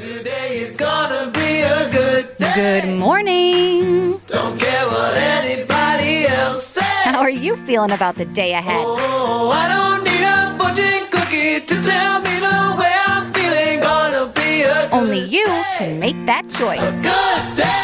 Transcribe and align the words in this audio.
Today 0.00 0.60
is 0.60 0.78
gonna 0.78 1.30
be 1.30 1.60
a 1.60 1.90
good 1.92 2.38
day. 2.38 2.80
Good 2.80 2.98
morning. 2.98 4.16
Don't 4.28 4.58
care 4.58 4.86
what 4.86 5.14
anybody 5.14 6.24
else 6.24 6.64
says. 6.64 7.04
How 7.04 7.20
are 7.20 7.28
you 7.28 7.58
feeling 7.66 7.90
about 7.92 8.14
the 8.14 8.24
day 8.24 8.54
ahead? 8.54 8.82
Oh, 8.82 9.50
I 9.52 9.68
don't 9.68 10.02
need 10.08 10.24
a 10.24 10.56
fortune 10.56 11.04
cookie 11.12 11.60
to 11.60 11.76
tell 11.84 12.22
me 12.22 12.29
Only 14.92 15.20
you 15.20 15.46
can 15.78 15.98
make 16.00 16.16
that 16.26 16.48
choice. 16.50 16.80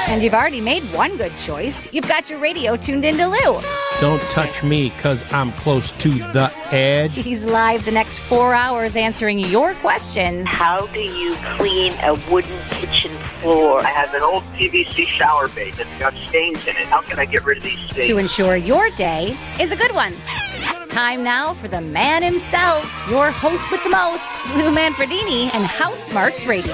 And 0.09 0.23
you've 0.23 0.35
already 0.35 0.61
made 0.61 0.83
one 0.95 1.17
good 1.17 1.33
choice. 1.39 1.93
You've 1.93 2.09
got 2.09 2.29
your 2.31 2.39
radio 2.39 2.77
tuned 2.77 3.05
into 3.05 3.27
Lou. 3.27 3.61
Don't 4.01 4.21
touch 4.31 4.63
me 4.63 4.91
because 4.91 5.25
I'm 5.33 5.53
close 5.53 5.91
to 6.03 6.09
the 6.11 6.53
edge. 6.71 7.13
He's 7.13 7.45
live 7.45 7.85
the 7.85 7.91
next 7.91 8.19
four 8.19 8.55
hours 8.55 8.97
answering 8.97 9.39
your 9.39 9.75
questions. 9.75 10.49
How 10.49 10.87
do 10.89 11.01
you 11.01 11.37
clean 11.57 11.93
a 12.03 12.15
wooden 12.31 12.59
kitchen 12.71 13.17
floor? 13.19 13.81
I 13.85 13.89
have 13.91 14.13
an 14.15 14.23
old 14.23 14.43
PVC 14.55 15.07
shower 15.07 15.49
base 15.49 15.77
that's 15.77 15.99
got 15.99 16.15
stains 16.15 16.67
in 16.67 16.77
it. 16.77 16.87
How 16.87 17.03
can 17.03 17.19
I 17.19 17.25
get 17.25 17.45
rid 17.45 17.59
of 17.59 17.65
these 17.65 17.79
stains? 17.91 18.07
to 18.07 18.19
ensure 18.19 18.57
your 18.57 18.91
day 18.91 19.37
is 19.61 19.73
a 19.73 19.77
good 19.77 19.93
one. 19.95 20.15
Time 20.97 21.23
now 21.23 21.53
for 21.53 21.69
the 21.69 21.83
man 21.83 22.23
himself, 22.23 22.83
your 23.11 23.31
host 23.31 23.71
with 23.71 23.85
the 23.85 23.91
most, 23.91 24.33
Lou 24.57 24.75
Manfredini, 24.75 25.53
and 25.53 25.63
House 25.67 26.03
Smarts 26.03 26.47
Radio. 26.47 26.73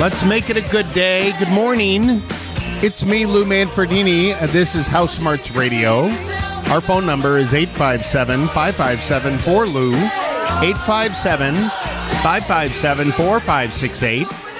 Let's 0.00 0.24
make 0.24 0.48
it 0.48 0.56
a 0.56 0.62
good 0.70 0.90
day. 0.94 1.34
Good 1.38 1.50
morning. 1.50 2.22
It's 2.82 3.04
me, 3.04 3.26
Lou 3.26 3.44
Manfredini. 3.44 4.32
Uh, 4.40 4.46
This 4.46 4.74
is 4.74 4.86
House 4.86 5.14
Smarts 5.18 5.50
Radio. 5.50 6.04
Our 6.72 6.80
phone 6.80 7.04
number 7.04 7.36
is 7.36 7.52
857 7.52 8.46
557 8.46 9.36
4Lou. 9.36 9.92
857 10.62 11.54
557 12.22 13.12
4568. 13.12 14.51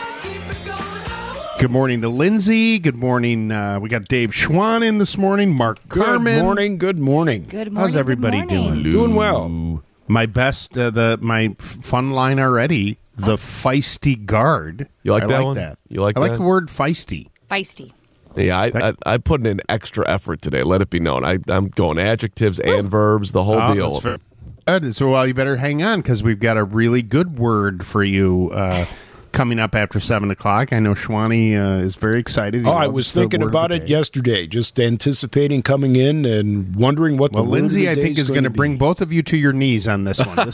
Good 1.63 1.71
morning 1.71 2.01
to 2.01 2.09
Lindsay. 2.09 2.81
Good 2.81 2.97
morning. 2.97 3.53
Uh, 3.53 3.79
we 3.79 3.89
got 3.89 4.07
Dave 4.07 4.33
Schwan 4.33 4.85
in 4.85 4.99
this 4.99 5.17
morning. 5.17 5.55
Mark 5.55 5.79
Carman. 5.89 6.35
Good 6.35 6.43
morning. 6.43 6.77
Good 6.77 6.99
morning. 6.99 7.45
Good 7.49 7.73
morning. 7.73 7.77
How's 7.77 7.95
everybody 7.95 8.39
morning. 8.39 8.83
doing? 8.83 8.83
Doing 8.83 9.15
well. 9.15 9.81
My 10.09 10.27
best, 10.27 10.77
uh, 10.77 10.91
the 10.91 11.21
my 11.23 11.55
fun 11.61 12.11
line 12.11 12.41
already. 12.41 12.99
The 13.15 13.37
feisty 13.37 14.27
guard. 14.27 14.89
You 15.05 15.13
like 15.13 15.23
I 15.23 15.27
that 15.29 15.35
like 15.37 15.45
one? 15.45 15.55
that. 15.55 15.79
You 15.89 16.01
like 16.01 16.17
I 16.17 16.21
like 16.21 16.35
the 16.35 16.43
word 16.43 16.67
feisty. 16.67 17.29
Feisty. 17.49 17.93
Yeah, 18.35 18.59
I, 18.59 18.65
I, 18.65 18.71
That- 18.71 18.97
I 19.07 19.19
put 19.19 19.47
in 19.47 19.61
extra 19.69 20.05
effort 20.11 20.43
today. 20.43 20.65
Let 20.65 20.83
it 20.83 20.91
be 20.91 20.99
known. 20.99 21.25
I, 21.25 21.39
I'm 21.47 21.69
going 21.69 21.97
adjectives 21.97 22.59
and 22.59 22.91
verbs, 22.91 23.31
the 23.31 23.45
whole 23.45 23.61
Oh, 23.63 23.73
deal. 23.73 23.91
that's 24.01 24.03
fair. 24.03 24.19
Good. 24.67 24.97
So, 24.97 25.11
well, 25.13 25.25
you 25.29 25.33
better 25.35 25.55
hang 25.59 25.81
on 25.85 26.01
because 26.01 26.25
we've 26.25 26.41
got 26.41 26.57
a 26.57 26.65
really 26.65 27.03
good 27.03 27.39
word 27.39 27.87
for 27.87 28.03
you 28.03 28.51
uh, 28.53 28.87
coming 29.33 29.59
up 29.59 29.75
after 29.75 29.99
seven 30.01 30.31
o'clock. 30.31 30.73
I 30.73 30.79
know 30.79 30.95
Schwani 30.95 31.57
uh, 31.57 31.79
is 31.85 31.95
very 31.95 32.19
excited. 32.21 32.63
He 32.63 32.69
Oh, 32.69 32.73
I 32.73 32.87
was 32.87 33.13
thinking 33.13 33.43
about 33.43 33.73
it 33.73 33.89
yesterday, 33.89 34.47
just 34.47 34.79
anticipating 34.79 35.63
coming 35.63 35.97
in 35.97 36.25
and 36.25 36.75
wondering 36.77 37.17
what 37.17 37.33
Well, 37.33 37.45
the 37.45 37.51
word 37.51 37.57
of 37.57 37.63
Lindsay, 37.63 37.85
the 37.87 37.91
I 37.91 37.95
day 37.95 38.03
think 38.03 38.19
is 38.19 38.29
going 38.31 38.45
to 38.45 38.51
bring 38.51 38.77
both 38.77 39.01
of 39.01 39.13
you 39.13 39.23
to 39.25 39.37
your 39.37 39.53
knees 39.53 39.89
on 39.89 40.05
this 40.05 40.25
one. 40.25 40.37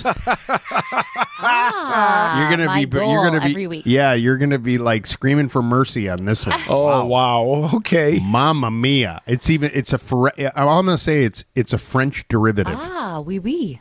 Ah, 1.40 2.40
you're 2.40 2.56
going 2.56 2.68
to 2.68 2.74
be. 2.74 2.84
goal 2.86 3.12
You're 3.12 3.22
going 3.30 3.40
to 3.40 3.46
be. 3.46 3.52
every 3.52 3.66
week. 3.68 3.82
Yeah, 3.86 4.12
you're 4.12 4.38
going 4.38 4.50
to 4.50 4.58
be 4.58 4.76
like 4.76 5.06
screaming 5.06 5.48
for 5.48 5.62
mercy 5.62 6.08
on 6.08 6.24
this 6.24 6.44
one. 6.44 6.58
Oh 6.68 7.04
wow. 7.06 7.70
Okay. 7.78 8.18
Mamma 8.22 8.70
mia! 8.70 9.22
It's 9.26 9.48
even. 9.48 9.70
It's 9.72 9.92
a. 9.92 9.98
Fre- 9.98 10.28
I'm 10.56 10.66
going 10.66 10.86
to 10.86 10.98
say 10.98 11.24
it's. 11.24 11.44
It's 11.54 11.72
a 11.72 11.78
French 11.78 12.26
derivative. 12.28 12.74
Ah, 12.76 13.20
oui, 13.20 13.38
oui. 13.38 13.80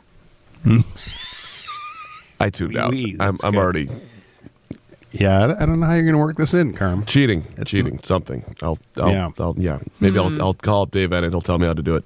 I 2.40 2.50
tuned 2.50 2.76
out. 2.78 2.92
Oui, 2.92 3.16
I'm, 3.18 3.36
I'm 3.42 3.56
already 3.56 3.88
Yeah, 5.12 5.38
I- 5.38 5.62
I 5.62 5.66
don't 5.66 5.80
know 5.80 5.86
how 5.86 5.94
you're 5.94 6.02
going 6.04 6.14
to 6.14 6.18
work 6.18 6.36
this 6.36 6.54
in, 6.54 6.74
Carm. 6.74 7.04
cheating. 7.06 7.44
cheating. 7.64 8.00
Something. 8.02 8.44
I'll, 8.62 8.78
I'll, 8.98 9.08
Yeah. 9.10 9.28
yeah. 9.36 9.44
I'll, 9.44 9.54
yeah. 9.58 9.78
Maybe 10.00 10.18
I'll, 10.18 10.40
I'll 10.42 10.54
call 10.54 10.82
up 10.82 10.90
Dave 10.90 11.10
Eanet. 11.10 11.30
He'll 11.30 11.40
tell 11.40 11.58
me 11.58 11.66
how 11.66 11.72
to 11.74 11.82
do 11.82 11.96
it. 11.96 12.04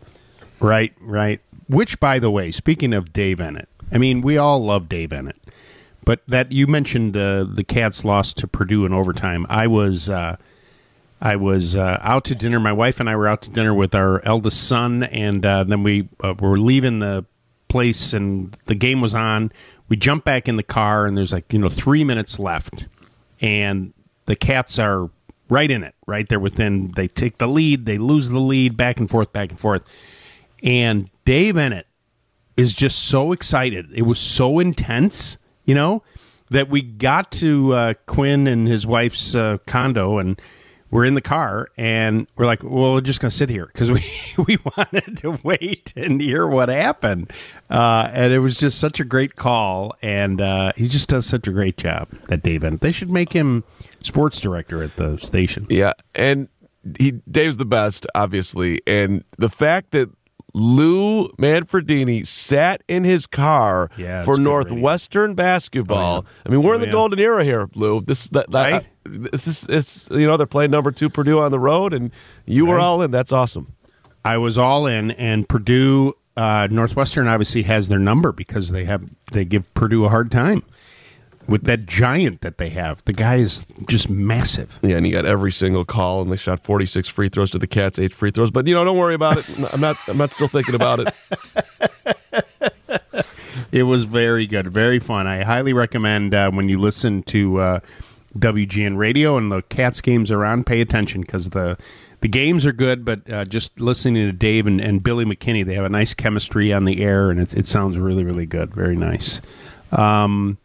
Right, 0.61 0.93
right. 1.01 1.41
Which, 1.69 1.99
by 1.99 2.19
the 2.19 2.31
way, 2.31 2.51
speaking 2.51 2.93
of 2.95 3.13
Dave 3.13 3.39
Eanet, 3.39 3.67
I 3.91 3.99
mean, 3.99 4.21
we 4.21 4.37
all 4.39 4.63
love 4.65 4.89
Dave 4.89 5.11
Eanet, 5.11 5.35
but 6.05 6.23
that 6.29 6.53
you 6.53 6.67
mentioned 6.67 7.17
uh, 7.17 7.45
the 7.45 7.65
Cats 7.65 8.05
lost 8.05 8.37
to 8.39 8.47
Purdue 8.47 8.85
in 8.87 8.93
overtime. 8.93 9.47
I 9.49 9.67
was, 9.67 10.09
uh, 10.09 10.37
I 11.21 11.37
was 11.37 11.77
uh, 11.77 11.99
out 12.01 12.25
to 12.27 12.35
dinner. 12.35 12.61
My 12.61 12.73
wife 12.73 13.01
and 13.01 13.09
I 13.11 13.17
were 13.17 13.27
out 13.27 13.43
to 13.43 13.51
dinner 13.51 13.75
with 13.75 13.95
our 13.95 14.25
eldest 14.25 14.67
son, 14.69 15.03
and 15.05 15.45
uh, 15.45 15.65
then 15.65 15.83
we 15.83 16.09
uh, 16.23 16.35
were 16.39 16.59
leaving 16.59 17.01
the 17.01 17.25
place, 17.69 18.13
and 18.13 18.57
the 18.67 18.75
game 18.75 19.01
was 19.01 19.15
on. 19.15 19.53
We 19.89 19.97
jump 19.97 20.25
back 20.25 20.49
in 20.49 20.57
the 20.57 20.63
car, 20.63 21.07
and 21.07 21.17
there's 21.17 21.33
like 21.33 21.53
you 21.53 21.59
know 21.59 21.69
three 21.69 22.03
minutes 22.05 22.39
left, 22.39 22.87
and 23.43 23.93
the 24.25 24.37
Cats 24.37 24.79
are 24.79 25.11
right 25.51 25.71
in 25.71 25.83
it. 25.85 25.95
Right, 26.07 26.27
they're 26.29 26.41
within. 26.41 26.89
They 26.95 27.09
take 27.09 27.39
the 27.39 27.47
lead, 27.49 27.85
they 27.85 27.99
lose 27.99 28.31
the 28.31 28.41
lead, 28.41 28.77
back 28.77 28.99
and 28.99 29.11
forth, 29.11 29.33
back 29.33 29.51
and 29.51 29.61
forth. 29.61 29.85
And 30.63 31.11
Dave 31.25 31.57
Bennett 31.57 31.87
is 32.57 32.75
just 32.75 33.09
so 33.09 33.33
excited. 33.33 33.91
It 33.93 34.03
was 34.03 34.19
so 34.19 34.59
intense, 34.59 35.39
you 35.65 35.75
know, 35.75 36.03
that 36.51 36.69
we 36.69 36.83
got 36.83 37.33
to 37.33 37.73
uh, 37.73 37.95
Quinn 38.07 38.47
and 38.47 38.69
his 38.69 38.87
wife's 38.87 39.35
uh, 39.35 39.59
condo 39.67 40.19
and 40.19 40.41
we're 40.93 41.07
in 41.07 41.15
the 41.15 41.23
car 41.23 41.69
and 41.77 42.29
we're 42.37 42.45
like, 42.45 42.63
well, 42.63 42.93
we're 42.93 43.01
just 43.01 43.19
going 43.19 43.31
to 43.31 43.37
sit 43.37 43.49
here 43.49 43.67
because 43.67 43.91
we, 43.91 44.05
we 44.47 44.59
wanted 44.77 45.17
to 45.19 45.39
wait 45.43 45.93
and 45.97 46.21
hear 46.21 46.47
what 46.47 46.69
happened. 46.69 47.33
Uh, 47.69 48.11
and 48.13 48.33
it 48.33 48.39
was 48.39 48.59
just 48.59 48.79
such 48.79 49.01
a 49.01 49.05
great 49.05 49.35
call. 49.35 49.97
And 50.03 50.41
uh, 50.41 50.73
he 50.77 50.87
just 50.87 51.09
does 51.09 51.27
such 51.27 51.49
a 51.49 51.51
great 51.51 51.79
job, 51.79 52.09
that 52.29 52.43
Dave 52.43 52.61
Eanet. 52.61 52.81
They 52.81 52.93
should 52.93 53.11
make 53.11 53.33
him 53.33 53.65
sports 54.03 54.39
director 54.39 54.83
at 54.83 54.95
the 54.97 55.17
station. 55.17 55.67
Yeah. 55.71 55.95
And 56.15 56.49
he 56.99 57.13
Dave's 57.31 57.57
the 57.57 57.65
best, 57.65 58.07
obviously. 58.15 58.81
And 58.87 59.25
the 59.39 59.49
fact 59.49 59.93
that 59.93 60.11
Lou 60.55 61.29
Manfredini 61.39 62.27
sat 62.27 62.83
in 62.89 63.05
his 63.05 63.27
car 63.27 63.91
Yeah, 63.97 64.23
for 64.25 64.37
Northwestern 64.37 65.35
basketball. 65.35 66.27
I 66.45 66.49
mean, 66.51 66.63
we're 66.63 66.75
in 66.75 66.81
Oh, 66.81 66.83
the 66.83 66.87
yeah. 66.89 66.93
golden 66.93 67.19
era 67.19 67.45
here, 67.45 67.69
Lou. 67.75 68.01
This 68.03 68.29
that, 68.29 68.51
that 68.51 68.73
Right. 68.73 68.87
this 69.33 69.49
is 69.49 69.67
it's 69.69 70.09
you 70.11 70.27
know 70.27 70.37
they're 70.37 70.47
playing 70.47 70.71
number 70.71 70.91
two 70.93 71.09
Purdue 71.09 71.41
on 71.41 71.51
the 71.51 71.59
road, 71.59 71.95
and 71.95 72.11
you 72.47 72.67
were 72.67 72.79
all 72.79 73.01
in. 73.03 73.11
That's 73.11 73.33
awesome. 73.33 73.73
I 74.25 74.37
was 74.39 74.59
all 74.59 74.87
in, 74.87 75.11
and 75.13 75.49
Purdue 75.49 76.15
uh, 76.37 76.69
Northwestern 76.71 77.29
obviously 77.29 77.63
has 77.65 77.89
their 77.89 77.99
number 77.99 78.31
because 78.33 78.71
they 78.71 78.85
have 78.85 79.03
they 79.33 79.45
give 79.45 79.73
Purdue 79.75 80.05
a 80.05 80.09
hard 80.09 80.31
time 80.31 80.63
with 81.49 81.65
that 81.65 81.87
giant 81.87 82.41
that 82.43 82.59
they 82.59 82.71
have. 82.71 83.05
The 83.05 83.13
guy 83.13 83.37
is 83.37 83.65
just 83.89 84.09
massive. 84.09 84.79
Yeah, 84.83 84.97
and 84.97 85.07
he 85.07 85.13
got 85.13 85.27
every 85.27 85.53
single 85.53 85.85
call, 85.85 86.23
and 86.23 86.31
they 86.31 86.37
shot 86.37 86.61
46 86.61 87.09
free 87.09 87.29
throws 87.29 87.51
to 87.53 87.59
the 87.59 87.67
Cats, 87.67 87.99
eight 87.99 88.13
free 88.13 88.31
throws. 88.31 88.51
But 88.51 88.67
you 88.67 88.75
know, 88.75 88.85
don't 88.85 88.99
worry 88.99 89.15
about 89.15 89.39
it. 89.39 89.73
I'm 89.73 89.81
not. 89.81 89.97
I'm 90.09 90.19
not 90.19 90.33
still 90.33 90.49
thinking 90.49 90.75
about 90.75 91.01
it. 91.01 91.15
It 93.73 93.85
was 93.85 94.05
very 94.05 94.47
good, 94.47 94.69
very 94.69 94.99
fun. 94.99 95.27
I 95.27 95.43
highly 95.43 95.73
recommend 95.73 96.35
uh, 96.35 96.51
when 96.51 96.69
you 96.69 96.79
listen 96.79 97.23
to 97.25 97.59
uh, 97.59 97.81
WGN 98.39 98.99
Radio 98.99 99.39
and 99.39 99.51
the 99.51 99.63
Cats 99.63 100.03
games 100.03 100.31
are 100.31 100.45
on, 100.45 100.63
pay 100.63 100.83
attention 100.83 101.23
because 101.23 101.49
the 101.51 101.79
the 102.21 102.29
games 102.29 102.67
are 102.67 102.73
good. 102.73 103.03
But 103.03 103.29
uh, 103.31 103.47
just 103.47 103.81
listening 103.81 104.27
to 104.27 104.33
Dave 104.33 104.67
and, 104.67 104.79
and 104.79 105.03
Billy 105.03 105.25
McKinney, 105.25 105.65
they 105.65 105.75
have 105.75 105.87
a 105.87 105.91
nice 105.91 106.13
chemistry 106.13 106.71
on 106.71 106.85
the 106.85 107.03
air, 107.03 107.31
and 107.31 107.41
it, 107.41 107.55
it 107.55 107.67
sounds 107.67 107.97
really, 107.97 108.25
really 108.25 108.47
good. 108.47 108.75
Very 108.75 108.95
nice. 108.95 109.41
Um, 109.91 110.59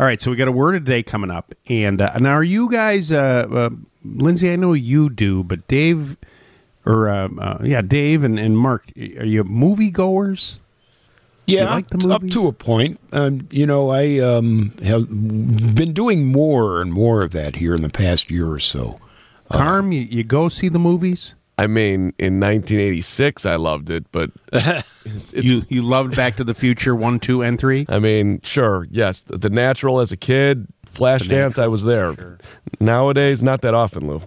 all 0.00 0.06
right, 0.06 0.18
so 0.18 0.30
we 0.30 0.36
got 0.38 0.48
a 0.48 0.52
word 0.52 0.76
of 0.76 0.86
the 0.86 0.90
day 0.90 1.02
coming 1.02 1.30
up, 1.30 1.54
and 1.68 2.00
uh, 2.00 2.16
now 2.16 2.30
are 2.30 2.42
you 2.42 2.70
guys, 2.70 3.12
uh, 3.12 3.46
uh, 3.52 3.68
Lindsay? 4.02 4.50
I 4.50 4.56
know 4.56 4.72
you 4.72 5.10
do, 5.10 5.44
but 5.44 5.68
Dave, 5.68 6.16
or 6.86 7.10
uh, 7.10 7.28
uh, 7.38 7.58
yeah, 7.62 7.82
Dave 7.82 8.24
and, 8.24 8.38
and 8.38 8.56
Mark, 8.56 8.90
are 8.96 9.26
you 9.26 9.44
movie 9.44 9.90
goers? 9.90 10.58
Yeah, 11.44 11.74
like 11.74 11.88
the 11.88 12.08
up 12.14 12.26
to 12.28 12.46
a 12.48 12.52
point. 12.52 12.98
Um, 13.12 13.46
you 13.50 13.66
know, 13.66 13.90
I 13.90 14.20
um, 14.20 14.72
have 14.82 15.06
been 15.06 15.92
doing 15.92 16.32
more 16.32 16.80
and 16.80 16.94
more 16.94 17.22
of 17.22 17.32
that 17.32 17.56
here 17.56 17.74
in 17.74 17.82
the 17.82 17.90
past 17.90 18.30
year 18.30 18.50
or 18.50 18.60
so. 18.60 19.00
Carm, 19.52 19.92
you, 19.92 20.00
you 20.00 20.24
go 20.24 20.48
see 20.48 20.70
the 20.70 20.78
movies? 20.78 21.34
I 21.60 21.66
mean, 21.66 22.14
in 22.18 22.40
1986, 22.40 23.44
I 23.44 23.56
loved 23.56 23.90
it, 23.90 24.10
but 24.12 24.30
it's, 24.54 24.84
it's, 25.04 25.32
you 25.34 25.62
you 25.68 25.82
loved 25.82 26.16
Back 26.16 26.36
to 26.36 26.44
the 26.44 26.54
Future 26.54 26.96
one, 26.96 27.20
two, 27.20 27.42
and 27.42 27.58
three. 27.58 27.84
I 27.86 27.98
mean, 27.98 28.40
sure, 28.42 28.88
yes, 28.90 29.24
the, 29.24 29.36
the 29.36 29.50
Natural 29.50 30.00
as 30.00 30.10
a 30.10 30.16
kid, 30.16 30.68
Flashdance, 30.86 31.58
I 31.58 31.68
was 31.68 31.84
there. 31.84 32.38
Nowadays, 32.80 33.42
not 33.42 33.60
that 33.60 33.74
often, 33.74 34.08
Lou. 34.08 34.22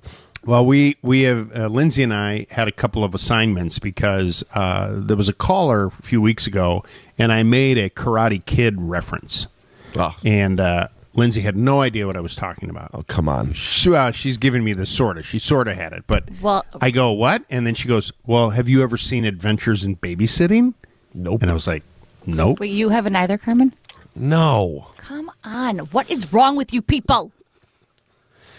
Well, 0.46 0.64
we 0.64 0.98
we 1.02 1.24
have 1.24 1.52
uh, 1.58 1.68
Lindsay 1.70 2.04
and 2.04 2.14
I 2.14 2.46
had 2.52 2.68
a 2.68 2.72
couple 2.72 3.04
of 3.04 3.16
assignments 3.16 3.80
because 3.80 4.44
uh, 4.54 5.00
there 5.00 5.18
was 5.18 5.28
a 5.28 5.34
caller 5.34 5.88
a 5.88 5.92
few 6.04 6.22
weeks 6.22 6.46
ago, 6.46 6.84
and 7.18 7.32
I 7.34 7.42
made 7.42 7.80
a 7.80 7.90
Karate 7.90 8.46
Kid 8.46 8.76
reference, 8.80 9.48
Oh, 9.96 10.16
and 10.24 10.60
uh, 10.60 10.90
Lindsay 11.16 11.42
had 11.42 11.56
no 11.56 11.82
idea 11.82 12.08
what 12.08 12.18
I 12.18 12.22
was 12.22 12.36
talking 12.36 12.70
about. 12.70 12.90
oh 12.94 13.04
come 13.04 13.30
on. 13.30 13.54
She, 13.54 13.94
uh, 13.94 14.12
she's 14.12 14.38
giving 14.38 14.64
me 14.64 14.74
the 14.74 14.86
sort 14.86 15.18
of. 15.18 15.26
She 15.26 15.38
sort 15.40 15.68
of 15.68 15.76
had 15.78 15.94
it, 15.94 16.04
but 16.08 16.24
Well- 16.42 16.66
I 16.82 16.90
go 16.92 17.12
what? 17.12 17.44
And 17.50 17.68
then 17.68 17.76
she 17.76 17.88
goes, 17.88 18.12
"Well, 18.26 18.52
have 18.52 18.68
you 18.68 18.82
ever 18.84 18.98
seen 18.98 19.24
Adventures 19.26 19.84
in 19.84 19.98
Babysitting?" 19.98 20.74
Nope. 21.14 21.42
And 21.44 21.52
I 21.52 21.54
was 21.54 21.68
like, 21.68 21.84
"Nope." 22.26 22.60
Wait, 22.60 22.72
you 22.72 22.90
haven't 22.90 23.16
either, 23.16 23.38
Carman? 23.38 23.74
No. 24.16 24.88
Come 24.98 25.30
on. 25.44 25.80
What 25.80 26.10
is 26.10 26.32
wrong 26.34 26.56
with 26.56 26.74
you 26.74 26.82
people? 26.82 27.32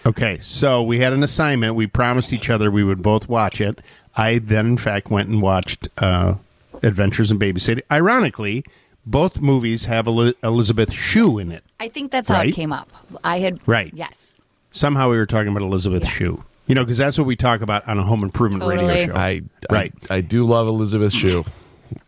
Okay, 0.06 0.38
so 0.38 0.82
we 0.82 0.98
had 1.00 1.12
an 1.12 1.22
assignment. 1.22 1.74
We 1.76 1.86
promised 1.86 2.32
each 2.32 2.50
other 2.50 2.70
we 2.70 2.84
would 2.84 3.02
both 3.02 3.28
watch 3.28 3.60
it. 3.60 3.80
I 4.16 4.38
then, 4.38 4.66
in 4.66 4.76
fact, 4.78 5.10
went 5.10 5.28
and 5.28 5.40
watched 5.40 5.88
uh, 5.98 6.34
Adventures 6.82 7.30
in 7.30 7.38
Babysitting. 7.38 7.80
Ironically, 7.90 8.64
both 9.06 9.40
movies 9.40 9.84
have 9.86 10.06
Elizabeth 10.06 10.92
Shue 10.92 11.38
in 11.38 11.52
it. 11.52 11.64
I 11.80 11.88
think 11.88 12.10
that's 12.10 12.28
how 12.28 12.36
Right. 12.36 12.48
it 12.48 12.52
came 12.54 12.72
up. 12.72 12.90
I 13.22 13.38
had 13.40 13.58
Right. 13.66 13.92
Yes. 13.94 14.36
Somehow 14.70 15.10
we 15.10 15.16
were 15.16 15.26
talking 15.26 15.48
about 15.48 15.62
Elizabeth 15.62 16.06
Shue. 16.08 16.42
You 16.66 16.74
know, 16.74 16.82
because 16.82 16.96
that's 16.98 17.18
what 17.18 17.26
we 17.26 17.36
talk 17.36 17.60
about 17.60 17.86
on 17.86 17.98
a 17.98 18.02
home 18.02 18.22
improvement 18.22 18.64
radio 18.64 19.06
show. 19.06 19.14
I, 19.14 19.42
Right. 19.70 19.92
I 20.10 20.16
I 20.16 20.20
do 20.22 20.46
love 20.46 20.66
Elizabeth 20.66 21.12
Shue. 21.12 21.44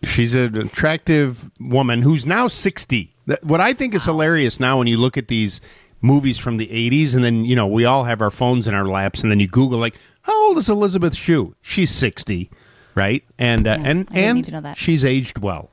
She's 0.03 0.35
an 0.35 0.57
attractive 0.59 1.51
woman 1.61 2.03
who's 2.03 2.25
now 2.27 2.49
60. 2.49 3.13
What 3.43 3.61
I 3.61 3.73
think 3.73 3.95
is 3.95 4.05
hilarious 4.07 4.59
now 4.59 4.79
when 4.79 4.87
you 4.87 4.97
look 4.97 5.17
at 5.19 5.29
these 5.29 5.61
movies 6.01 6.39
from 6.39 6.57
the 6.57 6.67
80s, 6.69 7.15
and 7.15 7.23
then, 7.25 7.45
you 7.45 7.55
know, 7.57 7.67
we 7.67 7.85
all 7.85 8.05
have 8.05 8.21
our 8.23 8.31
phones 8.31 8.67
in 8.67 8.75
our 8.75 8.87
laps, 8.87 9.23
and 9.23 9.31
then 9.31 9.41
you 9.41 9.47
Google, 9.49 9.79
like, 9.79 9.95
how 10.23 10.49
old 10.49 10.59
is 10.59 10.69
Elizabeth 10.71 11.15
Shue? 11.15 11.55
She's 11.63 11.91
60, 11.91 12.51
right? 12.95 13.25
And, 13.39 13.67
uh, 13.67 13.79
and, 13.83 14.09
and 14.13 14.37
need 14.39 14.45
to 14.47 14.51
know 14.53 14.61
that. 14.63 14.77
she's 14.79 15.05
aged 15.05 15.39
well. 15.39 15.71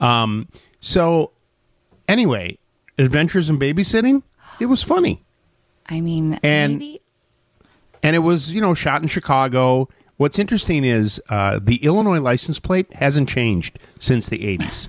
Um, 0.00 0.48
so, 0.80 1.32
anyway, 2.08 2.58
Adventures 2.98 3.50
in 3.50 3.58
Babysitting, 3.58 4.22
it 4.60 4.66
was 4.66 4.82
funny. 4.82 5.22
I 5.88 6.00
mean, 6.00 6.38
And- 6.42 6.78
maybe 6.78 7.00
and 8.02 8.14
it 8.14 8.20
was 8.20 8.52
you 8.52 8.60
know 8.60 8.72
shot 8.74 9.02
in 9.02 9.08
Chicago. 9.08 9.88
What's 10.16 10.38
interesting 10.38 10.84
is 10.84 11.20
uh, 11.28 11.58
the 11.62 11.76
Illinois 11.84 12.20
license 12.20 12.58
plate 12.60 12.92
hasn't 12.94 13.28
changed 13.28 13.78
since 13.98 14.28
the 14.28 14.38
'80s 14.58 14.88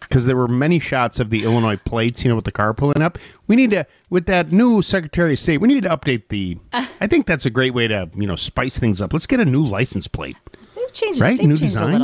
because 0.00 0.24
there 0.26 0.36
were 0.36 0.48
many 0.48 0.78
shots 0.78 1.20
of 1.20 1.30
the 1.30 1.44
Illinois 1.44 1.76
plates, 1.76 2.24
you 2.24 2.30
know, 2.30 2.36
with 2.36 2.44
the 2.46 2.52
car 2.52 2.72
pulling 2.72 3.02
up. 3.02 3.18
We 3.46 3.56
need 3.56 3.70
to, 3.70 3.86
with 4.08 4.26
that 4.26 4.50
new 4.50 4.80
Secretary 4.82 5.34
of 5.34 5.38
State, 5.38 5.58
we 5.58 5.68
need 5.68 5.82
to 5.82 5.90
update 5.90 6.28
the. 6.28 6.58
I 6.72 7.06
think 7.06 7.26
that's 7.26 7.44
a 7.44 7.50
great 7.50 7.74
way 7.74 7.86
to 7.88 8.08
you 8.14 8.26
know 8.26 8.36
spice 8.36 8.78
things 8.78 9.02
up. 9.02 9.12
Let's 9.12 9.26
get 9.26 9.40
a 9.40 9.44
new 9.44 9.64
license 9.64 10.08
plate. 10.08 10.36
they've 10.74 10.92
changed. 10.92 11.20
Right? 11.20 11.38
They've 11.38 11.48
New 11.48 11.56
changed 11.56 11.74
design? 11.74 12.00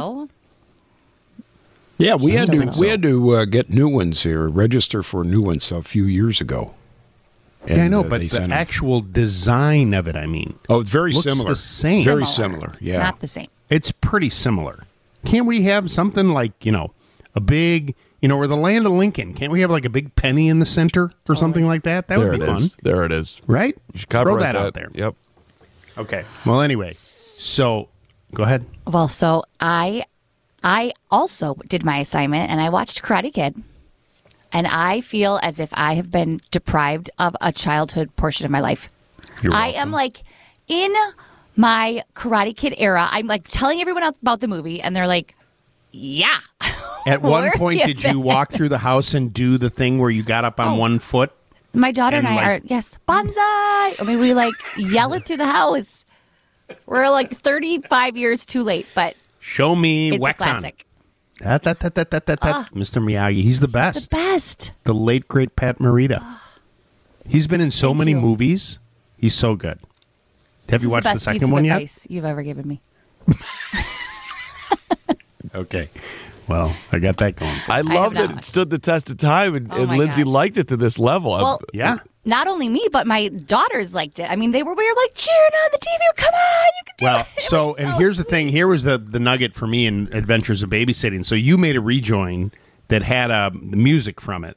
A 2.00 2.02
little. 2.02 2.20
Yeah, 2.20 2.24
we 2.24 2.32
had 2.32 2.50
to 2.50 2.72
so. 2.72 2.80
we 2.80 2.88
had 2.88 3.02
to 3.02 3.30
uh, 3.34 3.44
get 3.44 3.70
new 3.70 3.88
ones 3.88 4.22
here, 4.22 4.48
register 4.48 5.02
for 5.02 5.24
new 5.24 5.40
ones 5.42 5.70
a 5.72 5.82
few 5.82 6.04
years 6.04 6.40
ago. 6.40 6.74
yeah, 7.66 7.84
I 7.84 7.88
know, 7.88 8.00
uh, 8.00 8.08
but 8.08 8.20
the 8.20 8.28
sent 8.28 8.44
'em. 8.44 8.52
actual 8.52 9.00
design 9.00 9.94
of 9.94 10.08
it, 10.08 10.16
I 10.16 10.26
mean, 10.26 10.58
oh, 10.68 10.80
it's 10.80 10.90
very 10.90 11.12
looks 11.12 11.24
similar. 11.24 11.50
the 11.50 11.56
same. 11.56 12.04
Very 12.04 12.24
Similar. 12.26 12.60
similar. 12.60 12.78
Yeah. 12.80 13.02
Not 13.02 13.20
the 13.20 13.28
same. 13.28 13.48
it's 13.68 13.92
pretty 13.92 14.30
similar. 14.30 14.84
Can't 15.26 15.46
we 15.46 15.62
have 15.64 15.90
something 15.90 16.28
like 16.30 16.52
you 16.64 16.72
know 16.72 16.92
a 17.34 17.40
big 17.40 17.94
you 18.22 18.28
know, 18.28 18.36
or 18.36 18.46
the 18.46 18.56
land 18.56 18.84
of 18.84 18.92
Lincoln? 18.92 19.32
Can't 19.32 19.50
we 19.50 19.62
have 19.62 19.70
like 19.70 19.86
a 19.86 19.88
big 19.90 20.14
penny 20.14 20.48
in 20.48 20.58
the 20.58 20.66
center 20.66 21.10
or 21.26 21.34
something 21.34 21.66
like 21.66 21.84
that? 21.84 22.06
That 22.08 22.18
there 22.18 22.30
would 22.32 22.42
it 22.42 22.46
be 22.46 22.52
is. 22.52 22.68
fun, 22.68 22.78
There 22.82 23.04
it 23.06 23.12
is. 23.12 23.40
right? 23.46 23.74
You 23.94 23.98
should 24.00 24.10
Throw 24.10 24.24
copyright 24.24 24.42
that, 24.42 24.56
out 24.56 24.74
there. 24.74 24.90
Yep. 24.92 25.14
Okay. 25.96 26.24
Well, 26.44 26.60
anyway, 26.60 26.90
so 26.92 27.88
go 28.34 28.42
ahead. 28.42 28.66
Well, 28.86 29.08
so 29.08 29.44
I 29.58 30.04
I 30.62 30.92
also 31.10 31.54
did 31.68 31.84
my 31.84 31.98
assignment 31.98 32.50
and 32.50 32.60
I 32.60 32.68
watched 32.68 33.02
Karate 33.02 33.32
Kid. 33.32 33.54
And 34.52 34.66
I 34.66 35.00
feel 35.00 35.38
as 35.42 35.60
if 35.60 35.70
I 35.74 35.94
have 35.94 36.10
been 36.10 36.40
deprived 36.50 37.08
of 37.18 37.36
a 37.40 37.52
childhood 37.52 38.14
portion 38.16 38.44
of 38.44 38.50
my 38.50 38.60
life. 38.60 38.88
You're 39.42 39.54
I 39.54 39.68
am 39.68 39.92
like 39.92 40.22
in 40.66 40.92
my 41.56 42.02
Karate 42.14 42.56
Kid 42.56 42.74
era. 42.78 43.08
I'm 43.12 43.26
like 43.28 43.46
telling 43.46 43.80
everyone 43.80 44.02
else 44.02 44.16
about 44.20 44.40
the 44.40 44.48
movie 44.48 44.82
and 44.82 44.94
they're 44.96 45.06
like, 45.06 45.36
"Yeah." 45.92 46.38
At 47.06 47.22
one 47.36 47.52
point, 47.52 47.78
you 47.78 47.86
did 47.94 48.02
you 48.02 48.18
walk 48.18 48.50
through 48.52 48.70
the 48.70 48.78
house 48.78 49.14
and 49.14 49.32
do 49.32 49.56
the 49.56 49.70
thing 49.70 49.98
where 50.00 50.10
you 50.10 50.24
got 50.24 50.44
up 50.44 50.58
on 50.58 50.68
Oh. 50.68 50.74
one 50.74 50.98
foot? 50.98 51.30
My 51.72 51.92
daughter 51.92 52.16
and, 52.16 52.26
And, 52.26 52.36
I 52.36 52.42
like- 52.54 52.62
are 52.62 52.66
yes, 52.66 52.98
bonsai. 53.06 53.30
I 53.38 54.04
mean, 54.04 54.18
we 54.18 54.34
like 54.34 54.54
yell 54.76 55.12
it 55.12 55.24
through 55.26 55.36
the 55.36 55.46
house. 55.46 56.04
We're 56.86 57.08
like 57.08 57.36
35 57.38 58.16
years 58.16 58.44
too 58.44 58.64
late, 58.64 58.86
but 58.96 59.14
Show 59.50 59.74
me 59.74 60.08
it's 60.10 60.16
a 60.16 60.20
wax 60.20 60.40
on. 60.42 60.46
classic. 60.52 60.86
That, 61.40 61.62
that, 61.64 61.80
that, 61.80 61.94
that, 61.96 62.10
that, 62.10 62.26
that, 62.26 62.40
that. 62.42 62.70
Mr. 62.72 63.02
Miyagi, 63.02 63.42
he's 63.42 63.58
the 63.60 63.66
best. 63.68 64.10
The 64.10 64.16
best. 64.16 64.58
best. 64.68 64.72
The 64.84 64.94
late 64.94 65.26
great 65.26 65.56
Pat 65.56 65.78
Morita. 65.78 66.18
Ah. 66.20 66.52
He's 67.26 67.46
been 67.48 67.60
in 67.60 67.70
so 67.72 67.88
Thank 67.88 67.98
many 67.98 68.10
you. 68.12 68.20
movies. 68.20 68.78
He's 69.16 69.34
so 69.34 69.56
good. 69.56 69.78
Have 70.68 70.82
This 70.82 70.84
you 70.84 70.90
watched 70.92 71.08
the 71.08 71.14
the, 71.14 71.20
second 71.20 71.50
one 71.50 71.64
yet? 71.64 72.06
you've 72.08 72.24
ever 72.24 72.42
given 72.44 72.68
me. 72.68 72.80
Okay. 75.54 75.88
Well, 76.46 76.76
I 76.92 76.98
got 77.00 77.16
that 77.16 77.34
going. 77.36 77.54
For 77.66 77.72
I 77.72 77.80
love 77.80 78.14
that 78.14 78.30
it 78.30 78.44
stood 78.44 78.70
the 78.70 78.78
test 78.78 79.10
of 79.10 79.16
time, 79.16 79.54
and, 79.56 79.68
Oh 79.72 79.82
and 79.82 79.98
Lindsay 79.98 80.22
gosh. 80.22 80.30
liked 80.32 80.58
it 80.58 80.68
to 80.68 80.76
this 80.76 80.98
level. 80.98 81.32
I'm- 81.32 81.42
Well, 81.42 81.60
yeah. 81.72 81.98
Not 82.24 82.46
only 82.46 82.68
me, 82.68 82.86
but 82.92 83.06
my 83.06 83.28
daughters 83.28 83.94
liked 83.94 84.18
it. 84.18 84.30
I 84.30 84.36
mean, 84.36 84.50
they 84.50 84.62
were 84.62 84.74
we 84.74 84.86
were 84.88 84.96
like 84.96 85.14
cheering 85.14 85.52
on 85.64 85.70
the 85.72 85.78
TV. 85.78 86.16
Come 86.16 86.34
on, 86.34 86.66
you 86.66 86.84
can 86.86 86.94
do 86.98 87.04
Well, 87.04 87.20
it. 87.20 87.26
It 87.36 87.42
so 87.42 87.76
and 87.76 87.90
so 87.92 87.98
here's 87.98 88.18
the 88.18 88.24
thing. 88.24 88.48
Here 88.48 88.66
was 88.66 88.84
the 88.84 88.98
the 88.98 89.20
nugget 89.20 89.54
for 89.54 89.66
me 89.66 89.86
in 89.86 90.08
Adventures 90.12 90.62
of 90.62 90.70
Babysitting. 90.70 91.24
So 91.24 91.34
you 91.34 91.56
made 91.56 91.76
a 91.76 91.80
rejoin 91.80 92.52
that 92.88 93.02
had 93.02 93.30
uh, 93.30 93.50
music 93.54 94.20
from 94.20 94.44
it, 94.44 94.56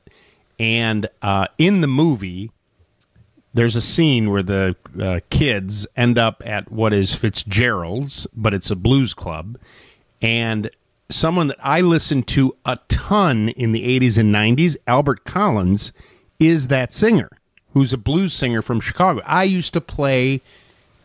and 0.60 1.08
uh, 1.22 1.48
in 1.58 1.82
the 1.82 1.88
movie, 1.88 2.52
there's 3.54 3.76
a 3.76 3.82
scene 3.82 4.32
where 4.32 4.44
the 4.44 4.76
uh, 5.00 5.20
kids 5.30 5.86
end 5.96 6.18
up 6.18 6.42
at 6.46 6.72
what 6.72 6.94
is 6.94 7.14
Fitzgerald's, 7.14 8.28
but 8.34 8.54
it's 8.54 8.72
a 8.72 8.76
blues 8.76 9.14
club, 9.14 9.58
and 10.22 10.70
someone 11.10 11.48
that 11.48 11.58
I 11.62 11.82
listened 11.82 12.28
to 12.30 12.56
a 12.66 12.78
ton 12.88 13.50
in 13.50 13.72
the 13.72 13.84
80s 14.00 14.18
and 14.18 14.34
90s, 14.34 14.76
Albert 14.88 15.26
Collins, 15.26 15.92
is 16.40 16.70
that 16.70 16.92
singer 16.92 17.30
who's 17.74 17.94
a 17.94 17.98
blues 17.98 18.34
singer 18.34 18.62
from 18.62 18.80
Chicago. 18.80 19.22
I 19.26 19.44
used 19.44 19.74
to 19.74 19.82
play 19.82 20.42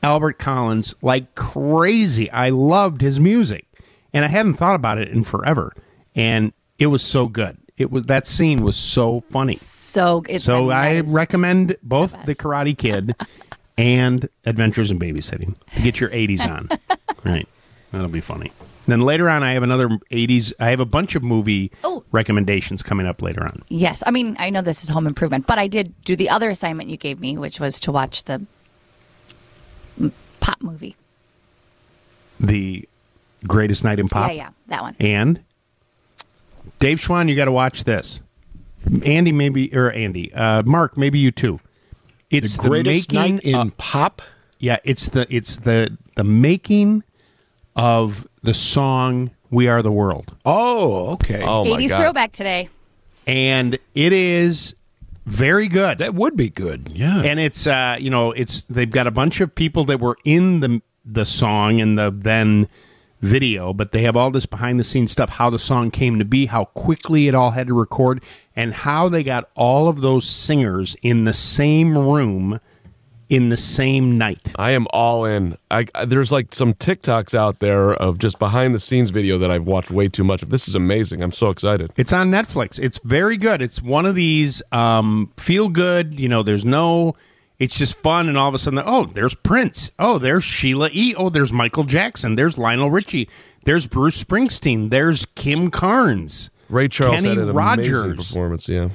Albert 0.03 0.39
Collins 0.39 0.95
like 1.03 1.35
crazy. 1.35 2.31
I 2.31 2.51
loved 2.51 3.01
his 3.01 3.19
music, 3.19 3.67
and 4.13 4.25
I 4.25 4.29
hadn't 4.29 4.55
thought 4.55 4.75
about 4.77 4.99
it 4.99 5.09
in 5.09 5.25
forever, 5.25 5.73
and 6.15 6.53
it 6.79 6.87
was 6.87 7.03
so 7.03 7.27
good. 7.27 7.59
It 7.77 7.91
was 7.93 8.05
that 8.05 8.27
scene 8.27 8.63
was 8.65 8.77
so 8.77 9.21
funny. 9.21 9.55
So 9.55 10.25
it's 10.29 10.45
So 10.45 10.71
I, 10.71 10.87
I 10.87 10.89
mean, 10.95 10.99
that 11.03 11.09
is- 11.09 11.13
recommend 11.15 11.77
both 11.83 12.17
The 12.25 12.35
Karate 12.35 12.77
Kid 12.77 13.15
and 13.77 14.29
Adventures 14.45 14.91
in 14.91 14.99
Babysitting. 14.99 15.55
Get 15.83 16.01
your 16.01 16.11
80s 16.11 16.45
on. 16.49 16.69
right. 17.25 17.47
That'll 17.93 18.09
be 18.09 18.21
funny. 18.21 18.51
Then 18.89 19.01
later 19.03 19.29
on, 19.29 19.43
I 19.43 19.53
have 19.53 19.63
another 19.63 19.89
80s. 20.11 20.53
I 20.59 20.71
have 20.71 20.81
a 20.81 20.87
bunch 20.87 21.15
of 21.15 21.23
movie 21.23 21.71
Oh. 21.85 22.03
recommendations 22.11 22.83
coming 22.83 23.07
up 23.07 23.21
later 23.23 23.45
on. 23.45 23.63
Yes, 23.69 24.03
I 24.07 24.11
mean 24.11 24.35
I 24.39 24.51
know 24.51 24.63
this 24.63 24.83
is 24.83 24.89
home 24.89 25.07
improvement, 25.07 25.47
but 25.47 25.59
I 25.59 25.69
did 25.69 25.95
do 26.05 26.17
the 26.17 26.31
other 26.31 26.49
assignment 26.51 26.89
you 26.89 26.97
gave 26.97 27.21
me, 27.21 27.37
which 27.37 27.61
was 27.61 27.79
to 27.81 27.93
watch 27.93 28.25
the 28.25 28.43
pop 30.41 30.63
movie. 30.63 30.97
The 32.41 32.89
Greatest 33.47 33.85
Night 33.85 33.99
in 33.99 34.09
Pop. 34.09 34.29
Yeah, 34.31 34.35
yeah, 34.37 34.49
that 34.69 34.83
one. 34.83 34.97
And 35.01 35.41
Dave 36.79 36.99
Schwan, 36.99 37.29
you 37.29 37.37
got 37.37 37.47
to 37.47 37.53
watch 37.53 37.85
this. 37.85 38.21
Andy, 39.05 39.33
maybe, 39.33 39.75
or 39.77 39.91
Andy, 39.93 40.33
uh, 40.33 40.63
Mark, 40.63 40.97
maybe 40.97 41.19
you 41.19 41.31
too. 41.31 41.61
It's 42.31 42.57
the 42.57 42.69
greatest 42.69 43.13
making 43.13 43.37
night 43.37 43.45
in 43.45 43.55
of- 43.55 43.77
pop. 43.77 44.23
Yeah, 44.61 44.79
it's 44.85 45.09
the 45.09 45.27
it's 45.35 45.57
the 45.57 45.97
the 46.17 46.25
making 46.25 47.05
of 47.79 48.27
the 48.43 48.53
song 48.53 49.31
"We 49.51 49.69
Are 49.69 49.81
the 49.83 49.93
World," 49.93 50.35
Oh, 50.45 51.13
okay. 51.13 51.43
oh 51.43 51.65
my 51.65 51.81
80s 51.81 51.89
god! 51.91 51.99
throwback 51.99 52.33
today. 52.33 52.69
and 53.27 53.79
it 53.95 54.13
is 54.13 54.75
very 55.27 55.69
good. 55.69 55.99
That 55.99 56.15
would 56.15 56.37
be 56.37 56.49
good. 56.51 56.91
Yeah. 56.95 57.21
and 57.23 57.39
it's 57.41 57.67
uh, 57.67 57.97
you 57.99 58.11
know 58.11 58.33
it's 58.33 58.63
they've 58.63 58.91
got 58.91 59.07
a 59.07 59.11
bunch 59.11 59.41
of 59.41 59.55
people 59.55 59.85
that 59.85 60.01
were 60.01 60.17
in 60.25 60.61
the 60.61 60.83
the 61.05 61.25
song 61.25 61.81
and 61.81 61.99
the 61.99 62.11
then 62.15 62.69
video, 63.21 63.73
but 63.73 63.91
they 63.93 64.03
have 64.03 64.17
all 64.17 64.31
this 64.31 64.47
behind 64.47 64.79
the 64.79 64.85
scenes 64.85 65.11
stuff, 65.11 65.29
how 65.31 65.51
the 65.51 65.59
song 65.59 65.91
came 65.91 66.19
to 66.21 66.25
be, 66.25 66.47
how 66.47 66.65
quickly 66.67 67.27
it 67.29 67.35
all 67.35 67.51
had 67.51 67.67
to 67.67 67.75
record, 67.75 68.23
and 68.55 68.73
how 68.73 69.09
they 69.09 69.23
got 69.25 69.51
all 69.57 69.89
of 69.89 70.01
those 70.03 70.25
singers 70.25 70.95
in 71.03 71.25
the 71.25 71.33
same 71.33 71.97
room 71.99 72.61
in 73.29 73.51
the 73.51 73.57
same 73.57 74.17
night. 74.17 74.53
I 74.57 74.71
am 74.71 74.87
all 74.91 75.25
in. 75.25 75.57
I, 75.71 75.87
I- 75.95 76.05
there's 76.07 76.33
like 76.33 76.55
some 76.55 76.73
TikToks 76.75 77.35
out 77.35 77.59
there 77.61 77.93
of 77.95 78.19
just 78.19 78.39
behind 78.39 78.75
the 78.75 78.79
scenes 78.79 79.11
video 79.11 79.37
that 79.39 79.51
I've 79.51 79.67
watched 79.67 79.91
way 79.91 80.09
too 80.09 80.25
much 80.25 80.43
of. 80.43 80.51
This 80.51 80.67
is 80.69 80.75
amazing. 80.75 81.23
I'm 81.23 81.33
so 81.33 81.51
excited. 81.51 81.93
It's 81.97 82.13
on 82.13 82.31
Netflix. 82.31 82.79
It's 82.81 82.99
very 83.05 83.37
good. 83.37 83.61
It's 83.61 83.83
one 83.83 84.07
of 84.07 84.15
these 84.15 84.63
um, 84.73 85.31
feel 85.37 85.69
good. 85.69 86.19
You 86.19 86.29
know, 86.29 86.43
there's 86.43 86.65
no. 86.65 87.17
It's 87.59 87.77
just 87.77 87.97
fun, 87.97 88.29
and 88.29 88.39
all 88.39 88.49
of 88.49 88.55
a 88.55 88.59
sudden, 88.59 88.81
oh, 88.85 89.05
there's 89.07 89.35
Prince. 89.35 89.91
Oh, 89.99 90.19
there's 90.19 90.45
Sheila 90.45 90.91
E. 90.93 91.15
Oh, 91.17 91.29
there's 91.29 91.53
Michael 91.53 91.83
Jackson. 91.83 92.37
There's 92.37 92.57
Lionel 92.57 92.89
Richie. 92.91 93.29
There's 93.65 93.89
Bruce 93.89 94.23
Springsteen. 94.23 94.91
There's 94.91 95.25
Kim 95.35 95.71
Carnes. 95.73 96.51
Ray 96.69 96.87
Charles 96.87 97.17
Kenny 97.17 97.31
had 97.31 97.39
an 97.39 97.49
amazing 97.51 97.93
Rogers. 97.93 98.29
performance. 98.29 98.69
Yeah. 98.69 98.91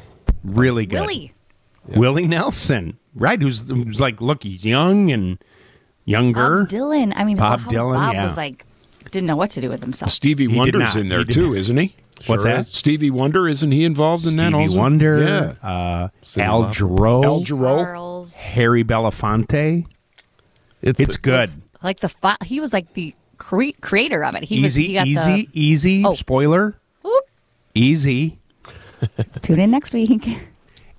Really 0.46 0.86
good. 0.86 1.02
Willie. 1.02 1.33
Willie 1.88 2.28
Nelson. 2.28 2.98
Right? 3.16 3.42
Who's, 3.42 3.68
who's 3.68 4.00
like, 4.00 4.22
look, 4.22 4.44
he's 4.44 4.66
young 4.66 5.12
and 5.12 5.38
younger. 6.06 6.62
Bob 6.62 6.70
Dylan. 6.70 7.14
I 7.16 7.24
mean, 7.24 7.38
Bob 7.38 7.64
Bob, 7.64 7.74
Dylan, 7.74 7.94
Bob 7.94 8.14
yeah. 8.16 8.24
was 8.24 8.38
like 8.38 8.66
didn't 9.12 9.28
know 9.28 9.36
what 9.36 9.52
to 9.52 9.62
do 9.62 9.70
with 9.70 9.84
himself. 9.84 10.12
Stevie 10.12 10.48
did 10.48 10.56
Wonder's 10.56 10.96
in 10.96 11.10
there 11.10 11.20
He 11.20 11.26
too, 11.34 11.54
isn't 11.54 11.78
he? 11.78 11.96
What's 12.26 12.44
that? 12.44 12.66
Stevie 12.68 13.12
Wonder 13.12 13.48
isn't 13.48 13.72
he 13.72 13.84
involved 13.84 14.26
in 14.26 14.38
that 14.38 14.54
Stevie? 14.54 14.78
Wonder, 14.78 15.22
Yeah. 15.62 15.68
uh, 15.70 16.10
Al 16.40 16.64
Jarreau, 16.66 17.24
Al 17.24 17.42
Jarreau. 17.44 18.36
Harry 18.54 18.84
Belafonte. 18.84 19.86
It's, 20.82 21.00
It's 21.00 21.18
good. 21.18 21.50
Like 21.82 22.00
the 22.00 22.10
fi- 22.10 22.38
he 22.46 22.60
was 22.60 22.72
like 22.74 22.94
the 22.94 23.14
cre- 23.38 23.76
creator 23.82 24.24
of 24.24 24.36
it. 24.36 24.44
He 24.44 24.62
was 24.62 24.78
Easy, 24.78 24.88
he 24.88 24.94
got 24.94 25.08
easy, 25.08 25.50
easy. 25.54 26.04
Oh. 26.06 26.14
Spoiler. 26.14 26.76
Oop. 27.06 27.24
Easy. 27.76 28.38
Tune 29.42 29.60
in 29.60 29.72
next 29.72 29.94
week. 29.94 30.26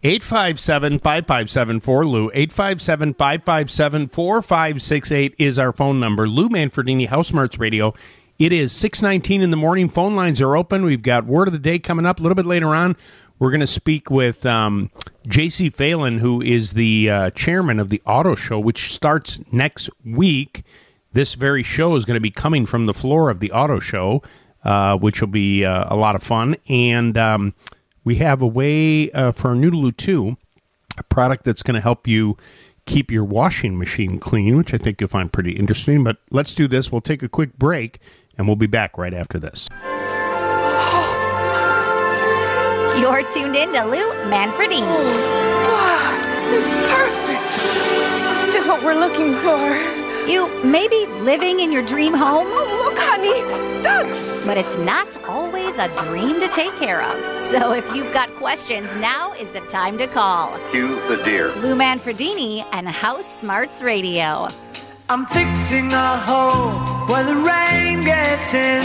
857 0.06 0.98
557 0.98 1.80
Lou. 2.06 2.30
857 2.34 3.14
557 3.14 4.08
4568 4.08 5.34
is 5.38 5.58
our 5.58 5.72
phone 5.72 5.98
number. 5.98 6.28
Lou 6.28 6.50
Manfredini, 6.50 7.08
House 7.08 7.28
Smarts 7.28 7.58
Radio. 7.58 7.94
It 8.38 8.52
is 8.52 8.70
619 8.72 9.40
in 9.40 9.50
the 9.50 9.56
morning. 9.56 9.88
Phone 9.88 10.14
lines 10.14 10.42
are 10.42 10.58
open. 10.58 10.84
We've 10.84 11.00
got 11.00 11.24
word 11.24 11.48
of 11.48 11.52
the 11.52 11.58
day 11.58 11.78
coming 11.78 12.04
up 12.04 12.20
a 12.20 12.22
little 12.22 12.36
bit 12.36 12.44
later 12.44 12.74
on. 12.74 12.96
We're 13.38 13.50
going 13.50 13.60
to 13.60 13.66
speak 13.66 14.10
with 14.10 14.44
um, 14.44 14.90
J.C. 15.26 15.70
Phelan, 15.70 16.18
who 16.18 16.42
is 16.42 16.74
the 16.74 17.08
uh, 17.08 17.30
chairman 17.30 17.80
of 17.80 17.88
the 17.88 18.02
Auto 18.04 18.34
Show, 18.34 18.60
which 18.60 18.92
starts 18.92 19.40
next 19.52 19.88
week. 20.04 20.64
This 21.14 21.32
very 21.32 21.62
show 21.62 21.96
is 21.96 22.04
going 22.04 22.16
to 22.16 22.20
be 22.20 22.30
coming 22.30 22.66
from 22.66 22.84
the 22.84 22.94
floor 22.94 23.30
of 23.30 23.40
the 23.40 23.50
Auto 23.52 23.80
Show, 23.80 24.22
uh, 24.64 24.98
which 24.98 25.22
will 25.22 25.28
be 25.28 25.64
uh, 25.64 25.86
a 25.88 25.96
lot 25.96 26.14
of 26.14 26.22
fun. 26.22 26.56
And 26.68 27.16
um, 27.16 27.54
we 28.04 28.16
have 28.16 28.42
a 28.42 28.46
way 28.46 29.10
uh, 29.12 29.32
for 29.32 29.54
New 29.54 29.70
to 29.70 29.76
Lou 29.76 29.92
Too, 29.92 30.36
a 30.98 31.02
product 31.04 31.44
that's 31.44 31.62
going 31.62 31.74
to 31.74 31.80
help 31.80 32.06
you 32.06 32.36
keep 32.86 33.10
your 33.10 33.24
washing 33.24 33.78
machine 33.78 34.18
clean, 34.18 34.56
which 34.56 34.74
I 34.74 34.76
think 34.76 35.00
you'll 35.00 35.08
find 35.08 35.32
pretty 35.32 35.52
interesting. 35.52 36.04
But 36.04 36.18
let's 36.30 36.54
do 36.54 36.68
this. 36.68 36.92
We'll 36.92 37.00
take 37.00 37.22
a 37.22 37.28
quick 37.28 37.56
break, 37.58 37.98
and 38.36 38.46
we'll 38.46 38.56
be 38.56 38.66
back 38.66 38.98
right 38.98 39.14
after 39.14 39.38
this. 39.38 39.68
You're 43.00 43.28
tuned 43.30 43.56
in 43.56 43.72
to 43.72 43.84
Lou 43.86 44.12
Manfredini. 44.30 44.82
Wow, 45.66 46.16
it's 46.52 46.70
perfect. 46.70 48.44
It's 48.44 48.54
just 48.54 48.68
what 48.68 48.84
we're 48.84 48.94
looking 48.94 49.34
for. 49.38 49.58
You 50.30 50.48
may 50.62 50.86
be 50.88 51.04
living 51.22 51.60
in 51.60 51.72
your 51.72 51.84
dream 51.84 52.14
home, 52.14 52.46
Oh, 52.48 52.83
look, 52.94 53.04
honey, 53.04 53.82
ducks. 53.82 54.44
but 54.46 54.56
it's 54.56 54.78
not 54.78 55.16
always 55.24 55.76
a 55.78 55.88
dream 56.04 56.40
to 56.40 56.48
take 56.48 56.74
care 56.76 57.02
of. 57.02 57.38
So 57.50 57.72
if 57.72 57.86
you've 57.94 58.12
got 58.12 58.28
questions, 58.36 58.86
now 59.00 59.32
is 59.34 59.52
the 59.52 59.60
time 59.62 59.98
to 59.98 60.06
call. 60.06 60.58
Cue 60.70 60.96
the 61.08 61.22
deer. 61.24 61.52
Lou 61.56 61.74
Manfredini 61.74 62.64
and 62.72 62.88
House 62.88 63.26
Smarts 63.26 63.82
Radio. 63.82 64.48
I'm 65.08 65.26
fixing 65.26 65.92
a 65.92 66.16
hole 66.18 66.72
where 67.08 67.24
the 67.24 67.34
rain 67.34 68.02
gets 68.04 68.54
in 68.54 68.82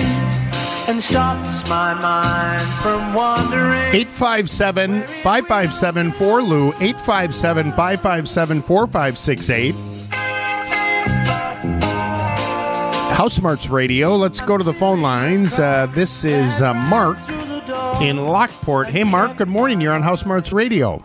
and 0.89 1.01
stops 1.01 1.67
my 1.69 1.93
mind 1.93 2.61
from 2.81 3.13
wandering. 3.13 3.93
857 3.93 5.03
557 5.03 6.13
Lou 6.19 6.69
857 6.79 7.71
557 7.71 8.61
4568. 8.61 9.98
House 13.19 13.33
Smarts 13.33 13.67
Radio. 13.67 14.15
Let's 14.15 14.39
go 14.39 14.57
to 14.57 14.63
the 14.63 14.71
phone 14.71 15.01
lines. 15.01 15.59
Uh, 15.59 15.87
this 15.87 16.23
is 16.23 16.61
uh, 16.61 16.73
Mark 16.73 17.17
in 17.99 18.15
Lockport. 18.15 18.87
Hey, 18.87 19.03
Mark. 19.03 19.35
Good 19.35 19.49
morning. 19.49 19.81
You're 19.81 19.91
on 19.91 20.01
House 20.01 20.21
Smarts 20.21 20.53
Radio. 20.53 21.03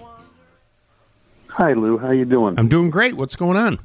Hi, 1.48 1.72
Lou. 1.72 1.98
How 1.98 2.12
you 2.12 2.24
doing? 2.24 2.56
I'm 2.56 2.68
doing 2.68 2.88
great. 2.88 3.16
What's 3.16 3.34
going 3.34 3.56
on? 3.56 3.80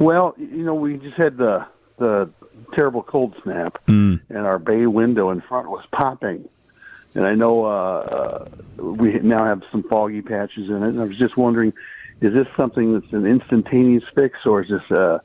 Well, 0.00 0.34
you 0.38 0.64
know, 0.64 0.74
we 0.74 0.96
just 0.96 1.16
had 1.16 1.36
the 1.36 1.64
the 1.98 2.28
terrible 2.74 3.04
cold 3.04 3.36
snap, 3.44 3.78
Hmm. 3.86 4.16
and 4.28 4.38
our 4.38 4.58
bay 4.58 4.86
window 4.86 5.30
in 5.30 5.42
front 5.42 5.70
was 5.70 5.84
popping. 5.92 6.48
And 7.14 7.26
I 7.26 7.36
know 7.36 7.64
uh, 7.64 8.48
uh, 8.80 8.82
we 8.82 9.12
now 9.20 9.44
have 9.44 9.62
some 9.70 9.84
foggy 9.84 10.20
patches 10.20 10.68
in 10.68 10.82
it. 10.82 10.88
And 10.88 11.00
I 11.00 11.04
was 11.04 11.16
just 11.16 11.36
wondering, 11.36 11.72
is 12.20 12.34
this 12.34 12.48
something 12.56 12.94
that's 12.94 13.12
an 13.12 13.24
instantaneous 13.24 14.02
fix, 14.16 14.40
or 14.44 14.62
is 14.64 14.68
this 14.68 14.98
uh, 14.98 15.20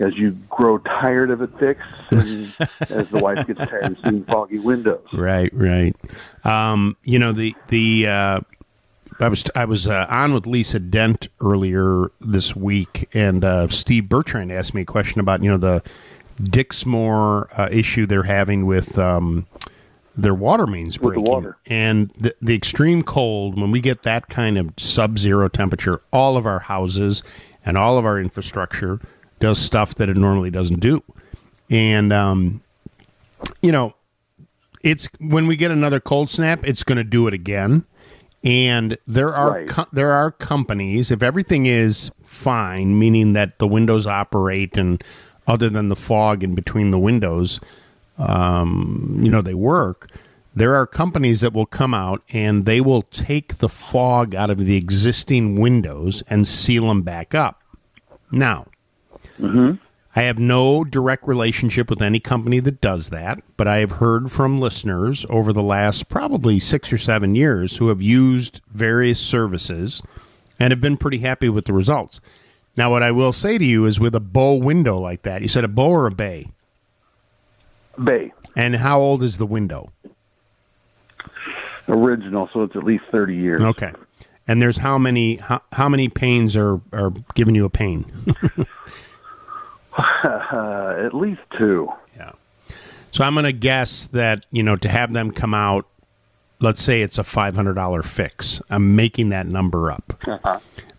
as 0.00 0.16
you 0.16 0.32
grow 0.48 0.78
tired 0.78 1.30
of 1.30 1.42
it 1.42 1.50
fixed, 1.58 1.86
and 2.10 2.20
as 2.90 3.08
the 3.10 3.20
wife 3.20 3.46
gets 3.46 3.64
tired 3.66 3.84
of 3.92 3.98
seeing 4.04 4.24
foggy 4.24 4.58
windows? 4.58 5.06
Right, 5.12 5.50
right. 5.52 5.94
Um, 6.44 6.96
you 7.04 7.18
know 7.18 7.32
the 7.32 7.54
the 7.68 8.06
uh, 8.06 8.40
I 9.20 9.28
was 9.28 9.44
I 9.54 9.64
was 9.66 9.86
uh, 9.86 10.06
on 10.08 10.32
with 10.34 10.46
Lisa 10.46 10.78
Dent 10.80 11.28
earlier 11.42 12.10
this 12.20 12.56
week, 12.56 13.08
and 13.12 13.44
uh, 13.44 13.68
Steve 13.68 14.08
Bertrand 14.08 14.50
asked 14.50 14.74
me 14.74 14.82
a 14.82 14.86
question 14.86 15.20
about 15.20 15.42
you 15.42 15.50
know 15.50 15.58
the 15.58 15.82
Dixmoor 16.42 17.48
uh, 17.58 17.68
issue 17.70 18.06
they're 18.06 18.22
having 18.22 18.64
with 18.64 18.98
um, 18.98 19.46
their 20.16 20.34
water 20.34 20.66
mains 20.66 20.98
With 20.98 21.14
the 21.14 21.20
breaking, 21.20 21.32
water. 21.32 21.56
and 21.66 22.10
the, 22.18 22.34
the 22.40 22.54
extreme 22.54 23.02
cold. 23.02 23.60
When 23.60 23.70
we 23.70 23.80
get 23.80 24.02
that 24.04 24.28
kind 24.28 24.56
of 24.58 24.72
sub-zero 24.78 25.48
temperature, 25.48 26.00
all 26.12 26.36
of 26.36 26.46
our 26.46 26.60
houses 26.60 27.22
and 27.64 27.76
all 27.76 27.98
of 27.98 28.06
our 28.06 28.18
infrastructure 28.18 29.00
does 29.40 29.58
stuff 29.58 29.94
that 29.96 30.08
it 30.08 30.16
normally 30.16 30.50
doesn't 30.50 30.80
do, 30.80 31.02
and 31.68 32.12
um, 32.12 32.62
you 33.62 33.72
know 33.72 33.94
it's 34.82 35.08
when 35.18 35.46
we 35.46 35.56
get 35.56 35.70
another 35.70 36.00
cold 36.00 36.30
snap, 36.30 36.60
it's 36.64 36.84
going 36.84 36.98
to 36.98 37.04
do 37.04 37.26
it 37.26 37.34
again. 37.34 37.84
And 38.42 38.96
there 39.06 39.34
are 39.34 39.50
Right. 39.52 39.68
co- 39.68 39.84
there 39.92 40.12
are 40.12 40.30
companies 40.30 41.10
if 41.10 41.22
everything 41.22 41.66
is 41.66 42.10
fine, 42.22 42.98
meaning 42.98 43.34
that 43.34 43.58
the 43.58 43.66
windows 43.66 44.06
operate 44.06 44.78
and 44.78 45.02
other 45.46 45.68
than 45.68 45.88
the 45.88 45.96
fog 45.96 46.42
in 46.42 46.54
between 46.54 46.90
the 46.90 46.98
windows, 46.98 47.60
um, 48.18 49.18
you 49.22 49.30
know 49.30 49.42
they 49.42 49.52
work. 49.54 50.08
There 50.54 50.74
are 50.74 50.86
companies 50.86 51.42
that 51.42 51.52
will 51.52 51.66
come 51.66 51.92
out 51.94 52.22
and 52.32 52.64
they 52.64 52.80
will 52.80 53.02
take 53.02 53.58
the 53.58 53.68
fog 53.68 54.34
out 54.34 54.50
of 54.50 54.58
the 54.58 54.76
existing 54.76 55.56
windows 55.60 56.22
and 56.28 56.46
seal 56.48 56.88
them 56.88 57.02
back 57.02 57.34
up. 57.34 57.60
Now, 58.32 58.66
Mm-hmm. 59.40 59.72
I 60.16 60.22
have 60.22 60.38
no 60.38 60.82
direct 60.82 61.26
relationship 61.28 61.88
with 61.88 62.02
any 62.02 62.18
company 62.18 62.58
that 62.60 62.80
does 62.80 63.10
that, 63.10 63.38
but 63.56 63.68
I 63.68 63.78
have 63.78 63.92
heard 63.92 64.32
from 64.32 64.60
listeners 64.60 65.24
over 65.30 65.52
the 65.52 65.62
last 65.62 66.08
probably 66.08 66.58
six 66.58 66.92
or 66.92 66.98
seven 66.98 67.36
years 67.36 67.76
who 67.76 67.88
have 67.88 68.02
used 68.02 68.60
various 68.72 69.20
services 69.20 70.02
and 70.58 70.72
have 70.72 70.80
been 70.80 70.96
pretty 70.96 71.18
happy 71.18 71.48
with 71.48 71.66
the 71.66 71.72
results. 71.72 72.20
Now, 72.76 72.90
what 72.90 73.04
I 73.04 73.12
will 73.12 73.32
say 73.32 73.56
to 73.56 73.64
you 73.64 73.86
is 73.86 74.00
with 74.00 74.14
a 74.14 74.20
bow 74.20 74.54
window 74.54 74.98
like 74.98 75.22
that, 75.22 75.42
you 75.42 75.48
said 75.48 75.64
a 75.64 75.68
bow 75.68 75.90
or 75.90 76.06
a 76.06 76.10
bay? 76.10 76.50
Bay 78.02 78.32
And 78.56 78.76
how 78.76 79.00
old 79.00 79.22
is 79.22 79.36
the 79.38 79.46
window? 79.46 79.92
original, 81.88 82.48
so 82.52 82.62
it's 82.62 82.76
at 82.76 82.84
least 82.84 83.04
thirty 83.10 83.34
years. 83.34 83.60
Okay. 83.60 83.92
And 84.46 84.60
there's 84.60 84.76
how 84.78 84.98
many 84.98 85.36
how, 85.36 85.60
how 85.72 85.88
many 85.88 86.08
panes 86.08 86.56
are, 86.56 86.80
are 86.92 87.12
giving 87.34 87.54
you 87.54 87.64
a 87.64 87.70
pain? 87.70 88.04
Uh, 89.96 90.94
at 91.04 91.14
least 91.14 91.40
two. 91.58 91.88
Yeah. 92.16 92.32
So 93.12 93.24
I'm 93.24 93.34
going 93.34 93.44
to 93.44 93.52
guess 93.52 94.06
that, 94.06 94.46
you 94.50 94.62
know, 94.62 94.76
to 94.76 94.88
have 94.88 95.12
them 95.12 95.32
come 95.32 95.52
out, 95.54 95.86
let's 96.60 96.82
say 96.82 97.02
it's 97.02 97.18
a 97.18 97.22
$500 97.22 98.04
fix. 98.04 98.62
I'm 98.70 98.94
making 98.96 99.30
that 99.30 99.46
number 99.46 99.90
up. 99.90 100.22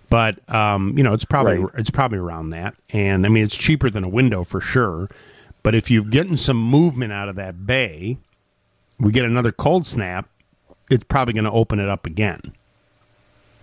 But 0.10 0.54
um, 0.54 0.98
you 0.98 1.04
know, 1.06 1.14
it's 1.14 1.24
probably 1.24 1.60
Right. 1.60 1.74
it's 1.78 1.90
probably 1.90 2.18
around 2.18 2.50
that. 2.50 2.76
And 2.90 3.26
I 3.26 3.30
mean, 3.30 3.44
it's 3.46 3.56
cheaper 3.56 3.90
than 3.90 4.04
a 4.04 4.10
window 4.10 4.44
for 4.44 4.60
sure. 4.60 5.10
But 5.64 5.74
if 5.74 5.90
you're 5.90 6.04
getting 6.04 6.36
some 6.36 6.58
movement 6.62 7.14
out 7.14 7.30
of 7.30 7.36
that 7.38 7.66
bay, 7.66 8.18
we 9.00 9.14
get 9.14 9.24
another 9.24 9.54
cold 9.54 9.88
snap, 9.88 10.28
it's 10.90 11.06
probably 11.06 11.34
going 11.34 11.46
to 11.46 11.52
open 11.52 11.80
it 11.80 11.88
up 11.88 12.06
again. 12.06 12.42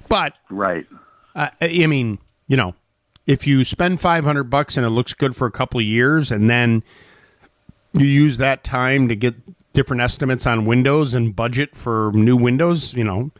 But 0.08 0.32
Right. 0.48 0.86
I, 1.34 1.50
I 1.60 1.86
mean, 1.86 2.18
you 2.46 2.56
know, 2.56 2.74
if 3.28 3.46
you 3.46 3.62
spend 3.62 4.00
500 4.00 4.44
bucks 4.44 4.76
and 4.76 4.86
it 4.86 4.90
looks 4.90 5.12
good 5.12 5.36
for 5.36 5.46
a 5.46 5.50
couple 5.52 5.78
of 5.78 5.86
years 5.86 6.32
and 6.32 6.48
then 6.48 6.82
you 7.92 8.06
use 8.06 8.38
that 8.38 8.64
time 8.64 9.06
to 9.08 9.14
get 9.14 9.36
different 9.74 10.00
estimates 10.02 10.46
on 10.46 10.64
windows 10.64 11.14
and 11.14 11.36
budget 11.36 11.76
for 11.76 12.10
new 12.14 12.36
windows, 12.36 12.94
you 12.94 13.04
know, 13.04 13.30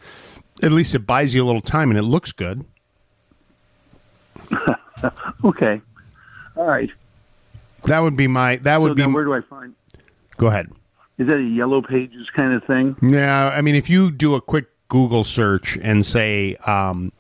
at 0.63 0.73
least 0.73 0.95
it 0.95 1.01
buys 1.01 1.35
you 1.35 1.43
a 1.43 1.47
little 1.47 1.63
time 1.63 1.89
and 1.89 1.99
it 1.99 2.03
looks 2.03 2.31
good. 2.31 2.65
Okay. 5.45 5.81
All 6.57 6.67
right. 6.67 6.91
That 7.85 8.01
would 8.01 8.17
be 8.17 8.27
my 8.27 8.57
that 8.57 8.77
So 8.77 8.81
would 8.81 8.97
be 8.97 9.07
now 9.07 9.15
where 9.15 9.23
do 9.23 9.33
I 9.33 9.41
find? 9.43 9.73
Go 10.37 10.49
ahead. 10.49 10.73
Is 11.19 11.29
that 11.29 11.37
a 11.37 11.43
yellow 11.43 11.81
pages 11.81 12.29
kind 12.37 12.53
of 12.53 12.65
thing? 12.65 12.97
Yeah, 13.01 13.49
I 13.49 13.63
mean, 13.63 13.77
if 13.77 13.89
you 13.89 14.11
do 14.11 14.35
a 14.35 14.41
quick 14.41 14.67
Google 14.89 15.23
search 15.23 15.79
and 15.81 16.05
say 16.05 16.57
um, 16.67 17.13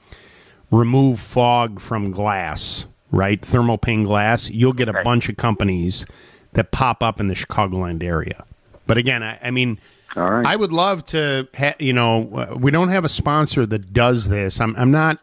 remove 0.71 1.21
fog 1.21 1.81
from 1.81 2.11
glass, 2.11 2.85
right? 3.11 3.41
Thermal 3.43 3.79
pane 3.79 4.05
glass, 4.05 4.51
you'll 4.51 4.73
get 4.73 4.89
a 4.89 5.03
bunch 5.03 5.29
of 5.29 5.37
companies 5.37 6.05
that 6.53 6.71
pop 6.71 7.03
up 7.03 7.21
in 7.21 7.29
the 7.29 7.35
Chicagoland 7.35 8.03
area. 8.03 8.45
But 8.87 8.99
again, 8.99 9.23
I, 9.23 9.39
I 9.43 9.51
mean, 9.51 9.79
All 10.17 10.31
right. 10.31 10.47
I 10.47 10.57
would 10.57 10.73
love 10.73 11.05
to, 11.07 11.49
ha- 11.57 11.75
you 11.79 11.93
know, 11.93 12.29
uh, 12.35 12.57
we 12.57 12.71
don't 12.71 12.89
have 12.89 13.05
a 13.05 13.09
sponsor 13.09 13.67
that 13.67 13.93
does 13.93 14.29
this. 14.29 14.61
I'm, 14.61 14.75
I'm 14.77 14.91
not, 14.91 15.19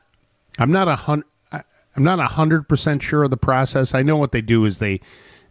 I'm 0.60 0.72
not 0.72 0.88
a 0.88 0.96
hundred, 0.96 1.26
I'm 1.52 2.04
not 2.04 2.20
a 2.20 2.28
hundred 2.28 2.68
percent 2.68 3.02
sure 3.02 3.24
of 3.24 3.32
the 3.32 3.38
process. 3.38 3.94
I 3.96 4.02
know 4.04 4.18
what 4.18 4.32
they 4.32 4.42
do 4.42 4.66
is 4.66 4.80
they, 4.80 5.00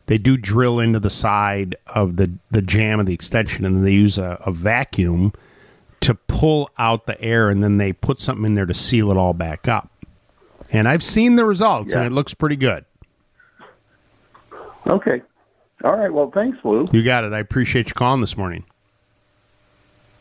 they 0.07 0.19
do 0.19 0.37
drill 0.37 0.79
into 0.81 1.01
the 1.01 1.09
side 1.09 1.77
of 1.87 2.17
the 2.17 2.31
the 2.51 2.61
jamb 2.61 3.01
of 3.01 3.07
the 3.07 3.15
extension, 3.15 3.65
and 3.65 3.87
they 3.87 3.93
use 3.93 4.19
a, 4.19 4.39
a 4.45 4.53
vacuum 4.53 5.33
to 6.05 6.15
pull 6.15 6.71
out 6.77 7.07
the 7.07 7.19
air, 7.23 7.49
and 7.49 7.63
then 7.63 7.79
they 7.79 7.93
put 7.93 8.21
something 8.21 8.45
in 8.45 8.55
there 8.55 8.67
to 8.67 8.75
seal 8.75 9.11
it 9.11 9.17
all 9.17 9.33
back 9.33 9.67
up. 9.67 9.91
And 10.71 10.87
I've 10.87 11.03
seen 11.03 11.37
the 11.37 11.47
results, 11.47 11.95
and 11.95 12.05
it 12.05 12.13
looks 12.13 12.35
pretty 12.35 12.57
good. 12.57 12.85
Okay. 14.87 15.23
All 15.83 15.97
right. 15.97 16.13
Well, 16.13 16.31
thanks, 16.31 16.59
Lou. 16.63 16.87
You 16.93 17.03
got 17.03 17.25
it. 17.25 17.33
I 17.33 17.39
appreciate 17.39 17.89
you 17.89 17.95
calling 17.95 18.21
this 18.21 18.37
morning. 18.37 18.65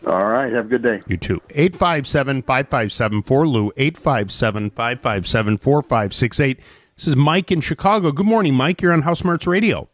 All 0.08 0.26
right. 0.26 0.54
Have 0.54 0.68
a 0.68 0.70
good 0.70 0.84
day. 0.84 1.02
You 1.08 1.18
too. 1.18 1.42
857 1.50 2.44
557 2.44 3.22
4 3.24 3.48
Lou, 3.48 3.72
857 3.76 4.70
557 4.70 5.58
4568. 5.58 6.60
This 6.96 7.08
is 7.08 7.16
Mike 7.18 7.52
in 7.52 7.60
Chicago. 7.60 8.12
Good 8.12 8.26
morning, 8.26 8.54
Mike. 8.54 8.82
You're 8.82 8.94
on 8.94 9.02
House 9.02 9.20
Smarts 9.20 9.48
Radio. 9.48 9.90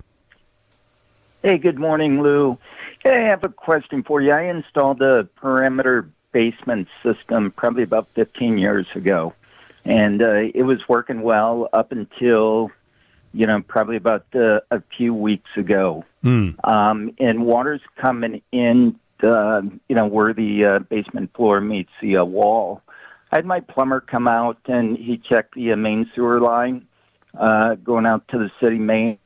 Hey, 1.42 1.58
good 1.58 1.80
morning, 1.80 2.22
Lou. 2.22 2.60
Hey, 3.00 3.26
I 3.26 3.30
have 3.30 3.44
a 3.44 3.50
question 3.50 4.04
for 4.04 4.22
you. 4.22 4.32
I 4.32 4.44
installed 4.44 5.02
a 5.02 5.24
perimeter 5.36 6.10
basement 6.32 6.88
system 7.02 7.52
probably 7.52 7.84
about 7.84 8.10
15 8.10 8.58
years 8.58 8.88
ago, 8.94 9.34
and 9.86 10.22
uh, 10.22 10.42
it 10.54 10.64
was 10.64 10.80
working 10.90 11.22
well 11.22 11.70
up 11.72 11.94
until, 11.94 12.72
you 13.34 13.48
know, 13.48 13.62
probably 13.62 13.96
about 13.96 14.26
uh, 14.36 14.60
a 14.70 14.84
few 14.98 15.14
weeks 15.14 15.50
ago. 15.56 16.04
Hmm. 16.24 16.50
Um, 16.66 17.14
and 17.20 17.46
water's 17.46 17.82
coming 17.96 18.42
in, 18.52 19.00
uh, 19.24 19.62
you 19.88 19.96
know, 19.96 20.06
where 20.06 20.34
the 20.34 20.66
uh, 20.66 20.80
basement 20.80 21.34
floor 21.34 21.62
meets 21.62 21.92
the 22.02 22.18
uh, 22.18 22.26
wall. 22.26 22.82
I 23.32 23.38
had 23.38 23.46
my 23.46 23.62
plumber 23.62 24.02
come 24.02 24.28
out 24.28 24.58
and 24.66 24.98
he 24.98 25.18
checked 25.18 25.56
the 25.56 25.72
uh, 25.72 25.78
main 25.78 26.12
sewer 26.16 26.42
line 26.42 26.86
uh, 27.38 27.76
going 27.76 28.06
out 28.06 28.28
to 28.30 28.40
the 28.40 28.52
city 28.62 28.80
main 28.80 29.20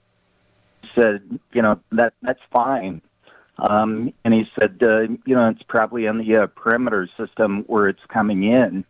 said, 0.95 1.39
you 1.53 1.61
know, 1.61 1.79
that 1.91 2.13
that's 2.21 2.41
fine. 2.51 3.01
Um, 3.57 4.13
and 4.23 4.33
he 4.33 4.45
said, 4.59 4.79
uh, 4.81 5.01
you 5.25 5.35
know, 5.35 5.49
it's 5.49 5.63
probably 5.63 6.05
in 6.05 6.17
the 6.17 6.37
uh, 6.37 6.47
perimeter 6.47 7.07
system 7.17 7.63
where 7.67 7.87
it's 7.87 8.03
coming 8.09 8.43
in. 8.43 8.83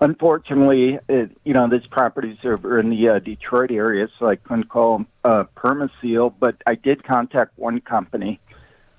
Unfortunately, 0.00 0.98
it, 1.08 1.36
you 1.44 1.54
know, 1.54 1.68
this 1.68 1.86
property's 1.90 2.38
over 2.44 2.78
in 2.80 2.90
the 2.90 3.08
uh, 3.08 3.18
Detroit 3.20 3.70
area, 3.70 4.08
so 4.18 4.28
I 4.28 4.36
couldn't 4.36 4.68
call 4.68 5.04
uh, 5.22 5.44
Permaseal, 5.56 6.34
but 6.38 6.56
I 6.66 6.74
did 6.74 7.04
contact 7.04 7.56
one 7.56 7.80
company. 7.80 8.40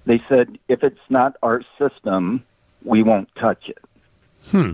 They 0.06 0.22
said, 0.30 0.58
if 0.68 0.84
it's 0.84 1.00
not 1.10 1.36
our 1.44 1.62
system, 1.78 2.44
we 2.84 3.04
won't 3.04 3.30
touch 3.36 3.70
it. 3.70 3.80
Hmm. 4.52 4.74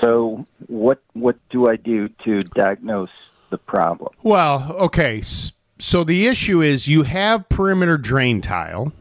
So, 0.00 0.46
what 0.68 1.02
what 1.12 1.36
do 1.50 1.68
I 1.68 1.76
do 1.76 2.08
to 2.24 2.40
diagnose 2.40 3.10
the 3.50 3.58
problem? 3.58 4.12
Well, 4.22 4.74
okay. 4.78 5.18
s- 5.18 5.52
So 5.82 6.04
the 6.04 6.28
issue 6.28 6.62
is 6.62 6.86
you 6.86 7.02
have 7.02 7.48
perimeter 7.48 7.98
drain 7.98 8.40
tile. 8.40 8.92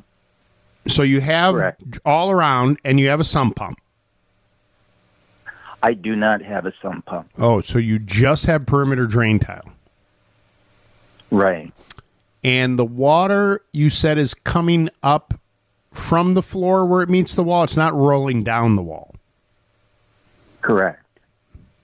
So 0.87 1.03
you 1.03 1.21
have 1.21 1.75
all 2.03 2.31
around, 2.31 2.79
and 2.83 2.99
you 2.99 3.07
have 3.09 3.19
a 3.19 3.23
sump 3.23 3.55
pump. 3.55 3.79
I 5.83 5.93
do 5.93 6.15
not 6.15 6.41
have 6.41 6.65
a 6.65 6.73
sump 6.81 7.05
pump. 7.05 7.29
Oh, 7.37 7.61
so 7.61 7.77
you 7.77 7.99
just 7.99 8.47
have 8.47 8.65
perimeter 8.65 9.05
drain 9.05 9.37
tile. 9.37 9.69
Right. 11.29 11.71
And 12.43 12.79
the 12.79 12.85
water 12.85 13.61
you 13.71 13.91
said 13.91 14.17
is 14.17 14.33
coming 14.33 14.89
up 15.03 15.35
from 15.93 16.33
the 16.33 16.41
floor 16.41 16.83
where 16.87 17.03
it 17.03 17.09
meets 17.09 17.35
the 17.35 17.43
wall. 17.43 17.63
It's 17.63 17.77
not 17.77 17.93
rolling 17.93 18.43
down 18.43 18.75
the 18.75 18.81
wall. 18.81 19.13
Correct. 20.61 21.05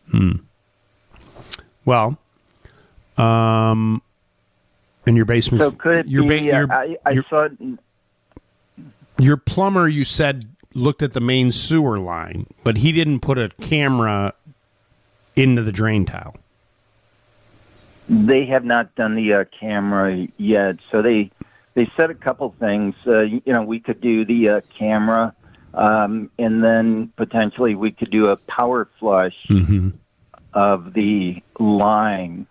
Hmm. 0.09 0.37
Well, 1.85 2.17
um, 3.17 4.01
and 5.07 5.15
your 5.15 5.25
basement. 5.25 5.61
So 5.63 5.71
could 5.71 5.97
it 5.99 6.07
your 6.07 6.23
be? 6.23 6.49
ba- 6.49 6.55
uh, 6.55 6.59
your, 6.59 6.71
I, 6.71 6.97
I 7.05 7.11
your, 7.11 7.25
saw. 7.29 7.47
your 9.17 9.37
plumber, 9.37 9.87
you 9.87 10.03
said, 10.03 10.47
looked 10.73 11.01
at 11.01 11.13
the 11.13 11.19
main 11.21 11.51
sewer 11.51 11.97
line, 11.97 12.45
but 12.63 12.77
he 12.77 12.91
didn't 12.91 13.21
put 13.21 13.37
a 13.37 13.49
camera 13.61 14.33
into 15.35 15.61
the 15.63 15.71
drain 15.71 16.05
tile. 16.05 16.35
They 18.09 18.45
have 18.45 18.63
not 18.63 18.95
done 18.95 19.15
the 19.15 19.33
uh, 19.33 19.43
camera 19.59 20.27
yet, 20.37 20.77
so 20.91 21.01
they 21.01 21.29
they 21.73 21.91
said 21.97 22.09
a 22.09 22.15
couple 22.15 22.55
things. 22.59 22.95
Uh, 23.05 23.21
you 23.21 23.41
know, 23.47 23.63
we 23.63 23.79
could 23.79 23.99
do 24.01 24.23
the 24.25 24.49
uh, 24.49 24.61
camera, 24.79 25.35
um, 25.73 26.31
and 26.39 26.63
then 26.63 27.11
potentially 27.17 27.75
we 27.75 27.91
could 27.91 28.09
do 28.09 28.27
a 28.27 28.37
power 28.37 28.87
flush 28.99 29.35
Mm-hmm. 29.49 29.89
of 30.53 30.93
the 30.93 31.41
line. 31.59 32.47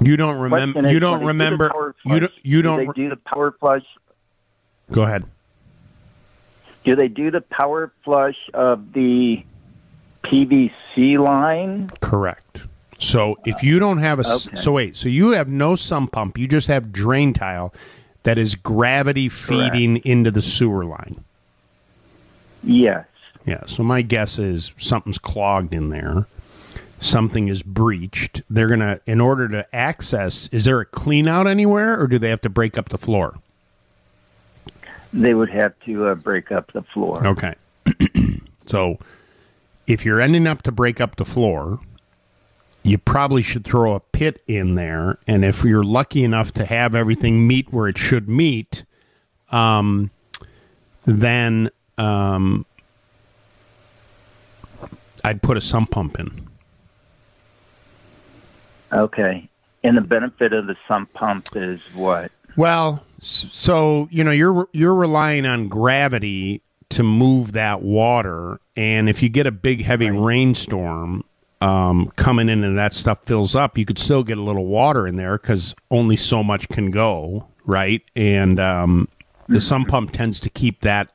You 0.00 0.16
don't 0.16 0.38
remember. 0.38 0.90
You 0.90 1.00
don't 1.00 1.20
do 1.20 1.26
remember. 1.26 1.94
You 2.04 2.20
don't. 2.20 2.32
You 2.42 2.58
do 2.58 2.62
don't. 2.62 2.86
they 2.86 2.92
do 2.92 3.08
the 3.10 3.16
power 3.16 3.52
flush? 3.58 3.84
Go 4.92 5.02
ahead. 5.02 5.24
Do 6.84 6.96
they 6.96 7.08
do 7.08 7.30
the 7.30 7.40
power 7.40 7.92
flush 8.04 8.36
of 8.54 8.92
the 8.92 9.44
PVC 10.24 11.18
line? 11.18 11.90
Correct. 12.00 12.62
So 12.98 13.36
if 13.44 13.62
you 13.62 13.78
don't 13.78 13.98
have 13.98 14.18
a 14.18 14.26
Okay. 14.26 14.56
so 14.56 14.72
wait, 14.72 14.96
so 14.96 15.08
you 15.08 15.30
have 15.30 15.48
no 15.48 15.76
sump 15.76 16.12
pump, 16.12 16.38
you 16.38 16.48
just 16.48 16.68
have 16.68 16.92
drain 16.92 17.32
tile 17.32 17.72
that 18.24 18.38
is 18.38 18.54
gravity 18.54 19.28
feeding 19.28 19.98
into 19.98 20.30
the 20.30 20.42
sewer 20.42 20.84
line. 20.84 21.22
Yes. 22.64 23.06
Yeah. 23.46 23.62
So 23.66 23.82
my 23.82 24.02
guess 24.02 24.38
is 24.38 24.72
something's 24.78 25.18
clogged 25.18 25.72
in 25.72 25.90
there. 25.90 26.26
Something 27.00 27.48
is 27.48 27.62
breached. 27.62 28.42
They're 28.50 28.68
gonna, 28.68 29.00
in 29.06 29.20
order 29.20 29.48
to 29.48 29.74
access, 29.74 30.48
is 30.48 30.64
there 30.64 30.80
a 30.80 30.84
clean 30.84 31.28
out 31.28 31.46
anywhere, 31.46 32.00
or 32.00 32.06
do 32.06 32.18
they 32.18 32.28
have 32.28 32.40
to 32.42 32.48
break 32.48 32.76
up 32.76 32.88
the 32.88 32.98
floor? 32.98 33.38
They 35.12 35.34
would 35.34 35.50
have 35.50 35.72
to 35.86 36.08
uh, 36.08 36.14
break 36.16 36.52
up 36.52 36.72
the 36.72 36.82
floor. 36.82 37.26
Okay. 37.26 37.54
so 38.66 38.98
if 39.86 40.04
you're 40.04 40.20
ending 40.20 40.46
up 40.46 40.62
to 40.62 40.72
break 40.72 41.00
up 41.00 41.16
the 41.16 41.24
floor, 41.24 41.80
you 42.82 42.98
probably 42.98 43.42
should 43.42 43.64
throw 43.64 43.94
a 43.94 44.00
pit 44.00 44.42
in 44.46 44.74
there. 44.74 45.18
And 45.26 45.44
if 45.44 45.64
you're 45.64 45.84
lucky 45.84 46.24
enough 46.24 46.52
to 46.54 46.64
have 46.64 46.94
everything 46.94 47.46
meet 47.46 47.72
where 47.72 47.88
it 47.88 47.98
should 47.98 48.28
meet, 48.28 48.84
um, 49.50 50.10
then 51.04 51.70
um, 51.96 52.66
I'd 55.24 55.42
put 55.42 55.56
a 55.56 55.60
sump 55.60 55.90
pump 55.90 56.18
in. 56.18 56.47
Okay. 58.92 59.48
And 59.84 59.96
the 59.96 60.00
benefit 60.02 60.52
of 60.52 60.66
the 60.66 60.76
sump 60.88 61.12
pump 61.12 61.48
is 61.54 61.80
what? 61.94 62.32
Well, 62.56 63.04
so 63.20 64.08
you 64.10 64.24
know 64.24 64.32
you're 64.32 64.68
you're 64.72 64.94
relying 64.94 65.46
on 65.46 65.68
gravity 65.68 66.62
to 66.90 67.02
move 67.04 67.52
that 67.52 67.82
water, 67.82 68.58
and 68.76 69.08
if 69.08 69.22
you 69.22 69.28
get 69.28 69.46
a 69.46 69.52
big 69.52 69.82
heavy 69.84 70.10
rainstorm 70.10 71.22
um, 71.60 72.10
coming 72.16 72.48
in 72.48 72.64
and 72.64 72.76
that 72.78 72.92
stuff 72.92 73.22
fills 73.24 73.54
up, 73.54 73.78
you 73.78 73.84
could 73.84 73.98
still 73.98 74.24
get 74.24 74.38
a 74.38 74.42
little 74.42 74.66
water 74.66 75.06
in 75.06 75.14
there 75.16 75.38
because 75.38 75.74
only 75.92 76.16
so 76.16 76.42
much 76.42 76.68
can 76.68 76.90
go, 76.90 77.46
right? 77.64 78.02
And 78.16 78.58
um, 78.58 79.08
the 79.48 79.60
sump 79.60 79.88
pump 79.88 80.10
tends 80.12 80.40
to 80.40 80.50
keep 80.50 80.80
that. 80.80 81.10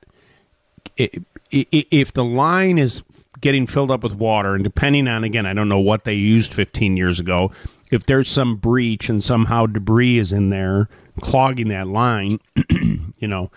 i- 1.00 1.10
i- 1.54 1.68
i- 1.74 1.86
If 1.92 2.14
the 2.14 2.24
line 2.26 2.78
is 2.80 3.02
getting 3.44 3.68
filled 3.68 3.92
up 3.92 4.04
with 4.04 4.16
water, 4.16 4.56
and 4.56 4.64
depending 4.64 5.06
on 5.08 5.26
again, 5.26 5.46
I 5.46 5.54
don't 5.54 5.68
know 5.68 5.80
what 5.80 6.06
they 6.06 6.14
used 6.14 6.54
15 6.54 6.96
years 6.96 7.20
ago. 7.20 7.52
If 7.92 8.06
there's 8.06 8.30
some 8.30 8.56
breach 8.56 9.10
and 9.10 9.22
somehow 9.22 9.68
debris 9.68 10.18
is 10.18 10.32
in 10.32 10.50
there 10.50 10.88
clogging 11.22 11.68
that 11.68 11.88
line, 11.88 12.40
you 12.72 13.28
know, 13.28 13.52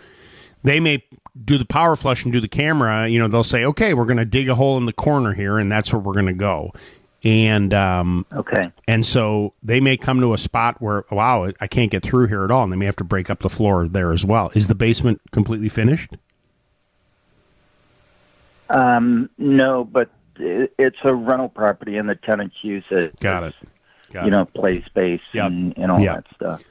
they 0.65 0.81
may 0.81 1.05
do 1.43 1.57
the 1.57 1.65
power 1.65 1.95
flush 1.95 2.25
and 2.25 2.33
do 2.33 2.41
the 2.41 2.49
camera. 2.49 3.09
You 3.09 3.21
know, 3.21 3.29
they'll 3.29 3.45
say, 3.45 3.65
okay, 3.65 3.95
we're 3.95 4.07
going 4.07 4.17
to 4.17 4.25
dig 4.25 4.49
a 4.49 4.57
hole 4.57 4.77
in 4.77 4.87
the 4.87 4.93
corner 4.93 5.33
here, 5.33 5.57
and 5.57 5.71
that's 5.71 5.93
where 5.93 6.01
we're 6.01 6.15
going 6.15 6.27
to 6.27 6.33
go. 6.33 6.73
And 7.23 7.73
um, 7.73 8.27
okay, 8.33 8.73
and 8.89 9.07
so 9.07 9.55
they 9.63 9.81
may 9.81 9.97
come 9.97 10.21
to 10.21 10.35
a 10.35 10.39
spot 10.39 10.83
where, 10.83 11.05
wow, 11.13 11.51
I 11.61 11.67
can't 11.69 11.93
get 11.93 12.03
through 12.03 12.27
here 12.27 12.45
at 12.45 12.51
all, 12.51 12.65
and 12.65 12.73
they 12.73 12.77
may 12.77 12.87
have 12.87 12.97
to 12.97 13.05
break 13.05 13.31
up 13.31 13.41
the 13.41 13.49
floor 13.49 13.87
there 13.89 14.13
as 14.13 14.25
well. 14.25 14.51
Is 14.55 14.67
the 14.67 14.75
basement 14.75 15.21
completely 15.31 15.69
finished? 15.69 16.17
Um, 18.69 19.31
no, 19.39 19.85
but 19.85 20.11
it, 20.39 20.73
it's 20.79 20.99
a 21.05 21.15
rental 21.15 21.49
property 21.49 21.97
and 21.97 22.09
the 22.09 22.15
tenants 22.17 22.57
use 22.63 22.85
it. 22.91 23.19
Got 23.21 23.45
it. 23.45 23.55
Got 24.13 24.23
you 24.23 24.29
it. 24.29 24.31
know, 24.33 24.45
play 24.47 24.83
space 24.85 25.21
and, 25.33 25.77
and 25.77 25.91
all 25.91 26.01
Yep. 26.01 26.15
that 26.15 26.35
stuff. 26.35 26.63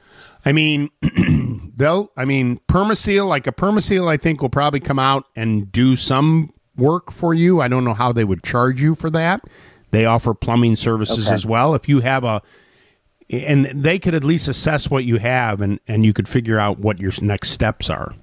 I 0.44 0.52
mean, 0.52 0.90
they'll. 1.76 2.10
I 2.16 2.24
mean, 2.24 2.60
Permaseal, 2.68 3.26
like 3.26 3.46
a 3.46 3.52
Permaseal, 3.52 4.08
I 4.08 4.16
think 4.16 4.40
will 4.42 4.48
probably 4.48 4.80
come 4.80 4.98
out 4.98 5.24
and 5.34 5.70
do 5.72 5.96
some 5.96 6.52
work 6.76 7.10
for 7.10 7.34
you. 7.34 7.60
I 7.60 7.68
don't 7.68 7.84
know 7.84 7.94
how 7.94 8.12
they 8.12 8.24
would 8.24 8.42
charge 8.44 8.80
you 8.80 8.94
for 8.94 9.10
that. 9.10 9.42
They 9.90 10.04
offer 10.04 10.34
plumbing 10.34 10.76
services 10.76 11.26
Okay. 11.26 11.34
as 11.34 11.44
well. 11.46 11.74
If 11.74 11.88
you 11.88 12.00
have 12.00 12.22
a, 12.22 12.42
and 13.28 13.64
they 13.66 13.98
could 13.98 14.14
at 14.14 14.22
least 14.22 14.46
assess 14.46 14.88
what 14.88 15.04
you 15.04 15.16
have, 15.18 15.60
and 15.60 15.80
and 15.88 16.04
you 16.06 16.12
could 16.12 16.28
figure 16.28 16.58
out 16.60 16.78
what 16.78 17.00
your 17.00 17.12
next 17.22 17.50
steps 17.50 17.90
are. 17.90 18.14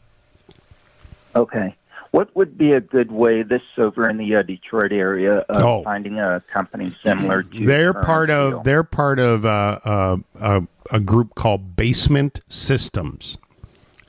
Okay. 1.35 1.75
What 2.13 2.35
would 2.35 2.59
be 2.59 2.73
a 2.73 2.79
good 2.79 3.11
way, 3.11 3.41
this 3.41 3.63
over 3.75 4.07
in 4.07 4.17
the 4.17 4.35
uh, 4.35 4.43
Detroit 4.43 4.91
area, 4.91 5.37
of 5.49 5.57
Oh. 5.57 5.83
finding 5.83 6.19
a 6.19 6.43
company 6.53 6.95
similar 7.03 7.41
to 7.41 7.65
They're 7.65 7.91
part 7.91 8.29
of 8.29 8.63
they're 8.63 8.83
part 8.83 9.17
of 9.17 9.43
uh, 9.43 9.79
uh, 9.83 10.17
uh, 10.39 10.61
a 10.91 10.99
group 10.99 11.33
called 11.33 11.75
Basement 11.75 12.41
Systems, 12.47 13.39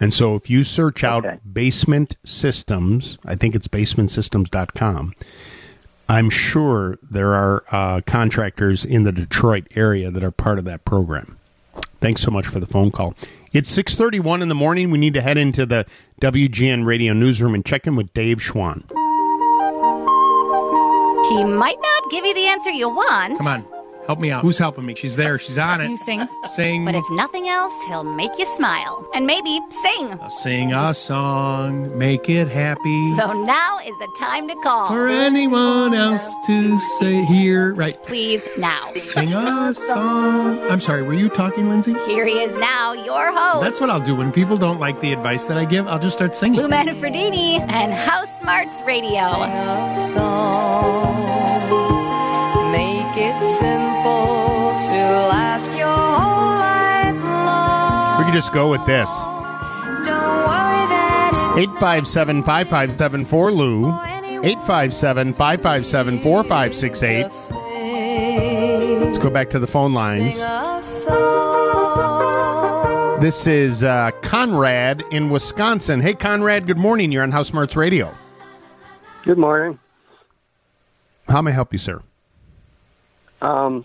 and 0.01 0.12
so 0.12 0.35
if 0.35 0.51
you 0.51 0.64
search 0.64 1.03
out 1.03 1.25
Basement 1.51 2.17
Systems, 2.25 3.17
I 3.25 3.37
think 3.37 3.55
it's 3.55 3.69
basementsystems.com. 3.69 5.14
I'm 6.07 6.29
sure 6.29 6.99
there 7.03 7.33
are 7.33 7.64
uh, 7.73 8.03
contractors 8.07 8.85
in 8.85 9.05
the 9.05 9.12
Detroit 9.12 9.67
area 9.75 10.11
that 10.11 10.23
are 10.23 10.31
part 10.31 10.59
of 10.59 10.67
that 10.67 10.85
program. 10.85 11.38
Thanks 12.03 12.21
so 12.21 12.31
much 12.31 12.47
for 12.47 12.61
the 12.61 12.67
phone 12.67 12.90
call. 12.90 13.14
It's 13.55 13.71
6:31 13.75 14.43
in 14.43 14.51
the 14.51 14.55
morning. 14.55 14.90
We 14.90 14.99
need 14.99 15.14
to 15.14 15.23
head 15.23 15.38
into 15.38 15.64
the 15.64 15.87
WGN 16.24 16.87
Radio 16.87 17.12
newsroom 17.12 17.54
and 17.54 17.66
check 17.66 17.87
in 17.87 17.96
with 17.96 18.10
Dave 18.14 18.38
Schwan. 18.38 18.80
He 21.28 21.44
might 21.44 21.76
not 21.82 22.10
give 22.10 22.24
you 22.24 22.32
the 22.32 22.46
answer 22.46 22.70
you 22.70 22.88
want. 22.88 23.37
Come 23.42 23.46
on, 23.46 23.73
help 24.07 24.19
me 24.19 24.31
out. 24.31 24.43
Who's 24.43 24.59
helping 24.59 24.87
me? 24.87 24.95
She's 24.95 25.17
there. 25.17 25.38
She's 25.38 25.59
on 25.59 25.81
it. 25.81 25.90
You 25.90 25.97
sing. 25.97 26.29
Sing. 26.55 26.85
But 26.85 26.95
if 26.95 27.05
nothing 27.11 27.49
else, 27.49 27.73
he'll 27.88 28.05
make 28.05 28.38
you 28.38 28.45
smile. 28.45 29.09
And 29.14 29.27
maybe 29.27 29.61
sing. 29.71 30.19
Sing 30.29 30.73
a 30.73 30.95
song, 30.95 31.97
make 31.97 32.29
it 32.29 32.49
happy. 32.49 33.14
So 33.14 33.33
now 33.45 33.79
is 33.79 33.97
the 33.99 34.09
time 34.19 34.49
to 34.49 34.55
call. 34.57 34.88
For 34.88 35.09
anyone 35.09 35.95
else 35.95 36.27
to 36.47 36.81
say 37.01 37.25
here, 37.25 37.75
right? 37.75 38.03
Please 38.05 38.47
now. 38.59 38.93
Sing 39.01 39.33
a 39.33 39.75
song. 39.75 40.61
I'm 40.71 40.81
sorry, 40.81 41.03
were 41.03 41.14
you 41.14 41.29
talking, 41.29 41.69
Lindsay? 41.69 41.95
Here 42.07 42.27
he 42.27 42.43
is 42.43 42.57
now, 42.59 42.93
your 42.93 43.33
host. 43.33 43.62
That's 43.62 43.81
what 43.81 43.90
I'll 43.90 44.01
do 44.01 44.14
when 44.14 44.33
people 44.33 44.57
don't 44.57 44.81
like 44.81 45.01
the 45.01 45.12
advice 45.12 45.45
that 45.47 45.57
I 45.57 45.64
give. 45.64 45.87
I'll 45.87 45.99
just 45.99 46.17
start 46.17 46.35
singing. 46.35 46.61
Lou 46.61 46.69
Manfredini 46.69 47.61
and 47.71 47.93
House 47.93 48.38
Smarts 48.38 48.83
Radio. 48.83 49.31
Make 51.75 51.93
it 53.16 53.40
simple 53.40 54.74
to 54.74 55.27
last 55.29 55.70
your 55.72 55.87
whole 55.87 56.59
life 56.59 57.22
long. 57.22 58.18
We 58.18 58.24
could 58.24 58.35
just 58.35 58.53
go 58.53 58.70
with 58.70 58.85
this. 58.87 59.09
Don't 60.05 60.07
worry 60.07 60.87
that 60.88 61.55
857 61.57 62.42
5574 62.42 63.53
Lou. 63.53 63.87
857 64.44 65.33
557 65.33 66.18
4568. 66.20 67.22
Let's 69.05 69.18
go 69.18 69.31
back 69.31 69.48
to 69.50 69.59
the 69.59 69.66
phone 69.66 69.94
lines. 69.94 70.38
This 73.22 73.46
is 73.46 73.85
uh, 73.85 74.11
Conrad 74.20 75.03
in 75.11 75.31
Wisconsin. 75.31 76.03
Hey, 76.03 76.12
Conrad, 76.12 76.66
good 76.66 76.77
morning. 76.77 77.11
You're 77.11 77.22
on 77.22 77.31
House 77.31 77.48
Smarts 77.48 77.74
Radio. 77.74 78.12
Good 79.22 79.38
morning. 79.38 79.79
How 81.29 81.40
may 81.40 81.53
I 81.53 81.55
help 81.55 81.72
you, 81.72 81.79
sir? 81.79 82.03
Um, 83.44 83.85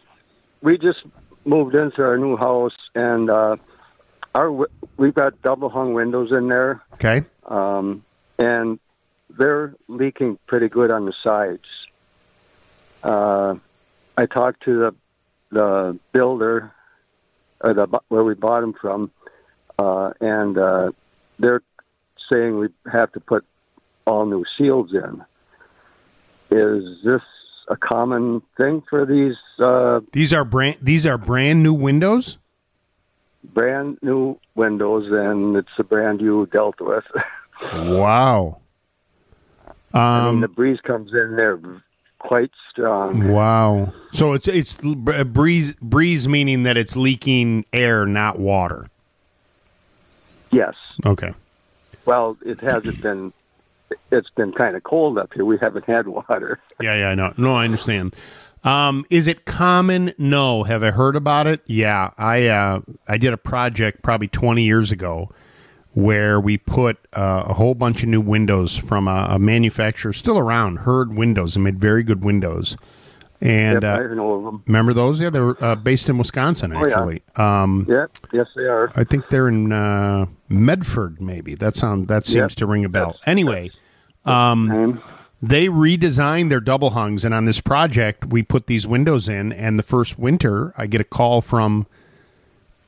we 0.61 0.77
just 0.77 1.03
moved 1.43 1.75
into 1.75 2.01
our 2.01 2.17
new 2.17 2.37
house, 2.37 2.75
and 2.95 3.29
uh, 3.29 3.57
our 4.33 4.51
we've 4.97 5.13
got 5.13 5.41
double 5.41 5.69
hung 5.69 5.93
windows 5.93 6.31
in 6.31 6.47
there, 6.47 6.81
Okay. 6.93 7.23
um, 7.45 8.03
and 8.37 8.79
they're 9.37 9.75
leaking 9.87 10.39
pretty 10.47 10.69
good 10.69 10.91
on 10.91 11.05
the 11.05 11.13
sides. 11.23 11.65
Uh, 13.03 13.55
I 14.17 14.25
talked 14.25 14.63
to 14.63 14.79
the 14.79 14.95
the 15.51 15.99
builder, 16.13 16.71
or 17.59 17.73
the 17.73 17.87
where 18.07 18.23
we 18.23 18.35
bought 18.35 18.61
them 18.61 18.73
from, 18.73 19.11
uh, 19.77 20.13
and 20.21 20.57
uh, 20.57 20.91
they're 21.37 21.63
saying 22.31 22.57
we 22.59 22.69
have 22.91 23.11
to 23.11 23.19
put 23.19 23.43
all 24.05 24.25
new 24.25 24.45
seals 24.57 24.93
in. 24.93 25.23
Is 26.51 27.03
this 27.03 27.21
a 27.69 27.77
common 27.77 28.41
thing 28.57 28.81
for 28.89 29.05
these 29.05 29.35
uh, 29.59 30.01
These 30.11 30.33
are 30.33 30.43
brand 30.43 30.77
these 30.81 31.05
are 31.05 31.17
brand 31.17 31.63
new 31.63 31.73
windows? 31.73 32.37
brand 33.53 33.97
new 34.01 34.37
windows, 34.55 35.07
and 35.09 35.55
it's 35.55 35.69
a 35.77 35.83
brand 35.83 36.19
you 36.19 36.45
dealt 36.51 36.79
with? 36.81 37.05
Wow. 37.73 38.59
I 39.93 40.25
mean, 40.25 40.35
Um 40.35 40.41
the 40.41 40.47
breeze 40.47 40.79
comes 40.81 41.11
in 41.13 41.35
there 41.37 41.59
quite 42.19 42.51
strong. 42.69 43.29
wow. 43.29 43.93
So 44.13 44.33
it's 44.33 44.47
it's 44.47 44.77
a 44.83 45.25
breeze 45.25 45.73
breeze 45.81 46.27
meaning 46.27 46.63
that 46.63 46.75
it's 46.77 46.95
leaking 46.97 47.65
air, 47.73 48.05
not 48.05 48.39
water. 48.39 48.87
Yes. 50.51 50.75
Okay. 51.05 51.33
Well, 52.05 52.37
it 52.45 52.59
hasn't 52.61 53.01
been. 53.01 53.31
It's 54.11 54.29
been 54.31 54.51
kind 54.53 54.75
of 54.75 54.83
cold 54.83 55.17
up 55.17 55.33
here. 55.33 55.45
We 55.45 55.57
haven't 55.59 55.85
had 55.85 56.07
water. 56.07 56.59
Yeah, 56.81 56.95
yeah, 56.95 57.09
I 57.09 57.15
know. 57.15 57.33
No, 57.37 57.55
I 57.55 57.65
understand. 57.65 58.15
Um, 58.63 59.05
is 59.09 59.27
it 59.27 59.43
common? 59.45 60.13
No. 60.17 60.63
Have 60.63 60.81
I 60.83 60.91
heard 60.91 61.15
about 61.17 61.45
it? 61.47 61.61
Yeah, 61.65 62.11
I 62.17 62.47
uh, 62.47 62.79
I 63.07 63.17
did 63.17 63.33
a 63.33 63.37
project 63.37 64.01
probably 64.01 64.27
twenty 64.29 64.63
years 64.63 64.91
ago 64.91 65.29
where 65.93 66.39
we 66.39 66.57
put 66.57 66.97
uh, 67.13 67.43
a 67.47 67.53
whole 67.53 67.73
bunch 67.75 68.03
of 68.03 68.09
new 68.09 68.21
windows 68.21 68.77
from 68.77 69.07
a, 69.07 69.27
a 69.31 69.39
manufacturer 69.39 70.13
still 70.13 70.37
around, 70.37 70.77
Hurd 70.79 71.15
Windows, 71.17 71.55
and 71.55 71.63
made 71.65 71.79
very 71.79 72.03
good 72.03 72.23
windows. 72.23 72.77
And 73.41 73.81
Yep, 73.81 73.83
uh, 73.83 74.03
I 74.03 74.13
know 74.15 74.33
of 74.33 74.43
them. 74.43 74.63
remember 74.67 74.93
those? 74.93 75.19
Yeah, 75.19 75.29
they're 75.29 75.61
uh, 75.63 75.75
based 75.75 76.09
in 76.09 76.17
Wisconsin, 76.17 76.73
Oh, 76.73 76.79
yeah. 76.79 76.93
actually. 76.93 77.21
Um, 77.37 77.85
Yep. 77.89 78.11
Yes, 78.33 78.47
they 78.55 78.63
are. 78.63 78.91
I 78.95 79.03
think 79.05 79.29
they're 79.29 79.47
in 79.47 79.71
uh, 79.71 80.25
Medford, 80.49 81.19
maybe. 81.21 81.55
That 81.55 81.73
sound 81.75 82.07
that 82.09 82.25
seems 82.25 82.35
Yep. 82.35 82.49
to 82.51 82.65
ring 82.67 82.83
a 82.85 82.89
bell. 82.89 83.15
Anyway, 83.25 83.71
um, 84.29 85.01
they 85.41 85.67
redesigned 85.67 86.49
their 86.49 86.59
double 86.59 86.91
hungs, 86.91 87.23
and 87.23 87.33
on 87.33 87.45
this 87.45 87.61
project, 87.61 88.25
we 88.25 88.43
put 88.43 88.67
these 88.67 88.87
windows 88.87 89.29
in. 89.29 89.53
And 89.53 89.79
the 89.79 89.83
first 89.83 90.19
winter, 90.19 90.73
I 90.77 90.85
get 90.85 91.01
a 91.01 91.05
call 91.05 91.41
from 91.41 91.87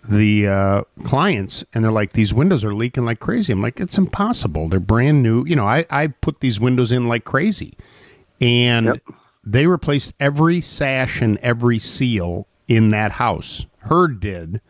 the 0.08 0.48
uh, 0.48 0.84
clients, 1.04 1.64
and 1.74 1.84
they're 1.84 1.92
like, 1.92 2.14
"These 2.14 2.34
windows 2.34 2.64
are 2.66 2.74
leaking 2.74 3.06
like 3.06 3.20
crazy." 3.20 3.54
I'm 3.54 3.62
like, 3.62 3.80
"It's 3.80 3.98
impossible. 3.98 4.68
They're 4.68 4.80
brand 4.80 5.24
new. 5.24 5.46
You 5.46 5.56
know, 5.56 5.66
I 5.66 5.86
I 5.90 6.08
put 6.08 6.40
these 6.42 6.60
windows 6.60 6.92
in 6.92 7.08
like 7.08 7.24
crazy, 7.24 7.76
and 8.40 9.00
they 9.44 9.68
replaced 9.68 10.14
every 10.20 10.62
sash 10.62 11.22
and 11.22 11.38
every 11.40 11.80
seal 11.80 12.48
in 12.68 12.92
that 12.92 13.14
house. 13.14 13.66
Hurd 13.80 14.20
did." 14.20 14.62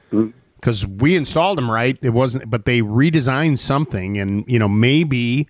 because 0.62 0.86
we 0.86 1.16
installed 1.16 1.58
them 1.58 1.70
right. 1.70 1.98
It 2.04 2.12
wasn't, 2.12 2.48
but 2.50 2.66
they 2.66 2.82
redesigned 2.82 3.58
something, 3.58 4.18
and 4.18 4.46
you 4.48 4.60
know 4.60 4.70
maybe 4.70 5.48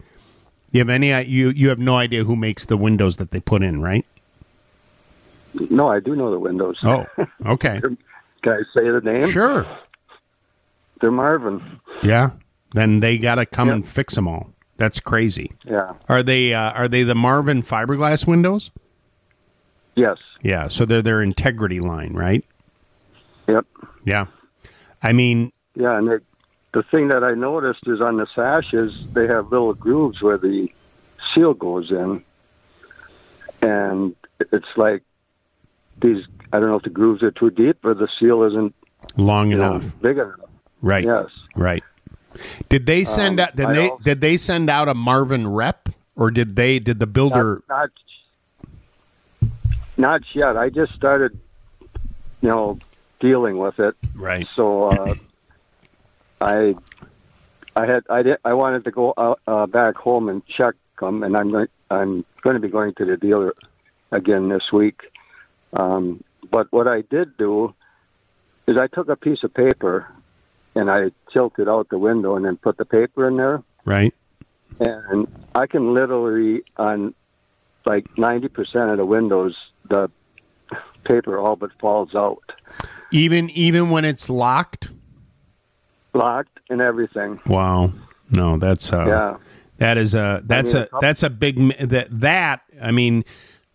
you 0.72 0.80
have 0.80 0.90
any 0.90 1.10
you 1.24 1.50
you 1.50 1.70
have 1.70 1.80
no 1.80 1.96
idea 1.98 2.24
who 2.24 2.36
makes 2.36 2.66
the 2.66 2.78
windows 2.78 3.18
that 3.18 3.32
they 3.32 3.40
put 3.40 3.62
in, 3.64 3.82
right? 3.82 4.06
No, 5.70 5.88
I 5.90 6.00
do 6.00 6.16
know 6.16 6.32
the 6.32 6.40
windows. 6.40 6.80
Oh, 6.84 7.06
okay, 7.46 7.82
Can 7.82 7.98
I 8.54 8.62
say 8.74 8.90
the 8.90 9.02
name? 9.04 9.30
Sure. 9.32 9.66
They're 11.02 11.12
Marvin. 11.12 11.80
yeah. 12.04 12.32
Then 12.74 13.02
they 13.02 13.18
got 13.18 13.36
to 13.36 13.46
come 13.46 13.70
and 13.70 13.86
fix 13.86 14.16
them 14.16 14.30
all. 14.30 14.50
That's 14.78 15.02
crazy. 15.02 15.52
Yeah. 15.66 15.94
Are 16.08 16.24
they 16.24 16.54
uh, 16.54 16.72
are 16.72 16.88
they 16.88 17.04
the 17.04 17.16
Marvin 17.16 17.64
fiberglass 17.64 18.26
windows? 18.26 18.72
Yes. 19.96 20.18
Yeah. 20.42 20.70
So 20.70 20.86
they're 20.86 21.02
their 21.02 21.22
integrity 21.22 21.82
line, 21.82 22.14
right? 22.14 22.46
Yep. 23.50 23.66
Yeah. 24.06 24.28
I 25.04 25.12
mean, 25.12 25.52
Yeah, 25.76 25.98
and 25.98 26.08
they, 26.10 26.18
the 26.74 26.84
thing 26.84 27.10
that 27.10 27.24
I 27.24 27.34
noticed 27.34 27.88
is 27.88 28.00
on 28.02 28.18
the 28.18 28.28
sashes 28.34 28.94
they 29.14 29.28
have 29.28 29.52
little 29.52 29.74
grooves 29.74 30.22
where 30.22 30.38
the 30.38 30.70
seal 31.34 31.54
goes 31.54 31.92
in, 31.92 32.24
and 33.62 34.16
it's 34.40 34.68
like 34.78 35.04
these. 36.02 36.26
I 36.54 36.60
don't 36.60 36.70
know 36.70 36.76
if 36.76 36.84
the 36.84 36.90
grooves 36.90 37.24
are 37.24 37.32
too 37.32 37.50
deep 37.50 37.84
or 37.86 37.94
the 37.94 38.08
seal 38.20 38.44
isn't 38.44 38.76
long 39.16 39.52
you 39.52 39.58
know, 39.58 39.76
enough. 39.76 40.02
big 40.02 40.18
enough. 40.18 40.40
Right. 40.82 41.04
Yes. 41.06 41.28
Right. 41.56 41.84
Did 42.70 42.86
they 42.86 43.04
send 43.04 43.40
Um, 43.40 43.48
out? 43.48 43.56
Did 43.56 43.66
I 43.68 43.74
they 43.74 43.90
also- 43.90 44.04
did 44.04 44.22
they 44.22 44.38
send 44.38 44.70
out 44.70 44.88
a 44.90 44.94
Marvin 44.94 45.48
rep, 45.48 45.90
or 46.16 46.32
did 46.32 46.56
they 46.56 46.80
did 46.80 47.00
the 47.00 47.08
builder? 47.08 47.62
Not, 47.70 47.90
not 49.42 49.52
not 49.98 50.22
yet. 50.34 50.58
I 50.58 50.70
just 50.70 50.94
started, 50.94 51.38
you 52.42 52.50
know, 52.50 52.80
dealing 53.20 53.58
with 53.58 53.80
it. 53.80 53.96
Right. 54.16 54.48
So 54.56 54.90
uh, 54.90 55.14
I 56.42 56.76
I 57.76 57.86
had 57.86 58.04
I 58.10 58.22
did 58.24 58.38
I 58.44 58.54
wanted 58.54 58.84
to 58.86 58.92
go 58.92 59.14
out, 59.18 59.40
uh, 59.48 59.66
back 59.68 59.96
home 59.96 60.28
and 60.30 60.46
check 60.48 60.76
them, 61.00 61.24
and 61.24 61.38
I'm 61.38 61.52
going 61.52 61.68
I'm 61.90 62.26
going 62.42 62.56
to 62.56 62.60
be 62.60 62.68
going 62.70 62.94
to 62.96 63.06
the 63.06 63.18
dealer 63.18 63.54
again 64.12 64.50
this 64.50 64.72
week. 64.72 65.02
Um, 65.74 66.24
but 66.52 66.68
what 66.72 66.88
I 66.88 67.02
did 67.02 67.38
do 67.38 67.74
is 68.68 68.78
I 68.78 68.88
took 68.88 69.10
a 69.10 69.16
piece 69.16 69.44
of 69.44 69.54
paper 69.54 70.08
and 70.76 70.90
I 70.90 71.12
tilted 71.32 71.68
out 71.68 71.90
the 71.90 71.98
window 71.98 72.36
and 72.36 72.46
then 72.46 72.58
put 72.58 72.78
the 72.78 72.86
paper 72.86 73.28
in 73.28 73.38
there 73.38 73.62
Right. 73.86 74.14
and 74.80 75.28
I 75.56 75.68
can 75.68 75.94
literally 75.94 76.64
on 76.78 77.14
like 77.86 78.06
ninety 78.18 78.48
percent 78.48 78.90
of 78.92 78.98
the 78.98 79.06
windows 79.06 79.56
the 79.90 80.10
paper 81.04 81.40
all 81.40 81.56
but 81.56 81.72
falls 81.80 82.14
out, 82.16 82.44
Even 83.12 83.50
even 83.52 83.90
when 83.90 84.06
it's 84.06 84.30
locked. 84.30 84.91
Locked 86.14 86.60
and 86.70 86.82
everything. 86.82 87.40
Wow. 87.46 87.94
No, 88.30 88.58
that's 88.58 88.92
uh, 88.92 89.06
Yeah. 89.08 89.38
That 89.82 89.98
is 89.98 90.14
a 90.14 90.44
that's 90.46 90.76
mean, 90.76 90.84
a 90.84 91.00
that's 91.00 91.24
a 91.24 91.30
big 91.32 91.76
that 91.80 92.08
that 92.12 92.62
I 92.80 92.92
mean 92.92 93.26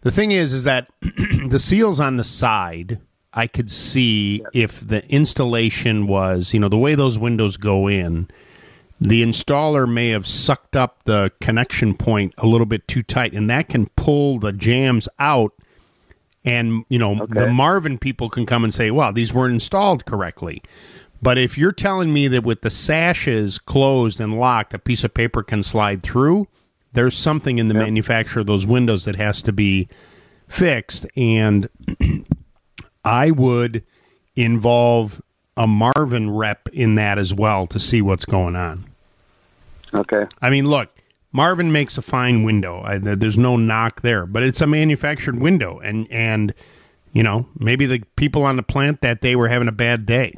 the 0.03 0.13
thing 0.13 0.31
is 0.31 0.53
is 0.53 0.63
that 0.63 0.89
the 1.49 1.59
seals 1.59 1.99
on 1.99 2.17
the 2.17 2.23
side 2.23 3.01
I 3.35 3.49
could 3.49 3.69
see 3.69 4.45
if 4.53 4.87
the 4.87 5.05
installation 5.11 6.07
was 6.07 6.55
you 6.55 6.61
know 6.61 6.69
the 6.69 6.79
way 6.79 6.95
those 6.95 7.19
windows 7.19 7.57
go 7.57 7.89
in 7.89 8.29
the 9.01 9.21
installer 9.21 9.93
may 9.93 10.11
have 10.11 10.29
sucked 10.29 10.77
up 10.77 11.03
the 11.07 11.33
connection 11.41 11.93
point 11.93 12.35
a 12.39 12.47
little 12.47 12.67
bit 12.67 12.87
too 12.87 13.03
tight 13.03 13.33
and 13.33 13.51
that 13.51 13.69
can 13.69 13.87
pull 13.97 14.39
the 14.39 14.53
jambs 14.53 15.09
out 15.19 15.55
and 16.45 16.85
you 16.89 17.01
know 17.01 17.27
the 17.27 17.49
Marvin 17.49 17.99
people 17.99 18.31
can 18.31 18.47
come 18.47 18.63
and 18.63 18.73
say 18.73 18.93
well 18.93 19.13
these 19.13 19.35
weren't 19.35 19.55
installed 19.55 20.07
correctly 20.07 20.63
but 21.23 21.39
if 21.39 21.57
you're 21.57 21.73
telling 21.73 22.13
me 22.13 22.29
that 22.29 22.45
with 22.45 22.63
the 22.63 22.71
sashes 22.71 23.59
closed 23.59 24.21
and 24.21 24.35
locked, 24.35 24.75
a 24.75 24.79
piece 24.79 25.05
of 25.05 25.15
paper 25.15 25.43
can 25.43 25.63
slide 25.63 26.03
through, 26.03 26.47
there's 26.93 27.17
something 27.17 27.59
in 27.59 27.69
the 27.69 27.75
manufacture 27.75 28.41
of 28.41 28.47
those 28.47 28.67
windows 28.67 29.05
that 29.05 29.17
has 29.17 29.43
to 29.43 29.53
be 29.53 29.89
fixed. 30.49 31.07
And 31.17 31.69
I 33.05 33.31
would 33.31 33.85
involve 34.35 35.23
a 35.57 35.67
Marvin 35.67 36.31
rep 36.31 36.69
in 36.69 36.97
that 36.97 37.19
as 37.19 37.33
well 37.33 37.67
to 37.69 37.81
see 37.81 38.03
what's 38.03 38.25
going 38.25 38.57
on. 38.57 38.87
Okay. 39.95 40.27
I 40.43 40.51
mean, 40.51 40.69
look, 40.69 40.91
Marvin 41.33 41.73
makes 41.73 41.97
a 41.99 42.03
fine 42.03 42.45
window. 42.45 42.83
I, 42.83 42.99
there's 42.99 43.39
no 43.39 43.57
knock 43.57 44.03
there, 44.03 44.27
but 44.27 44.43
it's 44.43 44.61
a 44.61 44.67
manufactured 44.67 45.39
window, 45.39 45.79
and 45.81 46.11
and 46.11 46.55
you 47.13 47.23
know 47.23 47.47
maybe 47.59 47.87
the 47.87 48.03
people 48.17 48.43
on 48.45 48.57
the 48.57 48.63
plant 48.63 49.01
that 49.03 49.21
day 49.21 49.37
were 49.37 49.49
having 49.49 49.69
a 49.69 49.73
bad 49.73 50.07
day. 50.07 50.35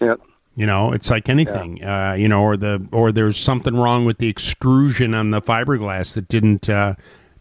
Yep. 0.00 0.20
You 0.56 0.66
know, 0.66 0.92
it's 0.92 1.10
like 1.10 1.28
anything. 1.28 1.84
Uh, 1.84 2.14
you 2.18 2.26
know, 2.26 2.42
or 2.42 2.56
the 2.56 2.84
or 2.90 3.12
there's 3.12 3.36
something 3.36 3.76
wrong 3.76 4.04
with 4.04 4.18
the 4.18 4.28
extrusion 4.28 5.14
on 5.14 5.30
the 5.30 5.40
fiberglass 5.40 6.14
that 6.14 6.26
didn't 6.26 6.68
uh, 6.68 6.94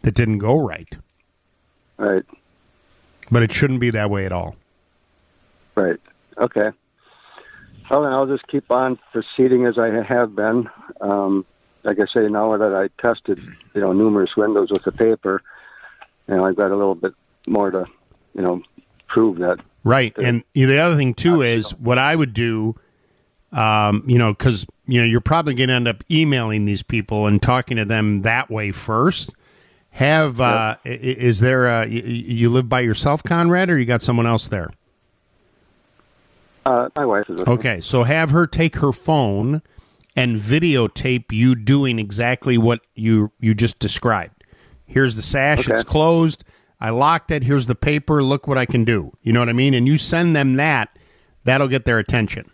that 0.03 0.13
didn't 0.13 0.37
go 0.37 0.59
right. 0.59 0.95
Right. 1.97 2.23
But 3.31 3.43
it 3.43 3.51
shouldn't 3.51 3.79
be 3.79 3.89
that 3.89 4.09
way 4.09 4.25
at 4.25 4.31
all. 4.31 4.55
Right. 5.75 5.99
Okay. 6.37 6.69
Well, 7.89 8.03
then 8.03 8.11
I'll 8.11 8.27
just 8.27 8.47
keep 8.47 8.69
on 8.69 8.99
proceeding 9.11 9.65
as 9.65 9.77
I 9.77 10.03
have 10.03 10.35
been. 10.35 10.69
Um, 11.01 11.45
like 11.83 11.99
I 11.99 12.05
say, 12.05 12.27
now 12.27 12.55
that 12.57 12.73
I 12.73 12.89
tested, 13.01 13.39
you 13.73 13.81
know, 13.81 13.93
numerous 13.93 14.35
windows 14.35 14.69
with 14.71 14.83
the 14.83 14.91
paper, 14.91 15.41
you 16.27 16.35
know, 16.35 16.45
I've 16.45 16.57
got 16.57 16.71
a 16.71 16.75
little 16.75 16.95
bit 16.95 17.13
more 17.47 17.71
to, 17.71 17.85
you 18.33 18.41
know, 18.41 18.61
prove 19.07 19.37
that. 19.39 19.59
Right. 19.87 20.17
And 20.17 20.43
the 20.53 20.79
other 20.79 20.95
thing 20.97 21.13
too 21.13 21.41
is 21.41 21.71
what 21.75 21.97
I 21.97 22.15
would 22.15 22.33
do, 22.33 22.75
um, 23.53 24.03
you 24.05 24.17
know, 24.17 24.33
because 24.33 24.65
you 24.85 24.99
know 24.99 25.07
you're 25.07 25.21
probably 25.21 25.53
going 25.53 25.69
to 25.69 25.75
end 25.75 25.87
up 25.87 26.03
emailing 26.11 26.65
these 26.65 26.83
people 26.83 27.25
and 27.27 27.41
talking 27.41 27.77
to 27.77 27.85
them 27.85 28.23
that 28.23 28.49
way 28.49 28.71
first. 28.71 29.31
Have 29.91 30.41
uh, 30.41 30.75
i- 30.85 30.89
is 30.89 31.39
there 31.39 31.67
a, 31.67 31.87
you 31.87 32.49
live 32.49 32.67
by 32.69 32.81
yourself, 32.81 33.23
Conrad, 33.23 33.69
or 33.69 33.79
you 33.79 33.85
got 33.85 34.01
someone 34.01 34.27
else 34.27 34.47
there? 34.47 34.69
Uh, 36.65 36.89
my 36.95 37.05
wife 37.05 37.29
is 37.29 37.39
Okay, 37.41 37.79
so 37.79 38.03
have 38.03 38.31
her 38.31 38.45
take 38.45 38.75
her 38.77 38.91
phone 38.91 39.61
and 40.15 40.37
videotape 40.37 41.31
you 41.31 41.55
doing 41.55 41.97
exactly 41.97 42.57
what 42.57 42.81
you 42.95 43.31
you 43.39 43.53
just 43.53 43.79
described. 43.79 44.43
Here's 44.85 45.15
the 45.15 45.21
sash; 45.21 45.59
Okay. 45.59 45.73
it's 45.73 45.83
closed. 45.83 46.43
I 46.79 46.91
locked 46.91 47.31
it. 47.31 47.43
Here's 47.43 47.65
the 47.65 47.75
paper. 47.75 48.23
Look 48.23 48.47
what 48.47 48.57
I 48.57 48.65
can 48.65 48.83
do. 48.83 49.15
You 49.21 49.33
know 49.33 49.39
what 49.39 49.49
I 49.49 49.53
mean? 49.53 49.73
And 49.73 49.87
you 49.87 49.97
send 49.97 50.35
them 50.35 50.55
that. 50.55 50.89
That'll 51.43 51.67
get 51.67 51.85
their 51.85 51.97
attention. 51.97 52.51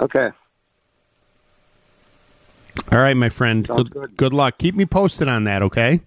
Okay. 0.00 0.30
All 2.92 2.98
right, 2.98 3.14
my 3.14 3.28
friend. 3.28 3.66
Sounds 3.66 3.88
Good, 3.88 4.16
good 4.16 4.34
luck. 4.34 4.58
Keep 4.58 4.74
me 4.74 4.86
posted 4.86 5.28
on 5.28 5.44
that, 5.44 5.62
okay? 5.62 6.00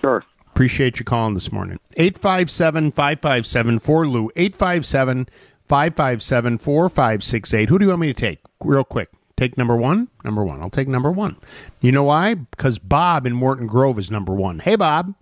Sure. 0.00 0.24
Appreciate 0.48 0.98
you 0.98 1.04
calling 1.04 1.34
this 1.34 1.50
morning. 1.50 1.78
857 1.96 2.92
557 2.92 3.78
4 3.78 4.06
Lou. 4.06 4.30
857 4.36 5.28
557 5.68 6.58
4568. 6.58 7.68
Who 7.68 7.78
do 7.78 7.84
you 7.84 7.88
want 7.88 8.00
me 8.00 8.06
to 8.08 8.14
take? 8.14 8.40
Real 8.62 8.84
quick. 8.84 9.10
Take 9.36 9.56
number 9.56 9.76
one? 9.76 10.08
Number 10.22 10.44
one. 10.44 10.60
I'll 10.60 10.70
take 10.70 10.88
number 10.88 11.10
one. 11.10 11.36
You 11.80 11.92
know 11.92 12.04
why? 12.04 12.34
Because 12.34 12.78
Bob 12.78 13.26
in 13.26 13.32
Morton 13.32 13.66
Grove 13.66 13.98
is 13.98 14.10
number 14.10 14.34
one. 14.34 14.58
Hey, 14.58 14.76
Bob. 14.76 15.14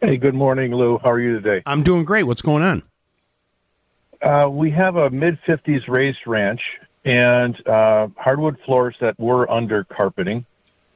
Hey, 0.00 0.16
good 0.16 0.34
morning, 0.34 0.74
Lou. 0.74 0.98
How 0.98 1.10
are 1.10 1.20
you 1.20 1.40
today? 1.40 1.62
I'm 1.66 1.82
doing 1.82 2.04
great. 2.04 2.24
What's 2.24 2.42
going 2.42 2.62
on? 2.62 2.82
Uh, 4.22 4.48
we 4.50 4.70
have 4.70 4.96
a 4.96 5.10
mid 5.10 5.38
50s 5.46 5.88
raised 5.88 6.26
ranch 6.26 6.60
and 7.04 7.66
uh, 7.66 8.08
hardwood 8.16 8.58
floors 8.64 8.96
that 9.00 9.18
were 9.18 9.50
under 9.50 9.84
carpeting. 9.84 10.44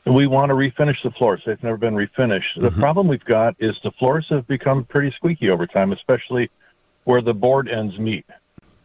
We 0.05 0.27
want 0.27 0.51
to 0.51 0.55
refinish 0.55 1.01
the 1.05 1.13
floors. 1.13 1.43
They've 1.47 1.63
never 1.63 1.77
been 1.77 1.95
refinished. 1.95 2.61
The 2.61 2.73
problem 2.73 3.07
we've 3.07 3.25
got 3.25 3.55
is 3.61 3.77
the 3.85 3.93
floors 3.93 4.27
have 4.31 4.49
become 4.49 4.85
pretty 4.85 5.13
squeaky 5.13 5.51
over 5.51 5.67
time, 5.67 5.93
especially 5.93 6.51
where 7.05 7.23
the 7.23 7.35
board 7.35 7.69
ends 7.69 7.97
meet. 7.99 8.27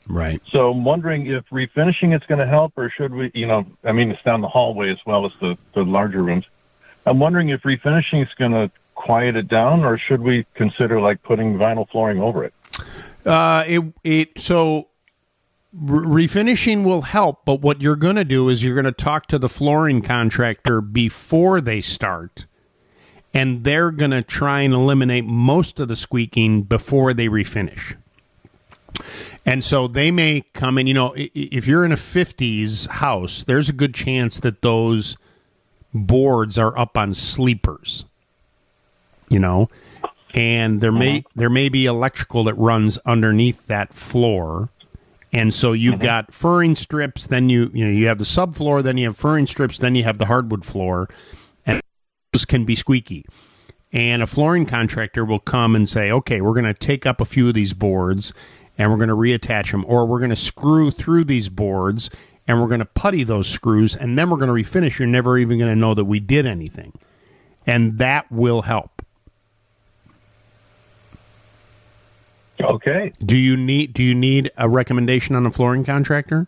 Right. 0.07 0.41
So 0.51 0.71
I'm 0.71 0.83
wondering 0.83 1.25
if 1.25 1.43
refinishing 1.51 2.15
it's 2.15 2.25
going 2.27 2.39
to 2.39 2.47
help, 2.47 2.73
or 2.77 2.91
should 2.91 3.13
we, 3.13 3.31
you 3.33 3.47
know, 3.47 3.65
I 3.83 3.93
mean, 3.93 4.11
it's 4.11 4.21
down 4.23 4.41
the 4.41 4.47
hallway 4.47 4.91
as 4.91 4.99
well 5.07 5.25
as 5.25 5.31
the, 5.41 5.57
the 5.73 5.83
larger 5.83 6.21
rooms. 6.21 6.45
I'm 7.07 7.19
wondering 7.19 7.49
if 7.49 7.61
refinishing 7.63 8.21
is 8.21 8.33
going 8.37 8.51
to 8.51 8.71
quiet 8.97 9.35
it 9.37 9.47
down, 9.47 9.85
or 9.85 9.97
should 9.97 10.21
we 10.21 10.45
consider 10.55 10.99
like 10.99 11.23
putting 11.23 11.57
vinyl 11.57 11.87
flooring 11.89 12.19
over 12.19 12.43
it? 12.43 12.53
Uh, 13.25 13.63
it 13.65 13.83
it 14.03 14.39
so 14.39 14.89
re- 15.73 16.25
refinishing 16.25 16.83
will 16.83 17.03
help, 17.03 17.45
but 17.45 17.61
what 17.61 17.81
you're 17.81 17.95
going 17.95 18.15
to 18.15 18.25
do 18.25 18.49
is 18.49 18.63
you're 18.63 18.75
going 18.75 18.85
to 18.85 18.91
talk 18.91 19.27
to 19.27 19.39
the 19.39 19.49
flooring 19.49 20.01
contractor 20.01 20.81
before 20.81 21.61
they 21.61 21.79
start, 21.79 22.45
and 23.33 23.63
they're 23.63 23.91
going 23.91 24.11
to 24.11 24.21
try 24.21 24.61
and 24.61 24.73
eliminate 24.73 25.25
most 25.25 25.79
of 25.79 25.87
the 25.87 25.95
squeaking 25.95 26.63
before 26.63 27.13
they 27.13 27.27
refinish. 27.27 27.95
And 29.45 29.63
so 29.63 29.87
they 29.87 30.11
may 30.11 30.43
come 30.53 30.77
in. 30.77 30.87
You 30.87 30.93
know, 30.93 31.13
if 31.15 31.67
you're 31.67 31.85
in 31.85 31.91
a 31.91 31.97
'50s 31.97 32.87
house, 32.87 33.43
there's 33.43 33.69
a 33.69 33.73
good 33.73 33.93
chance 33.93 34.39
that 34.39 34.61
those 34.61 35.17
boards 35.93 36.57
are 36.57 36.77
up 36.77 36.97
on 36.97 37.13
sleepers. 37.13 38.03
You 39.29 39.39
know, 39.39 39.69
and 40.33 40.81
there 40.81 40.91
may 40.91 41.19
uh-huh. 41.19 41.29
there 41.35 41.49
may 41.49 41.69
be 41.69 41.85
electrical 41.85 42.43
that 42.45 42.55
runs 42.55 42.97
underneath 42.99 43.67
that 43.67 43.93
floor. 43.93 44.69
And 45.33 45.53
so 45.53 45.73
you've 45.73 45.95
uh-huh. 45.95 46.03
got 46.03 46.33
furring 46.33 46.75
strips 46.75 47.27
then 47.27 47.49
you 47.49 47.71
you 47.73 47.85
know 47.85 47.91
you 47.91 48.07
have 48.07 48.19
the 48.19 48.23
subfloor 48.23 48.83
then 48.83 48.97
you 48.97 49.07
have 49.07 49.17
furring 49.17 49.47
strips 49.47 49.77
then 49.77 49.95
you 49.95 50.03
have 50.03 50.17
the 50.17 50.25
hardwood 50.25 50.65
floor. 50.65 51.09
And 51.65 51.81
those 52.33 52.45
can 52.45 52.65
be 52.65 52.75
squeaky. 52.75 53.25
And 53.91 54.21
a 54.21 54.27
flooring 54.27 54.65
contractor 54.65 55.23
will 55.23 55.39
come 55.39 55.75
and 55.75 55.87
say 55.87 56.11
okay 56.11 56.41
we're 56.41 56.53
going 56.53 56.65
to 56.65 56.73
take 56.73 57.05
up 57.05 57.21
a 57.21 57.25
few 57.25 57.47
of 57.47 57.53
these 57.53 57.73
boards 57.73 58.33
and 58.77 58.91
we're 58.91 58.97
going 58.97 59.09
to 59.09 59.15
reattach 59.15 59.71
them 59.71 59.85
or 59.87 60.05
we're 60.05 60.19
going 60.19 60.29
to 60.29 60.35
screw 60.35 60.91
through 60.91 61.23
these 61.23 61.49
boards 61.49 62.09
and 62.47 62.61
we're 62.61 62.67
going 62.67 62.79
to 62.79 62.85
putty 62.85 63.23
those 63.23 63.49
screws 63.49 63.95
and 63.95 64.17
then 64.19 64.29
we're 64.29 64.37
going 64.37 64.49
to 64.49 64.53
refinish. 64.53 64.99
You're 64.99 65.07
never 65.07 65.37
even 65.37 65.57
going 65.57 65.71
to 65.71 65.75
know 65.75 65.93
that 65.93 66.05
we 66.05 66.19
did 66.19 66.45
anything. 66.45 66.93
And 67.65 67.97
that 67.97 68.31
will 68.31 68.61
help 68.61 69.01
Okay, 72.59 73.11
Do 73.23 73.37
you 73.37 73.55
need 73.55 73.93
do 73.93 74.03
you 74.03 74.15
need 74.15 74.49
a 74.57 74.67
recommendation 74.67 75.35
on 75.35 75.45
a 75.45 75.51
flooring 75.51 75.83
contractor? 75.83 76.47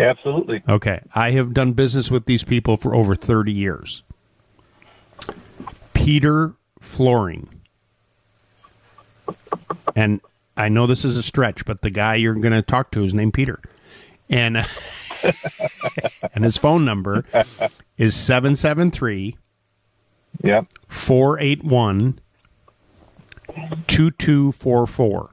absolutely. 0.00 0.62
Okay. 0.68 1.00
I 1.14 1.32
have 1.32 1.52
done 1.54 1.72
business 1.72 2.10
with 2.10 2.26
these 2.26 2.44
people 2.44 2.76
for 2.76 2.94
over 2.94 3.14
30 3.16 3.52
years. 3.52 4.02
Peter 5.94 6.54
Flooring. 6.80 7.48
And 9.96 10.20
I 10.56 10.68
know 10.68 10.86
this 10.86 11.04
is 11.04 11.16
a 11.16 11.22
stretch, 11.22 11.64
but 11.64 11.80
the 11.82 11.90
guy 11.90 12.14
you're 12.14 12.34
going 12.34 12.52
to 12.52 12.62
talk 12.62 12.90
to 12.92 13.02
is 13.04 13.12
named 13.12 13.34
Peter. 13.34 13.60
And 14.30 14.58
and 16.34 16.44
his 16.44 16.56
phone 16.56 16.84
number 16.84 17.24
is 17.96 18.14
773 18.14 19.36
Yep. 20.44 20.66
481 20.86 22.20
2244. 23.86 25.30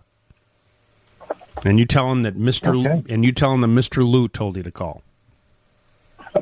And 1.63 1.80
you 1.80 1.86
tell 1.86 2.12
him 2.12 2.23
that 2.23 2.38
Mr. 2.38 2.86
L- 2.86 3.04
and 3.10 3.25
you 3.25 3.32
tell 3.32 3.54
him 3.54 3.62
that 3.62 3.67
Mr. 3.67 4.08
Lou 4.08 4.28
told 4.28 4.58
you 4.58 4.63
to 4.63 4.71
call. 4.71 5.01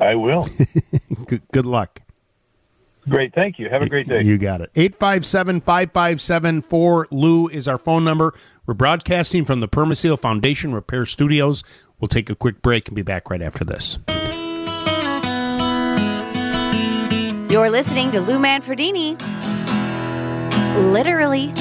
I 0.00 0.14
will. 0.14 0.48
good, 1.26 1.42
good 1.52 1.66
luck. 1.66 2.00
Great. 3.08 3.34
Thank 3.34 3.58
you. 3.58 3.68
Have 3.68 3.82
a 3.82 3.88
great 3.88 4.08
day. 4.08 4.22
You 4.22 4.38
got 4.38 4.60
it. 4.62 4.70
857 4.74 5.60
557 5.60 6.62
4 6.62 7.08
Lou 7.10 7.48
is 7.48 7.68
our 7.68 7.78
phone 7.78 8.02
number. 8.02 8.32
We're 8.66 8.74
broadcasting 8.74 9.44
from 9.44 9.60
the 9.60 9.68
Permaseal 9.68 10.18
Foundation 10.18 10.74
Repair 10.74 11.04
Studios. 11.04 11.62
We'll 12.00 12.08
take 12.08 12.30
a 12.30 12.34
quick 12.34 12.62
break 12.62 12.88
and 12.88 12.96
be 12.96 13.02
back 13.02 13.30
right 13.30 13.42
after 13.42 13.64
this. 13.64 13.98
You're 17.50 17.70
listening 17.70 18.10
to 18.12 18.20
Lou 18.20 18.38
Manfredini. 18.38 19.20
Literally. 20.76 21.52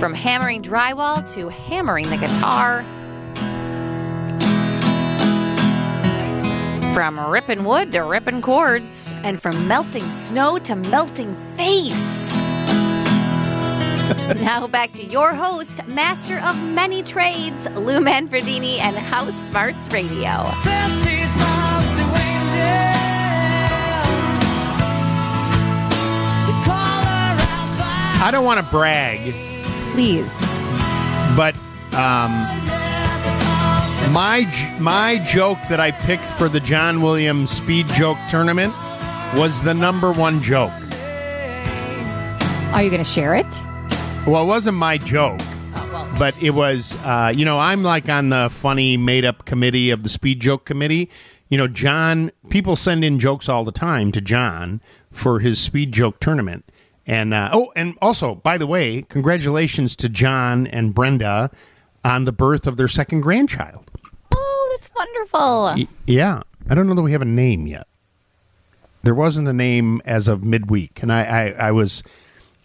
From 0.00 0.12
hammering 0.12 0.62
drywall 0.62 1.32
to 1.34 1.48
hammering 1.48 2.08
the 2.10 2.16
guitar. 2.16 2.82
From 6.92 7.20
ripping 7.30 7.64
wood 7.64 7.92
to 7.92 8.00
ripping 8.00 8.42
cords, 8.42 9.14
and 9.22 9.40
from 9.40 9.68
melting 9.68 10.02
snow 10.10 10.58
to 10.58 10.74
melting 10.74 11.34
face. 11.56 12.30
now 14.42 14.66
back 14.66 14.92
to 14.92 15.04
your 15.04 15.32
host, 15.32 15.86
master 15.86 16.38
of 16.40 16.60
many 16.70 17.02
trades, 17.02 17.64
Lou 17.76 18.00
Manfredini 18.00 18.80
and 18.80 18.96
House 18.96 19.34
Smarts 19.48 19.90
Radio. 19.92 20.44
I 28.24 28.30
don't 28.30 28.44
want 28.44 28.64
to 28.64 28.70
brag, 28.70 29.18
Please. 29.92 30.40
but 31.36 31.56
um, 31.94 32.30
my 34.12 34.46
j- 34.52 34.78
my 34.78 35.22
joke 35.28 35.58
that 35.68 35.80
I 35.80 35.90
picked 35.90 36.22
for 36.38 36.48
the 36.48 36.60
John 36.60 37.02
Williams 37.02 37.50
Speed 37.50 37.88
Joke 37.88 38.18
Tournament 38.30 38.72
was 39.34 39.60
the 39.62 39.74
number 39.74 40.12
one 40.12 40.40
joke. 40.40 40.70
Are 42.72 42.82
you 42.82 42.90
going 42.90 43.02
to 43.02 43.04
share 43.04 43.34
it? 43.34 43.60
Well, 44.26 44.44
it 44.44 44.46
wasn't 44.46 44.78
my 44.78 44.98
joke, 44.98 45.40
but 46.18 46.40
it 46.40 46.50
was. 46.50 46.96
Uh, 47.04 47.32
you 47.34 47.44
know, 47.44 47.58
I'm 47.58 47.82
like 47.82 48.08
on 48.08 48.28
the 48.28 48.48
funny 48.50 48.96
made 48.96 49.24
up 49.24 49.44
committee 49.46 49.90
of 49.90 50.04
the 50.04 50.08
Speed 50.08 50.38
Joke 50.40 50.64
Committee. 50.64 51.10
You 51.48 51.58
know, 51.58 51.66
John. 51.66 52.30
People 52.50 52.76
send 52.76 53.04
in 53.04 53.18
jokes 53.18 53.48
all 53.48 53.64
the 53.64 53.72
time 53.72 54.12
to 54.12 54.20
John 54.20 54.80
for 55.10 55.40
his 55.40 55.58
Speed 55.58 55.90
Joke 55.92 56.20
Tournament. 56.20 56.64
And 57.06 57.34
uh, 57.34 57.50
oh, 57.52 57.72
and 57.74 57.96
also, 58.00 58.36
by 58.36 58.58
the 58.58 58.66
way, 58.66 59.02
congratulations 59.08 59.96
to 59.96 60.08
John 60.08 60.66
and 60.68 60.94
Brenda 60.94 61.50
on 62.04 62.24
the 62.24 62.32
birth 62.32 62.66
of 62.66 62.76
their 62.76 62.88
second 62.88 63.22
grandchild. 63.22 63.90
Oh, 64.32 64.68
that's 64.72 64.88
wonderful. 64.94 65.64
Y- 65.76 65.88
yeah, 66.06 66.42
I 66.70 66.74
don't 66.74 66.86
know 66.86 66.94
that 66.94 67.02
we 67.02 67.12
have 67.12 67.22
a 67.22 67.26
name 67.26 67.66
yet. 67.66 67.86
There 69.02 69.14
wasn't 69.16 69.48
a 69.48 69.52
name 69.52 70.00
as 70.04 70.28
of 70.28 70.44
midweek, 70.44 71.02
and 71.02 71.12
I, 71.12 71.22
I, 71.24 71.48
I 71.68 71.70
was, 71.72 72.04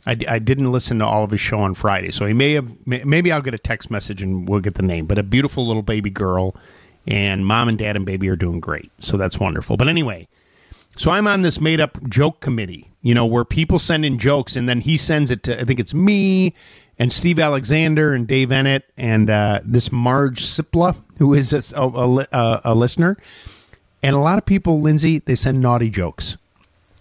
I, 0.06 0.16
I 0.28 0.38
didn't 0.38 0.72
listen 0.72 1.00
to 1.00 1.06
all 1.06 1.24
of 1.24 1.32
his 1.32 1.42
show 1.42 1.60
on 1.60 1.74
Friday, 1.74 2.12
so 2.12 2.28
he 2.28 2.34
may 2.34 2.54
have, 2.54 2.72
maybe 2.86 3.32
I'll 3.32 3.42
get 3.42 3.56
a 3.56 3.60
text 3.60 3.90
message 3.90 4.22
and 4.22 4.48
we'll 4.48 4.60
get 4.60 4.76
the 4.76 4.84
name. 4.84 5.08
But 5.08 5.18
a 5.18 5.24
beautiful 5.24 5.66
little 5.66 5.82
baby 5.82 6.12
girl, 6.12 6.56
and 7.08 7.44
mom 7.44 7.70
and 7.70 7.78
dad 7.78 7.96
and 7.96 8.06
baby 8.06 8.30
are 8.30 8.36
doing 8.36 8.60
great, 8.60 8.92
so 9.00 9.18
that's 9.18 9.40
wonderful. 9.40 9.78
But 9.78 9.88
anyway, 9.88 10.28
so 10.98 11.12
I'm 11.12 11.28
on 11.28 11.44
this 11.44 11.62
made 11.62 11.80
up 11.80 11.98
joke 12.10 12.40
committee, 12.40 12.92
you 13.02 13.14
know, 13.14 13.26
where 13.26 13.46
people 13.46 13.80
send 13.80 14.06
in 14.06 14.18
jokes 14.18 14.56
and 14.56 14.68
then 14.68 14.82
he 14.82 14.98
sends 14.98 15.32
it 15.32 15.44
to, 15.44 15.60
I 15.60 15.64
think 15.64 15.80
it's 15.80 15.94
me 15.94 16.54
and 17.00 17.12
Steve 17.12 17.40
Alexander 17.40 18.14
and 18.14 18.28
Dave 18.28 18.50
Eanet 18.50 18.84
and 18.98 19.30
uh, 19.30 19.62
this 19.64 19.92
Marge 19.92 20.44
Sipla, 20.44 20.96
who 21.20 21.34
is 21.34 21.54
a, 21.54 21.82
a, 21.82 22.28
a 22.32 22.62
a 22.66 22.76
listener. 22.76 23.18
And 24.04 24.16
a 24.16 24.20
lot 24.20 24.38
of 24.38 24.46
people, 24.46 24.82
Lindsay, 24.82 25.20
they 25.20 25.36
send 25.36 25.62
naughty 25.62 25.90
jokes. 25.90 26.38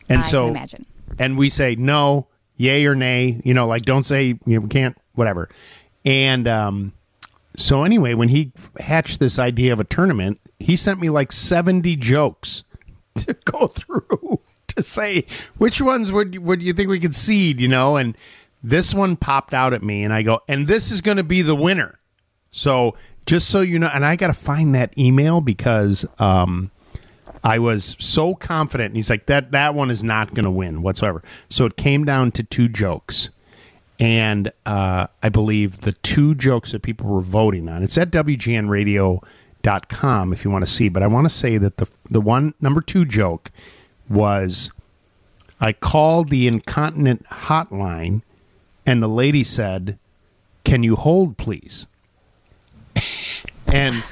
And 0.08 0.18
I 0.18 0.22
so, 0.22 0.48
imagine. 0.48 0.86
and 1.18 1.38
we 1.38 1.50
say 1.50 1.74
no, 1.74 2.26
yay 2.56 2.86
or 2.86 2.94
nay, 2.94 3.40
you 3.44 3.54
know, 3.54 3.66
like 3.66 3.84
don't 3.84 4.04
say, 4.04 4.26
you 4.26 4.40
know, 4.46 4.60
we 4.60 4.68
can't, 4.68 4.96
whatever. 5.14 5.48
And 6.04 6.46
um, 6.46 6.92
so 7.56 7.82
anyway, 7.82 8.14
when 8.14 8.28
he 8.28 8.52
hatched 8.78 9.18
this 9.20 9.38
idea 9.38 9.72
of 9.72 9.80
a 9.80 9.84
tournament, 9.84 10.40
he 10.58 10.76
sent 10.76 11.00
me 11.00 11.10
like 11.10 11.32
70 11.32 11.96
jokes 11.96 12.64
to 13.26 13.34
go 13.44 13.66
through 13.66 14.40
to 14.68 14.82
say 14.82 15.26
which 15.58 15.80
ones 15.80 16.12
would 16.12 16.38
would 16.38 16.62
you 16.62 16.72
think 16.72 16.88
we 16.88 17.00
could 17.00 17.14
seed, 17.14 17.60
you 17.60 17.68
know? 17.68 17.96
And 17.96 18.16
this 18.62 18.94
one 18.94 19.16
popped 19.16 19.54
out 19.54 19.72
at 19.72 19.82
me, 19.82 20.02
and 20.04 20.12
I 20.12 20.22
go, 20.22 20.40
and 20.48 20.66
this 20.66 20.90
is 20.90 21.00
going 21.00 21.18
to 21.18 21.24
be 21.24 21.42
the 21.42 21.54
winner. 21.54 21.98
So 22.50 22.96
just 23.26 23.48
so 23.50 23.60
you 23.60 23.78
know, 23.78 23.90
and 23.92 24.04
I 24.04 24.16
got 24.16 24.28
to 24.28 24.32
find 24.32 24.74
that 24.74 24.96
email 24.96 25.40
because 25.40 26.06
um, 26.18 26.70
I 27.44 27.58
was 27.58 27.96
so 27.98 28.34
confident. 28.34 28.88
And 28.88 28.96
he's 28.96 29.10
like, 29.10 29.26
that 29.26 29.52
that 29.52 29.74
one 29.74 29.90
is 29.90 30.02
not 30.02 30.34
going 30.34 30.44
to 30.44 30.50
win 30.50 30.82
whatsoever. 30.82 31.22
So 31.48 31.66
it 31.66 31.76
came 31.76 32.04
down 32.04 32.32
to 32.32 32.42
two 32.42 32.68
jokes. 32.68 33.30
And 33.98 34.52
uh, 34.66 35.06
I 35.22 35.28
believe 35.30 35.82
the 35.82 35.92
two 35.92 36.34
jokes 36.34 36.72
that 36.72 36.82
people 36.82 37.08
were 37.08 37.22
voting 37.22 37.68
on, 37.68 37.82
it's 37.82 37.96
at 37.96 38.10
WGNradio.com 39.66 40.32
if 40.32 40.44
you 40.44 40.50
want 40.50 40.64
to 40.64 40.70
see. 40.70 40.88
But 40.88 41.02
I 41.02 41.06
want 41.06 41.26
to 41.26 41.34
say 41.34 41.58
that 41.58 41.78
the, 41.78 41.88
the 42.08 42.20
one, 42.20 42.54
number 42.60 42.80
two 42.80 43.04
joke 43.04 43.50
was 44.08 44.70
I 45.60 45.72
called 45.72 46.28
the 46.28 46.46
incontinent 46.46 47.26
hotline 47.26 48.22
and 48.84 49.02
the 49.02 49.08
lady 49.08 49.44
said, 49.44 49.98
Can 50.64 50.82
you 50.82 50.96
hold, 50.96 51.36
please? 51.36 51.86
and 53.72 54.04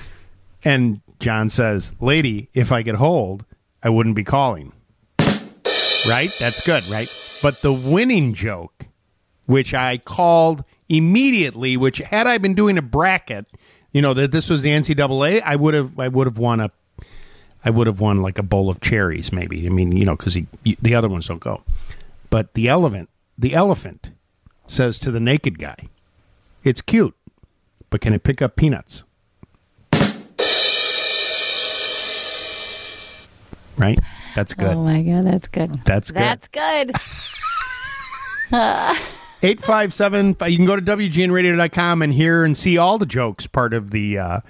and 0.64 1.00
John 1.20 1.48
says, 1.48 1.92
Lady, 2.00 2.48
if 2.54 2.72
I 2.72 2.82
could 2.82 2.96
hold, 2.96 3.44
I 3.82 3.88
wouldn't 3.88 4.16
be 4.16 4.24
calling. 4.24 4.72
Right? 6.06 6.34
That's 6.38 6.60
good, 6.66 6.86
right? 6.88 7.10
But 7.40 7.62
the 7.62 7.72
winning 7.72 8.34
joke, 8.34 8.86
which 9.46 9.72
I 9.72 9.98
called 9.98 10.64
immediately, 10.88 11.76
which 11.76 11.98
had 11.98 12.26
I 12.26 12.36
been 12.38 12.54
doing 12.54 12.76
a 12.76 12.82
bracket, 12.82 13.46
you 13.94 14.02
know, 14.02 14.12
that 14.12 14.32
this 14.32 14.50
was 14.50 14.60
the 14.60 14.70
NCAA, 14.70 15.40
I 15.42 15.56
would 15.56 15.72
have 15.72 15.98
I 15.98 16.08
would 16.08 16.26
have 16.26 16.36
won 16.36 16.60
a 16.60 16.70
I 17.64 17.70
would 17.70 17.86
have 17.86 18.00
won 18.00 18.20
like 18.20 18.38
a 18.38 18.42
bowl 18.42 18.68
of 18.68 18.80
cherries, 18.80 19.32
maybe. 19.32 19.64
I 19.66 19.70
mean, 19.70 19.96
you 19.96 20.04
know, 20.04 20.16
because 20.16 20.36
the 20.64 20.94
other 20.94 21.08
ones 21.08 21.28
don't 21.28 21.38
go. 21.38 21.62
But 22.28 22.52
the 22.52 22.68
elephant, 22.68 23.08
the 23.38 23.54
elephant, 23.54 24.10
says 24.66 24.98
to 24.98 25.10
the 25.10 25.20
naked 25.20 25.58
guy, 25.58 25.76
"It's 26.64 26.82
cute, 26.82 27.14
but 27.88 28.02
can 28.02 28.12
it 28.12 28.24
pick 28.24 28.42
up 28.42 28.56
peanuts?" 28.56 29.04
Right? 33.76 33.98
That's 34.34 34.54
good. 34.54 34.74
Oh 34.74 34.84
my 34.84 35.02
god, 35.02 35.24
that's 35.24 35.48
good. 35.48 35.80
That's 35.84 36.10
good. 36.10 36.22
That's 36.22 36.48
good. 36.48 36.92
857 39.44 40.36
you 40.48 40.56
can 40.56 40.64
go 40.64 40.74
to 40.74 40.82
wgnradio.com 40.82 42.02
and 42.02 42.14
hear 42.14 42.44
and 42.44 42.56
see 42.56 42.78
all 42.78 42.96
the 42.96 43.06
jokes 43.06 43.46
part 43.46 43.74
of 43.74 43.90
the 43.90 44.18
uh, 44.18 44.40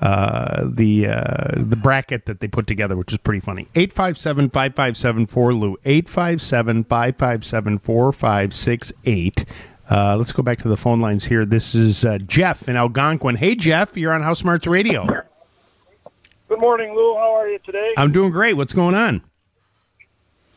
uh, 0.00 0.68
the 0.68 1.06
uh, 1.06 1.52
the 1.56 1.76
bracket 1.76 2.26
that 2.26 2.40
they 2.40 2.48
put 2.48 2.66
together 2.66 2.96
which 2.96 3.12
is 3.12 3.18
pretty 3.18 3.38
funny 3.38 3.68
857 3.76 4.50
557 4.50 5.26
4 5.26 5.54
lou 5.54 5.76
857 5.84 6.84
557 6.84 7.78
4568 7.78 9.44
uh, 9.88 10.16
let's 10.16 10.32
go 10.32 10.42
back 10.42 10.58
to 10.58 10.68
the 10.68 10.76
phone 10.76 11.02
lines 11.02 11.26
here. 11.26 11.44
This 11.44 11.74
is 11.74 12.04
uh, 12.04 12.16
Jeff 12.26 12.66
in 12.66 12.76
Algonquin. 12.76 13.36
Hey, 13.36 13.54
Jeff, 13.54 13.94
you're 13.94 14.14
on 14.14 14.22
House 14.22 14.38
Smarts 14.38 14.66
Radio. 14.66 15.06
Good 16.48 16.60
morning, 16.60 16.94
Lou. 16.94 17.14
How 17.16 17.34
are 17.34 17.48
you 17.48 17.58
today? 17.58 17.92
I'm 17.98 18.10
doing 18.10 18.30
great. 18.30 18.54
What's 18.54 18.72
going 18.72 18.94
on? 18.94 19.20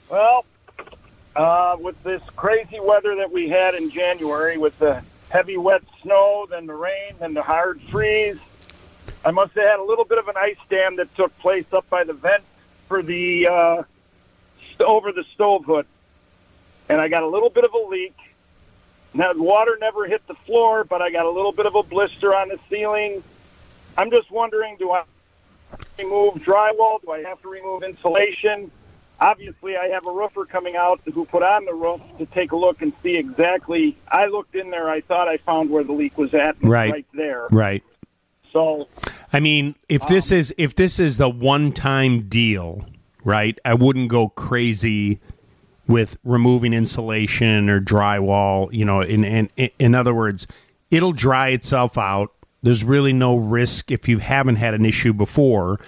Well, 0.09 0.45
uh, 1.35 1.77
with 1.79 2.01
this 2.03 2.21
crazy 2.35 2.79
weather 2.79 3.15
that 3.15 3.31
we 3.31 3.49
had 3.49 3.75
in 3.75 3.89
January, 3.89 4.57
with 4.57 4.77
the 4.79 5.03
heavy 5.29 5.57
wet 5.57 5.83
snow, 6.01 6.47
then 6.49 6.65
the 6.65 6.73
rain, 6.73 7.13
then 7.19 7.33
the 7.33 7.43
hard 7.43 7.81
freeze, 7.91 8.37
I 9.25 9.31
must 9.31 9.53
have 9.55 9.65
had 9.65 9.79
a 9.79 9.83
little 9.83 10.05
bit 10.05 10.17
of 10.17 10.27
an 10.27 10.35
ice 10.37 10.57
dam 10.69 10.97
that 10.97 11.13
took 11.15 11.37
place 11.39 11.65
up 11.73 11.89
by 11.89 12.03
the 12.03 12.13
vent 12.13 12.43
for 12.87 13.01
the 13.01 13.47
uh, 13.47 13.83
over 14.79 15.11
the 15.11 15.23
stove 15.33 15.65
hood, 15.65 15.87
and 16.89 17.01
I 17.01 17.07
got 17.07 17.23
a 17.23 17.27
little 17.27 17.49
bit 17.49 17.63
of 17.63 17.73
a 17.73 17.89
leak. 17.89 18.15
Now, 19.13 19.33
the 19.33 19.41
water 19.41 19.77
never 19.79 20.05
hit 20.05 20.27
the 20.27 20.35
floor, 20.35 20.83
but 20.83 21.01
I 21.01 21.09
got 21.09 21.25
a 21.25 21.29
little 21.29 21.53
bit 21.53 21.65
of 21.65 21.75
a 21.75 21.83
blister 21.83 22.35
on 22.35 22.49
the 22.49 22.59
ceiling. 22.69 23.23
I'm 23.97 24.11
just 24.11 24.29
wondering, 24.29 24.75
do 24.77 24.91
I 24.91 25.03
remove 25.97 26.35
drywall? 26.35 27.01
Do 27.01 27.11
I 27.11 27.23
have 27.23 27.41
to 27.41 27.47
remove 27.47 27.83
insulation? 27.83 28.69
Obviously, 29.25 29.75
I 29.75 29.87
have 29.87 30.05
a 30.05 30.11
roofer 30.11 30.45
coming 30.45 30.75
out 30.75 31.01
who 31.11 31.25
put 31.25 31.41
on 31.41 31.65
the 31.65 31.73
roof 31.73 31.99
to 32.19 32.27
take 32.27 32.51
a 32.51 32.55
look 32.55 32.83
and 32.83 32.93
see 33.01 33.17
exactly. 33.17 33.97
I 34.07 34.27
looked 34.27 34.53
in 34.53 34.69
there. 34.69 34.87
I 34.87 35.01
thought 35.01 35.27
I 35.27 35.37
found 35.37 35.71
where 35.71 35.83
the 35.83 35.93
leak 35.93 36.15
was 36.15 36.35
at, 36.35 36.55
Right. 36.61 36.91
right 36.91 37.05
there. 37.11 37.47
Right. 37.49 37.83
So 38.53 38.87
I 39.33 39.39
mean, 39.39 39.73
if 39.89 40.05
this 40.07 40.31
um, 40.31 40.37
is 40.37 40.53
if 40.59 40.75
this 40.75 40.99
is 40.99 41.17
the 41.17 41.27
one 41.27 41.71
time 41.71 42.29
deal, 42.29 42.85
right? 43.23 43.57
I 43.65 43.73
wouldn't 43.73 44.09
go 44.09 44.29
crazy 44.29 45.19
with 45.87 46.17
removing 46.23 46.71
insulation 46.71 47.67
or 47.67 47.81
drywall. 47.81 48.71
You 48.71 48.85
know, 48.85 49.01
in 49.01 49.23
in 49.23 49.49
in 49.79 49.95
other 49.95 50.13
words, 50.13 50.45
it'll 50.91 51.13
dry 51.13 51.49
itself 51.49 51.97
out. 51.97 52.31
There's 52.61 52.83
really 52.83 53.11
no 53.11 53.35
risk 53.35 53.91
if 53.91 54.07
you 54.07 54.19
haven't 54.19 54.57
had 54.57 54.75
an 54.75 54.85
issue 54.85 55.13
before, 55.13 55.79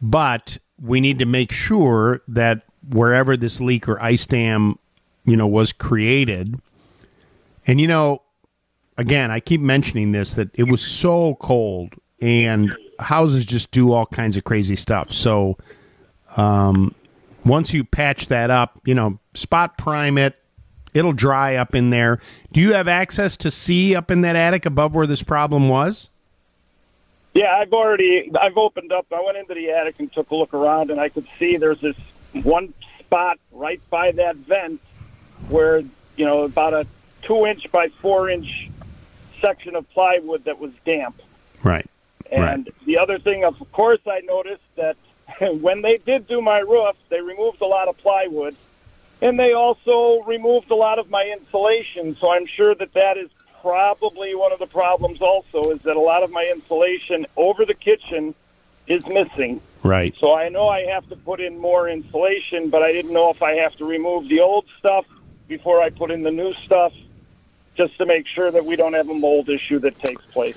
but 0.00 0.58
we 0.80 1.00
need 1.00 1.18
to 1.18 1.26
make 1.26 1.50
sure 1.50 2.22
that 2.28 2.62
wherever 2.90 3.36
this 3.36 3.60
leak 3.60 3.88
or 3.88 4.00
ice 4.00 4.26
dam, 4.26 4.78
you 5.24 5.36
know, 5.36 5.46
was 5.46 5.72
created, 5.72 6.60
and 7.66 7.80
you 7.80 7.86
know, 7.86 8.22
again, 8.96 9.30
I 9.30 9.40
keep 9.40 9.60
mentioning 9.60 10.12
this 10.12 10.34
that 10.34 10.50
it 10.54 10.64
was 10.64 10.80
so 10.80 11.36
cold 11.36 11.94
and 12.20 12.74
houses 12.98 13.44
just 13.44 13.70
do 13.70 13.92
all 13.92 14.06
kinds 14.06 14.36
of 14.36 14.44
crazy 14.44 14.76
stuff. 14.76 15.12
So, 15.12 15.58
um, 16.36 16.94
once 17.44 17.72
you 17.72 17.84
patch 17.84 18.26
that 18.28 18.50
up, 18.50 18.80
you 18.84 18.94
know, 18.94 19.18
spot 19.34 19.78
prime 19.78 20.18
it, 20.18 20.36
it'll 20.94 21.12
dry 21.12 21.56
up 21.56 21.74
in 21.74 21.90
there. 21.90 22.20
Do 22.52 22.60
you 22.60 22.72
have 22.72 22.88
access 22.88 23.36
to 23.38 23.50
see 23.50 23.94
up 23.94 24.10
in 24.10 24.22
that 24.22 24.34
attic 24.34 24.66
above 24.66 24.94
where 24.94 25.06
this 25.06 25.22
problem 25.22 25.68
was? 25.68 26.08
Yeah, 27.34 27.54
I've 27.54 27.72
already 27.72 28.30
I've 28.40 28.56
opened 28.56 28.92
up. 28.92 29.06
I 29.12 29.22
went 29.22 29.36
into 29.36 29.54
the 29.54 29.70
attic 29.70 29.96
and 29.98 30.10
took 30.10 30.30
a 30.30 30.34
look 30.34 30.54
around, 30.54 30.90
and 30.90 30.98
I 30.98 31.10
could 31.10 31.26
see 31.38 31.58
there's 31.58 31.80
this 31.80 31.96
one 32.42 32.74
spot 33.00 33.38
right 33.52 33.80
by 33.90 34.12
that 34.12 34.36
vent 34.36 34.80
where 35.48 35.78
you 36.16 36.24
know 36.24 36.42
about 36.42 36.74
a 36.74 36.86
two 37.22 37.46
inch 37.46 37.70
by 37.70 37.88
four 37.88 38.28
inch 38.30 38.70
section 39.40 39.76
of 39.76 39.88
plywood 39.90 40.44
that 40.44 40.58
was 40.58 40.72
damp. 40.84 41.20
Right. 41.62 41.88
And 42.30 42.70
the 42.84 42.98
other 42.98 43.18
thing, 43.18 43.44
of 43.44 43.54
course, 43.72 44.00
I 44.06 44.20
noticed 44.20 44.64
that 44.76 44.96
when 45.40 45.82
they 45.82 45.98
did 45.98 46.26
do 46.26 46.40
my 46.40 46.58
roof, 46.58 46.96
they 47.08 47.20
removed 47.20 47.60
a 47.60 47.66
lot 47.66 47.88
of 47.88 47.96
plywood, 47.98 48.56
and 49.22 49.38
they 49.38 49.52
also 49.52 50.22
removed 50.26 50.70
a 50.70 50.74
lot 50.74 50.98
of 50.98 51.10
my 51.10 51.24
insulation. 51.24 52.16
So 52.16 52.32
I'm 52.32 52.46
sure 52.46 52.74
that 52.74 52.92
that 52.94 53.16
is 53.16 53.30
probably 53.60 54.34
one 54.34 54.52
of 54.52 54.58
the 54.58 54.66
problems. 54.66 55.20
Also, 55.20 55.70
is 55.70 55.82
that 55.82 55.96
a 55.96 56.00
lot 56.00 56.22
of 56.22 56.30
my 56.30 56.50
insulation 56.52 57.26
over 57.36 57.64
the 57.64 57.74
kitchen 57.74 58.34
is 58.86 59.06
missing. 59.06 59.60
Right. 59.86 60.14
So 60.18 60.36
I 60.36 60.48
know 60.48 60.68
I 60.68 60.82
have 60.86 61.08
to 61.08 61.16
put 61.16 61.40
in 61.40 61.58
more 61.58 61.88
insulation, 61.88 62.70
but 62.70 62.82
I 62.82 62.92
didn't 62.92 63.12
know 63.12 63.30
if 63.30 63.42
I 63.42 63.54
have 63.54 63.74
to 63.76 63.84
remove 63.84 64.28
the 64.28 64.40
old 64.40 64.66
stuff 64.78 65.04
before 65.48 65.80
I 65.80 65.90
put 65.90 66.10
in 66.10 66.22
the 66.22 66.30
new 66.30 66.52
stuff, 66.54 66.92
just 67.76 67.96
to 67.98 68.06
make 68.06 68.26
sure 68.26 68.50
that 68.50 68.64
we 68.64 68.76
don't 68.76 68.94
have 68.94 69.08
a 69.08 69.14
mold 69.14 69.48
issue 69.48 69.78
that 69.80 69.98
takes 70.00 70.24
place. 70.26 70.56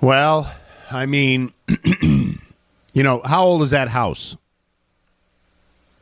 Well, 0.00 0.50
I 0.90 1.06
mean, 1.06 1.52
you 2.02 3.02
know, 3.02 3.20
how 3.24 3.44
old 3.44 3.62
is 3.62 3.72
that 3.72 3.88
house? 3.88 4.36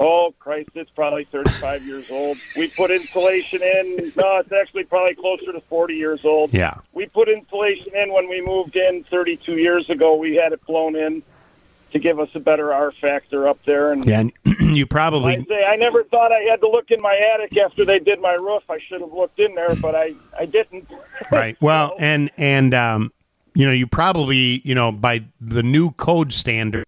Oh 0.01 0.35
Christ, 0.41 0.71
it's 0.75 0.91
probably 0.91 1.25
35 1.25 1.87
years 1.87 2.11
old. 2.11 2.37
We 2.57 2.69
put 2.69 2.91
insulation 2.91 3.63
in. 3.63 4.13
No, 4.17 4.39
it's 4.39 4.53
actually 4.53 4.85
probably 4.85 5.15
closer 5.15 5.53
to 5.53 5.61
40 5.61 5.95
years 5.95 6.25
old. 6.25 6.53
Yeah. 6.53 6.79
We 6.93 7.07
put 7.07 7.29
insulation 7.29 7.95
in 7.95 8.13
when 8.13 8.29
we 8.29 8.45
moved 8.45 8.77
in 8.77 9.05
32 9.05 9.57
years 9.57 9.89
ago. 9.89 10.17
We 10.17 10.35
had 10.35 10.53
it 10.53 10.65
blown 10.67 10.97
in 10.97 11.23
to 11.95 12.01
give 12.01 12.19
us 12.19 12.29
a 12.35 12.41
better 12.41 12.75
R 12.75 12.93
factor 13.01 13.49
up 13.49 13.59
there. 13.65 13.93
And 13.93 14.05
Yeah, 14.05 14.21
and 14.21 14.33
you 14.77 14.85
I 14.85 14.89
probably 14.89 15.47
say 15.49 15.65
I 15.65 15.77
never 15.77 16.03
thought 16.05 16.33
I 16.33 16.41
had 16.51 16.61
to 16.61 16.69
look 16.69 16.91
in 16.91 17.01
my 17.01 17.17
attic 17.35 17.57
after 17.57 17.85
they 17.85 18.01
did 18.01 18.21
my 18.21 18.33
roof. 18.33 18.65
I 18.69 18.79
should 18.89 19.01
have 19.01 19.13
looked 19.13 19.39
in 19.39 19.55
there, 19.55 19.75
but 19.77 19.95
I 19.95 20.15
I 20.39 20.45
didn't. 20.45 20.91
right. 21.31 21.57
Well, 21.61 21.95
and 21.99 22.31
and 22.37 22.75
um, 22.75 23.13
you 23.55 23.65
know, 23.65 23.73
you 23.73 23.87
probably 23.87 24.61
you 24.65 24.75
know 24.75 24.91
by 24.93 25.25
the 25.41 25.63
new 25.63 25.93
code 25.93 26.33
standards, 26.33 26.85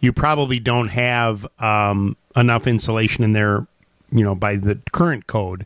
you 0.00 0.12
probably 0.12 0.58
don't 0.58 0.88
have 0.88 1.46
um, 1.60 2.16
enough 2.36 2.66
insulation 2.66 3.22
in 3.22 3.32
there. 3.32 3.66
You 4.10 4.24
know, 4.24 4.34
by 4.34 4.56
the 4.56 4.80
current 4.92 5.26
code. 5.26 5.64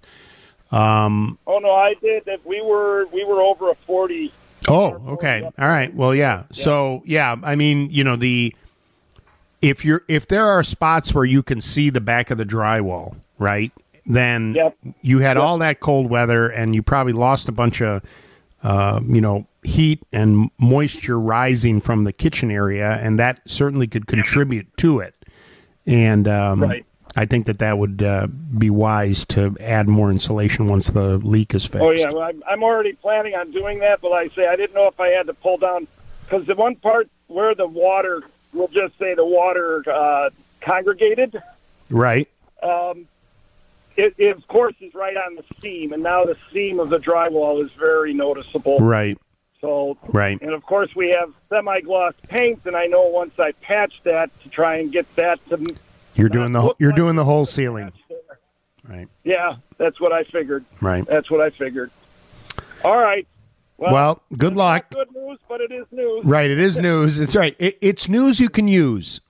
Um, 0.70 1.38
Oh 1.46 1.58
no, 1.58 1.70
I 1.70 1.94
did. 1.94 2.26
That 2.26 2.44
we 2.44 2.60
were 2.60 3.06
we 3.12 3.24
were 3.24 3.40
over 3.40 3.70
a 3.70 3.74
40. 3.74 4.30
Oh, 4.68 5.02
okay. 5.08 5.42
All 5.58 5.68
right. 5.68 5.94
Well, 5.94 6.14
yeah. 6.14 6.44
So, 6.52 7.02
yeah, 7.04 7.36
I 7.42 7.56
mean, 7.56 7.90
you 7.90 8.04
know, 8.04 8.16
the 8.16 8.54
if 9.60 9.84
you're 9.84 10.02
if 10.08 10.26
there 10.28 10.46
are 10.46 10.62
spots 10.62 11.14
where 11.14 11.24
you 11.24 11.42
can 11.42 11.60
see 11.60 11.90
the 11.90 12.00
back 12.00 12.30
of 12.30 12.38
the 12.38 12.44
drywall, 12.44 13.16
right? 13.38 13.72
Then 14.06 14.56
you 15.00 15.20
had 15.20 15.36
all 15.36 15.58
that 15.58 15.80
cold 15.80 16.10
weather 16.10 16.48
and 16.48 16.74
you 16.74 16.82
probably 16.82 17.12
lost 17.12 17.48
a 17.48 17.52
bunch 17.52 17.80
of 17.80 18.02
uh, 18.64 19.00
you 19.08 19.20
know, 19.20 19.46
heat 19.64 20.00
and 20.12 20.50
moisture 20.58 21.18
rising 21.18 21.80
from 21.80 22.04
the 22.04 22.12
kitchen 22.12 22.50
area 22.50 22.92
and 23.02 23.18
that 23.18 23.40
certainly 23.44 23.86
could 23.86 24.06
contribute 24.06 24.66
to 24.78 24.98
it. 25.00 25.14
And 25.86 26.26
um 26.28 26.62
Right. 26.62 26.84
I 27.14 27.26
think 27.26 27.46
that 27.46 27.58
that 27.58 27.76
would 27.78 28.02
uh, 28.02 28.26
be 28.26 28.70
wise 28.70 29.24
to 29.26 29.54
add 29.60 29.88
more 29.88 30.10
insulation 30.10 30.66
once 30.66 30.88
the 30.88 31.18
leak 31.18 31.54
is 31.54 31.64
fixed. 31.64 31.82
Oh 31.82 31.90
yeah, 31.90 32.10
well, 32.10 32.22
I'm, 32.22 32.42
I'm 32.48 32.62
already 32.62 32.94
planning 32.94 33.34
on 33.34 33.50
doing 33.50 33.80
that, 33.80 34.00
but 34.00 34.10
like 34.10 34.32
I 34.32 34.34
say 34.34 34.46
I 34.46 34.56
didn't 34.56 34.74
know 34.74 34.86
if 34.86 34.98
I 34.98 35.08
had 35.08 35.26
to 35.26 35.34
pull 35.34 35.58
down 35.58 35.86
because 36.24 36.46
the 36.46 36.54
one 36.54 36.76
part 36.76 37.08
where 37.26 37.54
the 37.54 37.66
water, 37.66 38.22
we'll 38.54 38.68
just 38.68 38.98
say 38.98 39.14
the 39.14 39.24
water 39.26 39.84
uh, 39.90 40.30
congregated, 40.60 41.40
Right. 41.90 42.28
um, 42.62 43.06
it, 43.96 44.14
it 44.16 44.34
of 44.34 44.46
course 44.48 44.74
is 44.80 44.94
right 44.94 45.16
on 45.16 45.34
the 45.36 45.44
seam, 45.60 45.92
and 45.92 46.02
now 46.02 46.24
the 46.24 46.36
seam 46.50 46.80
of 46.80 46.88
the 46.88 46.98
drywall 46.98 47.62
is 47.62 47.70
very 47.72 48.14
noticeable. 48.14 48.78
Right. 48.78 49.18
So, 49.60 49.96
Right. 50.08 50.40
and 50.40 50.52
of 50.52 50.64
course 50.64 50.96
we 50.96 51.10
have 51.10 51.32
semi-gloss 51.50 52.14
paint, 52.28 52.62
and 52.64 52.74
I 52.74 52.86
know 52.86 53.06
once 53.08 53.38
I 53.38 53.52
patch 53.52 54.00
that 54.04 54.30
to 54.42 54.48
try 54.48 54.76
and 54.76 54.90
get 54.90 55.14
that 55.16 55.38
to, 55.50 55.64
You're 56.14 56.28
doing 56.28 56.52
the 56.52 56.60
uh, 56.62 56.72
you're 56.78 56.92
doing 56.92 57.16
the 57.16 57.24
whole 57.24 57.46
ceiling. 57.46 57.92
Right. 58.88 59.08
yeah, 59.24 59.56
that's 59.78 60.00
what 60.00 60.12
I 60.12 60.24
figured. 60.24 60.64
Right. 60.80 61.06
That's 61.06 61.30
what 61.30 61.40
I 61.40 61.50
figured. 61.50 61.90
All 62.84 62.98
right. 62.98 63.26
Well, 63.78 63.92
Well, 63.92 64.22
good 64.36 64.56
luck. 64.56 64.90
good 64.90 65.10
news, 65.14 65.38
but 65.48 65.60
it 65.60 65.70
is 65.72 65.86
news. 65.92 66.24
Right, 66.24 66.50
it 66.50 66.58
is 66.58 66.78
news. 66.88 67.20
It's 67.20 67.34
right. 67.36 67.54
It, 67.58 67.78
it's 67.80 68.08
news 68.08 68.40
you 68.40 68.48
can 68.48 68.68
use. 68.68 69.20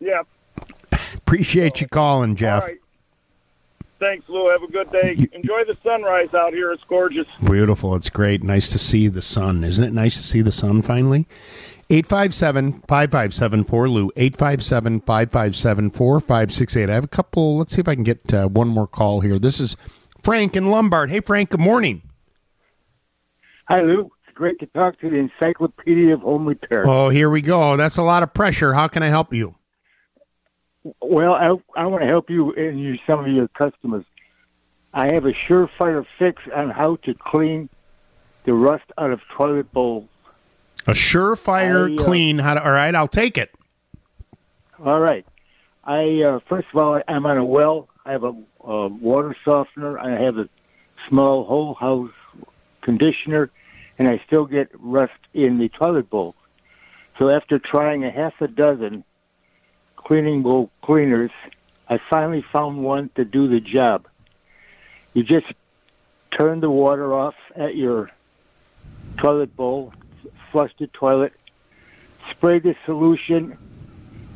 Yeah. 0.00 0.22
Appreciate 1.14 1.80
you 1.80 1.88
calling, 1.88 2.36
Jeff. 2.36 2.62
All 2.62 2.68
right. 2.68 2.78
Thanks, 3.98 4.28
Lou. 4.28 4.48
Have 4.48 4.62
a 4.62 4.70
good 4.70 4.90
day. 4.92 5.16
Enjoy 5.32 5.64
the 5.64 5.76
sunrise 5.82 6.32
out 6.32 6.52
here. 6.54 6.70
It's 6.72 6.84
gorgeous. 6.84 7.26
Beautiful. 7.44 7.94
It's 7.96 8.08
great. 8.10 8.42
Nice 8.44 8.68
to 8.70 8.78
see 8.78 9.08
the 9.08 9.20
sun. 9.22 9.64
Isn't 9.64 9.84
it 9.84 9.92
nice 9.92 10.16
to 10.18 10.22
see 10.22 10.40
the 10.40 10.52
sun 10.52 10.82
finally? 10.82 11.26
857 11.90 12.82
557 12.86 13.64
4Lou. 13.64 14.10
857 14.14 15.00
557 15.00 15.90
4568. 15.90 16.90
I 16.90 16.94
have 16.94 17.04
a 17.04 17.08
couple. 17.08 17.56
Let's 17.56 17.74
see 17.74 17.80
if 17.80 17.88
I 17.88 17.94
can 17.94 18.04
get 18.04 18.32
uh, 18.34 18.48
one 18.48 18.68
more 18.68 18.86
call 18.86 19.20
here. 19.20 19.38
This 19.38 19.58
is 19.58 19.76
Frank 20.20 20.54
in 20.54 20.70
Lombard. 20.70 21.10
Hey, 21.10 21.20
Frank, 21.20 21.50
good 21.50 21.60
morning. 21.60 22.02
Hi, 23.68 23.80
Lou. 23.80 24.10
It's 24.26 24.34
great 24.34 24.58
to 24.60 24.66
talk 24.66 25.00
to 25.00 25.08
the 25.08 25.16
Encyclopedia 25.16 26.12
of 26.12 26.20
Home 26.20 26.46
Repair. 26.46 26.86
Oh, 26.86 27.08
here 27.08 27.30
we 27.30 27.40
go. 27.40 27.78
That's 27.78 27.96
a 27.96 28.02
lot 28.02 28.22
of 28.22 28.34
pressure. 28.34 28.74
How 28.74 28.88
can 28.88 29.02
I 29.02 29.08
help 29.08 29.32
you? 29.32 29.54
Well, 31.00 31.32
I, 31.32 31.54
I 31.74 31.86
want 31.86 32.02
to 32.02 32.08
help 32.08 32.28
you 32.28 32.52
and 32.52 32.78
you, 32.78 32.96
some 33.06 33.20
of 33.20 33.28
your 33.28 33.48
customers. 33.48 34.04
I 34.92 35.12
have 35.14 35.24
a 35.24 35.32
surefire 35.48 36.04
fix 36.18 36.42
on 36.54 36.70
how 36.70 36.96
to 37.04 37.14
clean 37.14 37.70
the 38.44 38.52
rust 38.52 38.84
out 38.98 39.10
of 39.10 39.20
toilet 39.36 39.72
bowls. 39.72 40.08
A 40.88 40.92
surefire 40.92 41.90
I, 41.90 41.94
uh, 41.94 42.04
clean. 42.04 42.38
How 42.38 42.54
to, 42.54 42.64
all 42.64 42.72
right, 42.72 42.94
I'll 42.94 43.06
take 43.06 43.36
it. 43.36 43.54
All 44.82 44.98
right. 44.98 45.26
I 45.84 46.22
uh, 46.22 46.40
first 46.48 46.68
of 46.72 46.80
all, 46.80 47.00
I'm 47.06 47.26
on 47.26 47.36
a 47.36 47.44
well. 47.44 47.88
I 48.06 48.12
have 48.12 48.24
a, 48.24 48.34
a 48.64 48.88
water 48.88 49.36
softener. 49.44 49.98
I 49.98 50.18
have 50.22 50.38
a 50.38 50.48
small 51.06 51.44
whole 51.44 51.74
house 51.74 52.10
conditioner, 52.80 53.50
and 53.98 54.08
I 54.08 54.22
still 54.26 54.46
get 54.46 54.70
rust 54.78 55.12
in 55.34 55.58
the 55.58 55.68
toilet 55.68 56.08
bowl. 56.08 56.34
So 57.18 57.28
after 57.28 57.58
trying 57.58 58.04
a 58.04 58.10
half 58.10 58.40
a 58.40 58.48
dozen 58.48 59.04
cleaning 59.96 60.42
bowl 60.42 60.70
cleaners, 60.80 61.32
I 61.86 61.98
finally 62.08 62.44
found 62.50 62.82
one 62.82 63.10
to 63.16 63.26
do 63.26 63.46
the 63.46 63.60
job. 63.60 64.06
You 65.12 65.22
just 65.22 65.46
turn 66.30 66.60
the 66.60 66.70
water 66.70 67.12
off 67.12 67.34
at 67.54 67.76
your 67.76 68.10
toilet 69.18 69.54
bowl, 69.54 69.92
flush 70.50 70.72
the 70.78 70.86
toilet, 70.88 71.32
spray 72.30 72.58
the 72.58 72.76
solution 72.84 73.56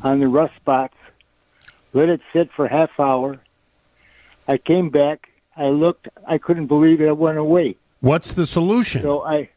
on 0.01 0.19
the 0.19 0.27
rust 0.27 0.55
spots, 0.55 0.95
let 1.93 2.09
it 2.09 2.21
sit 2.31 2.51
for 2.51 2.67
half 2.67 2.99
hour. 2.99 3.39
I 4.47 4.57
came 4.57 4.89
back, 4.89 5.29
I 5.55 5.69
looked, 5.69 6.07
I 6.27 6.37
couldn't 6.37 6.67
believe 6.67 7.01
it 7.01 7.17
went 7.17 7.37
away. 7.37 7.77
What's 8.01 8.33
the 8.33 8.45
solution? 8.45 9.01
So 9.01 9.23
I 9.23 9.49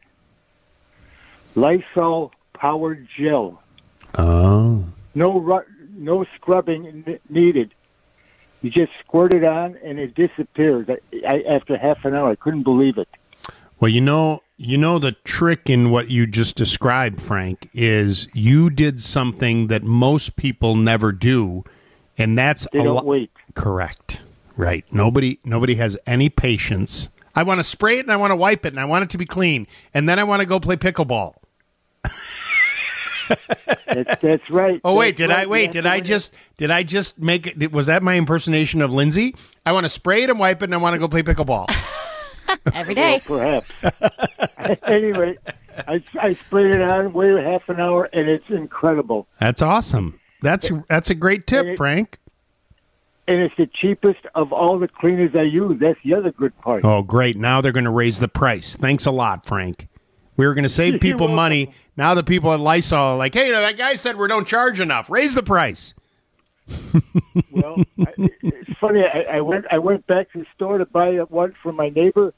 Lysol 1.55 2.31
powered 2.53 3.07
gel. 3.17 3.61
Oh. 4.17 4.85
No 5.15 5.39
ru- 5.39 5.65
no 5.95 6.25
scrubbing 6.35 7.19
needed. 7.29 7.73
You 8.61 8.69
just 8.69 8.91
squirt 8.99 9.33
it 9.33 9.43
on 9.43 9.77
and 9.83 9.99
it 9.99 10.15
disappears. 10.15 10.87
I, 10.89 10.97
I, 11.27 11.41
after 11.47 11.77
half 11.77 12.05
an 12.05 12.15
hour, 12.15 12.29
I 12.29 12.35
couldn't 12.35 12.63
believe 12.63 12.97
it. 12.97 13.09
Well, 13.79 13.89
you 13.89 14.01
know, 14.01 14.41
you 14.57 14.77
know 14.77 14.97
the 14.99 15.11
trick 15.23 15.69
in 15.69 15.91
what 15.91 16.09
you 16.09 16.25
just 16.25 16.55
described, 16.55 17.21
Frank, 17.21 17.69
is 17.73 18.27
you 18.33 18.69
did 18.69 19.01
something 19.01 19.67
that 19.67 19.83
most 19.83 20.35
people 20.35 20.75
never 20.75 21.11
do, 21.11 21.63
and 22.17 22.37
that's 22.37 22.67
They 22.73 22.79
a 22.79 22.83
don't 22.83 22.95
lo- 22.95 23.03
wait. 23.03 23.31
Correct. 23.53 24.21
Right. 24.55 24.83
Nobody 24.91 25.39
nobody 25.43 25.75
has 25.75 25.97
any 26.07 26.29
patience. 26.29 27.09
I 27.35 27.43
want 27.43 27.59
to 27.59 27.63
spray 27.63 27.99
it 27.99 28.05
and 28.05 28.11
I 28.11 28.17
want 28.17 28.31
to 28.31 28.35
wipe 28.35 28.65
it 28.65 28.73
and 28.73 28.79
I 28.79 28.85
want 28.85 29.03
it 29.03 29.11
to 29.11 29.17
be 29.19 29.25
clean, 29.25 29.67
and 29.93 30.09
then 30.09 30.17
I 30.17 30.23
want 30.23 30.39
to 30.39 30.45
go 30.47 30.59
play 30.59 30.75
pickleball. 30.75 31.35
That's, 33.85 34.21
that's 34.21 34.49
right. 34.49 34.79
Oh 34.83 34.95
wait, 34.95 35.17
That's 35.17 35.29
did 35.29 35.31
I 35.31 35.45
wait? 35.45 35.65
You 35.67 35.71
Did 35.73 35.85
I 35.85 35.99
just 35.99 36.33
did 36.57 36.71
I 36.71 36.83
just 36.83 37.19
make 37.19 37.45
it? 37.45 37.71
Was 37.71 37.87
that 37.87 38.01
my 38.01 38.15
impersonation 38.17 38.81
of 38.81 38.93
Lindsay? 38.93 39.35
I 39.65 39.73
want 39.73 39.83
to 39.85 39.89
spray 39.89 40.23
it 40.23 40.29
and 40.29 40.39
wipe 40.39 40.61
it, 40.61 40.65
and 40.65 40.73
I 40.73 40.77
want 40.77 40.93
to 40.93 40.99
go 40.99 41.07
play 41.07 41.23
pickleball. 41.23 41.67
Every 42.73 42.93
day. 42.95 43.21
Well, 43.29 43.61
perhaps. 43.81 44.79
anyway, 44.87 45.37
I, 45.87 46.03
I 46.19 46.33
sprayed 46.33 46.75
it 46.75 46.81
on, 46.81 47.13
waited 47.13 47.43
half 47.45 47.67
an 47.69 47.79
hour, 47.79 48.09
and 48.13 48.27
it's 48.29 48.49
incredible. 48.49 49.27
That's 49.39 49.61
awesome. 49.61 50.19
That's 50.41 50.69
that's 50.87 51.09
a 51.09 51.15
great 51.15 51.47
tip, 51.47 51.61
And 51.61 51.69
it- 51.69 51.77
Frank. 51.77 52.19
And 53.29 53.41
it's 53.41 53.55
the 53.57 53.67
cheapest 53.67 54.19
of 54.35 54.53
all 54.53 54.79
the 54.79 54.87
cleaners 54.87 55.31
I 55.35 55.41
use. 55.41 55.77
That's 55.81 55.99
the 56.01 56.13
other 56.15 56.31
good 56.31 56.57
part. 56.61 56.85
Oh, 56.85 57.01
great! 57.01 57.35
Now 57.35 57.59
they're 57.59 57.73
going 57.73 57.83
to 57.83 57.89
raise 57.91 58.21
the 58.21 58.29
price. 58.29 58.77
Thanks 58.77 59.05
a 59.05 59.11
lot, 59.11 59.45
Frank. 59.45 59.89
We 60.37 60.45
were 60.47 60.53
going 60.53 60.63
to 60.63 60.69
save 60.69 61.01
people 61.01 61.27
money. 61.27 61.73
Now 61.97 62.13
the 62.13 62.23
people 62.23 62.53
at 62.53 62.61
Lysol 62.61 62.97
are 62.99 63.17
like, 63.17 63.33
hey, 63.33 63.51
that 63.51 63.75
guy 63.77 63.95
said 63.95 64.15
we 64.15 64.29
don't 64.29 64.47
charge 64.47 64.79
enough. 64.79 65.09
Raise 65.09 65.35
the 65.35 65.43
price. 65.43 65.93
Well, 67.51 67.77
I, 67.99 68.13
it's 68.17 68.79
funny. 68.79 69.03
I, 69.03 69.37
I 69.37 69.41
went 69.41 69.65
I 69.71 69.77
went 69.77 70.05
back 70.07 70.31
to 70.33 70.39
the 70.39 70.45
store 70.55 70.77
to 70.77 70.85
buy 70.85 71.15
one 71.17 71.53
for 71.61 71.71
my 71.71 71.89
neighbor, 71.89 72.33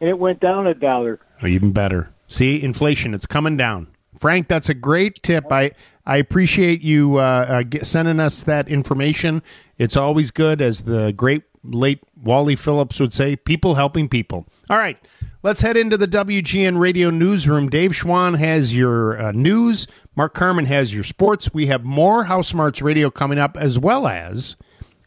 and 0.00 0.10
it 0.10 0.18
went 0.18 0.40
down 0.40 0.66
a 0.66 0.74
dollar. 0.74 1.20
Oh, 1.42 1.46
even 1.46 1.72
better. 1.72 2.10
See, 2.28 2.62
inflation, 2.62 3.14
it's 3.14 3.26
coming 3.26 3.56
down. 3.56 3.88
Frank, 4.18 4.48
that's 4.48 4.68
a 4.68 4.74
great 4.74 5.22
tip. 5.22 5.50
I, 5.50 5.72
I 6.04 6.18
appreciate 6.18 6.82
you 6.82 7.16
uh, 7.16 7.20
uh, 7.20 7.62
get, 7.62 7.86
sending 7.86 8.20
us 8.20 8.42
that 8.44 8.68
information. 8.68 9.42
It's 9.78 9.96
always 9.96 10.30
good, 10.30 10.60
as 10.60 10.82
the 10.82 11.12
great 11.12 11.42
late 11.64 12.00
Wally 12.22 12.56
Phillips 12.56 13.00
would 13.00 13.12
say, 13.12 13.36
people 13.36 13.74
helping 13.74 14.08
people. 14.08 14.46
All 14.70 14.78
right, 14.78 14.96
let's 15.42 15.62
head 15.62 15.76
into 15.76 15.96
the 15.96 16.06
WGN 16.06 16.78
radio 16.78 17.10
newsroom. 17.10 17.68
Dave 17.68 17.90
Schwan 17.90 18.38
has 18.38 18.72
your 18.72 19.20
uh, 19.20 19.32
news. 19.32 19.88
Mark 20.14 20.32
Carman 20.32 20.66
has 20.66 20.94
your 20.94 21.02
sports. 21.02 21.52
We 21.52 21.66
have 21.66 21.82
more 21.82 22.22
House 22.22 22.46
Smarts 22.46 22.80
radio 22.80 23.10
coming 23.10 23.40
up, 23.40 23.56
as 23.56 23.80
well 23.80 24.06
as 24.06 24.54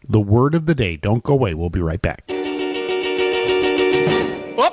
the 0.10 0.20
word 0.20 0.54
of 0.54 0.66
the 0.66 0.76
day. 0.76 0.98
Don't 0.98 1.24
go 1.24 1.32
away. 1.32 1.54
We'll 1.54 1.70
be 1.70 1.80
right 1.80 2.02
back. 2.02 2.26
Up 2.28 2.34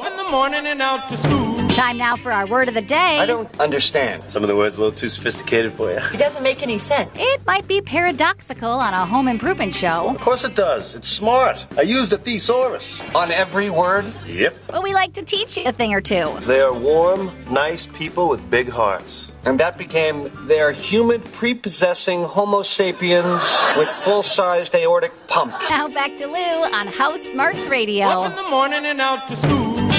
in 0.04 0.16
the 0.16 0.28
morning 0.28 0.66
and 0.66 0.82
out 0.82 1.08
to 1.08 1.16
school. 1.18 1.49
Time 1.80 1.96
now 1.96 2.14
for 2.14 2.30
our 2.30 2.46
word 2.46 2.68
of 2.68 2.74
the 2.74 2.82
day. 2.82 3.18
I 3.18 3.24
don't 3.24 3.48
understand. 3.58 4.22
Some 4.28 4.42
of 4.42 4.48
the 4.48 4.54
words 4.54 4.76
a 4.76 4.82
little 4.82 4.94
too 4.94 5.08
sophisticated 5.08 5.72
for 5.72 5.90
you. 5.90 5.96
It 6.12 6.18
doesn't 6.18 6.42
make 6.42 6.62
any 6.62 6.76
sense. 6.76 7.10
It 7.14 7.46
might 7.46 7.66
be 7.66 7.80
paradoxical 7.80 8.68
on 8.70 8.92
a 8.92 9.06
home 9.06 9.28
improvement 9.28 9.74
show, 9.74 10.10
Of 10.10 10.20
course 10.20 10.44
it 10.44 10.54
does. 10.54 10.94
It's 10.94 11.08
smart. 11.08 11.66
I 11.78 11.80
used 11.80 12.12
a 12.12 12.18
thesaurus. 12.18 13.00
On 13.14 13.32
every 13.32 13.70
word? 13.70 14.12
Yep. 14.26 14.54
but 14.66 14.82
we 14.82 14.92
like 14.92 15.14
to 15.14 15.22
teach 15.22 15.56
you 15.56 15.64
a 15.64 15.72
thing 15.72 15.94
or 15.94 16.02
two. 16.02 16.30
They 16.40 16.60
are 16.60 16.74
warm, 16.74 17.32
nice 17.50 17.86
people 17.86 18.28
with 18.28 18.50
big 18.50 18.68
hearts. 18.68 19.32
And 19.46 19.58
that 19.58 19.78
became 19.78 20.30
they're 20.46 20.72
humid, 20.72 21.24
prepossessing 21.32 22.24
Homo 22.24 22.62
sapiens 22.62 23.42
with 23.78 23.88
full 23.88 24.22
sized 24.22 24.74
aortic 24.74 25.14
pumps. 25.28 25.70
Now 25.70 25.88
back 25.88 26.14
to 26.16 26.26
Lou 26.26 26.74
on 26.74 26.88
House 26.88 27.22
Smarts 27.22 27.66
Radio. 27.68 28.04
Up 28.04 28.30
in 28.30 28.36
the 28.36 28.50
morning 28.50 28.84
and 28.84 29.00
out 29.00 29.26
to 29.28 29.36
school. 29.36 29.89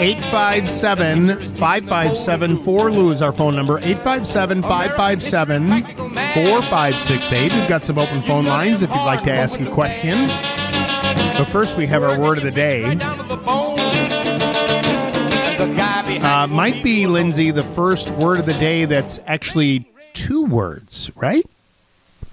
857 0.00 1.26
557 1.56 2.58
4Lou 2.58 3.12
is 3.12 3.20
our 3.20 3.32
phone 3.32 3.56
number. 3.56 3.78
857 3.78 4.62
557 4.62 5.68
4568. 5.68 7.52
We've 7.52 7.68
got 7.68 7.84
some 7.84 7.98
open 7.98 8.22
phone 8.22 8.44
lines 8.44 8.82
if 8.82 8.90
you'd 8.90 8.96
like 9.04 9.24
to 9.24 9.32
ask 9.32 9.58
a 9.60 9.68
question. 9.70 10.28
But 11.36 11.46
first, 11.50 11.76
we 11.76 11.86
have 11.88 12.02
our 12.04 12.18
word 12.18 12.38
of 12.38 12.44
the 12.44 12.50
day. 12.52 12.84
Uh, 16.20 16.46
might 16.46 16.82
be, 16.84 17.06
Lindsay, 17.08 17.50
the 17.50 17.64
first 17.64 18.08
word 18.10 18.38
of 18.38 18.46
the 18.46 18.54
day 18.54 18.84
that's 18.84 19.18
actually 19.26 19.90
two 20.14 20.44
words, 20.44 21.10
right? 21.16 21.44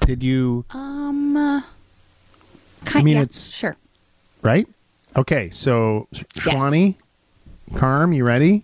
Did 0.02 0.22
you, 0.22 0.66
Um, 0.72 1.36
uh, 1.36 1.62
I 2.94 3.02
mean, 3.02 3.16
yeah, 3.16 3.22
it's- 3.24 3.50
sure. 3.52 3.76
right? 4.44 4.68
Okay, 5.16 5.50
so 5.50 6.08
Schwani, 6.14 6.96
Carm, 7.74 8.14
you 8.14 8.24
ready? 8.24 8.64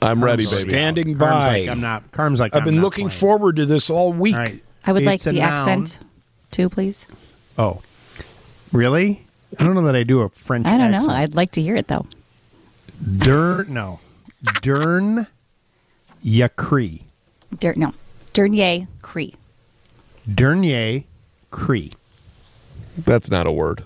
I'm 0.00 0.22
ready, 0.22 0.44
Carm's 0.44 0.58
baby. 0.64 0.70
Standing 0.70 1.04
Carm's 1.18 1.46
by. 1.46 1.58
like, 1.60 1.68
I'm 1.68 1.80
not. 1.80 2.12
Carm's 2.12 2.38
like, 2.40 2.54
I've 2.54 2.60
I'm 2.60 2.64
been 2.66 2.74
not 2.76 2.82
looking 2.82 3.08
playing. 3.08 3.18
forward 3.18 3.56
to 3.56 3.66
this 3.66 3.90
all 3.90 4.12
week. 4.12 4.34
All 4.36 4.40
right. 4.42 4.62
I 4.84 4.92
would 4.92 5.04
like 5.04 5.16
It's 5.16 5.26
a 5.26 5.32
the 5.32 5.40
noun. 5.40 5.52
accent 5.52 5.98
too, 6.50 6.68
please. 6.68 7.06
Oh, 7.56 7.82
really? 8.72 9.24
I 9.58 9.64
don't 9.64 9.74
know 9.74 9.82
that 9.82 9.96
I 9.96 10.02
do 10.04 10.20
a 10.20 10.28
French. 10.28 10.66
I 10.66 10.76
don't 10.78 10.94
accent. 10.94 11.08
know. 11.12 11.14
I'd 11.18 11.34
like 11.34 11.50
to 11.52 11.62
hear 11.62 11.74
it 11.74 11.88
though. 11.88 12.06
Dern, 13.18 13.72
no, 13.72 14.00
Dern 14.62 15.26
Yacree. 16.24 17.02
Dur- 17.58 17.74
no, 17.76 17.92
Dernier 18.32 18.86
Cri. 19.02 19.34
Dernier 20.32 21.04
Cri. 21.50 21.92
That's 22.96 23.30
not 23.30 23.46
a 23.46 23.52
word. 23.52 23.84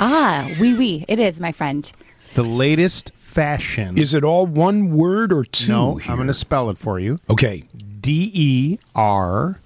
Ah, 0.00 0.48
oui, 0.60 0.74
oui. 0.74 1.04
It 1.08 1.18
is, 1.18 1.40
my 1.40 1.50
friend. 1.52 1.90
The 2.34 2.42
latest 2.44 3.10
fashion. 3.30 3.96
Is 3.96 4.12
it 4.14 4.24
all 4.24 4.46
one 4.46 4.90
word 4.90 5.32
or 5.32 5.44
two? 5.44 5.72
no, 5.72 5.96
here? 5.96 6.10
I'm 6.10 6.16
going 6.18 6.26
to 6.28 6.34
spell 6.34 6.68
it 6.70 6.78
for 6.78 6.98
you. 6.98 7.18
Okay. 7.30 7.64
D 8.00 8.30
E 8.34 8.78
R 8.94 9.60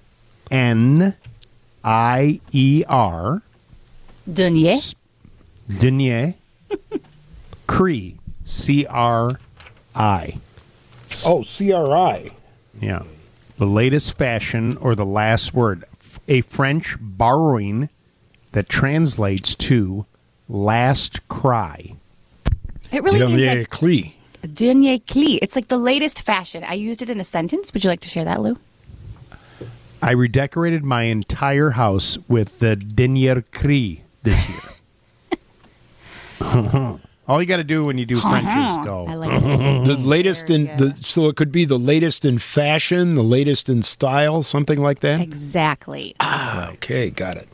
N 0.51 1.15
I 1.83 2.39
E 2.51 2.83
R. 2.87 3.41
Denier. 4.31 4.77
Denier 5.79 6.35
Cree. 7.67 8.17
C 8.43 8.85
R 8.85 9.39
I. 9.95 10.39
Oh, 11.25 11.43
CRI. 11.43 12.31
Yeah. 12.79 13.03
The 13.57 13.65
latest 13.65 14.17
fashion 14.17 14.77
or 14.77 14.95
the 14.95 15.05
last 15.05 15.53
word. 15.53 15.85
A 16.27 16.41
French 16.41 16.97
borrowing 16.99 17.89
that 18.51 18.67
translates 18.69 19.55
to 19.55 20.05
last 20.49 21.27
cry. 21.27 21.95
It 22.91 23.03
really 23.03 23.19
means 23.19 23.31
Dernier 23.31 23.59
like 23.59 23.69
cri. 23.69 24.15
Dernier 24.53 24.99
Cli. 24.99 25.37
It's 25.37 25.55
like 25.55 25.67
the 25.69 25.77
latest 25.77 26.21
fashion. 26.21 26.63
I 26.63 26.73
used 26.73 27.01
it 27.01 27.09
in 27.09 27.19
a 27.19 27.23
sentence. 27.23 27.73
Would 27.73 27.83
you 27.83 27.89
like 27.89 28.01
to 28.01 28.09
share 28.09 28.25
that, 28.25 28.41
Lou? 28.41 28.57
I 30.01 30.11
redecorated 30.11 30.83
my 30.83 31.03
entire 31.03 31.71
house 31.71 32.17
with 32.27 32.59
the 32.59 32.75
Denier 32.75 33.43
Cri 33.51 34.03
this 34.23 34.47
year. 34.47 34.59
All 37.27 37.41
you 37.41 37.47
got 37.47 37.57
to 37.57 37.63
do 37.63 37.85
when 37.85 37.97
you 37.97 38.05
do 38.05 38.17
French 38.17 38.45
is 38.45 38.77
go. 38.85 39.07
I 39.07 39.15
like 39.15 39.41
it. 39.41 39.85
The 39.85 39.95
latest 39.95 40.49
in 40.49 40.65
the 40.77 40.95
so 41.01 41.27
it 41.27 41.35
could 41.35 41.51
be 41.51 41.65
the 41.65 41.79
latest 41.79 42.23
in 42.23 42.37
fashion, 42.37 43.15
the 43.15 43.23
latest 43.23 43.67
in 43.67 43.81
style, 43.81 44.43
something 44.43 44.79
like 44.79 44.99
that. 44.99 45.21
Exactly. 45.21 46.15
Ah, 46.19 46.71
okay, 46.73 47.09
got 47.09 47.37
it. 47.37 47.47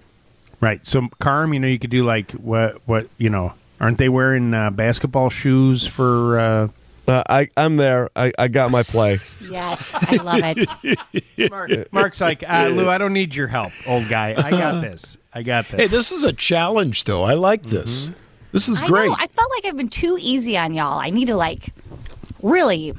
Right. 0.60 0.86
So, 0.86 1.08
Carm, 1.20 1.54
you 1.54 1.60
know, 1.60 1.68
you 1.68 1.80
could 1.80 1.90
do 1.90 2.04
like 2.04 2.32
what, 2.34 2.82
what, 2.86 3.08
you 3.18 3.30
know, 3.30 3.54
aren't 3.82 3.98
they 3.98 4.08
wearing 4.08 4.54
uh, 4.54 4.70
basketball 4.70 5.30
shoes 5.30 5.86
for, 5.86 6.40
uh, 6.40 6.68
Uh, 7.08 7.24
I, 7.28 7.50
I'm 7.58 7.76
there. 7.78 8.10
I, 8.16 8.32
I 8.40 8.48
got 8.48 8.72
my 8.72 8.84
play. 8.84 9.18
Yes, 9.42 9.98
I 10.10 10.16
love 10.18 10.40
it. 10.44 11.50
Mark, 11.52 11.72
Mark's 11.92 12.22
like, 12.22 12.44
uh, 12.48 12.70
Lou, 12.72 12.88
I 12.88 12.98
don't 13.00 13.12
need 13.12 13.36
your 13.36 13.48
help, 13.48 13.74
old 13.88 14.08
guy. 14.08 14.36
I 14.38 14.52
got 14.52 14.82
this. 14.82 15.18
I 15.34 15.42
got 15.44 15.68
this. 15.68 15.82
Hey, 15.82 15.88
this 15.88 16.12
is 16.14 16.24
a 16.24 16.32
challenge, 16.32 17.04
though. 17.06 17.24
I 17.24 17.34
like 17.34 17.64
this. 17.64 18.12
This 18.54 18.70
is 18.70 18.82
I 18.82 18.86
great. 18.88 19.08
know. 19.10 19.16
I 19.18 19.28
felt 19.28 19.50
like 19.52 19.66
I've 19.66 19.76
been 19.78 19.90
too 19.90 20.16
easy 20.22 20.56
on 20.58 20.74
y'all. 20.74 21.00
I 21.00 21.10
need 21.10 21.26
to 21.26 21.36
like 21.36 21.70
really 22.42 22.94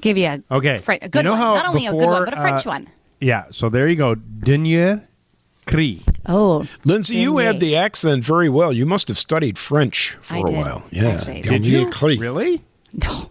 give 0.00 0.16
you 0.16 0.26
a 0.26 0.42
Okay. 0.50 0.78
Fre- 0.78 0.92
a 0.92 0.98
You 1.04 1.08
good 1.10 1.24
know 1.24 1.32
one. 1.32 1.40
how 1.40 1.54
Not 1.54 1.66
only 1.66 1.86
a 1.86 1.92
good 1.92 2.06
one, 2.06 2.24
but 2.24 2.32
a 2.34 2.40
French 2.40 2.66
uh, 2.66 2.70
one. 2.70 2.88
Yeah. 3.20 3.44
So 3.50 3.68
there 3.68 3.86
you 3.88 3.96
go. 3.96 4.14
Denier 4.14 5.06
Cri. 5.66 6.02
Oh, 6.26 6.66
Lindsay, 6.84 7.16
you 7.18 7.32
Denier. 7.34 7.46
had 7.46 7.60
the 7.60 7.76
accent 7.76 8.22
very 8.24 8.48
well. 8.48 8.72
You 8.72 8.86
must 8.86 9.08
have 9.08 9.18
studied 9.18 9.58
French 9.58 10.12
for 10.22 10.36
I 10.36 10.40
a 10.40 10.44
did, 10.44 10.54
while. 10.56 10.86
Yeah. 10.90 11.08
actually. 11.08 11.40
Did 11.40 11.62
Dernier 11.62 11.90
you? 12.12 12.20
Really? 12.20 12.62
No. 12.92 13.28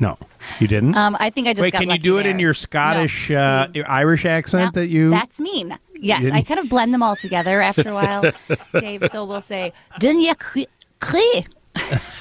No, 0.00 0.16
you 0.60 0.68
didn't. 0.68 0.94
Um, 0.96 1.16
I 1.18 1.30
think 1.30 1.48
I 1.48 1.52
just 1.52 1.62
Wait, 1.62 1.72
got 1.72 1.78
can 1.80 1.88
you 1.88 1.94
lucky 1.94 2.02
do 2.02 2.18
it 2.18 2.26
in 2.26 2.38
your 2.38 2.54
Scottish, 2.54 3.30
No. 3.30 3.36
uh, 3.36 3.68
Irish 3.88 4.24
accent 4.24 4.76
No, 4.76 4.80
that 4.80 4.86
you? 4.86 5.10
That's 5.10 5.40
mean. 5.40 5.76
Yes, 6.00 6.30
I 6.30 6.42
kind 6.42 6.60
of 6.60 6.68
blend 6.68 6.94
them 6.94 7.02
all 7.02 7.16
together 7.16 7.60
after 7.60 7.88
a 7.90 7.94
while, 7.94 8.30
Dave. 8.78 9.02
So 9.10 9.24
we'll 9.24 9.40
say 9.40 9.72
Dernier 9.98 10.36
Cri. 10.36 10.68
Cri. 11.00 11.44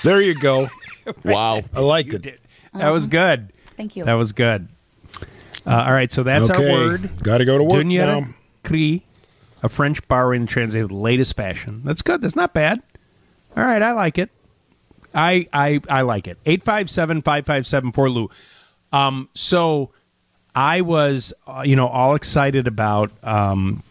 There 0.03 0.22
you 0.22 0.34
go. 0.34 0.70
Wow. 1.24 1.61
I 1.74 1.80
like 1.80 2.11
it. 2.13 2.41
that 2.74 2.89
was 2.89 3.07
good. 3.07 3.53
Thank 3.78 3.95
you. 3.95 4.03
That 4.03 4.15
was 4.15 4.34
good. 4.34 4.68
Uh, 5.65 5.84
all 5.88 5.93
right, 5.93 6.11
so 6.11 6.22
that's 6.24 6.49
okay. 6.49 6.70
our 6.70 6.70
word. 6.88 7.24
Got 7.24 7.38
to 7.38 7.45
go 7.45 7.57
to 7.57 7.63
work 7.63 7.78
Denier 7.78 8.05
now. 8.07 8.28
Cri, 8.65 9.05
a 9.64 9.70
French 9.70 10.05
borrowing 10.08 10.45
translated 10.45 10.91
latest 10.91 11.36
fashion. 11.36 11.82
That's 11.84 12.01
good. 12.01 12.22
That's 12.22 12.36
not 12.36 12.53
bad. 12.53 12.82
All 13.55 13.64
right, 13.64 13.82
I 13.82 13.91
like 13.93 14.18
it. 14.18 14.30
I 15.14 15.47
I 15.51 15.82
I 15.89 16.01
like 16.01 16.28
it. 16.28 16.38
857-557 16.45 18.14
Lou. 18.14 18.30
Um 18.91 19.30
so 19.34 19.91
I 20.55 20.82
was 20.82 21.34
uh, 21.47 21.64
you 21.66 21.76
know 21.76 21.88
all 21.88 22.16
excited 22.16 22.68
about 22.68 23.12
um 23.24 23.84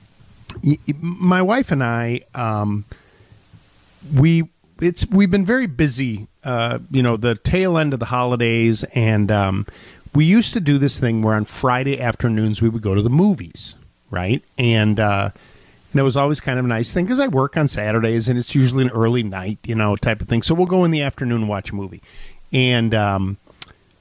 y- 0.62 0.79
my 1.01 1.43
wife 1.43 1.71
and 1.73 1.83
I 1.83 2.21
um 2.35 2.85
we 4.14 4.49
it's 4.81 5.07
we've 5.07 5.31
been 5.31 5.45
very 5.45 5.67
busy 5.67 6.29
uh 6.45 6.79
you 6.91 7.03
know 7.03 7.17
the 7.17 7.35
tail 7.35 7.77
end 7.79 7.93
of 7.93 7.99
the 7.99 8.07
holidays 8.07 8.85
and 8.95 9.31
um 9.31 9.67
we 10.14 10.25
used 10.25 10.53
to 10.55 10.61
do 10.61 10.79
this 10.79 11.01
thing 11.01 11.23
where 11.23 11.35
on 11.35 11.45
Friday 11.45 12.01
afternoons 12.01 12.62
we 12.62 12.69
would 12.69 12.83
go 12.83 12.95
to 12.95 13.03
the 13.03 13.11
movies 13.11 13.75
right 14.11 14.43
and 14.59 15.01
uh 15.01 15.31
and 15.97 16.01
it 16.03 16.05
was 16.05 16.18
always 16.18 16.40
kind 16.40 16.59
of 16.59 16.66
a 16.66 16.68
nice 16.68 16.92
thing 16.92 17.07
because 17.07 17.20
I 17.20 17.26
work 17.28 17.57
on 17.57 17.68
Saturdays 17.68 18.28
and 18.28 18.38
it's 18.38 18.55
usually 18.55 18.84
an 18.84 18.90
early 18.90 19.22
night, 19.22 19.59
you 19.64 19.74
know, 19.74 19.97
type 19.97 20.20
of 20.20 20.28
thing. 20.28 20.42
So 20.42 20.55
we'll 20.55 20.66
go 20.66 20.84
in 20.84 20.90
the 20.90 21.01
afternoon 21.01 21.40
and 21.40 21.49
watch 21.49 21.70
a 21.70 21.74
movie. 21.74 22.03
And 22.53 22.94
um, 22.94 23.38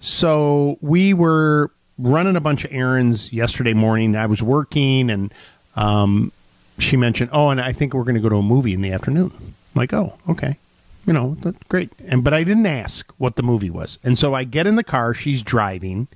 so 0.01 0.77
we 0.81 1.13
were 1.13 1.71
running 1.97 2.35
a 2.35 2.41
bunch 2.41 2.65
of 2.65 2.73
errands 2.73 3.31
yesterday 3.31 3.71
morning. 3.71 4.13
I 4.13 4.25
was 4.25 4.43
working 4.43 5.09
and 5.09 5.33
um, 5.77 6.33
she 6.79 6.97
mentioned, 6.97 7.29
oh, 7.31 7.47
and 7.47 7.61
I 7.61 7.71
think 7.71 7.93
we're 7.93 8.03
going 8.03 8.15
to 8.15 8.21
go 8.21 8.27
to 8.27 8.35
a 8.35 8.43
movie 8.43 8.73
in 8.73 8.81
the 8.81 8.91
afternoon. 8.91 9.31
I'm 9.33 9.53
like, 9.73 9.93
oh, 9.93 10.17
okay. 10.27 10.57
you 11.05 11.13
know, 11.13 11.37
that's 11.39 11.63
great. 11.69 11.93
And 12.09 12.25
but 12.25 12.33
I 12.33 12.43
didn't 12.43 12.65
ask 12.65 13.09
what 13.17 13.37
the 13.37 13.43
movie 13.43 13.69
was. 13.69 13.99
And 14.03 14.17
so 14.17 14.33
I 14.33 14.43
get 14.43 14.67
in 14.67 14.75
the 14.75 14.83
car, 14.83 15.13
she's 15.13 15.41
driving, 15.41 16.09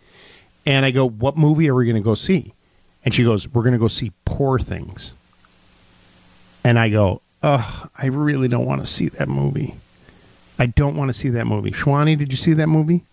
and 0.65 0.85
I 0.85 0.91
go, 0.91 1.07
"What 1.07 1.37
movie 1.37 1.69
are 1.69 1.75
we 1.75 1.85
going 1.85 1.95
to 1.95 2.01
go 2.01 2.15
see?" 2.15 2.53
And 3.05 3.13
she 3.13 3.23
goes, 3.23 3.47
"We're 3.47 3.63
going 3.63 3.71
to 3.71 3.79
go 3.79 3.87
see 3.87 4.11
Poor 4.25 4.59
Things." 4.59 5.13
And 6.63 6.77
I 6.77 6.89
go, 6.89 7.21
"Ugh, 7.41 7.89
I 7.97 8.07
really 8.07 8.47
don't 8.47 8.65
want 8.65 8.81
to 8.81 8.87
see 8.87 9.09
that 9.09 9.29
movie. 9.29 9.75
I 10.57 10.65
don't 10.67 10.95
want 10.95 11.09
to 11.09 11.13
see 11.13 11.29
that 11.29 11.45
movie." 11.45 11.71
Schwani, 11.71 12.17
did 12.17 12.31
you 12.31 12.37
see 12.37 12.53
that 12.53 12.67
movie? 12.67 13.03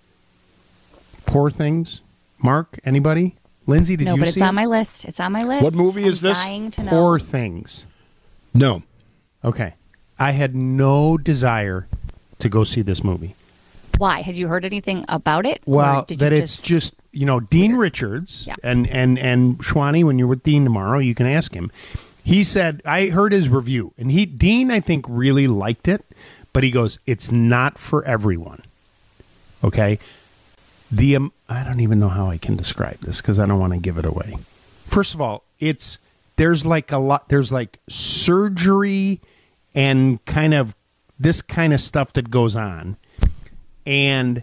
Poor 1.27 1.51
Things. 1.51 2.01
Mark, 2.39 2.79
anybody? 2.85 3.35
Lindsay, 3.67 3.97
did 3.97 4.05
no, 4.05 4.15
you 4.15 4.17
see? 4.17 4.21
No, 4.21 4.25
but 4.25 4.33
see 4.33 4.41
it's 4.41 4.43
on 4.43 4.49
it? 4.49 4.53
my 4.53 4.67
list. 4.67 5.05
It's 5.05 5.21
on 5.21 5.33
my 5.33 5.45
list. 5.45 5.63
What 5.63 5.75
movie 5.75 6.03
I'm 6.03 6.09
is 6.09 6.21
this? 6.21 6.43
Dying 6.43 6.71
to 6.73 6.83
know. 6.85 6.91
Poor 6.91 7.19
Things. 7.19 7.87
No. 8.55 8.83
Okay. 9.45 9.75
I 10.19 10.33
had 10.33 10.55
no 10.55 11.19
desire 11.19 11.89
to 12.39 12.49
go 12.49 12.65
see 12.65 12.83
this 12.83 13.05
movie. 13.05 13.35
Why? 13.99 14.23
Had 14.23 14.37
you 14.37 14.49
heard 14.49 14.65
anything 14.65 15.05
about 15.09 15.47
it? 15.47 15.63
Well, 15.67 16.05
did 16.05 16.19
that 16.19 16.33
you 16.33 16.39
it's 16.39 16.61
just 16.61 16.95
you 17.13 17.25
know 17.25 17.41
Dean 17.41 17.77
Richards 17.77 18.49
and 18.63 18.87
and 18.89 19.19
and 19.19 19.59
Schwani. 19.59 20.05
When 20.05 20.19
you're 20.19 20.29
with 20.29 20.43
Dean 20.43 20.65
tomorrow, 20.65 20.99
you 20.99 21.15
can 21.15 21.27
ask 21.27 21.55
him. 21.55 21.71
He 22.27 22.43
said 22.43 22.83
I 22.85 23.07
heard 23.07 23.31
his 23.31 23.49
review, 23.49 23.93
and 23.97 24.11
he 24.11 24.27
Dean 24.27 24.69
I 24.73 24.81
think 24.81 25.07
really 25.09 25.47
liked 25.47 25.87
it, 25.87 26.05
but 26.53 26.65
he 26.65 26.73
goes, 26.73 26.99
it's 27.07 27.31
not 27.31 27.79
for 27.79 28.05
everyone. 28.05 28.63
Okay, 29.63 30.01
the 30.91 31.15
um, 31.15 31.33
I 31.49 31.63
don't 31.63 31.79
even 31.79 32.01
know 32.01 32.09
how 32.09 32.29
I 32.29 32.37
can 32.37 32.57
describe 32.57 32.99
this 32.99 33.21
because 33.21 33.39
I 33.39 33.47
don't 33.47 33.61
want 33.61 33.75
to 33.75 33.79
give 33.79 33.97
it 33.97 34.05
away. 34.05 34.35
First 34.87 35.15
of 35.15 35.21
all, 35.21 35.45
it's 35.61 36.01
there's 36.35 36.67
like 36.67 36.91
a 36.91 36.99
lot 36.99 37.29
there's 37.29 37.53
like 37.53 37.79
surgery 37.89 39.21
and 39.77 40.25
kind 40.25 40.53
of 40.53 40.75
this 41.21 41.41
kind 41.41 41.73
of 41.73 41.81
stuff 41.81 42.13
that 42.15 42.29
goes 42.29 42.57
on 42.57 42.97
and 43.87 44.43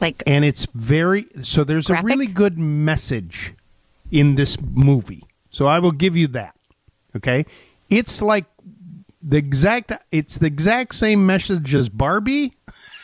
like 0.00 0.20
and 0.26 0.44
it's 0.44 0.64
very 0.74 1.28
so 1.42 1.62
there's 1.62 1.90
a 1.90 2.02
really 2.02 2.26
good 2.26 2.58
message 2.58 3.54
in 4.10 4.34
this 4.34 4.60
movie 4.60 5.22
so 5.50 5.66
i 5.66 5.78
will 5.78 5.92
give 5.92 6.16
you 6.16 6.26
that 6.28 6.54
okay 7.16 7.44
it's 7.88 8.22
like 8.22 8.44
the 9.22 9.36
exact 9.36 9.92
it's 10.10 10.38
the 10.38 10.46
exact 10.46 10.94
same 10.94 11.26
message 11.26 11.74
as 11.74 11.88
barbie 11.88 12.52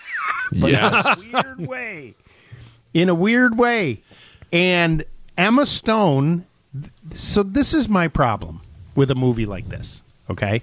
but 0.60 0.72
Yes. 0.72 1.22
in 1.22 1.34
a 1.34 1.42
weird 1.42 1.66
way 1.68 2.14
in 2.94 3.08
a 3.08 3.14
weird 3.14 3.58
way 3.58 4.00
and 4.52 5.04
emma 5.36 5.66
stone 5.66 6.46
so 7.12 7.42
this 7.42 7.74
is 7.74 7.88
my 7.88 8.08
problem 8.08 8.60
with 8.94 9.10
a 9.10 9.14
movie 9.14 9.46
like 9.46 9.68
this 9.68 10.02
okay 10.30 10.62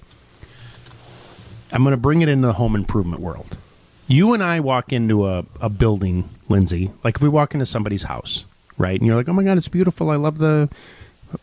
i'm 1.72 1.84
going 1.84 1.92
to 1.92 1.98
bring 1.98 2.22
it 2.22 2.30
into 2.30 2.48
the 2.48 2.54
home 2.54 2.76
improvement 2.76 3.22
world 3.22 3.58
you 4.06 4.34
and 4.34 4.44
I 4.44 4.60
walk 4.60 4.92
into 4.92 5.26
a, 5.26 5.46
a 5.62 5.70
building, 5.70 6.30
Lindsay, 6.50 6.92
like 7.06 7.16
if 7.16 7.22
we 7.22 7.30
walk 7.30 7.54
into 7.54 7.66
somebody's 7.66 8.04
house, 8.04 8.44
right? 8.78 9.00
And 9.00 9.08
you're 9.08 9.16
like, 9.16 9.30
oh 9.30 9.34
my 9.34 9.44
God, 9.44 9.58
it's 9.58 9.70
beautiful. 9.70 10.10
I 10.10 10.18
love 10.18 10.40
the, 10.40 10.70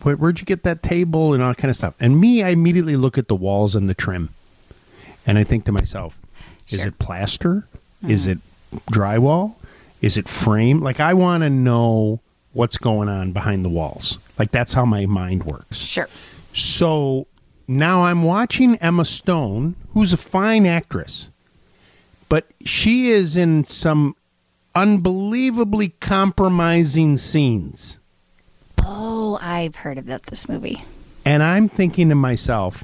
where'd 0.03 0.41
you 0.41 0.47
get 0.47 0.63
that 0.63 0.83
table 0.83 1.35
and 1.35 1.43
all 1.43 1.51
that 1.51 1.59
kind 1.59 1.71
of 1.71 1.77
stuff. 1.77 1.95
And 2.01 2.21
me, 2.21 2.43
I 2.43 2.51
immediately 2.51 2.97
look 2.97 3.19
at 3.19 3.29
the 3.29 3.35
walls 3.35 3.75
and 3.75 3.89
the 3.89 3.95
trim. 3.95 4.31
And 5.27 5.39
I 5.39 5.45
think 5.45 5.65
to 5.67 5.73
myself, 5.73 6.19
is 6.71 6.85
it 6.85 6.99
plaster? 6.99 7.67
Is 8.07 8.27
mm-hmm. 8.27 8.33
it 8.77 8.87
drywall? 8.87 9.55
Is 10.01 10.17
it 10.17 10.29
frame? 10.29 10.81
Like 10.81 11.01
I 11.01 11.15
want 11.15 11.43
to 11.43 11.51
know 11.51 12.21
what's 12.53 12.79
going 12.79 13.09
on 13.09 13.33
behind 13.33 13.65
the 13.65 13.69
walls. 13.69 14.19
Like 14.39 14.51
that's 14.51 14.73
how 14.73 14.85
my 14.85 15.07
mind 15.07 15.45
works. 15.45 15.77
Sure. 15.77 16.09
So 16.53 17.27
now 17.69 18.05
I'm 18.05 18.23
watching 18.23 18.77
Emma 18.77 19.05
Stone, 19.05 19.77
who's 19.93 20.13
a 20.13 20.17
fine 20.17 20.67
actress, 20.67 21.29
but 22.29 22.47
she 22.65 23.11
is 23.11 23.37
in 23.37 23.65
some 23.65 24.17
unbelievably 24.75 25.91
compromising 26.01 27.17
scenes. 27.17 27.99
Oh, 28.83 29.20
I've 29.41 29.77
heard 29.77 29.99
about. 29.99 30.25
This 30.27 30.49
movie. 30.49 30.83
And 31.25 31.43
I'm 31.43 31.69
thinking 31.69 32.09
to 32.09 32.15
myself, 32.15 32.83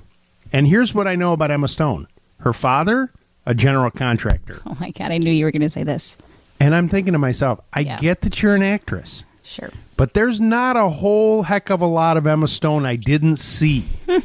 and 0.52 0.66
here's 0.66 0.94
what 0.94 1.06
I 1.08 1.14
know 1.14 1.32
about 1.32 1.50
Emma 1.50 1.68
Stone 1.68 2.06
her 2.40 2.52
father, 2.52 3.10
a 3.46 3.54
general 3.54 3.90
contractor. 3.90 4.60
Oh 4.66 4.76
my 4.80 4.90
god! 4.90 5.10
I 5.10 5.18
knew 5.18 5.32
you 5.32 5.44
were 5.44 5.50
going 5.50 5.62
to 5.62 5.70
say 5.70 5.82
this. 5.84 6.16
And 6.60 6.74
I'm 6.74 6.88
thinking 6.88 7.12
to 7.12 7.18
myself, 7.18 7.60
I 7.72 7.80
Yeah. 7.80 7.98
get 7.98 8.22
that 8.22 8.42
you're 8.42 8.54
an 8.54 8.62
actress. 8.62 9.24
Sure. 9.42 9.70
But 9.96 10.14
there's 10.14 10.40
not 10.40 10.76
a 10.76 10.88
whole 10.88 11.42
heck 11.44 11.70
of 11.70 11.80
a 11.80 11.86
lot 11.86 12.16
of 12.16 12.26
Emma 12.26 12.48
Stone 12.48 12.84
I 12.86 12.96
didn't 12.96 13.36
see. 13.36 13.84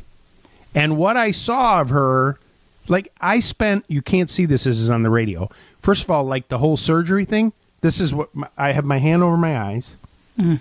and 0.75 0.97
what 0.97 1.17
I 1.17 1.31
saw 1.31 1.81
of 1.81 1.89
her, 1.89 2.39
like 2.87 3.11
I 3.21 3.39
spent, 3.39 3.85
you 3.87 4.01
can't 4.01 4.29
see 4.29 4.45
this, 4.45 4.63
this 4.63 4.77
is 4.77 4.89
on 4.89 5.03
the 5.03 5.09
radio. 5.09 5.49
First 5.81 6.03
of 6.05 6.09
all, 6.11 6.23
like 6.23 6.47
the 6.47 6.57
whole 6.57 6.77
surgery 6.77 7.25
thing, 7.25 7.53
this 7.81 7.99
is 7.99 8.13
what 8.13 8.33
my, 8.33 8.47
I 8.57 8.71
have 8.71 8.85
my 8.85 8.97
hand 8.97 9.23
over 9.23 9.37
my 9.37 9.59
eyes, 9.59 9.97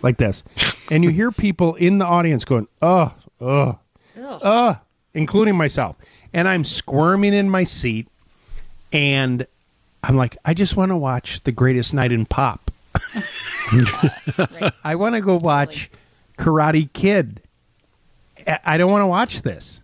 like 0.03 0.16
this. 0.18 0.43
And 0.91 1.05
you 1.05 1.11
hear 1.11 1.31
people 1.31 1.74
in 1.76 1.99
the 1.99 2.05
audience 2.05 2.45
going, 2.45 2.66
oh, 2.83 3.14
oh, 3.41 3.78
uh, 4.16 4.74
including 5.14 5.57
myself. 5.57 5.97
And 6.33 6.47
I'm 6.49 6.64
squirming 6.64 7.33
in 7.35 7.49
my 7.51 7.64
seat 7.64 8.09
and 8.93 9.47
I'm 10.03 10.16
like, 10.16 10.37
I 10.45 10.55
just 10.55 10.76
want 10.76 10.91
to 10.91 10.97
watch 10.97 11.43
The 11.43 11.53
Greatest 11.53 11.95
Night 11.95 12.12
in 12.12 12.26
Pop. 12.26 12.70
I 14.85 14.95
want 14.97 15.14
to 15.14 15.20
go 15.20 15.37
watch 15.37 15.91
Karate 16.39 16.93
Kid. 16.93 17.41
I- 18.64 18.76
don't 18.78 18.91
want 18.91 19.03
to 19.03 19.07
watch 19.07 19.43
this. 19.43 19.83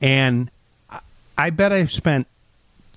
And 0.00 0.50
I- 0.90 1.00
I 1.36 1.50
bet 1.50 1.72
I 1.72 1.86
spent 1.86 2.26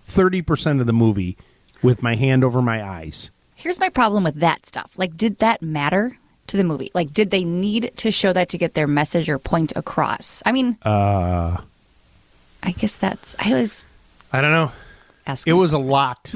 30% 0.08 0.80
of 0.80 0.88
the 0.88 0.94
movie 0.94 1.38
with 1.84 2.02
my 2.02 2.16
hand 2.16 2.44
over 2.44 2.62
my 2.62 2.84
eyes. 2.84 3.30
Here's 3.58 3.80
my 3.80 3.90
problem 3.90 4.24
with 4.24 4.36
that 4.36 4.66
stuff. 4.66 4.94
Like, 4.98 5.18
did 5.18 5.40
that 5.40 5.62
matter 5.62 6.18
to 6.48 6.58
the 6.58 6.64
movie? 6.64 6.92
Like, 6.94 7.12
did 7.12 7.32
they 7.32 7.44
need 7.44 7.92
to 7.98 8.12
show 8.12 8.32
that 8.34 8.50
to 8.50 8.58
get 8.58 8.74
their 8.76 8.88
message 8.88 9.30
or 9.30 9.38
point 9.40 9.74
across? 9.76 10.42
I 10.46 10.52
mean, 10.52 10.78
Uh, 10.84 11.58
I 12.64 12.72
guess 12.72 12.98
that's. 12.98 13.36
I 13.40 13.50
always 13.52 13.84
I 14.32 14.42
don't 14.42 14.52
know. 14.52 14.72
ask. 15.26 15.48
It 15.48 15.54
was 15.54 15.74
a 15.74 15.78
lot. 15.78 16.34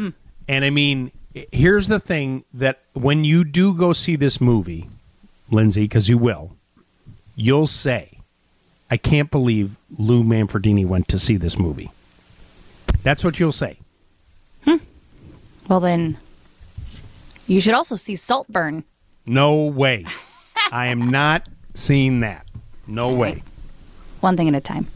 And 0.47 0.65
I 0.65 0.69
mean, 0.69 1.11
here's 1.51 1.88
the 1.88 1.99
thing 1.99 2.43
that 2.53 2.80
when 2.93 3.24
you 3.24 3.43
do 3.43 3.74
go 3.74 3.93
see 3.93 4.15
this 4.15 4.41
movie, 4.41 4.89
Lindsay, 5.49 5.84
because 5.84 6.09
you 6.09 6.17
will, 6.17 6.55
you'll 7.36 7.67
say, 7.67 8.17
I 8.89 8.97
can't 8.97 9.30
believe 9.32 9.76
Lou 9.97 10.24
Manfredini 10.24 10.86
went 10.86 11.07
to 11.09 11.19
see 11.19 11.38
this 11.38 11.57
movie. 11.59 11.91
That's 13.03 13.24
what 13.24 13.39
you'll 13.39 13.51
say. 13.53 13.78
Hmm. 14.65 14.78
Well, 15.69 15.80
then, 15.80 16.17
you 17.52 17.60
should 17.62 17.74
also 17.74 17.95
see 17.95 18.16
Saltburn. 18.16 18.84
No 19.26 19.56
way. 19.56 20.06
I 20.72 20.88
am 20.88 21.10
not 21.10 21.47
seeing 21.74 22.22
that. 22.22 22.47
No 22.88 23.14
way. 23.14 23.43
One 24.22 24.38
thing 24.38 24.47
at 24.47 24.56
a 24.56 24.62
time. 24.62 24.88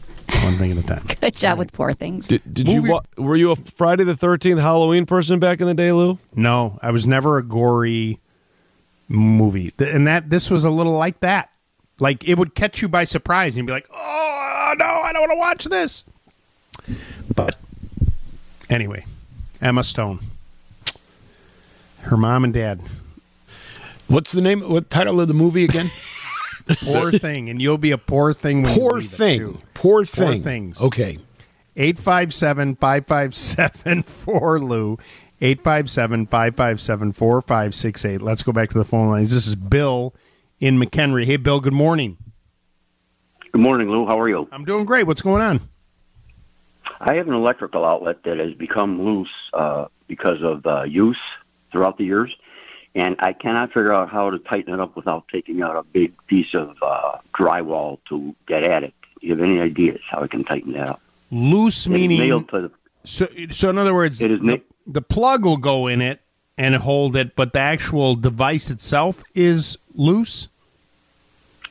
One 0.42 0.54
thing 0.54 0.72
at 0.72 0.78
a 0.78 0.82
time. 0.82 1.04
Good 1.20 1.34
job 1.34 1.58
with 1.58 1.72
poor 1.72 1.92
things. 1.92 2.28
Did, 2.28 2.42
did 2.52 2.68
you 2.68 2.82
wa- 2.82 3.02
were 3.18 3.36
you 3.36 3.50
a 3.50 3.56
Friday 3.56 4.04
the 4.04 4.16
Thirteenth 4.16 4.60
Halloween 4.60 5.06
person 5.06 5.38
back 5.38 5.60
in 5.60 5.66
the 5.66 5.74
day, 5.74 5.92
Lou? 5.92 6.18
No, 6.34 6.78
I 6.82 6.90
was 6.90 7.06
never 7.06 7.36
a 7.38 7.42
gory 7.42 8.20
movie, 9.08 9.72
and 9.78 10.06
that 10.06 10.30
this 10.30 10.50
was 10.50 10.64
a 10.64 10.70
little 10.70 10.92
like 10.96 11.20
that. 11.20 11.50
Like 12.00 12.26
it 12.28 12.36
would 12.38 12.54
catch 12.54 12.82
you 12.82 12.88
by 12.88 13.04
surprise, 13.04 13.54
and 13.54 13.58
you'd 13.58 13.66
be 13.66 13.72
like, 13.72 13.88
"Oh 13.92 14.74
no, 14.78 14.84
I 14.84 15.12
don't 15.12 15.22
want 15.28 15.32
to 15.32 15.36
watch 15.38 15.64
this." 15.66 16.04
But 17.34 17.56
anyway, 18.68 19.04
Emma 19.60 19.82
Stone, 19.84 20.20
her 22.06 22.16
mom 22.16 22.44
and 22.44 22.52
dad, 22.54 22.80
What's 24.08 24.32
the 24.32 24.40
name? 24.40 24.60
What 24.60 24.88
title 24.88 25.20
of 25.20 25.28
the 25.28 25.34
movie 25.34 25.64
again? 25.64 25.90
poor 26.84 27.10
thing, 27.12 27.50
and 27.50 27.60
you'll 27.60 27.78
be 27.78 27.90
a 27.90 27.98
poor 27.98 28.32
thing. 28.32 28.62
When 28.62 28.72
Poor 28.74 28.90
you 28.92 29.00
leave 29.00 29.12
it, 29.12 29.16
thing. 29.16 29.38
too. 29.40 29.58
Poor 29.74 30.04
thing. 30.04 30.42
things. 30.42 30.80
Okay. 30.80 31.18
857 31.76 32.76
557 32.76 34.02
4 34.04 34.60
Lou. 34.60 34.98
857 35.40 36.26
557 36.26 37.12
4568. 37.12 38.22
Let's 38.22 38.42
go 38.42 38.52
back 38.52 38.70
to 38.70 38.78
the 38.78 38.84
phone 38.84 39.10
lines. 39.10 39.34
This 39.34 39.46
is 39.46 39.54
Bill 39.56 40.14
in 40.60 40.78
McHenry. 40.78 41.24
Hey, 41.26 41.36
Bill, 41.36 41.60
good 41.60 41.72
morning. 41.74 42.16
Good 43.52 43.60
morning, 43.60 43.90
Lou. 43.90 44.06
How 44.06 44.18
are 44.20 44.28
you? 44.28 44.48
I'm 44.52 44.64
doing 44.64 44.84
great. 44.86 45.06
What's 45.06 45.22
going 45.22 45.42
on? 45.42 45.60
I 47.00 47.14
have 47.14 47.26
an 47.28 47.34
electrical 47.34 47.84
outlet 47.84 48.22
that 48.24 48.38
has 48.38 48.54
become 48.54 49.02
loose 49.02 49.28
uh, 49.52 49.86
because 50.06 50.38
of 50.42 50.64
uh, 50.64 50.84
use 50.84 51.18
throughout 51.76 51.98
the 51.98 52.04
years, 52.04 52.34
and 52.94 53.16
I 53.18 53.32
cannot 53.34 53.68
figure 53.72 53.92
out 53.92 54.08
how 54.08 54.30
to 54.30 54.38
tighten 54.38 54.72
it 54.72 54.80
up 54.80 54.96
without 54.96 55.28
taking 55.28 55.62
out 55.62 55.76
a 55.76 55.82
big 55.82 56.14
piece 56.26 56.54
of 56.54 56.76
uh, 56.80 57.18
drywall 57.34 57.98
to 58.08 58.34
get 58.46 58.64
at 58.64 58.82
it. 58.82 58.94
Do 59.20 59.26
you 59.26 59.36
have 59.36 59.42
any 59.44 59.60
ideas 59.60 60.00
how 60.10 60.22
I 60.22 60.26
can 60.26 60.44
tighten 60.44 60.72
that 60.72 60.88
up? 60.88 61.00
Loose 61.30 61.86
It 61.86 61.92
is 61.92 62.00
meaning. 62.00 62.20
nailed 62.20 62.48
to 62.50 62.60
the 62.62 62.70
So, 63.04 63.26
so 63.50 63.68
in 63.68 63.78
other 63.78 63.94
words, 63.94 64.18
the, 64.18 64.62
the 64.86 65.02
plug 65.02 65.44
will 65.44 65.58
go 65.58 65.86
in 65.86 66.00
it 66.00 66.20
and 66.56 66.74
hold 66.76 67.16
it, 67.16 67.36
but 67.36 67.52
the 67.52 67.58
actual 67.58 68.14
device 68.16 68.70
itself 68.70 69.22
is 69.34 69.76
loose. 69.94 70.48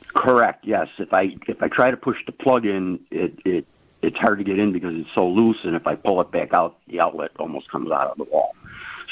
Correct. 0.08 0.64
Yes. 0.64 0.88
If 0.98 1.12
I 1.12 1.34
if 1.48 1.62
I 1.62 1.68
try 1.68 1.90
to 1.90 1.96
push 1.96 2.16
the 2.26 2.32
plug 2.32 2.64
in, 2.64 3.00
it 3.10 3.38
it 3.44 3.66
it's 4.02 4.16
hard 4.16 4.38
to 4.38 4.44
get 4.44 4.58
in 4.58 4.72
because 4.72 4.94
it's 4.94 5.12
so 5.14 5.26
loose, 5.26 5.58
and 5.64 5.74
if 5.74 5.86
I 5.86 5.96
pull 5.96 6.20
it 6.20 6.30
back 6.30 6.54
out, 6.54 6.78
the 6.86 7.00
outlet 7.00 7.32
almost 7.38 7.70
comes 7.70 7.90
out 7.90 8.10
of 8.12 8.16
the 8.16 8.24
wall. 8.24 8.54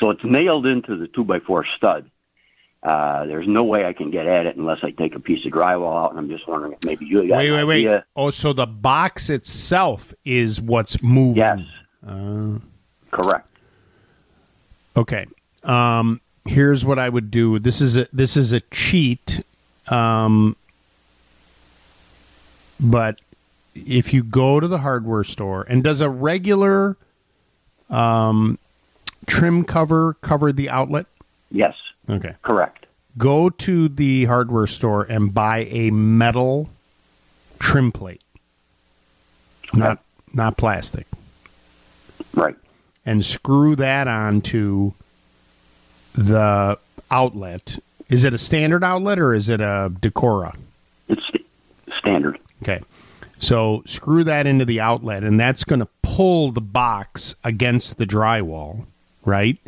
So 0.01 0.11
it's 0.11 0.25
nailed 0.25 0.67
into 0.67 0.97
the 0.97 1.09
two 1.09 1.25
by 1.25 1.41
four 1.41 1.65
stud. 1.77 2.11
Uh, 2.83 3.25
there's 3.25 3.49
no 3.49 3.65
way 3.65 3.87
I 3.87 3.95
can 3.95 4.11
get 4.11 4.27
at 4.27 4.45
it 4.45 4.57
unless 4.57 4.79
I 4.83 4.91
take 4.91 5.15
a 5.15 5.21
piece 5.21 5.47
of 5.47 5.53
drywall 5.53 6.05
out, 6.05 6.11
and 6.11 6.19
I'm 6.19 6.29
just 6.29 6.47
wondering 6.47 6.73
if 6.75 6.85
maybe 6.85 7.07
you 7.07 7.27
got 7.27 7.39
Wait, 7.39 7.49
an 7.49 7.55
wait, 7.55 7.65
wait. 7.65 7.77
idea. 7.87 8.05
Oh, 8.15 8.29
so 8.29 8.53
the 8.53 8.67
box 8.67 9.31
itself 9.31 10.13
is 10.25 10.61
what's 10.61 11.03
moving. 11.03 11.37
Yes. 11.37 11.61
Uh, 12.07 12.59
Correct. 13.11 13.49
Okay. 14.97 15.27
Um, 15.63 16.21
here's 16.45 16.85
what 16.85 16.99
I 16.99 17.09
would 17.09 17.31
do. 17.31 17.59
This 17.59 17.81
is 17.81 17.97
a 17.97 18.07
this 18.13 18.37
is 18.37 18.53
a 18.53 18.61
cheat. 18.61 19.41
Um, 19.89 20.57
but 22.79 23.19
if 23.75 24.13
you 24.13 24.23
go 24.23 24.61
to 24.61 24.69
the 24.69 24.79
hardware 24.79 25.25
store 25.25 25.63
and 25.63 25.83
does 25.83 26.01
a 26.03 26.11
regular 26.11 26.97
um, 27.89 28.59
trim 29.27 29.65
cover 29.65 30.15
cover 30.21 30.53
the 30.53 30.69
outlet? 30.69 31.07
Yes. 31.51 31.75
Okay. 32.09 32.35
Correct. 32.43 32.87
Go 33.17 33.49
to 33.51 33.89
the 33.89 34.25
hardware 34.25 34.67
store 34.67 35.03
and 35.05 35.33
buy 35.33 35.67
a 35.71 35.91
metal 35.91 36.69
trim 37.59 37.93
plate. 37.93 38.23
Not 39.73 40.01
not 40.33 40.57
plastic. 40.57 41.07
Right. 42.35 42.57
And 43.07 43.25
screw 43.25 43.77
that 43.77 44.09
onto 44.09 44.93
the 46.15 46.79
outlet. 47.11 47.79
Is 48.09 48.25
it 48.25 48.35
a 48.35 48.39
standard 48.39 48.85
outlet 48.85 49.19
or 49.19 49.35
is 49.35 49.49
it 49.49 49.61
a 49.61 49.93
Decora? 50.01 50.57
It's 51.09 51.23
standard. 51.99 52.39
Okay. 52.63 52.81
So 53.39 53.83
screw 53.85 54.25
that 54.25 54.47
into 54.47 54.65
the 54.65 54.81
outlet, 54.81 55.23
and 55.23 55.39
that's 55.39 55.65
going 55.65 55.81
to 55.81 55.89
pull 56.03 56.51
the 56.51 56.61
box 56.61 57.35
against 57.45 57.99
the 57.99 58.07
drywall, 58.07 58.87
right? 59.25 59.59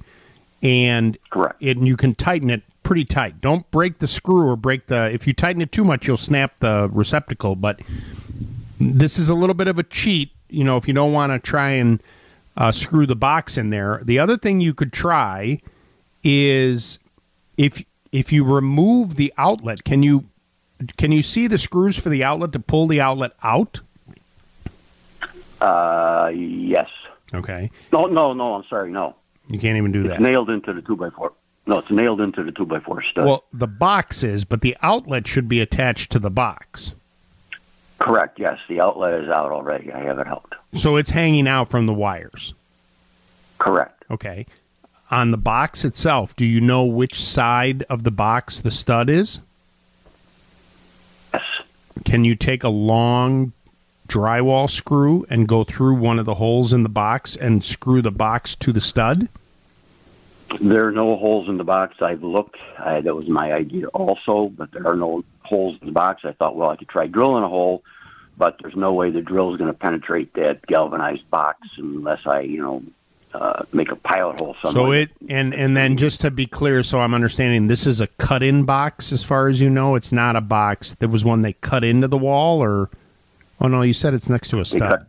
And 0.63 1.19
correct. 1.31 1.63
It, 1.63 1.77
and 1.77 1.87
you 1.87 1.97
can 1.97 2.15
tighten 2.15 2.51
it 2.51 2.63
pretty 2.83 3.05
tight. 3.05 3.41
Don't 3.41 3.71
break 3.71 3.99
the 3.99 4.09
screw 4.09 4.49
or 4.49 4.57
break 4.57 4.87
the. 4.87 5.11
If 5.13 5.27
you 5.27 5.33
tighten 5.33 5.63
it 5.63 5.73
too 5.73 5.85
much, 5.85 6.07
you'll 6.07 6.17
snap 6.17 6.55
the 6.61 6.89
receptacle. 6.93 7.57
But 7.57 7.81
this 8.81 9.19
is 9.19 9.29
a 9.29 9.35
little 9.35 9.55
bit 9.55 9.69
of 9.69 9.79
a 9.79 9.83
cheat. 9.83 10.31
You 10.49 10.65
know, 10.65 10.77
if 10.77 10.87
you 10.87 10.95
don't 10.95 11.13
want 11.13 11.33
to 11.33 11.39
try 11.39 11.71
and 11.71 12.01
uh, 12.57 12.73
screw 12.73 13.07
the 13.07 13.17
box 13.17 13.59
in 13.59 13.71
there. 13.71 14.01
The 14.03 14.19
other 14.19 14.37
thing 14.37 14.61
you 14.61 14.75
could 14.75 14.93
try 14.93 15.61
is 16.25 16.99
if 17.57 17.85
if 18.13 18.33
you 18.33 18.45
remove 18.45 19.17
the 19.17 19.33
outlet, 19.37 19.85
can 19.85 20.03
you 20.03 20.25
can 20.97 21.13
you 21.13 21.23
see 21.23 21.47
the 21.47 21.59
screws 21.59 21.97
for 21.97 22.09
the 22.09 22.25
outlet 22.25 22.53
to 22.53 22.61
pull 22.61 22.87
the 22.87 23.01
outlet 23.01 23.33
out? 23.43 23.81
Uh, 25.61 26.31
yes. 26.35 26.89
Okay. 27.35 27.71
No, 27.93 28.07
no, 28.07 28.33
no. 28.33 28.55
I'm 28.55 28.65
sorry. 28.69 28.91
No. 28.91 29.17
You 29.49 29.59
can't 29.59 29.77
even 29.77 29.93
do 29.93 30.01
It's 30.01 30.09
that. 30.11 30.21
nailed 30.21 30.51
into 30.51 30.73
the 30.73 30.83
two 30.83 30.97
by 30.97 31.11
four. 31.11 31.33
No, 31.67 31.79
it's 31.79 31.91
nailed 31.91 32.21
into 32.21 32.43
the 32.45 32.53
two 32.53 32.67
by 32.67 32.81
four 32.81 33.03
stud. 33.03 33.25
Well, 33.27 33.45
the 33.53 33.67
box 33.67 34.23
is, 34.23 34.45
but 34.45 34.61
the 34.61 34.77
outlet 34.83 35.27
should 35.27 35.49
be 35.49 35.61
attached 35.61 36.13
to 36.13 36.19
the 36.19 36.31
box. 36.31 36.95
Correct. 37.99 38.39
Yes, 38.39 38.59
the 38.69 38.81
outlet 38.81 39.15
is 39.23 39.29
out 39.29 39.51
already. 39.53 39.93
I 39.93 40.01
have 40.01 40.19
it 40.19 40.27
out. 40.27 40.55
So 40.75 40.97
it's 40.97 41.11
hanging 41.11 41.49
out 41.49 41.69
from 41.69 41.87
the 41.87 41.95
wires. 41.95 42.55
Correct. 43.59 44.05
Okay. 44.11 44.47
On 45.11 45.31
the 45.31 45.37
box 45.39 45.85
itself, 45.85 46.37
do 46.37 46.45
you 46.45 46.61
know 46.61 46.85
which 46.85 47.23
side 47.23 47.85
of 47.89 48.03
the 48.03 48.11
box 48.11 48.61
the 48.61 48.71
stud 48.71 49.09
is? 49.09 49.41
Yes. 51.33 51.43
Can 52.05 52.25
you 52.25 52.35
take 52.35 52.63
a 52.65 52.69
long 52.69 53.53
drywall 54.07 54.69
screw 54.69 55.27
and 55.29 55.49
go 55.49 55.65
through 55.65 55.97
one 55.97 56.19
of 56.19 56.27
the 56.27 56.35
holes 56.35 56.73
in 56.73 56.83
the 56.83 56.89
box 56.89 57.37
and 57.37 57.65
screw 57.65 58.03
the 58.03 58.11
box 58.11 58.55
to 58.57 58.73
the 58.73 58.81
stud? 58.81 59.29
There 60.61 60.87
are 60.87 60.93
no 60.93 61.17
holes 61.17 61.49
in 61.49 61.57
the 61.57 61.65
box. 61.65 61.97
I've 62.01 62.23
looked. 62.23 62.57
I, 62.79 63.01
that 63.01 63.15
was 63.15 63.29
my 63.29 63.53
idea 63.53 63.89
also, 63.89 64.49
but 64.49 64.71
there 64.71 64.87
are 64.87 64.97
no 64.97 65.25
holes 65.43 65.77
in 65.81 65.87
the 65.87 65.93
box. 65.93 66.23
I 66.25 66.33
thought, 66.33 66.57
well, 66.57 66.71
I 66.71 66.77
could 66.77 66.89
try 66.89 67.07
drilling 67.07 67.43
a 67.43 67.49
hole, 67.49 67.83
but 68.39 68.57
there's 68.61 68.77
no 68.77 68.93
way 68.93 69.11
the 69.11 69.23
drill 69.23 69.53
is 69.53 69.59
going 69.59 69.73
to 69.73 69.79
penetrate 69.79 70.35
that 70.35 70.65
galvanized 70.67 71.29
box 71.31 71.67
unless 71.77 72.21
I, 72.27 72.41
you 72.41 72.61
know, 72.61 72.83
uh, 73.35 73.65
make 73.73 73.91
a 73.91 73.97
pilot 73.97 74.39
hole 74.39 74.57
somewhere. 74.63 74.87
So 74.87 74.93
it 74.93 75.11
and 75.29 75.53
and 75.53 75.77
then 75.77 75.97
just 75.97 76.21
to 76.23 76.31
be 76.31 76.47
clear, 76.47 76.83
so 76.83 77.01
I'm 77.01 77.13
understanding 77.13 77.67
this 77.67 77.87
is 77.87 78.01
a 78.01 78.07
cut-in 78.07 78.65
box, 78.65 79.13
as 79.13 79.23
far 79.23 79.49
as 79.49 79.61
you 79.61 79.69
know. 79.69 79.95
It's 79.95 80.13
not 80.13 80.37
a 80.37 80.41
box. 80.41 80.95
There 80.95 81.09
was 81.09 81.25
one 81.25 81.43
they 81.43 81.55
cut 81.55 81.85
into 81.85 82.09
the 82.09 82.17
wall, 82.17 82.63
or 82.63 82.89
oh 83.61 83.69
no, 83.69 83.83
you 83.83 83.93
said 83.93 84.15
it's 84.15 84.29
next 84.29 84.49
to 84.51 84.61
a 84.61 84.65
stud. 84.65 84.81
cut- 84.81 85.07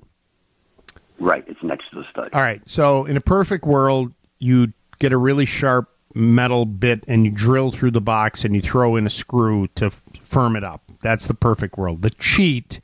Right, 1.19 1.43
it's 1.47 1.61
next 1.63 1.89
to 1.89 1.95
the 1.95 2.05
stud. 2.11 2.29
All 2.33 2.41
right. 2.41 2.61
So 2.69 3.05
in 3.05 3.17
a 3.17 3.21
perfect 3.21 3.65
world, 3.65 4.13
you 4.37 4.73
get 4.99 5.11
a 5.11 5.17
really 5.17 5.45
sharp 5.45 5.89
metal 6.13 6.65
bit 6.65 7.03
and 7.07 7.25
you 7.25 7.31
drill 7.31 7.71
through 7.71 7.91
the 7.91 8.01
box 8.01 8.45
and 8.45 8.53
you 8.55 8.61
throw 8.61 8.95
in 8.95 9.05
a 9.07 9.09
screw 9.09 9.67
to 9.75 9.85
f- 9.87 10.03
firm 10.21 10.55
it 10.55 10.63
up. 10.63 10.83
That's 11.01 11.25
the 11.25 11.33
perfect 11.33 11.75
world. 11.77 12.03
The 12.03 12.11
cheat 12.11 12.79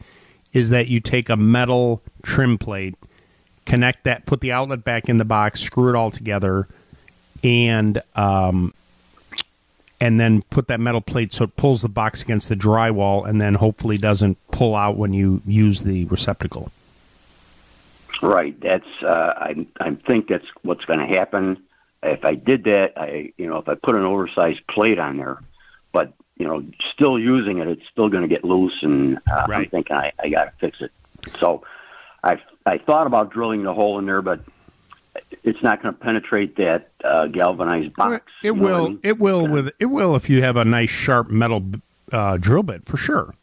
is 0.51 0.69
that 0.71 0.87
you 0.87 0.99
take 0.99 1.29
a 1.29 1.35
metal 1.37 2.01
trim 2.23 2.57
plate, 2.57 2.95
connect 3.65 4.03
that, 4.05 4.25
put 4.25 4.41
the 4.41 4.51
outlet 4.51 4.83
back 4.83 5.09
in 5.09 5.17
the 5.17 5.25
box, 5.25 5.59
screw 5.61 5.89
it 5.89 5.95
all 5.95 6.09
together, 6.11 6.67
and 7.43 8.01
um, 8.15 8.73
and 10.03 10.19
then 10.19 10.41
put 10.49 10.67
that 10.67 10.81
metal 10.81 10.99
plate 10.99 11.31
so 11.31 11.45
it 11.45 11.55
pulls 11.55 11.81
the 11.81 11.87
box 11.87 12.21
against 12.21 12.49
the 12.49 12.57
drywall 12.57 13.25
and 13.25 13.39
then 13.39 13.53
hopefully 13.53 13.97
doesn't 13.97 14.37
pull 14.51 14.75
out 14.75 14.97
when 14.97 15.13
you 15.13 15.41
use 15.45 15.83
the 15.83 16.03
receptacle. 16.05 16.73
Right. 18.21 18.59
That's 18.59 18.87
uh, 19.01 19.33
I 19.37 19.65
I 19.79 19.95
think 20.05 20.27
that's 20.27 20.45
what's 20.61 20.83
going 20.83 20.99
to 20.99 21.17
happen. 21.17 21.63
If 22.03 22.25
I 22.25 22.35
did 22.35 22.65
that, 22.65 22.93
I 22.97 23.31
you 23.37 23.47
know 23.47 23.59
if 23.59 23.69
I 23.69 23.75
put 23.75 23.95
an 23.95 24.03
oversized 24.03 24.67
plate 24.67 24.99
on 24.99 25.15
there, 25.15 25.41
but 25.93 26.11
you 26.37 26.47
know 26.47 26.65
still 26.93 27.17
using 27.17 27.59
it, 27.59 27.69
it's 27.69 27.87
still 27.89 28.09
going 28.09 28.23
to 28.23 28.29
get 28.29 28.43
loose, 28.43 28.77
and 28.81 29.19
uh, 29.31 29.47
I'm 29.49 29.69
thinking 29.69 29.95
I, 29.95 30.11
I 30.19 30.27
got 30.27 30.43
to 30.45 30.51
fix 30.59 30.81
it. 30.81 30.91
So 31.39 31.63
I 32.21 32.41
I 32.65 32.77
thought 32.77 33.07
about 33.07 33.31
drilling 33.31 33.63
the 33.63 33.73
hole 33.73 33.99
in 33.99 34.05
there, 34.05 34.21
but 34.21 34.41
it's 35.43 35.61
not 35.61 35.81
going 35.81 35.93
to 35.93 35.99
penetrate 35.99 36.55
that 36.55 36.89
uh, 37.03 37.27
galvanized 37.27 37.93
box. 37.93 38.31
It 38.41 38.47
you 38.47 38.55
know 38.55 38.67
I 38.67 38.71
will. 38.71 38.89
mean? 38.89 38.99
It 39.03 39.19
will 39.19 39.47
with 39.47 39.71
it 39.79 39.85
will 39.85 40.15
if 40.15 40.29
you 40.29 40.41
have 40.41 40.55
a 40.55 40.65
nice 40.65 40.89
sharp 40.89 41.29
metal 41.29 41.63
uh, 42.11 42.37
drill 42.37 42.63
bit 42.63 42.85
for 42.85 42.97
sure. 42.97 43.35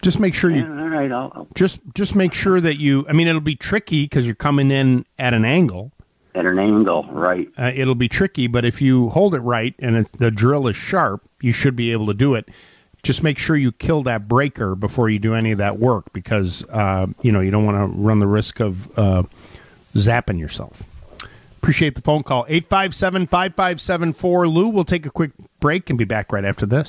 Just 0.00 0.18
make 0.18 0.34
sure 0.34 0.50
you 0.50 0.62
Yeah, 0.62 0.82
all 0.82 0.88
right, 0.88 1.12
I'll, 1.12 1.32
I'll 1.34 1.48
just 1.54 1.78
just 1.94 2.16
make 2.16 2.32
sure 2.32 2.60
that 2.60 2.76
you. 2.78 3.06
I 3.08 3.12
mean, 3.12 3.28
it'll 3.28 3.40
be 3.40 3.54
tricky 3.54 4.04
because 4.04 4.26
you're 4.26 4.34
coming 4.34 4.70
in 4.70 5.04
at 5.18 5.32
an 5.32 5.44
angle. 5.44 5.92
at 6.34 6.44
an 6.44 6.58
angle, 6.58 7.04
right? 7.10 7.48
Uh, 7.56 7.70
it'll 7.74 7.94
be 7.94 8.08
tricky, 8.08 8.48
but 8.48 8.64
if 8.64 8.82
you 8.82 9.10
hold 9.10 9.34
it 9.34 9.40
right 9.40 9.74
and 9.78 9.96
it, 9.96 10.12
the 10.12 10.30
drill 10.30 10.66
is 10.66 10.76
sharp, 10.76 11.22
you 11.40 11.52
should 11.52 11.76
be 11.76 11.92
able 11.92 12.06
to 12.06 12.14
do 12.14 12.34
it. 12.34 12.48
Just 13.04 13.22
make 13.22 13.38
sure 13.38 13.56
you 13.56 13.70
kill 13.72 14.02
that 14.04 14.28
breaker 14.28 14.74
before 14.74 15.08
you 15.08 15.18
do 15.18 15.34
any 15.34 15.52
of 15.52 15.58
that 15.58 15.78
work 15.78 16.12
because 16.12 16.64
uh, 16.70 17.06
you 17.20 17.30
know 17.30 17.40
you 17.40 17.52
don't 17.52 17.64
want 17.64 17.76
to 17.78 18.00
run 18.00 18.18
the 18.18 18.26
risk 18.26 18.58
of 18.58 18.98
uh, 18.98 19.22
zapping 19.94 20.38
yourself. 20.38 20.82
Appreciate 21.58 21.94
the 21.94 22.02
phone 22.02 22.22
call. 22.24 22.44
857 22.48 23.28
5574 23.28 24.48
Lou. 24.48 24.68
We'll 24.68 24.84
take 24.84 25.06
a 25.06 25.10
quick 25.10 25.30
break 25.60 25.88
and 25.90 25.98
be 25.98 26.04
back 26.04 26.32
right 26.32 26.44
after 26.44 26.66
this. 26.66 26.88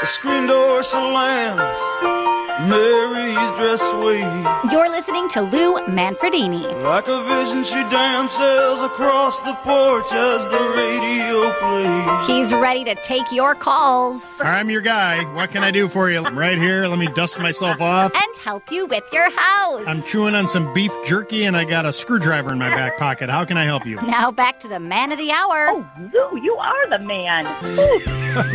The 0.00 0.06
screen 0.06 0.46
door 0.46 0.82
slams. 0.82 2.25
Mary's 2.60 3.36
dress 3.58 3.92
waves. 4.02 4.72
You're 4.72 4.88
listening 4.88 5.28
to 5.30 5.42
Lou 5.42 5.76
Manfredini. 5.86 6.62
Like 6.82 7.06
a 7.06 7.22
vision, 7.24 7.64
she 7.64 7.74
dances 7.90 8.82
across 8.82 9.40
the 9.40 9.52
porch 9.62 10.10
as 10.12 10.48
the 10.48 10.72
radio 10.74 11.52
plays. 11.60 12.26
He's 12.26 12.52
ready 12.54 12.82
to 12.84 12.94
take 12.96 13.30
your 13.30 13.54
calls 13.54 14.40
I'm 14.40 14.70
your 14.70 14.80
guy. 14.80 15.22
What 15.34 15.50
can 15.50 15.62
I 15.62 15.70
do 15.70 15.88
for 15.88 16.10
you? 16.10 16.24
I'm 16.24 16.38
right 16.38 16.56
here. 16.56 16.86
Let 16.86 16.98
me 16.98 17.08
dust 17.08 17.38
myself 17.38 17.80
off. 17.80 18.14
and 18.14 18.36
help 18.42 18.70
you 18.70 18.86
with 18.86 19.04
your 19.12 19.30
house. 19.30 19.84
I'm 19.86 20.02
chewing 20.02 20.34
on 20.34 20.48
some 20.48 20.72
beef 20.72 20.92
jerky 21.06 21.44
and 21.44 21.56
I 21.56 21.64
got 21.64 21.84
a 21.84 21.92
screwdriver 21.92 22.52
in 22.52 22.58
my 22.58 22.70
back 22.70 22.96
pocket. 22.96 23.28
How 23.28 23.44
can 23.44 23.56
I 23.58 23.64
help 23.64 23.84
you? 23.86 23.96
Now 23.96 24.30
back 24.30 24.60
to 24.60 24.68
the 24.68 24.80
man 24.80 25.12
of 25.12 25.18
the 25.18 25.30
hour. 25.30 25.68
Oh, 25.70 25.86
Lou, 26.12 26.40
you 26.42 26.56
are 26.56 26.88
the 26.88 26.98
man. 27.00 27.44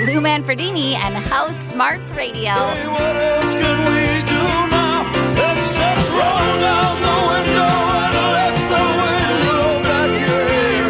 Lou 0.05 0.21
Manfredini 0.21 0.93
and 0.95 1.15
House 1.15 1.57
Smarts 1.57 2.11
Radio. 2.13 2.53
What 2.53 3.90
else 3.91 4.21
can 4.21 4.21
we 4.21 4.21
do 4.27 4.43
now 4.71 5.03
except 5.57 6.01
roll 6.11 6.51
down 6.61 6.95
the 7.01 7.17
window 7.31 7.73
and 7.99 8.15
let 8.35 8.55
the 8.71 8.83
wind 8.99 9.33
blow 9.43 9.81
back 9.83 10.09
your 10.11 10.43
hair? 10.51 10.85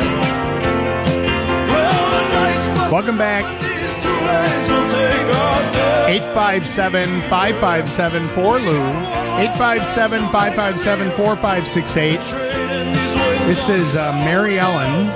Well, 1.67 2.03
the 2.11 2.23
nights 2.35 2.67
must 2.77 2.91
Welcome 2.93 3.17
back. 3.17 3.43
these 3.61 3.95
two 4.03 4.17
lanes 4.27 4.67
will 4.69 4.89
take 4.89 5.27
us 5.35 5.67
there. 5.73 6.09
857 6.09 7.21
557 7.29 8.27
Lou. 8.65 8.81
857 9.41 10.21
557 10.29 11.11
4568. 11.11 12.19
This 13.47 13.69
is 13.69 13.95
uh, 13.95 14.11
Mary 14.13 14.59
Ellen 14.59 15.07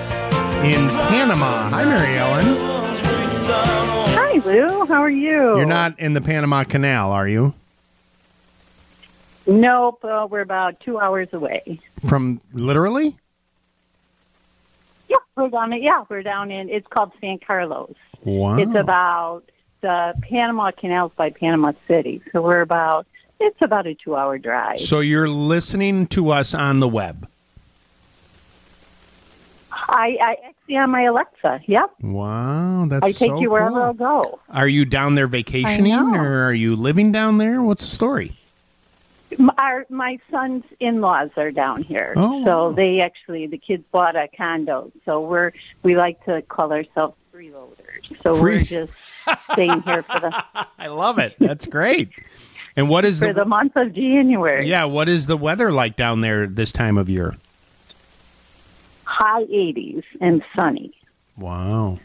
in 0.65 0.87
Panama. 1.09 1.69
Hi, 1.69 1.83
Mary 1.85 2.17
Ellen. 2.17 2.45
Hi, 4.17 4.39
Lou. 4.45 4.85
How 4.85 5.01
are 5.01 5.09
you? 5.09 5.57
You're 5.57 5.65
not 5.65 5.99
in 5.99 6.13
the 6.13 6.21
Panama 6.21 6.63
Canal, 6.63 7.11
are 7.11 7.27
you? 7.27 7.53
Nope, 9.47 10.03
uh, 10.03 10.27
we're 10.29 10.41
about 10.41 10.79
two 10.79 10.99
hours 10.99 11.29
away. 11.31 11.79
From 12.07 12.41
literally? 12.53 13.15
Yeah, 15.07 15.17
we're 15.35 15.49
down. 15.49 15.73
In, 15.73 15.83
yeah, 15.83 16.03
we're 16.09 16.23
down 16.23 16.51
in. 16.51 16.69
It's 16.69 16.87
called 16.87 17.11
San 17.21 17.37
Carlos. 17.39 17.95
Wow. 18.23 18.57
It's 18.57 18.75
about 18.75 19.43
the 19.81 20.15
Panama 20.23 20.71
Canals 20.71 21.11
by 21.15 21.29
Panama 21.29 21.73
City. 21.87 22.21
So 22.31 22.41
we're 22.41 22.61
about. 22.61 23.05
It's 23.39 23.61
about 23.61 23.85
a 23.85 23.93
two-hour 23.93 24.37
drive. 24.37 24.79
So 24.79 25.01
you're 25.01 25.29
listening 25.29 26.07
to 26.07 26.31
us 26.31 26.55
on 26.55 26.79
the 26.79 26.87
web. 26.87 27.27
I, 29.71 30.17
I 30.21 30.37
actually 30.47 30.77
on 30.77 30.89
my 30.89 31.03
Alexa. 31.03 31.61
Yep. 31.67 31.91
Wow, 32.01 32.85
that's 32.87 33.03
I 33.03 33.11
take 33.11 33.31
so 33.31 33.41
you 33.41 33.51
wherever 33.51 33.71
cool. 33.71 33.81
I'll 33.81 33.93
go. 33.93 34.39
Are 34.49 34.69
you 34.69 34.85
down 34.85 35.15
there 35.15 35.27
vacationing 35.27 35.93
or 35.93 36.45
are 36.45 36.53
you 36.53 36.75
living 36.77 37.11
down 37.11 37.37
there? 37.37 37.61
What's 37.61 37.85
the 37.87 37.93
story? 37.93 38.37
Our 39.57 39.85
my 39.89 40.19
son's 40.31 40.63
in-laws 40.79 41.29
are 41.37 41.51
down 41.51 41.83
here, 41.83 42.13
Oh, 42.15 42.43
so 42.45 42.71
they 42.73 43.01
actually 43.01 43.47
the 43.47 43.57
kids 43.57 43.83
bought 43.91 44.15
a 44.15 44.27
condo. 44.35 44.91
So 45.05 45.21
we're 45.21 45.51
we 45.83 45.95
like 45.95 46.23
to 46.25 46.41
call 46.43 46.71
ourselves 46.71 47.15
freeloaders. 47.33 48.21
So 48.23 48.35
Free- 48.35 48.57
we're 48.59 48.63
just 48.63 48.93
staying 49.51 49.81
here 49.83 50.03
for 50.03 50.19
the 50.19 50.45
I 50.79 50.87
love 50.87 51.17
it. 51.19 51.35
That's 51.39 51.65
great. 51.65 52.09
And 52.77 52.89
what 52.89 53.05
is 53.05 53.19
for 53.19 53.31
the 53.33 53.45
month 53.45 53.75
of 53.77 53.93
January. 53.93 54.67
Yeah, 54.67 54.85
what 54.85 55.07
is 55.07 55.27
the 55.27 55.37
weather 55.37 55.71
like 55.71 55.95
down 55.95 56.21
there 56.21 56.45
this 56.47 56.71
time 56.71 56.97
of 56.97 57.07
year? 57.09 57.35
High 59.05 59.43
80s 59.45 60.03
and 60.19 60.43
sunny, 60.55 60.91
Wow. 61.37 61.99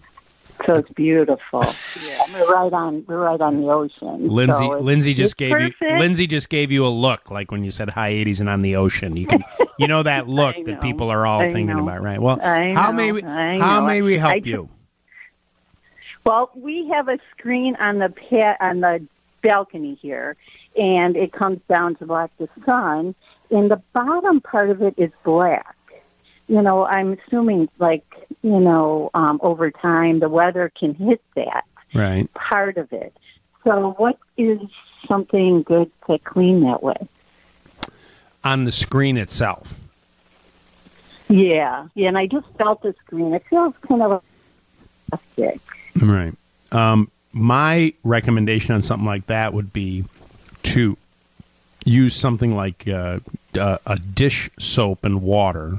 So 0.67 0.77
it's 0.77 0.91
beautiful. 0.91 1.63
yeah, 2.05 2.23
we're 2.33 2.53
right 2.53 2.73
on 2.73 3.05
we're 3.09 3.19
right 3.19 3.41
on 3.41 3.61
the 3.61 3.69
ocean. 3.69 4.29
Lindsay 4.29 4.55
so 4.55 4.79
Lindsay 4.81 5.15
just 5.15 5.33
it's 5.33 5.35
gave 5.35 5.51
you 5.61 5.73
perfect. 5.73 5.99
Lindsay 6.01 6.27
just 6.27 6.49
gave 6.49 6.71
you 6.71 6.87
a 6.87 6.89
look 6.89 7.31
like 7.31 7.51
when 7.51 7.65
you 7.65 7.71
said 7.71 7.91
high 7.91 8.13
80s 8.13 8.41
and 8.41 8.49
on 8.49 8.63
the 8.63 8.77
ocean. 8.77 9.17
You 9.17 9.27
can 9.27 9.43
you 9.79 9.87
know 9.89 10.03
that 10.03 10.29
look 10.41 10.57
I 10.57 10.63
that 10.65 10.81
people 10.83 11.11
are 11.11 11.27
all 11.27 11.41
I 11.41 11.53
thinking 11.53 11.77
know. 11.77 11.83
about, 11.83 12.03
right? 12.03 12.21
Well, 12.21 12.41
I 12.43 12.73
how 12.73 12.93
may 12.93 13.13
we 13.13 13.23
I 13.23 13.59
how 13.59 13.81
know. 13.81 13.87
may 13.87 14.03
we 14.03 14.19
help 14.19 14.33
I- 14.35 14.41
you? 14.45 14.69
Well, 16.25 16.51
we 16.55 16.89
have 16.93 17.09
a 17.09 17.19
screen 17.37 17.77
on 17.81 17.99
the 17.99 18.11
pa- 18.11 18.57
on 18.61 18.81
the 18.81 19.07
balcony 19.43 19.99
here, 20.03 20.37
and 20.77 21.17
it 21.17 21.33
comes 21.33 21.61
down 21.69 21.97
to 21.97 22.07
block 22.07 22.31
the 22.39 22.49
sun. 22.67 23.15
And 23.51 23.71
the 23.71 23.81
bottom 23.95 24.41
part 24.41 24.71
of 24.71 24.83
it 24.83 24.95
is 24.99 25.11
black. 25.25 25.75
You 26.47 26.63
know, 26.63 26.85
I'm 26.85 27.17
assuming 27.27 27.69
like 27.79 28.05
you 28.43 28.61
know 28.61 29.11
um, 29.15 29.39
over 29.43 29.71
time 29.71 30.21
the 30.21 30.29
weather 30.29 30.71
can 30.79 30.95
hit 30.95 31.23
that 31.35 31.65
Right. 31.95 32.33
part 32.35 32.77
of 32.77 32.93
it. 32.93 33.13
So, 33.65 33.95
what 33.99 34.19
is 34.37 34.61
something 35.09 35.63
good 35.63 35.91
to 36.07 36.19
clean 36.19 36.61
that 36.63 36.83
with? 36.83 37.09
On 38.45 38.65
the 38.65 38.73
screen 38.73 39.17
itself. 39.17 39.75
Yeah, 41.29 41.89
yeah. 41.95 42.09
And 42.09 42.17
I 42.19 42.27
just 42.27 42.47
felt 42.59 42.83
the 42.83 42.95
screen. 43.05 43.35
It 43.35 43.45
feels 43.51 43.75
kind 43.87 44.03
of 44.03 44.23
plastic. 45.09 45.61
Right. 46.01 46.35
Um, 46.73 47.11
my 47.33 47.93
recommendation 48.03 48.75
on 48.75 48.83
something 48.83 49.07
like 49.07 49.27
that 49.27 49.53
would 49.53 49.73
be 49.73 50.05
to 50.65 50.97
use 51.85 52.15
something 52.15 52.55
like 52.55 52.87
uh, 52.89 53.21
uh, 53.59 53.79
a 53.87 53.97
dish 53.99 54.51
soap 54.59 55.05
and 55.05 55.23
water 55.23 55.79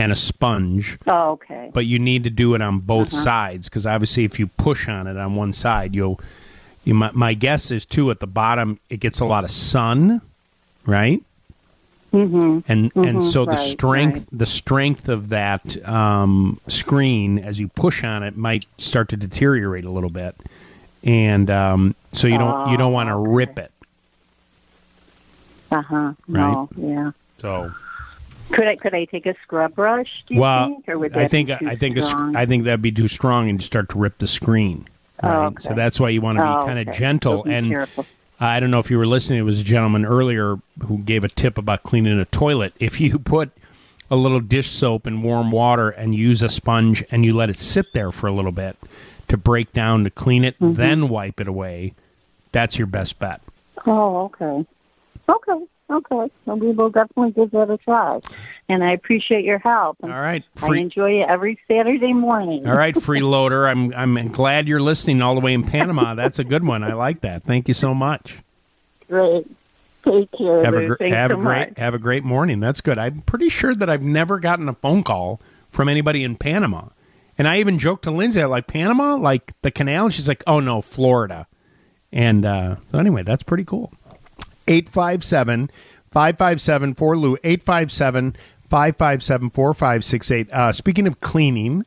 and 0.00 0.10
a 0.12 0.16
sponge. 0.16 0.98
Oh, 1.06 1.32
okay. 1.32 1.70
But 1.72 1.84
you 1.86 1.98
need 1.98 2.24
to 2.24 2.30
do 2.30 2.54
it 2.54 2.62
on 2.62 2.78
both 2.80 3.12
Uh-huh. 3.12 3.22
sides 3.22 3.68
because 3.68 3.86
obviously, 3.86 4.24
if 4.24 4.38
you 4.38 4.46
push 4.46 4.88
on 4.88 5.06
it 5.06 5.16
on 5.16 5.34
one 5.34 5.52
side, 5.52 5.94
you'll. 5.94 6.18
You, 6.84 6.94
my, 6.94 7.10
my 7.12 7.34
guess 7.34 7.70
is 7.70 7.84
too 7.84 8.10
at 8.10 8.20
the 8.20 8.26
bottom 8.26 8.80
it 8.88 9.00
gets 9.00 9.20
a 9.20 9.26
lot 9.26 9.44
of 9.44 9.50
sun, 9.50 10.22
right? 10.86 11.22
Mm-hmm. 12.12 12.60
and 12.72 12.90
and 12.96 13.18
Mhm, 13.18 13.22
so 13.22 13.44
the 13.44 13.50
right, 13.52 13.58
strength 13.58 14.26
the 14.32 14.46
strength 14.46 15.08
of 15.10 15.28
that 15.28 15.86
um, 15.86 16.58
screen 16.66 17.38
as 17.38 17.60
you 17.60 17.68
push 17.68 18.02
on 18.02 18.22
it 18.24 18.36
might 18.36 18.64
start 18.78 19.10
to 19.10 19.16
deteriorate 19.16 19.84
a 19.84 19.90
little 19.90 20.10
bit, 20.10 20.34
and 21.04 21.50
um, 21.50 21.94
so 22.12 22.26
you 22.26 22.38
don't 22.38 22.70
you 22.70 22.76
don't 22.78 22.92
want 22.94 23.10
to 23.10 23.16
rip 23.16 23.58
it. 23.58 23.70
Uh 25.70 25.82
huh. 25.82 26.12
No. 26.26 26.68
Yeah. 26.76 27.12
So 27.38 27.72
Could 28.52 28.66
I 28.66 28.76
could 28.76 28.94
I 28.94 29.04
take 29.04 29.26
a 29.26 29.34
scrub 29.42 29.74
brush? 29.74 30.24
Do 30.26 30.34
you 30.34 30.40
well, 30.40 30.66
think, 30.66 30.88
or 30.88 30.98
would 30.98 31.16
I 31.16 31.28
think 31.28 31.50
I 31.50 31.76
think 31.76 31.96
a? 31.96 32.32
I 32.34 32.46
think 32.46 32.64
that'd 32.64 32.82
be 32.82 32.92
too 32.92 33.08
strong 33.08 33.48
and 33.48 33.60
you 33.60 33.64
start 33.64 33.88
to 33.90 33.98
rip 33.98 34.18
the 34.18 34.26
screen. 34.26 34.86
Oh, 35.22 35.28
okay. 35.46 35.62
So 35.68 35.74
that's 35.74 36.00
why 36.00 36.08
you 36.10 36.20
want 36.20 36.38
to 36.38 36.44
be 36.44 36.48
Oh, 36.48 36.64
kind 36.66 36.78
of 36.78 36.88
okay. 36.88 36.98
gentle 36.98 37.44
So 37.44 37.50
and. 37.50 37.68
careful. 37.68 38.06
I 38.42 38.58
don't 38.58 38.70
know 38.70 38.78
if 38.78 38.90
you 38.90 38.96
were 38.96 39.06
listening. 39.06 39.38
It 39.38 39.42
was 39.42 39.60
a 39.60 39.64
gentleman 39.64 40.06
earlier 40.06 40.56
who 40.86 40.98
gave 41.00 41.24
a 41.24 41.28
tip 41.28 41.58
about 41.58 41.82
cleaning 41.82 42.18
a 42.18 42.24
toilet. 42.24 42.72
If 42.80 42.98
you 42.98 43.18
put 43.24 43.50
a 44.10 44.16
little 44.16 44.40
dish 44.40 44.70
soap 44.70 45.06
in 45.06 45.22
warm 45.22 45.50
water 45.50 45.90
and 45.90 46.14
use 46.14 46.42
a 46.42 46.48
sponge 46.48 47.04
and 47.10 47.22
you 47.24 47.34
let 47.34 47.50
it 47.50 47.58
sit 47.58 47.92
there 47.92 48.10
for 48.10 48.28
a 48.28 48.32
little 48.32 48.50
bit 48.50 48.78
to 49.28 49.36
break 49.36 49.72
down 49.74 50.04
to 50.04 50.10
clean 50.10 50.42
it, 50.44 50.58
Mhm. 50.58 50.74
then 50.76 51.08
wipe 51.10 51.38
it 51.38 51.48
away, 51.48 51.92
that's 52.50 52.78
your 52.78 52.86
best 52.86 53.18
bet. 53.18 53.42
Oh, 53.86 54.24
okay. 54.40 54.66
Okay. 55.28 55.64
Okay. 55.90 56.30
So 56.44 56.54
we 56.54 56.70
will 56.70 56.90
definitely 56.90 57.32
give 57.32 57.50
that 57.50 57.68
a 57.70 57.76
try. 57.78 58.20
And 58.68 58.84
I 58.84 58.92
appreciate 58.92 59.44
your 59.44 59.58
help. 59.58 59.96
All 60.02 60.08
right. 60.08 60.44
I 60.62 60.76
enjoy 60.76 61.20
it 61.22 61.26
every 61.28 61.58
Saturday 61.70 62.12
morning. 62.12 62.68
All 62.68 62.76
right, 62.76 62.94
freeloader. 62.96 63.68
I'm 63.68 63.92
I'm 63.94 64.28
glad 64.30 64.68
you're 64.68 64.80
listening 64.80 65.20
all 65.22 65.34
the 65.34 65.40
way 65.40 65.52
in 65.52 65.64
Panama. 65.64 66.14
That's 66.20 66.38
a 66.38 66.44
good 66.44 66.64
one. 66.64 66.84
I 66.84 66.92
like 66.92 67.20
that. 67.22 67.42
Thank 67.42 67.66
you 67.68 67.74
so 67.74 67.92
much. 67.94 68.38
Great. 69.08 69.46
Take 70.04 70.30
care. 70.32 70.64
Have 70.64 70.74
a 70.74 70.86
gr- 70.86 71.04
have 71.08 71.30
so 71.32 71.38
a 71.38 71.42
great 71.42 71.68
much. 71.70 71.78
have 71.78 71.94
a 71.94 71.98
great 71.98 72.24
morning. 72.24 72.60
That's 72.60 72.80
good. 72.80 72.98
I'm 72.98 73.22
pretty 73.22 73.48
sure 73.48 73.74
that 73.74 73.90
I've 73.90 74.02
never 74.02 74.38
gotten 74.38 74.68
a 74.68 74.74
phone 74.74 75.02
call 75.02 75.40
from 75.70 75.88
anybody 75.88 76.24
in 76.24 76.36
Panama. 76.36 76.84
And 77.36 77.48
I 77.48 77.58
even 77.58 77.78
joked 77.78 78.04
to 78.04 78.10
Lindsay, 78.10 78.44
like 78.44 78.66
Panama, 78.66 79.16
like 79.16 79.52
the 79.62 79.70
canal. 79.70 80.06
And 80.06 80.14
she's 80.14 80.28
like, 80.28 80.44
"Oh 80.46 80.60
no, 80.60 80.80
Florida." 80.80 81.46
And 82.12 82.44
uh, 82.44 82.76
so 82.90 82.98
anyway, 82.98 83.22
that's 83.22 83.42
pretty 83.42 83.64
cool. 83.64 83.92
857 84.70 85.70
557 86.12 86.94
4 86.94 87.16
Lou 87.18 87.36
857 87.44 88.36
557 88.70 89.50
4568. 89.50 90.52
Uh, 90.52 90.72
Speaking 90.72 91.06
of 91.06 91.20
cleaning, 91.20 91.84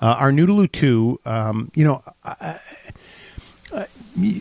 uh, 0.00 0.16
our 0.18 0.32
New 0.32 0.46
to 0.46 0.52
Lou 0.52 0.66
Too, 0.66 1.20
um, 1.24 1.70
you 1.74 1.84
know, 1.84 2.02
I- 2.24 2.58
I- 3.72 3.86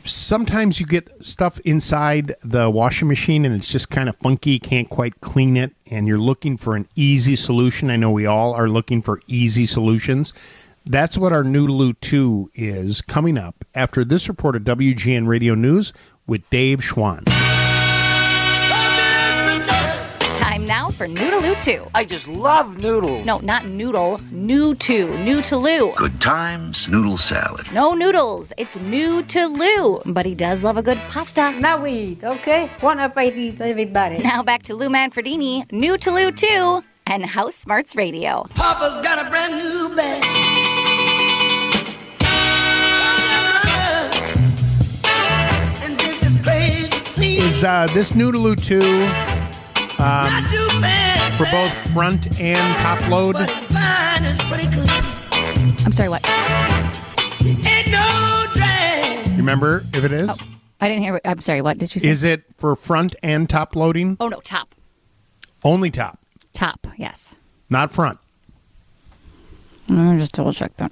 sometimes 0.06 0.80
you 0.80 0.86
get 0.86 1.10
stuff 1.26 1.60
inside 1.62 2.36
the 2.44 2.70
washing 2.70 3.08
machine 3.08 3.46
and 3.46 3.56
it's 3.56 3.72
just 3.72 3.90
kind 3.90 4.08
of 4.10 4.16
funky, 4.18 4.60
can't 4.60 4.90
quite 4.90 5.20
clean 5.22 5.58
it, 5.58 5.72
and 5.90 6.08
you're 6.08 6.20
looking 6.20 6.58
for 6.58 6.76
an 6.76 6.88
easy 6.96 7.36
solution. 7.36 7.90
I 7.90 7.96
know 7.96 8.12
we 8.12 8.26
all 8.28 8.54
are 8.54 8.70
looking 8.70 9.02
for 9.02 9.22
easy 9.28 9.66
solutions. 9.66 10.34
That's 10.86 11.18
what 11.18 11.32
our 11.34 11.44
New 11.44 11.66
to 11.68 11.74
Lou 11.74 11.94
Too 11.94 12.52
is 12.54 13.02
coming 13.02 13.38
up 13.38 13.66
after 13.74 14.04
this 14.04 14.28
report 14.28 14.56
of 14.56 14.64
WGN 14.64 15.28
Radio 15.28 15.56
News 15.56 15.94
with 16.28 16.48
Dave 16.50 16.82
Schwan. 16.82 17.24
Time 20.64 20.68
now 20.68 20.90
for 20.90 21.08
New 21.08 21.30
to 21.30 21.38
Lou 21.40 21.56
Too. 21.56 21.86
I 21.94 22.06
just 22.06 22.26
love 22.26 22.78
noodles. 22.82 23.26
No, 23.26 23.40
not 23.40 23.66
noodle. 23.66 24.22
New 24.32 24.76
2. 24.76 25.18
New 25.20 25.42
to 25.42 25.58
Lou. 25.58 25.94
Good 25.96 26.22
times, 26.22 26.88
noodle 26.88 27.18
salad. 27.18 27.70
No 27.74 27.94
noodles. 27.94 28.54
It's 28.58 28.78
new 28.78 29.24
to 29.24 29.48
Lou. 29.48 30.00
But 30.06 30.26
he 30.26 30.36
does 30.36 30.64
love 30.64 30.78
a 30.78 30.82
good 30.82 30.98
pasta. 31.10 31.52
Now 31.60 31.82
we 31.82 31.92
eat, 31.92 32.24
okay? 32.24 32.70
One 32.80 33.00
up, 33.00 33.18
I 33.18 33.26
eat, 33.26 33.60
everybody. 33.60 34.20
Now 34.20 34.42
back 34.42 34.64
to 34.64 34.76
Lou 34.76 34.88
Manfredini, 34.88 35.70
New 35.72 35.98
to 35.98 36.12
Lou 36.12 36.32
Too, 36.32 36.82
and 37.08 37.26
House 37.26 37.56
Smarts 37.56 37.96
Radio. 37.96 38.46
Papa's 38.56 39.04
got 39.04 39.26
a 39.26 39.30
brand 39.30 39.54
new 39.56 39.94
bag. 39.94 40.24
And 45.84 45.98
did 45.98 46.22
this 46.22 46.42
crazy 46.42 46.90
scene. 47.12 47.44
Is 47.44 47.64
uh, 47.66 47.88
this 47.94 48.14
Noodaloo 48.14 48.56
2 48.64 49.33
um, 50.04 50.28
for 51.38 51.46
both 51.52 51.72
front 51.94 52.40
and 52.40 52.78
top 52.80 53.08
load? 53.10 53.38
Fine 53.38 54.26
and 54.26 54.40
pretty 54.42 54.68
clean. 54.68 55.76
I'm 55.86 55.92
sorry, 55.92 56.10
what? 56.10 56.28
Ain't 57.44 57.90
no 57.90 58.46
drag. 58.54 59.28
You 59.30 59.38
remember 59.38 59.84
if 59.94 60.04
it 60.04 60.12
is? 60.12 60.30
I 60.82 60.88
didn't 60.90 61.04
hear. 61.04 61.14
What, 61.14 61.22
I'm 61.26 61.40
sorry, 61.42 61.62
what 61.62 61.78
did 61.78 61.96
you 61.96 62.02
say? 62.02 62.10
Is 62.10 62.24
it 62.24 62.44
for 62.58 62.76
front 62.76 63.16
and 63.24 63.50
top 63.50 63.76
loading? 63.76 64.18
Oh, 64.20 64.28
no, 64.28 64.40
top. 64.42 64.76
Only 65.64 65.90
top, 65.90 66.20
Top, 66.54 66.86
yes. 66.98 67.36
not 67.70 67.90
front. 67.90 68.20
Let 69.88 70.14
me 70.14 70.20
just 70.20 70.34
double 70.34 70.52
check 70.52 70.76
that. 70.76 70.92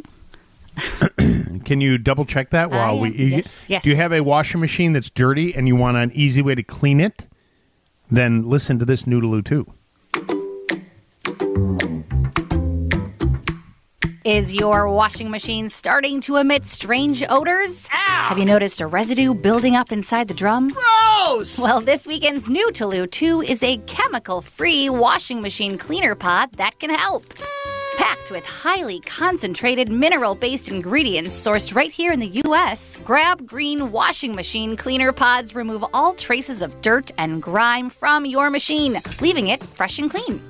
Can 1.66 1.82
you 1.82 1.98
double 1.98 2.24
check 2.24 2.52
that 2.52 2.72
while 2.72 2.98
I 2.98 3.02
we? 3.02 3.10
Yes, 3.12 3.66
yes. 3.68 3.84
Do 3.84 3.90
you 3.90 3.98
have 3.98 4.14
a 4.14 4.22
washing 4.22 4.62
machine 4.62 4.94
that's 4.94 5.10
dirty 5.10 5.54
and 5.54 5.68
you 5.68 5.76
want 5.76 5.98
an 5.98 6.12
easy 6.14 6.42
way 6.42 6.56
to 6.56 6.64
clean 6.64 7.02
it? 7.02 7.26
Then 8.12 8.50
listen 8.50 8.78
to 8.80 8.86
this 8.86 9.08
New 9.08 9.22
to 9.22 9.28
Lou 9.28 9.42
Too. 9.42 9.66
Is 14.24 14.54
your 14.54 14.88
washing 14.88 15.32
machine 15.32 15.70
starting 15.70 16.22
to 16.22 16.36
emit 16.36 16.68
strange 16.68 17.24
odors? 17.28 17.88
Ow! 17.92 17.96
Have 18.30 18.38
you 18.38 18.46
noticed 18.46 18.80
a 18.80 18.86
residue 18.86 19.34
building 19.34 19.76
up 19.76 19.92
inside 19.92 20.28
the 20.28 20.34
drum? 20.34 20.70
Gross! 20.70 21.58
Well, 21.58 21.82
this 21.82 22.06
weekend's 22.06 22.50
New 22.50 22.72
to 22.74 22.86
Lou 22.86 23.08
Too 23.08 23.42
is 23.42 23.64
a 23.64 23.78
chemical 23.88 24.42
free 24.42 24.90
washing 24.90 25.42
machine 25.42 25.78
cleaner 25.78 26.14
pod 26.14 26.52
that 26.54 26.80
can 26.80 26.92
help. 26.92 27.24
Packed 27.98 28.32
with 28.32 28.46
highly 28.46 29.00
concentrated 29.02 29.90
mineral 29.90 30.36
based 30.36 30.70
ingredients 30.70 31.36
sourced 31.36 31.76
right 31.76 31.92
here 31.92 32.12
in 32.12 32.20
the 32.20 32.42
U.S., 32.46 32.98
Grab 33.04 33.46
Green 33.46 33.92
washing 33.92 34.36
machine 34.36 34.78
cleaner 34.78 35.12
pods 35.12 35.56
remove 35.56 35.84
all 35.94 36.14
traces 36.14 36.62
of 36.62 36.82
dirt 36.82 37.12
and 37.18 37.42
grime 37.42 37.90
from 37.90 38.26
your 38.26 38.50
machine, 38.50 39.02
leaving 39.20 39.48
it 39.48 39.64
fresh 39.64 40.00
and 40.00 40.10
clean. 40.10 40.42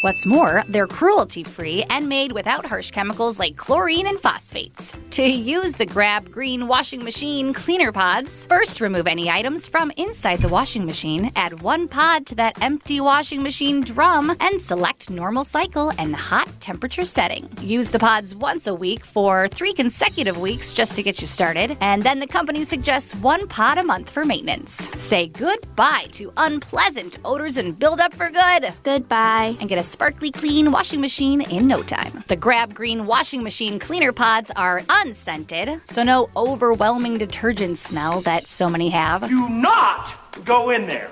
What's 0.00 0.24
more, 0.24 0.62
they're 0.68 0.86
cruelty 0.86 1.42
free 1.42 1.84
and 1.90 2.08
made 2.08 2.30
without 2.30 2.64
harsh 2.64 2.92
chemicals 2.92 3.40
like 3.40 3.56
chlorine 3.56 4.06
and 4.06 4.20
phosphates. 4.20 4.96
To 5.10 5.22
use 5.24 5.72
the 5.72 5.86
Grab 5.86 6.30
Green 6.30 6.68
washing 6.68 7.02
machine 7.02 7.52
cleaner 7.52 7.90
pods, 7.90 8.46
first 8.46 8.80
remove 8.80 9.08
any 9.08 9.28
items 9.28 9.66
from 9.66 9.90
inside 9.96 10.38
the 10.38 10.48
washing 10.48 10.84
machine, 10.84 11.32
add 11.34 11.62
one 11.62 11.88
pod 11.88 12.26
to 12.26 12.36
that 12.36 12.62
empty 12.62 13.00
washing 13.00 13.42
machine 13.42 13.80
drum, 13.80 14.36
and 14.38 14.60
select 14.60 15.10
normal 15.10 15.42
cycle 15.42 15.92
and 15.98 16.14
hot 16.14 16.48
temperature 16.60 17.04
setting. 17.04 17.48
Use 17.60 17.90
the 17.90 17.98
pods 17.98 18.36
once 18.36 18.68
a 18.68 18.74
week 18.74 19.04
for 19.04 19.48
three 19.48 19.72
consecutive 19.72 20.38
weeks 20.40 20.72
just 20.72 20.94
to 20.94 21.02
get 21.02 21.20
you 21.20 21.26
started, 21.26 21.76
and 21.80 22.04
then 22.04 22.20
the 22.20 22.26
company 22.26 22.64
suggests 22.64 23.16
one 23.16 23.48
pod 23.48 23.78
a 23.78 23.82
month 23.82 24.10
for 24.10 24.24
maintenance. 24.24 24.88
Say 24.96 25.26
goodbye 25.26 26.06
to 26.12 26.32
unpleasant 26.36 27.18
odors 27.24 27.56
and 27.56 27.76
build 27.76 27.98
up 27.98 28.14
for 28.14 28.30
good. 28.30 28.72
Goodbye. 28.84 29.56
And 29.58 29.67
get 29.68 29.78
a 29.78 29.82
sparkly 29.82 30.30
clean 30.32 30.72
washing 30.72 31.00
machine 31.00 31.42
in 31.42 31.66
no 31.66 31.82
time. 31.82 32.24
The 32.26 32.36
Grab 32.36 32.74
Green 32.74 33.06
washing 33.06 33.42
machine 33.42 33.78
cleaner 33.78 34.12
pods 34.12 34.50
are 34.56 34.82
unscented, 34.88 35.80
so 35.84 36.02
no 36.02 36.30
overwhelming 36.36 37.18
detergent 37.18 37.78
smell 37.78 38.20
that 38.22 38.48
so 38.48 38.68
many 38.68 38.88
have. 38.88 39.28
Do 39.28 39.48
not 39.48 40.16
go 40.44 40.70
in 40.70 40.86
there. 40.86 41.10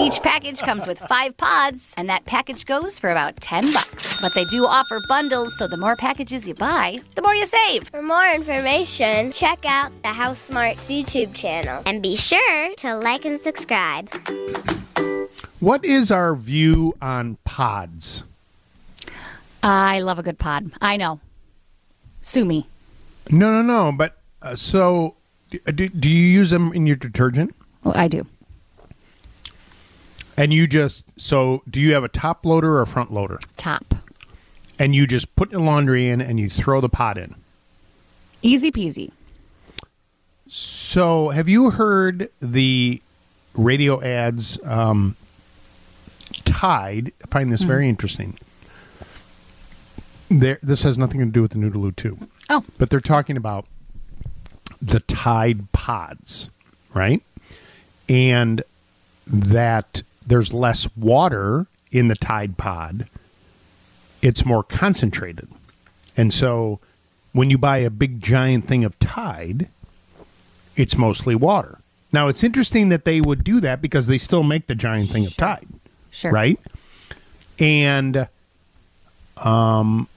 Each 0.00 0.22
package 0.22 0.60
comes 0.60 0.86
with 0.86 0.98
five 1.00 1.36
pods, 1.36 1.92
and 1.96 2.08
that 2.08 2.24
package 2.24 2.64
goes 2.66 2.98
for 2.98 3.10
about 3.10 3.40
10 3.40 3.72
bucks. 3.72 4.20
But 4.20 4.32
they 4.34 4.44
do 4.44 4.66
offer 4.66 5.00
bundles, 5.08 5.56
so 5.58 5.66
the 5.66 5.76
more 5.76 5.96
packages 5.96 6.46
you 6.46 6.54
buy, 6.54 6.98
the 7.14 7.22
more 7.22 7.34
you 7.34 7.46
save. 7.46 7.88
For 7.88 8.02
more 8.02 8.26
information, 8.32 9.32
check 9.32 9.64
out 9.64 9.90
the 10.02 10.08
House 10.08 10.38
Smarts 10.38 10.88
YouTube 10.88 11.34
channel 11.34 11.82
and 11.86 12.02
be 12.02 12.16
sure 12.16 12.74
to 12.76 12.96
like 12.96 13.24
and 13.24 13.40
subscribe. 13.40 14.08
What 15.60 15.84
is 15.84 16.10
our 16.12 16.36
view 16.36 16.96
on 17.02 17.36
pods? 17.44 18.22
I 19.62 20.00
love 20.00 20.18
a 20.18 20.22
good 20.22 20.38
pod. 20.38 20.70
I 20.80 20.96
know. 20.96 21.20
Sue 22.20 22.44
me. 22.44 22.68
No, 23.30 23.50
no, 23.50 23.62
no. 23.62 23.92
But 23.92 24.16
uh, 24.40 24.54
so, 24.54 25.16
do, 25.50 25.88
do 25.88 26.08
you 26.08 26.26
use 26.26 26.50
them 26.50 26.72
in 26.72 26.86
your 26.86 26.96
detergent? 26.96 27.54
Well, 27.82 27.96
I 27.96 28.06
do. 28.08 28.26
And 30.38 30.52
you 30.52 30.68
just 30.68 31.20
so 31.20 31.62
do 31.68 31.80
you 31.80 31.92
have 31.94 32.04
a 32.04 32.08
top 32.08 32.46
loader 32.46 32.78
or 32.78 32.80
a 32.80 32.86
front 32.86 33.12
loader? 33.12 33.40
Top. 33.56 33.92
And 34.78 34.94
you 34.94 35.06
just 35.06 35.34
put 35.34 35.50
the 35.50 35.58
laundry 35.58 36.08
in 36.08 36.20
and 36.20 36.38
you 36.38 36.48
throw 36.48 36.80
the 36.80 36.88
pot 36.88 37.18
in. 37.18 37.34
Easy 38.40 38.70
peasy. 38.70 39.10
So, 40.46 41.30
have 41.30 41.48
you 41.48 41.70
heard 41.70 42.30
the 42.40 43.02
radio 43.54 44.00
ads? 44.00 44.62
Um, 44.64 45.16
Tide. 46.44 47.12
I 47.22 47.26
find 47.28 47.52
this 47.52 47.62
very 47.62 47.88
interesting. 47.88 48.38
There, 50.30 50.58
this 50.62 50.84
has 50.84 50.96
nothing 50.96 51.20
to 51.20 51.26
do 51.26 51.42
with 51.42 51.50
the 51.50 51.58
New 51.58 51.70
to 51.70 51.78
Lou 51.78 51.92
Too. 51.92 52.18
Oh. 52.48 52.64
but 52.78 52.90
they're 52.90 53.00
talking 53.00 53.36
about 53.36 53.66
the 54.80 55.00
Tide 55.00 55.70
pods, 55.72 56.50
right? 56.94 57.22
And 58.08 58.62
that 59.26 60.02
there's 60.28 60.52
less 60.52 60.94
water 60.96 61.66
in 61.90 62.08
the 62.08 62.14
Tide 62.14 62.56
pod. 62.56 63.08
It's 64.22 64.44
more 64.44 64.62
concentrated, 64.62 65.48
and 66.16 66.32
so 66.32 66.80
when 67.32 67.50
you 67.50 67.58
buy 67.58 67.78
a 67.78 67.90
big 67.90 68.20
giant 68.20 68.66
thing 68.66 68.84
of 68.84 68.98
Tide, 68.98 69.68
it's 70.76 70.96
mostly 70.96 71.34
water. 71.34 71.78
Now 72.12 72.28
it's 72.28 72.42
interesting 72.42 72.88
that 72.88 73.04
they 73.04 73.20
would 73.20 73.44
do 73.44 73.60
that 73.60 73.82
because 73.82 74.06
they 74.06 74.18
still 74.18 74.42
make 74.42 74.66
the 74.66 74.74
giant 74.74 75.10
thing 75.10 75.26
of 75.26 75.36
Tide. 75.36 75.68
Sure. 76.10 76.32
Right? 76.32 76.58
And 77.58 78.28
um 79.36 80.08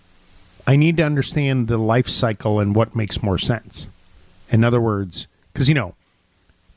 I 0.67 0.75
need 0.75 0.97
to 0.97 1.03
understand 1.03 1.67
the 1.67 1.77
life 1.77 2.07
cycle 2.07 2.59
and 2.59 2.75
what 2.75 2.95
makes 2.95 3.21
more 3.21 3.37
sense. 3.37 3.89
In 4.49 4.63
other 4.63 4.79
words, 4.79 5.27
cuz 5.53 5.67
you 5.67 5.75
know, 5.75 5.95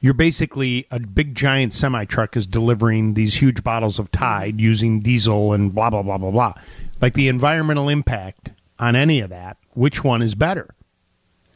you're 0.04 0.12
basically 0.12 0.84
a 0.90 1.00
big 1.00 1.34
giant 1.34 1.72
semi 1.72 2.04
truck 2.04 2.36
is 2.36 2.46
delivering 2.46 3.14
these 3.14 3.40
huge 3.40 3.64
bottles 3.64 3.98
of 3.98 4.10
Tide 4.12 4.60
using 4.60 5.00
diesel 5.00 5.54
and 5.54 5.74
blah 5.74 5.88
blah 5.88 6.02
blah 6.02 6.18
blah 6.18 6.30
blah. 6.30 6.52
Like 7.00 7.14
the 7.14 7.28
environmental 7.28 7.88
impact 7.88 8.50
on 8.78 8.96
any 8.96 9.20
of 9.20 9.30
that, 9.30 9.56
which 9.72 10.04
one 10.04 10.20
is 10.20 10.34
better? 10.34 10.68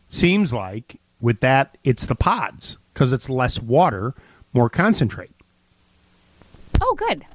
Seems 0.09 0.55
like 0.55 0.99
with 1.21 1.41
that 1.41 1.77
it's 1.85 2.07
the 2.07 2.15
pods 2.15 2.79
because 2.95 3.13
it's 3.13 3.29
less 3.29 3.61
water, 3.61 4.15
more 4.55 4.71
concentrate. 4.71 5.33
Oh, 6.81 6.95
good. 6.95 7.27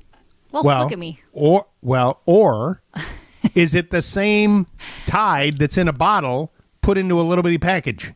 Well, 0.51 0.63
well, 0.63 0.81
look 0.81 0.93
at 0.93 0.97
me. 0.97 1.19
Or 1.31 1.67
well, 1.83 2.21
or 2.25 2.81
is 3.53 3.75
it 3.75 3.91
the 3.91 4.01
same 4.01 4.65
Tide 5.05 5.59
that's 5.59 5.77
in 5.77 5.87
a 5.87 5.93
bottle 5.93 6.51
put 6.81 6.97
into 6.97 7.21
a 7.21 7.21
little 7.21 7.43
bitty 7.43 7.59
package? 7.59 8.13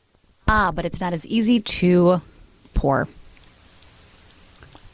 Ah, 0.48 0.72
but 0.72 0.84
it's 0.84 1.00
not 1.00 1.14
as 1.14 1.28
easy 1.28 1.60
to 1.60 2.24
pour. 2.78 3.08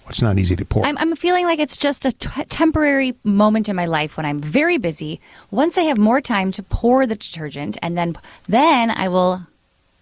It's 0.10 0.22
not 0.22 0.38
easy 0.38 0.56
to 0.58 0.66
pour. 0.66 0.86
I'm, 0.86 0.98
I'm 0.98 1.16
feeling 1.16 1.46
like 1.46 1.60
it's 1.60 1.78
just 1.78 2.06
a 2.06 2.12
t- 2.12 2.44
temporary 2.50 3.16
moment 3.24 3.70
in 3.70 3.76
my 3.76 3.86
life 3.86 4.18
when 4.18 4.26
I'm 4.26 4.40
very 4.42 4.78
busy. 4.78 5.22
Once 5.50 5.78
I 5.78 5.84
have 5.84 5.98
more 5.98 6.20
time 6.20 6.52
to 6.52 6.64
pour 6.64 7.08
the 7.08 7.16
detergent, 7.16 7.78
and 7.82 7.98
then 7.98 8.16
then 8.48 8.92
I 8.92 9.08
will 9.08 9.48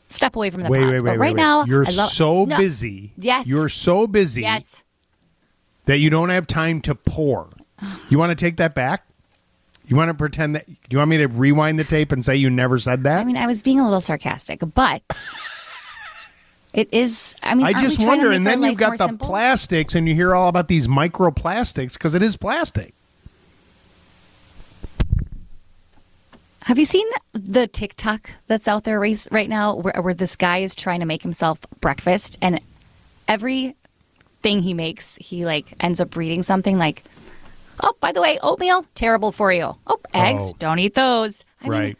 step 0.09 0.35
away 0.35 0.49
from 0.49 0.63
the 0.63 0.69
wait, 0.69 0.79
pots. 0.79 0.91
wait, 0.91 1.01
wait, 1.03 1.11
but 1.11 1.17
right 1.19 1.35
now. 1.35 1.65
You're 1.65 1.85
love- 1.85 2.09
so 2.09 2.45
No. 2.45 2.57
busy. 2.57 3.13
Yes. 3.17 3.47
You're 3.47 3.69
so 3.69 4.07
busy 4.07 4.41
Yes. 4.41 4.83
that 5.85 5.97
you 5.99 6.09
don't 6.09 6.29
have 6.29 6.47
time 6.47 6.81
to 6.81 6.95
pour. 6.95 7.49
You 8.09 8.17
want 8.17 8.31
to 8.31 8.35
take 8.35 8.57
that 8.57 8.73
back? 8.75 9.05
You 9.87 9.95
want 9.95 10.09
to 10.09 10.13
pretend 10.13 10.55
that? 10.55 10.65
Do 10.67 10.73
you 10.89 10.97
want 10.97 11.09
me 11.09 11.17
to 11.17 11.27
rewind 11.27 11.77
the 11.79 11.83
tape 11.83 12.11
and 12.11 12.23
say 12.25 12.35
you 12.35 12.49
never 12.49 12.79
said 12.79 13.03
that? 13.03 13.19
I 13.21 13.23
mean, 13.23 13.37
I 13.37 13.45
was 13.47 13.61
being 13.63 13.79
a 13.79 13.83
little 13.83 14.01
sarcastic, 14.01 14.61
but 14.73 15.01
it 16.73 16.89
is. 16.91 17.35
I 17.43 17.55
mean, 17.55 17.65
I 17.65 17.73
just 17.81 18.03
wonder. 18.03 18.31
And 18.31 18.45
then 18.47 18.63
you've 18.63 18.77
got 18.77 18.97
the 18.97 19.05
simple? 19.07 19.27
plastics, 19.27 19.95
and 19.95 20.07
you 20.07 20.15
hear 20.15 20.33
all 20.35 20.47
about 20.47 20.67
these 20.67 20.87
microplastics 20.87 21.93
because 21.93 22.15
it 22.15 22.21
is 22.21 22.37
plastic. 22.37 22.93
Have 26.65 26.77
you 26.77 26.85
seen 26.85 27.07
the 27.33 27.67
TikTok 27.67 28.29
that's 28.47 28.67
out 28.67 28.83
there 28.83 28.99
right, 28.99 29.27
right 29.31 29.49
now 29.49 29.75
where, 29.75 29.99
where 30.01 30.13
this 30.13 30.35
guy 30.35 30.59
is 30.59 30.75
trying 30.75 30.99
to 30.99 31.05
make 31.07 31.23
himself 31.23 31.59
breakfast 31.81 32.37
and 32.41 32.61
every 33.27 33.75
thing 34.43 34.61
he 34.61 34.73
makes, 34.73 35.15
he 35.15 35.43
like 35.45 35.73
ends 35.79 35.99
up 35.99 36.15
reading 36.15 36.43
something 36.43 36.77
like, 36.77 37.03
"Oh, 37.81 37.93
by 37.99 38.11
the 38.11 38.21
way, 38.21 38.37
oatmeal 38.43 38.85
terrible 38.93 39.31
for 39.31 39.51
you. 39.51 39.75
Oh, 39.87 39.99
eggs, 40.13 40.43
Oh. 40.45 40.53
don't 40.59 40.79
eat 40.79 40.93
those." 40.93 41.43
I 41.63 41.67
right. 41.67 41.97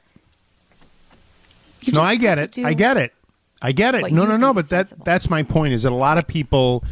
you 1.82 1.94
no, 1.94 2.02
I 2.02 2.16
get 2.16 2.38
it. 2.38 2.52
do 2.52 2.66
I 2.66 2.74
get 2.74 2.98
it. 2.98 3.14
I 3.62 3.72
get 3.72 3.96
it. 3.96 4.02
what 4.02 4.12
No, 4.12 4.26
no, 4.26 4.38
no. 4.38 4.54
But 4.54 4.70
that 4.70 4.92
that's 5.04 5.30
my 5.30 5.44
point. 5.44 5.74
Is 5.74 5.84
that 5.84 5.92
a 5.92 5.96
lot 5.96 6.18
of 6.18 6.28
people, 6.28 6.84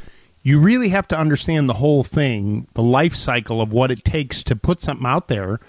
you 0.43 0.59
really 0.59 0.89
have 0.89 1.07
to 1.09 1.17
understand 1.17 1.67
the 1.67 1.75
whole 1.75 2.03
thing, 2.03 2.67
the 2.73 2.83
life 2.83 3.15
cycle 3.15 3.61
of 3.61 3.73
what 3.73 3.91
it 3.91 4.03
takes 4.03 4.43
to 4.43 4.55
put 4.55 4.81
something 4.81 5.05
out 5.05 5.27
there, 5.27 5.59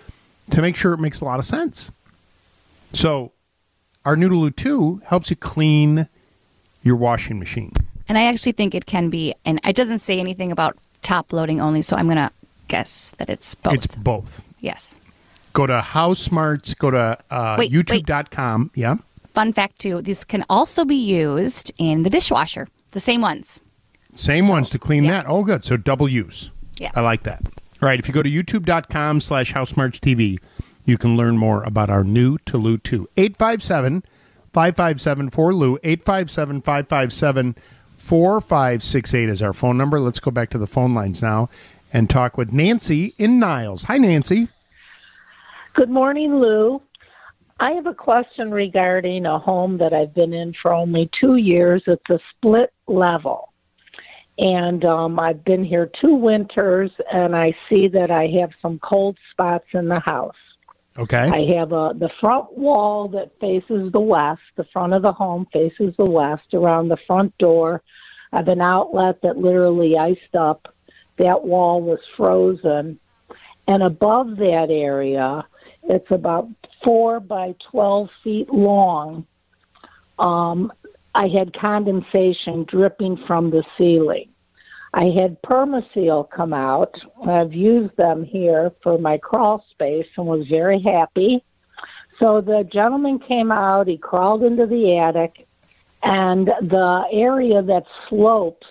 to 0.50 0.60
make 0.60 0.76
sure 0.76 0.92
it 0.92 1.00
makes 1.00 1.20
a 1.20 1.24
lot 1.24 1.38
of 1.38 1.44
sense. 1.44 1.90
So, 2.92 3.32
our 4.04 4.16
New 4.16 4.28
to 4.28 4.34
Lou 4.34 4.50
Too 4.50 5.00
helps 5.06 5.30
you 5.30 5.36
clean 5.36 6.08
your 6.82 6.96
washing 6.96 7.38
machine. 7.38 7.72
And 8.08 8.18
I 8.18 8.24
actually 8.24 8.52
think 8.52 8.74
it 8.74 8.86
can 8.86 9.10
be, 9.10 9.34
and 9.44 9.60
it 9.64 9.76
doesn't 9.76 10.00
say 10.00 10.18
anything 10.18 10.50
about 10.50 10.76
top 11.02 11.32
loading 11.32 11.60
only, 11.60 11.82
so 11.82 11.96
I'm 11.96 12.08
gonna 12.08 12.32
guess 12.68 13.14
that 13.18 13.30
it's 13.30 13.54
both. 13.54 13.74
It's 13.74 13.86
both. 13.86 14.42
yes. 14.60 14.98
Go 15.52 15.66
to 15.66 15.80
House 15.80 16.20
Smarts. 16.20 16.74
Go 16.74 16.90
to 16.90 17.18
uh. 17.30 17.56
YouTube.com. 17.56 18.70
Yeah. 18.74 18.96
Fun 19.34 19.52
fact 19.52 19.78
too: 19.78 20.02
these 20.02 20.24
can 20.24 20.44
also 20.48 20.84
be 20.84 20.96
used 20.96 21.72
in 21.78 22.02
the 22.02 22.10
dishwasher. 22.10 22.66
The 22.92 23.00
same 23.00 23.20
ones. 23.20 23.60
Same 24.14 24.48
ones 24.48 24.70
to 24.70 24.78
clean 24.78 25.06
that. 25.06 25.26
Oh, 25.28 25.44
good. 25.44 25.64
So 25.64 25.76
double 25.76 26.08
use. 26.08 26.50
Yes. 26.78 26.92
I 26.96 27.00
like 27.00 27.22
that. 27.24 27.42
All 27.80 27.88
right. 27.88 27.98
If 27.98 28.08
you 28.08 28.14
go 28.14 28.22
to 28.22 28.30
youtube.com 28.30 29.20
slash 29.20 29.52
housemartstv, 29.52 30.38
you 30.84 30.98
can 30.98 31.16
learn 31.16 31.38
more 31.38 31.62
about 31.62 31.90
our 31.90 32.02
New 32.02 32.38
to 32.46 32.58
Lou 32.58 32.78
Too. 32.78 33.08
857 33.16 34.02
557 34.52 35.30
4Lou. 35.30 35.78
857 35.84 36.62
557 36.62 37.56
4568 37.96 39.28
is 39.28 39.42
our 39.42 39.52
phone 39.52 39.78
number. 39.78 40.00
Let's 40.00 40.20
go 40.20 40.30
back 40.30 40.50
to 40.50 40.58
the 40.58 40.66
phone 40.66 40.94
lines 40.94 41.22
now 41.22 41.48
and 41.92 42.10
talk 42.10 42.36
with 42.36 42.52
Nancy 42.52 43.14
in 43.18 43.38
Niles. 43.38 43.84
Hi, 43.84 43.98
Nancy. 43.98 44.48
Good 45.74 45.90
morning, 45.90 46.40
Lou. 46.40 46.82
I 47.60 47.72
have 47.72 47.86
a 47.86 47.94
question 47.94 48.50
regarding 48.50 49.26
a 49.26 49.38
home 49.38 49.76
that 49.78 49.92
I've 49.92 50.14
been 50.14 50.32
in 50.32 50.54
for 50.62 50.72
only 50.72 51.10
two 51.20 51.36
years. 51.36 51.82
It's 51.86 52.08
a 52.08 52.18
split 52.30 52.72
level. 52.88 53.52
And 54.38 54.82
um, 54.86 55.20
I've 55.20 55.44
been 55.44 55.62
here 55.62 55.90
two 56.00 56.14
winters, 56.14 56.90
and 57.12 57.36
I 57.36 57.54
see 57.68 57.86
that 57.88 58.10
I 58.10 58.28
have 58.40 58.50
some 58.62 58.78
cold 58.78 59.18
spots 59.30 59.66
in 59.74 59.88
the 59.88 60.00
house. 60.00 60.34
Okay. 60.98 61.28
I 61.28 61.58
have 61.58 61.72
a 61.72 61.92
the 61.94 62.10
front 62.18 62.56
wall 62.56 63.08
that 63.08 63.30
faces 63.40 63.92
the 63.92 64.00
west. 64.00 64.40
The 64.56 64.64
front 64.72 64.94
of 64.94 65.02
the 65.02 65.12
home 65.12 65.46
faces 65.52 65.94
the 65.98 66.10
west. 66.10 66.54
Around 66.54 66.88
the 66.88 66.96
front 67.06 67.36
door, 67.36 67.82
I 68.32 68.38
have 68.38 68.48
an 68.48 68.62
outlet 68.62 69.20
that 69.22 69.36
literally 69.36 69.98
iced 69.98 70.34
up. 70.34 70.74
That 71.18 71.44
wall 71.44 71.82
was 71.82 72.00
frozen, 72.16 72.98
and 73.68 73.82
above 73.82 74.38
that 74.38 74.68
area, 74.70 75.46
it's 75.84 76.10
about 76.10 76.48
four 76.84 77.20
by 77.20 77.54
twelve 77.70 78.08
feet 78.22 78.52
long. 78.52 79.26
Um, 80.18 80.72
I 81.14 81.28
had 81.28 81.52
condensation 81.58 82.64
dripping 82.68 83.24
from 83.26 83.50
the 83.50 83.64
ceiling. 83.76 84.28
I 84.92 85.04
had 85.04 85.40
Permaseal 85.42 86.30
come 86.30 86.52
out. 86.52 86.94
I've 87.26 87.52
used 87.52 87.96
them 87.96 88.24
here 88.24 88.72
for 88.82 88.98
my 88.98 89.18
crawl 89.18 89.64
space 89.70 90.06
and 90.16 90.26
was 90.26 90.46
very 90.48 90.80
happy. 90.80 91.44
So 92.20 92.40
the 92.40 92.68
gentleman 92.70 93.18
came 93.18 93.50
out, 93.50 93.86
he 93.86 93.96
crawled 93.96 94.42
into 94.42 94.66
the 94.66 94.98
attic, 94.98 95.46
and 96.02 96.46
the 96.46 97.04
area 97.12 97.62
that 97.62 97.84
slopes 98.08 98.66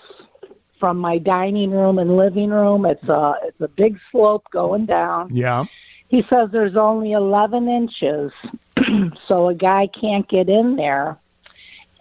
from 0.80 0.98
my 0.98 1.18
dining 1.18 1.72
room 1.72 2.00
and 2.00 2.16
living 2.16 2.50
room, 2.50 2.86
it's 2.86 3.04
a 3.04 3.34
it's 3.44 3.62
a 3.62 3.68
big 3.68 3.98
slope 4.12 4.46
going 4.52 4.86
down. 4.86 5.36
Yeah. 5.36 5.66
He 6.10 6.24
says 6.34 6.50
there's 6.52 6.76
only 6.76 7.12
11 7.14 7.70
inches, 7.70 8.32
so 9.28 9.50
a 9.50 9.56
guy 9.56 9.88
can't 9.88 10.28
get 10.28 10.50
in 10.50 10.76
there. 10.76 11.18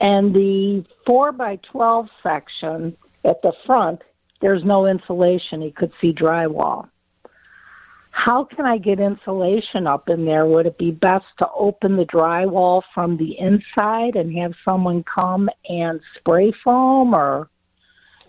And 0.01 0.35
the 0.35 0.85
4 1.07 1.33
by 1.33 1.57
12 1.71 2.09
section 2.23 2.97
at 3.25 3.43
the 3.43 3.53
front, 3.67 4.03
there's 4.41 4.65
no 4.65 4.87
insulation. 4.87 5.61
He 5.61 5.71
could 5.71 5.93
see 6.01 6.13
drywall. 6.13 6.89
How 8.11 8.45
can 8.45 8.67
I 8.67 8.79
get 8.79 8.99
insulation 8.99 9.87
up 9.87 10.09
in 10.09 10.25
there? 10.25 10.47
Would 10.47 10.67
it 10.67 10.79
be 10.79 10.91
best 10.91 11.27
to 11.39 11.49
open 11.55 11.97
the 11.97 12.07
drywall 12.07 12.83
from 12.95 13.17
the 13.17 13.39
inside 13.39 14.17
and 14.17 14.37
have 14.39 14.55
someone 14.69 15.05
come 15.05 15.49
and 15.69 16.01
spray 16.17 16.53
foam, 16.65 17.15
or 17.15 17.49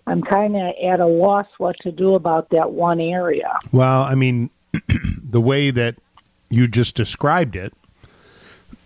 I'm 0.06 0.22
kind 0.22 0.56
of 0.56 0.74
at 0.84 1.00
a 1.00 1.08
loss 1.08 1.48
what 1.58 1.76
to 1.82 1.92
do 1.92 2.16
about 2.16 2.50
that 2.52 2.72
one 2.72 3.00
area? 3.00 3.52
Well, 3.72 4.04
I 4.04 4.14
mean, 4.14 4.52
the 4.88 5.42
way 5.42 5.72
that 5.72 5.96
you 6.50 6.68
just 6.68 6.96
described 6.96 7.56
it, 7.56 7.74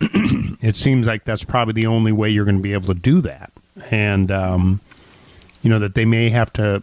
it 0.00 0.76
seems 0.76 1.06
like 1.06 1.24
that's 1.24 1.44
probably 1.44 1.74
the 1.74 1.86
only 1.86 2.12
way 2.12 2.30
you're 2.30 2.44
going 2.44 2.56
to 2.56 2.62
be 2.62 2.72
able 2.72 2.92
to 2.94 3.00
do 3.00 3.20
that. 3.22 3.52
And, 3.90 4.30
um, 4.30 4.80
you 5.62 5.70
know, 5.70 5.78
that 5.78 5.94
they 5.94 6.04
may 6.04 6.30
have 6.30 6.52
to 6.54 6.82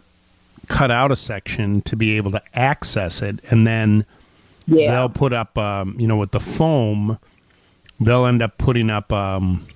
cut 0.68 0.90
out 0.90 1.10
a 1.10 1.16
section 1.16 1.82
to 1.82 1.96
be 1.96 2.16
able 2.16 2.30
to 2.32 2.42
access 2.54 3.22
it. 3.22 3.40
And 3.50 3.66
then 3.66 4.04
they'll 4.88 5.08
put 5.08 5.32
up, 5.32 5.56
um, 5.58 5.96
you 5.98 6.06
know, 6.06 6.16
with 6.16 6.32
the 6.32 6.40
foam, 6.40 7.18
they'll 8.00 8.26
end 8.26 8.42
up 8.42 8.58
putting 8.58 8.90
up, 8.90 9.12
um, 9.12 9.66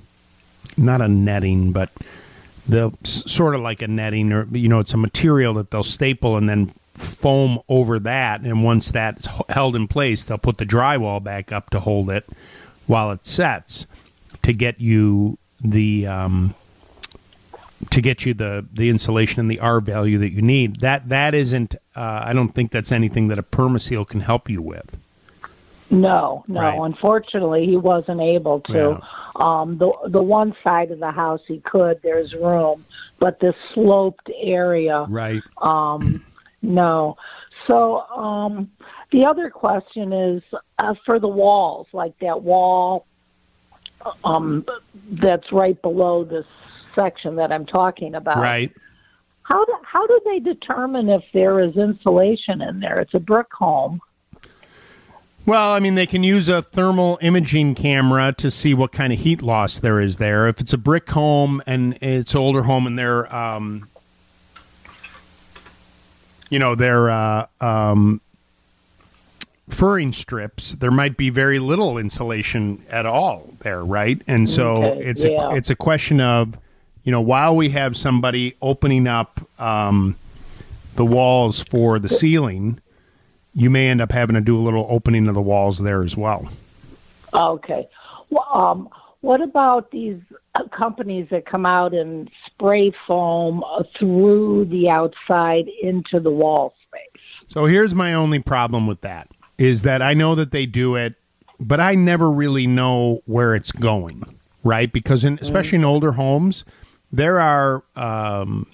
not 0.77 1.01
a 1.01 1.09
netting, 1.09 1.73
but 1.73 1.91
they'll 2.69 2.95
sort 3.05 3.55
of 3.55 3.61
like 3.61 3.83
a 3.83 3.89
netting 3.89 4.33
or, 4.33 4.47
you 4.53 4.69
know, 4.69 4.79
it's 4.79 4.95
a 4.95 4.99
material 4.99 5.55
that 5.55 5.71
they'll 5.71 5.83
staple 5.83 6.37
and 6.37 6.49
then 6.49 6.73
foam 6.97 7.61
over 7.69 7.99
that. 8.01 8.41
And 8.43 8.63
once 8.65 8.91
that's 8.91 9.29
held 9.49 9.77
in 9.77 9.89
place, 9.89 10.25
they'll 10.25 10.39
put 10.39 10.59
the 10.59 10.67
drywall 10.67 11.23
back 11.23 11.53
up 11.53 11.71
to 11.71 11.81
hold 11.81 12.11
it 12.11 12.29
while 12.87 13.11
it 13.11 13.27
sets 13.27 13.87
to 14.43 14.53
get 14.53 14.81
you 14.81 15.39
the, 15.63 16.07
um, 16.07 16.55
to 17.91 18.01
get 18.01 18.25
you 18.25 18.33
the 18.33 18.65
the 18.73 18.89
insulation 18.89 19.41
and 19.41 19.51
the 19.51 19.61
R 19.61 19.81
value 19.81 20.19
that 20.19 20.31
you 20.33 20.41
need. 20.41 20.81
That 20.81 21.11
that 21.11 21.35
isn't. 21.35 21.75
Uh, 21.95 22.23
I 22.25 22.33
don't 22.33 22.55
think 22.55 22.73
that's 22.73 22.91
anything 22.91 23.29
that 23.29 23.39
a 23.39 23.43
permaseal 23.43 24.09
can 24.09 24.21
help 24.21 24.49
you 24.49 24.63
with. 24.63 24.97
No, 25.91 26.43
no. 26.49 26.61
Right. 26.61 26.79
Unfortunately, 26.81 27.67
he 27.67 27.77
wasn't 27.77 28.21
able 28.21 28.61
to. 28.61 29.01
Um, 29.37 29.77
the 29.79 29.93
the 30.07 30.23
one 30.23 30.57
side 30.65 30.91
of 30.91 30.99
the 31.01 31.11
house 31.11 31.43
he 31.47 31.61
could. 31.61 32.01
There's 32.03 32.33
room, 32.35 32.85
but 33.19 33.41
this 33.41 33.55
sloped 33.75 34.31
area, 34.35 35.05
Right. 35.09 35.43
um, 35.59 36.25
no. 36.63 37.17
So 37.67 38.01
um, 38.09 38.71
the 39.13 39.25
other 39.27 39.51
question 39.51 40.13
is 40.13 40.43
uh, 40.79 40.95
for 41.05 41.19
the 41.19 41.29
walls, 41.29 41.87
like 41.93 42.19
that 42.21 42.43
wall 42.43 43.07
um, 44.25 44.65
that's 45.11 45.53
right 45.53 45.81
below 45.83 46.25
this 46.25 46.47
section 46.95 47.37
that 47.37 47.53
I'm 47.53 47.67
talking 47.67 48.15
about. 48.15 48.39
Right. 48.39 48.73
How 49.43 49.65
do, 49.65 49.75
how 49.85 50.07
do 50.07 50.21
they 50.25 50.41
determine 50.41 51.09
if 51.09 51.23
there 51.33 51.61
is 51.61 51.77
insulation 51.77 52.61
in 52.61 52.81
there? 52.81 52.99
It's 53.01 53.15
a 53.15 53.21
brick 53.21 53.53
home. 53.53 54.01
Well, 55.45 55.71
I 55.71 55.79
mean, 55.79 55.95
they 55.95 56.07
can 56.07 56.25
use 56.25 56.49
a 56.49 56.61
thermal 56.61 57.21
imaging 57.23 57.77
camera 57.77 58.33
to 58.39 58.51
see 58.51 58.75
what 58.75 58.91
kind 58.91 59.13
of 59.13 59.21
heat 59.21 59.43
loss 59.43 59.79
there 59.79 60.01
is 60.01 60.17
there. 60.17 60.49
If 60.49 60.61
it's 60.61 60.73
a 60.73 60.79
brick 60.79 61.09
home 61.11 61.63
and 61.65 61.97
it's 62.03 62.35
an 62.35 62.41
older 62.41 62.65
home 62.65 62.89
and 62.89 62.99
they're, 62.99 63.33
um, 63.33 63.89
you 66.49 66.59
know, 66.59 66.75
they're 66.75 67.11
uh, 67.11 67.47
um, 67.61 68.21
furring 69.69 70.13
strips, 70.13 70.75
there 70.75 70.91
might 70.91 71.17
be 71.17 71.31
very 71.31 71.59
little 71.59 71.99
insulation 71.99 72.83
at 72.91 73.07
all 73.07 73.53
there, 73.61 73.85
right? 73.85 74.21
And 74.27 74.49
so 74.49 74.85
Okay, 74.85 75.05
it's 75.05 75.25
yeah. 75.25 75.51
a 75.51 75.55
it's 75.55 75.71
a 75.71 75.77
question 75.77 76.21
of, 76.21 76.59
you 77.05 77.13
know, 77.13 77.21
while 77.21 77.57
we 77.57 77.71
have 77.71 77.97
somebody 77.97 78.57
opening 78.63 79.07
up 79.07 79.41
um, 79.61 80.17
the 80.95 81.05
walls 81.05 81.63
for 81.63 81.99
the 81.99 82.09
ceiling, 82.09 82.81
you 83.55 83.71
may 83.71 83.89
end 83.89 84.01
up 84.01 84.13
having 84.13 84.35
to 84.35 84.41
do 84.41 84.57
a 84.57 84.61
little 84.61 84.87
opening 84.89 85.27
of 85.29 85.35
the 85.35 85.43
walls 85.43 85.79
there 85.79 86.03
as 86.03 86.17
well. 86.17 86.49
Okay. 87.35 87.89
Well, 88.31 88.49
um, 88.53 88.89
what 89.27 89.43
about 89.43 89.91
these 89.91 90.21
uh, 90.55 90.69
companies 90.69 91.27
that 91.33 91.47
come 91.47 91.67
out 91.67 91.93
and 91.93 92.31
spray 92.47 92.93
foam 93.09 93.65
uh, 93.65 93.83
through 93.99 94.67
the 94.67 94.89
outside 94.89 95.67
into 95.83 96.21
the 96.21 96.31
wall 96.31 96.75
space? 96.87 97.23
So 97.49 97.67
here's 97.67 97.93
my 97.93 98.15
only 98.15 98.39
problem 98.39 98.87
with 98.87 99.01
that 99.01 99.29
is 99.59 99.83
that 99.83 100.01
I 100.01 100.15
know 100.15 100.37
that 100.37 100.53
they 100.53 100.65
do 100.65 100.95
it, 100.95 101.17
but 101.59 101.81
I 101.81 101.97
never 101.97 102.31
really 102.31 102.69
know 102.69 103.23
where 103.27 103.57
it's 103.57 103.73
going, 103.73 104.23
right? 104.63 104.93
Because 104.93 105.25
in, 105.25 105.41
especially 105.43 105.79
in 105.79 105.85
older 105.85 106.13
homes, 106.13 106.65
there 107.11 107.41
are 107.41 107.83
um, 107.97 108.69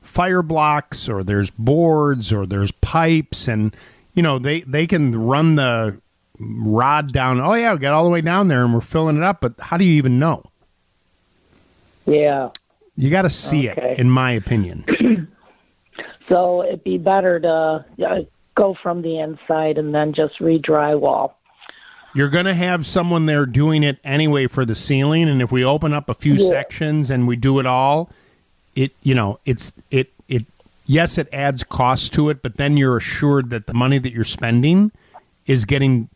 fire 0.00 0.42
blocks 0.42 1.08
or 1.08 1.24
there's 1.24 1.50
boards 1.50 2.32
or 2.32 2.46
there's 2.46 2.70
pipes 2.70 3.48
and 3.48 3.74
you 4.14 4.22
know 4.22 4.38
they 4.38 4.60
they 4.60 4.86
can 4.86 5.10
run 5.10 5.56
the 5.56 6.00
rod 6.38 7.12
down 7.12 7.40
oh 7.40 7.54
yeah 7.54 7.72
we 7.72 7.78
got 7.78 7.92
all 7.92 8.04
the 8.04 8.10
way 8.10 8.20
down 8.20 8.48
there 8.48 8.64
and 8.64 8.72
we're 8.74 8.80
filling 8.80 9.16
it 9.16 9.22
up 9.22 9.40
but 9.40 9.54
how 9.58 9.76
do 9.76 9.84
you 9.84 9.92
even 9.94 10.18
know 10.18 10.42
Yeah. 12.06 12.50
you 12.96 13.10
got 13.10 13.22
to 13.22 13.30
see 13.30 13.70
Okay. 13.70 13.92
it 13.92 13.98
in 13.98 14.10
my 14.10 14.32
opinion 14.32 14.84
So 16.28 16.64
it'd 16.64 16.82
be 16.82 16.98
better 16.98 17.38
to 17.38 17.84
uh, 18.04 18.22
go 18.56 18.74
from 18.82 19.02
the 19.02 19.20
inside 19.20 19.78
and 19.78 19.94
then 19.94 20.12
just 20.12 20.40
re-drywall. 20.40 21.34
You're 22.16 22.30
going 22.30 22.46
to 22.46 22.54
have 22.54 22.84
someone 22.84 23.26
there 23.26 23.46
doing 23.46 23.84
it 23.84 23.98
anyway 24.02 24.48
for 24.48 24.64
the 24.64 24.74
ceiling, 24.74 25.28
and 25.28 25.40
if 25.40 25.52
we 25.52 25.64
open 25.64 25.92
up 25.92 26.08
a 26.08 26.14
few 26.14 26.34
Yeah. 26.34 26.48
sections 26.48 27.12
and 27.12 27.28
we 27.28 27.36
do 27.36 27.60
it 27.60 27.66
all, 27.66 28.10
it 28.74 28.90
you 29.04 29.14
know 29.14 29.38
it's 29.44 29.72
it 29.92 30.10
it 30.28 30.46
yes 30.86 31.16
it 31.16 31.28
adds 31.32 31.62
cost 31.62 32.12
to 32.14 32.28
it, 32.28 32.42
but 32.42 32.56
then 32.56 32.76
you're 32.76 32.96
assured 32.96 33.50
that 33.50 33.66
the 33.68 33.74
money 33.74 33.98
that 33.98 34.12
you're 34.12 34.24
spending 34.24 34.90
is 35.46 35.64
getting 35.64 36.08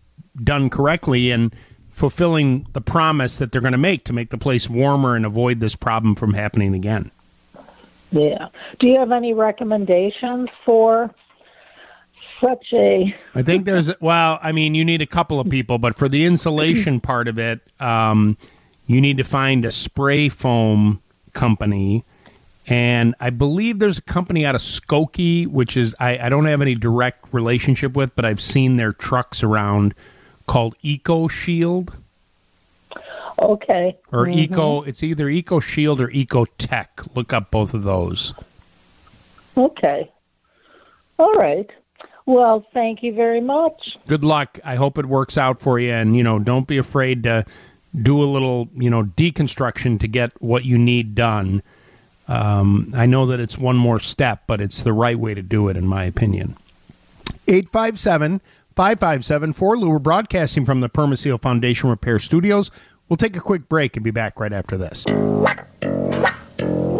done 0.43 0.71
correctly 0.71 1.31
and 1.31 1.55
fulfilling 1.91 2.67
the 2.73 2.81
promise 2.81 3.39
that 3.39 3.53
they're 3.53 3.61
going 3.61 3.73
to 3.73 3.79
make 3.79 4.05
to 4.05 4.13
make 4.13 4.31
the 4.31 4.39
place 4.39 4.71
warmer 4.71 5.17
and 5.17 5.27
avoid 5.27 5.61
this 5.61 5.77
problem 5.77 6.15
from 6.15 6.35
happening 6.35 6.75
again. 6.75 7.11
Yeah. 8.13 8.49
Do 8.79 8.87
you 8.87 8.99
have 8.99 9.13
any 9.13 9.35
recommendations 9.35 10.49
for 10.65 11.15
such 12.41 12.73
a? 12.73 13.15
I 13.35 13.43
think 13.43 13.65
there's 13.65 13.91
well, 14.01 14.39
I 14.43 14.53
mean, 14.53 14.75
you 14.75 14.85
need 14.85 15.03
a 15.03 15.07
couple 15.07 15.41
of 15.41 15.49
people, 15.49 15.79
but 15.79 15.97
for 15.97 16.09
the 16.09 16.25
insulation 16.25 17.01
part 17.03 17.29
of 17.29 17.39
it, 17.39 17.61
um, 17.81 18.37
you 18.87 19.01
need 19.01 19.19
to 19.19 19.25
find 19.25 19.65
a 19.65 19.71
spray 19.71 20.29
foam 20.29 21.01
company, 21.33 22.05
and 22.67 23.15
I 23.21 23.31
believe 23.31 23.79
there's 23.79 23.99
a 23.99 24.03
company 24.03 24.45
out 24.45 24.55
of 24.55 24.61
Skokie, 24.61 25.47
which 25.47 25.77
is 25.77 25.95
I, 26.01 26.19
I 26.19 26.29
don't 26.29 26.47
have 26.47 26.61
any 26.61 26.75
direct 26.75 27.33
relationship 27.33 27.95
with, 27.95 28.15
but 28.17 28.25
I've 28.25 28.41
seen 28.41 28.77
their 28.77 28.93
trucks 28.93 29.43
around 29.43 29.95
called 30.51 30.75
Eco 30.83 31.29
Shield 31.29 31.93
Okay. 33.39 33.97
or 34.11 34.27
Mhm. 34.27 34.35
Eco. 34.37 34.83
It's 34.83 35.01
either 35.05 35.29
Eco 35.29 35.61
Shield 35.61 36.01
or 36.01 36.11
Eco 36.11 36.45
Tech. 36.59 37.01
Look 37.15 37.33
up 37.33 37.53
both 37.53 37.73
of 37.73 37.85
those. 37.85 38.35
Okay. 39.57 40.11
All 41.21 41.33
right. 41.35 41.71
Well, 42.27 42.67
thank 42.75 43.01
you 43.05 43.15
very 43.15 43.41
much. 43.41 43.97
Good 44.09 44.25
luck. 44.25 44.59
I 44.65 44.75
hope 44.75 44.99
it 44.99 45.07
works 45.07 45.39
out 45.39 45.61
for 45.61 45.79
you. 45.79 45.93
And, 45.93 46.17
you 46.17 46.25
know, 46.25 46.41
don't 46.41 46.67
be 46.67 46.79
afraid 46.79 47.23
to 47.23 47.45
do 48.03 48.21
a 48.21 48.27
little, 48.27 48.69
you 48.77 48.91
know, 48.91 49.05
deconstruction 49.05 50.01
to 50.01 50.09
get 50.09 50.33
what 50.43 50.65
you 50.65 50.77
need 50.79 51.15
done. 51.15 51.63
Um, 52.27 52.93
I 52.97 53.07
know 53.07 53.25
that 53.27 53.39
it's 53.39 53.57
one 53.57 53.77
more 53.77 54.01
step, 54.01 54.43
but 54.49 54.61
it's 54.61 54.83
the 54.83 54.93
right 54.93 55.19
way 55.19 55.33
to 55.33 55.43
do 55.43 55.69
it, 55.69 55.77
in 55.77 55.87
my 55.87 56.03
opinion. 56.05 56.57
857 57.47 58.41
557 58.77 59.53
4 59.53 59.79
Lou. 59.79 59.91
We're 59.91 59.99
broadcasting 59.99 60.65
from 60.65 60.81
the 60.81 60.89
Permaseal 60.89 61.41
Foundation 61.41 61.91
Repair 61.91 62.19
Studios. 62.19 62.71
We'll 63.09 63.17
take 63.17 63.37
a 63.37 63.41
quick 63.41 63.69
break 63.69 63.97
and 63.97 64.05
be 64.05 64.11
back 64.11 64.39
right 64.39 64.53
after 64.53 64.77
this. 64.77 65.05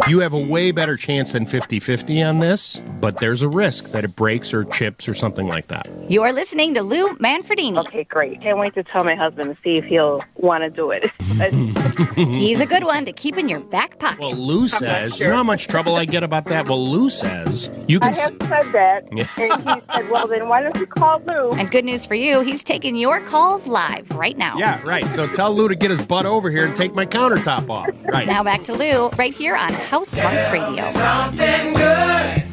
You 0.07 0.19
have 0.19 0.33
a 0.33 0.39
way 0.39 0.71
better 0.71 0.97
chance 0.97 1.31
than 1.33 1.45
50 1.45 1.79
50 1.79 2.21
on 2.23 2.39
this, 2.39 2.81
but 2.99 3.19
there's 3.19 3.41
a 3.43 3.47
risk 3.49 3.91
that 3.91 4.03
it 4.03 4.15
breaks 4.15 4.53
or 4.53 4.63
chips 4.65 5.07
or 5.07 5.13
something 5.13 5.47
like 5.47 5.67
that. 5.67 5.87
You're 6.09 6.31
listening 6.33 6.73
to 6.75 6.83
Lou 6.83 7.09
Manfredini. 7.17 7.77
Okay, 7.77 8.03
great. 8.05 8.41
Can't 8.41 8.57
wait 8.57 8.73
to 8.75 8.83
tell 8.83 9.03
my 9.03 9.15
husband 9.15 9.55
to 9.55 9.61
see 9.63 9.77
if 9.77 9.85
he'll 9.85 10.23
want 10.35 10.63
to 10.63 10.69
do 10.69 10.91
it. 10.91 11.11
He's 12.15 12.59
a 12.59 12.65
good 12.65 12.83
one 12.83 13.05
to 13.05 13.13
keep 13.13 13.37
in 13.37 13.47
your 13.47 13.59
back 13.59 13.99
pocket. 13.99 14.19
Well, 14.19 14.33
Lou 14.35 14.67
says, 14.67 15.19
you 15.19 15.27
know 15.27 15.35
how 15.35 15.43
much 15.43 15.67
trouble 15.67 15.95
I 15.95 16.05
get 16.05 16.23
about 16.23 16.45
that? 16.45 16.67
Well, 16.67 16.85
Lou 16.89 17.09
says, 17.09 17.69
you 17.87 17.97
I 18.01 18.11
can. 18.11 18.13
s- 18.13 18.19
have 18.21 18.37
said 18.41 18.71
that, 18.73 19.03
Yeah. 19.11 19.27
and 19.37 19.69
he 19.69 19.81
said, 19.93 20.09
"Well, 20.09 20.27
then 20.27 20.47
why 20.47 20.61
don't 20.61 20.75
you 20.77 20.85
call 20.87 21.21
Lou?" 21.25 21.51
And 21.51 21.69
good 21.69 21.85
news 21.85 22.05
for 22.05 22.15
you, 22.15 22.41
he's 22.41 22.63
taking 22.63 22.95
your 22.95 23.19
calls 23.21 23.67
live 23.67 24.09
right 24.11 24.37
now. 24.37 24.57
Yeah, 24.57 24.81
right. 24.83 25.05
So 25.13 25.27
tell 25.27 25.53
Lou 25.53 25.67
to 25.69 25.75
get 25.75 25.89
his 25.91 26.01
butt 26.01 26.25
over 26.25 26.49
here 26.49 26.65
and 26.65 26.75
take 26.75 26.93
my 26.95 27.05
countertop 27.05 27.69
off. 27.69 27.89
Right. 28.03 28.27
Now 28.27 28.43
back 28.43 28.63
to 28.65 28.73
Lou, 28.73 29.09
right 29.17 29.33
here 29.33 29.55
on 29.55 29.73
House 29.91 30.07
Smarts 30.07 30.47
Radio. 30.53 30.89
Something 30.93 31.73
good. 31.73 32.43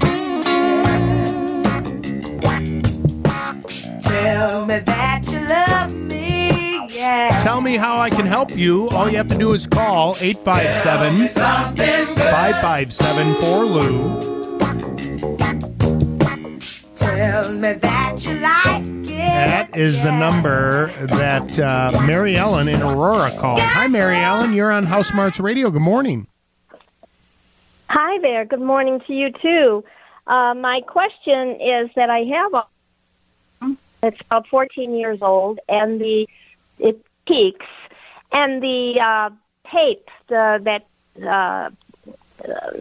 Tell 4.03 4.67
me 4.67 4.81
that 4.81 5.23
you 5.31 5.39
love 5.47 5.93
me, 5.93 6.89
yeah. 6.89 7.41
Tell 7.45 7.61
me 7.61 7.77
how 7.77 8.01
I 8.01 8.11
can 8.11 8.27
help 8.27 8.57
you. 8.57 8.89
All 8.89 9.09
you 9.09 9.17
have 9.19 9.29
to 9.29 9.39
do 9.39 9.53
is 9.53 9.69
call 9.69 10.17
857 10.21 11.29
557 11.29 13.35
4Lou. 13.37 14.21
Tell 16.97 17.53
me 17.53 17.73
that 17.75 18.17
you 18.25 18.35
like 18.41 18.85
it. 18.85 19.17
That 19.17 19.77
is 19.77 20.03
the 20.03 20.11
number 20.11 20.89
that 21.07 21.57
uh, 21.57 22.03
Mary 22.05 22.37
Ellen 22.37 22.67
in 22.67 22.83
Aurora 22.83 23.31
called. 23.39 23.61
Hi, 23.61 23.87
Mary 23.87 24.19
Ellen. 24.19 24.55
You're 24.55 24.73
on 24.73 24.87
House 24.87 25.07
Smarts 25.07 25.39
Radio. 25.39 25.71
Good 25.71 25.83
morning. 25.83 26.27
Hi 27.89 28.19
there. 28.19 28.45
Good 28.45 28.61
morning 28.61 29.01
to 29.07 29.15
you 29.15 29.31
too. 29.33 29.85
Uh, 30.27 30.55
my 30.55 30.83
question 30.83 31.61
is 31.61 31.91
that 31.97 32.11
I 32.11 32.21
have 32.25 32.55
a 32.55 32.67
it's 34.03 34.21
about 34.21 34.47
14 34.47 34.95
years 34.95 35.19
old, 35.23 35.59
and 35.69 36.01
the 36.01 36.29
it 36.79 37.05
peaks, 37.27 37.67
and 38.31 38.63
the 38.63 39.01
uh, 39.01 39.31
tape 39.73 40.09
the, 40.29 40.61
that 40.63 40.87
uh, 41.27 41.71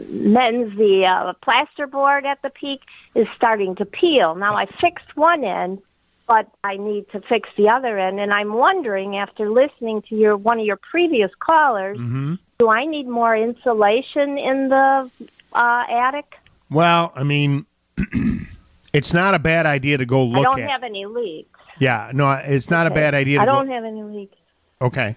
mends 0.10 0.78
the 0.78 1.06
uh, 1.08 1.34
plasterboard 1.42 2.26
at 2.26 2.42
the 2.44 2.50
peak 2.52 2.82
is 3.16 3.28
starting 3.36 3.76
to 3.76 3.86
peel. 3.86 4.36
Now 4.36 4.56
I 4.56 4.68
fixed 4.80 5.16
one 5.16 5.44
end, 5.44 5.82
but 6.28 6.48
I 6.64 6.78
need 6.78 7.10
to 7.12 7.22
fix 7.22 7.50
the 7.58 7.70
other 7.70 7.98
end, 7.98 8.20
and 8.20 8.32
I'm 8.32 8.54
wondering 8.54 9.18
after 9.18 9.50
listening 9.50 10.04
to 10.10 10.16
your 10.16 10.38
one 10.38 10.60
of 10.60 10.66
your 10.66 10.78
previous 10.78 11.32
callers. 11.40 11.98
Mm-hmm. 11.98 12.36
Do 12.60 12.70
I 12.70 12.86
need 12.86 13.08
more 13.08 13.36
insulation 13.38 14.38
in 14.40 14.70
the 14.70 15.12
uh, 15.54 15.84
attic? 15.90 16.40
Well, 16.72 17.12
I 17.16 17.22
mean, 17.24 17.66
it's 18.94 19.14
not 19.14 19.36
a 19.36 19.40
bad 19.40 19.66
idea 19.68 19.98
to 20.00 20.06
go 20.06 20.24
look. 20.26 20.40
I 20.40 20.44
don't 20.44 20.62
at. 20.62 20.70
have 20.72 20.84
any 20.84 21.06
leaks. 21.06 21.60
yeah, 21.80 22.12
no, 22.16 22.32
it's 22.32 22.70
not 22.72 22.88
a 22.88 22.90
bad 22.90 23.14
idea 23.14 23.38
to 23.38 23.44
I 23.44 23.46
don't 23.46 23.68
go. 23.68 23.74
have 23.74 23.84
any 23.84 24.02
leaks. 24.02 24.36
Okay. 24.82 25.16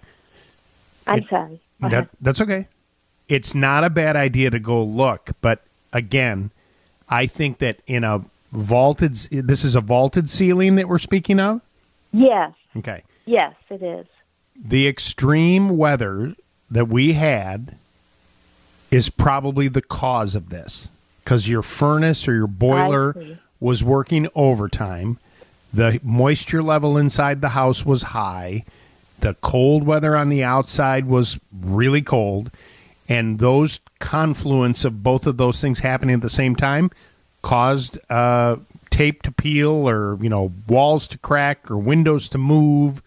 I'm 1.07 1.25
sorry. 1.29 1.61
That, 1.81 2.09
that's 2.21 2.43
okay. 2.43 2.69
It's 3.29 3.55
not 3.55 3.85
a 3.85 3.91
bad 3.91 4.17
idea 4.17 4.51
to 4.51 4.59
go 4.59 4.83
look, 4.85 5.31
but 5.41 5.63
again, 5.95 6.51
I 7.09 7.27
think 7.27 7.59
that 7.59 7.79
in 7.87 8.05
a 8.05 8.23
vaulted, 8.53 9.15
this 9.15 9.65
is 9.65 9.77
a 9.77 9.81
vaulted 9.81 10.29
ceiling 10.29 10.75
that 10.77 10.89
we're 10.89 10.99
speaking 10.99 11.41
of. 11.41 11.63
Yes, 12.13 12.53
Okay. 12.77 13.03
yes, 13.25 13.55
it 13.71 13.83
is. 13.83 14.07
The 14.63 14.87
extreme 14.89 15.79
weather 15.79 16.35
that 16.71 16.89
we 16.89 17.15
had 17.15 17.77
is 18.91 19.09
probably 19.09 19.69
the 19.69 19.83
cause 19.83 20.35
of 20.35 20.51
this 20.51 20.89
because 21.25 21.49
your 21.49 21.63
furnace 21.63 22.27
or 22.27 22.35
your 22.35 22.47
boiler 22.47 23.15
was 23.61 23.85
working 23.85 24.29
overtime. 24.35 25.19
The 25.73 26.01
moisture 26.03 26.63
level 26.63 26.97
inside 26.97 27.41
the 27.41 27.51
house 27.51 27.85
was 27.87 28.03
high. 28.03 28.65
The 29.21 29.35
cold 29.35 29.85
weather 29.85 30.17
on 30.17 30.29
the 30.29 30.43
outside 30.43 31.07
was 31.07 31.39
really 31.53 32.03
cold. 32.03 32.51
And 33.09 33.39
those 33.39 33.81
confluence 33.99 34.85
of 34.85 35.03
both 35.03 35.27
of 35.27 35.37
those 35.37 35.61
things 35.61 35.81
happening 35.81 36.15
at 36.15 36.23
the 36.23 36.31
same 36.31 36.57
time 36.57 36.91
caused 37.43 37.99
uh, 38.11 38.57
tape 38.91 39.23
to 39.23 39.31
peel 39.31 39.89
or, 39.89 40.17
you 40.21 40.29
know, 40.29 40.53
walls 40.69 41.07
to 41.09 41.19
crack 41.19 41.71
or 41.71 41.79
windows 41.79 42.29
to 42.31 42.39
move, 42.39 43.03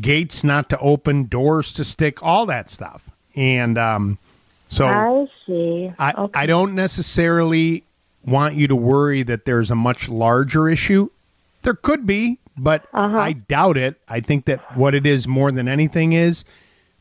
gates 0.00 0.42
not 0.42 0.68
to 0.70 0.78
open, 0.78 1.24
doors 1.24 1.72
to 1.72 1.84
stick, 1.84 2.22
all 2.22 2.46
that 2.46 2.70
stuff. 2.70 3.08
And 3.34 3.76
um, 3.78 4.18
so 4.68 4.86
I 4.86 5.26
see. 5.46 5.92
I, 5.98 6.28
I 6.34 6.46
don't 6.46 6.74
necessarily 6.74 7.84
want 8.24 8.54
you 8.54 8.68
to 8.68 8.76
worry 8.76 9.22
that 9.22 9.44
there's 9.44 9.70
a 9.70 9.74
much 9.74 10.08
larger 10.08 10.68
issue. 10.68 11.10
There 11.62 11.74
could 11.74 12.06
be, 12.06 12.38
but 12.56 12.86
Uh-huh. 12.92 13.16
I 13.16 13.32
doubt 13.32 13.76
it. 13.76 14.00
I 14.08 14.20
think 14.20 14.46
that 14.46 14.76
what 14.76 14.94
it 14.94 15.06
is 15.06 15.26
more 15.28 15.52
than 15.52 15.68
anything 15.68 16.12
is 16.12 16.44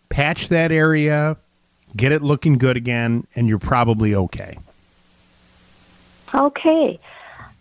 patch 0.10 0.50
that 0.50 0.72
area, 0.72 1.38
get 1.96 2.12
it 2.12 2.22
looking 2.22 2.58
good 2.58 2.78
again, 2.78 3.26
and 3.36 3.48
you're 3.48 3.60
probably 3.60 4.16
okay. 4.16 4.58
Okay. 6.34 7.00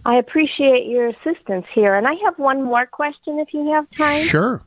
I 0.06 0.16
appreciate 0.16 0.86
your 0.86 1.08
assistance 1.08 1.66
here. 1.74 1.94
And 1.94 2.06
I 2.06 2.14
have 2.24 2.38
one 2.38 2.62
more 2.62 2.86
question 2.86 3.38
if 3.38 3.52
you 3.52 3.70
have 3.72 3.90
time. 3.90 4.26
Sure. 4.26 4.62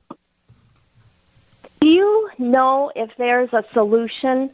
Do 1.84 1.90
you 1.90 2.30
know 2.38 2.94
if 2.96 3.10
there's 3.18 3.52
a 3.52 3.66
solution 3.74 4.50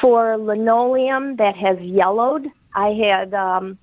for 0.00 0.38
linoleum 0.38 1.36
that 1.36 1.54
has 1.54 1.78
yellowed? 1.78 2.46
I 2.74 2.98
had 3.06 3.34
um, 3.34 3.76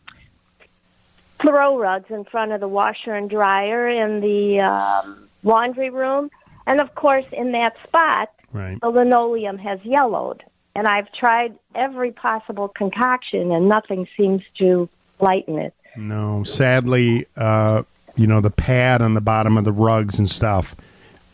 throw 1.40 1.78
rugs 1.78 2.10
in 2.10 2.24
front 2.26 2.54
of 2.54 2.60
the 2.60 2.68
washer 2.68 3.14
and 3.14 3.30
dryer 3.30 3.88
in 3.88 4.20
the 4.22 4.62
um, 4.62 5.30
laundry 5.44 5.92
room. 5.92 6.32
And 6.66 6.82
of 6.82 6.96
course, 6.96 7.26
in 7.32 7.52
that 7.52 7.76
spot, 7.84 8.32
Right. 8.52 8.82
the 8.82 8.90
linoleum 8.90 9.60
has 9.60 9.80
yellowed. 9.84 10.42
And 10.76 10.88
I've 10.88 11.12
tried 11.12 11.54
every 11.76 12.12
possible 12.12 12.68
concoction, 12.68 13.52
and 13.52 13.70
nothing 13.70 14.08
seems 14.18 14.42
to 14.58 14.90
lighten 15.20 15.60
it. 15.60 15.76
No, 15.96 16.44
sadly, 16.44 17.28
uh, 17.36 17.84
you 18.16 18.26
know, 18.26 18.42
the 18.42 18.50
pad 18.50 19.04
on 19.04 19.14
the 19.14 19.22
bottom 19.22 19.56
of 19.56 19.66
the 19.66 19.72
rugs 19.72 20.18
and 20.18 20.28
stuff 20.28 20.76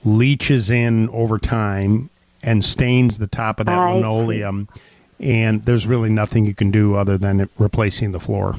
leaches 0.05 0.69
in 0.69 1.09
over 1.09 1.37
time 1.39 2.09
and 2.41 2.63
stains 2.63 3.17
the 3.17 3.27
top 3.27 3.59
of 3.59 3.67
that 3.67 3.79
I 3.79 3.91
see. 3.91 3.95
linoleum. 3.95 4.67
And 5.19 5.63
there's 5.63 5.87
really 5.87 6.09
nothing 6.09 6.45
you 6.45 6.53
can 6.53 6.71
do 6.71 6.95
other 6.95 7.17
than 7.17 7.39
it 7.39 7.49
replacing 7.57 8.11
the 8.11 8.19
floor. 8.19 8.55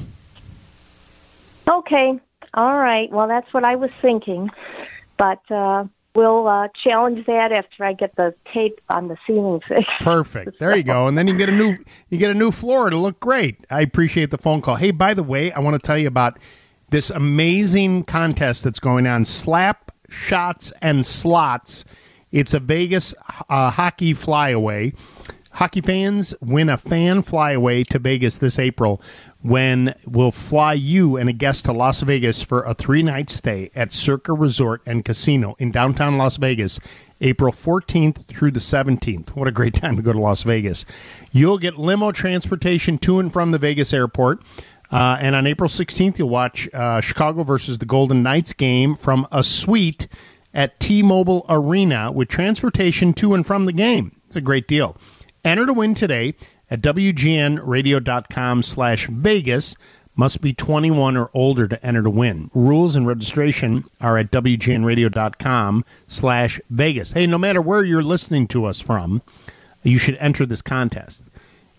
Okay. 1.67 2.19
All 2.53 2.77
right. 2.77 3.11
Well, 3.11 3.27
that's 3.27 3.53
what 3.53 3.63
I 3.63 3.75
was 3.75 3.91
thinking. 4.01 4.49
But 5.17 5.39
uh, 5.51 5.85
we'll 6.15 6.47
uh, 6.47 6.69
challenge 6.83 7.25
that 7.27 7.51
after 7.51 7.85
I 7.85 7.93
get 7.93 8.15
the 8.15 8.33
tape 8.53 8.79
on 8.89 9.07
the 9.09 9.17
ceiling 9.27 9.61
fixed. 9.67 9.89
Perfect. 9.99 10.55
There 10.59 10.75
you 10.75 10.83
go. 10.83 11.07
And 11.07 11.17
then 11.17 11.27
you 11.27 11.37
get 11.37 11.49
a 11.49 11.51
new 11.51 11.77
you 12.09 12.17
get 12.17 12.31
a 12.31 12.35
new 12.35 12.51
floor 12.51 12.89
to 12.89 12.97
look 12.97 13.19
great. 13.19 13.57
I 13.69 13.81
appreciate 13.81 14.31
the 14.31 14.37
phone 14.37 14.61
call. 14.61 14.75
Hey, 14.75 14.91
by 14.91 15.13
the 15.13 15.23
way, 15.23 15.51
I 15.51 15.59
want 15.59 15.79
to 15.79 15.85
tell 15.85 15.97
you 15.97 16.07
about 16.07 16.39
this 16.89 17.09
amazing 17.09 18.05
contest 18.05 18.63
that's 18.63 18.79
going 18.79 19.05
on. 19.05 19.25
Slap 19.25 19.91
shots 20.15 20.71
and 20.81 21.05
slots. 21.05 21.85
It's 22.31 22.53
a 22.53 22.59
Vegas 22.59 23.13
uh, 23.49 23.69
hockey 23.69 24.13
flyaway. 24.13 24.93
Hockey 25.51 25.79
fans 25.79 26.33
win 26.41 26.67
a 26.67 26.77
fan 26.77 27.21
flyaway 27.21 27.85
to 27.85 27.99
Vegas 27.99 28.39
this 28.39 28.59
April 28.59 29.01
when 29.41 29.95
we'll 30.05 30.31
fly 30.31 30.73
you 30.73 31.15
and 31.15 31.29
a 31.29 31.33
guest 31.33 31.63
to 31.65 31.71
Las 31.71 32.01
Vegas 32.01 32.41
for 32.41 32.63
a 32.63 32.73
three 32.73 33.03
night 33.03 33.29
stay 33.29 33.71
at 33.73 33.93
Circa 33.93 34.33
Resort 34.33 34.81
and 34.85 35.05
Casino 35.05 35.55
in 35.59 35.71
downtown 35.71 36.17
Las 36.17 36.35
Vegas, 36.35 36.79
April 37.21 37.53
14th 37.53 38.25
through 38.27 38.51
the 38.51 38.59
17th. 38.59 39.29
What 39.29 39.47
a 39.47 39.51
great 39.51 39.75
time 39.75 39.95
to 39.95 40.01
go 40.01 40.11
to 40.11 40.19
Las 40.19 40.43
Vegas. 40.43 40.85
You'll 41.31 41.57
get 41.57 41.77
limo 41.77 42.11
transportation 42.11 42.97
to 42.99 43.19
and 43.19 43.31
from 43.31 43.51
the 43.51 43.59
Vegas 43.59 43.93
airport. 43.93 44.41
Uh, 44.95 45.17
and 45.19 45.35
on 45.35 45.45
April 45.45 45.67
16th, 45.69 46.17
you'll 46.17 46.29
watch 46.29 46.69
uh, 46.73 47.01
Chicago 47.01 47.43
versus 47.43 47.79
the 47.79 47.85
Golden 47.85 48.23
Knights 48.23 48.53
game 48.53 48.95
from 48.95 49.27
a 49.29 49.43
suite 49.43 50.07
at 50.53 50.79
T 50.79 51.03
Mobile 51.03 51.45
Arena 51.49 52.13
with 52.13 52.29
transportation 52.29 53.13
to 53.15 53.33
and 53.33 53.45
from 53.45 53.65
the 53.65 53.73
game. 53.73 54.15
It's 54.27 54.37
a 54.37 54.41
great 54.41 54.69
deal. 54.69 54.95
Enter 55.43 55.65
to 55.65 55.73
win 55.73 55.95
today 55.95 56.33
at 56.71 56.81
WGNradio.com 56.81 58.63
slash 58.63 59.07
Vegas 59.07 59.75
Must 60.15 60.39
be 60.39 60.53
21 60.53 61.17
or 61.17 61.29
older 61.33 61.67
to 61.67 61.85
enter 61.85 62.01
to 62.01 62.09
win. 62.09 62.49
Rules 62.53 62.95
and 62.95 63.05
registration 63.05 63.83
are 63.99 64.17
at 64.17 64.31
WGNradio.com 64.31 65.83
slash 66.07 66.61
Vegas. 66.69 67.11
Hey, 67.11 67.27
no 67.27 67.37
matter 67.37 67.61
where 67.61 67.83
you're 67.83 68.01
listening 68.01 68.47
to 68.47 68.63
us 68.63 68.79
from, 68.79 69.21
you 69.83 69.97
should 69.97 70.15
enter 70.21 70.45
this 70.45 70.61
contest. 70.61 71.21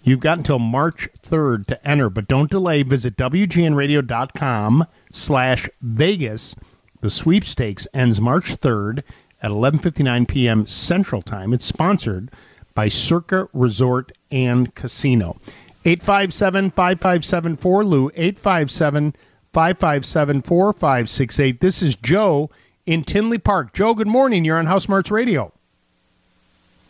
You've 0.07 0.21
got 0.21 0.39
until 0.39 0.61
March 0.61 1.09
3rd 1.21 1.67
to 1.67 1.87
enter, 1.87 2.09
but 2.09 2.27
don't 2.29 2.49
delay. 2.49 2.85
Visit 2.85 3.17
WGNradio.com 3.17 4.87
slash 5.13 5.69
Vegas. 5.83 6.55
The 7.01 7.11
sweepstakes 7.11 7.89
ends 7.93 8.21
March 8.21 8.61
3rd 8.61 9.03
at 9.43 9.51
11.59 9.51 10.29
p.m. 10.29 10.65
Central 10.65 11.23
Time. 11.23 11.53
It's 11.53 11.65
sponsored 11.65 12.31
by 12.73 12.87
Circa 12.87 13.49
Resort 13.53 14.13
and 14.31 14.73
Casino. 14.77 15.41
857-5574-LOU, 15.85 18.13
857 18.15 19.13
557 19.53 20.43
4568. 20.43 21.61
This 21.61 21.83
is 21.83 21.97
Joe 21.97 22.49
in 22.87 23.03
Tinley 23.03 23.39
Park. 23.39 23.75
Joe, 23.75 23.93
good 23.93 24.07
morning. 24.07 24.45
You're 24.45 24.61
on 24.61 24.67
House 24.67 24.85
Smarts 24.85 25.11
Radio. 25.11 25.53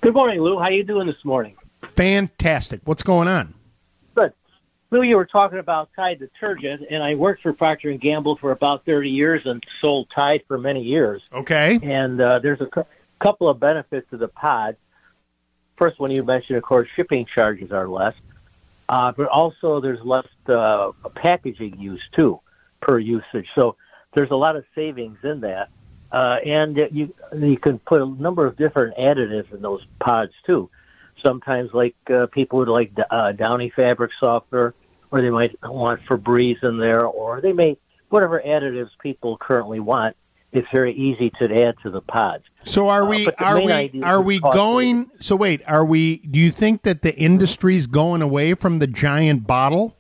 Good 0.03 0.13
morning, 0.13 0.43
Lou. 0.43 0.59
How 0.59 0.65
are 0.65 0.71
you 0.71 0.85
doing 0.85 1.07
this 1.07 1.25
morning? 1.25 1.57
Fantastic. 1.97 2.83
What's 2.85 3.03
going 3.03 3.27
on? 3.27 3.55
Good. 4.15 4.33
Lou, 4.91 5.03
you 5.03 5.17
were 5.17 5.27
talking 5.27 5.59
about 5.59 5.89
Tide 5.97 6.19
detergent, 6.19 6.83
and 6.91 7.03
I 7.03 7.15
worked 7.15 7.43
for 7.43 7.53
Procter 7.53 7.91
and 7.91 8.01
Gamble 8.01 8.37
for 8.37 8.53
about 8.53 8.85
thirty 8.85 9.11
years 9.11 9.43
and 9.45 9.63
sold 9.81 10.09
Tide 10.15 10.43
for 10.47 10.59
many 10.59 10.83
years. 10.83 11.23
Okay. 11.33 11.81
And 11.83 12.21
uh, 12.21 12.39
there's 12.39 12.61
a 12.61 12.67
cou- 12.67 12.87
couple 13.19 13.49
of 13.49 13.59
benefits 13.59 14.09
to 14.11 14.17
the 14.17 14.29
pod. 14.29 14.77
First 15.77 15.99
one 15.99 16.11
you 16.13 16.23
mentioned, 16.23 16.57
of 16.57 16.63
course, 16.63 16.89
shipping 16.97 17.27
charges 17.35 17.73
are 17.73 17.89
less, 17.89 18.15
uh, 18.89 19.13
but 19.13 19.29
also 19.29 19.81
there's 19.81 20.03
less 20.05 20.27
uh, 20.49 20.93
packaging 21.15 21.81
use 21.81 22.03
too 22.17 22.41
per 22.81 22.99
usage. 22.99 23.47
So 23.55 23.77
there's 24.15 24.31
a 24.31 24.37
lot 24.37 24.57
of 24.57 24.65
savings 24.75 25.19
in 25.23 25.41
that, 25.41 25.69
uh, 26.13 26.37
and 26.47 26.77
you 26.93 27.13
you 27.35 27.59
can 27.59 27.79
put 27.81 28.01
a 28.01 28.07
number 28.07 28.47
of 28.47 28.57
different 28.57 28.97
additives 28.97 29.53
in 29.53 29.61
those 29.63 29.85
pods 29.99 30.33
too. 30.47 30.71
Sometimes, 31.27 31.71
like 31.75 31.97
uh, 32.09 32.27
people 32.27 32.61
would 32.61 32.69
like 32.69 32.93
uh, 33.11 33.33
Downy 33.33 33.71
fabric 33.71 34.13
softener, 34.21 34.75
or 35.11 35.21
they 35.21 35.31
might 35.31 35.57
want 35.63 36.01
Febreze 36.05 36.63
in 36.63 36.79
there, 36.79 37.05
or 37.05 37.41
they 37.41 37.53
may 37.53 37.77
whatever 38.11 38.41
additives 38.47 38.91
people 39.03 39.37
currently 39.37 39.81
want. 39.81 40.17
It's 40.53 40.69
very 40.73 40.95
easy 40.95 41.31
to 41.41 41.65
add 41.65 41.75
to 41.83 41.91
the 41.91 42.01
pods. 42.01 42.45
So 42.65 42.89
are 42.89 43.05
we 43.05 43.25
but 43.25 43.37
the 43.39 43.45
are 43.45 43.61
we 43.61 44.03
are 44.03 44.23
we 44.23 44.39
going 44.39 45.11
so 45.19 45.35
wait, 45.35 45.63
are 45.67 45.85
we 45.85 46.19
do 46.19 46.39
you 46.39 46.53
think 46.53 46.83
that 46.83 47.03
the 47.03 47.15
industry's 47.17 47.89
going 47.89 48.23
away 48.23 48.55
from 48.55 48.79
the 48.79 48.87
giant 48.87 49.49
bottle? 49.49 49.97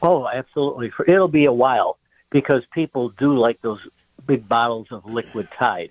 Oh, 0.00 0.28
absolutely. 0.28 0.90
For 0.90 1.04
it'll 1.10 1.26
be 1.26 1.46
a 1.46 1.52
while 1.52 1.98
because 2.30 2.62
people 2.72 3.10
do 3.10 3.36
like 3.36 3.60
those 3.62 3.80
big 4.26 4.48
bottles 4.48 4.86
of 4.92 5.04
liquid 5.04 5.48
Tide. 5.58 5.90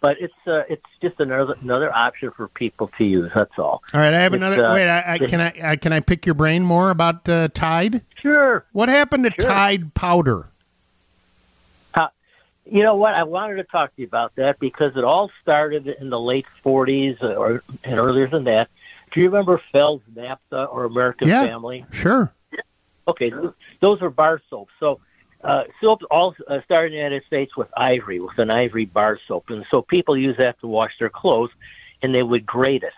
But 0.00 0.16
it's 0.18 0.34
uh, 0.46 0.62
it's 0.68 0.84
just 1.02 1.20
another 1.20 1.54
another 1.60 1.94
option 1.94 2.30
for 2.30 2.48
people 2.48 2.90
to 2.96 3.04
use. 3.04 3.30
That's 3.34 3.58
all. 3.58 3.82
All 3.92 4.00
right, 4.00 4.14
I 4.14 4.20
have 4.20 4.32
It's, 4.32 4.40
another 4.40 4.64
uh, 4.64 4.74
wait, 4.74 4.88
I, 4.88 5.14
I 5.14 5.18
can 5.18 5.40
I, 5.40 5.52
I 5.62 5.76
can 5.76 5.92
I 5.92 6.00
pick 6.00 6.24
your 6.24 6.34
brain 6.34 6.62
more 6.62 6.90
about 6.90 7.28
uh, 7.28 7.48
Tide? 7.48 8.02
Sure. 8.16 8.64
What 8.72 8.88
happened 8.88 9.24
to 9.24 9.32
Sure. 9.38 9.50
Tide 9.50 9.92
powder? 9.92 10.48
Uh, 11.92 12.08
you 12.64 12.82
know 12.82 12.94
what? 12.96 13.12
I 13.12 13.24
wanted 13.24 13.56
to 13.56 13.64
talk 13.64 13.94
to 13.94 14.00
you 14.00 14.06
about 14.06 14.34
that 14.36 14.58
because 14.58 14.96
it 14.96 15.04
all 15.04 15.30
started 15.42 15.86
in 15.86 16.08
the 16.08 16.20
late 16.20 16.46
40s 16.64 17.22
or 17.22 17.62
and 17.84 17.98
earlier 17.98 18.26
than 18.26 18.44
that. 18.44 18.70
Do 19.12 19.20
you 19.20 19.26
remember 19.26 19.60
Feld's 19.72 20.04
Naphtha 20.14 20.64
or 20.64 20.84
American 20.84 21.28
yeah. 21.28 21.44
Family? 21.46 21.84
Sure. 21.92 22.32
Okay, 23.08 23.32
those 23.80 24.00
are 24.02 24.08
bar 24.08 24.40
soaps. 24.48 24.72
So 24.78 25.00
uh, 25.42 25.64
soap 25.80 26.02
all 26.10 26.34
uh, 26.46 26.60
started 26.64 26.92
in 26.92 26.92
the 26.92 27.04
United 27.04 27.24
States 27.26 27.56
with 27.56 27.68
ivory, 27.76 28.20
with 28.20 28.38
an 28.38 28.50
ivory 28.50 28.84
bar 28.84 29.18
soap, 29.26 29.50
and 29.50 29.64
so 29.70 29.82
people 29.82 30.16
use 30.16 30.36
that 30.38 30.60
to 30.60 30.66
wash 30.66 30.92
their 30.98 31.10
clothes, 31.10 31.50
and 32.02 32.14
they 32.14 32.22
would 32.22 32.44
grate 32.44 32.82
it. 32.82 32.92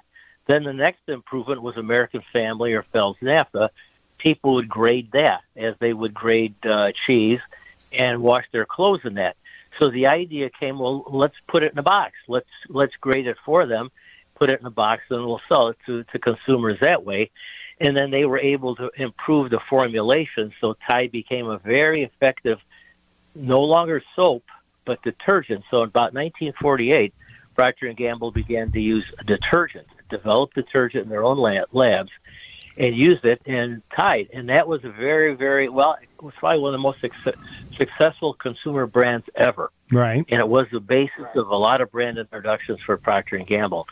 Then 0.46 0.64
the 0.64 0.72
next 0.72 1.08
improvement 1.08 1.62
was 1.62 1.76
American 1.76 2.22
Family 2.32 2.72
or 2.72 2.84
Fels-Naptha. 2.92 3.70
People 4.18 4.54
would 4.54 4.68
grade 4.68 5.10
that 5.12 5.42
as 5.56 5.74
they 5.78 5.92
would 5.92 6.14
grade 6.14 6.54
uh, 6.64 6.92
cheese 7.06 7.40
and 7.92 8.22
wash 8.22 8.44
their 8.52 8.66
clothes 8.66 9.00
in 9.04 9.14
that. 9.14 9.36
So 9.78 9.90
the 9.90 10.06
idea 10.06 10.50
came, 10.50 10.78
well, 10.78 11.04
let's 11.08 11.34
put 11.48 11.62
it 11.62 11.72
in 11.72 11.78
a 11.78 11.82
box. 11.82 12.12
Let's 12.28 12.48
let's 12.68 12.94
grade 12.96 13.26
it 13.26 13.36
for 13.44 13.66
them, 13.66 13.90
put 14.34 14.50
it 14.50 14.60
in 14.60 14.66
a 14.66 14.70
box, 14.70 15.02
and 15.10 15.24
we'll 15.24 15.40
sell 15.48 15.68
it 15.68 15.78
to, 15.86 16.04
to 16.04 16.18
consumers 16.18 16.78
that 16.80 17.04
way. 17.04 17.30
And 17.84 17.96
then 17.96 18.10
they 18.12 18.24
were 18.24 18.38
able 18.38 18.76
to 18.76 18.90
improve 18.96 19.50
the 19.50 19.58
formulation, 19.68 20.52
so 20.60 20.76
Tide 20.88 21.10
became 21.10 21.48
a 21.48 21.58
very 21.58 22.04
effective, 22.04 22.58
no 23.34 23.60
longer 23.62 24.00
soap, 24.14 24.44
but 24.84 25.02
detergent. 25.02 25.64
So 25.70 25.78
in 25.82 25.88
about 25.88 26.14
1948, 26.14 27.12
Procter 27.56 27.88
and 27.88 27.96
Gamble 27.96 28.30
began 28.30 28.70
to 28.72 28.80
use 28.80 29.04
detergent, 29.26 29.88
developed 30.10 30.54
detergent 30.54 31.04
in 31.04 31.10
their 31.10 31.24
own 31.24 31.38
labs, 31.72 32.10
and 32.76 32.96
used 32.96 33.24
it 33.24 33.42
in 33.46 33.82
Tide. 33.96 34.28
And 34.32 34.48
that 34.48 34.68
was 34.68 34.84
a 34.84 34.90
very, 34.90 35.34
very 35.34 35.68
well. 35.68 35.96
It 36.00 36.22
was 36.22 36.34
probably 36.38 36.60
one 36.60 36.74
of 36.74 36.78
the 36.78 36.82
most 36.82 37.00
success, 37.00 37.34
successful 37.76 38.34
consumer 38.34 38.86
brands 38.86 39.26
ever 39.34 39.70
Right. 39.90 40.24
and 40.28 40.40
it 40.40 40.48
was 40.48 40.68
the 40.70 40.80
basis 40.80 41.26
of 41.34 41.48
a 41.48 41.56
lot 41.56 41.80
of 41.80 41.90
brand 41.90 42.16
introductions 42.16 42.78
for 42.86 42.96
Procter 42.96 43.36
and 43.36 43.46
Gamble. 43.46 43.88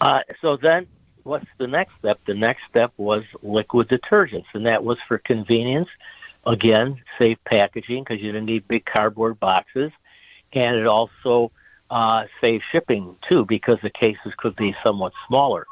Uh, 0.00 0.20
so 0.42 0.56
then, 0.56 0.86
what's 1.24 1.46
the 1.58 1.66
next 1.66 1.92
step? 1.98 2.20
The 2.26 2.34
next 2.34 2.62
step 2.70 2.92
was 2.96 3.24
liquid 3.42 3.88
detergents, 3.88 4.46
and 4.54 4.66
that 4.66 4.84
was 4.84 4.98
for 5.08 5.18
convenience. 5.18 5.88
Again, 6.46 7.00
safe 7.18 7.38
packaging 7.44 8.04
because 8.04 8.22
you 8.22 8.30
didn't 8.30 8.46
need 8.46 8.68
big 8.68 8.84
cardboard 8.84 9.40
boxes, 9.40 9.90
and 10.52 10.76
it 10.76 10.86
also 10.86 11.50
uh, 11.90 12.24
saved 12.40 12.64
shipping 12.70 13.16
too 13.30 13.44
because 13.46 13.78
the 13.82 13.90
cases 13.90 14.32
could 14.36 14.54
be 14.56 14.74
somewhat 14.84 15.12
smaller. 15.26 15.66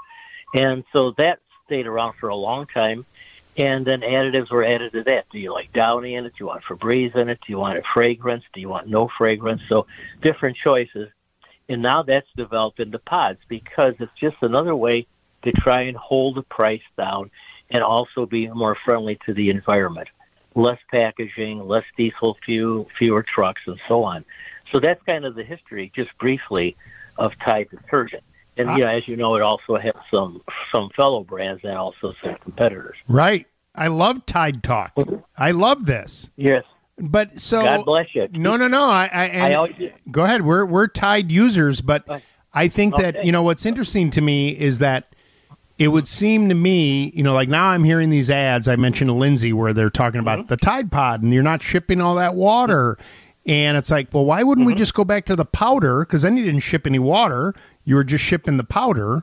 And 0.54 0.84
so 0.92 1.12
that 1.18 1.40
stayed 1.66 1.86
around 1.86 2.14
for 2.18 2.28
a 2.28 2.36
long 2.36 2.66
time. 2.66 3.06
And 3.56 3.84
then 3.84 4.00
additives 4.00 4.50
were 4.50 4.64
added 4.64 4.92
to 4.92 5.02
that. 5.04 5.28
Do 5.30 5.38
you 5.38 5.52
like 5.52 5.72
Downy 5.74 6.14
in 6.14 6.24
it? 6.24 6.30
Do 6.30 6.36
you 6.40 6.46
want 6.46 6.64
Febreze 6.64 7.14
in 7.14 7.28
it? 7.28 7.38
Do 7.46 7.52
you 7.52 7.58
want 7.58 7.78
a 7.78 7.82
fragrance? 7.92 8.44
Do 8.54 8.60
you 8.60 8.68
want 8.70 8.88
no 8.88 9.10
fragrance? 9.18 9.60
So 9.68 9.86
different 10.22 10.56
choices. 10.56 11.10
And 11.68 11.82
now 11.82 12.02
that's 12.02 12.26
developed 12.34 12.80
into 12.80 12.98
pods 12.98 13.38
because 13.48 13.94
it's 13.98 14.12
just 14.18 14.36
another 14.40 14.74
way 14.74 15.06
to 15.42 15.52
try 15.52 15.82
and 15.82 15.96
hold 15.96 16.36
the 16.36 16.42
price 16.42 16.82
down 16.96 17.30
and 17.70 17.82
also 17.82 18.26
be 18.26 18.48
more 18.48 18.76
friendly 18.84 19.18
to 19.26 19.34
the 19.34 19.50
environment. 19.50 20.08
Less 20.54 20.78
packaging, 20.90 21.66
less 21.66 21.84
diesel 21.96 22.36
fuel, 22.44 22.86
fewer 22.98 23.22
trucks, 23.22 23.62
and 23.66 23.80
so 23.88 24.04
on. 24.04 24.24
So 24.70 24.80
that's 24.80 25.02
kind 25.04 25.24
of 25.24 25.34
the 25.34 25.44
history, 25.44 25.90
just 25.94 26.10
briefly, 26.18 26.76
of 27.18 27.32
Tide 27.44 27.68
detergent. 27.70 28.22
And 28.58 28.68
Ah. 28.68 28.76
yeah, 28.76 28.90
as 28.92 29.08
you 29.08 29.16
know, 29.16 29.34
it 29.36 29.42
also 29.42 29.76
has 29.78 29.94
some 30.12 30.42
some 30.74 30.90
fellow 30.94 31.24
brands 31.24 31.62
and 31.64 31.72
also 31.76 32.14
some 32.22 32.36
competitors. 32.42 32.96
Right. 33.08 33.46
I 33.74 33.88
love 33.88 34.26
Tide 34.26 34.62
Talk. 34.62 34.92
I 35.38 35.52
love 35.52 35.86
this. 35.86 36.30
Yes. 36.36 36.64
But 36.98 37.40
so 37.40 37.62
God 37.62 37.86
bless 37.86 38.14
you. 38.14 38.28
No, 38.32 38.56
no, 38.58 38.68
no. 38.68 38.82
I, 38.84 39.08
I, 39.10 39.28
I 39.50 39.54
always- 39.54 39.90
go 40.10 40.24
ahead. 40.24 40.42
We're 40.44 40.66
we're 40.66 40.86
Tide 40.88 41.32
users, 41.32 41.80
but 41.80 42.04
I 42.52 42.68
think 42.68 42.96
that 42.96 43.24
you 43.24 43.32
know 43.32 43.42
what's 43.42 43.64
interesting 43.64 44.10
to 44.10 44.20
me 44.20 44.50
is 44.50 44.78
that 44.80 45.14
it 45.78 45.88
would 45.88 46.06
seem 46.06 46.48
to 46.48 46.54
me, 46.54 47.10
you 47.14 47.22
know, 47.22 47.34
like 47.34 47.48
now 47.48 47.66
I'm 47.68 47.84
hearing 47.84 48.10
these 48.10 48.30
ads. 48.30 48.68
I 48.68 48.76
mentioned 48.76 49.08
to 49.08 49.14
Lindsay 49.14 49.52
where 49.52 49.72
they're 49.72 49.90
talking 49.90 50.20
about 50.20 50.40
Mm-hmm. 50.40 50.48
the 50.48 50.56
Tide 50.56 50.92
Pod, 50.92 51.22
and 51.22 51.32
you're 51.32 51.42
not 51.42 51.62
shipping 51.62 52.00
all 52.00 52.14
that 52.16 52.34
water. 52.34 52.98
And 53.46 53.76
it's 53.76 53.90
like, 53.90 54.12
well, 54.14 54.24
why 54.24 54.42
wouldn't 54.42 54.66
we 54.66 54.74
Mm-hmm. 54.74 54.78
just 54.78 54.94
go 54.94 55.04
back 55.04 55.24
to 55.26 55.34
the 55.36 55.44
powder? 55.44 56.00
Because 56.04 56.22
then 56.22 56.36
you 56.36 56.44
didn't 56.44 56.60
ship 56.60 56.86
any 56.86 56.98
water; 57.00 57.54
you 57.84 57.96
were 57.96 58.04
just 58.04 58.22
shipping 58.22 58.56
the 58.58 58.64
powder. 58.64 59.22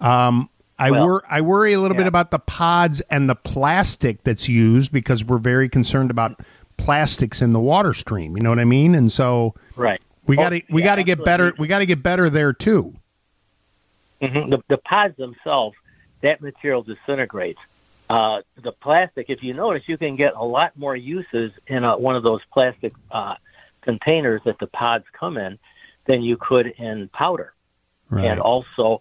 Um, 0.00 0.48
I 0.78 0.90
Well, 0.90 1.04
wor- 1.06 1.24
I 1.30 1.40
worry 1.42 1.72
a 1.74 1.78
little 1.78 1.96
bit 1.96 2.08
about 2.08 2.32
the 2.32 2.40
pods 2.40 3.00
and 3.02 3.30
the 3.30 3.36
plastic 3.36 4.24
that's 4.24 4.48
used 4.48 4.90
because 4.90 5.24
we're 5.24 5.38
very 5.38 5.68
concerned 5.68 6.10
about 6.10 6.40
plastics 6.76 7.40
in 7.40 7.50
the 7.52 7.60
water 7.60 7.94
stream. 7.94 8.36
You 8.36 8.42
know 8.42 8.48
what 8.50 8.58
I 8.58 8.64
mean? 8.64 8.96
And 8.96 9.12
so 9.12 9.54
Right. 9.76 10.00
we 10.26 10.36
Oh, 10.38 10.42
got 10.42 10.48
to 10.48 10.62
we 10.70 10.80
yeah, 10.80 10.86
got 10.88 10.94
to 10.96 11.04
get 11.04 11.24
better. 11.24 11.52
We 11.58 11.68
got 11.68 11.78
to 11.80 11.86
get 11.86 12.02
better 12.02 12.28
there 12.28 12.52
too. 12.52 12.94
hmm 14.20 14.50
The, 14.50 14.60
the 14.68 14.78
pods 14.78 15.16
themselves, 15.18 15.76
that 16.22 16.40
material 16.40 16.82
disintegrates. 16.82 17.60
Uh, 18.10 18.42
the 18.62 18.72
plastic, 18.72 19.26
if 19.28 19.42
you 19.42 19.54
notice, 19.54 19.82
you 19.86 19.96
can 19.96 20.16
get 20.16 20.34
a 20.34 20.44
lot 20.44 20.76
more 20.76 20.96
uses 20.96 21.52
in 21.66 21.84
a, 21.84 21.96
one 21.96 22.16
of 22.16 22.22
those 22.22 22.40
plastic 22.52 22.92
uh, 23.10 23.34
containers 23.80 24.40
that 24.44 24.58
the 24.58 24.66
pods 24.66 25.04
come 25.12 25.36
in 25.36 25.58
than 26.06 26.22
you 26.22 26.36
could 26.36 26.66
in 26.66 27.08
powder, 27.08 27.54
and 28.10 28.40
also 28.40 29.00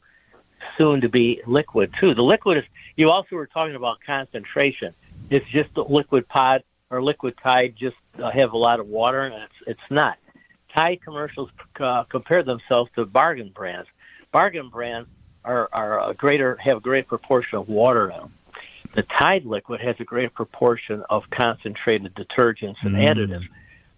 soon 0.77 1.02
to 1.02 1.10
be 1.10 1.41
liquid 1.45 1.91
too. 1.99 2.14
The 2.14 2.23
liquid 2.23 2.60
is. 2.60 2.64
You 2.95 3.10
also 3.10 3.35
were 3.35 3.48
talking 3.48 3.76
about 3.76 3.98
concentration. 4.06 4.93
It's 5.30 5.45
just 5.49 5.73
the 5.73 5.84
liquid 5.84 6.27
pod 6.27 6.64
or 6.89 7.02
liquid 7.02 7.35
Tide 7.41 7.76
just 7.77 7.95
uh, 8.22 8.30
have 8.31 8.53
a 8.53 8.57
lot 8.57 8.80
of 8.80 8.88
water, 8.88 9.23
and 9.23 9.35
it's 9.43 9.53
it's 9.68 9.89
not. 9.89 10.18
Tide 10.76 11.02
commercials 11.03 11.49
uh, 11.80 12.03
compare 12.03 12.43
themselves 12.43 12.89
to 12.95 13.06
bargain 13.06 13.49
brands. 13.49 13.89
Bargain 14.31 14.69
brands 14.69 15.10
are, 15.44 15.70
are 15.74 16.10
a 16.10 16.14
greater 16.14 16.58
have 16.64 16.78
a 16.78 16.82
great 16.82 17.08
proportion 17.08 17.58
of 17.60 17.68
water 17.68 18.10
in 18.10 18.18
them. 18.18 18.34
the 18.94 19.04
Tide 19.04 19.46
liquid 19.46 19.80
has 19.82 19.96
a 20.00 20.04
greater 20.04 20.30
proportion 20.30 21.04
of 21.10 21.24
concentrated 21.30 22.14
detergents 22.14 22.76
and 22.82 22.96
Mm. 22.96 23.08
additives. 23.10 23.48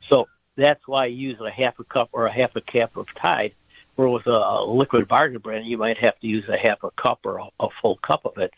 So 0.10 0.28
that's 0.56 0.88
why 0.88 1.08
you 1.08 1.30
use 1.30 1.40
a 1.42 1.50
half 1.50 1.80
a 1.80 1.84
cup 1.84 2.10
or 2.12 2.28
a 2.28 2.32
half 2.32 2.56
a 2.56 2.62
cap 2.62 2.96
of 2.96 3.08
Tide. 3.16 3.54
Where 3.96 4.10
with 4.10 4.26
a, 4.26 4.32
a 4.32 4.66
liquid 4.66 5.08
bargain 5.08 5.40
brand, 5.40 5.66
you 5.68 5.78
might 5.78 5.98
have 6.00 6.20
to 6.22 6.28
use 6.28 6.48
a 6.50 6.58
half 6.58 6.84
a 6.84 6.90
cup 6.92 7.20
or 7.26 7.38
a, 7.38 7.48
a 7.60 7.68
full 7.82 7.98
cup 7.98 8.26
of 8.26 8.38
it, 8.40 8.52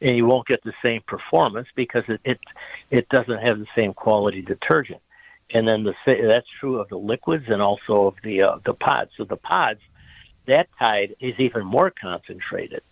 and 0.00 0.16
you 0.16 0.26
won't 0.26 0.48
get 0.48 0.62
the 0.64 0.72
same 0.82 1.02
performance 1.06 1.68
because 1.76 2.02
it 2.08 2.20
it, 2.24 2.38
it 2.90 3.08
doesn't 3.08 3.38
have 3.40 3.58
the 3.60 3.68
same 3.76 3.92
quality 3.94 4.42
detergent. 4.42 5.00
And 5.52 5.66
then 5.68 5.84
the 5.84 5.94
that's 6.06 6.46
true 6.60 6.80
of 6.80 6.88
the 6.88 6.96
liquids 6.98 7.44
and 7.48 7.60
also 7.62 8.08
of 8.08 8.14
the 8.24 8.42
uh, 8.42 8.58
the 8.64 8.74
pods. 8.74 9.10
So 9.16 9.24
the 9.24 9.36
pods, 9.36 9.80
that 10.46 10.68
Tide 10.78 11.16
is 11.20 11.38
even 11.38 11.64
more 11.64 11.90
concentrated. 11.90 12.82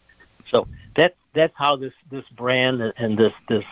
So 0.50 0.66
that's 0.94 1.16
that's 1.34 1.54
how 1.56 1.76
this 1.76 1.92
this 2.10 2.24
brand 2.30 2.80
and- 2.96 3.18
this 3.18 3.32
this 3.48 3.64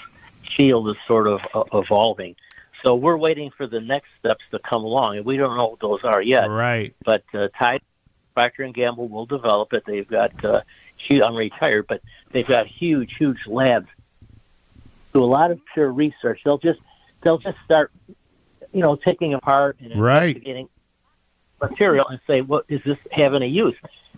field 0.56 0.88
is 0.88 0.96
sort 1.06 1.26
of 1.26 1.40
uh, 1.54 1.64
evolving. 1.78 2.36
So 2.84 2.94
we're 2.94 3.16
waiting 3.16 3.50
for 3.50 3.66
the 3.66 3.80
next 3.80 4.08
steps 4.20 4.44
to 4.52 4.58
come 4.58 4.84
along, 4.84 5.16
and 5.16 5.26
we 5.26 5.36
don't 5.36 5.56
know 5.56 5.66
what 5.68 5.80
those 5.80 6.04
are 6.04 6.22
yet. 6.22 6.48
Right. 6.48 6.94
But 7.04 7.24
uh, 7.34 7.48
Tide, 7.58 7.80
Procter 8.34 8.62
and 8.62 8.72
Gamble 8.74 9.08
will 9.08 9.26
develop 9.26 9.72
it. 9.72 9.82
They've 9.86 10.06
got 10.06 10.44
uh, 10.44 10.60
huge. 10.96 11.22
I'm 11.22 11.34
retired, 11.34 11.86
but 11.88 12.02
they've 12.30 12.46
got 12.46 12.66
huge, 12.66 13.16
huge 13.16 13.38
labs. 13.46 13.88
Do 15.12 15.24
a 15.24 15.26
lot 15.26 15.50
of 15.50 15.58
pure 15.72 15.90
research. 15.90 16.42
They'll 16.44 16.58
just 16.58 16.78
they'll 17.22 17.38
just 17.38 17.56
start, 17.64 17.90
you 18.72 18.82
know, 18.82 18.94
taking 18.96 19.34
apart 19.34 19.78
and 19.80 19.98
Right. 20.00 20.28
investigating 20.36 20.68
material 21.60 22.06
and 22.08 22.20
say, 22.26 22.40
what 22.40 22.66
does 22.68 22.80
this 22.84 22.98
have 23.12 23.34
any 23.34 23.48
use? 23.48 23.74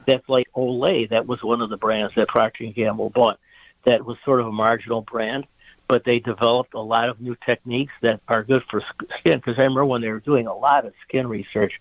That's 0.06 0.28
like 0.28 0.48
Olay. 0.56 1.08
That 1.10 1.26
was 1.26 1.42
one 1.42 1.60
of 1.60 1.70
the 1.70 1.76
brands 1.76 2.14
that 2.16 2.28
Procter 2.28 2.64
and 2.64 2.74
Gamble 2.74 3.10
bought. 3.10 3.38
That 3.84 4.04
was 4.04 4.16
sort 4.24 4.40
of 4.40 4.46
a 4.46 4.52
marginal 4.52 5.02
brand, 5.02 5.46
but 5.86 6.04
they 6.04 6.18
developed 6.18 6.74
a 6.74 6.80
lot 6.80 7.08
of 7.08 7.20
new 7.20 7.36
techniques 7.46 7.92
that 8.02 8.20
are 8.28 8.42
good 8.42 8.62
for 8.70 8.82
skin. 9.20 9.38
Because 9.38 9.54
I 9.58 9.62
remember 9.62 9.84
when 9.84 10.00
they 10.02 10.08
were 10.08 10.20
doing 10.20 10.46
a 10.46 10.54
lot 10.54 10.84
of 10.86 10.92
skin 11.06 11.26
research, 11.26 11.72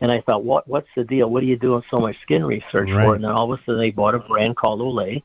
and 0.00 0.10
I 0.10 0.20
thought, 0.22 0.44
what 0.44 0.66
what's 0.68 0.88
the 0.96 1.04
deal? 1.04 1.28
What 1.28 1.42
are 1.42 1.46
you 1.46 1.56
doing 1.58 1.82
so 1.90 1.98
much 1.98 2.16
skin 2.22 2.44
research 2.44 2.88
Right. 2.90 3.04
for? 3.04 3.14
And 3.16 3.24
then 3.24 3.30
all 3.32 3.52
of 3.52 3.58
a 3.58 3.62
sudden 3.64 3.80
they 3.80 3.90
bought 3.90 4.14
a 4.14 4.18
brand 4.20 4.56
called 4.56 4.80
Olay, 4.80 5.22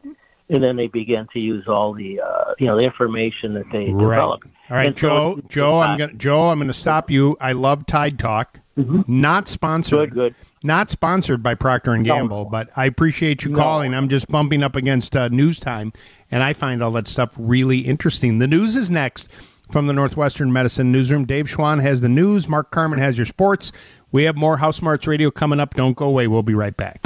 and 0.49 0.61
then 0.63 0.75
they 0.75 0.87
began 0.87 1.27
to 1.33 1.39
use 1.39 1.65
all 1.67 1.93
the 1.93 2.19
uh, 2.21 2.53
you 2.59 2.67
know 2.67 2.77
the 2.77 2.83
information 2.83 3.53
that 3.53 3.65
they 3.71 3.91
Right. 3.91 3.99
developed. 4.15 4.47
All 4.69 4.77
right, 4.77 4.87
And 4.87 4.95
Joe. 4.97 5.35
it's- 5.37 5.53
Joe, 5.53 5.79
I'm 5.79 5.97
gonna 5.97 6.13
Joe. 6.13 6.49
I'm 6.49 6.59
gonna 6.59 6.73
stop 6.73 7.09
you. 7.11 7.37
I 7.39 7.53
love 7.53 7.85
Tide 7.85 8.17
Talk. 8.19 8.59
Not 9.07 9.47
sponsored. 9.47 10.09
Mm-hmm. 10.09 10.19
Good, 10.19 10.33
good. 10.33 10.35
Not 10.63 10.89
sponsored 10.89 11.43
by 11.43 11.53
Procter 11.55 11.93
and 11.93 12.03
Gamble, 12.03 12.45
but 12.45 12.69
I 12.75 12.85
appreciate 12.85 13.43
you 13.43 13.51
No. 13.51 13.57
calling. 13.59 13.93
I'm 13.93 14.09
just 14.09 14.27
bumping 14.27 14.63
up 14.63 14.75
against 14.75 15.15
uh, 15.15 15.27
news 15.27 15.59
time, 15.59 15.93
and 16.31 16.41
I 16.41 16.53
find 16.53 16.81
all 16.81 16.91
that 16.93 17.07
stuff 17.07 17.35
really 17.37 17.79
interesting. 17.81 18.39
The 18.39 18.47
news 18.47 18.75
is 18.75 18.89
next 18.89 19.29
from 19.71 19.87
the 19.87 19.93
Northwestern 19.93 20.51
Medicine 20.51 20.91
Newsroom. 20.91 21.25
Dave 21.25 21.45
Schwan 21.47 21.81
has 21.81 22.01
the 22.01 22.09
news. 22.09 22.47
Mark 22.49 22.71
Carman 22.71 22.99
has 22.99 23.17
your 23.17 23.25
sports. 23.27 23.71
We 24.11 24.23
have 24.23 24.35
more 24.35 24.57
House 24.57 24.77
Smarts 24.77 25.05
Radio 25.07 25.29
coming 25.31 25.59
up. 25.59 25.75
Don't 25.75 25.95
go 25.95 26.05
away. 26.07 26.27
We'll 26.27 26.43
be 26.43 26.55
right 26.55 26.75
back. 26.75 27.01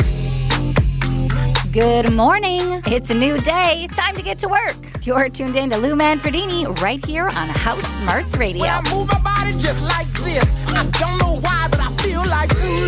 Good 1.71 2.11
morning. 2.11 2.81
It's 2.87 3.11
a 3.11 3.13
new 3.13 3.37
day. 3.37 3.87
Time 3.93 4.15
to 4.15 4.23
get 4.23 4.39
to 4.39 4.47
work. 4.47 4.75
You're 5.03 5.29
tuned 5.29 5.55
in 5.55 5.69
to 5.69 5.77
Lou 5.77 5.93
Manfredini 5.93 6.65
right 6.81 7.05
here 7.05 7.25
on 7.25 7.47
House 7.47 7.85
Smarts 7.97 8.35
Radio. 8.37 8.61
When 8.61 8.71
I 8.71 8.81
move 8.91 9.07
my 9.07 9.19
body 9.19 9.51
just 9.51 9.83
like 9.83 10.07
this, 10.13 10.67
I 10.69 10.83
don't 10.97 11.19
know 11.19 11.35
why, 11.39 11.67
but 11.69 11.79
I 11.79 11.91
feel 11.97 12.25
like 12.25 12.51
freedom. 12.55 12.79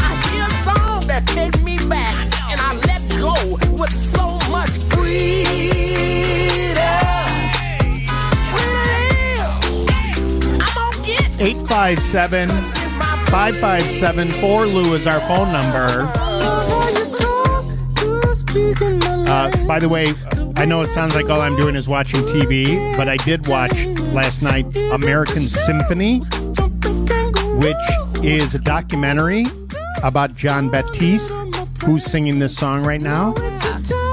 I 0.00 0.16
hear 0.32 0.46
a 0.46 0.64
song 0.64 1.06
that 1.08 1.26
takes 1.26 1.60
me 1.62 1.76
back, 1.90 2.24
and 2.50 2.58
I 2.58 2.72
let 2.86 3.06
go 3.10 3.34
with 3.76 3.92
so 3.92 4.38
much 4.50 4.70
freedom. 4.94 5.18
I'm 10.58 10.74
gonna 10.74 11.04
get 11.04 11.38
857 11.38 12.85
557 13.30 14.28
Lou 14.40 14.94
is 14.94 15.06
our 15.06 15.20
phone 15.20 15.52
number. 15.52 16.10
Uh, 19.28 19.66
by 19.66 19.78
the 19.78 19.88
way, 19.88 20.14
I 20.56 20.64
know 20.64 20.80
it 20.82 20.92
sounds 20.92 21.14
like 21.14 21.28
all 21.28 21.40
I'm 21.40 21.56
doing 21.56 21.76
is 21.76 21.88
watching 21.88 22.20
TV, 22.22 22.96
but 22.96 23.08
I 23.08 23.16
did 23.18 23.46
watch 23.46 23.74
last 24.12 24.40
night 24.42 24.64
American 24.92 25.42
Symphony, 25.42 26.20
which 27.58 28.24
is 28.24 28.54
a 28.54 28.58
documentary 28.58 29.44
about 30.02 30.34
Jon 30.36 30.70
Batiste, 30.70 31.34
who's 31.84 32.04
singing 32.04 32.38
this 32.38 32.56
song 32.56 32.84
right 32.84 33.00
now, 33.00 33.34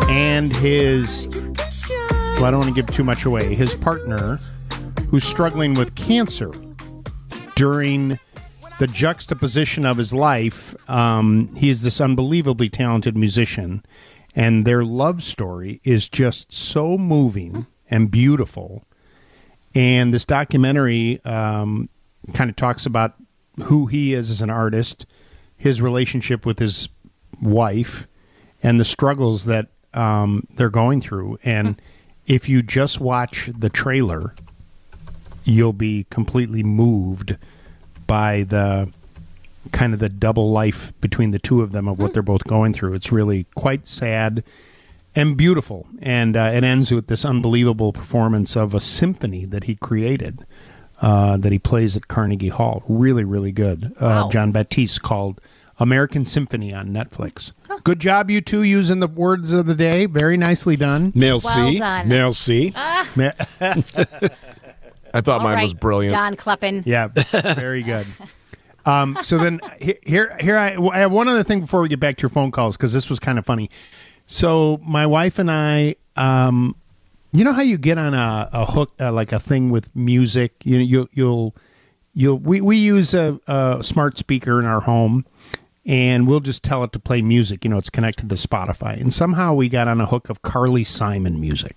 and 0.10 0.53
his, 0.53 1.27
well, 1.27 2.45
I 2.45 2.52
don't 2.52 2.60
want 2.60 2.76
to 2.76 2.81
give 2.81 2.91
too 2.94 3.03
much 3.03 3.26
away, 3.26 3.56
his 3.56 3.76
partner, 3.76 4.40
who's 5.10 5.23
struggling 5.23 5.76
with 5.76 5.95
cancer 5.95 6.52
during 7.56 8.19
the 8.84 8.88
juxtaposition 8.88 9.85
of 9.85 9.95
his 9.95 10.14
life, 10.14 10.76
um, 10.89 11.55
he 11.55 11.69
is 11.69 11.84
this 11.84 12.01
unbelievably 12.01 12.68
talented 12.68 13.15
musician, 13.15 13.81
and 14.35 14.65
their 14.65 14.84
love 14.84 15.23
story 15.23 15.80
is 15.85 16.10
just 16.10 16.51
so 16.51 16.97
moving 16.97 17.65
and 17.89 18.11
beautiful. 18.11 18.84
And 19.73 20.14
this 20.14 20.26
documentary 20.26 21.23
um, 21.23 21.88
kind 22.34 22.49
of 22.49 22.57
talks 22.57 22.85
about 22.85 23.14
who 23.64 23.85
he 23.85 24.14
is 24.14 24.30
as 24.30 24.41
an 24.41 24.49
artist, 24.49 25.05
his 25.55 25.81
relationship 25.81 26.45
with 26.45 26.60
his 26.60 26.89
wife, 27.41 28.05
and 28.61 28.81
the 28.81 28.85
struggles 28.85 29.45
that 29.45 29.68
um, 29.93 30.45
they're 30.55 30.69
going 30.69 30.99
through. 30.99 31.39
And 31.45 31.81
if 32.27 32.49
you 32.49 32.61
just 32.61 32.99
watch 32.99 33.49
the 33.57 33.69
trailer, 33.69 34.35
you'll 35.45 35.72
be 35.72 36.05
completely 36.10 36.64
moved 36.64 37.38
by 38.07 38.43
the 38.43 38.89
kind 39.71 39.93
of 39.93 39.99
the 39.99 40.09
double 40.09 40.51
life 40.51 40.91
between 40.99 41.31
the 41.31 41.39
two 41.39 41.61
of 41.61 41.71
them 41.71 41.88
of 41.88 41.97
what 41.99 42.13
they're 42.13 42.21
both 42.21 42.43
going 42.43 42.73
through. 42.73 42.93
It's 42.93 43.11
really 43.11 43.45
quite 43.55 43.88
sad 43.88 44.43
and 45.15 45.38
beautiful, 45.38 45.88
and 46.01 46.35
uh, 46.35 46.51
it 46.53 46.63
ends 46.63 46.91
with 46.91 47.07
this 47.07 47.23
unbelievable 47.23 47.93
performance 47.93 48.55
of 48.57 48.73
a 48.73 48.80
symphony 48.81 49.45
that 49.45 49.65
he 49.65 49.75
created. 49.75 50.45
Uh, 51.01 51.35
that 51.35 51.51
he 51.51 51.59
plays 51.59 51.97
at 51.97 52.07
Carnegie 52.07 52.47
Hall. 52.47 52.81
Really, 52.88 53.25
really 53.25 53.51
good. 53.51 53.91
Uh, 53.99 54.05
Wow. 54.23 54.30
Jon 54.30 54.51
Batiste 54.53 55.01
called 55.01 55.41
American 55.77 56.23
Symphony 56.23 56.73
on 56.73 56.89
Netflix. 56.89 57.51
Good 57.84 57.99
job, 57.99 58.30
you 58.30 58.39
two, 58.39 58.63
using 58.63 59.01
the 59.01 59.07
words 59.07 59.51
of 59.51 59.65
the 59.65 59.75
day. 59.75 60.05
Very 60.05 60.38
nicely 60.38 60.77
done. 60.77 61.11
Male 61.13 61.41
Well 61.43 61.71
C. 61.71 61.80
done. 61.80 62.07
Male 62.07 62.34
C. 62.34 62.73
I 65.14 65.22
thought 65.22 65.41
All 65.41 65.48
mine 65.48 65.56
right, 65.56 65.64
was 65.64 65.73
brilliant. 65.73 66.14
Don 66.14 66.35
Kleppen. 66.35 66.84
Yeah, 66.85 67.10
very 67.56 67.84
good. 67.84 68.07
Um, 68.85 69.18
so 69.22 69.38
then 69.38 69.61
here, 69.80 70.35
here 70.40 70.57
I, 70.57 70.76
I 70.76 70.99
have 70.99 71.11
one 71.11 71.27
other 71.27 71.44
thing 71.44 71.61
before 71.61 71.81
we 71.81 71.90
get 71.90 71.99
back 71.99 72.18
to 72.18 72.22
your 72.22 72.30
phone 72.30 72.52
calls 72.52 72.76
because 72.76 72.91
this 72.94 73.10
was 73.10 73.19
kind 73.19 73.40
of 73.40 73.45
funny. 73.45 73.69
So 74.26 74.80
my 74.84 75.06
wife 75.06 75.40
and 75.40 75.49
I, 75.49 75.95
um, 76.15 76.76
you 77.31 77.44
know 77.44 77.53
how 77.53 77.61
you 77.61 77.77
get 77.77 77.98
on 77.98 78.14
a, 78.14 78.49
a 78.52 78.65
hook, 78.65 78.94
uh, 78.99 79.11
like 79.11 79.31
a 79.31 79.40
thing 79.40 79.69
with 79.69 79.94
music. 79.95 80.53
You 80.64 80.77
you 80.77 81.10
you'll 81.14 81.56
you'll 82.14 82.38
we 82.38 82.61
we 82.61 82.77
use 82.77 83.14
a, 83.14 83.40
a 83.48 83.80
smart 83.81 84.18
speaker 84.18 84.60
in 84.60 84.65
our 84.65 84.81
home, 84.81 85.26
and 85.85 86.27
we'll 86.27 86.41
just 86.41 86.64
tell 86.64 86.84
it 86.84 86.91
to 86.94 86.99
play 86.99 87.22
music. 87.22 87.64
You 87.64 87.72
know, 87.72 87.77
it's 87.77 87.90
connected 87.90 88.30
to 88.30 88.35
Spotify, 88.35 88.99
and 88.99 89.14
somehow 89.14 89.53
we 89.53 89.68
got 89.68 89.88
on 89.88 89.99
a 89.99 90.06
hook 90.06 90.30
of 90.30 90.41
Carly 90.44 90.84
Simon 90.84 91.40
music. 91.41 91.76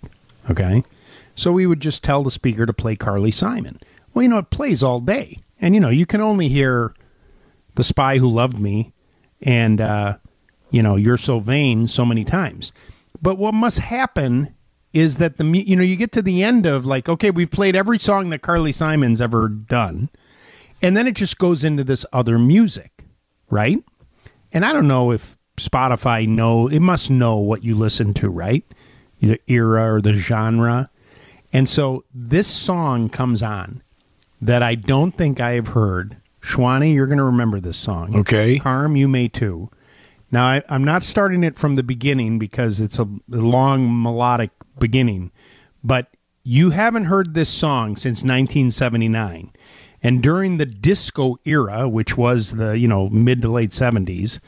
Okay, 0.51 0.85
so 1.37 1.53
we 1.53 1.67
would 1.67 1.81
just 1.81 2.03
tell 2.03 2.25
the 2.25 2.31
speaker 2.31 2.67
to 2.67 2.73
play 2.73 2.97
Carly 2.97 3.31
Simon. 3.31 3.79
Well, 4.13 4.23
you 4.25 4.29
know, 4.29 4.39
it 4.39 4.51
plays 4.51 4.83
all 4.83 4.99
day, 4.99 5.39
and 5.61 5.75
you 5.75 5.81
know, 5.81 5.91
you 5.91 6.07
can 6.07 6.21
only 6.21 6.49
hear 6.49 6.95
"The 7.77 7.85
Spy 7.85 8.19
Who 8.19 8.29
Loved 8.29 8.59
Me" 8.59 8.93
and 9.43 9.81
uh, 9.81 10.17
you 10.71 10.83
know, 10.83 10.97
"You're 10.97 11.19
So 11.19 11.39
Vain" 11.39 11.87
so 11.87 12.05
many 12.05 12.25
times. 12.25 12.73
But 13.23 13.39
what 13.39 13.55
must 13.55 13.79
happen 13.79 14.55
is 14.93 15.19
that 15.19 15.37
the 15.37 15.45
you 15.45 15.77
know 15.77 15.83
you 15.83 15.97
get 15.97 16.13
to 16.13 16.23
the 16.23 16.43
end 16.43 16.65
of 16.65 16.87
like 16.87 17.09
okay 17.09 17.31
we've 17.31 17.51
played 17.51 17.77
every 17.77 17.99
song 17.99 18.31
that 18.31 18.41
Carly 18.41 18.73
Simon's 18.73 19.21
ever 19.21 19.49
done, 19.49 20.09
and 20.81 20.97
then 20.97 21.07
it 21.07 21.15
just 21.15 21.37
goes 21.39 21.63
into 21.63 21.85
this 21.85 22.07
other 22.13 22.39
music, 22.39 23.05
right? 23.51 23.79
And 24.53 24.65
I 24.65 24.73
don't 24.73 24.89
know 24.89 25.13
if 25.13 25.37
Spotify 25.59 26.27
know 26.27 26.67
it 26.67 26.81
must 26.81 27.11
know 27.11 27.37
what 27.37 27.63
you 27.63 27.75
listen 27.75 28.15
to, 28.15 28.31
right? 28.31 28.65
The 29.21 29.39
era 29.47 29.95
or 29.95 30.01
the 30.01 30.15
genre. 30.15 30.91
And 31.57 31.67
so 31.67 32.05
this 32.13 32.47
song 32.47 33.09
comes 33.09 33.43
on 33.43 33.83
that 34.43 34.63
I 34.63 34.75
don't 34.75 35.13
think 35.13 35.41
I 35.41 35.53
have 35.53 35.69
heard. 35.69 36.19
Schwani, 36.43 36.93
you're 36.93 37.07
going 37.07 37.17
to 37.17 37.25
remember 37.25 37.61
this 37.61 37.79
song. 37.79 38.15
Okay. 38.15 38.59
Carm, 38.59 38.95
you 38.95 39.09
may 39.09 39.29
too. 39.29 39.71
Now, 40.31 40.45
I, 40.45 40.63
I'm 40.69 40.85
not 40.85 41.03
starting 41.03 41.43
it 41.43 41.59
from 41.59 41.77
the 41.77 41.83
beginning 41.83 42.39
because 42.39 42.79
it's 42.79 42.99
a, 42.99 43.05
a 43.05 43.37
long 43.37 44.03
melodic 44.03 44.51
beginning, 44.79 45.33
but 45.83 46.09
you 46.43 46.73
haven't 46.73 47.07
heard 47.07 47.33
this 47.33 47.49
song 47.49 47.97
since 47.97 48.19
1979. 48.19 49.51
And 50.03 50.23
during 50.23 50.59
the 50.59 50.67
disco 50.67 51.39
era, 51.47 51.89
which 51.89 52.19
was 52.19 52.53
the 52.53 52.79
you 52.79 52.87
know 52.87 53.09
mid 53.09 53.41
to 53.41 53.49
late 53.49 53.71
70s, 53.71 54.41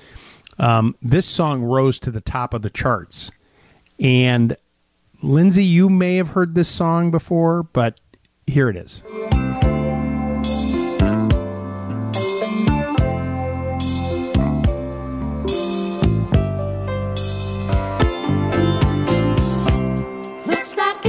um, 0.58 0.94
this 1.00 1.24
song 1.24 1.62
rose 1.62 1.98
to 2.00 2.10
the 2.10 2.20
top 2.20 2.52
of 2.52 2.60
the 2.60 2.68
charts. 2.68 3.30
And 3.98 4.58
Lindsay, 5.20 5.64
you 5.64 5.90
may 5.90 6.16
have 6.16 6.28
heard 6.28 6.54
this 6.54 6.68
song 6.68 7.10
before, 7.10 7.64
but 7.64 7.98
here 8.46 8.68
it 8.68 8.76
is. 8.76 9.02
Looks 20.46 20.76
like 20.76 21.04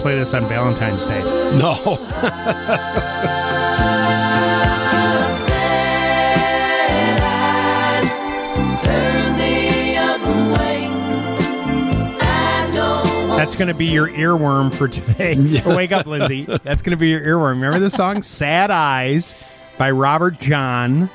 play 0.00 0.16
this 0.18 0.34
on 0.34 0.44
Valentine's 0.46 1.06
Day. 1.06 1.22
No. 1.58 1.98
Turn 8.82 9.36
the 9.36 9.96
other 9.98 10.52
way. 10.54 10.86
I 12.20 12.70
don't 12.74 13.28
want 13.28 13.38
That's 13.38 13.54
going 13.54 13.68
to 13.68 13.74
be 13.74 13.86
your 13.86 14.08
earworm 14.08 14.72
for 14.74 14.88
today. 14.88 15.36
Oh, 15.66 15.76
wake 15.76 15.92
up, 15.92 16.06
Lindsay. 16.06 16.44
That's 16.44 16.80
going 16.82 16.92
to 16.92 16.96
be 16.96 17.08
your 17.10 17.20
earworm. 17.20 17.54
Remember 17.54 17.78
the 17.78 17.90
song 17.90 18.22
Sad 18.40 18.70
Eyes 18.70 19.34
by 19.76 19.90
Robert 19.90 20.38
John, 20.40 21.10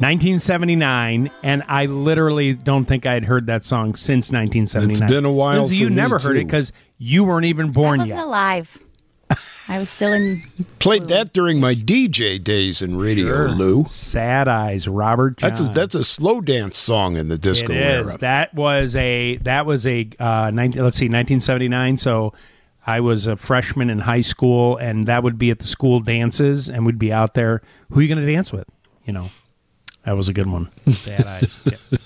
1979. 0.00 1.30
And 1.42 1.62
I 1.68 1.86
literally 1.86 2.54
don't 2.54 2.84
think 2.84 3.06
I'd 3.06 3.24
heard 3.24 3.46
that 3.46 3.64
song 3.64 3.94
since 3.94 4.30
1979. 4.32 4.90
It's 4.90 5.00
been 5.12 5.24
a 5.24 5.32
while 5.32 5.58
Lindsay, 5.60 5.76
for 5.76 5.82
you 5.84 5.90
me, 5.90 5.96
never 5.96 6.18
heard 6.18 6.36
it 6.36 6.46
because 6.46 6.72
you 6.98 7.24
weren't 7.24 7.46
even 7.46 7.70
born 7.72 8.00
I 8.00 8.02
wasn't 8.04 8.18
yet. 8.18 8.24
alive. 8.26 8.78
I 9.70 9.78
was 9.78 9.90
still 9.90 10.14
in. 10.14 10.42
Played 10.78 11.08
that 11.08 11.32
during 11.34 11.60
my 11.60 11.74
DJ 11.74 12.42
days 12.42 12.80
in 12.80 12.96
radio, 12.96 13.26
Sure. 13.26 13.48
Lou. 13.50 13.84
Sad 13.86 14.48
Eyes, 14.48 14.88
Robert 14.88 15.36
John. 15.36 15.50
That's 15.50 15.60
a, 15.60 15.64
that's 15.64 15.94
a 15.94 16.02
slow 16.04 16.40
dance 16.40 16.78
song 16.78 17.16
in 17.16 17.28
the 17.28 17.36
disco 17.36 17.74
It 17.74 17.76
is. 17.76 17.82
era. 18.08 18.18
That 18.20 18.54
was 18.54 18.96
a 18.96 19.36
that 19.42 19.66
was 19.66 19.86
a 19.86 20.08
uh, 20.18 20.50
19, 20.54 20.82
let's 20.82 20.96
see, 20.96 21.04
1979. 21.06 21.98
So 21.98 22.32
I 22.86 23.00
was 23.00 23.26
a 23.26 23.36
freshman 23.36 23.90
in 23.90 23.98
high 23.98 24.22
school, 24.22 24.78
and 24.78 25.06
that 25.06 25.22
would 25.22 25.38
be 25.38 25.50
at 25.50 25.58
the 25.58 25.64
school 25.64 26.00
dances, 26.00 26.70
and 26.70 26.86
we'd 26.86 26.98
be 26.98 27.12
out 27.12 27.34
there. 27.34 27.60
Who 27.90 28.00
are 28.00 28.02
you 28.02 28.08
going 28.08 28.24
to 28.26 28.32
dance 28.32 28.50
with? 28.50 28.66
You 29.04 29.12
know, 29.12 29.28
that 30.08 30.16
was 30.16 30.30
a 30.30 30.32
good 30.32 30.46
one. 30.46 30.70
Sad 30.94 31.26
eyes. 31.26 31.58
Yeah. 31.70 31.98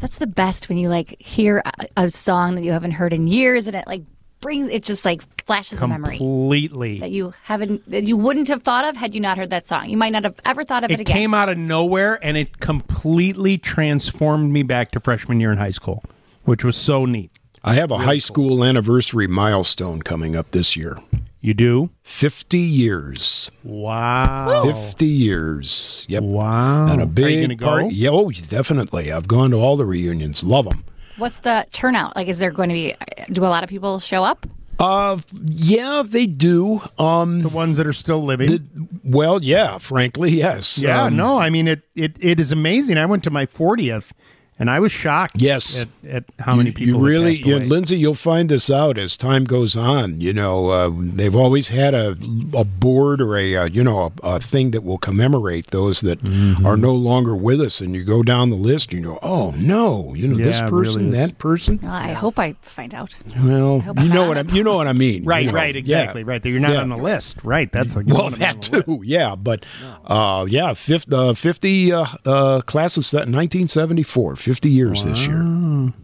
That's 0.00 0.16
the 0.18 0.26
best 0.26 0.68
when 0.70 0.78
you 0.78 0.88
like 0.88 1.20
hear 1.20 1.62
a, 1.64 2.04
a 2.04 2.10
song 2.10 2.54
that 2.54 2.64
you 2.64 2.72
haven't 2.72 2.92
heard 2.92 3.12
in 3.12 3.26
years, 3.28 3.66
and 3.66 3.76
it 3.76 3.86
like 3.86 4.02
brings 4.40 4.68
it 4.68 4.82
just 4.82 5.04
like 5.04 5.22
flashes 5.44 5.82
a 5.82 5.86
memory 5.86 6.16
Completely. 6.16 6.98
that 7.00 7.10
you 7.10 7.34
haven't 7.44 7.88
that 7.90 8.04
you 8.04 8.16
wouldn't 8.16 8.48
have 8.48 8.62
thought 8.62 8.84
of 8.86 8.96
had 8.96 9.14
you 9.14 9.20
not 9.20 9.36
heard 9.36 9.50
that 9.50 9.66
song. 9.66 9.88
You 9.88 9.98
might 9.98 10.10
not 10.10 10.24
have 10.24 10.40
ever 10.46 10.64
thought 10.64 10.84
of 10.84 10.90
it, 10.90 10.94
It 10.94 11.00
again. 11.00 11.16
It 11.16 11.20
came 11.20 11.34
out 11.34 11.50
of 11.50 11.58
nowhere, 11.58 12.18
and 12.22 12.36
it 12.38 12.60
completely 12.60 13.58
transformed 13.58 14.52
me 14.52 14.62
back 14.62 14.90
to 14.92 15.00
freshman 15.00 15.38
year 15.38 15.52
in 15.52 15.58
high 15.58 15.70
school, 15.70 16.02
which 16.44 16.64
was 16.64 16.76
so 16.76 17.04
neat. 17.04 17.30
I 17.62 17.74
have 17.74 17.90
a 17.90 17.98
high 17.98 18.18
school 18.18 18.64
anniversary 18.64 19.26
milestone 19.28 20.00
coming 20.00 20.34
up 20.34 20.52
this 20.52 20.76
year. 20.76 20.98
You 21.40 21.54
do? 21.54 21.90
50 22.02 22.58
years. 22.58 23.50
Wow. 23.64 24.62
50 24.64 25.06
years. 25.06 26.04
Yep. 26.08 26.22
Wow. 26.22 26.86
And 26.92 27.00
a 27.00 27.04
Are 27.04 27.06
you 27.06 27.12
big 27.12 27.40
gonna 27.44 27.54
go? 27.54 27.66
party. 27.66 27.88
Yeah, 27.94 28.10
oh, 28.12 28.30
definitely. 28.30 29.10
I've 29.10 29.26
gone 29.28 29.50
to 29.52 29.56
all 29.56 29.76
the 29.76 29.86
reunions. 29.86 30.44
Love 30.44 30.66
them. 30.66 30.84
What's 31.16 31.38
the 31.38 31.66
turnout? 31.72 32.14
Like, 32.16 32.28
is 32.28 32.38
there 32.38 32.50
going 32.50 32.68
to 32.68 32.74
be? 32.74 32.94
Do 33.32 33.42
a 33.44 33.48
lot 33.48 33.62
of 33.64 33.70
people 33.70 34.00
show 34.00 34.22
up? 34.22 34.46
Uh, 34.78 35.18
yeah, 35.46 36.02
they 36.04 36.26
do. 36.26 36.80
Um, 36.98 37.42
the 37.42 37.48
ones 37.50 37.76
that 37.76 37.86
are 37.86 37.92
still 37.92 38.24
living. 38.24 38.88
well, 39.04 39.42
yeah, 39.42 39.76
frankly, 39.78 40.30
yes. 40.30 40.82
Yeah, 40.82 41.04
Um, 41.04 41.16
no, 41.16 41.38
I 41.38 41.50
mean 41.50 41.68
it, 41.68 41.82
it. 41.94 42.16
It 42.20 42.40
is 42.40 42.50
amazing. 42.52 42.96
I 42.96 43.04
went 43.04 43.22
to 43.24 43.30
my 43.30 43.44
fortieth, 43.44 44.14
and 44.60 44.70
I 44.70 44.78
was 44.78 44.92
shocked. 44.92 45.36
Yes. 45.38 45.82
at, 45.82 45.88
at 46.08 46.24
how 46.38 46.54
many 46.54 46.68
You- 46.70 46.74
people 46.74 47.00
You 47.00 47.04
really, 47.06 47.34
you. 47.34 47.58
Lindsay, 47.58 47.96
you'll 47.98 48.14
find 48.14 48.48
this 48.48 48.70
out 48.70 48.96
as 48.98 49.16
time 49.16 49.42
goes 49.44 49.76
on. 49.76 50.20
You 50.20 50.32
know, 50.32 50.68
uh, 50.68 50.90
they've 50.96 51.34
always 51.34 51.68
had 51.68 51.94
a 51.94 52.14
a 52.54 52.64
board 52.64 53.20
or 53.20 53.36
a 53.36 53.56
uh, 53.56 53.64
you 53.64 53.82
know 53.82 54.12
a, 54.22 54.34
a 54.36 54.40
thing 54.40 54.70
that 54.70 54.84
will 54.84 54.98
commemorate 54.98 55.68
those 55.72 56.00
that 56.02 56.20
Mm-hmm. 56.20 56.66
are 56.66 56.76
no 56.76 56.94
longer 56.94 57.34
with 57.34 57.60
us. 57.60 57.80
And 57.80 57.94
you 57.96 58.04
go 58.04 58.22
down 58.22 58.50
the 58.50 58.56
list, 58.56 58.92
you 58.92 59.00
know, 59.00 59.18
oh 59.22 59.54
no, 59.58 60.14
you 60.14 60.28
know 60.28 60.36
this 60.36 60.60
Yeah, 60.60 60.66
it 60.66 60.70
really 60.70 60.84
person, 60.84 61.08
is. 61.08 61.14
that 61.28 61.38
person. 61.38 61.80
Well, 61.82 61.90
I 61.92 62.12
hope 62.12 62.38
I 62.38 62.52
find 62.60 62.92
out. 62.94 63.14
Well, 63.42 63.80
hope 63.80 63.98
you 64.00 64.08
know 64.12 64.28
what 64.28 64.36
I 64.38 64.42
you 64.52 64.62
know 64.62 64.76
what 64.76 64.86
I 64.86 64.92
mean. 64.92 65.24
Right, 65.24 65.46
you 65.46 65.50
know. 65.50 65.56
right, 65.56 65.74
exactly, 65.74 66.20
Yeah. 66.22 66.28
right. 66.28 66.44
You're 66.44 66.60
not 66.60 66.72
Yeah. 66.72 66.82
on 66.82 66.90
the 66.90 66.96
list, 66.98 67.38
right? 67.42 67.72
That's 67.72 67.96
like 67.96 68.06
Well, 68.14 68.28
that 68.30 68.60
too, 68.62 69.00
yeah. 69.02 69.34
But 69.36 69.64
uh, 70.06 70.44
yeah, 70.48 70.74
50, 70.74 71.14
uh, 71.14 71.34
50 71.34 71.92
uh, 71.92 72.04
uh, 72.26 72.60
class 72.62 72.96
of 72.98 73.04
1974, 73.12 74.36
50 74.50 74.68
years 74.68 75.04
this 75.04 75.28
year. 75.28 75.40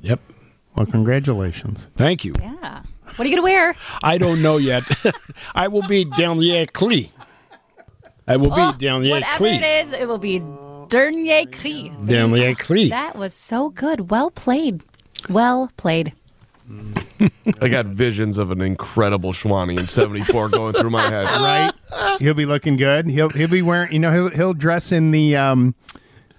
Yep. 0.02 0.20
Well, 0.77 0.86
congratulations. 0.86 1.89
Thank 1.97 2.24
you. 2.24 2.32
Yeah. 2.39 2.82
What 3.16 3.18
are 3.18 3.24
you 3.28 3.35
going 3.35 3.36
to 3.39 3.43
wear? 3.43 3.74
I 4.05 4.18
don't 4.18 4.40
know 4.40 4.56
yet. 4.56 4.85
I 5.56 5.66
will 5.66 5.82
be 5.89 6.05
down 6.05 6.39
the 6.39 6.64
Clee. 6.73 7.10
I 8.28 8.36
will 8.36 8.52
Oh, 8.52 8.70
be 8.70 8.78
down 8.78 9.02
the 9.02 9.10
Whatever 9.10 9.47
it 9.47 9.59
Clee. 9.59 9.68
is, 9.81 9.93
it 9.93 10.06
will 10.06 10.18
be 10.18 10.39
Dernier 10.39 11.47
Cri. 11.47 11.90
Dernier 12.05 12.51
the 12.51 12.55
Clee. 12.55 12.89
That 12.90 13.16
was 13.16 13.35
so 13.35 13.70
good. 13.70 14.12
Well 14.12 14.31
played. 14.31 14.85
Well 15.28 15.73
played. 15.77 16.12
I 17.60 17.66
got 17.68 17.86
visions 17.86 18.39
of 18.39 18.52
an 18.52 18.60
incredible 18.60 19.32
Schwani 19.32 19.77
in 19.77 19.86
'74 19.89 20.51
going 20.51 20.73
through 20.74 20.90
my 20.90 21.09
head. 21.10 21.24
right? 21.24 21.73
He'll 22.20 22.35
be 22.35 22.47
looking 22.47 22.77
good. 22.77 23.09
He'll 23.09 23.31
he'll 23.31 23.48
be 23.48 23.62
wearing. 23.62 23.93
You 23.93 23.98
know, 23.98 24.12
he'll 24.12 24.31
he'll 24.31 24.55
dress 24.55 24.93
in 24.93 25.10
the 25.10 25.35
um, 25.36 25.74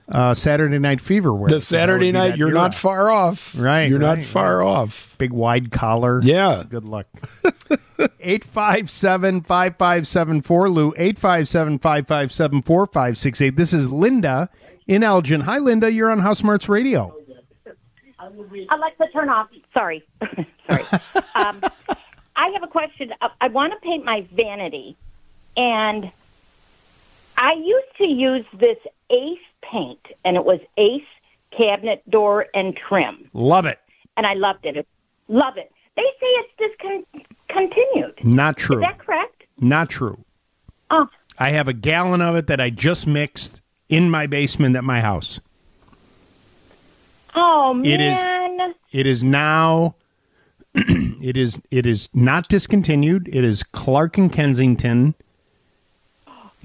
uh, 0.10 0.34
Saturday 0.34 0.80
Night 0.80 1.02
Fever 1.02 1.34
wear. 1.34 1.50
The 1.50 1.60
Saturday 1.62 2.12
night, 2.12 2.38
you're 2.38 2.52
not 2.52 2.74
far 2.74 3.10
off. 3.10 3.58
Right, 3.58 3.90
You're 3.90 4.00
not 4.00 4.18
right, 4.18 4.24
far 4.24 4.64
off. 4.64 5.16
Big 5.18 5.32
wide 5.32 5.72
collar. 5.72 6.22
Yeah. 6.24 6.64
Good 6.68 6.86
luck. 6.86 7.08
857 8.20 9.42
5574 9.42 10.70
Lou 10.70 10.94
857 10.98 11.80
557 11.80 12.62
4568. 12.62 13.56
This 13.56 13.74
is 13.74 13.90
Linda 13.90 14.50
in 14.88 15.04
Elgin. 15.04 15.42
Hi, 15.42 15.58
Linda. 15.58 15.92
You're 15.92 16.12
on 16.12 16.20
House 16.20 16.40
Smarts 16.40 16.70
Radio. 16.70 17.16
Alexa, 18.70 19.08
turn 19.14 19.30
off. 19.30 19.50
Sorry. 19.76 20.04
Sorry. 20.70 20.84
um, 21.36 21.62
I 22.36 22.50
have 22.50 22.64
a 22.64 22.68
question. 22.68 23.14
Uh, 23.22 23.30
I 23.42 23.48
want 23.48 23.74
to 23.74 23.80
paint 23.80 24.06
my 24.06 24.26
vanity, 24.34 24.96
and 25.56 26.12
I 27.38 27.54
used 27.54 27.98
to 27.98 28.06
use 28.06 28.46
this 28.54 28.78
Ace 29.10 29.40
paint, 29.72 29.99
and 30.26 30.35
it 30.35 30.44
was 30.45 30.60
Ace 30.77 31.02
cabinet 31.57 32.07
door 32.10 32.48
and 32.53 32.76
trim, 32.88 33.30
Love 33.34 33.65
it. 33.65 33.80
and 34.18 34.26
I 34.26 34.34
loved 34.34 34.65
it. 34.65 34.85
Love 35.27 35.57
it. 35.57 35.72
They 35.95 36.03
say 36.19 36.27
it's 36.27 36.84
discontinued. 37.48 38.23
Not 38.23 38.57
true. 38.57 38.77
Is 38.77 38.81
that 38.81 38.99
correct? 38.99 39.44
Not 39.60 39.89
true. 39.89 40.23
Oh, 40.91 41.07
I 41.39 41.49
have 41.52 41.68
a 41.68 41.73
gallon 41.73 42.22
of 42.22 42.35
it 42.35 42.48
that 42.48 42.61
I 42.61 42.69
just 42.69 43.07
mixed 43.07 43.61
in 43.89 44.10
my 44.10 44.27
basement 44.27 44.76
at 44.76 44.84
my 44.84 45.02
house. 45.02 45.39
oh 47.35 47.81
It 47.84 47.99
is- 48.02 48.22
man. 48.23 48.73
It 48.91 49.06
is 49.06 49.23
now. 49.23 49.95
it 50.76 51.35
is. 51.38 51.60
It 51.72 51.85
is 51.85 52.10
not 52.14 52.48
discontinued. 52.48 53.27
It 53.31 53.44
is 53.44 53.64
Clark 53.64 54.18
and 54.18 54.31
Kensington 54.31 55.14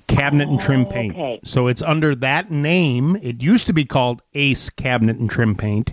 cabinet 0.09 0.49
and 0.49 0.61
trim 0.61 0.87
paint. 0.87 1.15
okay. 1.15 1.41
So 1.45 1.67
it's 1.69 1.83
under 1.83 2.15
that 2.17 2.51
name. 2.51 3.17
It 3.23 3.43
used 3.43 3.67
to 3.67 3.73
be 3.73 3.85
called 3.85 4.23
Ace 4.35 4.69
Cabinet 4.71 5.17
and 5.17 5.31
Trim 5.31 5.55
Paint, 5.57 5.93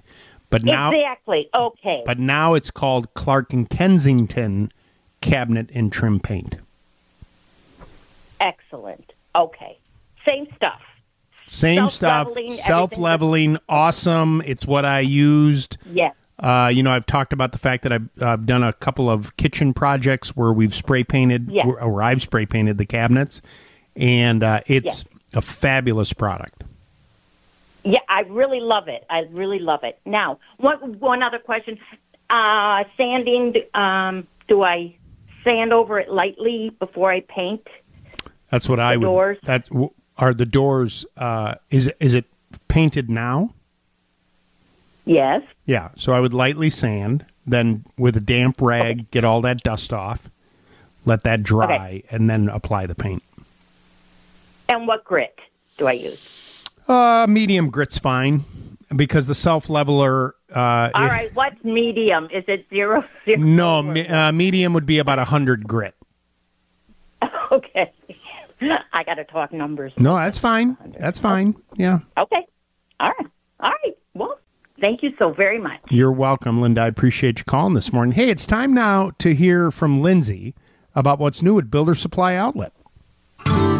but 0.49 0.63
now, 0.63 0.91
exactly. 0.91 1.49
Okay. 1.55 2.03
but 2.05 2.19
now 2.19 2.53
it's 2.53 2.71
called 2.71 3.13
Clark 3.13 3.53
and 3.53 3.69
Kensington 3.69 4.71
Cabinet 5.21 5.69
and 5.73 5.91
Trim 5.91 6.19
Paint. 6.19 6.55
Excellent. 8.39 9.11
Okay. 9.37 9.77
Same 10.27 10.47
stuff. 10.55 10.81
Same 11.47 11.89
stuff, 11.89 12.27
Self-leveling, 12.27 12.53
self 12.53 12.97
leveling, 12.97 13.57
awesome. 13.67 14.41
It's 14.45 14.67
what 14.67 14.85
I 14.85 14.99
used. 14.99 15.77
Yes. 15.91 16.13
Uh, 16.37 16.71
you 16.73 16.83
know, 16.83 16.91
I've 16.91 17.07
talked 17.07 17.33
about 17.33 17.51
the 17.53 17.57
fact 17.57 17.83
that 17.83 17.91
I've 17.91 18.09
uh, 18.21 18.35
done 18.37 18.61
a 18.63 18.71
couple 18.71 19.09
of 19.09 19.35
kitchen 19.35 19.73
projects 19.73 20.35
where 20.37 20.53
we've 20.53 20.73
spray 20.75 21.03
painted, 21.03 21.49
Yes. 21.49 21.65
where 21.65 22.01
I've 22.03 22.21
spray 22.21 22.45
painted 22.45 22.77
the 22.77 22.85
cabinets, 22.85 23.41
and 23.99 24.43
uh, 24.43 24.61
it's 24.65 24.85
Yes. 24.85 25.05
a 25.35 25.41
fabulous 25.41 26.13
product. 26.13 26.63
Yeah, 27.83 27.99
I 28.09 28.21
really 28.21 28.59
love 28.61 28.87
it. 28.87 29.05
I 29.09 29.27
really 29.31 29.59
love 29.59 29.83
it. 29.83 29.99
Now, 30.05 30.39
one 30.57 30.99
one 30.99 31.21
other 31.23 31.39
question: 31.39 31.77
uh, 32.29 32.83
sanding. 32.97 33.55
Um, 33.75 34.25
do 34.47 34.63
I 34.63 34.95
sand 35.43 35.71
over 35.73 35.99
it 35.99 36.09
lightly 36.09 36.71
before 36.79 37.11
I 37.11 37.21
paint? 37.21 37.67
That's 38.49 38.67
what 38.67 38.79
I 38.79 38.97
would. 38.97 39.03
doors? 39.05 39.37
That 39.43 39.69
are 40.17 40.33
the 40.33 40.45
doors. 40.45 41.05
Uh, 41.15 41.55
is 41.69 41.91
is 41.99 42.13
it 42.15 42.25
painted 42.67 43.09
now? 43.09 43.53
Yes. 45.05 45.41
Yeah. 45.65 45.89
So 45.95 46.13
I 46.13 46.19
would 46.19 46.33
lightly 46.33 46.69
sand, 46.69 47.25
then 47.47 47.85
with 47.97 48.15
a 48.17 48.19
damp 48.19 48.61
rag, 48.61 49.09
get 49.11 49.23
all 49.23 49.41
that 49.41 49.63
dust 49.63 49.91
off, 49.93 50.29
let 51.05 51.21
that 51.23 51.41
dry, 51.43 52.03
and 52.11 52.29
then 52.29 52.49
apply 52.49 52.85
the 52.85 52.93
paint. 52.95 53.23
And 54.69 54.87
what 54.87 55.03
grit 55.03 55.37
do 55.77 55.87
I 55.87 55.93
use? 55.93 56.63
Uh, 56.87 57.25
medium 57.27 57.69
grit's 57.69 57.97
fine 57.97 58.45
because 58.95 59.27
the 59.27 59.35
self 59.35 59.69
leveler. 59.69 60.35
Uh, 60.53 60.89
All 60.93 61.03
if- 61.05 61.35
what's 61.35 61.63
medium? 61.63 62.25
Is 62.31 62.43
it 62.47 62.65
zero? 62.69 63.03
zero? 63.25 63.39
No, 63.39 63.83
me, 63.83 64.07
uh, 64.07 64.31
medium 64.31 64.73
would 64.73 64.85
be 64.85 64.99
about 64.99 65.19
a 65.19 65.25
hundred 65.25 65.67
grit. 65.67 65.95
Okay. 67.51 67.91
I 68.61 69.03
got 69.05 69.15
to 69.15 69.23
talk 69.23 69.51
numbers. 69.51 69.91
No, 69.97 70.15
that's 70.15 70.37
fine. 70.37 70.77
That's 70.99 71.19
fine. 71.19 71.55
Yeah. 71.77 71.99
Okay. 72.19 72.45
All 72.99 73.09
right. 73.17 73.27
All 73.61 73.71
right. 73.83 73.97
Well, 74.13 74.39
thank 74.81 75.01
you 75.01 75.13
so 75.17 75.31
very 75.33 75.57
much. 75.59 75.79
You're 75.89 76.11
welcome, 76.11 76.61
Linda. 76.61 76.81
I 76.81 76.87
appreciate 76.87 77.39
you 77.39 77.45
calling 77.45 77.73
this 77.73 77.91
morning. 77.91 78.11
Hey, 78.11 78.29
it's 78.29 78.45
time 78.45 78.73
now 78.75 79.11
to 79.17 79.33
hear 79.33 79.71
from 79.71 80.01
Lindsay 80.01 80.53
about 80.93 81.17
what's 81.17 81.41
new 81.41 81.57
at 81.57 81.71
Builder 81.71 81.95
Supply 81.95 82.35
Outlet. 82.35 82.71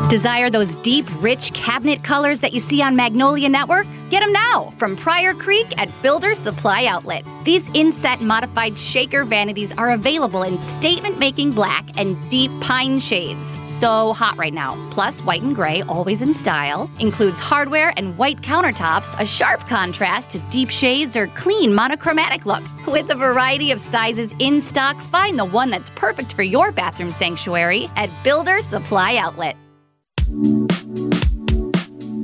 Desire 0.08 0.50
those 0.50 0.74
deep, 0.76 1.06
rich 1.22 1.54
cabinet 1.54 2.04
colors 2.04 2.40
that 2.40 2.54
you 2.54 2.60
see 2.60 2.82
on 2.82 2.96
Magnolia 2.96 3.48
Network? 3.48 3.86
Get 4.10 4.22
them 4.22 4.34
now 4.34 4.74
from 4.80 4.96
Prior 4.96 5.36
Creek 5.36 5.68
at 5.80 5.90
Builder 6.02 6.34
Supply 6.34 6.86
Outlet. 6.86 7.24
These 7.44 7.70
inset 7.76 8.20
modified 8.20 8.78
shaker 8.80 9.24
vanities 9.24 9.72
are 9.74 9.92
available 9.92 10.42
in 10.42 10.58
statement 10.58 11.20
making 11.20 11.52
black 11.52 11.86
and 11.96 12.18
deep 12.32 12.50
pine 12.60 13.00
shades. 13.00 13.56
So 13.68 14.14
hot 14.14 14.36
right 14.36 14.54
now. 14.54 14.74
Plus, 14.90 15.22
white 15.22 15.44
and 15.44 15.54
gray, 15.54 15.84
always 15.84 16.24
in 16.24 16.34
style. 16.34 16.90
Includes 17.00 17.40
hardware 17.40 17.94
and 17.98 18.18
white 18.18 18.42
countertops, 18.42 19.16
a 19.20 19.26
sharp 19.28 19.60
contrast 19.68 20.32
to 20.32 20.40
deep 20.50 20.72
shades 20.72 21.16
or 21.16 21.28
clean 21.28 21.72
monochromatic 21.72 22.48
look. 22.48 22.64
With 22.88 23.12
a 23.12 23.16
variety 23.16 23.72
of 23.72 23.80
sizes 23.80 24.34
in 24.40 24.64
stock, 24.64 24.96
find 24.96 25.38
the 25.38 25.46
one 25.46 25.70
that's 25.70 25.92
perfect 25.92 26.34
for 26.34 26.42
your 26.42 26.72
bathroom 26.72 27.12
sanctuary 27.12 27.88
at 27.96 28.10
Builder 28.24 28.60
Supply 28.62 29.18
Outlet. 29.18 29.56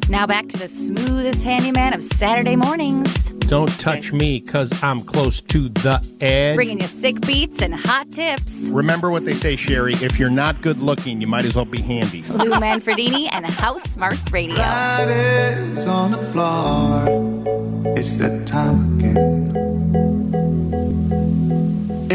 Now 0.07 0.27
back 0.27 0.47
to 0.49 0.57
the 0.57 0.67
smoothest 0.67 1.41
handyman 1.43 1.93
of 1.93 2.03
Saturday 2.03 2.55
mornings, 2.55 3.29
Don't 3.47 3.69
touch 3.79 4.13
me 4.13 4.39
because 4.39 4.71
I'm 4.83 4.99
close 5.01 5.41
to 5.41 5.67
the 5.69 5.99
edge. 6.21 6.55
bringing 6.55 6.79
you 6.79 6.87
sick 6.87 7.19
beats 7.21 7.61
and 7.61 7.73
hot 7.73 8.11
tips. 8.11 8.67
Remember 8.67 9.09
what 9.09 9.25
they 9.25 9.33
say, 9.33 9.55
Sherry. 9.55 9.93
If 9.95 10.19
you're 10.19 10.29
not 10.29 10.61
good 10.61 10.77
looking, 10.77 11.21
you 11.21 11.27
might 11.27 11.43
as 11.45 11.55
well 11.55 11.65
be 11.65 11.81
handy. 11.81 12.21
Lou 12.23 12.51
Manfredini 12.51 13.29
and 13.31 13.45
House 13.47 13.83
Smarts 13.83 14.31
Radio. 14.31 14.55
Fridays 14.55 15.87
on 15.87 16.11
the 16.11 16.17
floor. 16.17 17.93
It's 17.97 18.15
that 18.17 18.45
time 18.47 18.99
again. 18.99 20.24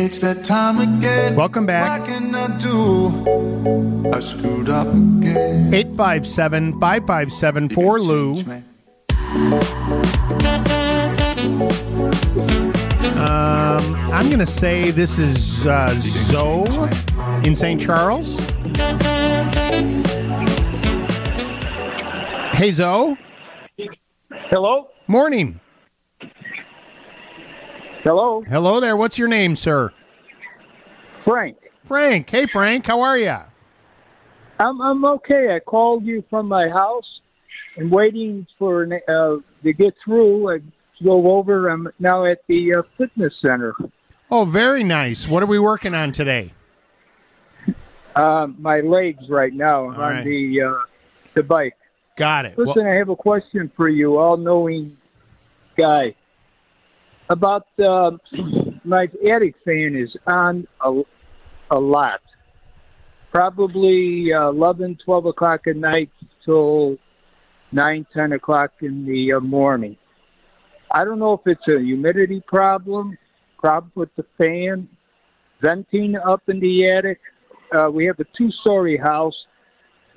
It's 0.02 0.18
that 0.20 0.44
time 0.44 0.78
again. 0.78 1.36
Welcome 1.36 1.66
back. 1.66 2.00
What 2.00 2.08
can 2.08 2.34
I 2.34 2.58
do? 2.58 4.10
I 4.10 4.20
screwed 4.20 4.70
up 4.70 4.86
again. 4.86 5.74
857 5.74 6.80
557 6.80 7.68
for 7.68 8.00
Lou. 8.00 8.32
Um, 13.18 13.94
I'm 14.10 14.28
going 14.28 14.38
to 14.38 14.46
say 14.46 14.90
this 14.90 15.18
is 15.18 15.66
uh, 15.66 15.94
Zoe 16.00 16.88
in 17.46 17.54
St. 17.54 17.78
Charles. 17.78 18.38
Hey, 22.56 22.70
Zoe. 22.72 23.18
Hello. 24.48 24.88
Morning. 25.08 25.60
Hello. 28.02 28.42
Hello 28.42 28.80
there. 28.80 28.96
What's 28.96 29.18
your 29.18 29.28
name, 29.28 29.54
sir? 29.54 29.92
Frank. 31.24 31.58
Frank. 31.84 32.30
Hey, 32.30 32.46
Frank. 32.46 32.86
How 32.86 33.02
are 33.02 33.18
you? 33.18 33.36
I'm 34.58 34.80
I'm 34.80 35.04
okay. 35.04 35.54
I 35.54 35.60
called 35.60 36.04
you 36.04 36.24
from 36.30 36.48
my 36.48 36.68
house. 36.68 37.20
I'm 37.76 37.90
waiting 37.90 38.46
for 38.58 38.84
uh, 38.84 39.36
to 39.62 39.72
get 39.72 39.94
through. 40.02 40.50
I 40.50 40.60
drove 41.02 41.26
over. 41.26 41.68
I'm 41.68 41.88
now 41.98 42.24
at 42.24 42.40
the 42.46 42.74
uh, 42.74 42.82
fitness 42.96 43.34
center. 43.40 43.74
Oh, 44.30 44.44
very 44.46 44.82
nice. 44.82 45.28
What 45.28 45.42
are 45.42 45.46
we 45.46 45.58
working 45.58 45.94
on 45.94 46.12
today? 46.12 46.54
Uh, 48.14 48.48
my 48.58 48.80
legs 48.80 49.28
right 49.28 49.52
now 49.52 49.88
on 49.90 49.96
right. 49.96 50.24
the 50.24 50.62
uh, 50.62 50.74
the 51.34 51.42
bike. 51.42 51.76
Got 52.16 52.46
it. 52.46 52.58
Listen, 52.58 52.86
I 52.86 52.94
have 52.94 53.08
a 53.08 53.16
question 53.16 53.70
for 53.76 53.88
you, 53.88 54.18
all-knowing 54.18 54.96
guy. 55.76 56.14
About 57.30 57.68
uh, 57.78 58.10
my 58.82 59.06
attic 59.32 59.54
fan 59.64 59.94
is 59.94 60.14
on 60.26 60.66
a, 60.80 61.02
a 61.70 61.78
lot. 61.78 62.20
Probably 63.30 64.34
uh, 64.34 64.48
11, 64.48 64.98
12 65.04 65.26
o'clock 65.26 65.68
at 65.68 65.76
night 65.76 66.10
till 66.44 66.96
9, 67.70 68.06
10 68.12 68.32
o'clock 68.32 68.72
in 68.82 69.06
the 69.06 69.34
uh, 69.34 69.40
morning. 69.40 69.96
I 70.90 71.04
don't 71.04 71.20
know 71.20 71.34
if 71.34 71.42
it's 71.46 71.68
a 71.68 71.80
humidity 71.80 72.42
problem, 72.48 73.16
problem 73.58 73.92
with 73.94 74.08
the 74.16 74.26
fan, 74.36 74.88
venting 75.62 76.16
up 76.16 76.42
in 76.48 76.58
the 76.58 76.90
attic. 76.90 77.20
Uh, 77.72 77.88
we 77.92 78.06
have 78.06 78.18
a 78.18 78.26
two-story 78.36 78.96
house. 78.96 79.36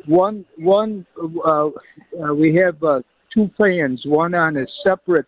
One, 0.08 0.46
one, 0.58 1.06
uh, 1.46 1.68
uh, 1.68 2.34
we 2.34 2.56
have 2.56 2.84
uh, 2.84 3.02
two 3.32 3.52
fans. 3.56 4.02
One 4.04 4.34
on 4.34 4.58
a 4.58 4.66
separate 4.84 5.28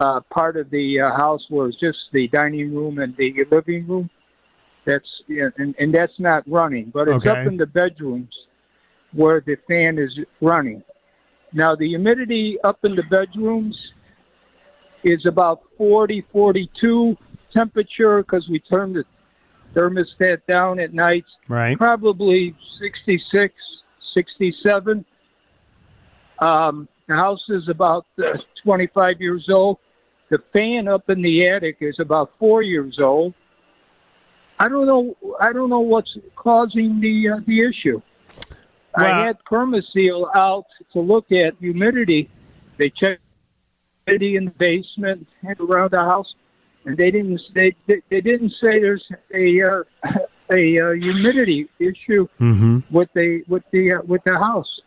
uh, 0.00 0.20
part 0.30 0.56
of 0.56 0.70
the 0.70 1.00
uh, 1.00 1.16
house 1.16 1.44
was 1.50 1.76
just 1.76 1.98
the 2.12 2.28
dining 2.28 2.74
room 2.74 2.98
and 2.98 3.16
the 3.16 3.34
living 3.50 3.86
room. 3.86 4.08
That's 4.84 5.22
and, 5.28 5.74
and 5.78 5.94
that's 5.94 6.18
not 6.18 6.44
running, 6.48 6.90
but 6.94 7.08
it's 7.08 7.26
Okay. 7.26 7.30
up 7.30 7.46
in 7.46 7.56
the 7.56 7.66
bedrooms 7.66 8.32
where 9.12 9.40
the 9.40 9.56
fan 9.66 9.98
is 9.98 10.18
running. 10.40 10.82
Now 11.52 11.74
the 11.74 11.88
humidity 11.88 12.58
up 12.64 12.78
in 12.84 12.94
the 12.94 13.02
bedrooms 13.04 13.76
is 15.04 15.26
about 15.26 15.60
40, 15.76 16.24
42 16.32 17.16
temperature 17.52 18.18
because 18.22 18.48
we 18.48 18.60
turn 18.60 18.92
the 18.92 19.04
thermostat 19.74 20.38
down 20.46 20.78
at 20.78 20.94
night. 20.94 21.24
Right. 21.48 21.76
Probably 21.76 22.54
66, 22.80 23.54
67. 24.14 25.04
Um, 26.40 26.88
the 27.08 27.14
house 27.14 27.44
is 27.48 27.68
about 27.68 28.06
uh, 28.18 28.38
25 28.62 29.20
years 29.20 29.48
old. 29.48 29.78
The 30.30 30.38
fan 30.52 30.88
up 30.88 31.08
in 31.08 31.22
the 31.22 31.48
attic 31.48 31.78
is 31.80 31.98
about 32.00 32.32
four 32.38 32.62
years 32.62 32.98
old. 32.98 33.34
I 34.58 34.68
don't 34.68 34.86
know. 34.86 35.16
I 35.40 35.52
don't 35.52 35.70
know 35.70 35.80
what's 35.80 36.16
causing 36.36 37.00
the 37.00 37.30
uh, 37.30 37.40
the 37.46 37.60
issue. 37.60 38.00
I 38.94 39.10
had 39.10 39.36
Permaseal 39.48 40.28
out 40.34 40.66
to 40.92 41.00
look 41.00 41.30
at 41.30 41.54
humidity. 41.60 42.28
They 42.78 42.90
checked 42.90 43.22
humidity 44.06 44.36
in 44.36 44.46
the 44.46 44.50
basement 44.52 45.28
and 45.42 45.58
around 45.60 45.92
the 45.92 46.00
house, 46.00 46.34
and 46.84 46.96
they 46.96 47.10
didn't. 47.10 47.40
They 47.54 47.74
they, 47.86 48.02
they 48.10 48.20
didn't 48.20 48.50
say 48.60 48.80
there's 48.80 49.06
a 49.32 49.62
uh, 49.62 49.82
a 50.50 50.78
uh, 50.80 50.92
humidity 50.92 51.68
issue 51.78 52.26
Mm-hmm. 52.40 52.78
with 52.90 53.08
the 53.14 53.44
with 53.48 53.62
the 53.70 53.94
uh, 53.94 54.02
with 54.02 54.22
the 54.24 54.36
house. 54.36 54.80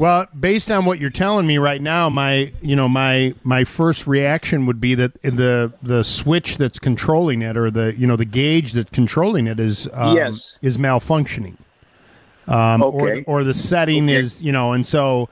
Well, 0.00 0.28
based 0.28 0.70
on 0.72 0.86
what 0.86 0.98
you're 0.98 1.10
telling 1.10 1.46
me 1.46 1.58
right 1.58 1.82
now, 1.82 2.08
my 2.08 2.54
you 2.62 2.74
know 2.74 2.88
my 2.88 3.34
my 3.44 3.64
first 3.64 4.06
reaction 4.06 4.64
would 4.64 4.80
be 4.80 4.94
that 4.94 5.20
the 5.22 5.74
the 5.82 6.02
switch 6.02 6.56
that's 6.56 6.78
controlling 6.78 7.42
it, 7.42 7.54
or 7.54 7.70
the 7.70 7.94
you 7.98 8.06
know 8.06 8.16
the 8.16 8.24
gauge 8.24 8.72
that's 8.72 8.88
controlling 8.92 9.46
it, 9.46 9.60
is 9.60 9.86
um, 9.92 10.16
Yes. 10.16 10.40
is 10.62 10.78
malfunctioning, 10.78 11.58
um, 12.48 12.82
or 12.82 13.08
Okay. 13.08 13.20
the, 13.20 13.24
or 13.26 13.44
the 13.44 13.52
setting 13.52 14.08
is 14.08 14.40
you 14.40 14.52
know, 14.52 14.72
and 14.72 14.86
so 14.86 15.28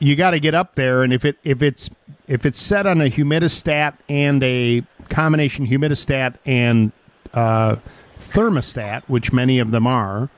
you 0.00 0.16
got 0.16 0.32
to 0.32 0.38
get 0.38 0.54
up 0.54 0.74
there, 0.74 1.02
and 1.02 1.10
if 1.10 1.24
it 1.24 1.36
if 1.42 1.62
it's 1.62 1.88
if 2.26 2.44
it's 2.44 2.60
set 2.60 2.86
on 2.86 3.00
a 3.00 3.08
humidistat 3.08 3.96
and 4.10 4.44
a 4.44 4.82
combination 5.08 5.66
humidistat 5.66 6.36
and 6.44 6.92
uh, 7.32 7.76
thermostat, 8.20 9.04
which 9.06 9.32
many 9.32 9.58
of 9.58 9.70
them 9.70 9.86
are, 9.86 10.28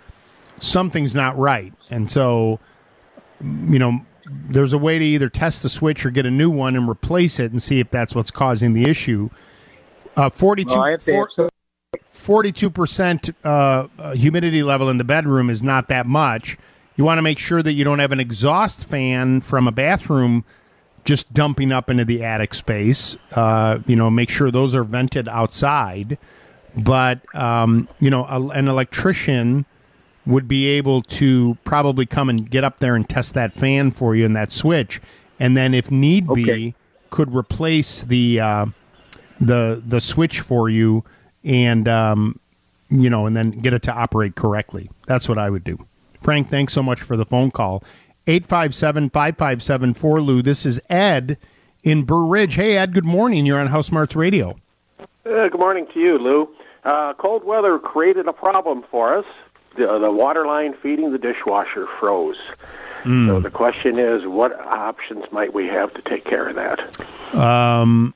something's 0.60 1.16
not 1.16 1.36
right, 1.36 1.72
and 1.90 2.08
so 2.08 2.60
you 3.40 3.78
know, 3.78 4.00
there's 4.50 4.72
a 4.72 4.78
way 4.78 4.98
to 4.98 5.04
either 5.04 5.28
test 5.28 5.62
the 5.62 5.68
switch 5.68 6.04
or 6.06 6.10
get 6.10 6.26
a 6.26 6.30
new 6.30 6.50
one 6.50 6.76
and 6.76 6.88
replace 6.88 7.40
it 7.40 7.50
and 7.52 7.62
see 7.62 7.80
if 7.80 7.90
that's 7.90 8.14
what's 8.14 8.30
causing 8.30 8.74
the 8.74 8.88
issue. 8.88 9.30
Uh, 10.16 10.30
42, 10.30 10.70
Well, 10.70 10.80
I 10.82 10.90
have 10.90 11.04
to 11.04 11.10
four- 11.12 11.28
have 11.38 11.50
42% 12.14 13.34
uh, 13.44 13.48
uh, 13.98 14.12
humidity 14.14 14.62
level 14.62 14.88
in 14.88 14.98
the 14.98 15.04
bedroom 15.04 15.50
is 15.50 15.62
not 15.62 15.88
that 15.88 16.06
much. 16.06 16.58
You 16.96 17.04
want 17.04 17.18
to 17.18 17.22
make 17.22 17.38
sure 17.38 17.62
that 17.62 17.72
you 17.72 17.82
don't 17.84 17.98
have 17.98 18.12
an 18.12 18.20
exhaust 18.20 18.84
fan 18.84 19.40
from 19.40 19.66
a 19.66 19.72
bathroom 19.72 20.44
just 21.04 21.32
dumping 21.32 21.72
up 21.72 21.88
into 21.88 22.04
the 22.04 22.22
attic 22.22 22.52
space. 22.54 23.16
Uh, 23.32 23.78
you 23.86 23.96
know, 23.96 24.10
make 24.10 24.28
sure 24.28 24.50
those 24.50 24.74
are 24.74 24.84
vented 24.84 25.28
outside. 25.28 26.18
but 26.76 27.20
um, 27.34 27.88
you 28.00 28.10
know, 28.10 28.24
a, 28.26 28.48
an 28.48 28.68
electrician 28.68 29.64
would 30.30 30.48
be 30.48 30.66
able 30.66 31.02
to 31.02 31.58
probably 31.64 32.06
come 32.06 32.28
and 32.28 32.48
get 32.50 32.64
up 32.64 32.78
there 32.78 32.94
and 32.94 33.08
test 33.08 33.34
that 33.34 33.52
fan 33.52 33.90
for 33.90 34.14
you 34.14 34.24
and 34.24 34.34
that 34.36 34.52
switch, 34.52 35.00
and 35.38 35.56
then 35.56 35.74
if 35.74 35.90
need 35.90 36.26
be, 36.32 36.74
could 37.10 37.34
replace 37.34 38.02
the 38.02 38.40
uh, 38.40 38.66
the 39.40 39.82
the 39.86 40.00
switch 40.00 40.40
for 40.40 40.68
you, 40.68 41.04
and 41.44 41.88
um, 41.88 42.38
you 42.88 43.10
know, 43.10 43.26
and 43.26 43.36
then 43.36 43.50
get 43.50 43.72
it 43.72 43.82
to 43.82 43.92
operate 43.92 44.36
correctly. 44.36 44.90
That's 45.06 45.28
what 45.28 45.38
I 45.38 45.50
would 45.50 45.64
do. 45.64 45.78
Frank, 46.22 46.50
thanks 46.50 46.72
so 46.72 46.82
much 46.82 47.00
for 47.00 47.16
the 47.16 47.24
phone 47.24 47.50
call. 47.50 47.82
857-557-4 48.26 50.24
Lou. 50.24 50.42
This 50.42 50.66
is 50.66 50.80
Ed 50.90 51.38
in 51.82 52.04
Burr 52.04 52.26
Ridge. 52.26 52.56
Hey, 52.56 52.76
Ed, 52.76 52.92
good 52.92 53.06
morning. 53.06 53.46
You're 53.46 53.58
on 53.58 53.68
House 53.68 53.86
Smarts 53.86 54.14
Radio. 54.14 54.56
Uh, 55.00 55.48
good 55.48 55.58
morning 55.58 55.86
to 55.94 56.00
you, 56.00 56.18
Lou. 56.18 56.48
Uh, 56.84 57.14
cold 57.14 57.44
weather 57.44 57.78
created 57.78 58.26
a 58.28 58.32
problem 58.32 58.84
for 58.90 59.16
us. 59.16 59.24
The, 59.76 59.98
the 59.98 60.10
water 60.10 60.46
line 60.46 60.74
feeding 60.74 61.12
the 61.12 61.18
dishwasher 61.18 61.86
froze. 61.98 62.38
Hmm. 63.02 63.28
So 63.28 63.40
the 63.40 63.50
question 63.50 63.98
is, 63.98 64.26
what 64.26 64.58
options 64.60 65.24
might 65.32 65.54
we 65.54 65.66
have 65.68 65.94
to 65.94 66.02
take 66.02 66.24
care 66.24 66.48
of 66.48 66.56
that? 66.56 67.34
Um, 67.34 68.14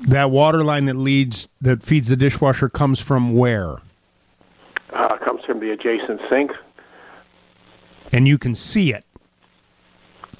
that 0.00 0.30
water 0.30 0.62
line 0.62 0.84
that 0.86 0.96
leads 0.96 1.48
that 1.60 1.82
feeds 1.82 2.08
the 2.08 2.16
dishwasher 2.16 2.68
comes 2.68 3.00
from 3.00 3.34
where? 3.34 3.78
Uh, 4.92 5.16
comes 5.18 5.44
from 5.44 5.60
the 5.60 5.70
adjacent 5.70 6.20
sink. 6.30 6.52
And 8.12 8.28
you 8.28 8.38
can 8.38 8.54
see 8.54 8.92
it. 8.92 9.04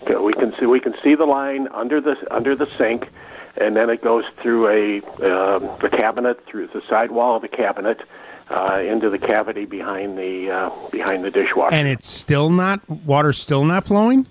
Okay, 0.02 0.16
we 0.16 0.34
can 0.34 0.54
see 0.58 0.66
we 0.66 0.80
can 0.80 0.94
see 1.02 1.14
the 1.14 1.24
line 1.24 1.68
under 1.68 2.00
the 2.00 2.16
under 2.30 2.54
the 2.54 2.68
sink, 2.76 3.08
and 3.56 3.74
then 3.74 3.88
it 3.88 4.02
goes 4.02 4.24
through 4.42 4.68
a 4.68 4.96
um, 5.24 5.70
the 5.80 5.88
cabinet 5.88 6.44
through 6.46 6.66
the 6.68 6.82
side 6.90 7.10
wall 7.10 7.36
of 7.36 7.42
the 7.42 7.48
cabinet 7.48 8.02
uh, 8.50 8.80
into 8.80 9.10
the 9.10 9.18
cavity 9.18 9.64
behind 9.64 10.18
the 10.18 10.50
uh, 10.50 10.70
behind 10.90 11.24
the 11.24 11.30
dishwasher. 11.30 11.74
And 11.74 11.88
it's 11.88 12.08
still 12.08 12.50
not 12.50 12.88
water's 12.88 13.38
still 13.38 13.64
not 13.64 13.84
flowing. 13.84 14.26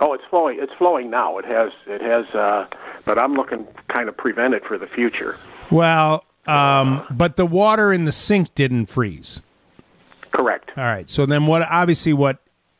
Oh, 0.00 0.14
it's 0.14 0.24
flowing. 0.30 0.58
It's 0.60 0.72
flowing 0.74 1.10
now. 1.10 1.38
It 1.38 1.44
has. 1.44 1.70
It 1.86 2.00
has. 2.00 2.26
Uh, 2.34 2.66
but 3.04 3.18
I'm 3.18 3.34
looking 3.34 3.66
kind 3.88 4.08
of 4.08 4.16
prevent 4.16 4.54
it 4.54 4.64
for 4.64 4.78
the 4.78 4.86
future. 4.86 5.38
Well, 5.70 6.24
um, 6.46 7.06
but 7.10 7.36
the 7.36 7.46
water 7.46 7.92
in 7.92 8.04
the 8.04 8.12
sink 8.12 8.54
didn't 8.54 8.86
freeze. 8.86 9.42
Correct. 10.32 10.70
All 10.76 10.84
right. 10.84 11.08
So 11.08 11.26
then, 11.26 11.46
what? 11.46 11.62
Obviously, 11.62 12.12
what 12.12 12.38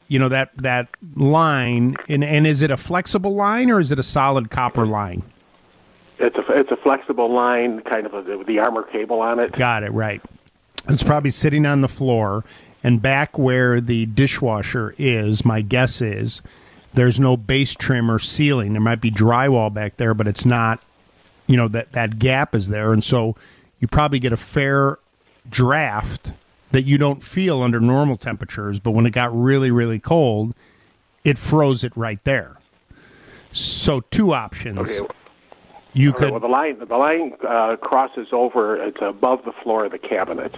you 0.09 0.19
know 0.19 0.29
that 0.31 0.51
that 0.57 0.89
line, 1.15 1.97
and 2.09 2.25
and 2.25 2.47
is 2.47 2.63
it 2.63 2.71
a 2.71 2.77
flexible 2.77 3.35
line 3.35 3.71
or 3.71 3.79
is 3.79 3.93
it 3.93 3.99
a 3.99 4.03
solid 4.03 4.51
copper 4.51 4.87
line? 4.87 5.23
It's 6.23 6.37
a 6.37 6.53
it's 6.53 6.71
a 6.71 6.77
flexible 6.77 7.33
line, 7.33 7.81
kind 7.81 8.07
of 8.07 8.15
a, 8.15 8.39
with 8.39 8.47
the 8.47 8.61
armor 8.61 8.85
cable 8.85 9.21
on 9.21 9.41
it. 9.41 9.53
Got 9.53 9.83
it 9.83 9.91
right. 9.91 10.23
It's 10.89 11.03
probably 11.03 11.33
sitting 11.33 11.67
on 11.67 11.81
the 11.81 11.89
floor, 11.89 12.45
and 12.85 13.03
back 13.03 13.37
where 13.37 13.81
the 13.81 14.07
dishwasher 14.07 14.95
is. 14.99 15.45
My 15.45 15.63
guess 15.63 16.01
is 16.01 16.41
there's 16.95 17.19
no 17.19 17.37
base 17.37 17.75
trim 17.75 18.09
or 18.09 18.21
sealing. 18.21 18.73
There 18.73 18.81
might 18.81 19.01
be 19.01 19.11
drywall 19.11 19.75
back 19.75 19.97
there, 19.97 20.15
but 20.15 20.29
it's 20.29 20.47
not. 20.47 20.81
You 21.49 21.57
know 21.57 21.67
that 21.69 21.91
that 21.93 22.21
gap 22.21 22.55
is 22.55 22.69
there, 22.69 22.93
and 22.93 23.03
so 23.03 23.35
you 23.81 23.89
probably 23.89 24.21
get 24.21 24.33
a 24.33 24.37
fair 24.37 25.01
draft 25.51 26.35
that 26.71 26.83
you 26.83 26.99
don't 26.99 27.23
feel 27.23 27.63
under 27.63 27.81
normal 27.81 28.17
temperatures. 28.17 28.79
But 28.79 28.93
when 28.93 29.07
it 29.07 29.11
got 29.11 29.37
really 29.37 29.73
really 29.73 29.99
cold, 29.99 30.55
it 31.25 31.37
froze 31.37 31.83
it 31.83 31.93
right 31.97 32.23
there. 32.23 32.59
So 33.51 34.03
two 34.03 34.33
options. 34.33 34.79
Okay. 34.79 35.13
You 35.95 36.11
right, 36.11 36.19
could 36.19 36.31
Well, 36.31 36.41
the 36.41 36.49
line 36.49 36.79
the 36.79 36.97
line 36.97 37.35
uh, 37.47 37.77
crosses 37.77 38.29
over. 38.33 38.77
It's 38.77 39.01
above 39.01 39.45
the 39.45 39.53
floor 39.53 39.85
of 39.85 39.93
the 39.93 39.99
cabinet. 39.99 40.57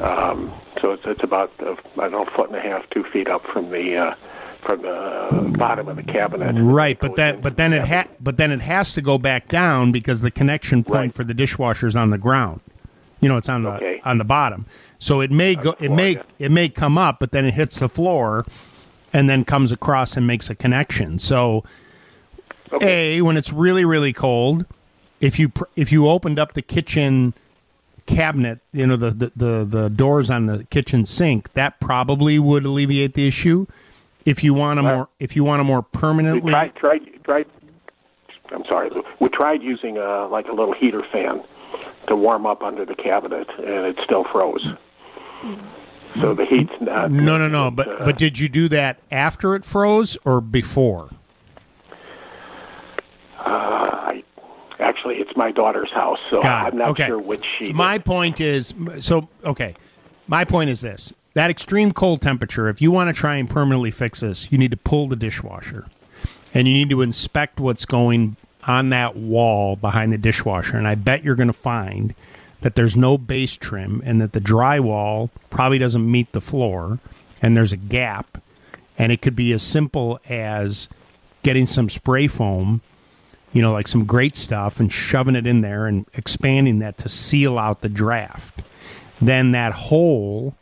Um, 0.00 0.52
so 0.80 0.92
it's 0.92 1.04
it's 1.04 1.22
about 1.22 1.52
uh, 1.60 1.76
I 1.98 2.08
don't 2.08 2.12
know, 2.12 2.22
a 2.22 2.30
foot 2.30 2.48
and 2.48 2.56
a 2.56 2.60
half, 2.60 2.88
two 2.90 3.04
feet 3.04 3.28
up 3.28 3.44
from 3.46 3.70
the 3.70 3.96
uh, 3.96 4.14
from 4.60 4.82
the 4.82 5.54
bottom 5.58 5.88
of 5.88 5.96
the 5.96 6.02
cabinet. 6.02 6.54
Right, 6.58 6.98
but 6.98 7.16
that 7.16 7.42
but 7.42 7.56
then 7.56 7.72
it 7.72 7.86
ha- 7.86 8.08
but 8.20 8.38
then 8.38 8.50
it 8.50 8.60
has 8.60 8.94
to 8.94 9.02
go 9.02 9.18
back 9.18 9.48
down 9.48 9.92
because 9.92 10.22
the 10.22 10.30
connection 10.30 10.82
point 10.82 11.14
for 11.14 11.24
the 11.24 11.34
dishwasher 11.34 11.86
is 11.86 11.96
on 11.96 12.10
the 12.10 12.18
ground. 12.18 12.60
You 13.20 13.28
know, 13.28 13.36
it's 13.36 13.48
on 13.48 13.62
the 13.62 14.00
on 14.04 14.18
the 14.18 14.24
bottom. 14.24 14.66
So 14.98 15.20
it 15.20 15.30
may 15.30 15.54
go 15.54 15.74
it 15.78 15.90
may 15.90 16.22
it 16.38 16.50
may 16.50 16.70
come 16.70 16.96
up, 16.96 17.18
but 17.20 17.32
then 17.32 17.44
it 17.44 17.54
hits 17.54 17.78
the 17.78 17.88
floor 17.88 18.44
and 19.12 19.28
then 19.28 19.44
comes 19.44 19.70
across 19.70 20.16
and 20.16 20.26
makes 20.26 20.48
a 20.48 20.54
connection. 20.54 21.18
So 21.18 21.64
A, 22.80 23.20
when 23.22 23.36
it's 23.36 23.52
really 23.52 23.84
really 23.84 24.12
cold, 24.12 24.66
if 25.20 25.38
you 25.38 25.48
pr- 25.48 25.64
if 25.76 25.92
you 25.92 26.08
opened 26.08 26.38
up 26.38 26.54
the 26.54 26.62
kitchen 26.62 27.34
cabinet, 28.06 28.60
you 28.72 28.86
know 28.86 28.96
the, 28.96 29.10
the 29.10 29.32
the 29.36 29.64
the 29.64 29.90
doors 29.90 30.30
on 30.30 30.46
the 30.46 30.64
kitchen 30.64 31.04
sink, 31.06 31.52
that 31.52 31.80
probably 31.80 32.38
would 32.38 32.64
alleviate 32.64 33.14
the 33.14 33.26
issue. 33.26 33.66
If 34.24 34.42
you 34.42 34.54
want 34.54 34.78
a 34.80 34.82
more 34.82 35.08
if 35.18 35.36
you 35.36 35.44
want 35.44 35.60
a 35.60 35.64
more 35.64 35.82
permanently 35.82 36.52
tried 36.52 36.74
tried 36.76 37.24
tried. 37.24 37.46
I'm 38.50 38.64
sorry, 38.66 38.90
We 39.20 39.28
tried 39.30 39.62
using 39.62 39.96
a 39.96 40.26
like 40.28 40.48
a 40.48 40.52
little 40.52 40.74
heater 40.74 41.02
fan 41.10 41.42
to 42.08 42.16
warm 42.16 42.46
up 42.46 42.62
under 42.62 42.84
the 42.84 42.94
cabinet, 42.94 43.48
and 43.58 43.86
it 43.86 43.98
still 44.04 44.24
froze. 44.24 44.64
So 46.20 46.34
the 46.34 46.44
heat's 46.44 46.72
not. 46.80 47.10
No, 47.10 47.38
no, 47.38 47.48
no. 47.48 47.70
But 47.70 47.88
uh, 47.88 48.04
but 48.04 48.18
did 48.18 48.38
you 48.38 48.48
do 48.48 48.68
that 48.68 48.98
after 49.10 49.54
it 49.56 49.64
froze 49.64 50.16
or 50.24 50.40
before? 50.40 51.10
Uh, 53.44 53.90
I 54.12 54.24
actually, 54.80 55.16
it's 55.16 55.36
my 55.36 55.50
daughter's 55.52 55.90
house, 55.92 56.18
so 56.30 56.40
Got. 56.42 56.72
I'm 56.72 56.78
not 56.78 56.88
Okay. 56.90 57.06
sure 57.06 57.18
which 57.18 57.44
she. 57.58 57.72
My 57.72 57.98
point 57.98 58.40
is 58.40 58.74
so 59.00 59.28
okay. 59.44 59.74
My 60.26 60.44
point 60.44 60.70
is 60.70 60.80
this: 60.80 61.12
that 61.34 61.50
extreme 61.50 61.92
cold 61.92 62.22
temperature. 62.22 62.68
If 62.68 62.80
you 62.80 62.90
want 62.90 63.14
to 63.14 63.18
try 63.18 63.36
and 63.36 63.48
permanently 63.48 63.90
fix 63.90 64.20
this, 64.20 64.50
you 64.50 64.58
need 64.58 64.70
to 64.70 64.76
pull 64.76 65.06
the 65.08 65.16
dishwasher, 65.16 65.86
and 66.54 66.66
you 66.66 66.74
need 66.74 66.90
to 66.90 67.02
inspect 67.02 67.60
what's 67.60 67.84
going 67.84 68.36
on 68.66 68.88
that 68.88 69.14
wall 69.16 69.76
behind 69.76 70.12
the 70.12 70.18
dishwasher. 70.18 70.76
And 70.78 70.88
I 70.88 70.94
bet 70.94 71.22
you're 71.22 71.34
going 71.36 71.48
to 71.48 71.52
find 71.52 72.14
that 72.62 72.76
there's 72.76 72.96
no 72.96 73.18
base 73.18 73.58
trim, 73.58 74.02
and 74.06 74.22
that 74.22 74.32
the 74.32 74.40
drywall 74.40 75.28
probably 75.50 75.78
doesn't 75.78 76.10
meet 76.10 76.32
the 76.32 76.40
floor, 76.40 76.98
and 77.42 77.54
there's 77.54 77.72
a 77.74 77.76
gap. 77.76 78.38
And 78.96 79.10
it 79.12 79.20
could 79.20 79.34
be 79.36 79.52
as 79.52 79.62
simple 79.62 80.18
as 80.28 80.88
getting 81.42 81.66
some 81.66 81.88
spray 81.90 82.26
foam 82.28 82.80
you 83.54 83.62
know, 83.62 83.72
like 83.72 83.88
some 83.88 84.04
great 84.04 84.36
stuff 84.36 84.78
and 84.78 84.92
shoving 84.92 85.36
it 85.36 85.46
in 85.46 85.62
there 85.62 85.86
and 85.86 86.04
expanding 86.12 86.80
that 86.80 86.98
to 86.98 87.08
seal 87.08 87.58
out 87.58 87.80
the 87.80 87.88
draft. 87.88 88.60
Then 89.20 89.52
that 89.52 89.72
hole 89.72 90.54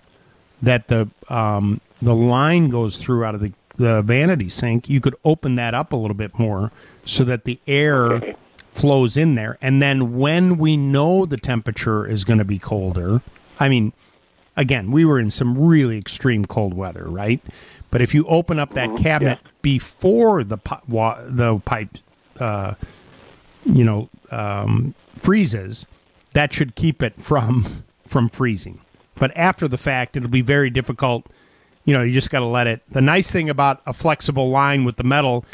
that 0.60 0.86
the 0.86 1.08
um, 1.28 1.80
the 2.00 2.14
line 2.14 2.68
goes 2.68 2.98
through 2.98 3.24
out 3.24 3.34
of 3.34 3.40
the, 3.40 3.52
the 3.76 4.02
vanity 4.02 4.48
sink, 4.48 4.88
you 4.88 5.00
could 5.00 5.16
open 5.24 5.56
that 5.56 5.74
up 5.74 5.92
a 5.92 5.96
little 5.96 6.16
bit 6.16 6.38
more 6.38 6.70
so 7.04 7.24
that 7.24 7.44
the 7.44 7.58
air 7.66 8.34
flows 8.70 9.16
in 9.16 9.36
there. 9.36 9.56
And 9.62 9.80
then 9.80 10.18
when 10.18 10.58
we 10.58 10.76
know 10.76 11.24
the 11.26 11.36
temperature 11.36 12.06
is 12.06 12.24
going 12.24 12.38
to 12.38 12.44
be 12.44 12.58
colder, 12.58 13.22
I 13.60 13.68
mean, 13.68 13.92
again, 14.56 14.90
we 14.90 15.04
were 15.04 15.20
in 15.20 15.30
some 15.30 15.56
really 15.56 15.96
extreme 15.96 16.44
cold 16.44 16.74
weather, 16.74 17.04
right? 17.04 17.40
But 17.90 18.00
if 18.02 18.14
you 18.14 18.26
open 18.26 18.58
up 18.58 18.74
that 18.74 18.96
cabinet 18.96 19.38
before 19.62 20.42
the 20.44 20.56
pi- 20.56 20.80
wa- 20.88 21.22
the 21.24 21.58
pipe, 21.60 21.98
uh, 22.40 22.74
you 23.64 23.84
know, 23.84 24.08
um, 24.30 24.94
freezes, 25.16 25.86
that 26.32 26.52
should 26.52 26.74
keep 26.74 27.02
it 27.02 27.20
from 27.20 27.84
from 28.06 28.28
freezing. 28.28 28.80
But 29.16 29.36
after 29.36 29.68
the 29.68 29.78
fact, 29.78 30.16
it'll 30.16 30.28
be 30.28 30.42
very 30.42 30.70
difficult. 30.70 31.26
You 31.84 31.94
know, 31.94 32.02
you 32.02 32.12
just 32.12 32.30
got 32.30 32.40
to 32.40 32.46
let 32.46 32.66
it. 32.66 32.82
The 32.90 33.00
nice 33.00 33.30
thing 33.30 33.50
about 33.50 33.82
a 33.86 33.92
flexible 33.92 34.50
line 34.50 34.84
with 34.84 34.96
the 34.96 35.04
metal, 35.04 35.44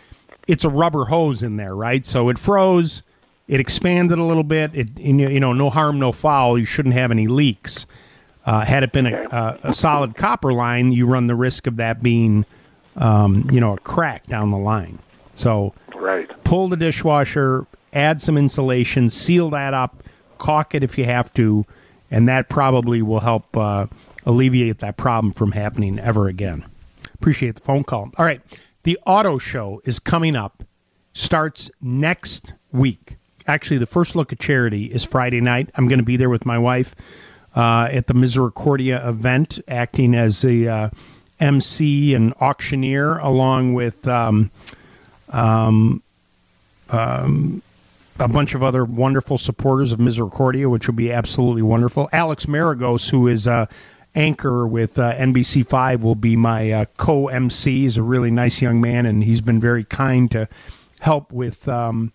it's 0.46 0.64
a 0.64 0.68
rubber 0.68 1.06
hose 1.06 1.42
in 1.42 1.56
there, 1.56 1.74
right? 1.74 2.04
So 2.04 2.28
it 2.28 2.38
froze, 2.38 3.02
it 3.46 3.60
expanded 3.60 4.18
a 4.18 4.24
little 4.24 4.42
bit. 4.44 4.74
It 4.74 4.98
you 4.98 5.40
know, 5.40 5.52
no 5.52 5.70
harm, 5.70 5.98
no 5.98 6.12
foul. 6.12 6.58
You 6.58 6.64
shouldn't 6.64 6.94
have 6.94 7.10
any 7.10 7.26
leaks. 7.26 7.86
Uh, 8.44 8.64
had 8.64 8.82
it 8.82 8.92
been 8.92 9.06
a, 9.06 9.58
a, 9.62 9.72
solid 9.74 10.16
copper 10.16 10.54
line, 10.54 10.90
you 10.90 11.04
run 11.04 11.26
the 11.26 11.34
risk 11.34 11.66
of 11.66 11.76
that 11.76 12.02
being, 12.02 12.46
um, 12.96 13.46
you 13.52 13.60
know, 13.60 13.74
a 13.74 13.78
crack 13.78 14.26
down 14.26 14.50
the 14.50 14.56
line. 14.58 14.98
So. 15.34 15.74
Pull 16.48 16.68
the 16.68 16.78
dishwasher, 16.78 17.66
add 17.92 18.22
some 18.22 18.38
insulation, 18.38 19.10
seal 19.10 19.50
that 19.50 19.74
up, 19.74 20.02
caulk 20.38 20.74
it 20.74 20.82
if 20.82 20.96
you 20.96 21.04
have 21.04 21.30
to, 21.34 21.66
and 22.10 22.26
that 22.26 22.48
probably 22.48 23.02
will 23.02 23.20
help 23.20 23.54
uh, 23.54 23.86
alleviate 24.24 24.78
that 24.78 24.96
problem 24.96 25.30
from 25.30 25.52
happening 25.52 25.98
ever 25.98 26.26
again. 26.26 26.64
Appreciate 27.12 27.56
the 27.56 27.60
phone 27.60 27.84
call. 27.84 28.10
All 28.16 28.24
right, 28.24 28.40
the 28.84 28.98
auto 29.04 29.36
show 29.36 29.82
is 29.84 29.98
coming 29.98 30.34
up. 30.34 30.64
Starts 31.12 31.70
next 31.82 32.54
week. 32.72 33.16
Actually, 33.46 33.76
the 33.76 33.86
first 33.86 34.16
look 34.16 34.32
at 34.32 34.38
charity 34.38 34.86
is 34.86 35.04
Friday 35.04 35.42
night. 35.42 35.68
I'm 35.74 35.86
going 35.86 35.98
to 35.98 36.04
be 36.04 36.16
there 36.16 36.30
with 36.30 36.46
my 36.46 36.56
wife 36.56 36.94
uh, 37.56 37.90
at 37.92 38.06
the 38.06 38.14
Misericordia 38.14 39.06
event, 39.06 39.58
acting 39.68 40.14
as 40.14 40.46
a 40.46 40.66
uh, 40.66 40.90
MC 41.40 42.14
and 42.14 42.32
auctioneer, 42.40 43.18
along 43.18 43.74
with 43.74 44.08
um, 44.08 44.50
um, 45.28 46.02
um, 46.90 47.62
a 48.18 48.28
bunch 48.28 48.54
of 48.54 48.62
other 48.62 48.84
wonderful 48.84 49.38
supporters 49.38 49.92
of 49.92 50.00
Misericordia, 50.00 50.68
which 50.68 50.86
will 50.86 50.94
be 50.94 51.12
absolutely 51.12 51.62
wonderful. 51.62 52.08
Alex 52.12 52.46
Maragos, 52.46 53.10
who 53.10 53.28
is 53.28 53.46
uh, 53.46 53.66
anchor 54.14 54.66
with 54.66 54.98
uh, 54.98 55.14
NBC5, 55.14 56.00
will 56.00 56.14
be 56.14 56.36
my 56.36 56.70
uh, 56.72 56.84
co 56.96 57.28
MC. 57.28 57.82
He's 57.82 57.96
a 57.96 58.02
really 58.02 58.30
nice 58.30 58.60
young 58.60 58.80
man, 58.80 59.06
and 59.06 59.22
he's 59.22 59.40
been 59.40 59.60
very 59.60 59.84
kind 59.84 60.30
to 60.32 60.48
help 61.00 61.32
with 61.32 61.68
um, 61.68 62.12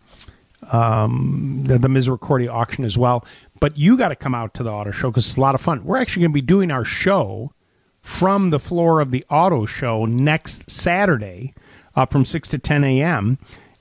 um, 0.71 1.63
the, 1.65 1.79
the 1.79 1.89
Misericordia 1.89 2.51
auction 2.51 2.83
as 2.83 2.97
well. 2.97 3.25
But 3.59 3.77
you 3.77 3.97
got 3.97 4.09
to 4.09 4.15
come 4.15 4.35
out 4.35 4.53
to 4.55 4.63
the 4.63 4.71
auto 4.71 4.91
show 4.91 5.09
because 5.09 5.25
it's 5.27 5.37
a 5.37 5.41
lot 5.41 5.55
of 5.55 5.61
fun. 5.61 5.85
We're 5.85 5.97
actually 5.97 6.21
going 6.21 6.31
to 6.31 6.35
be 6.35 6.41
doing 6.41 6.69
our 6.69 6.83
show 6.83 7.53
from 8.01 8.49
the 8.49 8.59
floor 8.59 8.99
of 8.99 9.11
the 9.11 9.23
auto 9.29 9.65
show 9.65 10.03
next 10.03 10.69
Saturday 10.69 11.53
uh, 11.95 12.05
from 12.05 12.25
6 12.25 12.49
to 12.49 12.59
10 12.59 12.83
a.m. 12.83 13.37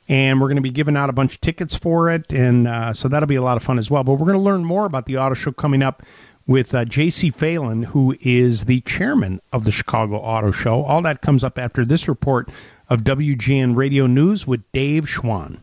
And 0.08 0.40
we're 0.40 0.48
going 0.48 0.56
to 0.56 0.62
be 0.62 0.70
giving 0.70 0.96
out 0.96 1.08
a 1.08 1.12
bunch 1.12 1.34
of 1.34 1.40
tickets 1.40 1.76
for 1.76 2.10
it. 2.10 2.32
And 2.32 2.66
uh, 2.66 2.92
so 2.92 3.08
that'll 3.08 3.28
be 3.28 3.36
a 3.36 3.42
lot 3.42 3.56
of 3.56 3.62
fun 3.62 3.78
as 3.78 3.90
well. 3.90 4.02
But 4.02 4.14
we're 4.14 4.26
going 4.26 4.38
to 4.38 4.42
learn 4.42 4.64
more 4.64 4.84
about 4.84 5.06
the 5.06 5.16
auto 5.16 5.34
show 5.34 5.52
coming 5.52 5.82
up 5.82 6.02
with 6.46 6.74
uh, 6.74 6.84
J.C. 6.84 7.30
Phelan, 7.30 7.84
who 7.84 8.16
is 8.20 8.64
the 8.64 8.80
chairman 8.80 9.40
of 9.52 9.64
the 9.64 9.70
Chicago 9.70 10.16
Auto 10.16 10.50
Show. 10.50 10.82
All 10.82 11.02
that 11.02 11.22
comes 11.22 11.44
up 11.44 11.58
after 11.58 11.84
this 11.84 12.08
report 12.08 12.50
of 12.88 13.02
WGN 13.02 13.76
Radio 13.76 14.06
News 14.06 14.46
with 14.46 14.70
Dave 14.72 15.06
Schwan. 15.06 15.60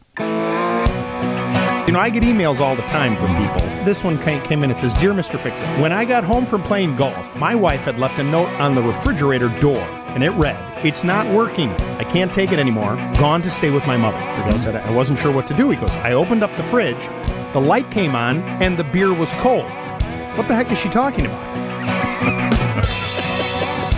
You 1.89 1.93
know, 1.93 2.01
I 2.01 2.11
get 2.11 2.21
emails 2.21 2.59
all 2.59 2.75
the 2.75 2.83
time 2.83 3.17
from 3.17 3.35
people. 3.35 3.67
This 3.83 4.03
one 4.03 4.19
came 4.19 4.63
in 4.63 4.69
and 4.69 4.77
says, 4.77 4.93
Dear 4.93 5.11
Mr. 5.11 5.39
Fix 5.39 5.63
It, 5.63 5.67
when 5.81 5.91
I 5.91 6.05
got 6.05 6.23
home 6.23 6.45
from 6.45 6.61
playing 6.61 6.95
golf, 6.95 7.35
my 7.35 7.55
wife 7.55 7.79
had 7.79 7.97
left 7.97 8.19
a 8.19 8.23
note 8.23 8.47
on 8.61 8.75
the 8.75 8.81
refrigerator 8.83 9.49
door, 9.59 9.81
and 10.09 10.23
it 10.23 10.29
read, 10.33 10.85
It's 10.85 11.03
not 11.03 11.25
working. 11.35 11.71
I 11.97 12.03
can't 12.03 12.31
take 12.31 12.51
it 12.51 12.59
anymore. 12.59 12.95
Gone 13.17 13.41
to 13.41 13.49
stay 13.49 13.71
with 13.71 13.87
my 13.87 13.97
mother. 13.97 14.19
The 14.19 14.51
guy 14.51 14.57
said, 14.57 14.75
I 14.75 14.91
wasn't 14.91 15.17
sure 15.17 15.31
what 15.31 15.47
to 15.47 15.55
do. 15.55 15.71
He 15.71 15.77
goes, 15.77 15.97
I 15.97 16.13
opened 16.13 16.43
up 16.43 16.55
the 16.55 16.61
fridge, 16.61 17.07
the 17.53 17.59
light 17.59 17.89
came 17.89 18.13
on, 18.13 18.43
and 18.61 18.77
the 18.77 18.83
beer 18.83 19.11
was 19.11 19.33
cold. 19.33 19.65
What 20.37 20.47
the 20.47 20.53
heck 20.53 20.71
is 20.71 20.77
she 20.77 20.89
talking 20.89 21.25
about? 21.25 22.18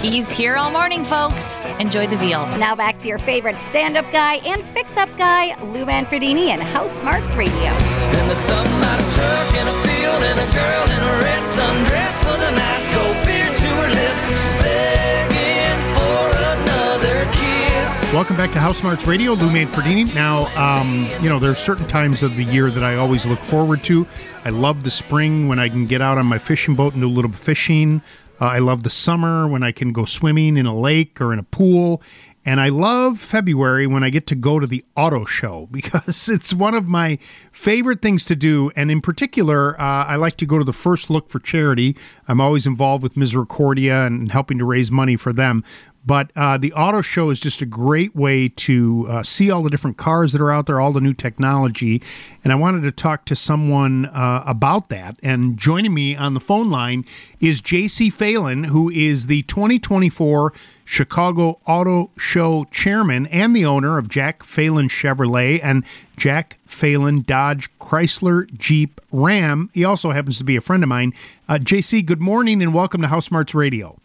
He's 0.02 0.32
here 0.32 0.56
all 0.56 0.72
morning, 0.72 1.06
folks. 1.06 1.64
Enjoy 1.80 2.08
the 2.08 2.18
veal. 2.18 2.48
Now 2.58 2.76
back 2.76 2.98
to 3.00 3.08
your 3.08 3.20
favorite 3.20 3.62
stand 3.62 3.96
up 3.96 4.12
guy 4.12 4.38
and 4.38 4.64
fix 4.70 4.98
up 4.98 5.16
guy, 5.16 5.56
Lou 5.62 5.86
Manfredini 5.86 6.48
and 6.48 6.64
House 6.64 6.98
Smarts 6.98 7.36
Radio. 7.36 7.54
In 7.54 8.28
the 8.28 8.34
sunlight, 8.34 9.00
a 9.00 9.14
truck 9.14 9.54
in 9.54 9.68
a 9.68 9.78
field, 9.86 10.24
and 10.24 10.40
a 10.40 10.54
girl 10.56 10.84
in 10.90 11.04
a 11.06 11.14
red 11.22 11.44
sundress 11.54 12.18
with 12.26 12.42
a 12.42 12.52
nice 12.56 12.88
cold 12.96 13.16
beer 13.28 13.46
to 13.46 13.68
her 13.78 13.90
lips, 13.90 14.26
begging 14.64 15.82
for 15.94 16.34
another 16.50 17.32
kiss. 17.34 18.12
Welcome 18.12 18.38
back 18.38 18.52
to 18.54 18.60
House 18.60 18.80
Smarts 18.80 19.06
Radio, 19.06 19.34
Lou 19.34 19.50
Manfredini. 19.50 20.16
Now, 20.16 20.48
um, 20.58 21.06
you 21.22 21.30
know, 21.30 21.38
there 21.38 21.52
are 21.52 21.56
certain 21.56 21.88
times 21.88 22.24
of 22.24 22.36
the 22.38 22.44
year 22.44 22.72
that 22.72 22.84
I 22.84 22.96
always 22.96 23.28
look 23.28 23.40
forward 23.40 23.84
to. 23.84 24.08
I 24.46 24.50
love 24.50 24.84
the 24.84 24.90
spring 24.90 25.48
when 25.48 25.60
I 25.60 25.70
can 25.70 25.86
get 25.86 26.02
out 26.02 26.18
on 26.18 26.26
my 26.26 26.40
fishing 26.40 26.74
boat 26.74 26.94
and 26.94 27.04
do 27.04 27.08
a 27.08 27.14
little 27.14 27.32
fishing. 27.32 28.02
Uh, 28.42 28.46
I 28.46 28.60
love 28.60 28.82
the 28.82 28.90
summer 28.90 29.48
when 29.48 29.62
I 29.62 29.72
can 29.72 29.94
go 29.94 30.04
swimming 30.04 30.58
in 30.58 30.66
a 30.66 30.76
lake 30.76 31.22
or 31.22 31.32
in 31.32 31.38
a 31.38 31.44
pool. 31.44 32.02
And 32.44 32.60
I 32.60 32.70
love 32.70 33.20
February 33.20 33.86
when 33.86 34.04
I 34.04 34.10
get 34.10 34.26
to 34.28 34.36
go 34.36 34.60
to 34.60 34.66
the 34.66 34.84
auto 34.98 35.26
show 35.26 35.68
because 35.72 36.28
it's 36.28 36.54
one 36.54 36.74
of 36.74 36.88
my 36.88 37.20
favorite 37.52 38.02
things 38.02 38.26
to 38.26 38.36
do. 38.36 38.72
And 38.76 38.90
in 38.90 39.00
particular, 39.00 39.80
uh, 39.80 40.06
I 40.06 40.16
like 40.16 40.38
to 40.38 40.48
go 40.48 40.58
to 40.58 40.64
the 40.64 40.74
first 40.74 41.12
look 41.12 41.30
for 41.30 41.38
charity. 41.38 41.96
I'm 42.28 42.42
always 42.42 42.66
involved 42.66 43.04
with 43.04 43.16
Misericordia 43.16 44.08
and 44.08 44.32
helping 44.32 44.58
to 44.58 44.66
raise 44.66 44.90
money 44.90 45.18
for 45.18 45.32
them. 45.32 45.64
But 46.06 46.32
uh, 46.36 46.58
the 46.58 46.74
auto 46.74 47.02
show 47.02 47.30
is 47.30 47.40
just 47.40 47.62
a 47.62 47.66
great 47.66 48.16
way 48.16 48.50
to 48.50 49.06
uh, 49.08 49.24
see 49.24 49.52
all 49.52 49.62
the 49.62 49.70
different 49.70 49.98
cars 49.98 50.32
that 50.32 50.42
are 50.42 50.52
out 50.52 50.66
there, 50.66 50.80
all 50.80 50.92
the 50.92 51.02
new 51.02 51.14
technology. 51.14 52.02
And 52.44 52.52
I 52.52 52.56
wanted 52.56 52.82
to 52.82 52.92
talk 52.92 53.26
to 53.26 53.36
someone 53.36 54.08
uh, 54.08 54.44
about 54.48 54.90
that. 54.90 55.18
And 55.22 55.58
joining 55.58 55.94
me 55.94 56.16
on 56.16 56.34
the 56.34 56.40
phone 56.40 56.68
line 56.68 57.06
is 57.40 57.62
JC 57.62 58.12
Phelan, 58.12 58.66
who 58.66 58.90
is 58.90 59.28
the 59.28 59.44
2024 59.44 60.54
Chicago 60.86 61.60
Auto 61.66 62.10
Show 62.18 62.66
chairman 62.72 63.28
and 63.28 63.56
the 63.56 63.66
owner 63.66 63.98
of 63.98 64.10
Jack 64.10 64.44
Phelan 64.44 64.90
Chevrolet 64.90 65.60
and 65.64 65.86
Jack 66.18 66.58
Phelan 66.66 67.22
Dodge 67.22 67.70
Chrysler 67.80 68.52
Jeep 68.58 69.00
Ram. 69.12 69.70
He 69.74 69.86
also 69.86 70.12
happens 70.12 70.38
to 70.40 70.44
be 70.44 70.56
a 70.56 70.62
friend 70.62 70.84
of 70.84 70.90
mine. 70.90 71.14
Uh, 71.48 71.60
JC, 71.60 72.04
good 72.06 72.20
morning 72.20 72.62
and 72.62 72.74
welcome 72.74 73.02
to 73.02 73.08
House 73.08 73.28
Smarts 73.28 73.54
Radio. 73.54 74.02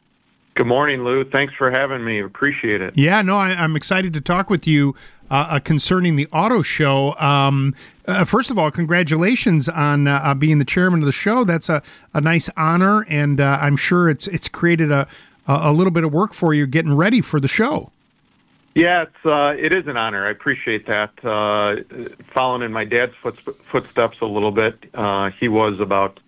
Good 0.57 0.67
morning, 0.67 1.05
Lou. 1.05 1.23
Thanks 1.23 1.53
for 1.53 1.71
having 1.71 2.03
me. 2.03 2.19
Appreciate 2.19 2.81
it. 2.81 2.97
Yeah, 2.97 3.21
no, 3.21 3.37
I, 3.37 3.49
I'm 3.51 3.77
excited 3.77 4.15
to 4.15 4.23
talk 4.23 4.49
with 4.49 4.67
you 4.67 4.95
uh, 5.31 5.49
uh, 5.51 5.61
concerning 5.61 6.17
the 6.17 6.27
auto 6.33 6.63
show. 6.63 7.15
Um, 7.17 7.75
uh, 8.07 8.25
first 8.25 8.51
of 8.51 8.59
all, 8.59 8.71
congratulations 8.71 9.69
on 9.69 10.09
uh, 10.09 10.19
uh, 10.25 10.35
being 10.35 10.59
the 10.59 10.65
chairman 10.65 11.01
of 11.01 11.07
the 11.07 11.13
show. 11.13 11.45
That's 11.45 11.69
a, 11.69 11.83
a 12.15 12.23
nice 12.23 12.49
honor, 12.57 13.05
and 13.11 13.39
uh, 13.39 13.59
I'm 13.61 13.77
sure 13.77 14.09
it's 14.09 14.29
it's 14.29 14.49
created 14.49 14.91
a 14.91 15.07
a 15.47 15.73
little 15.73 15.91
bit 15.91 16.05
of 16.05 16.13
work 16.13 16.33
for 16.33 16.55
you 16.55 16.67
getting 16.67 16.97
ready 16.97 17.21
for 17.21 17.39
the 17.39 17.49
show. 17.49 17.93
Yeah, 18.75 19.03
it's 19.03 19.27
uh, 19.27 19.55
it 19.59 19.75
is 19.75 19.87
an 19.87 19.99
honor. 19.99 20.27
I 20.27 20.31
appreciate 20.31 20.87
that. 20.87 21.11
Uh, 21.23 22.15
following 22.35 22.63
in 22.63 22.73
my 22.73 22.85
dad's 22.85 23.13
foot, 23.23 23.39
footsteps 23.71 24.17
a 24.23 24.27
little 24.27 24.53
bit, 24.53 24.89
uh, 24.95 25.31
he 25.39 25.49
was 25.49 25.79
about 25.81 26.19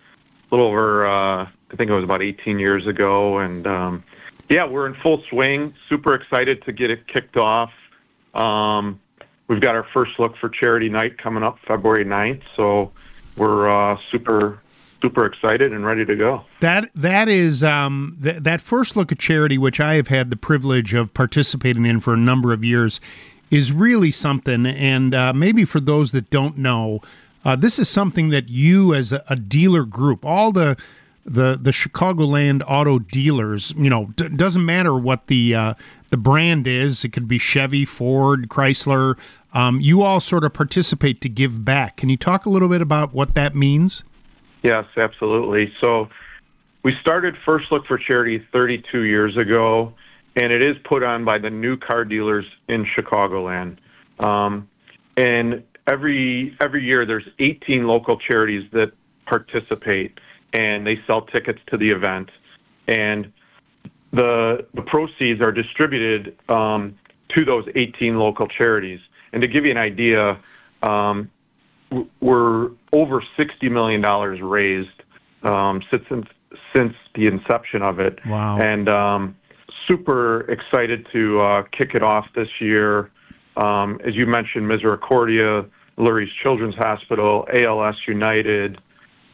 a 0.51 0.55
little 0.55 0.71
over, 0.71 1.07
uh, 1.07 1.45
I 1.45 1.77
think 1.77 1.91
it 1.91 1.95
was 1.95 2.05
about 2.05 2.23
18 2.23 2.59
years 2.59 2.87
ago, 2.87 3.39
and 3.39 3.67
um, 3.67 4.05
yeah, 4.49 4.66
we're 4.66 4.87
in 4.87 4.95
full 5.03 5.23
swing. 5.29 5.75
Super 5.89 6.15
excited 6.15 6.65
to 6.65 6.73
get 6.73 6.91
it 6.91 7.07
kicked 7.07 7.37
off. 7.37 7.70
Um, 8.35 9.01
we've 9.49 9.61
got 9.61 9.75
our 9.75 9.87
first 9.93 10.12
look 10.19 10.37
for 10.37 10.49
charity 10.49 10.89
night 10.89 11.19
coming 11.19 11.43
up 11.43 11.59
February 11.66 12.05
9th, 12.05 12.43
so 12.57 12.93
we're 13.37 13.69
uh, 13.69 13.99
super 14.11 14.61
super 15.03 15.27
excited 15.27 15.73
and 15.73 15.87
ready 15.87 16.05
to 16.05 16.16
go. 16.16 16.45
That 16.61 16.91
that 16.95 17.29
is 17.29 17.62
um, 17.62 18.19
th- 18.23 18.43
that 18.43 18.61
first 18.61 18.97
look 18.97 19.12
at 19.12 19.19
charity, 19.19 19.59
which 19.59 19.81
I 19.81 19.95
have 19.95 20.09
had 20.09 20.31
the 20.31 20.37
privilege 20.37 20.95
of 20.95 21.15
participating 21.15 21.87
in 21.87 22.01
for 22.01 22.15
a 22.15 22.16
number 22.16 22.53
of 22.53 22.65
years, 22.65 23.01
is 23.51 23.73
really 23.73 24.11
something. 24.11 24.66
And 24.66 25.15
uh, 25.15 25.33
maybe 25.33 25.65
for 25.65 25.81
those 25.81 26.12
that 26.12 26.31
don't 26.31 26.59
know, 26.59 27.01
uh, 27.45 27.57
this 27.57 27.79
is 27.79 27.89
something 27.89 28.31
that 28.31 28.49
you, 28.49 28.95
as 28.95 29.12
a, 29.12 29.23
a 29.29 29.37
dealer 29.37 29.85
group, 29.85 30.25
all 30.25 30.53
the 30.53 30.77
the 31.29 31.59
the 31.61 31.71
Chicagoland 31.71 32.63
auto 32.67 32.99
dealers, 32.99 33.75
you 33.77 33.91
know, 33.91 34.07
d- 34.17 34.29
doesn't 34.29 34.65
matter 34.65 34.97
what 34.97 35.27
the 35.27 35.55
uh, 35.55 35.75
the 36.11 36.17
brand 36.17 36.67
is. 36.67 37.05
It 37.05 37.13
could 37.13 37.29
be 37.29 37.39
Chevy, 37.39 37.85
Ford, 37.85 38.49
Chrysler. 38.49 39.19
Um, 39.53 39.81
you 39.81 40.03
all 40.03 40.21
sort 40.21 40.45
of 40.45 40.53
participate 40.53 41.21
to 41.23 41.29
give 41.29 41.65
back. 41.65 41.97
Can 41.97 42.09
you 42.09 42.17
talk 42.17 42.47
a 42.47 42.51
little 42.51 42.69
bit 42.69 42.83
about 42.83 43.15
what 43.15 43.35
that 43.35 43.55
means? 43.55 44.05
Yes, 44.63 44.85
absolutely. 44.97 45.73
So 45.81 46.09
we 46.83 46.95
started 47.01 47.37
First 47.45 47.71
Look 47.71 47.87
for 47.87 47.99
Charity 47.99 48.45
32 48.53 49.03
years 49.03 49.37
ago, 49.37 49.95
and 50.37 50.53
it 50.53 50.63
is 50.63 50.77
put 50.85 51.03
on 51.03 51.25
by 51.25 51.39
the 51.39 51.51
new 51.51 51.77
car 51.77 52.05
dealers 52.05 52.45
in 52.69 52.85
Chicagoland. 52.85 53.79
Um, 54.19 54.69
and 55.17 55.63
every 55.87 56.57
every 56.63 56.85
year, 56.85 57.07
there's 57.07 57.29
18 57.39 57.87
local 57.87 58.19
charities 58.19 58.69
that 58.73 58.93
participate, 59.27 60.19
and 60.59 60.85
they 60.85 60.99
sell 61.07 61.23
tickets 61.23 61.61
to 61.69 61.77
the 61.77 61.87
event. 61.87 62.31
And 62.89 63.33
the 64.13 64.67
the 64.75 64.83
proceeds 64.83 65.41
are 65.41 65.53
distributed 65.53 66.37
um, 66.49 66.99
to 67.37 67.45
those 67.45 67.65
18 67.77 68.19
local 68.19 68.49
charities. 68.49 69.01
And 69.33 69.41
to 69.43 69.49
give 69.49 69.65
you 69.65 69.71
an 69.71 69.77
idea, 69.77 70.41
um, 70.83 71.31
we're 72.21 72.71
over 72.93 73.23
$60 73.39 73.71
million 73.71 74.03
raised 74.43 75.03
um, 75.43 75.83
since, 75.93 76.27
since 76.75 76.95
the 77.15 77.27
inception 77.27 77.83
of 77.83 78.01
it. 78.01 78.19
Wow. 78.27 78.59
And 78.59 78.89
um, 78.89 79.37
super 79.87 80.41
excited 80.51 81.07
to 81.13 81.41
uh, 81.41 81.63
kick 81.77 81.95
it 81.95 82.03
off 82.03 82.27
this 82.35 82.49
year. 82.61 83.11
Um, 83.59 84.01
as 84.05 84.15
you 84.15 84.27
mentioned, 84.27 84.67
Misericordia, 84.67 85.67
Lurie's 85.99 86.33
Children's 86.43 86.77
Hospital, 86.77 87.47
ALS 87.53 87.97
United, 88.07 88.81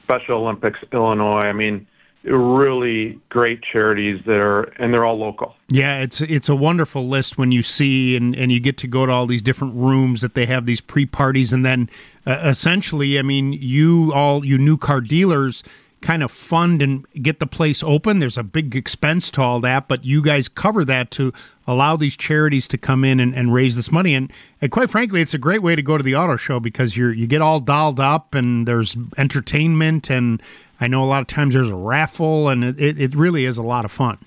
Special 0.05 0.43
Olympics 0.43 0.79
Illinois. 0.93 1.41
I 1.41 1.53
mean, 1.53 1.87
really 2.25 3.21
great 3.29 3.61
charities 3.63 4.21
that 4.27 4.41
are 4.41 4.63
and 4.79 4.93
they're 4.95 5.05
all 5.05 5.19
local. 5.19 5.55
Yeah, 5.69 6.01
it's 6.01 6.21
it's 6.21 6.49
a 6.49 6.55
wonderful 6.55 7.09
list 7.09 7.37
when 7.37 7.53
you 7.53 7.63
see 7.63 8.17
and, 8.17 8.35
and 8.35 8.51
you 8.51 8.61
get 8.61 8.79
to 8.79 8.87
go 8.87 9.05
to 9.07 9.13
all 9.13 9.27
these 9.27 9.43
different 9.43 9.75
rooms 9.75 10.23
that 10.23 10.35
they 10.35 10.47
have 10.47 10.67
these 10.67 10.81
pre 10.81 11.07
parties 11.07 11.53
and 11.53 11.65
then 11.65 11.91
uh, 12.27 12.41
essentially, 12.45 13.19
I 13.19 13.23
mean, 13.23 13.53
you 13.53 14.13
all 14.15 14.45
you 14.45 14.57
new 14.57 14.77
car 14.77 15.01
dealers 15.01 15.63
kind 16.05 16.23
of 16.23 16.31
fund 16.31 16.83
and 16.83 17.07
get 17.23 17.41
the 17.41 17.47
place 17.47 17.83
open. 17.83 18.19
There's 18.19 18.37
a 18.37 18.43
big 18.43 18.77
expense 18.77 19.31
to 19.33 19.41
all 19.41 19.59
that, 19.61 19.89
but 19.89 20.05
you 20.05 20.21
guys 20.21 20.51
cover 20.51 20.85
that 20.85 21.11
to 21.13 21.33
allow 21.67 21.97
these 21.97 22.15
charities 22.15 22.69
to 22.69 22.79
come 22.79 23.05
in 23.05 23.21
and, 23.21 23.35
and 23.35 23.55
raise 23.55 23.75
this 23.75 23.91
money. 23.91 24.15
And, 24.15 24.31
and 24.61 24.71
quite 24.71 24.91
frankly, 24.91 25.23
it's 25.23 25.33
a 25.33 25.39
great 25.39 25.63
way 25.63 25.75
to 25.75 25.81
go 25.81 25.97
to 25.97 26.05
the 26.05 26.15
auto 26.15 26.37
show 26.37 26.61
because 26.61 26.95
you're 26.95 27.13
you 27.13 27.27
get 27.27 27.41
all 27.41 27.59
dolled 27.59 28.01
up 28.01 28.35
and 28.35 28.69
there's 28.69 28.97
entertainment 29.17 30.11
and 30.11 30.43
I 30.79 30.89
know 30.89 31.03
a 31.03 31.07
lot 31.07 31.23
of 31.23 31.27
times 31.27 31.55
there's 31.55 31.71
a 31.71 31.75
raffle 31.75 32.51
and 32.51 32.79
it, 32.79 33.01
it 33.01 33.15
really 33.15 33.47
is 33.47 33.57
a 33.57 33.63
lot 33.63 33.87
of 33.87 33.91
fun. 33.91 34.19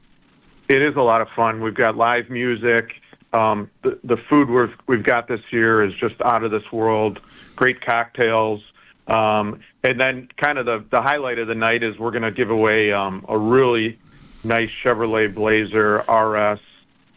It 0.70 0.82
is 0.82 0.96
a 0.96 1.02
lot 1.02 1.22
of 1.22 1.30
fun. 1.36 1.62
We've 1.62 1.76
got 1.76 1.96
live 1.96 2.30
music. 2.30 2.92
Um, 3.34 3.70
the, 3.84 4.00
the 4.04 4.18
food 4.18 4.50
we've, 4.50 4.76
we've 4.88 5.04
got 5.04 5.28
this 5.28 5.42
year 5.52 5.84
is 5.84 5.94
just 5.94 6.16
out 6.24 6.44
of 6.44 6.50
this 6.50 6.72
world. 6.72 7.20
Great 7.56 7.86
cocktails. 7.86 8.62
Um, 9.08 9.62
and 9.84 10.00
then, 10.00 10.28
kind 10.38 10.58
of 10.58 10.66
the, 10.66 10.84
the 10.92 11.02
highlight 11.02 11.40
of 11.40 11.48
the 11.48 11.56
night 11.56 11.82
is 11.84 11.98
we're 11.98 12.12
going 12.12 12.24
to 12.24 12.32
give 12.32 12.50
away 12.50 12.92
um, 12.92 13.26
a 13.30 13.38
really 13.38 13.98
nice 14.44 14.70
Chevrolet 14.84 15.34
Blazer 15.34 15.98
RS, 16.10 16.60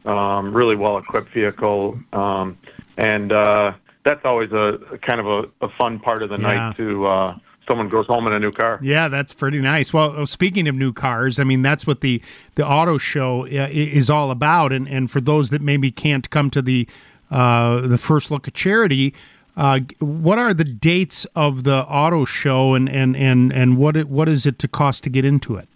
um, 0.05 0.55
really 0.55 0.77
well 0.77 0.99
equipped 0.99 1.33
vehicle. 1.33 1.99
Um, 2.13 2.57
and 2.97 3.33
uh, 3.33 3.73
that's 4.05 4.25
always 4.25 4.53
a 4.53 4.79
kind 5.03 5.21
of 5.21 5.27
a, 5.27 5.67
a 5.67 5.69
fun 5.79 5.99
part 5.99 6.23
of 6.23 6.29
the 6.31 6.37
Yeah. 6.39 6.69
night 6.69 6.77
to 6.77 7.07
uh, 7.07 7.37
someone 7.69 7.89
goes 7.89 8.07
home 8.07 8.27
in 8.27 8.33
a 8.33 8.39
new 8.41 8.51
car. 8.53 8.79
Yeah, 8.83 9.09
that's 9.09 9.33
pretty 9.33 9.59
nice. 9.61 9.93
Well, 9.93 10.23
uh, 10.23 10.27
speaking 10.27 10.69
of 10.69 10.75
new 10.75 10.93
cars, 10.93 11.39
I 11.39 11.45
mean 11.45 11.63
that's 11.63 11.87
what 11.87 12.01
the 12.01 12.23
the 12.55 12.67
auto 12.67 12.99
show 12.99 13.47
uh, 13.47 13.69
is 13.71 14.11
all 14.11 14.31
about. 14.31 14.73
And 14.73 14.89
and 14.89 15.11
for 15.11 15.21
those 15.21 15.51
that 15.51 15.61
maybe 15.61 15.91
can't 15.91 16.29
come 16.31 16.51
to 16.51 16.63
the 16.63 16.89
uh, 17.31 17.81
the 17.83 17.99
first 17.99 18.31
look 18.31 18.49
at 18.49 18.55
charity, 18.55 19.15
uh, 19.61 19.79
what 19.99 20.39
are 20.39 20.55
the 20.55 20.65
dates 20.65 21.27
of 21.37 21.65
the 21.65 21.85
auto 21.85 22.25
show, 22.25 22.73
and 22.73 22.89
and 22.89 23.15
and 23.15 23.53
and 23.53 23.77
what 23.77 23.95
it, 23.95 24.09
what 24.09 24.27
is 24.27 24.47
it 24.47 24.59
to 24.59 24.67
cost 24.67 25.05
to 25.05 25.11
get 25.11 25.23
into 25.23 25.57
it? 25.57 25.69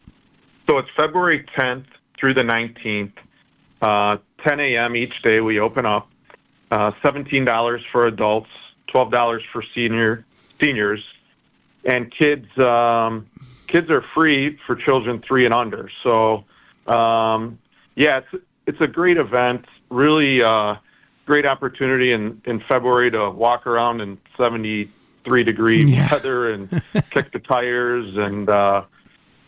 So 0.67 0.79
it's 0.79 0.89
February 0.97 1.45
10th 1.59 1.85
through 2.19 2.33
the 2.33 2.41
19th, 2.41 3.13
uh, 3.83 4.17
10 4.43 4.61
a.m. 4.61 4.97
each 4.97 5.21
day. 5.23 5.41
We 5.41 5.61
open 5.61 5.85
up. 5.85 6.09
Uh, 6.71 6.93
$17 7.05 7.81
for 7.93 8.07
adults, 8.07 8.49
$12 8.89 9.41
for 9.53 9.63
senior 9.75 10.25
seniors, 10.59 11.05
and 11.85 12.11
kids. 12.11 12.47
Um, 12.59 13.27
kids 13.67 13.91
are 13.91 14.03
free 14.15 14.59
for 14.67 14.77
children 14.77 15.23
three 15.29 15.45
and 15.45 15.53
under. 15.53 15.91
So, 16.03 16.45
um, 16.87 17.59
yeah, 17.97 18.23
it's 18.33 18.45
it's 18.67 18.81
a 18.81 18.87
great 18.87 19.19
event. 19.19 19.67
Really 19.91 20.43
uh, 20.43 20.77
great 21.27 21.47
opportunity 21.47 22.13
in 22.13 22.41
in 22.45 22.61
February 22.69 23.11
to 23.11 23.31
walk 23.31 23.67
around 23.67 24.01
in 24.01 24.19
73 24.37 25.43
degree 25.45 25.85
Yeah. 25.87 26.09
weather 26.13 26.51
and 26.51 26.83
kick 27.11 27.33
the 27.33 27.39
tires 27.41 28.15
and. 28.17 28.49
Uh, 28.49 28.83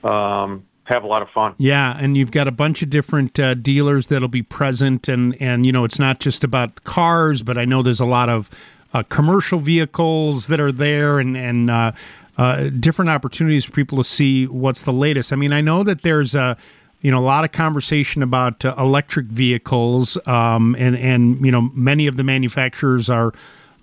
um, 0.05 0.65
have 0.85 1.03
a 1.03 1.07
lot 1.09 1.21
of 1.21 1.29
fun. 1.31 1.53
Yeah, 1.59 1.97
and 1.99 2.17
you've 2.17 2.31
got 2.31 2.47
a 2.47 2.53
bunch 2.53 2.81
of 2.81 2.91
different 2.91 3.41
uh, 3.41 3.55
dealers 3.55 4.07
that'll 4.07 4.29
be 4.29 4.43
present, 4.43 5.09
and 5.09 5.35
and 5.43 5.67
you 5.67 5.73
know 5.73 5.83
it's 5.83 5.99
not 5.99 6.21
just 6.21 6.45
about 6.45 6.85
cars, 6.85 7.43
but 7.43 7.59
I 7.59 7.65
know 7.65 7.83
there's 7.83 7.99
a 7.99 8.05
lot 8.07 8.29
of 8.29 8.49
uh, 8.95 9.03
commercial 9.09 9.59
vehicles 9.59 10.47
that 10.47 10.61
are 10.61 10.71
there, 10.71 11.19
and 11.19 11.37
and 11.37 11.71
uh, 11.71 11.91
uh, 12.39 12.69
different 12.79 13.11
opportunities 13.11 13.65
for 13.65 13.73
people 13.73 13.99
to 13.99 14.05
see 14.05 14.47
what's 14.47 14.83
the 14.83 14.93
latest. 14.93 15.33
I 15.33 15.37
mean, 15.37 15.53
I 15.53 15.61
know 15.61 15.83
that 15.83 16.03
there's 16.03 16.37
a 16.37 16.57
you 17.07 17.13
know 17.13 17.21
a 17.21 17.21
lot 17.21 17.45
of 17.45 17.53
conversation 17.53 18.21
about 18.21 18.65
uh, 18.65 18.75
electric 18.77 19.27
vehicles, 19.27 20.19
um, 20.27 20.75
and 20.77 20.97
and 20.97 21.47
you 21.47 21.53
know 21.53 21.71
many 21.73 22.09
of 22.09 22.17
the 22.17 22.25
manufacturers 22.25 23.09
are 23.09 23.33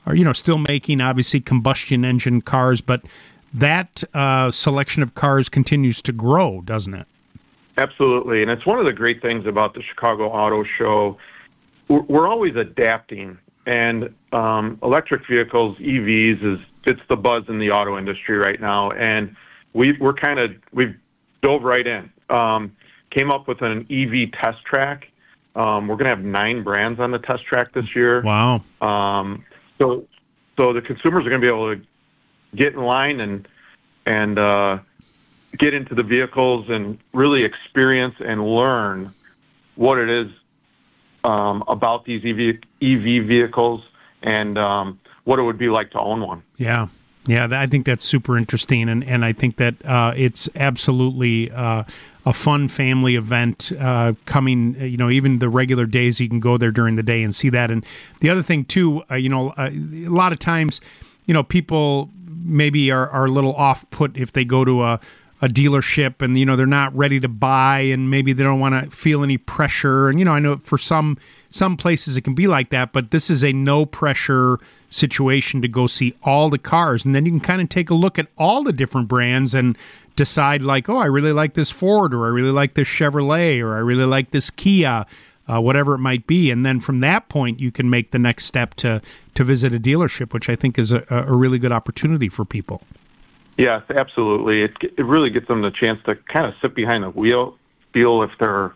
are 0.06 0.14
you 0.14 0.26
know 0.26 0.34
still 0.34 0.58
making 0.58 1.00
obviously 1.00 1.40
combustion 1.40 2.04
engine 2.04 2.42
cars, 2.42 2.82
but 2.82 3.02
that 3.54 4.04
uh, 4.14 4.52
selection 4.52 5.02
of 5.02 5.16
cars 5.16 5.48
continues 5.48 6.02
to 6.02 6.12
grow, 6.12 6.60
doesn't 6.66 6.96
it? 6.96 7.08
Absolutely, 7.78 8.42
and 8.42 8.52
it's 8.52 8.66
one 8.66 8.78
of 8.78 8.86
the 8.86 8.92
great 8.92 9.22
things 9.22 9.46
about 9.46 9.74
the 9.74 9.82
Chicago 9.82 10.28
Auto 10.28 10.66
Show. 10.66 11.18
We're, 11.88 12.28
always 12.28 12.58
adapting, 12.58 13.38
and 13.66 14.14
um, 14.34 14.78
electric 14.84 15.26
vehicles, 15.30 15.78
EVs, 15.78 16.56
is 16.56 16.60
it's 16.88 17.02
the 17.08 17.16
buzz 17.16 17.46
in 17.48 17.60
the 17.60 17.72
auto 17.72 17.98
industry 17.98 18.38
right 18.38 18.60
now, 18.60 18.92
and 18.92 19.34
we 19.72 19.94
we're 20.02 20.12
kind 20.12 20.40
of 20.40 20.52
we've 20.74 20.94
dove 21.42 21.64
right 21.64 21.88
in. 21.88 22.12
Um, 22.30 22.76
came 23.14 23.32
up 23.32 23.48
with 23.48 23.62
an 23.62 23.86
EV 23.90 24.32
test 24.42 24.64
track. 24.66 25.08
Um, 25.56 25.88
we're 25.88 25.96
going 25.96 26.10
to 26.10 26.16
have 26.16 26.24
nine 26.24 26.64
brands 26.64 27.00
on 27.00 27.12
the 27.12 27.20
test 27.20 27.46
track 27.46 27.74
this 27.74 27.96
year. 27.96 28.22
Wow. 28.22 28.64
Um, 28.82 29.46
so, 29.80 30.08
so 30.58 30.74
the 30.74 30.82
consumers 30.82 31.26
are 31.26 31.30
going 31.30 31.42
to 31.42 31.48
be 31.48 31.54
able 31.54 31.76
to 31.76 31.82
get 32.56 32.74
in 32.74 32.82
line 32.82 33.20
and 33.20 33.48
and 34.06 34.38
uh, 34.38 34.80
get 35.58 35.74
into 35.74 35.96
the 35.96 36.04
vehicles 36.04 36.66
and 36.70 36.98
really 37.14 37.44
experience 37.44 38.16
and 38.20 38.46
learn 38.46 39.14
what 39.76 39.98
it 39.98 40.10
is 40.10 40.28
um, 41.24 41.64
about 41.68 42.06
these 42.06 42.22
EV 42.26 42.58
EV 42.82 43.26
vehicles 43.28 43.82
and 44.24 44.58
um, 44.58 45.00
what 45.24 45.40
it 45.40 45.44
would 45.44 45.58
be 45.58 45.70
like 45.70 45.92
to 45.92 46.00
own 46.00 46.22
one. 46.22 46.44
Yeah. 46.58 46.88
Yeah, 47.26 47.48
I 47.52 47.68
think 47.68 47.86
that's 47.86 48.04
super 48.04 48.38
interesting, 48.38 48.90
and, 48.90 49.02
and 49.02 49.24
I 49.24 49.32
think 49.32 49.56
that 49.56 49.76
uh, 49.86 50.14
it's 50.14 50.50
absolutely 50.58 51.50
uh, 51.52 51.86
a 52.26 52.34
fun 52.34 52.68
family 52.68 53.16
event 53.16 53.72
uh, 53.80 54.14
coming. 54.26 54.76
uh, 54.80 54.86
You 54.86 54.98
know, 54.98 55.10
even 55.10 55.40
the 55.40 55.50
regular 55.50 55.86
days 55.86 56.20
you 56.20 56.30
can 56.30 56.40
go 56.40 56.58
there 56.58 56.72
during 56.72 56.96
the 56.96 57.04
day 57.04 57.24
and 57.24 57.34
see 57.36 57.50
that. 57.50 57.70
And 57.70 57.86
the 58.22 58.30
other 58.30 58.42
thing 58.44 58.66
too, 58.66 59.04
uh, 59.12 59.16
you 59.16 59.30
know, 59.30 59.50
uh, 59.52 59.70
a 59.72 60.08
lot 60.10 60.32
of 60.32 60.40
times, 60.40 60.82
you 61.26 61.34
know, 61.34 61.44
people 61.44 62.10
maybe 62.28 62.92
are, 62.92 63.10
are 63.10 63.26
a 63.26 63.32
little 63.32 63.54
off 63.56 63.90
put 63.92 64.18
if 64.18 64.34
they 64.34 64.46
go 64.46 64.66
to 64.66 64.84
a 64.84 65.00
a 65.42 65.48
dealership 65.48 66.22
and 66.22 66.40
you 66.40 66.46
know 66.46 66.56
they're 66.56 66.66
not 66.66 66.96
ready 66.96 67.20
to 67.20 67.28
buy 67.28 67.80
and 67.80 68.10
maybe 68.10 68.32
they 68.32 68.44
don't 68.44 68.62
want 68.62 68.82
to 68.82 68.90
feel 68.96 69.24
any 69.24 69.38
pressure 69.38 70.08
and 70.08 70.18
you 70.18 70.24
know 70.24 70.32
I 70.32 70.40
know 70.40 70.56
for 70.58 70.78
some 70.78 71.18
some 71.50 71.76
places 71.76 72.16
it 72.16 72.22
can 72.22 72.34
be 72.34 72.48
like 72.48 72.70
that 72.70 72.94
but 72.94 73.12
this 73.12 73.30
is 73.30 73.44
a 73.44 73.52
no 73.52 73.86
pressure 73.86 74.58
situation 74.94 75.62
to 75.62 75.68
go 75.68 75.88
see 75.88 76.14
all 76.24 76.50
the 76.50 76.58
cars 76.58 77.06
and 77.06 77.16
then 77.16 77.26
you 77.26 77.32
can 77.32 77.40
kind 77.40 77.62
of 77.62 77.70
take 77.70 77.90
a 77.90 77.94
look 77.94 78.20
at 78.20 78.28
all 78.38 78.64
the 78.64 78.74
different 78.74 79.08
brands 79.08 79.56
and 79.56 79.78
decide 80.16 80.64
like 80.64 80.90
oh 80.90 80.98
I 80.98 81.06
really 81.06 81.34
like 81.34 81.54
this 81.54 81.72
Ford 81.72 82.14
or 82.14 82.26
I 82.26 82.30
really 82.30 82.52
like 82.52 82.76
this 82.76 82.88
Chevrolet 82.88 83.62
or 83.62 83.76
I 83.76 83.80
really 83.80 84.06
like 84.06 84.32
this 84.32 84.50
Kia 84.50 85.06
uh, 85.48 85.60
whatever 85.60 85.96
it 85.96 86.00
might 86.00 86.28
be 86.28 86.52
and 86.52 86.66
then 86.66 86.80
from 86.80 87.00
that 87.00 87.28
point 87.30 87.60
you 87.60 87.72
can 87.72 87.90
make 87.90 88.12
the 88.12 88.20
next 88.20 88.46
step 88.46 88.76
to 88.76 89.02
to 89.36 89.44
visit 89.44 89.74
a 89.74 89.80
dealership 89.80 90.34
which 90.34 90.50
I 90.50 90.56
think 90.56 90.78
is 90.78 90.92
a, 90.92 91.04
a 91.10 91.34
really 91.34 91.60
good 91.60 91.72
opportunity 91.72 92.30
for 92.30 92.46
people 92.46 92.82
Yes, 93.58 93.84
absolutely. 93.96 94.64
It 94.64 94.72
it 94.82 95.06
really 95.06 95.30
gets 95.30 95.48
them 95.48 95.62
the 95.62 95.72
chance 95.72 96.00
to 96.06 96.16
kind 96.16 96.46
of 96.46 96.54
sit 96.62 96.74
behind 96.74 97.04
the 97.04 97.10
wheel, 97.10 97.58
feel 97.94 98.24
if 98.24 98.32
they're 98.40 98.74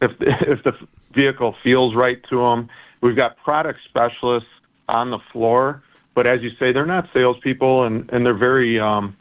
if 0.00 0.10
if 0.20 0.62
the 0.64 0.72
vehicle 1.14 1.54
feels 1.62 1.94
right 1.94 2.22
to 2.30 2.38
them. 2.38 2.68
We've 3.00 3.16
got 3.16 3.36
product 3.38 3.80
specialists 3.88 4.48
on 4.92 5.10
the 5.10 5.18
floor, 5.32 5.82
but 6.14 6.26
as 6.26 6.42
you 6.42 6.50
say, 6.58 6.72
they're 6.72 6.86
not 6.86 7.08
salespeople, 7.14 7.84
and 7.84 8.08
and 8.12 8.24
they're 8.24 8.34
very 8.34 8.78
um, 8.78 9.16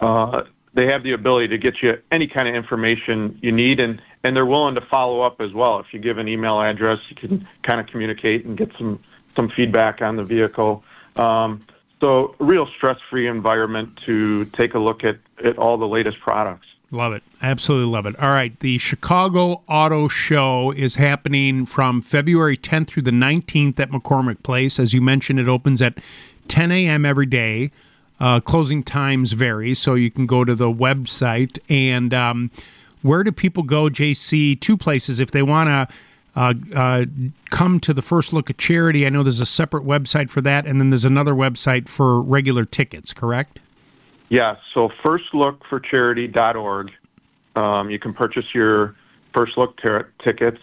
uh, 0.00 0.42
they 0.74 0.86
have 0.86 1.02
the 1.02 1.12
ability 1.12 1.48
to 1.48 1.58
get 1.58 1.82
you 1.82 1.98
any 2.10 2.26
kind 2.26 2.48
of 2.48 2.54
information 2.54 3.38
you 3.42 3.52
need, 3.52 3.80
and 3.80 4.00
they're 4.22 4.46
willing 4.46 4.74
to 4.74 4.80
follow 4.80 5.20
up 5.20 5.40
as 5.40 5.52
well. 5.52 5.80
If 5.80 5.86
you 5.92 5.98
give 5.98 6.18
an 6.18 6.28
email 6.28 6.60
address, 6.60 6.98
you 7.08 7.16
can 7.16 7.46
kind 7.62 7.80
of 7.80 7.86
communicate 7.86 8.44
and 8.44 8.56
get 8.56 8.70
some 8.78 9.50
feedback 9.56 10.00
on 10.00 10.16
the 10.16 10.24
vehicle. 10.24 10.84
Um, 11.16 11.64
so, 12.00 12.34
a 12.40 12.44
real 12.44 12.66
stress-free 12.76 13.28
environment 13.28 14.00
to 14.06 14.46
take 14.58 14.74
a 14.74 14.78
look 14.78 15.04
at, 15.04 15.18
at 15.44 15.56
all 15.56 15.76
the 15.78 15.86
latest 15.86 16.18
products. 16.20 16.66
Love 16.92 17.14
it. 17.14 17.22
Absolutely 17.40 17.90
love 17.90 18.04
it. 18.04 18.18
All 18.20 18.28
right. 18.28 18.58
The 18.60 18.76
Chicago 18.76 19.62
Auto 19.66 20.08
Show 20.08 20.72
is 20.72 20.96
happening 20.96 21.64
from 21.64 22.02
February 22.02 22.56
10th 22.56 22.88
through 22.88 23.04
the 23.04 23.10
19th 23.10 23.80
at 23.80 23.90
McCormick 23.90 24.42
Place. 24.42 24.78
As 24.78 24.92
you 24.92 25.00
mentioned, 25.00 25.40
it 25.40 25.48
opens 25.48 25.80
at 25.80 25.96
10 26.48 26.70
a.m. 26.70 27.06
every 27.06 27.24
day. 27.24 27.70
Uh, 28.20 28.38
closing 28.38 28.84
times 28.84 29.32
vary, 29.32 29.74
so 29.74 29.94
you 29.94 30.08
can 30.08 30.26
go 30.26 30.44
to 30.44 30.54
the 30.54 30.70
website. 30.70 31.58
And 31.68 32.14
um, 32.14 32.50
where 33.00 33.24
do 33.24 33.32
people 33.32 33.62
go, 33.64 33.84
JC? 33.88 34.60
Two 34.60 34.76
places. 34.76 35.18
If 35.18 35.32
they 35.32 35.42
want 35.42 35.68
to 35.68 35.94
uh, 36.36 36.54
uh, 36.76 37.04
come 37.50 37.80
to 37.80 37.92
the 37.92 38.02
first 38.02 38.32
look 38.32 38.48
at 38.50 38.58
charity, 38.58 39.06
I 39.06 39.08
know 39.08 39.22
there's 39.22 39.40
a 39.40 39.46
separate 39.46 39.84
website 39.84 40.30
for 40.30 40.40
that, 40.42 40.66
and 40.66 40.78
then 40.78 40.90
there's 40.90 41.06
another 41.06 41.34
website 41.34 41.88
for 41.88 42.20
regular 42.20 42.64
tickets, 42.64 43.12
correct? 43.12 43.58
Yeah, 44.32 44.56
so 44.72 44.88
firstlookforcharity.org. 45.04 46.90
Um, 47.54 47.90
you 47.90 47.98
can 47.98 48.14
purchase 48.14 48.46
your 48.54 48.96
first 49.34 49.58
look 49.58 49.78
tickets 50.24 50.56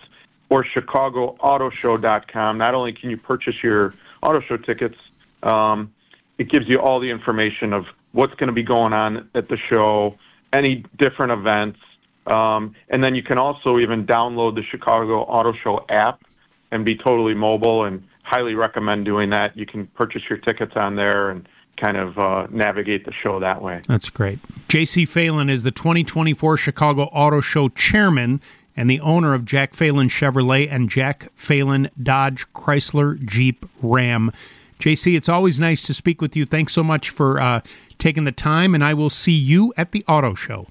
or 0.50 0.66
chicagoautoshow.com. 0.66 2.58
Not 2.58 2.74
only 2.74 2.94
can 2.94 3.12
you 3.12 3.18
purchase 3.18 3.54
your 3.62 3.94
auto 4.24 4.42
show 4.42 4.58
tickets, 4.58 4.96
um, 5.44 5.94
it 6.40 6.50
gives 6.50 6.68
you 6.68 6.80
all 6.80 7.00
the 7.00 7.12
information 7.12 7.72
of 7.72 7.86
what's 8.14 8.34
going 8.34 8.48
to 8.48 8.54
be 8.54 8.64
going 8.64 8.92
on 8.92 9.30
at 9.36 9.50
the 9.50 9.58
show, 9.70 10.16
any 10.52 10.84
different 10.98 11.32
events, 11.32 11.78
um, 12.26 12.74
and 12.90 13.04
then 13.04 13.14
you 13.14 13.22
can 13.22 13.38
also 13.38 13.78
even 13.78 14.04
download 14.04 14.56
the 14.56 14.64
Chicago 14.64 15.22
Auto 15.26 15.54
Show 15.54 15.86
app 15.90 16.24
and 16.72 16.84
be 16.84 16.96
totally 16.96 17.36
mobile 17.36 17.84
and 17.84 18.04
highly 18.24 18.56
recommend 18.56 19.06
doing 19.06 19.30
that. 19.30 19.56
You 19.56 19.68
can 19.68 19.86
purchase 19.86 20.24
your 20.28 20.40
tickets 20.40 20.74
on 20.76 20.96
there 20.96 21.30
and 21.30 21.48
kind 21.80 21.98
of 21.98 22.18
uh, 22.18 22.48
navigate 22.50 23.06
the 23.06 23.14
show 23.14 23.40
that 23.40 23.62
way. 23.62 23.82
That's 23.88 24.10
great. 24.10 24.40
J.C. 24.68 25.06
Phelan 25.06 25.50
is 25.50 25.64
the 25.64 25.72
2024 25.72 26.58
Chicago 26.58 27.04
Auto 27.06 27.42
Show 27.42 27.70
chairman 27.70 28.42
and 28.76 28.90
the 28.90 29.00
owner 29.02 29.34
of 29.34 29.46
Jack 29.46 29.74
Phelan 29.74 30.10
Chevrolet 30.10 30.72
and 30.72 30.90
Jack 30.90 31.30
Phelan 31.36 31.90
Dodge 32.02 32.46
Chrysler 32.54 33.24
Jeep 33.26 33.66
Ram. 33.82 34.32
JC, 34.80 35.18
it's 35.18 35.28
always 35.28 35.60
nice 35.60 35.84
to 35.84 35.94
speak 35.94 36.22
with 36.22 36.36
you. 36.36 36.46
Thanks 36.46 36.72
so 36.72 36.84
much 36.84 37.10
for 37.10 37.42
uh, 37.42 37.62
taking 37.98 38.24
the 38.24 38.32
time, 38.32 38.74
and 38.74 38.84
I 38.84 38.94
will 38.94 39.10
see 39.10 39.34
you 39.34 39.74
at 39.76 39.92
the 39.92 40.06
auto 40.08 40.34
show. 40.34 40.68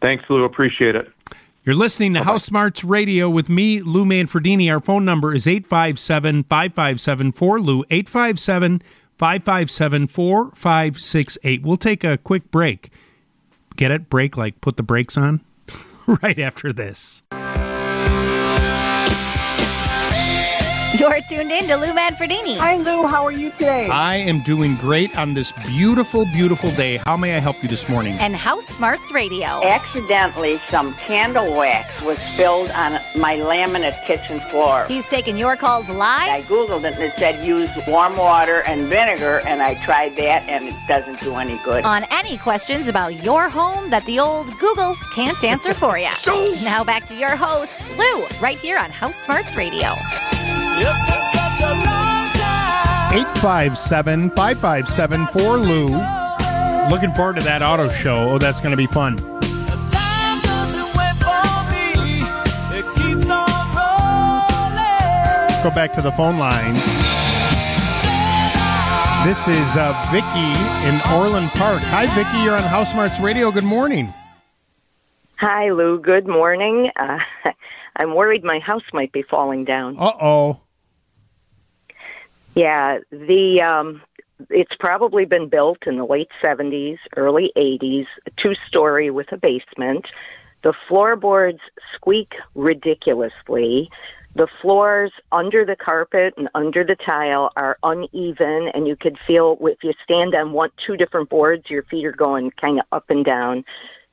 Thanks, 0.00 0.24
Lou. 0.30 0.44
Appreciate 0.44 0.94
it. 0.94 1.10
You're 1.64 1.76
listening 1.76 2.14
to 2.14 2.24
House 2.24 2.44
Smarts 2.44 2.82
Radio 2.82 3.30
with 3.30 3.48
me, 3.48 3.80
Lou 3.80 4.04
Manfredini. 4.04 4.72
Our 4.72 4.80
phone 4.80 5.04
number 5.04 5.34
is 5.34 5.46
857 5.46 6.44
557 6.44 7.32
4Lou, 7.32 7.84
857 7.90 8.82
557 9.22 10.08
4568. 10.08 11.62
We'll 11.62 11.76
take 11.76 12.02
a 12.02 12.18
quick 12.18 12.50
break. 12.50 12.90
Get 13.76 13.92
it? 13.92 14.10
Break, 14.10 14.36
like 14.36 14.60
put 14.60 14.76
the 14.76 14.82
brakes 14.82 15.16
on? 15.16 15.44
right 16.24 16.40
after 16.40 16.72
this. 16.72 17.22
You're 21.02 21.20
tuned 21.22 21.50
in 21.50 21.66
to 21.66 21.74
Lou 21.74 21.92
Manfredini. 21.92 22.56
Hi, 22.58 22.76
Lou. 22.76 23.08
How 23.08 23.26
are 23.26 23.32
you 23.32 23.50
today? 23.50 23.88
I 23.88 24.14
am 24.14 24.40
doing 24.40 24.76
great 24.76 25.18
on 25.18 25.34
this 25.34 25.50
beautiful, 25.66 26.24
beautiful 26.26 26.70
day. 26.70 26.98
How 27.06 27.16
may 27.16 27.34
I 27.34 27.40
help 27.40 27.60
you 27.60 27.68
this 27.68 27.88
morning? 27.88 28.16
And 28.20 28.36
House 28.36 28.66
Smarts 28.66 29.10
Radio. 29.10 29.64
Accidentally, 29.64 30.60
some 30.70 30.94
candle 30.94 31.56
wax 31.56 31.90
was 32.02 32.20
spilled 32.20 32.70
on 32.70 32.92
my 33.16 33.34
laminate 33.34 34.00
kitchen 34.06 34.40
floor. 34.48 34.86
He's 34.86 35.08
taking 35.08 35.36
your 35.36 35.56
calls 35.56 35.88
live. 35.88 36.28
I 36.28 36.42
Googled 36.42 36.84
it 36.84 36.94
and 36.94 37.02
it 37.02 37.14
said 37.18 37.44
use 37.44 37.70
warm 37.88 38.14
water 38.14 38.62
and 38.62 38.86
vinegar, 38.86 39.40
and 39.40 39.60
I 39.60 39.84
tried 39.84 40.14
that, 40.18 40.48
and 40.48 40.68
it 40.68 40.76
doesn't 40.86 41.20
do 41.20 41.34
any 41.34 41.58
good. 41.64 41.84
On 41.84 42.04
any 42.12 42.38
questions 42.38 42.86
about 42.86 43.24
your 43.24 43.48
home 43.48 43.90
that 43.90 44.06
the 44.06 44.20
old 44.20 44.56
Google 44.60 44.94
can't 45.16 45.42
answer 45.42 45.74
for 45.74 45.98
you. 45.98 46.10
now 46.62 46.84
back 46.84 47.06
to 47.06 47.16
your 47.16 47.34
host, 47.34 47.84
Lou, 47.98 48.24
right 48.40 48.58
here 48.60 48.78
on 48.78 48.92
House 48.92 49.16
Smarts 49.16 49.56
Radio. 49.56 49.96
857 53.12 54.30
557 54.30 55.26
4Lou. 55.26 56.90
Looking 56.90 57.10
forward 57.12 57.36
to 57.36 57.42
that 57.42 57.62
auto 57.62 57.88
show. 57.88 58.30
Oh, 58.30 58.38
that's 58.38 58.60
going 58.60 58.70
to 58.72 58.76
be 58.76 58.86
fun. 58.86 59.16
Go 65.62 65.70
back 65.70 65.92
to 65.94 66.02
the 66.02 66.10
phone 66.12 66.38
lines. 66.38 66.84
This 69.24 69.46
is 69.46 69.76
uh, 69.76 69.94
Vicky 70.10 70.50
in 70.88 71.00
Orland 71.16 71.50
Park. 71.50 71.80
Hi, 71.82 72.06
Vicky. 72.06 72.38
You're 72.42 72.56
on 72.56 72.62
House 72.64 72.90
Smarts 72.90 73.20
Radio. 73.20 73.52
Good 73.52 73.62
morning. 73.62 74.12
Hi, 75.36 75.70
Lou. 75.70 76.00
Good 76.00 76.26
morning. 76.26 76.90
Uh, 76.96 77.18
I'm 77.96 78.16
worried 78.16 78.42
my 78.42 78.58
house 78.58 78.82
might 78.92 79.12
be 79.12 79.22
falling 79.22 79.64
down. 79.64 79.96
Uh 79.98 80.12
oh. 80.20 80.60
Yeah, 82.54 82.98
the 83.10 83.62
um, 83.62 84.02
it's 84.50 84.74
probably 84.78 85.24
been 85.24 85.48
built 85.48 85.86
in 85.86 85.96
the 85.96 86.04
late 86.04 86.30
70s, 86.44 86.98
early 87.16 87.52
80s, 87.56 88.06
two 88.36 88.54
story 88.66 89.10
with 89.10 89.32
a 89.32 89.36
basement. 89.36 90.06
The 90.62 90.74
floorboards 90.88 91.60
squeak 91.94 92.32
ridiculously. 92.54 93.90
The 94.34 94.48
floors 94.60 95.12
under 95.30 95.64
the 95.64 95.76
carpet 95.76 96.34
and 96.36 96.48
under 96.54 96.84
the 96.84 96.96
tile 96.96 97.50
are 97.56 97.76
uneven, 97.82 98.70
and 98.72 98.86
you 98.86 98.96
could 98.96 99.18
feel 99.26 99.58
if 99.60 99.82
you 99.82 99.92
stand 100.04 100.34
on 100.34 100.52
one, 100.52 100.70
two 100.86 100.96
different 100.96 101.28
boards, 101.28 101.68
your 101.68 101.82
feet 101.84 102.06
are 102.06 102.12
going 102.12 102.50
kind 102.52 102.78
of 102.78 102.86
up 102.92 103.10
and 103.10 103.24
down. 103.24 103.64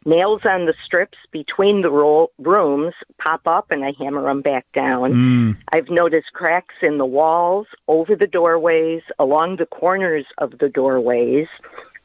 Nails 0.05 0.41
on 0.45 0.65
the 0.65 0.73
strips 0.85 1.17
between 1.31 1.81
the 1.81 1.91
roll, 1.91 2.31
rooms 2.39 2.93
pop 3.17 3.41
up, 3.45 3.69
and 3.69 3.84
I 3.84 3.93
hammer 3.99 4.23
them 4.23 4.41
back 4.41 4.65
down. 4.73 5.13
Mm. 5.13 5.57
I've 5.73 5.89
noticed 5.89 6.31
cracks 6.34 6.76
in 6.81 6.97
the 6.97 7.05
walls, 7.05 7.67
over 7.88 8.15
the 8.15 8.27
doorways, 8.27 9.01
along 9.19 9.57
the 9.57 9.65
corners 9.65 10.26
of 10.38 10.57
the 10.59 10.69
doorways. 10.69 11.47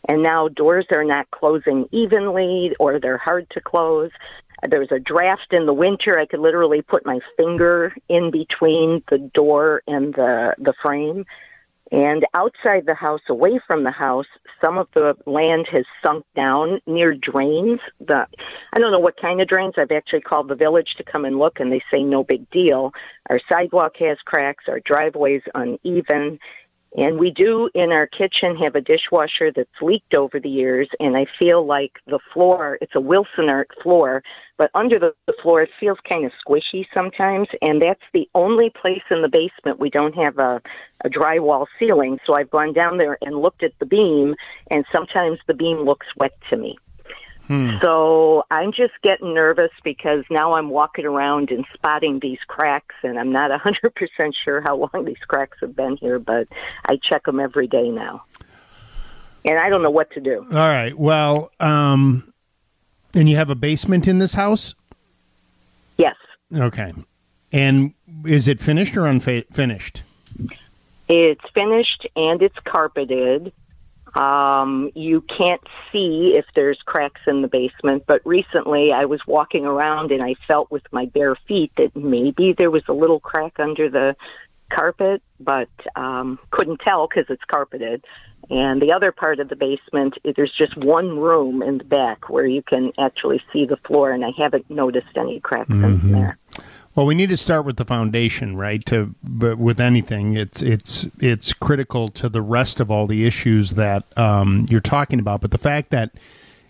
And 0.09 0.23
now 0.23 0.49
doors 0.49 0.87
are 0.95 1.05
not 1.05 1.31
closing 1.31 1.89
evenly 1.93 2.75
or 2.79 2.99
they're 2.99 3.17
hard 3.17 3.49
to 3.51 3.61
close. 3.61 4.11
There's 4.69 4.93
a 4.93 4.99
draft 4.99 5.53
in 5.53 5.67
the 5.67 5.73
winter. 5.73 6.19
I 6.19 6.27
could 6.27 6.41
literally 6.41 6.83
put 6.83 7.07
my 7.07 7.21
finger 7.37 7.95
in 8.09 8.31
between 8.31 9.03
the 9.11 9.19
door 9.19 9.83
and 9.87 10.15
the, 10.15 10.55
the 10.59 10.75
frame. 10.83 11.25
And 11.93 12.25
outside 12.35 12.87
the 12.87 12.95
house, 12.95 13.21
away 13.29 13.61
from 13.67 13.85
the 13.85 13.91
house, 13.91 14.27
some 14.65 14.79
of 14.79 14.89
the 14.95 15.15
land 15.27 15.67
has 15.71 15.85
sunk 16.05 16.25
down 16.35 16.81
near 16.87 17.15
drains. 17.15 17.79
The 18.01 18.27
I 18.73 18.79
don't 18.79 18.91
know 18.91 18.99
what 18.99 19.21
kind 19.21 19.41
of 19.41 19.49
drains. 19.49 19.75
I've 19.77 19.91
actually 19.91 20.23
called 20.23 20.49
the 20.49 20.55
village 20.55 20.95
to 20.97 21.05
come 21.05 21.25
and 21.25 21.39
look, 21.39 21.61
and 21.61 21.71
they 21.71 21.83
say 21.93 22.03
no 22.03 22.25
big 22.25 22.51
deal. 22.51 22.93
Our 23.29 23.39
sidewalk 23.53 23.93
has 23.99 24.17
cracks. 24.25 24.65
Our 24.67 24.81
driveway's 24.81 25.43
uneven. 25.55 26.39
And 26.97 27.19
we 27.19 27.33
do 27.33 27.69
in 27.75 27.91
our 27.91 28.07
kitchen 28.07 28.57
have 28.63 28.77
a 28.77 28.81
dishwasher 28.81 29.51
that's 29.51 29.69
leaked 29.83 30.15
over 30.15 30.39
the 30.39 30.49
years, 30.49 30.89
and 31.01 31.17
I 31.17 31.27
feel 31.41 31.67
like 31.67 31.93
the 32.07 32.21
floor, 32.33 32.79
it's 32.81 32.95
a 32.95 33.01
Wilsonart 33.01 33.67
floor, 33.83 34.23
but 34.59 34.71
under 34.75 35.01
the, 35.01 35.13
the 35.27 35.35
floor 35.43 35.63
it 35.63 35.71
feels 35.81 35.99
kind 36.09 36.25
of 36.25 36.31
squishy 36.47 36.87
sometimes, 36.95 37.49
and 37.63 37.83
that's 37.83 38.01
the 38.13 38.29
only 38.37 38.71
place 38.71 39.03
in 39.11 39.23
the 39.23 39.29
basement 39.29 39.81
we 39.81 39.91
don't 39.91 40.15
have 40.15 40.39
a, 40.39 40.63
a 41.05 41.09
drywall 41.09 41.67
ceiling. 41.81 42.19
So 42.25 42.35
I've 42.35 42.51
gone 42.51 42.73
down 42.73 42.99
there 42.99 43.19
and 43.23 43.43
looked 43.43 43.65
at 43.65 43.73
the 43.81 43.87
beam, 43.87 44.37
and 44.71 44.85
sometimes 44.95 45.41
the 45.49 45.55
beam 45.55 45.79
looks 45.79 46.07
wet 46.17 46.33
to 46.51 46.57
me. 46.57 46.77
Hmm. 47.47 47.77
So 47.83 48.45
I'm 48.51 48.73
just 48.73 48.95
getting 49.03 49.35
nervous 49.35 49.71
because 49.83 50.25
now 50.31 50.55
I'm 50.55 50.71
walking 50.71 51.05
around 51.05 51.51
and 51.51 51.67
spotting 51.75 52.21
these 52.21 52.39
cracks, 52.47 52.95
and 53.03 53.19
I'm 53.19 53.33
not 53.33 53.51
100% 53.65 54.35
sure 54.45 54.63
how 54.63 54.77
long 54.77 55.05
these 55.05 55.23
cracks 55.29 55.59
have 55.61 55.77
been 55.77 55.97
here, 55.97 56.19
but 56.19 56.49
I 56.89 56.97
check 56.97 57.25
them 57.25 57.41
every 57.41 57.67
day 57.67 57.91
now. 57.91 58.25
And 59.45 59.59
I 59.59 59.69
don't 59.69 59.83
know 59.83 59.91
what 59.91 60.11
to 60.13 60.21
do. 60.21 60.47
All 60.51 60.57
right. 60.57 60.99
Well, 60.99 61.51
um, 61.61 62.33
and 63.15 63.29
you 63.29 63.37
have 63.37 63.51
a 63.51 63.55
basement 63.55 64.09
in 64.09 64.19
this 64.19 64.35
house? 64.35 64.75
Yes. 65.99 66.17
Okay. 66.55 66.93
And 67.53 67.93
is 68.25 68.49
it 68.49 68.59
finished 68.61 68.97
or 68.97 69.07
unfinished? 69.07 70.03
It's 71.09 71.45
finished 71.55 72.07
and 72.17 72.43
it's 72.43 72.59
carpeted. 72.65 73.53
Um, 74.15 74.91
you 74.95 75.23
can't 75.23 75.61
see 75.91 76.35
if 76.37 76.45
there's 76.55 76.79
cracks 76.85 77.21
in 77.27 77.43
the 77.43 77.49
basement, 77.49 78.05
but 78.07 78.23
recently 78.25 78.93
I 78.93 79.07
was 79.07 79.21
walking 79.27 79.67
around 79.67 80.13
and 80.13 80.23
I 80.23 80.35
felt 80.47 80.71
with 80.71 80.85
my 80.93 81.07
bare 81.07 81.37
feet 81.49 81.73
that 81.77 81.97
maybe 81.97 82.55
there 82.57 82.71
was 82.71 82.85
a 82.89 82.93
little 82.93 83.19
crack 83.19 83.59
under 83.59 83.91
the 83.91 84.15
carpet, 84.71 85.23
but 85.41 85.69
um, 85.97 86.39
couldn't 86.51 86.81
tell 86.81 87.09
because 87.09 87.27
it's 87.29 87.45
carpeted. 87.45 88.05
And 88.51 88.81
the 88.81 88.93
other 88.93 89.11
part 89.11 89.41
of 89.41 89.49
the 89.49 89.57
basement, 89.57 90.15
there's 90.37 90.53
just 90.53 90.77
one 90.77 91.19
room 91.19 91.63
in 91.63 91.79
the 91.79 91.85
back 91.85 92.29
where 92.29 92.47
you 92.47 92.63
can 92.63 92.93
actually 92.99 93.43
see 93.53 93.65
the 93.65 93.79
floor, 93.79 94.13
and 94.13 94.25
I 94.25 94.31
haven't 94.37 94.69
noticed 94.71 95.17
any 95.17 95.41
cracks 95.41 95.71
in 95.71 96.01
Mhm. 96.01 96.13
there. 96.13 96.39
Well, 96.95 97.07
we 97.07 97.17
need 97.17 97.31
to 97.31 97.37
start 97.37 97.67
with 97.67 97.77
the 97.77 97.85
foundation, 97.85 98.57
right? 98.57 98.85
To 98.87 99.15
but 99.23 99.59
with 99.59 99.81
anything, 99.81 100.37
it's 100.37 100.63
it's 100.63 101.09
it's 101.19 101.53
critical 101.53 102.09
to 102.09 102.29
the 102.29 102.43
rest 102.43 102.79
of 102.79 102.91
all 102.91 103.07
the 103.09 103.27
issues 103.27 103.73
that 103.75 104.05
um, 104.17 104.67
you're 104.71 104.81
talking 104.81 105.19
about. 105.19 105.41
But 105.41 105.51
the 105.51 105.59
fact 105.59 105.91
that 105.91 106.13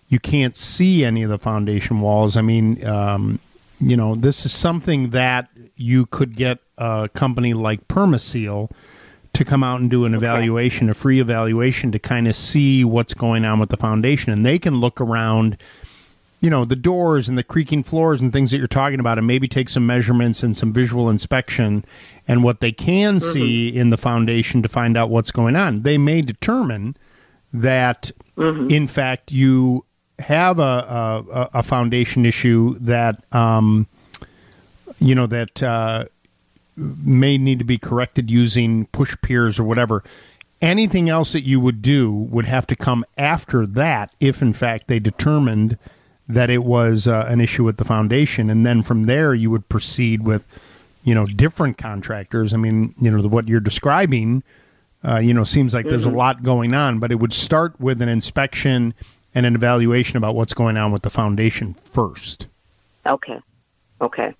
you 0.09 0.19
can't 0.19 0.55
see 0.55 1.05
any 1.05 1.21
of 1.21 1.29
the 1.29 1.37
foundation 1.37 2.01
walls, 2.01 2.37
I 2.37 2.41
mean, 2.41 2.83
um, 2.85 3.39
you 3.79 3.95
know, 3.95 4.15
this 4.15 4.45
is 4.45 4.51
something 4.51 5.11
that 5.11 5.49
you 5.75 6.07
could 6.07 6.35
get 6.35 6.59
a 6.77 7.09
company 7.13 7.53
like 7.53 7.87
Permaseal 7.87 8.71
to 9.33 9.45
come 9.45 9.63
out 9.63 9.79
and 9.79 9.91
do 9.91 10.05
an 10.05 10.15
evaluation, 10.15 10.89
a 10.89 10.93
free 10.93 11.19
evaluation 11.19 11.91
to 11.91 11.99
kind 11.99 12.27
of 12.27 12.35
see 12.35 12.83
what's 12.83 13.13
going 13.13 13.45
on 13.45 13.59
with 13.59 13.69
the 13.69 13.77
foundation, 13.77 14.31
and 14.31 14.45
they 14.45 14.57
can 14.57 14.79
look 14.79 14.99
around 14.99 15.57
you 16.41 16.49
know 16.49 16.65
the 16.65 16.75
doors 16.75 17.27
and 17.27 17.37
the 17.37 17.43
creaking 17.43 17.83
floors 17.83 18.21
and 18.21 18.31
things 18.31 18.51
that 18.51 18.57
you're 18.57 18.67
talking 18.67 18.99
about 18.99 19.17
and 19.17 19.25
maybe 19.25 19.47
take 19.47 19.69
some 19.69 19.85
measurements 19.85 20.43
and 20.43 20.55
some 20.55 20.71
visual 20.71 21.09
inspection 21.09 21.83
and 22.27 22.43
what 22.43 22.59
they 22.59 22.71
can 22.71 23.19
see 23.19 23.69
in 23.69 23.89
the 23.89 23.97
foundation 23.97 24.61
to 24.61 24.67
find 24.67 24.97
out 24.97 25.09
what's 25.09 25.31
going 25.31 25.55
on. 25.55 25.81
They 25.81 25.97
may 25.97 26.21
determine 26.21 26.95
that 27.53 28.11
in 28.37 28.87
fact 28.87 29.31
you 29.31 29.85
have 30.19 30.59
a, 30.59 30.63
a, 30.63 31.49
a 31.55 31.63
foundation 31.63 32.25
issue 32.25 32.77
that 32.79 33.23
um, 33.33 33.87
you 34.99 35.15
know 35.15 35.27
that 35.27 35.61
uh, 35.63 36.05
may 36.75 37.37
need 37.37 37.59
to 37.59 37.65
be 37.65 37.77
corrected 37.77 38.29
using 38.29 38.85
push 38.87 39.15
piers 39.21 39.59
or 39.59 39.63
whatever. 39.63 40.03
Anything 40.61 41.09
else 41.09 41.33
that 41.33 41.41
you 41.41 41.59
would 41.59 41.81
do 41.81 42.11
would 42.11 42.45
have 42.45 42.65
to 42.67 42.75
come 42.75 43.05
after 43.17 43.67
that 43.67 44.13
if 44.19 44.41
in 44.41 44.53
fact 44.53 44.87
they 44.87 44.99
determined 44.99 45.77
that 46.27 46.49
it 46.49 46.63
was 46.63 47.07
uh, 47.07 47.25
an 47.29 47.39
issue 47.41 47.63
with 47.63 47.77
the 47.77 47.85
foundation 47.85 48.49
and 48.49 48.65
then 48.65 48.81
from 48.83 49.03
there 49.03 49.33
you 49.33 49.49
would 49.51 49.67
proceed 49.69 50.23
with 50.23 50.47
you 51.03 51.13
know 51.13 51.25
different 51.25 51.77
contractors 51.77 52.53
i 52.53 52.57
mean 52.57 52.93
you 52.99 53.11
know 53.11 53.21
what 53.27 53.47
you're 53.47 53.59
describing 53.59 54.41
uh, 55.07 55.17
you 55.17 55.33
know 55.33 55.43
seems 55.43 55.73
like 55.73 55.87
there's 55.87 56.05
a 56.07 56.09
Mhm. 56.09 56.15
lot 56.15 56.41
going 56.43 56.73
on 56.73 56.97
but 56.99 57.11
it 57.11 57.15
would 57.15 57.33
start 57.33 57.79
with 57.79 58.01
an 58.01 58.09
inspection 58.09 58.93
and 59.35 59.45
an 59.45 59.53
evaluation 59.53 60.17
about 60.17 60.33
what's 60.33 60.53
going 60.55 60.77
on 60.77 60.91
with 60.91 61.03
the 61.03 61.09
foundation 61.11 61.73
first 61.75 62.47
Okay. 63.07 63.39
Okay. 64.01 64.33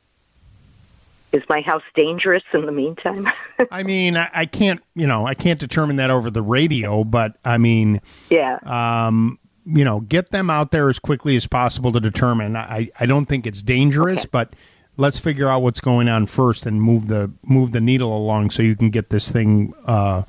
Is 1.32 1.44
my 1.50 1.62
house 1.62 1.84
dangerous 1.96 2.42
in 2.54 2.66
the 2.66 2.72
meantime? 2.72 3.30
I 3.72 3.84
mean, 3.84 4.18
I, 4.18 4.30
I 4.34 4.46
can't, 4.48 4.82
you 4.96 5.06
know, 5.06 5.28
I 5.28 5.36
can't 5.36 5.60
determine 5.60 5.98
that 5.98 6.10
over 6.10 6.32
the 6.32 6.42
radio, 6.42 7.04
but 7.04 7.36
I 7.46 7.58
mean, 7.60 8.02
yeah. 8.32 8.58
um, 8.64 9.38
you 9.66 9.84
know, 9.84 10.02
get 10.02 10.32
them 10.32 10.50
out 10.50 10.72
there 10.72 10.90
as 10.90 11.00
quickly 11.00 11.36
as 11.36 11.48
possible 11.48 11.92
to 11.92 12.00
determine. 12.00 12.56
I, 12.56 12.90
I 13.00 13.06
don't 13.06 13.26
think 13.26 13.48
it's 13.48 13.62
dangerous, 13.62 14.26
but 14.26 14.54
let's 14.98 15.20
figure 15.20 15.48
out 15.48 15.62
what's 15.62 15.82
going 15.82 16.08
on 16.08 16.28
first 16.28 16.66
and 16.66 16.82
move 16.82 17.08
the 17.08 17.32
move 17.44 17.72
the 17.72 17.82
needle 17.82 18.16
along 18.16 18.52
so 18.52 18.64
you 18.64 18.76
can 18.76 18.90
get 18.90 19.10
this 19.10 19.32
thing 19.32 19.74
uh, 19.86 20.24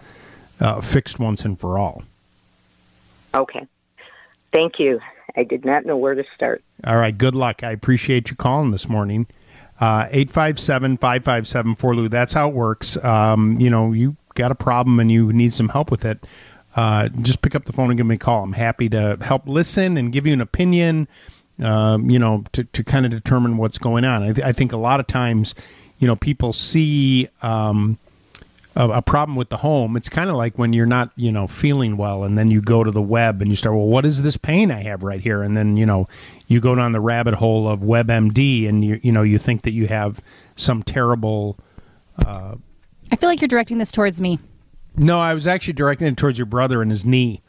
uh, 0.60 0.80
fixed 0.80 1.18
once 1.18 1.44
and 1.44 1.58
for 1.58 1.78
all. 1.78 2.02
Okay. 3.34 3.66
Thank 4.52 4.78
you. 4.78 5.00
I 5.36 5.42
did 5.42 5.64
not 5.64 5.84
know 5.84 5.96
where 5.96 6.14
to 6.14 6.24
start. 6.34 6.64
All 6.84 6.96
right. 6.96 7.16
Good 7.16 7.34
luck. 7.34 7.62
I 7.62 7.72
appreciate 7.72 8.30
you 8.30 8.36
calling 8.36 8.70
this 8.70 8.88
morning. 8.88 9.26
Uh, 9.78 10.08
857 10.10 10.96
557 10.96 11.76
4Lou. 11.76 12.08
That's 12.08 12.32
how 12.32 12.48
it 12.48 12.54
works. 12.54 12.96
Um, 13.04 13.60
you 13.60 13.68
know, 13.68 13.92
you 13.92 14.16
got 14.34 14.50
a 14.50 14.54
problem 14.54 14.98
and 14.98 15.12
you 15.12 15.30
need 15.32 15.52
some 15.52 15.68
help 15.68 15.90
with 15.90 16.06
it. 16.06 16.24
Uh, 16.76 17.08
just 17.08 17.40
pick 17.40 17.54
up 17.54 17.64
the 17.64 17.72
phone 17.72 17.90
and 17.90 17.96
give 17.96 18.06
me 18.06 18.16
a 18.16 18.18
call. 18.18 18.42
I'm 18.42 18.52
happy 18.52 18.88
to 18.90 19.16
help 19.22 19.48
listen 19.48 19.96
and 19.96 20.12
give 20.12 20.26
you 20.26 20.34
an 20.34 20.42
opinion, 20.42 21.08
um, 21.62 22.10
you 22.10 22.18
know, 22.18 22.44
to, 22.52 22.64
to 22.64 22.84
kind 22.84 23.06
of 23.06 23.10
determine 23.10 23.56
what's 23.56 23.78
going 23.78 24.04
on. 24.04 24.22
I, 24.22 24.32
th- 24.32 24.46
I 24.46 24.52
think 24.52 24.72
a 24.72 24.76
lot 24.76 25.00
of 25.00 25.06
times, 25.06 25.54
you 25.98 26.06
know, 26.06 26.16
people 26.16 26.52
see 26.52 27.28
um, 27.40 27.98
a, 28.74 28.90
a 28.90 29.02
problem 29.02 29.36
with 29.36 29.48
the 29.48 29.56
home. 29.56 29.96
It's 29.96 30.10
kind 30.10 30.28
of 30.28 30.36
like 30.36 30.58
when 30.58 30.74
you're 30.74 30.84
not, 30.84 31.12
you 31.16 31.32
know, 31.32 31.46
feeling 31.46 31.96
well, 31.96 32.24
and 32.24 32.36
then 32.36 32.50
you 32.50 32.60
go 32.60 32.84
to 32.84 32.90
the 32.90 33.00
web 33.00 33.40
and 33.40 33.50
you 33.50 33.56
start, 33.56 33.74
well, 33.74 33.86
what 33.86 34.04
is 34.04 34.20
this 34.20 34.36
pain 34.36 34.70
I 34.70 34.82
have 34.82 35.02
right 35.02 35.20
here? 35.20 35.42
And 35.42 35.56
then, 35.56 35.78
you 35.78 35.86
know, 35.86 36.08
you 36.46 36.60
go 36.60 36.74
down 36.74 36.92
the 36.92 37.00
rabbit 37.00 37.34
hole 37.34 37.66
of 37.66 37.80
WebMD, 37.80 38.68
and 38.68 38.84
you, 38.84 39.00
you 39.02 39.12
know, 39.12 39.22
you 39.22 39.38
think 39.38 39.62
that 39.62 39.72
you 39.72 39.86
have 39.86 40.20
some 40.56 40.82
terrible. 40.82 41.58
Uh, 42.24 42.56
I 43.10 43.16
feel 43.16 43.30
like 43.30 43.40
you're 43.40 43.48
directing 43.48 43.78
this 43.78 43.90
towards 43.90 44.20
me. 44.20 44.38
No, 44.96 45.18
I 45.20 45.34
was 45.34 45.46
actually 45.46 45.74
directing 45.74 46.08
it 46.08 46.16
towards 46.16 46.38
your 46.38 46.46
brother 46.46 46.82
and 46.82 46.90
his 46.90 47.04
knee. 47.04 47.42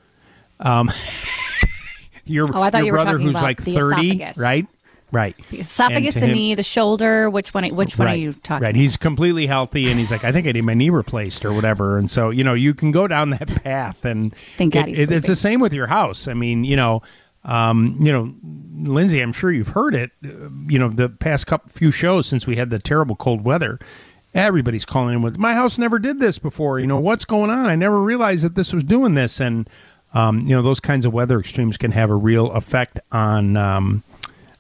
Um, 0.60 0.92
your 2.26 2.48
Oh, 2.56 2.62
I 2.62 2.70
thought 2.70 2.80
your 2.80 2.86
you 2.88 2.92
were 2.92 2.98
brother 2.98 3.12
talking 3.14 3.26
who's 3.28 3.36
about 3.36 3.44
like 3.44 3.64
the 3.64 3.74
thirty, 3.76 4.10
esophagus. 4.12 4.38
right? 4.38 4.68
Right. 5.10 5.36
The 5.52 5.60
esophagus, 5.62 6.16
the 6.16 6.22
him- 6.22 6.32
knee, 6.34 6.56
the 6.56 6.64
shoulder. 6.64 7.30
Which 7.30 7.54
one? 7.54 7.64
Which 7.76 7.98
one 7.98 8.08
right, 8.08 8.14
are 8.16 8.18
you 8.18 8.34
talking? 8.34 8.66
Right. 8.66 8.76
He's 8.76 8.98
completely 8.98 9.48
healthy, 9.48 9.90
and 9.90 9.98
he's 9.98 10.12
like, 10.12 10.26
I 10.26 10.34
think 10.34 10.48
I 10.48 10.52
need 10.52 10.62
my 10.66 10.74
knee 10.74 10.90
replaced 10.90 11.46
or 11.46 11.54
whatever. 11.54 11.98
And 11.98 12.12
so, 12.12 12.30
you 12.30 12.44
know, 12.44 12.54
you 12.54 12.74
can 12.74 12.92
go 12.92 13.08
down 13.08 13.30
that 13.30 13.48
path, 13.64 14.04
and 14.04 14.36
Thank 14.58 14.74
God 14.74 14.90
it- 14.90 15.00
it- 15.00 15.12
it's 15.12 15.28
the 15.28 15.38
same 15.38 15.62
with 15.62 15.72
your 15.74 15.88
house. 15.88 16.28
I 16.28 16.34
mean, 16.34 16.66
you 16.66 16.76
know, 16.76 17.04
um, 17.46 17.98
you 18.02 18.12
know, 18.12 18.34
Lindsay, 18.92 19.22
I'm 19.22 19.32
sure 19.32 19.50
you've 19.50 19.70
heard 19.70 19.96
it. 19.96 20.12
uh, 20.26 20.50
You 20.68 20.78
know, 20.78 20.90
the 20.90 21.08
past 21.08 21.48
couple 21.48 21.72
few 21.72 21.92
shows 21.92 22.28
since 22.28 22.46
we 22.46 22.58
had 22.58 22.70
the 22.70 22.80
terrible 22.80 23.16
cold 23.16 23.46
weather. 23.46 23.80
Everybody's 24.34 24.86
calling 24.86 25.16
in 25.16 25.22
with 25.22 25.38
my 25.38 25.54
house 25.54 25.78
never 25.78 26.00
did 26.00 26.20
this 26.20 26.38
before. 26.38 26.80
You 26.80 26.88
know 26.88 27.00
what's 27.00 27.26
going 27.26 27.50
on? 27.50 27.66
I 27.66 27.76
never 27.76 28.02
realized 28.02 28.44
that 28.44 28.56
this 28.56 28.74
was 28.74 28.84
doing 28.84 29.16
this, 29.16 29.40
and 29.40 29.70
um, 30.14 30.42
you 30.42 30.56
know 30.56 30.62
those 30.62 30.80
kinds 30.80 31.06
of 31.06 31.14
weather 31.14 31.40
extremes 31.40 31.78
can 31.78 31.92
have 31.92 32.10
a 32.10 32.16
real 32.16 32.52
effect 32.52 33.00
on 33.12 33.58
um, 33.58 34.04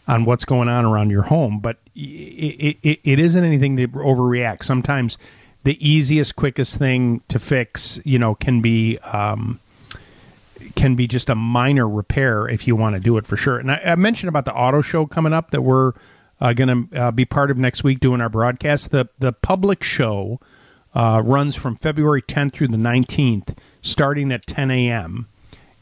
on 0.07 0.25
what's 0.25 0.45
going 0.45 0.69
on 0.69 0.85
around 0.85 1.09
your 1.09 1.23
home. 1.23 1.59
But 1.59 1.77
it, 1.95 2.77
it, 2.81 2.99
it 3.03 3.19
isn't 3.19 3.43
anything 3.43 3.77
to 3.77 3.87
overreact. 3.87 4.63
Sometimes 4.63 5.17
the 5.63 5.85
easiest, 5.85 6.35
quickest 6.35 6.77
thing 6.77 7.21
to 7.27 7.39
fix, 7.39 7.99
you 8.05 8.17
know, 8.17 8.35
can 8.35 8.61
be 8.61 8.97
um, 8.99 9.59
can 10.75 10.95
be 10.95 11.07
just 11.07 11.29
a 11.29 11.35
minor 11.35 11.87
repair 11.87 12.47
if 12.47 12.67
you 12.67 12.75
want 12.75 12.95
to 12.95 12.99
do 12.99 13.17
it 13.17 13.27
for 13.27 13.35
sure. 13.35 13.57
And 13.57 13.71
I, 13.71 13.81
I 13.85 13.95
mentioned 13.95 14.29
about 14.29 14.45
the 14.45 14.53
auto 14.53 14.81
show 14.81 15.05
coming 15.05 15.33
up 15.33 15.51
that 15.51 15.61
we're 15.61 15.93
uh, 16.39 16.53
going 16.53 16.89
to 16.89 16.99
uh, 16.99 17.11
be 17.11 17.25
part 17.25 17.51
of 17.51 17.57
next 17.57 17.83
week 17.83 17.99
doing 17.99 18.21
our 18.21 18.29
broadcast. 18.29 18.91
The 18.91 19.09
the 19.19 19.33
public 19.33 19.83
show 19.83 20.39
uh, 20.93 21.21
runs 21.23 21.55
from 21.55 21.75
February 21.75 22.21
10th 22.21 22.53
through 22.53 22.69
the 22.69 22.77
19th, 22.77 23.57
starting 23.81 24.31
at 24.31 24.47
10 24.47 24.71
a.m. 24.71 25.27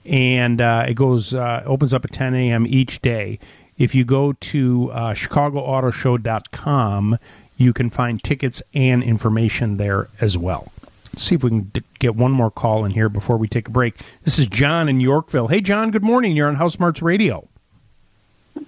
and 0.05 0.59
uh, 0.59 0.85
it 0.87 0.95
goes 0.95 1.33
uh, 1.33 1.63
opens 1.65 1.93
up 1.93 2.03
at 2.05 2.11
10 2.11 2.33
a.m. 2.35 2.65
each 2.67 3.01
day. 3.01 3.39
If 3.77 3.93
you 3.93 4.05
go 4.05 4.33
to 4.33 4.89
uh, 4.93 5.13
ChicagoAutoShow.com, 5.13 7.17
you 7.57 7.73
can 7.73 7.89
find 7.89 8.23
tickets 8.23 8.63
and 8.73 9.03
information 9.03 9.75
there 9.75 10.07
as 10.21 10.37
well. 10.37 10.71
Let's 11.05 11.23
see 11.23 11.35
if 11.35 11.43
we 11.43 11.49
can 11.49 11.61
d- 11.73 11.83
get 11.99 12.15
one 12.15 12.31
more 12.31 12.51
call 12.51 12.85
in 12.85 12.91
here 12.91 13.09
before 13.09 13.37
we 13.37 13.47
take 13.47 13.67
a 13.67 13.71
break. 13.71 13.95
This 14.23 14.39
is 14.39 14.47
John 14.47 14.87
in 14.89 14.99
Yorkville. 15.01 15.47
Hey, 15.47 15.61
John. 15.61 15.91
Good 15.91 16.03
morning. 16.03 16.35
You're 16.35 16.47
on 16.47 16.55
House 16.55 16.73
Smarts 16.73 17.01
Radio. 17.01 17.47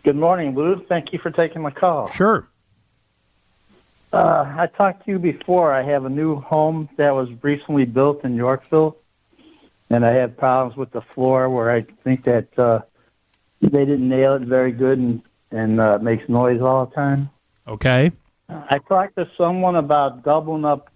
Good 0.03 0.15
morning, 0.15 0.55
Lou. 0.55 0.85
Thank 0.87 1.13
you 1.13 1.19
for 1.19 1.31
taking 1.31 1.61
my 1.61 1.71
call. 1.71 2.11
Sure. 2.11 2.47
Uh, 4.13 4.55
I 4.57 4.67
talked 4.67 5.05
to 5.05 5.11
you 5.11 5.19
before. 5.19 5.73
I 5.73 5.83
have 5.83 6.05
a 6.05 6.09
new 6.09 6.37
home 6.37 6.89
that 6.97 7.13
was 7.13 7.29
recently 7.41 7.85
built 7.85 8.23
in 8.23 8.35
Yorkville, 8.35 8.97
and 9.89 10.05
I 10.05 10.11
had 10.11 10.37
problems 10.37 10.77
with 10.77 10.91
the 10.91 11.01
floor 11.01 11.49
where 11.49 11.71
I 11.71 11.85
think 12.03 12.23
that 12.23 12.57
uh, 12.57 12.81
they 13.61 13.85
didn't 13.85 14.07
nail 14.07 14.35
it 14.35 14.43
very 14.43 14.71
good 14.71 14.97
and 14.99 15.21
and 15.51 15.79
uh, 15.79 15.97
makes 16.01 16.27
noise 16.27 16.61
all 16.61 16.85
the 16.85 16.95
time. 16.95 17.29
Okay. 17.67 18.11
I 18.49 18.79
talked 18.79 19.15
to 19.15 19.29
someone 19.37 19.75
about 19.75 20.23
doubling 20.23 20.65
up 20.65 20.91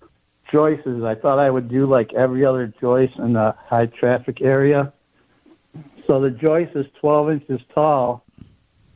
joists. 0.52 0.88
I 0.88 1.16
thought 1.16 1.40
I 1.40 1.50
would 1.50 1.70
do 1.70 1.86
like 1.86 2.14
every 2.14 2.46
other 2.46 2.74
joist 2.80 3.18
in 3.18 3.36
a 3.36 3.56
high 3.68 3.86
traffic 3.86 4.42
area. 4.42 4.94
So 6.08 6.20
the 6.20 6.32
joist 6.32 6.76
is 6.76 6.86
12 7.00 7.32
inches 7.32 7.62
tall, 7.74 8.26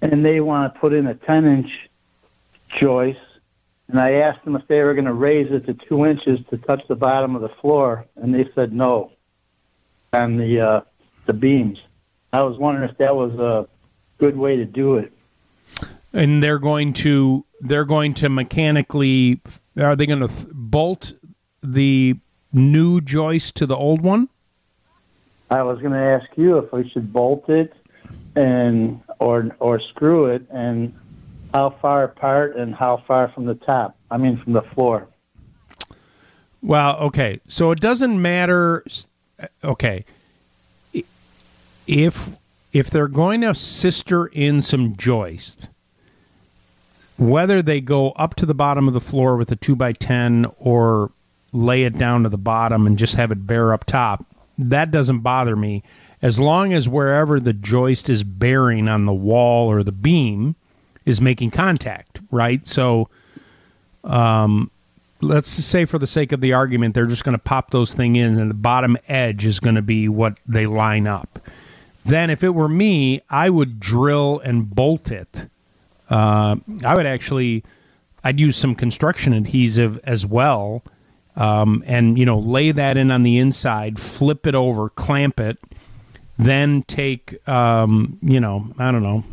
and 0.01 0.25
they 0.25 0.39
want 0.39 0.73
to 0.73 0.79
put 0.79 0.93
in 0.93 1.07
a 1.07 1.15
10 1.15 1.45
inch 1.45 1.69
joist. 2.79 3.19
And 3.87 3.99
I 3.99 4.13
asked 4.13 4.43
them 4.43 4.55
if 4.55 4.67
they 4.67 4.81
were 4.81 4.93
going 4.93 5.05
to 5.05 5.13
raise 5.13 5.51
it 5.51 5.65
to 5.67 5.73
two 5.73 6.05
inches 6.05 6.39
to 6.49 6.57
touch 6.57 6.81
the 6.87 6.95
bottom 6.95 7.35
of 7.35 7.41
the 7.41 7.49
floor, 7.49 8.05
and 8.15 8.33
they 8.33 8.49
said 8.55 8.73
no 8.73 9.11
on 10.11 10.37
the 10.37 10.59
uh, 10.59 10.81
the 11.27 11.33
beams. 11.33 11.79
I 12.33 12.41
was 12.41 12.57
wondering 12.57 12.89
if 12.89 12.97
that 12.97 13.15
was 13.15 13.33
a 13.33 13.67
good 14.17 14.37
way 14.37 14.55
to 14.57 14.65
do 14.65 14.95
it. 14.95 15.11
and 16.13 16.41
they're 16.41 16.59
going 16.59 16.93
to 16.93 17.45
they're 17.61 17.85
going 17.85 18.13
to 18.15 18.29
mechanically 18.29 19.39
are 19.77 19.95
they 19.95 20.05
going 20.05 20.21
to 20.21 20.27
th- 20.27 20.47
bolt 20.51 21.13
the 21.61 22.15
new 22.53 23.01
joist 23.01 23.55
to 23.55 23.65
the 23.65 23.75
old 23.75 24.01
one 24.01 24.29
I 25.51 25.61
was 25.61 25.79
going 25.79 25.91
to 25.91 25.99
ask 25.99 26.25
you 26.37 26.57
if 26.57 26.71
we 26.71 26.89
should 26.89 27.11
bolt 27.13 27.49
it 27.49 27.73
and 28.35 29.01
or 29.19 29.55
or 29.59 29.79
screw 29.79 30.25
it, 30.25 30.45
and 30.51 30.93
how 31.53 31.69
far 31.81 32.03
apart 32.03 32.55
and 32.55 32.75
how 32.75 33.03
far 33.07 33.29
from 33.29 33.45
the 33.45 33.55
top. 33.55 33.97
I 34.11 34.17
mean, 34.17 34.37
from 34.43 34.53
the 34.53 34.61
floor. 34.61 35.07
well 36.61 36.97
okay 36.97 37.39
so 37.47 37.71
it 37.71 37.79
doesn't 37.79 38.19
matter 38.21 38.83
uh, 39.39 39.47
okay 39.63 40.03
if 41.87 42.29
if 42.73 42.89
they're 42.89 43.07
going 43.07 43.41
to 43.41 43.53
sister 43.53 44.25
in 44.27 44.61
some 44.61 44.95
joist 44.97 45.69
whether 47.17 47.61
they 47.61 47.79
go 47.79 48.11
up 48.11 48.35
to 48.35 48.45
the 48.45 48.53
bottom 48.55 48.87
of 48.87 48.93
the 48.93 48.99
floor 49.01 49.37
with 49.37 49.51
a 49.51 49.55
2 49.55 49.75
by 49.75 49.93
10 49.93 50.47
or 50.57 51.11
lay 51.53 51.83
it 51.83 51.97
down 51.97 52.23
to 52.23 52.29
the 52.29 52.37
bottom 52.37 52.85
and 52.87 52.97
just 52.97 53.15
have 53.15 53.31
it 53.31 53.45
bare 53.47 53.71
up 53.73 53.85
top 53.85 54.25
that 54.57 54.91
doesn't 54.91 55.19
bother 55.19 55.55
me 55.55 55.83
as 56.25 56.39
long 56.39 56.73
as 56.73 56.89
wherever 56.89 57.39
the 57.39 57.53
joist 57.53 58.09
is 58.09 58.23
bearing 58.23 58.87
on 58.87 59.05
the 59.05 59.13
wall 59.13 59.67
or 59.69 59.83
the 59.83 59.91
beam 59.91 60.55
is 61.05 61.21
making 61.21 61.51
contact 61.51 62.19
right? 62.31 62.65
So 62.65 63.09
um, 64.03 64.71
let's 65.21 65.47
say 65.47 65.85
for 65.85 65.99
the 65.99 66.07
sake 66.07 66.31
of 66.31 66.41
the 66.41 66.51
argument 66.51 66.95
they're 66.95 67.05
just 67.05 67.23
going 67.23 67.37
to 67.37 67.43
pop 67.43 67.69
those 67.69 67.93
thing 67.93 68.15
in 68.15 68.39
and 68.39 68.49
the 68.49 68.55
bottom 68.55 68.97
edge 69.07 69.45
is 69.45 69.59
going 69.59 69.75
to 69.75 69.83
be 69.83 70.09
what 70.09 70.39
they 70.47 70.65
line 70.65 71.05
up. 71.05 71.39
Then 72.03 72.31
if 72.31 72.43
it 72.43 72.55
were 72.55 72.69
me 72.69 73.21
i 73.29 73.51
would 73.51 73.79
drill 73.79 74.39
and 74.39 74.67
bolt 74.67 75.11
it. 75.11 75.47
Uh, 76.09 76.55
i 76.83 76.95
would 76.95 77.05
actually 77.05 77.63
i'd 78.23 78.39
use 78.39 78.57
some 78.57 78.73
construction 78.73 79.31
adhesive 79.31 79.99
as 80.03 80.25
well 80.25 80.81
um, 81.35 81.83
and 81.85 82.17
you 82.17 82.25
know 82.25 82.39
lay 82.39 82.71
that 82.71 82.97
in 82.97 83.11
on 83.11 83.21
the 83.21 83.37
inside 83.37 83.99
flip 83.99 84.47
it 84.47 84.55
over 84.55 84.89
clamp 84.89 85.39
it 85.39 85.59
then 86.37 86.83
take 86.83 87.47
um, 87.47 88.17
you 88.21 88.39
know 88.39 88.67
i 88.77 88.91
don't 88.91 89.03
know 89.03 89.23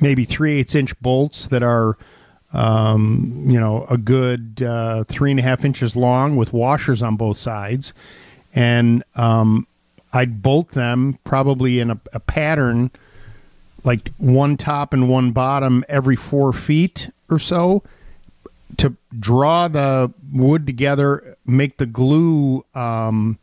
maybe 0.00 0.24
three 0.24 0.58
eighths 0.58 0.74
inch 0.74 0.98
bolts 1.00 1.46
that 1.46 1.62
are 1.62 1.96
um, 2.52 3.44
you 3.46 3.60
know 3.60 3.86
a 3.90 3.98
good 3.98 4.62
uh, 4.62 5.04
three 5.04 5.30
and 5.30 5.40
a 5.40 5.42
half 5.42 5.64
inches 5.64 5.96
long 5.96 6.36
with 6.36 6.52
washers 6.52 7.02
on 7.02 7.16
both 7.16 7.36
sides. 7.36 7.92
And 8.54 9.04
um, 9.14 9.66
i'd 10.12 10.42
bolt 10.42 10.70
them 10.70 11.18
probably 11.24 11.78
in 11.78 11.90
a, 11.90 12.00
a 12.12 12.20
pattern 12.20 12.90
like 13.84 14.10
one 14.16 14.56
top 14.56 14.92
and 14.94 15.08
one 15.08 15.32
bottom 15.32 15.84
every 15.88 16.16
four 16.16 16.52
feet 16.52 17.10
or 17.28 17.38
so 17.38 17.82
to 18.78 18.96
draw 19.18 19.68
the 19.68 20.12
wood 20.32 20.66
together, 20.66 21.36
make 21.46 21.76
the 21.78 21.86
glue 21.86 22.64
um, 22.74 23.38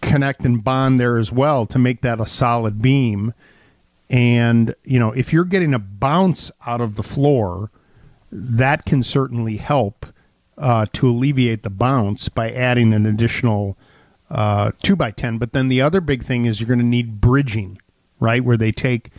connect 0.00 0.44
and 0.44 0.62
bond 0.62 0.98
there 1.00 1.18
as 1.18 1.32
well 1.32 1.66
to 1.66 1.78
make 1.78 2.00
that 2.02 2.20
a 2.20 2.26
solid 2.26 2.80
beam. 2.82 3.34
And, 4.10 4.74
you 4.84 4.98
know, 4.98 5.12
if 5.12 5.32
you're 5.32 5.44
getting 5.44 5.74
a 5.74 5.78
bounce 5.78 6.50
out 6.66 6.80
of 6.80 6.96
the 6.96 7.02
floor, 7.02 7.70
that 8.32 8.84
can 8.84 9.02
certainly 9.02 9.58
help 9.58 10.06
uh, 10.56 10.86
to 10.92 11.08
alleviate 11.08 11.62
the 11.62 11.70
bounce 11.70 12.28
by 12.28 12.50
adding 12.50 12.92
an 12.92 13.06
additional 13.06 13.76
uh, 14.30 14.72
2 14.82 14.96
by 14.96 15.10
10 15.10 15.38
But 15.38 15.52
then 15.52 15.68
the 15.68 15.80
other 15.80 16.00
big 16.00 16.22
thing 16.22 16.44
is 16.44 16.60
you're 16.60 16.68
going 16.68 16.78
to 16.80 16.84
need 16.84 17.20
bridging. 17.20 17.78
right? 18.20 18.42
Where 18.42 18.56
they 18.56 18.72
take 18.72 19.10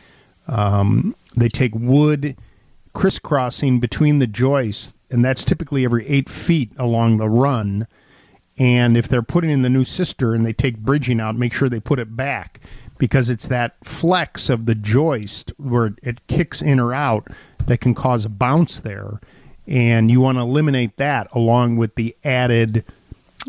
um, 0.48 1.16
they 1.36 1.50
take 1.50 1.76
wood 1.76 2.36
crisscrossing 2.94 3.80
between 3.80 4.20
the 4.20 4.28
joists, 4.28 4.94
and 5.12 5.24
that's 5.24 5.46
typically 5.46 5.86
every 5.86 6.08
eight 6.08 6.28
feet 6.28 6.72
along 6.78 7.18
the 7.18 7.30
run. 7.30 7.88
And 8.60 8.98
if 8.98 9.08
they're 9.08 9.22
putting 9.22 9.50
in 9.50 9.62
the 9.62 9.70
new 9.70 9.86
sister 9.86 10.36
and 10.36 10.46
they 10.46 10.54
take 10.54 10.78
bridging 10.78 11.22
out, 11.22 11.36
make 11.36 11.54
sure 11.54 11.70
they 11.70 11.80
put 11.80 11.98
it 11.98 12.16
back 12.16 12.60
because 12.98 13.30
it's 13.30 13.48
that 13.48 13.76
flex 13.84 14.50
of 14.50 14.66
the 14.66 14.76
joist 14.76 15.54
where 15.58 15.96
it 16.04 16.28
kicks 16.28 16.62
in 16.62 16.80
or 16.80 16.94
out 16.94 17.28
that 17.66 17.80
can 17.80 17.96
cause 17.96 18.26
a 18.26 18.30
bounce 18.30 18.80
there. 18.80 19.22
And 19.66 20.12
you 20.12 20.20
want 20.20 20.38
to 20.38 20.42
eliminate 20.42 20.98
that 20.98 21.28
along 21.32 21.78
with 21.78 21.96
the 21.96 22.16
added 22.24 22.84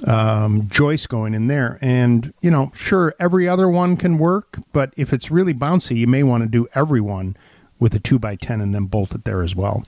um, 0.06 0.68
joist 0.68 1.08
going 1.08 1.34
in 1.34 1.48
there. 1.48 1.78
And, 1.80 2.32
you 2.40 2.50
know, 2.50 2.70
sure, 2.74 3.14
every 3.18 3.48
other 3.48 3.68
one 3.68 3.96
can 3.96 4.18
work, 4.18 4.60
but 4.72 4.94
if 4.96 5.12
it's 5.12 5.30
really 5.30 5.54
bouncy, 5.54 5.96
you 5.96 6.06
may 6.06 6.22
want 6.22 6.44
to 6.44 6.48
do 6.48 6.68
every 6.74 7.00
one 7.00 7.36
with 7.80 7.94
a 7.94 7.98
2x10 7.98 8.62
and 8.62 8.74
then 8.74 8.84
bolt 8.84 9.14
it 9.14 9.24
there 9.24 9.42
as 9.42 9.56
well. 9.56 9.84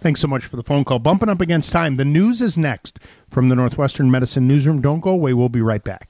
Thanks 0.00 0.20
so 0.20 0.28
much 0.28 0.46
for 0.46 0.56
the 0.56 0.62
phone 0.62 0.84
call. 0.84 0.98
Bumping 0.98 1.28
up 1.28 1.40
against 1.40 1.72
time. 1.72 1.96
The 1.96 2.04
news 2.04 2.40
is 2.40 2.56
next 2.56 2.98
from 3.28 3.48
the 3.48 3.56
Northwestern 3.56 4.10
Medicine 4.10 4.48
Newsroom. 4.48 4.80
Don't 4.80 5.00
go 5.00 5.10
away. 5.10 5.34
We'll 5.34 5.48
be 5.48 5.60
right 5.60 5.84
back. 5.84 6.06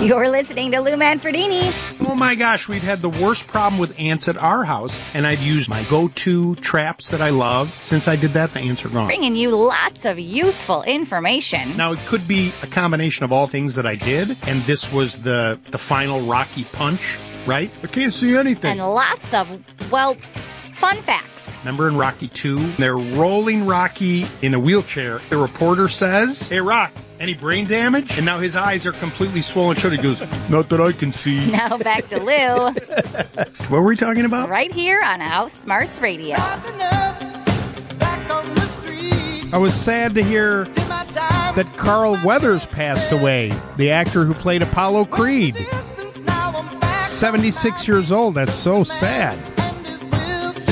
You're 0.00 0.28
listening 0.28 0.70
to 0.72 0.80
Lou 0.80 0.92
Manfredini. 0.92 2.06
Oh 2.08 2.14
my 2.14 2.36
gosh, 2.36 2.68
we've 2.68 2.84
had 2.84 3.00
the 3.00 3.08
worst 3.08 3.48
problem 3.48 3.80
with 3.80 3.98
ants 3.98 4.28
at 4.28 4.36
our 4.36 4.62
house, 4.62 5.14
and 5.14 5.26
I've 5.26 5.42
used 5.42 5.68
my 5.68 5.82
go 5.84 6.06
to 6.08 6.54
traps 6.56 7.08
that 7.08 7.20
I 7.20 7.30
love. 7.30 7.68
Since 7.70 8.06
I 8.06 8.14
did 8.14 8.30
that, 8.30 8.54
the 8.54 8.60
ants 8.60 8.84
are 8.84 8.90
gone. 8.90 9.06
Bringing 9.08 9.34
you 9.34 9.50
lots 9.50 10.04
of 10.04 10.18
useful 10.20 10.84
information. 10.84 11.76
Now 11.76 11.92
it 11.92 11.98
could 12.06 12.28
be 12.28 12.52
a 12.62 12.68
combination 12.68 13.24
of 13.24 13.32
all 13.32 13.48
things 13.48 13.74
that 13.74 13.86
I 13.86 13.96
did, 13.96 14.36
and 14.46 14.60
this 14.62 14.92
was 14.92 15.20
the 15.22 15.58
the 15.72 15.78
final 15.78 16.20
rocky 16.20 16.62
punch, 16.64 17.18
right? 17.44 17.68
I 17.82 17.88
can't 17.88 18.12
see 18.12 18.36
anything. 18.36 18.78
And 18.78 18.80
lots 18.80 19.34
of, 19.34 19.48
well, 19.90 20.16
fun 20.78 20.96
facts. 20.98 21.56
Remember 21.58 21.88
in 21.88 21.96
Rocky 21.96 22.28
2? 22.28 22.72
They're 22.72 22.96
rolling 22.96 23.66
Rocky 23.66 24.24
in 24.42 24.54
a 24.54 24.60
wheelchair. 24.60 25.20
The 25.28 25.36
reporter 25.36 25.88
says, 25.88 26.48
Hey, 26.48 26.60
Rock, 26.60 26.92
any 27.20 27.34
brain 27.34 27.66
damage? 27.66 28.16
And 28.16 28.24
now 28.24 28.38
his 28.38 28.54
eyes 28.56 28.86
are 28.86 28.92
completely 28.92 29.40
swollen 29.40 29.76
shut. 29.76 29.92
He 29.92 29.98
goes, 29.98 30.20
Not 30.48 30.68
that 30.68 30.80
I 30.80 30.92
can 30.92 31.12
see. 31.12 31.50
Now 31.58 31.76
back 31.78 32.06
to 32.08 32.18
Lou, 32.20 32.72
What 33.68 33.70
were 33.70 33.82
we 33.82 33.96
talking 33.96 34.24
about? 34.24 34.48
right 34.48 34.72
here 34.72 35.02
on 35.02 35.20
House 35.20 35.52
Smarts 35.52 36.00
Radio. 36.00 36.36
I 39.50 39.56
was 39.58 39.74
sad 39.74 40.14
to 40.14 40.22
hear 40.22 40.64
that 40.66 41.66
Carl 41.76 42.18
Weathers 42.24 42.66
passed 42.66 43.10
away, 43.12 43.52
the 43.76 43.90
actor 43.90 44.24
who 44.24 44.34
played 44.34 44.60
Apollo 44.62 45.06
Creed. 45.06 45.56
76 47.04 47.88
years 47.88 48.12
old. 48.12 48.34
That's 48.34 48.54
so 48.54 48.84
sad. 48.84 49.38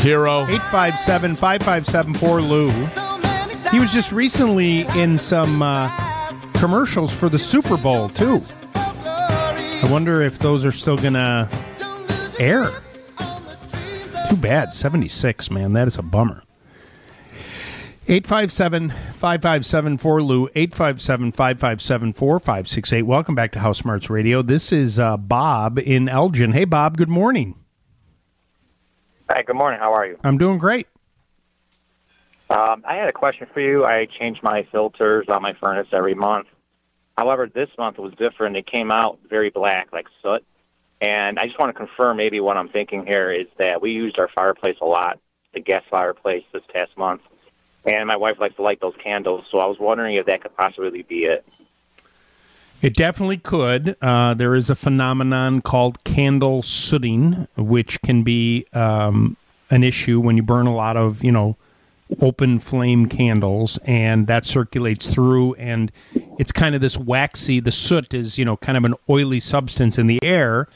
Hero. 0.07 0.43
857 0.43 1.35
5574 1.35 2.41
Lou. 2.41 2.71
He 3.73 3.81
was 3.81 3.93
just 3.93 4.13
recently 4.13 4.83
in 4.97 5.19
some 5.19 5.61
uh, 5.63 5.91
commercials 6.55 7.13
for 7.13 7.29
the 7.29 7.41
Super 7.41 7.77
Bowl, 7.77 8.09
too. 8.11 8.41
I 8.77 9.89
wonder 9.91 10.23
if 10.23 10.39
those 10.39 10.65
are 10.65 10.71
still 10.71 10.97
going 10.97 11.15
to 11.15 11.49
air. 12.39 12.69
Too 14.31 14.37
bad. 14.37 14.73
76, 14.73 15.51
man. 15.51 15.73
That 15.73 15.89
is 15.89 15.99
a 15.99 16.03
bummer. 16.03 16.45
857 18.07 18.91
5574 18.91 20.23
Lou, 20.23 20.49
857 20.55 21.33
557 21.33 22.13
4568. 22.13 23.03
Welcome 23.03 23.35
back 23.35 23.51
to 23.51 23.59
House 23.59 23.79
Smarts 23.79 24.09
Radio. 24.09 24.41
This 24.41 24.71
is 24.71 25.01
uh, 25.01 25.17
Bob 25.17 25.81
in 25.81 26.09
Elgin. 26.09 26.53
Hey, 26.53 26.65
Bob, 26.65 26.97
good 26.97 27.09
morning. 27.09 27.57
Hi, 29.29 29.43
good 29.43 29.57
morning. 29.57 29.81
How 29.81 29.93
are 29.93 30.07
you? 30.07 30.19
I'm 30.23 30.39
doing 30.39 30.57
great. 30.57 30.87
Um, 32.49 32.85
I 32.87 32.95
had 32.95 33.09
a 33.09 33.13
question 33.13 33.49
for 33.53 33.61
you. 33.61 33.85
I 33.85 34.07
change 34.21 34.41
my 34.41 34.65
filters 34.71 35.27
on 35.29 35.43
my 35.43 35.53
furnace 35.55 35.89
every 35.93 36.15
month. 36.15 36.47
However, 37.19 37.49
this 37.53 37.69
month 37.77 37.99
was 37.99 38.13
different. 38.15 38.57
It 38.57 38.71
came 38.71 38.93
out 38.93 39.19
very 39.29 39.51
black, 39.51 39.89
like 39.93 40.07
soot. 40.23 40.45
And 41.01 41.41
I 41.41 41.47
just 41.47 41.59
want 41.59 41.75
to 41.75 41.79
confirm 41.79 42.19
maybe 42.19 42.39
what 42.39 42.57
I'm 42.57 42.69
thinking 42.69 43.05
here 43.05 43.33
is 43.33 43.49
that 43.59 43.83
we 43.83 43.91
used 43.91 44.17
our 44.21 44.29
fireplace 44.29 44.77
a 44.81 44.87
lot, 44.87 45.19
the 45.55 45.61
gas 45.61 45.83
fireplace 45.91 46.45
this 46.53 46.63
past 46.73 46.97
month. 46.97 47.23
And 47.85 48.07
my 48.07 48.17
wife 48.17 48.37
likes 48.39 48.55
to 48.57 48.63
light 48.63 48.81
those 48.81 48.95
candles, 49.03 49.45
so 49.51 49.59
I 49.59 49.67
was 49.67 49.79
wondering 49.81 50.15
if 50.15 50.27
that 50.27 50.41
could 50.43 50.57
possibly 50.57 51.03
be 51.03 51.25
it. 51.25 51.45
It 52.87 52.95
definitely 52.95 53.39
could. 53.39 53.97
Uh, 54.01 54.35
there 54.35 54.55
is 54.55 54.71
a 54.71 54.77
phenomenon 54.77 55.61
called 55.61 56.05
candle 56.05 56.63
sooting, 56.63 57.49
which 57.57 58.01
can 58.03 58.23
be 58.23 58.65
um, 58.73 59.37
an 59.71 59.83
issue 59.83 60.21
when 60.21 60.37
you 60.37 60.45
burn 60.45 60.69
a 60.69 60.73
lot 60.73 60.97
of, 60.97 61.25
you 61.25 61.33
know, 61.33 61.57
open 62.21 62.61
flame 62.61 63.09
candles, 63.09 63.81
and 63.87 64.29
that 64.29 64.45
circulates 64.45 65.09
through, 65.09 65.55
and 65.55 65.91
it's 66.39 66.53
kind 66.53 66.77
of 66.77 66.81
this 66.81 66.97
waxy. 66.97 67.59
The 67.59 67.73
soot 67.73 68.15
is, 68.15 68.39
you 68.39 68.45
know, 68.45 68.57
kind 68.57 68.79
of 68.79 68.85
an 68.85 68.95
oily 69.11 69.41
substance 69.41 69.99
in 69.99 70.07
the 70.07 70.21
air. 70.23 70.69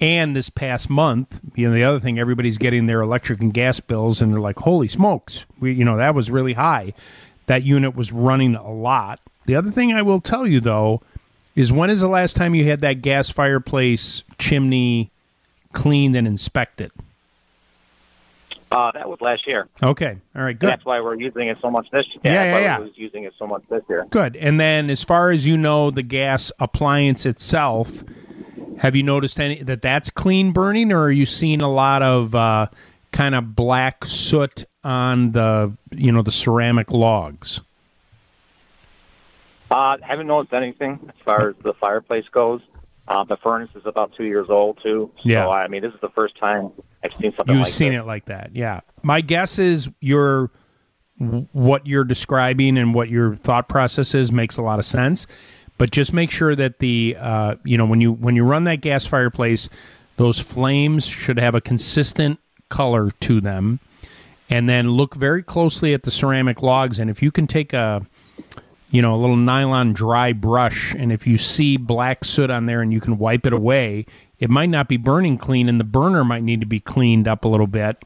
And 0.00 0.34
this 0.34 0.48
past 0.48 0.88
month, 0.88 1.40
you 1.54 1.68
know, 1.68 1.74
the 1.74 1.84
other 1.84 2.00
thing, 2.00 2.18
everybody's 2.18 2.56
getting 2.56 2.86
their 2.86 3.02
electric 3.02 3.42
and 3.42 3.52
gas 3.52 3.80
bills, 3.80 4.22
and 4.22 4.32
they're 4.32 4.40
like, 4.40 4.60
"Holy 4.60 4.88
smokes!" 4.88 5.44
We, 5.60 5.74
you 5.74 5.84
know, 5.84 5.98
that 5.98 6.14
was 6.14 6.30
really 6.30 6.54
high. 6.54 6.94
That 7.48 7.64
unit 7.64 7.94
was 7.94 8.12
running 8.12 8.54
a 8.54 8.72
lot. 8.72 9.20
The 9.44 9.56
other 9.56 9.70
thing 9.70 9.92
I 9.92 10.00
will 10.00 10.22
tell 10.22 10.46
you 10.46 10.60
though 10.60 11.02
is 11.54 11.72
when 11.72 11.90
is 11.90 12.00
the 12.00 12.08
last 12.08 12.36
time 12.36 12.54
you 12.54 12.64
had 12.64 12.80
that 12.80 13.02
gas 13.02 13.30
fireplace 13.30 14.24
chimney 14.38 15.10
cleaned 15.72 16.16
and 16.16 16.26
inspected? 16.26 16.90
Uh, 18.70 18.90
that 18.90 19.08
was 19.08 19.20
last 19.20 19.46
year. 19.46 19.68
Okay, 19.80 20.16
all 20.34 20.42
right, 20.42 20.58
good. 20.58 20.68
That's 20.68 20.84
why 20.84 21.00
we're 21.00 21.14
using 21.14 21.46
it 21.46 21.58
so 21.62 21.70
much 21.70 21.88
this 21.92 22.06
year. 22.08 22.20
Yeah, 22.24 22.44
yeah, 22.44 22.58
yeah. 22.58 22.78
was 22.78 22.90
using 22.96 23.22
it 23.22 23.32
so 23.38 23.46
much 23.46 23.62
this 23.68 23.84
year. 23.88 24.04
Good. 24.10 24.36
And 24.36 24.58
then, 24.58 24.90
as 24.90 25.04
far 25.04 25.30
as 25.30 25.46
you 25.46 25.56
know, 25.56 25.92
the 25.92 26.02
gas 26.02 26.50
appliance 26.58 27.24
itself, 27.24 28.02
have 28.78 28.96
you 28.96 29.04
noticed 29.04 29.38
any 29.38 29.62
that 29.62 29.80
that's 29.80 30.10
clean 30.10 30.50
burning, 30.50 30.90
or 30.90 31.02
are 31.02 31.10
you 31.10 31.24
seeing 31.24 31.62
a 31.62 31.70
lot 31.70 32.02
of 32.02 32.34
uh, 32.34 32.66
kind 33.12 33.36
of 33.36 33.54
black 33.54 34.04
soot 34.04 34.64
on 34.82 35.30
the 35.32 35.72
you 35.92 36.10
know 36.10 36.22
the 36.22 36.32
ceramic 36.32 36.90
logs? 36.90 37.60
Uh, 39.74 39.96
haven't 40.02 40.28
noticed 40.28 40.54
anything 40.54 41.00
as 41.08 41.14
far 41.24 41.48
as 41.48 41.56
the 41.64 41.74
fireplace 41.80 42.24
goes. 42.30 42.60
Uh, 43.08 43.24
the 43.24 43.36
furnace 43.42 43.70
is 43.74 43.82
about 43.86 44.12
two 44.16 44.22
years 44.22 44.46
old 44.48 44.78
too. 44.80 45.10
So 45.16 45.28
Yeah. 45.28 45.48
I 45.48 45.66
mean, 45.66 45.82
this 45.82 45.92
is 45.92 46.00
the 46.00 46.10
first 46.10 46.38
time 46.38 46.70
I've 47.02 47.10
seen 47.20 47.34
something 47.36 47.56
You've 47.56 47.64
like 47.64 47.72
seen 47.72 47.92
this. 47.92 48.02
it 48.02 48.06
like 48.06 48.26
that, 48.26 48.50
yeah. 48.54 48.80
My 49.02 49.20
guess 49.20 49.58
is 49.58 49.88
your 50.00 50.52
what 51.18 51.86
you're 51.88 52.04
describing 52.04 52.78
and 52.78 52.94
what 52.94 53.08
your 53.08 53.34
thought 53.34 53.68
process 53.68 54.14
is 54.14 54.30
makes 54.30 54.56
a 54.56 54.62
lot 54.62 54.78
of 54.78 54.84
sense. 54.84 55.26
But 55.76 55.90
just 55.90 56.12
make 56.12 56.30
sure 56.30 56.54
that 56.54 56.78
the 56.78 57.16
uh, 57.18 57.56
you 57.64 57.76
know 57.76 57.84
when 57.84 58.00
you 58.00 58.12
when 58.12 58.36
you 58.36 58.44
run 58.44 58.62
that 58.64 58.80
gas 58.80 59.06
fireplace, 59.06 59.68
those 60.18 60.38
flames 60.38 61.04
should 61.04 61.40
have 61.40 61.56
a 61.56 61.60
consistent 61.60 62.38
color 62.68 63.10
to 63.22 63.40
them, 63.40 63.80
and 64.48 64.68
then 64.68 64.90
look 64.90 65.16
very 65.16 65.42
closely 65.42 65.92
at 65.94 66.04
the 66.04 66.12
ceramic 66.12 66.62
logs. 66.62 67.00
And 67.00 67.10
if 67.10 67.24
you 67.24 67.32
can 67.32 67.48
take 67.48 67.72
a 67.72 68.06
you 68.94 69.02
know, 69.02 69.12
a 69.12 69.16
little 69.16 69.34
nylon 69.34 69.92
dry 69.92 70.32
brush, 70.32 70.94
and 70.94 71.10
if 71.10 71.26
you 71.26 71.36
see 71.36 71.76
black 71.76 72.24
soot 72.24 72.48
on 72.48 72.66
there 72.66 72.80
and 72.80 72.92
you 72.92 73.00
can 73.00 73.18
wipe 73.18 73.44
it 73.44 73.52
away, 73.52 74.06
it 74.38 74.48
might 74.48 74.68
not 74.68 74.86
be 74.86 74.96
burning 74.96 75.36
clean, 75.36 75.68
and 75.68 75.80
the 75.80 75.84
burner 75.84 76.22
might 76.22 76.44
need 76.44 76.60
to 76.60 76.66
be 76.66 76.78
cleaned 76.78 77.26
up 77.26 77.44
a 77.44 77.48
little 77.48 77.66
bit. 77.66 78.04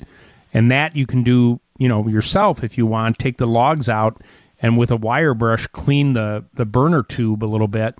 And 0.55 0.70
that 0.70 0.97
you 0.97 1.06
can 1.06 1.23
do, 1.23 1.60
you 1.77 1.89
know, 1.89 2.09
yourself 2.09 2.65
if 2.65 2.78
you 2.78 2.86
want. 2.86 3.19
Take 3.19 3.36
the 3.36 3.47
logs 3.47 3.90
out 3.90 4.23
and 4.62 4.78
with 4.78 4.90
a 4.90 4.97
wire 4.97 5.35
brush 5.35 5.66
clean 5.66 6.15
the, 6.15 6.47
the 6.55 6.65
burner 6.65 7.02
tube 7.02 7.44
a 7.44 7.47
little 7.47 7.69
bit 7.69 7.94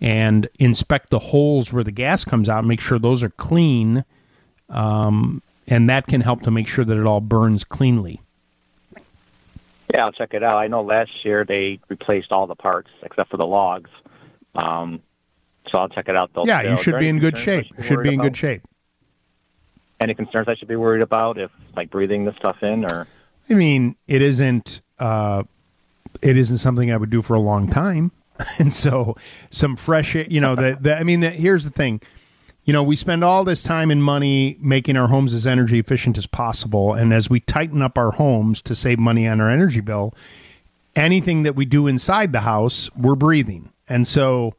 and 0.00 0.48
inspect 0.60 1.10
the 1.10 1.18
holes 1.18 1.72
where 1.72 1.82
the 1.82 1.90
gas 1.90 2.24
comes 2.24 2.48
out. 2.48 2.64
Make 2.64 2.80
sure 2.80 3.00
those 3.00 3.24
are 3.24 3.30
clean, 3.30 4.04
um, 4.68 5.42
and 5.66 5.90
that 5.90 6.06
can 6.06 6.20
help 6.20 6.42
to 6.42 6.52
make 6.52 6.68
sure 6.68 6.84
that 6.84 6.96
it 6.96 7.04
all 7.04 7.20
burns 7.20 7.64
cleanly. 7.64 8.20
Yeah, 9.92 10.04
I'll 10.04 10.12
check 10.12 10.34
it 10.34 10.42
out. 10.42 10.58
I 10.58 10.66
know 10.66 10.82
last 10.82 11.24
year 11.24 11.44
they 11.46 11.80
replaced 11.88 12.32
all 12.32 12.46
the 12.46 12.54
parts 12.54 12.90
except 13.02 13.30
for 13.30 13.36
the 13.36 13.46
logs. 13.46 13.90
Um, 14.54 15.00
so 15.70 15.78
I'll 15.78 15.88
check 15.88 16.08
it 16.08 16.16
out. 16.16 16.30
Though. 16.34 16.44
yeah, 16.44 16.60
still. 16.60 16.70
you 16.72 16.82
should 16.82 16.98
be 16.98 17.08
in 17.08 17.18
good 17.18 17.36
shape. 17.36 17.66
be 17.76 17.82
Should 17.82 18.02
be 18.02 18.14
in 18.14 18.20
good 18.20 18.36
shape. 18.36 18.62
Any 20.00 20.14
concerns 20.14 20.48
I 20.48 20.54
should 20.54 20.68
be 20.68 20.76
worried 20.76 21.02
about 21.02 21.38
if 21.38 21.50
like 21.76 21.90
breathing 21.90 22.24
this 22.24 22.36
stuff 22.36 22.62
in 22.62 22.84
or? 22.84 23.06
I 23.50 23.54
mean, 23.54 23.96
it 24.06 24.22
isn't 24.22 24.82
uh, 24.98 25.42
it 26.22 26.36
isn't 26.36 26.58
something 26.58 26.92
I 26.92 26.96
would 26.96 27.10
do 27.10 27.22
for 27.22 27.34
a 27.34 27.40
long 27.40 27.68
time, 27.68 28.12
and 28.58 28.72
so 28.72 29.16
some 29.50 29.76
fresh, 29.76 30.14
air- 30.14 30.26
you 30.28 30.40
know, 30.40 30.54
the, 30.54 30.78
the 30.80 30.96
I 30.96 31.02
mean, 31.02 31.20
the, 31.20 31.30
here's 31.30 31.64
the 31.64 31.70
thing, 31.70 32.00
you 32.68 32.74
know, 32.74 32.82
we 32.82 32.96
spend 32.96 33.24
all 33.24 33.44
this 33.44 33.62
time 33.62 33.90
and 33.90 34.04
money 34.04 34.58
making 34.60 34.94
our 34.98 35.06
homes 35.06 35.32
as 35.32 35.46
energy 35.46 35.78
efficient 35.78 36.18
as 36.18 36.26
possible, 36.26 36.92
and 36.92 37.14
as 37.14 37.30
we 37.30 37.40
tighten 37.40 37.80
up 37.80 37.96
our 37.96 38.10
homes 38.10 38.60
to 38.60 38.74
save 38.74 38.98
money 38.98 39.26
on 39.26 39.40
our 39.40 39.48
energy 39.48 39.80
bill, 39.80 40.14
anything 40.94 41.44
that 41.44 41.56
we 41.56 41.64
do 41.64 41.86
inside 41.86 42.30
the 42.30 42.40
house, 42.40 42.90
we're 42.94 43.14
breathing, 43.14 43.70
and 43.88 44.06
so, 44.06 44.52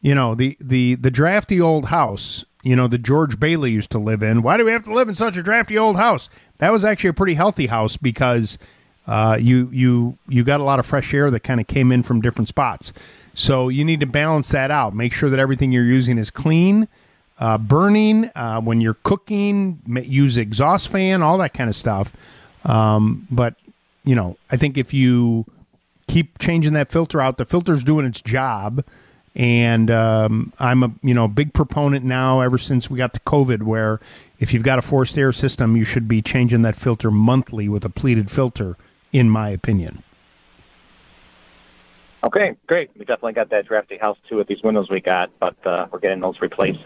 you 0.00 0.14
know, 0.14 0.36
the 0.36 0.56
the 0.60 0.94
the 0.94 1.10
drafty 1.10 1.60
old 1.60 1.86
house. 1.86 2.44
you 2.62 2.76
know, 2.76 2.86
the 2.86 2.98
George 2.98 3.40
Bailey 3.40 3.70
used 3.72 3.90
to 3.90 3.98
live 3.98 4.22
in. 4.22 4.42
Why 4.42 4.56
do 4.56 4.64
we 4.64 4.72
have 4.72 4.84
to 4.84 4.92
live 4.92 5.08
in 5.08 5.14
such 5.14 5.36
a 5.36 5.42
drafty 5.42 5.78
old 5.78 5.96
house? 5.96 6.28
That 6.58 6.70
was 6.70 6.84
actually 6.84 7.10
a 7.10 7.14
pretty 7.14 7.34
healthy 7.34 7.66
house 7.66 7.96
because 7.96 8.58
uh, 9.06 9.36
you 9.40 9.68
you 9.72 10.18
you 10.28 10.44
got 10.44 10.60
a 10.60 10.64
lot 10.64 10.78
of 10.78 10.86
fresh 10.86 11.12
air 11.14 11.30
that 11.30 11.40
kind 11.40 11.60
of 11.60 11.66
came 11.66 11.92
in 11.92 12.02
from 12.02 12.20
different 12.20 12.48
spots. 12.48 12.92
So 13.34 13.68
you 13.68 13.84
need 13.84 14.00
to 14.00 14.06
balance 14.06 14.48
that 14.50 14.70
out. 14.70 14.94
Make 14.94 15.12
sure 15.12 15.30
that 15.30 15.38
everything 15.38 15.72
you're 15.72 15.84
using 15.84 16.18
is 16.18 16.30
clean, 16.30 16.88
uh, 17.38 17.58
burning. 17.58 18.30
Uh, 18.34 18.60
when 18.60 18.80
you're 18.80 18.98
cooking, 19.02 19.80
use 19.86 20.36
exhaust 20.36 20.88
fan, 20.88 21.22
all 21.22 21.38
that 21.38 21.54
kind 21.54 21.70
of 21.70 21.76
stuff. 21.76 22.14
Um, 22.64 23.26
but 23.30 23.54
you 24.04 24.14
know, 24.14 24.36
I 24.50 24.56
think 24.56 24.78
if 24.78 24.92
you 24.94 25.44
keep 26.06 26.38
changing 26.38 26.72
that 26.72 26.90
filter 26.90 27.20
out, 27.20 27.36
the 27.36 27.44
filter's 27.44 27.84
doing 27.84 28.06
its 28.06 28.20
job. 28.20 28.84
And 29.34 29.90
um, 29.90 30.52
I'm 30.58 30.82
a 30.82 30.92
you 31.02 31.14
know 31.14 31.28
big 31.28 31.52
proponent 31.52 32.04
now. 32.04 32.40
Ever 32.40 32.58
since 32.58 32.90
we 32.90 32.98
got 32.98 33.12
to 33.14 33.20
COVID, 33.20 33.62
where 33.62 34.00
if 34.40 34.52
you've 34.52 34.64
got 34.64 34.78
a 34.78 34.82
forced 34.82 35.16
air 35.16 35.32
system, 35.32 35.76
you 35.76 35.84
should 35.84 36.08
be 36.08 36.22
changing 36.22 36.62
that 36.62 36.74
filter 36.74 37.10
monthly 37.10 37.68
with 37.68 37.84
a 37.84 37.90
pleated 37.90 38.30
filter. 38.30 38.76
In 39.10 39.30
my 39.30 39.48
opinion. 39.48 40.02
Okay, 42.22 42.56
great. 42.66 42.90
We 42.98 43.06
definitely 43.06 43.32
got 43.32 43.48
that 43.50 43.66
drafty 43.66 43.96
house 43.96 44.18
too 44.28 44.36
with 44.36 44.48
these 44.48 44.62
windows 44.62 44.90
we 44.90 45.00
got, 45.00 45.30
but 45.38 45.54
uh, 45.66 45.86
we're 45.90 46.00
getting 46.00 46.20
those 46.20 46.40
replaced 46.42 46.78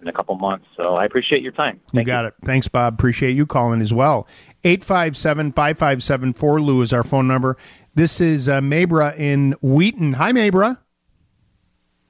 in 0.00 0.08
a 0.08 0.12
couple 0.12 0.34
months. 0.36 0.66
So 0.76 0.96
I 0.96 1.04
appreciate 1.04 1.42
your 1.42 1.52
time. 1.52 1.80
You 1.92 2.04
got 2.04 2.24
it. 2.24 2.34
Thanks, 2.44 2.68
Bob. 2.68 2.94
Appreciate 2.94 3.32
you 3.32 3.46
calling 3.46 3.80
as 3.80 3.92
well. 3.92 4.26
857 4.64 5.52
557 5.52 6.64
Lou 6.64 6.82
is 6.82 6.92
our 6.92 7.02
phone 7.02 7.26
number. 7.26 7.56
This 7.94 8.20
is 8.20 8.48
uh, 8.48 8.60
Mabra 8.60 9.16
in 9.18 9.54
Wheaton. 9.60 10.14
Hi, 10.14 10.32
Mabra. 10.32 10.78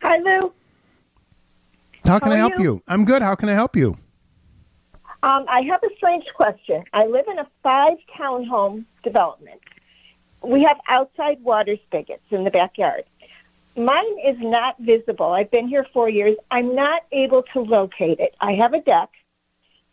Hi, 0.02 0.16
Lou. 0.18 0.52
How 2.04 2.18
can 2.18 2.28
How 2.28 2.34
I 2.34 2.38
help 2.38 2.58
you? 2.58 2.64
you? 2.64 2.82
I'm 2.88 3.04
good. 3.04 3.22
How 3.22 3.34
can 3.34 3.48
I 3.48 3.54
help 3.54 3.76
you? 3.76 3.96
Um, 5.22 5.44
I 5.48 5.60
have 5.68 5.82
a 5.82 5.94
strange 5.96 6.24
question. 6.34 6.82
I 6.94 7.06
live 7.06 7.26
in 7.30 7.38
a 7.38 7.46
five 7.62 7.98
townhome 8.18 8.84
development. 9.02 9.60
We 10.42 10.62
have 10.62 10.78
outside 10.88 11.42
water 11.42 11.76
spigots 11.86 12.22
in 12.30 12.44
the 12.44 12.50
backyard. 12.50 13.04
Mine 13.80 14.18
is 14.26 14.36
not 14.40 14.76
visible. 14.78 15.32
I've 15.32 15.50
been 15.50 15.66
here 15.66 15.86
four 15.94 16.10
years. 16.10 16.36
I'm 16.50 16.74
not 16.74 17.02
able 17.12 17.42
to 17.54 17.60
locate 17.60 18.20
it. 18.20 18.34
I 18.38 18.52
have 18.60 18.74
a 18.74 18.80
deck. 18.82 19.08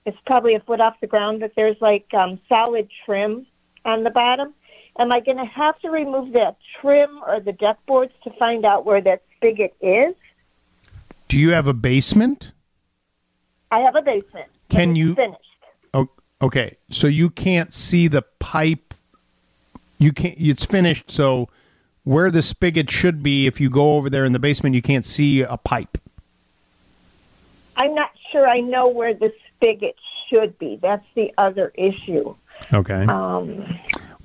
It's 0.06 0.18
probably 0.26 0.56
a 0.56 0.60
foot 0.60 0.82
off 0.82 0.96
the 1.00 1.08
ground, 1.08 1.40
but 1.40 1.54
there's 1.56 1.78
like 1.80 2.06
um, 2.14 2.38
solid 2.50 2.90
trim 3.06 3.48
on 3.86 4.04
the 4.04 4.10
bottom. 4.10 4.54
Am 5.00 5.14
I 5.14 5.22
going 5.22 5.38
to 5.38 5.46
have 5.46 5.80
to 5.80 5.90
remove 5.90 6.34
that 6.34 6.58
trim 6.82 7.22
or 7.26 7.40
the 7.40 7.54
deck 7.54 7.78
boards 7.88 8.12
to 8.26 8.32
find 8.32 8.66
out 8.66 8.86
where 8.86 9.00
that 9.00 9.22
spigot 9.38 9.74
is? 9.80 10.16
Do 11.30 11.38
you 11.38 11.52
have 11.52 11.68
a 11.68 11.74
basement? 11.74 12.52
I 13.72 13.80
have 13.80 13.96
a 13.96 14.02
basement. 14.02 14.48
Can 14.70 14.98
you- 14.98 15.16
finished? 15.16 15.42
Oh, 15.94 16.10
okay. 16.42 16.76
So 16.92 17.08
you 17.08 17.30
can't 17.30 17.72
see 17.72 18.10
the 18.10 18.24
pipe. 18.40 18.94
You 19.98 20.12
can't. 20.12 20.36
It's 20.38 20.66
finished. 20.66 21.10
So 21.10 21.48
where 22.08 22.32
the 22.32 22.42
spigot 22.42 22.90
should 22.90 23.22
be, 23.22 23.48
if 23.48 23.60
you 23.60 23.70
go 23.70 23.98
over 23.98 24.10
there 24.10 24.24
in 24.24 24.32
the 24.32 24.40
basement, 24.40 24.74
you 24.76 24.82
can't 24.82 25.04
see 25.06 25.42
a 25.42 25.58
pipe. 25.58 25.98
I'm 27.76 27.94
not 27.94 28.12
sure 28.32 28.48
I 28.48 28.62
know 28.62 28.88
where 28.88 29.14
the 29.14 29.34
spigot 29.56 29.96
should 30.30 30.58
be. 30.58 30.80
That's 30.82 31.06
the 31.16 31.34
other 31.38 31.72
issue. 31.76 32.34
Okay. 32.74 33.06
Um, 33.06 33.66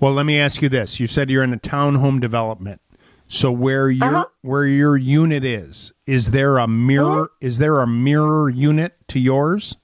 Well, 0.00 0.12
let 0.14 0.26
me 0.26 0.38
ask 0.38 0.62
you 0.62 0.68
this: 0.68 1.00
You 1.00 1.06
said 1.06 1.28
you're 1.30 1.42
in 1.42 1.52
a 1.52 1.59
townhome 1.59 2.20
development. 2.20 2.80
So 3.28 3.50
where 3.50 3.90
your 3.90 4.16
Uh-huh. 4.16 4.24
where 4.42 4.66
your 4.66 4.96
unit 4.96 5.44
is, 5.44 5.92
is 6.06 6.30
there 6.30 6.59
a 6.59 6.68
mirror? 6.68 7.30
Is 7.40 7.59
there 7.59 7.80
a 7.80 7.86
mirror 7.86 8.48
unit 8.50 8.94
to 9.09 9.18
yours? 9.18 9.76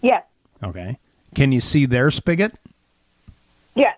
yes, 0.00 0.22
Okay. 0.62 0.98
Can 1.34 1.50
you 1.52 1.60
see 1.60 1.86
their 1.86 2.10
spigot? 2.10 2.54
yes, 3.74 3.96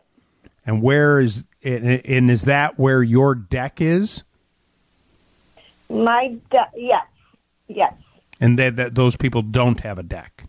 And 0.66 0.80
where 0.82 1.20
is 1.20 1.46
and 1.66 2.06
and 2.06 2.30
is 2.30 2.44
that 2.44 2.78
where 2.78 3.02
your 3.02 3.34
deck 3.34 3.80
is? 3.80 4.22
my 5.88 6.34
de- 6.50 6.70
yes, 6.76 7.06
yes. 7.68 7.94
And 8.40 8.58
that 8.58 8.76
that 8.76 8.94
those 8.94 9.16
people 9.16 9.42
don't 9.42 9.80
have 9.80 9.98
a 9.98 10.02
deck. 10.02 10.44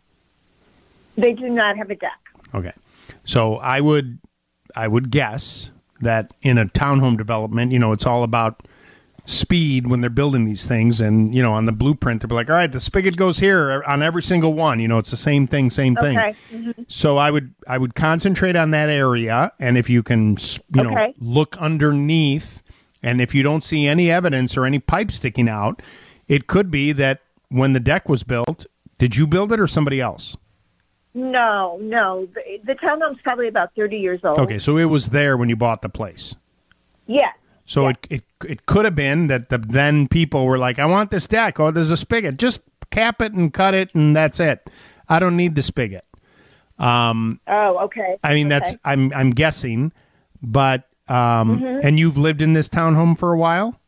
They 1.16 1.34
do 1.34 1.50
not 1.50 1.78
have 1.78 1.90
a 1.90 1.96
deck. 1.96 2.20
Okay. 2.54 2.74
So 3.26 3.56
I 3.58 3.82
would 3.82 4.20
I 4.76 4.88
would 4.88 5.10
guess 5.10 5.72
that 6.02 6.34
in 6.42 6.58
a 6.58 6.66
townhome 6.66 7.18
development, 7.18 7.72
you 7.72 7.80
know, 7.80 7.92
it's 7.92 8.06
all 8.06 8.24
about 8.24 8.67
speed 9.30 9.88
when 9.88 10.00
they're 10.00 10.10
building 10.10 10.46
these 10.46 10.66
things 10.66 11.02
and 11.02 11.36
you 11.36 11.44
know 11.44 11.52
on 11.54 11.66
the 11.66 11.72
blueprint 11.74 12.22
they'll 12.22 12.30
be 12.30 12.34
like 12.34 12.50
all 12.50 12.56
right 12.56 12.72
the 12.72 12.80
spigot 12.80 13.18
goes 13.18 13.40
here 13.40 13.84
on 13.86 14.02
every 14.02 14.24
single 14.24 14.54
one 14.54 14.80
you 14.80 14.88
know 14.88 14.98
it's 14.98 15.12
the 15.12 15.18
same 15.18 15.46
thing 15.46 15.70
same 15.70 15.96
thing 15.98 16.18
Okay. 16.18 16.34
Mhm. 16.54 16.86
so 16.88 17.18
i 17.18 17.30
would 17.30 17.54
i 17.68 17.78
would 17.78 17.94
concentrate 17.94 18.56
on 18.56 18.72
that 18.72 18.88
area 18.90 19.52
and 19.60 19.78
if 19.78 19.90
you 19.90 20.02
can 20.02 20.38
you 20.74 20.82
know 20.84 21.14
look 21.20 21.58
underneath 21.58 22.64
and 23.04 23.20
if 23.20 23.36
you 23.36 23.44
don't 23.44 23.66
see 23.66 23.86
any 23.86 24.10
evidence 24.10 24.56
or 24.56 24.66
any 24.66 24.80
pipe 24.80 25.12
sticking 25.12 25.50
out 25.50 25.82
it 26.30 26.48
could 26.48 26.72
be 26.72 26.94
that 26.94 27.20
when 27.50 27.74
the 27.74 27.82
deck 27.82 28.08
was 28.08 28.24
built 28.24 28.66
did 28.98 29.18
you 29.18 29.28
build 29.28 29.52
it 29.52 29.60
or 29.60 29.68
somebody 29.68 30.00
else 30.00 30.38
No, 31.14 31.78
no. 31.82 32.28
The, 32.34 32.42
the 32.64 32.76
townhome's 32.76 33.18
probably 33.24 33.48
about 33.50 33.72
thirty 33.76 33.98
years 33.98 34.22
old. 34.24 34.38
Okay, 34.40 34.60
so 34.60 34.78
it 34.78 34.86
was 34.86 35.10
there 35.10 35.36
when 35.36 35.50
you 35.50 35.56
bought 35.56 35.82
the 35.82 35.90
place. 35.90 36.36
Yes. 37.08 37.34
So 37.68 37.90
it, 37.90 37.98
it 38.10 38.24
it 38.48 38.66
could 38.66 38.86
have 38.86 38.96
been 38.96 39.28
that 39.28 39.50
the 39.50 39.58
then 39.60 40.08
people 40.08 40.46
were 40.46 40.58
like, 40.58 40.80
I 40.80 40.86
want 40.86 41.12
this 41.12 41.28
deck. 41.28 41.60
Oh, 41.60 41.70
there's 41.70 41.92
a 41.92 41.98
spigot. 41.98 42.38
Just 42.38 42.62
cap 42.92 43.22
it 43.22 43.34
and 43.34 43.54
cut 43.54 43.74
it, 43.76 43.94
and 43.94 44.16
that's 44.16 44.40
it. 44.40 44.68
I 45.10 45.20
don't 45.20 45.36
need 45.38 45.54
the 45.56 45.62
spigot. 45.62 46.06
Um, 46.80 47.40
Oh, 47.48 47.78
okay. 47.86 48.16
I 48.24 48.34
mean 48.34 48.48
that's 48.48 48.76
I'm 48.86 49.12
I'm 49.14 49.32
guessing, 49.32 49.92
but 50.42 50.88
um, 51.10 51.60
Mhm. 51.60 51.84
and 51.84 52.00
you've 52.00 52.18
lived 52.18 52.42
in 52.42 52.54
this 52.54 52.70
townhome 52.70 53.18
for 53.18 53.32
a 53.34 53.38
while. 53.38 53.80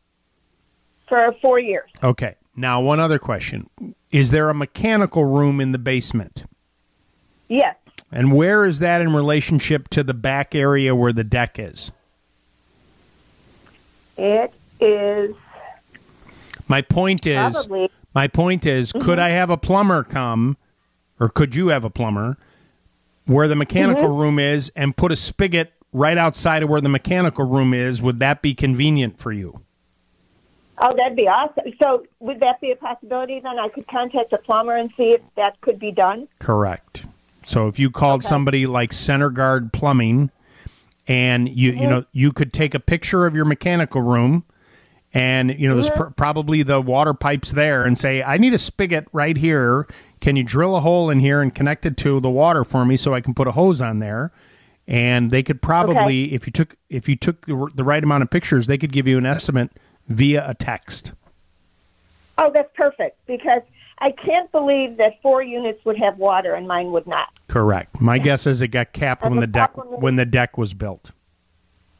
for 1.08 1.34
four 1.42 1.58
years. 1.58 1.90
Okay. 2.04 2.34
Now 2.56 2.80
one 2.80 3.00
other 3.00 3.18
question: 3.18 3.68
Is 4.10 4.30
there 4.30 4.50
a 4.50 4.54
mechanical 4.54 5.24
room 5.24 5.60
in 5.60 5.72
the 5.72 5.78
basement? 5.78 6.44
Yes. 7.48 7.76
And 8.12 8.32
where 8.32 8.64
is 8.64 8.78
that 8.80 9.00
in 9.00 9.14
relationship 9.14 9.88
to 9.90 10.02
the 10.02 10.14
back 10.14 10.54
area 10.54 10.94
where 10.94 11.12
the 11.12 11.24
deck 11.24 11.56
is? 11.58 11.92
It 14.20 14.52
is 14.80 15.34
My 16.68 16.82
point 16.82 17.26
is, 17.26 17.66
Probably. 17.66 17.90
my 18.14 18.28
point 18.28 18.64
is, 18.66 18.92
could 18.92 19.18
Mhm. 19.18 19.22
I 19.22 19.30
have 19.30 19.50
a 19.50 19.56
plumber 19.56 20.04
come, 20.04 20.56
or 21.18 21.28
could 21.28 21.54
you 21.54 21.68
have 21.68 21.84
a 21.84 21.90
plumber, 21.90 22.36
where 23.26 23.48
the 23.48 23.56
mechanical 23.56 24.10
Mhm. 24.10 24.20
room 24.20 24.38
is, 24.38 24.70
and 24.76 24.96
put 24.96 25.10
a 25.10 25.16
spigot 25.16 25.72
right 25.92 26.16
outside 26.16 26.62
of 26.62 26.68
where 26.68 26.80
the 26.80 26.88
mechanical 26.88 27.44
room 27.44 27.74
is? 27.74 28.00
Would 28.02 28.20
that 28.20 28.40
be 28.40 28.54
convenient 28.54 29.18
for 29.18 29.32
you? 29.32 29.62
Oh, 30.78 30.94
that'd 30.96 31.16
be 31.16 31.26
awesome. 31.26 31.72
So, 31.82 32.04
would 32.20 32.38
that 32.40 32.60
be 32.60 32.70
a 32.70 32.76
possibility? 32.76 33.40
Then 33.40 33.58
I 33.58 33.68
could 33.68 33.88
contact 33.88 34.32
a 34.32 34.38
plumber 34.38 34.76
and 34.76 34.90
see 34.96 35.12
if 35.14 35.20
that 35.36 35.60
could 35.62 35.78
be 35.80 35.90
done. 35.90 36.28
Correct. 36.38 37.04
So 37.44 37.66
if 37.68 37.78
you 37.80 37.90
called 37.90 38.22
somebody 38.22 38.66
like 38.66 38.92
Center 38.92 39.30
Guard 39.30 39.72
Plumbing, 39.72 40.30
and 41.10 41.48
you 41.48 41.72
you 41.72 41.88
know 41.88 42.04
you 42.12 42.30
could 42.30 42.52
take 42.52 42.72
a 42.72 42.78
picture 42.78 43.26
of 43.26 43.34
your 43.34 43.44
mechanical 43.44 44.00
room, 44.00 44.44
and 45.12 45.58
you 45.58 45.68
know 45.68 45.74
there's 45.74 45.90
pr- 45.90 46.10
probably 46.10 46.62
the 46.62 46.80
water 46.80 47.12
pipes 47.12 47.50
there, 47.50 47.84
and 47.84 47.98
say 47.98 48.22
I 48.22 48.38
need 48.38 48.54
a 48.54 48.58
spigot 48.58 49.08
right 49.12 49.36
here. 49.36 49.88
Can 50.20 50.36
you 50.36 50.44
drill 50.44 50.76
a 50.76 50.80
hole 50.80 51.10
in 51.10 51.18
here 51.18 51.42
and 51.42 51.52
connect 51.52 51.84
it 51.84 51.96
to 51.98 52.20
the 52.20 52.30
water 52.30 52.62
for 52.62 52.84
me 52.84 52.96
so 52.96 53.12
I 53.12 53.20
can 53.20 53.34
put 53.34 53.48
a 53.48 53.52
hose 53.52 53.82
on 53.82 53.98
there? 53.98 54.30
And 54.86 55.30
they 55.32 55.42
could 55.42 55.62
probably, 55.62 56.32
if 56.32 56.46
you 56.46 56.52
took 56.52 56.76
if 56.88 57.08
you 57.08 57.16
took 57.16 57.44
the 57.46 57.84
right 57.84 58.02
amount 58.02 58.22
of 58.22 58.30
pictures, 58.30 58.68
they 58.68 58.78
could 58.78 58.92
give 58.92 59.08
you 59.08 59.18
an 59.18 59.26
estimate 59.26 59.72
via 60.08 60.48
a 60.48 60.54
text. 60.54 61.12
Oh, 62.38 62.52
that's 62.54 62.70
perfect 62.76 63.18
because 63.26 63.62
I 63.98 64.12
can't 64.12 64.50
believe 64.52 64.96
that 64.98 65.20
four 65.22 65.42
units 65.42 65.84
would 65.84 65.98
have 65.98 66.18
water 66.18 66.54
and 66.54 66.68
mine 66.68 66.92
would 66.92 67.08
not. 67.08 67.28
Correct. 67.50 68.00
My 68.00 68.18
guess 68.18 68.46
is 68.46 68.62
it 68.62 68.68
got 68.68 68.92
capped 68.92 69.24
And 69.24 69.32
when 69.32 69.40
the 69.40 69.46
deck 69.48 69.72
when 69.76 70.14
the 70.14 70.24
deck 70.24 70.56
was 70.56 70.72
built. 70.72 71.10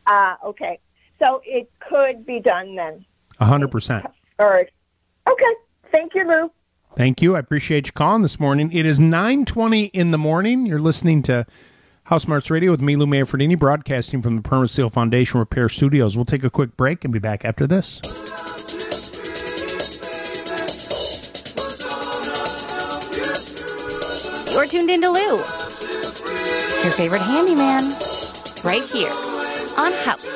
Ah, 0.07 0.39
okay. 0.45 0.79
So 1.21 1.43
it 1.45 1.69
could 1.81 2.25
be 2.25 2.39
done 2.39 2.77
then. 2.77 3.05
A 3.41 3.47
hundred 3.47 3.73
percent. 3.73 4.07
All 4.39 4.49
right. 4.49 4.69
okay. 5.29 5.55
Thank 5.91 6.15
you, 6.15 6.25
Lou. 6.25 6.53
Thank 6.97 7.21
you. 7.21 7.35
I 7.35 7.41
appreciate 7.41 7.87
you 7.87 7.93
calling 7.93 8.23
this 8.23 8.39
morning. 8.39 8.73
It 8.73 8.87
is 8.87 9.01
920 9.01 9.87
in 9.87 10.13
the 10.13 10.19
morning. 10.19 10.67
You're 10.67 10.81
listening 10.81 11.23
to 11.25 11.47
House 12.05 12.23
Smarts 12.25 12.49
Radio 12.49 12.71
with 12.71 12.81
me, 12.81 12.95
Lou 12.95 13.07
Manfredini, 13.07 13.59
broadcasting 13.59 14.23
from 14.23 14.37
the 14.37 14.43
Permanent 14.43 14.71
Seal 14.71 14.89
Foundation 14.89 15.41
Repair 15.41 15.69
Studios. 15.69 16.17
We'll 16.17 16.25
take 16.27 16.45
a 16.45 16.51
quick 16.51 16.77
break 16.77 17.05
and 17.05 17.13
be 17.13 17.19
back 17.19 17.45
after 17.45 17.67
this. 17.67 18.01
You're 24.53 24.67
tuned 24.67 24.91
into 24.91 25.11
Lou, 25.11 25.37
your 26.83 26.93
favorite 26.93 27.23
handyman, 27.23 27.93
right 28.65 28.83
here 28.83 29.13
on 29.79 29.93
House 29.93 30.27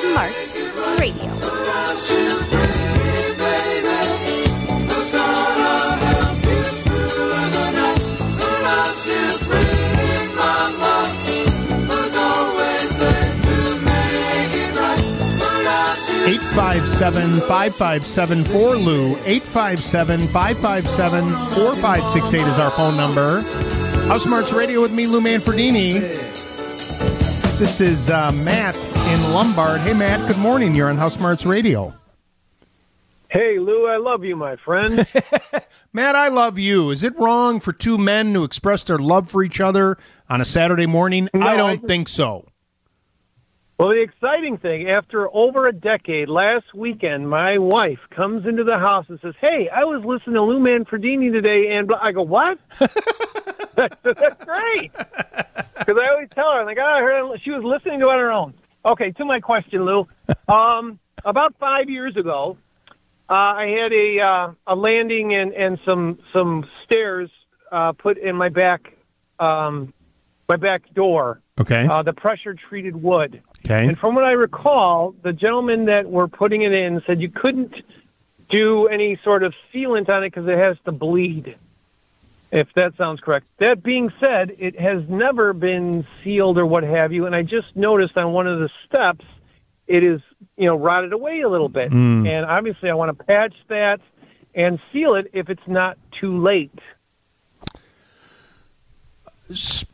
Smarts 0.00 0.98
Radio. 1.00 2.91
857 16.32 17.40
5574 17.40 18.76
Lou. 18.76 19.08
857 19.26 20.20
557 20.28 21.28
4568 21.28 22.40
is 22.48 22.58
our 22.58 22.70
phone 22.70 22.96
number. 22.96 23.42
House 24.08 24.22
Smarts 24.22 24.50
Radio 24.50 24.80
with 24.80 24.92
me, 24.94 25.06
Lou 25.06 25.20
Manfredini. 25.20 26.00
This 27.58 27.82
is 27.82 28.08
uh, 28.08 28.32
Matt 28.46 28.74
in 29.10 29.34
Lombard. 29.34 29.82
Hey, 29.82 29.92
Matt, 29.92 30.26
good 30.26 30.38
morning. 30.38 30.74
You're 30.74 30.88
on 30.88 30.96
House 30.96 31.16
Smarts 31.16 31.44
Radio. 31.44 31.92
Hey, 33.28 33.58
Lou, 33.58 33.86
I 33.86 33.98
love 33.98 34.24
you, 34.24 34.34
my 34.34 34.56
friend. 34.56 35.06
Matt, 35.92 36.16
I 36.16 36.28
love 36.28 36.58
you. 36.58 36.90
Is 36.90 37.04
it 37.04 37.12
wrong 37.18 37.60
for 37.60 37.74
two 37.74 37.98
men 37.98 38.32
to 38.32 38.44
express 38.44 38.84
their 38.84 38.98
love 38.98 39.28
for 39.30 39.42
each 39.42 39.60
other 39.60 39.98
on 40.30 40.40
a 40.40 40.46
Saturday 40.46 40.86
morning? 40.86 41.28
No, 41.34 41.46
I 41.46 41.58
don't 41.58 41.70
I 41.70 41.76
just- 41.76 41.86
think 41.88 42.08
so. 42.08 42.46
Well, 43.82 43.90
the 43.90 44.00
exciting 44.00 44.58
thing, 44.58 44.88
after 44.90 45.28
over 45.34 45.66
a 45.66 45.72
decade, 45.72 46.28
last 46.28 46.72
weekend, 46.72 47.28
my 47.28 47.58
wife 47.58 47.98
comes 48.10 48.46
into 48.46 48.62
the 48.62 48.78
house 48.78 49.06
and 49.08 49.18
says, 49.20 49.34
Hey, 49.40 49.68
I 49.68 49.82
was 49.82 50.04
listening 50.04 50.36
to 50.36 50.42
Lou 50.42 50.60
Manfredini 50.60 51.32
today, 51.32 51.74
and. 51.74 51.92
I 52.00 52.12
go, 52.12 52.22
What? 52.22 52.60
That's 53.74 54.44
great. 54.44 54.92
Because 54.92 56.00
I 56.00 56.10
always 56.10 56.28
tell 56.32 56.52
her, 56.52 56.60
I'm 56.60 56.66
like, 56.66 56.78
oh, 56.80 56.84
I 56.84 57.00
heard 57.00 57.40
she 57.42 57.50
was 57.50 57.64
listening 57.64 57.98
to 57.98 58.06
it 58.06 58.12
on 58.12 58.18
her 58.20 58.30
own. 58.30 58.54
Okay, 58.86 59.10
to 59.10 59.24
my 59.24 59.40
question, 59.40 59.84
Lou. 59.84 60.06
Um, 60.48 61.00
about 61.24 61.56
five 61.58 61.90
years 61.90 62.16
ago, 62.16 62.56
uh, 63.28 63.34
I 63.34 63.66
had 63.66 63.92
a 63.92 64.20
uh, 64.20 64.52
a 64.68 64.76
landing 64.76 65.34
and, 65.34 65.52
and 65.54 65.80
some 65.84 66.20
some 66.32 66.68
stairs 66.84 67.30
uh, 67.72 67.92
put 67.92 68.18
in 68.18 68.36
my 68.36 68.48
back 68.48 68.92
um, 69.40 69.92
my 70.48 70.56
back 70.56 70.82
door. 70.94 71.40
Okay. 71.60 71.86
Uh, 71.86 72.02
the 72.02 72.12
pressure 72.12 72.54
treated 72.54 72.94
wood. 72.94 73.42
Okay. 73.64 73.86
And 73.88 73.98
from 73.98 74.14
what 74.14 74.24
I 74.24 74.32
recall, 74.32 75.14
the 75.22 75.32
gentlemen 75.32 75.84
that 75.86 76.10
were 76.10 76.28
putting 76.28 76.62
it 76.62 76.72
in 76.72 77.02
said 77.06 77.20
you 77.20 77.28
couldn't 77.28 77.74
do 78.50 78.86
any 78.88 79.18
sort 79.22 79.44
of 79.44 79.54
sealant 79.72 80.10
on 80.10 80.24
it 80.24 80.30
because 80.32 80.48
it 80.48 80.58
has 80.58 80.76
to 80.84 80.92
bleed. 80.92 81.56
If 82.50 82.68
that 82.74 82.94
sounds 82.98 83.20
correct. 83.20 83.46
That 83.58 83.82
being 83.82 84.12
said, 84.20 84.54
it 84.58 84.78
has 84.78 85.02
never 85.08 85.54
been 85.54 86.06
sealed 86.22 86.58
or 86.58 86.66
what 86.66 86.82
have 86.82 87.10
you, 87.10 87.24
and 87.24 87.34
I 87.34 87.42
just 87.42 87.74
noticed 87.74 88.18
on 88.18 88.32
one 88.32 88.46
of 88.46 88.60
the 88.60 88.68
steps 88.86 89.24
it 89.86 90.04
is, 90.04 90.20
you 90.56 90.68
know, 90.68 90.76
rotted 90.76 91.12
away 91.12 91.40
a 91.40 91.48
little 91.48 91.68
bit. 91.68 91.90
Mm. 91.90 92.28
And 92.28 92.46
obviously 92.46 92.90
I 92.90 92.94
want 92.94 93.16
to 93.16 93.24
patch 93.24 93.54
that 93.68 94.00
and 94.54 94.78
seal 94.92 95.14
it 95.14 95.30
if 95.32 95.48
it's 95.48 95.66
not 95.66 95.98
too 96.20 96.40
late. 96.42 96.78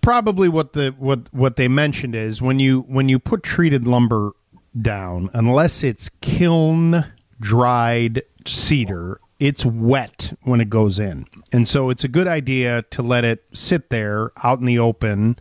Probably 0.00 0.48
what 0.48 0.72
the 0.72 0.94
what 0.98 1.32
what 1.32 1.56
they 1.56 1.68
mentioned 1.68 2.14
is 2.14 2.40
when 2.40 2.58
you 2.58 2.82
when 2.82 3.08
you 3.08 3.18
put 3.18 3.42
treated 3.42 3.86
lumber 3.86 4.32
down 4.80 5.30
unless 5.32 5.82
it's 5.82 6.08
kiln 6.20 7.04
dried 7.40 8.22
cedar 8.46 9.20
it's 9.38 9.64
wet 9.64 10.36
when 10.42 10.60
it 10.60 10.68
goes 10.68 10.98
in. 10.98 11.26
And 11.52 11.68
so 11.68 11.90
it's 11.90 12.04
a 12.04 12.08
good 12.08 12.26
idea 12.26 12.82
to 12.90 13.02
let 13.02 13.24
it 13.24 13.44
sit 13.52 13.88
there 13.90 14.32
out 14.42 14.58
in 14.58 14.66
the 14.66 14.78
open 14.78 15.38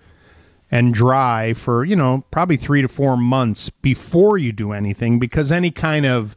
and 0.70 0.94
dry 0.94 1.54
for 1.54 1.86
you 1.86 1.96
know 1.96 2.26
probably 2.30 2.58
3 2.58 2.82
to 2.82 2.88
4 2.88 3.18
months 3.18 3.70
before 3.70 4.38
you 4.38 4.52
do 4.52 4.74
anything 4.74 5.18
because 5.18 5.52
any 5.52 5.72
kind 5.72 6.06
of 6.06 6.36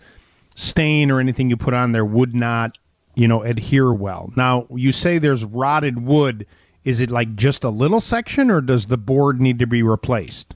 stain 0.55 1.11
or 1.11 1.20
anything 1.20 1.51
you 1.51 1.57
put 1.57 1.74
on 1.74 1.93
there 1.93 2.05
would 2.05 2.35
not 2.35 2.78
you 3.15 3.27
know 3.28 3.43
adhere 3.43 3.93
well. 3.93 4.32
Now 4.36 4.66
you 4.70 4.93
say 4.93 5.19
there's 5.19 5.44
rotted 5.44 6.02
wood 6.02 6.47
is 6.85 7.01
it 7.01 7.11
like 7.11 7.35
just 7.35 7.65
a 7.65 7.70
little 7.70 8.01
section 8.01 8.51
or 8.51 8.61
does 8.61 8.86
the 8.86 8.97
board 8.97 9.40
need 9.40 9.59
to 9.59 9.66
be 9.66 9.82
replaced 9.82 10.55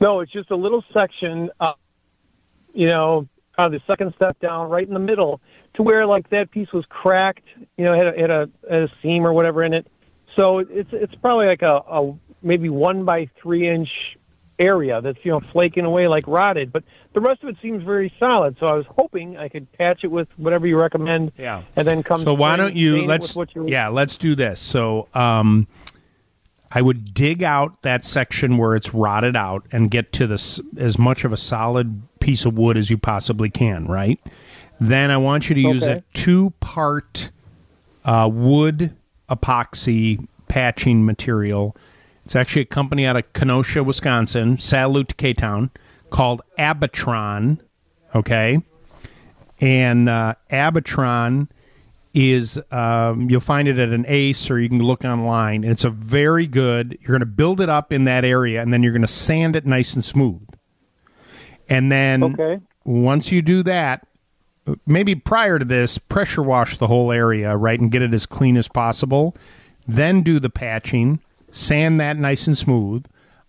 No, 0.00 0.20
it's 0.20 0.32
just 0.32 0.50
a 0.50 0.56
little 0.56 0.84
section, 0.92 1.50
uh, 1.60 1.72
you 2.74 2.88
know, 2.88 3.26
uh, 3.58 3.68
the 3.68 3.80
second 3.86 4.12
step 4.14 4.38
down, 4.40 4.68
right 4.68 4.86
in 4.86 4.92
the 4.92 5.00
middle, 5.00 5.40
to 5.74 5.82
where 5.82 6.06
like 6.06 6.28
that 6.30 6.50
piece 6.50 6.72
was 6.72 6.84
cracked, 6.86 7.46
you 7.76 7.84
know, 7.84 7.94
had 7.94 8.06
a, 8.08 8.20
had 8.20 8.30
a, 8.30 8.50
had 8.70 8.82
a 8.82 8.90
seam 9.02 9.26
or 9.26 9.32
whatever 9.32 9.62
in 9.62 9.72
it. 9.72 9.86
So 10.34 10.58
it's 10.58 10.90
it's 10.92 11.14
probably 11.14 11.46
like 11.46 11.62
a, 11.62 11.82
a 11.88 12.14
maybe 12.42 12.68
one 12.68 13.04
by 13.04 13.30
three 13.40 13.66
inch 13.68 14.18
area 14.58 15.00
that's 15.02 15.18
you 15.22 15.30
know 15.30 15.40
flaking 15.52 15.84
away 15.84 16.08
like 16.08 16.26
rotted, 16.26 16.72
but 16.72 16.82
the 17.12 17.20
rest 17.20 17.42
of 17.42 17.48
it 17.48 17.56
seems 17.62 17.82
very 17.82 18.12
solid. 18.18 18.56
So 18.58 18.66
I 18.66 18.74
was 18.74 18.86
hoping 18.88 19.36
I 19.36 19.48
could 19.48 19.70
patch 19.72 20.04
it 20.04 20.10
with 20.10 20.28
whatever 20.36 20.66
you 20.66 20.78
recommend. 20.78 21.32
Yeah. 21.38 21.62
and 21.76 21.86
then 21.86 22.02
come. 22.02 22.18
so 22.20 22.34
why 22.34 22.56
don't 22.56 22.74
you 22.74 23.04
let's 23.06 23.36
what 23.36 23.50
yeah 23.68 23.88
let's 23.88 24.16
do 24.16 24.34
this 24.34 24.60
so 24.60 25.08
um 25.14 25.66
i 26.72 26.80
would 26.82 27.12
dig 27.14 27.42
out 27.42 27.80
that 27.82 28.02
section 28.04 28.56
where 28.58 28.74
it's 28.74 28.92
rotted 28.94 29.36
out 29.36 29.64
and 29.72 29.90
get 29.90 30.12
to 30.12 30.26
this 30.26 30.60
as 30.78 30.98
much 30.98 31.24
of 31.24 31.32
a 31.32 31.36
solid 31.36 32.02
piece 32.20 32.44
of 32.44 32.56
wood 32.58 32.76
as 32.76 32.90
you 32.90 32.98
possibly 32.98 33.48
can 33.50 33.86
right 33.86 34.18
then 34.80 35.10
i 35.10 35.16
want 35.16 35.48
you 35.48 35.54
to 35.54 35.60
use 35.60 35.84
Okay. 35.84 35.98
a 35.98 36.04
two 36.16 36.50
part 36.60 37.30
uh, 38.04 38.28
wood 38.32 38.94
epoxy 39.30 40.26
patching 40.48 41.04
material 41.04 41.76
it's 42.26 42.36
actually 42.36 42.62
a 42.62 42.66
company 42.66 43.06
out 43.06 43.16
of 43.16 43.32
kenosha 43.32 43.82
wisconsin 43.82 44.58
salute 44.58 45.08
to 45.08 45.14
k-town 45.14 45.70
called 46.10 46.42
abatron 46.58 47.58
okay 48.14 48.60
and 49.60 50.08
uh, 50.08 50.34
Abatron 50.50 51.48
is 52.12 52.60
um, 52.70 53.28
you'll 53.30 53.40
find 53.40 53.68
it 53.68 53.78
at 53.78 53.90
an 53.90 54.04
Ace 54.08 54.50
or 54.50 54.60
you 54.60 54.68
can 54.68 54.82
look 54.82 55.04
online. 55.04 55.64
And 55.64 55.72
it's 55.72 55.84
a 55.84 55.90
very 55.90 56.46
good. 56.46 56.98
You're 57.00 57.08
going 57.08 57.20
to 57.20 57.26
build 57.26 57.60
it 57.60 57.68
up 57.68 57.92
in 57.92 58.04
that 58.04 58.24
area, 58.24 58.60
and 58.62 58.72
then 58.72 58.82
you're 58.82 58.92
going 58.92 59.02
to 59.02 59.06
sand 59.06 59.56
it 59.56 59.66
nice 59.66 59.94
and 59.94 60.04
smooth. 60.04 60.46
And 61.68 61.90
then 61.90 62.22
Okay. 62.22 62.60
once 62.84 63.32
you 63.32 63.42
do 63.42 63.62
that, 63.64 64.06
maybe 64.86 65.14
prior 65.14 65.58
to 65.58 65.64
this, 65.64 65.98
pressure 65.98 66.42
wash 66.42 66.76
the 66.78 66.86
whole 66.86 67.12
area, 67.12 67.56
right, 67.56 67.78
and 67.80 67.90
get 67.90 68.02
it 68.02 68.12
as 68.14 68.26
clean 68.26 68.56
as 68.56 68.68
possible. 68.68 69.34
Then 69.88 70.22
do 70.22 70.38
the 70.40 70.50
patching, 70.50 71.20
sand 71.50 72.00
that 72.00 72.16
nice 72.16 72.46
and 72.46 72.56
smooth. 72.56 73.04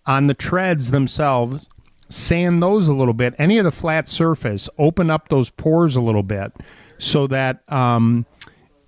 On 0.06 0.26
the 0.26 0.34
treads 0.34 0.90
themselves, 0.90 1.66
sand 2.08 2.62
those 2.62 2.88
a 2.88 2.94
little 2.94 3.14
bit. 3.14 3.34
Any 3.38 3.58
of 3.58 3.64
the 3.64 3.70
flat 3.70 4.08
surface, 4.08 4.68
open 4.78 5.10
up 5.10 5.28
those 5.28 5.50
pores 5.50 5.96
a 5.96 6.00
little 6.00 6.22
bit 6.22 6.52
so 6.96 7.26
that 7.26 7.70
um, 7.70 8.24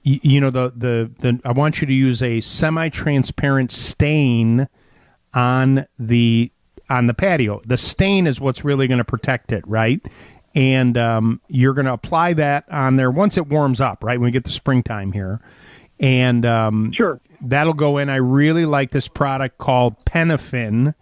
y- 0.05 0.21
you 0.23 0.41
know 0.41 0.51
the, 0.51 0.73
the 0.77 1.11
the 1.19 1.41
I 1.45 1.53
want 1.53 1.81
you 1.81 1.87
to 1.87 1.93
use 1.93 2.23
a 2.23 2.41
semi-transparent 2.41 3.71
stain 3.71 4.69
on 5.35 5.87
the 5.99 6.51
on 6.89 7.07
the 7.07 7.15
patio. 7.15 7.61
The 7.67 7.77
stain 7.77 8.27
is 8.27 8.41
what's 8.41 8.65
really 8.65 8.89
going 8.89 8.99
to 8.99 9.05
protect 9.05 9.53
it, 9.53 9.67
right? 9.67 10.01
And 10.55 10.99
um, 10.99 11.41
you're 11.49 11.75
going 11.75 11.87
to 11.87 11.93
apply 11.93 12.33
that 12.35 12.65
on 12.71 12.97
there 12.97 13.11
once 13.11 13.37
it 13.37 13.47
warms 13.47 13.81
up, 13.81 14.03
right? 14.03 14.19
When 14.19 14.25
we 14.27 14.33
get 14.33 14.45
the 14.45 14.51
springtime 14.51 15.13
here, 15.13 15.41
and 16.01 16.45
um, 16.45 16.91
sure, 16.93 17.21
that'll 17.41 17.75
go 17.75 17.99
in. 17.99 18.09
I 18.09 18.17
really 18.17 18.67
like 18.67 18.91
this 18.91 19.09
product 19.09 19.59
called 19.59 20.05
Penofin, 20.05 20.95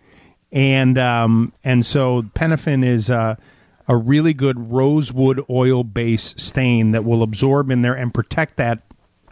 and 0.53 0.99
um, 0.99 1.53
and 1.65 1.85
so 1.85 2.25
Penofin 2.35 2.85
is 2.85 3.11
uh, 3.11 3.37
a 3.87 3.97
really 3.97 4.35
good 4.35 4.71
rosewood 4.71 5.45
oil 5.49 5.85
base 5.85 6.35
stain 6.37 6.93
that 6.93 7.05
will 7.05 7.23
absorb 7.23 7.71
in 7.71 7.83
there 7.83 7.95
and 7.95 8.13
protect 8.13 8.57
that 8.57 8.83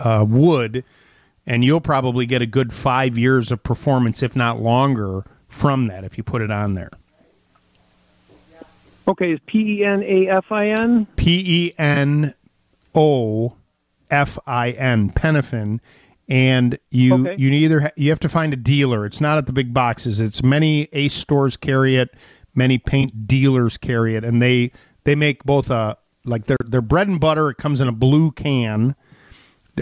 uh, 0.00 0.24
wood, 0.28 0.84
and 1.46 1.64
you'll 1.64 1.80
probably 1.80 2.26
get 2.26 2.42
a 2.42 2.46
good 2.46 2.72
five 2.72 3.16
years 3.18 3.50
of 3.50 3.62
performance, 3.62 4.22
if 4.22 4.34
not 4.34 4.60
longer, 4.60 5.24
from 5.48 5.86
that 5.88 6.04
if 6.04 6.16
you 6.18 6.24
put 6.24 6.42
it 6.42 6.50
on 6.50 6.74
there. 6.74 6.90
Okay, 9.08 9.32
is 9.32 9.40
P 9.46 9.80
E 9.80 9.84
N 9.84 10.02
A 10.02 10.28
F 10.28 10.50
I 10.50 10.68
N? 10.68 11.06
P 11.16 11.44
E 11.46 11.74
N 11.78 12.34
O 12.94 13.54
F 14.10 14.38
I 14.46 14.70
N 14.70 15.10
Penofin, 15.10 15.80
and 16.28 16.78
you 16.90 17.14
Okay. 17.14 17.36
you 17.38 17.50
either 17.50 17.80
ha- 17.80 17.90
you 17.96 18.10
have 18.10 18.20
to 18.20 18.28
find 18.28 18.52
a 18.52 18.56
dealer. 18.56 19.06
It's 19.06 19.20
not 19.20 19.38
at 19.38 19.46
the 19.46 19.52
big 19.52 19.72
boxes. 19.72 20.20
It's 20.20 20.42
many 20.42 20.88
Ace 20.92 21.14
stores 21.14 21.56
carry 21.56 21.96
it, 21.96 22.10
many 22.54 22.78
paint 22.78 23.26
dealers 23.26 23.76
carry 23.78 24.16
it, 24.16 24.24
and 24.24 24.40
they 24.42 24.72
they 25.04 25.14
make 25.14 25.44
both 25.44 25.70
a 25.70 25.96
like 26.24 26.46
their 26.46 26.56
their 26.64 26.82
bread 26.82 27.08
and 27.08 27.20
butter. 27.20 27.50
It 27.50 27.56
comes 27.58 27.80
in 27.80 27.88
a 27.88 27.92
blue 27.92 28.32
can. 28.32 28.94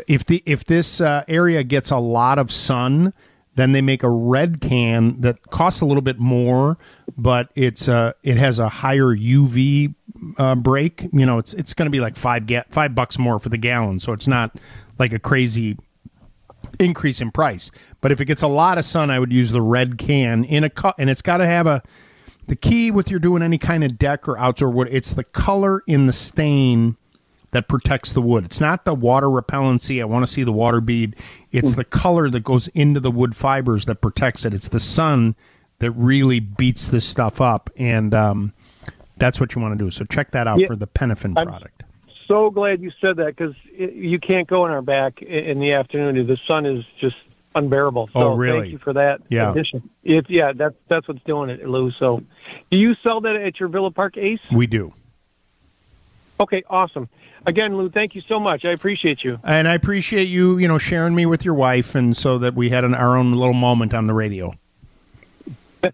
If 0.08 0.24
the 0.24 0.42
if 0.44 0.64
this 0.64 1.00
uh, 1.00 1.24
area 1.28 1.62
gets 1.62 1.90
a 1.90 1.98
lot 1.98 2.38
of 2.38 2.50
sun, 2.50 3.14
then 3.54 3.72
they 3.72 3.80
make 3.80 4.02
a 4.02 4.10
red 4.10 4.60
can 4.60 5.20
that 5.20 5.50
costs 5.50 5.80
a 5.80 5.86
little 5.86 6.02
bit 6.02 6.18
more, 6.18 6.76
but 7.16 7.48
it's 7.54 7.88
uh 7.88 8.12
it 8.24 8.36
has 8.36 8.58
a 8.58 8.68
higher 8.68 9.14
UV 9.16 9.94
uh, 10.36 10.56
break. 10.56 11.08
You 11.12 11.24
know, 11.24 11.38
it's 11.38 11.54
it's 11.54 11.72
going 11.74 11.86
to 11.86 11.90
be 11.90 12.00
like 12.00 12.16
five 12.16 12.46
ga- 12.46 12.64
five 12.70 12.94
bucks 12.94 13.18
more 13.18 13.38
for 13.38 13.48
the 13.50 13.56
gallon, 13.56 14.00
so 14.00 14.12
it's 14.12 14.26
not 14.26 14.56
like 14.98 15.12
a 15.12 15.18
crazy 15.20 15.78
increase 16.80 17.20
in 17.20 17.30
price. 17.30 17.70
But 18.00 18.12
if 18.12 18.20
it 18.20 18.24
gets 18.26 18.42
a 18.42 18.48
lot 18.48 18.78
of 18.78 18.84
sun, 18.84 19.10
I 19.10 19.18
would 19.18 19.32
use 19.32 19.50
the 19.52 19.62
red 19.62 19.98
can 19.98 20.44
in 20.44 20.64
a 20.64 20.70
cut, 20.70 20.94
and 20.98 21.08
it's 21.10 21.22
got 21.22 21.38
to 21.38 21.46
have 21.46 21.66
a. 21.66 21.82
The 22.46 22.56
key 22.56 22.90
with 22.90 23.10
you're 23.10 23.20
doing 23.20 23.42
any 23.42 23.56
kind 23.56 23.82
of 23.82 23.98
deck 23.98 24.28
or 24.28 24.36
outdoor 24.36 24.70
wood, 24.70 24.88
it's 24.90 25.12
the 25.14 25.24
color 25.24 25.82
in 25.86 26.06
the 26.06 26.12
stain 26.12 26.96
that 27.52 27.68
protects 27.68 28.12
the 28.12 28.20
wood. 28.20 28.44
It's 28.44 28.60
not 28.60 28.84
the 28.84 28.94
water 28.94 29.28
repellency. 29.28 30.00
I 30.02 30.04
want 30.04 30.26
to 30.26 30.30
see 30.30 30.42
the 30.44 30.52
water 30.52 30.82
bead. 30.82 31.16
It's 31.52 31.72
the 31.74 31.84
color 31.84 32.28
that 32.28 32.40
goes 32.40 32.68
into 32.68 33.00
the 33.00 33.10
wood 33.10 33.34
fibers 33.34 33.86
that 33.86 34.02
protects 34.02 34.44
it. 34.44 34.52
It's 34.52 34.68
the 34.68 34.80
sun 34.80 35.36
that 35.78 35.92
really 35.92 36.38
beats 36.38 36.86
this 36.88 37.06
stuff 37.06 37.40
up. 37.40 37.70
And 37.78 38.12
um, 38.12 38.52
That's 39.16 39.40
what 39.40 39.54
you 39.54 39.62
want 39.62 39.78
to 39.78 39.82
do. 39.82 39.90
So 39.90 40.04
check 40.04 40.32
that 40.32 40.46
out 40.46 40.58
Yeah. 40.60 40.66
for 40.66 40.76
the 40.76 40.86
Penofin 40.88 41.34
product. 41.34 41.73
So 42.26 42.50
glad 42.50 42.80
you 42.82 42.90
said 43.00 43.16
that 43.16 43.36
because 43.36 43.54
you 43.76 44.18
can't 44.18 44.48
go 44.48 44.64
in 44.66 44.72
our 44.72 44.82
back 44.82 45.20
in 45.22 45.60
the 45.60 45.72
afternoon. 45.72 46.26
The 46.26 46.38
sun 46.46 46.64
is 46.66 46.84
just 47.00 47.16
unbearable. 47.54 48.08
So 48.12 48.20
Oh, 48.20 48.34
really? 48.36 48.60
Thank 48.60 48.72
you 48.72 48.78
for 48.78 48.92
that 48.94 49.20
Yeah. 49.28 49.50
addition. 49.52 49.88
It's 50.02 50.28
yeah, 50.30 50.52
that's 50.54 50.74
that's 50.88 51.06
what's 51.06 51.22
doing 51.24 51.50
it, 51.50 51.68
Lou. 51.68 51.90
So, 51.92 52.22
do 52.70 52.78
you 52.78 52.94
sell 53.02 53.20
that 53.22 53.36
at 53.36 53.60
your 53.60 53.68
Villa 53.68 53.90
Park 53.90 54.16
Ace? 54.16 54.40
We 54.52 54.66
do. 54.66 54.92
Okay, 56.40 56.64
awesome. 56.68 57.08
Again, 57.46 57.76
Lou, 57.76 57.90
thank 57.90 58.14
you 58.14 58.22
so 58.26 58.40
much. 58.40 58.64
I 58.64 58.70
appreciate 58.72 59.22
you. 59.22 59.38
And 59.44 59.68
I 59.68 59.74
appreciate 59.74 60.28
you, 60.28 60.58
you 60.58 60.66
know, 60.66 60.78
sharing 60.78 61.14
me 61.14 61.26
with 61.26 61.44
your 61.44 61.54
wife, 61.54 61.94
and 61.94 62.16
so 62.16 62.38
that 62.38 62.54
we 62.54 62.70
had 62.70 62.84
an, 62.84 62.94
our 62.94 63.16
own 63.16 63.32
little 63.32 63.52
moment 63.54 63.94
on 63.94 64.06
the 64.06 64.14
radio. 64.14 64.52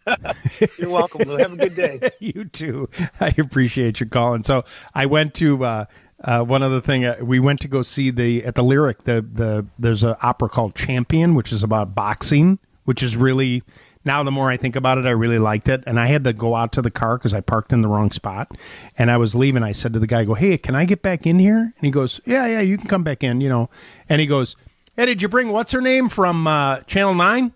You're 0.79 0.91
welcome, 0.91 1.23
Lou. 1.27 1.37
Have 1.37 1.53
a 1.53 1.57
good 1.57 1.75
day. 1.75 2.01
you 2.21 2.45
too. 2.45 2.89
I 3.21 3.35
appreciate 3.37 3.99
you 4.01 4.07
calling. 4.07 4.45
So 4.45 4.65
I 4.95 5.07
went 5.07 5.35
to 5.35 5.65
uh, 5.65 5.85
uh, 6.23 6.43
one 6.43 6.63
other 6.63 6.81
thing. 6.81 7.05
Uh, 7.05 7.17
we 7.23 7.41
went 7.41 7.61
to 7.61 7.69
go 7.69 7.83
see 7.83 8.11
the 8.11 8.45
at 8.45 8.55
the 8.55 8.63
Lyric. 8.63 9.05
The 9.05 9.23
the 9.23 9.67
there's 9.79 10.03
an 10.03 10.17
opera 10.23 10.49
called 10.49 10.75
Champion, 10.75 11.35
which 11.35 11.53
is 11.53 11.63
about 11.63 11.95
boxing, 11.95 12.59
which 12.85 13.03
is 13.03 13.17
really. 13.17 13.63
Now, 14.03 14.23
the 14.23 14.31
more 14.31 14.51
I 14.51 14.57
think 14.57 14.77
about 14.77 14.97
it, 14.97 15.05
I 15.05 15.11
really 15.11 15.39
liked 15.39 15.69
it. 15.69 15.85
And 15.87 16.01
I 16.01 16.07
had 16.07 16.25
to 16.25 16.33
go 16.33 16.55
out 16.57 16.73
to 16.73 16.81
the 16.81 16.91
car 16.91 17.19
because 17.19 17.35
I 17.35 17.43
parked 17.43 17.71
in 17.71 17.83
the 17.83 17.89
wrong 17.89 18.11
spot. 18.11 18.57
And 18.97 19.11
I 19.11 19.19
was 19.19 19.35
leaving. 19.35 19.63
I 19.63 19.73
said 19.73 19.93
to 19.93 19.99
the 19.99 20.07
guy, 20.07 20.21
I 20.21 20.25
go, 20.25 20.33
hey, 20.33 20.57
can 20.57 20.75
I 20.75 20.87
get 20.87 21.03
back 21.03 21.27
in 21.27 21.39
here? 21.39 21.59
And 21.59 21.83
he 21.83 21.91
goes, 21.91 22.19
yeah, 22.25 22.47
yeah, 22.47 22.61
you 22.61 22.79
can 22.79 22.89
come 22.89 23.05
back 23.05 23.23
in, 23.23 23.43
you 23.43 23.51
know. 23.51 23.69
And 24.09 24.19
he 24.19 24.27
goes, 24.27 24.57
hey, 24.97 25.05
did 25.05 25.21
you 25.21 25.29
bring 25.29 25.51
what's 25.51 25.73
her 25.73 25.83
name 25.83 26.09
from 26.09 26.47
uh, 26.47 26.81
Channel 26.81 27.13
9? 27.13 27.53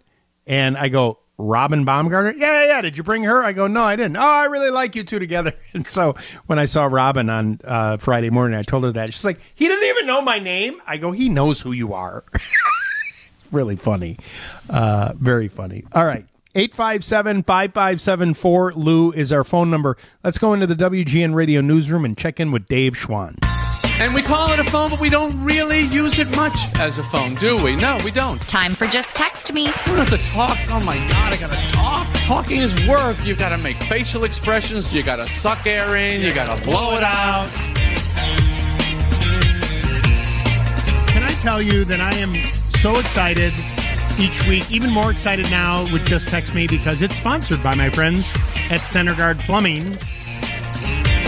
And 0.47 0.77
I 0.77 0.91
go, 0.91 1.19
Robin 1.37 1.85
Baumgarten? 1.85 2.41
Yeah, 2.41 2.61
yeah, 2.61 2.67
yeah. 2.67 2.81
Did 2.81 2.97
you 2.97 3.03
bring 3.03 3.25
her? 3.25 3.43
I 3.43 3.53
go, 3.53 3.67
no, 3.67 3.83
I 3.83 3.97
didn't. 3.97 4.17
Oh, 4.17 4.21
I 4.21 4.45
really 4.45 4.71
like 4.71 4.95
you 4.95 5.05
two 5.05 5.19
together. 5.19 5.53
And 5.75 5.85
so 5.85 6.15
when 6.47 6.61
I 6.61 6.67
saw 6.67 6.85
Robin 6.85 7.29
on 7.29 7.61
uh, 7.65 7.97
Friday 7.97 8.31
morning, 8.31 8.57
I 8.57 8.63
told 8.63 8.85
her 8.85 8.93
that. 8.93 9.13
She's 9.13 9.25
like, 9.25 9.41
he 9.57 9.67
didn't 9.67 9.89
even 9.89 10.07
know 10.07 10.23
my 10.23 10.39
name. 10.39 10.81
I 10.87 10.99
go, 10.99 11.11
he 11.11 11.29
knows 11.29 11.61
who 11.61 11.73
you 11.73 11.95
are. 11.95 12.23
really 13.51 13.75
funny. 13.75 14.19
Uh, 14.71 15.15
very 15.17 15.49
funny. 15.49 15.85
All 15.93 16.05
right. 16.07 16.27
857 16.55 17.43
5574. 17.43 18.75
Lou 18.75 19.11
is 19.11 19.33
our 19.33 19.43
phone 19.43 19.69
number. 19.69 19.97
Let's 20.23 20.39
go 20.39 20.55
into 20.55 20.69
the 20.69 20.77
WGN 20.77 21.35
radio 21.35 21.61
newsroom 21.61 22.05
and 22.05 22.17
check 22.17 22.39
in 22.39 22.53
with 22.53 22.67
Dave 22.67 22.95
Schwan. 22.95 23.37
And 24.01 24.13
we 24.13 24.23
call 24.23 24.53
it 24.53 24.59
a 24.59 24.65
phone, 24.65 24.91
but 24.91 25.01
we 25.01 25.09
don't 25.09 25.33
really 25.45 25.83
use 25.83 26.19
it 26.19 26.29
much 26.37 26.57
as 26.81 26.99
a 26.99 27.03
phone, 27.05 27.37
do 27.37 27.63
we? 27.63 27.77
No, 27.77 27.99
we 28.05 28.11
don't. 28.11 28.41
Time 28.49 28.75
for 28.75 28.87
just 28.87 29.17
text 29.17 29.53
me. 29.53 29.67
You 29.67 29.73
don't 29.87 29.99
have 29.99 30.09
to 30.09 30.19
talk. 30.19 30.59
Oh 30.71 30.83
my 30.85 30.97
God, 31.09 31.33
I 31.33 31.37
gotta 31.39 31.69
talk. 31.73 32.09
Talking 32.27 32.59
is 32.61 32.75
work. 32.89 33.17
You 33.25 33.37
gotta 33.37 33.57
make 33.59 33.77
facial 33.77 34.25
expressions. 34.25 34.95
You 34.95 35.03
gotta 35.03 35.29
suck 35.29 35.65
air 35.67 35.97
in. 35.97 36.21
You 36.21 36.35
gotta 36.35 36.63
blow 36.65 36.97
it 36.97 37.05
out. 37.05 37.49
Can 41.09 41.23
I 41.23 41.35
tell 41.41 41.63
you 41.63 41.85
that 41.85 42.01
I 42.01 42.15
am 42.17 42.35
so 42.35 42.99
excited 42.99 43.53
each 44.19 44.47
week, 44.49 44.71
even 44.71 44.91
more 44.91 45.11
excited 45.11 45.49
now 45.51 45.83
with 45.93 46.05
Just 46.05 46.29
Text 46.29 46.55
Me 46.55 46.67
because 46.67 47.01
it's 47.01 47.15
sponsored 47.17 47.63
by 47.63 47.75
my 47.75 47.91
friends 47.91 48.33
at 48.71 48.81
Center 48.81 49.15
Guard 49.15 49.39
Plumbing, 49.39 49.97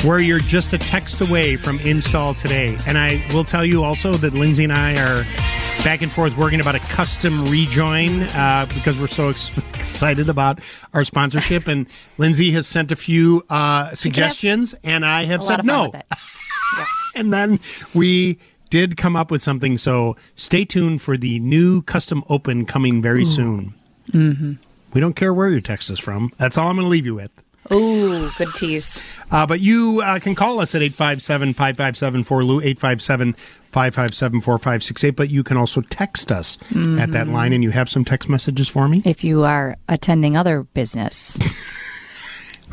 where 0.07 0.21
you're 0.21 0.39
just 0.39 0.73
a 0.73 0.79
text 0.79 1.21
away 1.21 1.57
from 1.57 1.81
install 1.81 2.33
today. 2.33 2.77
And 2.87 2.97
I 2.97 3.21
will 3.35 3.43
tell 3.43 3.65
you 3.65 3.83
also 3.83 4.13
that 4.13 4.35
Lindsay 4.35 4.63
and 4.63 4.73
I 4.73 4.95
are 4.95 5.25
back 5.83 6.01
and 6.01 6.13
forth 6.13 6.37
working 6.37 6.61
about 6.61 6.77
a 6.77 6.79
custom 6.79 7.45
rejoin 7.47 8.23
uh, 8.23 8.67
because 8.73 9.01
we're 9.01 9.09
so 9.09 9.31
ex- 9.31 9.59
excited 9.75 10.29
about 10.29 10.61
our 10.95 11.05
sponsorship. 11.05 11.67
And 11.67 11.89
Lindsay 12.19 12.53
has 12.53 12.69
sent 12.69 12.93
a 12.93 12.97
few 12.97 13.45
uh, 13.51 13.97
suggestions, 13.97 14.77
and 14.85 15.05
I 15.05 15.25
have 15.25 15.43
said 15.43 15.65
no 15.65 15.91
it. 15.93 16.07
and 17.17 17.35
then 17.35 17.59
we 17.93 18.39
did 18.71 18.97
come 18.97 19.17
up 19.17 19.33
with 19.33 19.43
something. 19.43 19.77
So 19.77 20.17
stay 20.37 20.65
tuned 20.65 21.03
for 21.03 21.17
the 21.17 21.41
new 21.41 21.83
custom 21.83 22.23
open 22.29 22.65
coming 22.65 23.03
very 23.03 23.23
Ooh. 23.23 23.27
soon. 23.27 23.75
Mm-hmm. 24.13 24.53
We 24.93 25.01
don't 25.01 25.15
care 25.15 25.35
where 25.35 25.49
your 25.49 25.61
text 25.61 25.91
is 25.91 25.99
from. 25.99 26.33
That's 26.39 26.57
all 26.57 26.69
I'm 26.69 26.77
going 26.77 26.87
to 26.87 26.91
leave 26.91 27.07
you 27.07 27.17
with. 27.17 27.31
Ooh, 27.73 28.31
good 28.39 28.55
tease. 28.55 29.01
Uh, 29.31 29.47
but 29.47 29.61
you 29.61 30.01
uh, 30.05 30.19
can 30.19 30.35
call 30.35 30.61
us 30.61 30.75
at 30.75 30.83
857 30.83 31.55
557 31.55 32.25
4Lou, 32.25 32.59
857 32.59 33.33
557 33.73 34.41
4568. 34.41 35.11
But 35.11 35.31
you 35.31 35.43
can 35.43 35.57
also 35.57 35.81
text 35.83 36.31
us 36.31 36.59
at 36.99 37.13
that 37.13 37.29
line, 37.29 37.53
and 37.53 37.63
you 37.63 37.71
have 37.71 37.89
some 37.89 38.05
text 38.05 38.29
messages 38.29 38.69
for 38.69 38.89
me. 38.89 39.03
If 39.05 39.25
you 39.25 39.45
are 39.45 39.77
attending 39.89 40.37
other 40.37 40.63
business. 40.63 41.39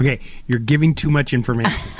Okay, 0.02 0.20
you're 0.48 0.60
giving 0.60 0.96
too 0.96 1.12
much 1.12 1.34
information. 1.34 1.80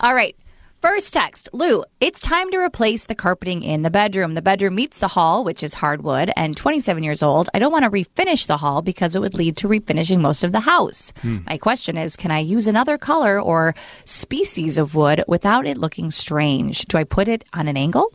All 0.00 0.14
right. 0.14 0.36
First 0.82 1.12
text, 1.12 1.48
Lou, 1.52 1.84
it's 2.00 2.20
time 2.20 2.50
to 2.50 2.58
replace 2.58 3.06
the 3.06 3.14
carpeting 3.14 3.62
in 3.62 3.82
the 3.82 3.90
bedroom. 3.90 4.34
The 4.34 4.42
bedroom 4.42 4.74
meets 4.74 4.98
the 4.98 5.06
hall, 5.06 5.44
which 5.44 5.62
is 5.62 5.74
hardwood 5.74 6.32
and 6.36 6.56
27 6.56 7.04
years 7.04 7.22
old. 7.22 7.48
I 7.54 7.60
don't 7.60 7.70
want 7.70 7.84
to 7.84 7.90
refinish 7.90 8.48
the 8.48 8.56
hall 8.56 8.82
because 8.82 9.14
it 9.14 9.20
would 9.20 9.34
lead 9.34 9.56
to 9.58 9.68
refinishing 9.68 10.18
most 10.18 10.42
of 10.42 10.50
the 10.50 10.58
house. 10.58 11.12
Hmm. 11.22 11.38
My 11.46 11.56
question 11.56 11.96
is, 11.96 12.16
can 12.16 12.32
I 12.32 12.40
use 12.40 12.66
another 12.66 12.98
color 12.98 13.40
or 13.40 13.76
species 14.06 14.76
of 14.76 14.96
wood 14.96 15.22
without 15.28 15.68
it 15.68 15.78
looking 15.78 16.10
strange? 16.10 16.84
Do 16.86 16.98
I 16.98 17.04
put 17.04 17.28
it 17.28 17.44
on 17.52 17.68
an 17.68 17.76
angle? 17.76 18.12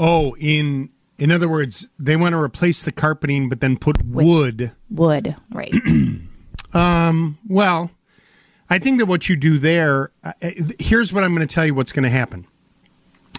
oh, 0.00 0.34
in 0.36 0.88
in 1.18 1.30
other 1.30 1.50
words, 1.50 1.86
they 1.98 2.16
want 2.16 2.32
to 2.32 2.38
replace 2.38 2.82
the 2.82 2.92
carpeting, 2.92 3.50
but 3.50 3.60
then 3.60 3.76
put 3.76 4.02
wood. 4.06 4.72
Wood, 4.88 5.36
right. 5.52 5.74
Um, 6.74 7.38
well, 7.48 7.90
I 8.70 8.78
think 8.78 8.98
that 8.98 9.06
what 9.06 9.28
you 9.28 9.36
do 9.36 9.58
there, 9.58 10.10
uh, 10.22 10.32
uh, 10.42 10.50
here's 10.78 11.12
what 11.12 11.24
I'm 11.24 11.34
going 11.34 11.46
to 11.46 11.52
tell 11.52 11.64
you 11.64 11.74
what's 11.74 11.92
going 11.92 12.04
to 12.04 12.10
happen. 12.10 12.46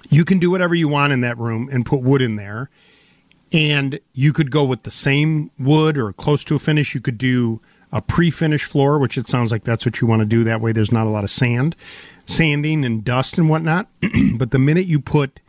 You 0.10 0.26
can 0.26 0.40
do 0.40 0.50
whatever 0.50 0.74
you 0.74 0.88
want 0.88 1.14
in 1.14 1.22
that 1.22 1.38
room 1.38 1.70
and 1.72 1.86
put 1.86 2.02
wood 2.02 2.22
in 2.22 2.36
there. 2.36 2.70
And 3.52 4.00
you 4.14 4.34
could 4.34 4.52
go 4.52 4.64
with 4.64 4.84
the 4.84 4.92
same 4.92 5.52
wood 5.60 5.98
or 5.98 6.14
close 6.14 6.44
to 6.46 6.56
a 6.56 6.60
finish. 6.60 6.94
You 6.96 7.02
could 7.02 7.18
do 7.18 7.62
a 7.92 8.02
pre 8.02 8.32
finished 8.32 8.66
floor, 8.66 9.00
which 9.00 9.18
it 9.18 9.28
sounds 9.28 9.52
like 9.52 9.64
that's 9.64 9.86
what 9.86 10.02
you 10.02 10.08
want 10.08 10.22
to 10.22 10.26
do. 10.26 10.44
That 10.44 10.62
way 10.62 10.72
there's 10.72 10.92
not 10.92 11.08
a 11.08 11.10
lot 11.10 11.24
of 11.24 11.32
sand, 11.32 11.76
sanding 12.26 12.86
and 12.86 13.04
dust 13.04 13.38
and 13.38 13.50
whatnot. 13.50 13.88
but 14.36 14.52
the 14.52 14.60
minute 14.60 14.86
you 14.86 15.00
put 15.00 15.40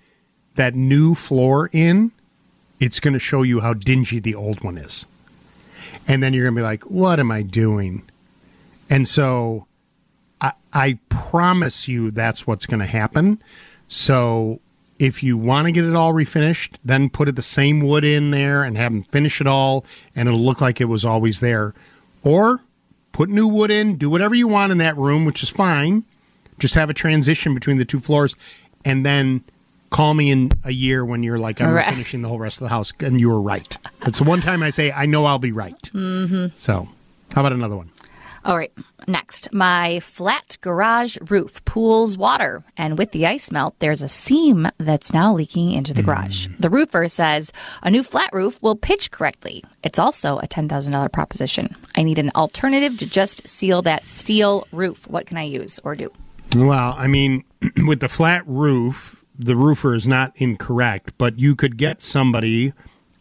that 0.57 0.75
new 0.75 1.15
floor 1.15 1.68
in, 1.73 2.12
it's 2.81 3.00
going 3.00 3.15
to 3.15 3.20
show 3.20 3.42
you 3.42 3.60
how 3.60 3.75
dingy 3.75 4.18
the 4.18 4.34
old 4.34 4.62
one 4.62 4.78
is. 4.78 5.07
And 6.09 6.23
then 6.23 6.33
you're 6.33 6.44
going 6.44 6.55
to 6.55 6.59
be 6.59 6.65
like, 6.65 6.84
what 6.84 7.20
am 7.20 7.31
I 7.31 7.42
doing? 7.42 8.02
And 8.89 9.07
so 9.07 9.67
I, 10.41 10.52
I 10.73 10.99
promise 11.09 11.89
you 11.89 12.10
that's 12.10 12.47
what's 12.47 12.67
going 12.67 12.81
to 12.81 12.86
happen. 12.86 13.43
So 13.89 14.60
if 14.99 15.23
you 15.23 15.36
want 15.36 15.67
to 15.67 15.73
get 15.73 15.85
it 15.85 15.94
all 15.94 16.12
refinished, 16.12 16.77
then 16.85 17.09
put 17.10 17.28
it 17.28 17.36
the 17.36 17.43
same 17.43 17.81
wood 17.81 18.05
in 18.05 18.31
there 18.31 18.62
and 18.65 18.77
have 18.77 18.93
them 18.93 19.02
finish 19.05 19.41
it 19.41 19.47
all, 19.47 19.85
and 20.15 20.28
it'll 20.28 20.41
look 20.41 20.60
like 20.60 20.81
it 20.81 20.85
was 20.86 21.05
always 21.05 21.41
there. 21.41 21.75
Or 22.23 22.60
put 23.12 23.28
new 23.31 23.47
wood 23.49 23.70
in, 23.70 23.97
do 23.97 24.09
whatever 24.10 24.35
you 24.35 24.47
want 24.47 24.73
in 24.73 24.78
that 24.78 24.97
room, 24.97 25.25
which 25.25 25.43
is 25.43 25.49
fine. 25.49 26.05
Just 26.59 26.75
have 26.75 26.91
a 26.91 26.94
transition 26.94 27.55
between 27.55 27.78
the 27.78 27.85
two 27.86 27.99
floors, 28.01 28.36
and 28.85 29.05
then 29.05 29.43
call 29.89 30.15
me 30.15 30.31
in 30.31 30.51
a 30.65 30.70
year 30.70 31.05
when 31.05 31.23
you're 31.23 31.39
like, 31.39 31.60
I'm 31.60 31.73
Right. 31.73 31.89
finishing 31.91 32.23
the 32.23 32.28
whole 32.28 32.39
rest 32.39 32.59
of 32.59 32.65
the 32.65 32.69
house, 32.69 32.93
and 33.01 33.19
you 33.20 33.31
were 33.31 33.41
right. 33.41 33.77
It's 34.07 34.19
the 34.19 34.25
one 34.25 34.41
time 34.43 34.62
I 34.62 34.70
say, 34.70 34.93
I 34.93 35.07
know 35.07 35.25
I'll 35.25 35.39
be 35.39 35.52
right. 35.52 35.81
Mm-hmm. 35.94 36.49
So, 36.57 36.89
how 37.35 37.41
about 37.41 37.52
another 37.52 37.77
one? 37.77 37.91
All 38.44 38.57
right, 38.57 38.73
next. 39.07 39.52
My 39.52 40.01
flat 40.01 40.57
garage 40.60 41.19
roof 41.28 41.65
pools 41.65 42.17
water, 42.17 42.65
and 42.77 42.97
with 42.97 43.12
the 43.12 43.27
ice 43.27 43.51
melt, 43.51 43.75
there's 43.81 44.02
a 44.02 44.09
seam 44.09 44.69
that's 44.78 45.12
now 45.12 45.35
leaking 45.35 45.73
into 45.73 45.93
the 45.93 46.02
garage. 46.02 46.47
Hmm. 46.47 46.55
The 46.59 46.70
roofer 46.70 47.09
says 47.09 47.52
a 47.83 47.91
new 47.91 48.02
flat 48.02 48.31
roof 48.33 48.62
will 48.62 48.77
pitch 48.77 49.10
correctly. 49.10 49.62
It's 49.83 49.99
also 49.99 50.39
a 50.39 50.49
$10,000 50.49 51.12
proposition. 51.12 51.77
I 51.94 52.02
need 52.02 52.19
an 52.19 52.31
alternative 52.35 52.97
to 52.99 53.07
just 53.07 53.47
seal 53.47 53.83
that 53.83 54.07
steel 54.07 54.67
roof. 54.73 55.07
What 55.07 55.27
can 55.27 55.36
I 55.36 55.43
use 55.43 55.78
or 55.85 55.94
do? 55.94 56.10
Well, 56.57 56.94
I 56.97 57.07
mean, 57.07 57.44
with 57.86 58.01
the 58.01 58.09
flat 58.09 58.47
roof, 58.47 59.23
the 59.39 59.57
roofer 59.57 59.94
is 59.94 60.09
not 60.09 60.33
incorrect, 60.36 61.12
but 61.19 61.39
you 61.39 61.55
could 61.55 61.77
get 61.77 62.01
somebody 62.01 62.73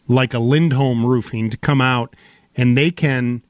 like 0.08 0.34
a 0.34 0.38
Lindholm 0.38 1.04
Roofing 1.06 1.50
to 1.50 1.56
come 1.56 1.80
out 1.80 2.16
and 2.56 2.76
they 2.76 2.90
can 2.90 3.42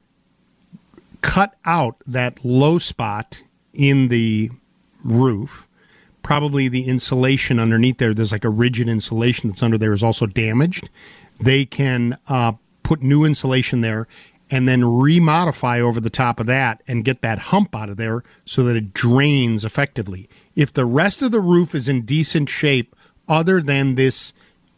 cut 1.21 1.55
out 1.65 1.97
that 2.05 2.43
low 2.43 2.77
spot 2.77 3.43
in 3.73 4.09
the 4.09 4.49
roof. 5.03 5.67
Probably 6.23 6.67
the 6.67 6.83
insulation 6.83 7.59
underneath 7.59 7.97
there, 7.97 8.13
there's 8.13 8.31
like 8.31 8.45
a 8.45 8.49
rigid 8.49 8.87
insulation 8.87 9.49
that's 9.49 9.63
under 9.63 9.77
there 9.77 9.93
is 9.93 10.03
also 10.03 10.25
damaged. 10.25 10.89
They 11.39 11.65
can 11.65 12.17
uh, 12.27 12.53
put 12.83 13.01
new 13.01 13.23
insulation 13.23 13.81
there 13.81 14.07
and 14.51 14.67
then 14.67 14.81
remodify 14.81 15.79
over 15.79 15.99
the 15.99 16.09
top 16.09 16.39
of 16.39 16.45
that 16.45 16.83
and 16.87 17.05
get 17.05 17.21
that 17.21 17.39
hump 17.39 17.73
out 17.75 17.89
of 17.89 17.97
there 17.97 18.23
so 18.45 18.63
that 18.63 18.75
it 18.75 18.93
drains 18.93 19.63
effectively. 19.63 20.29
If 20.55 20.73
the 20.73 20.85
rest 20.85 21.21
of 21.21 21.31
the 21.31 21.39
roof 21.39 21.73
is 21.73 21.87
in 21.87 22.01
decent 22.01 22.49
shape, 22.49 22.95
other 23.27 23.61
than 23.61 23.95
this 23.95 24.33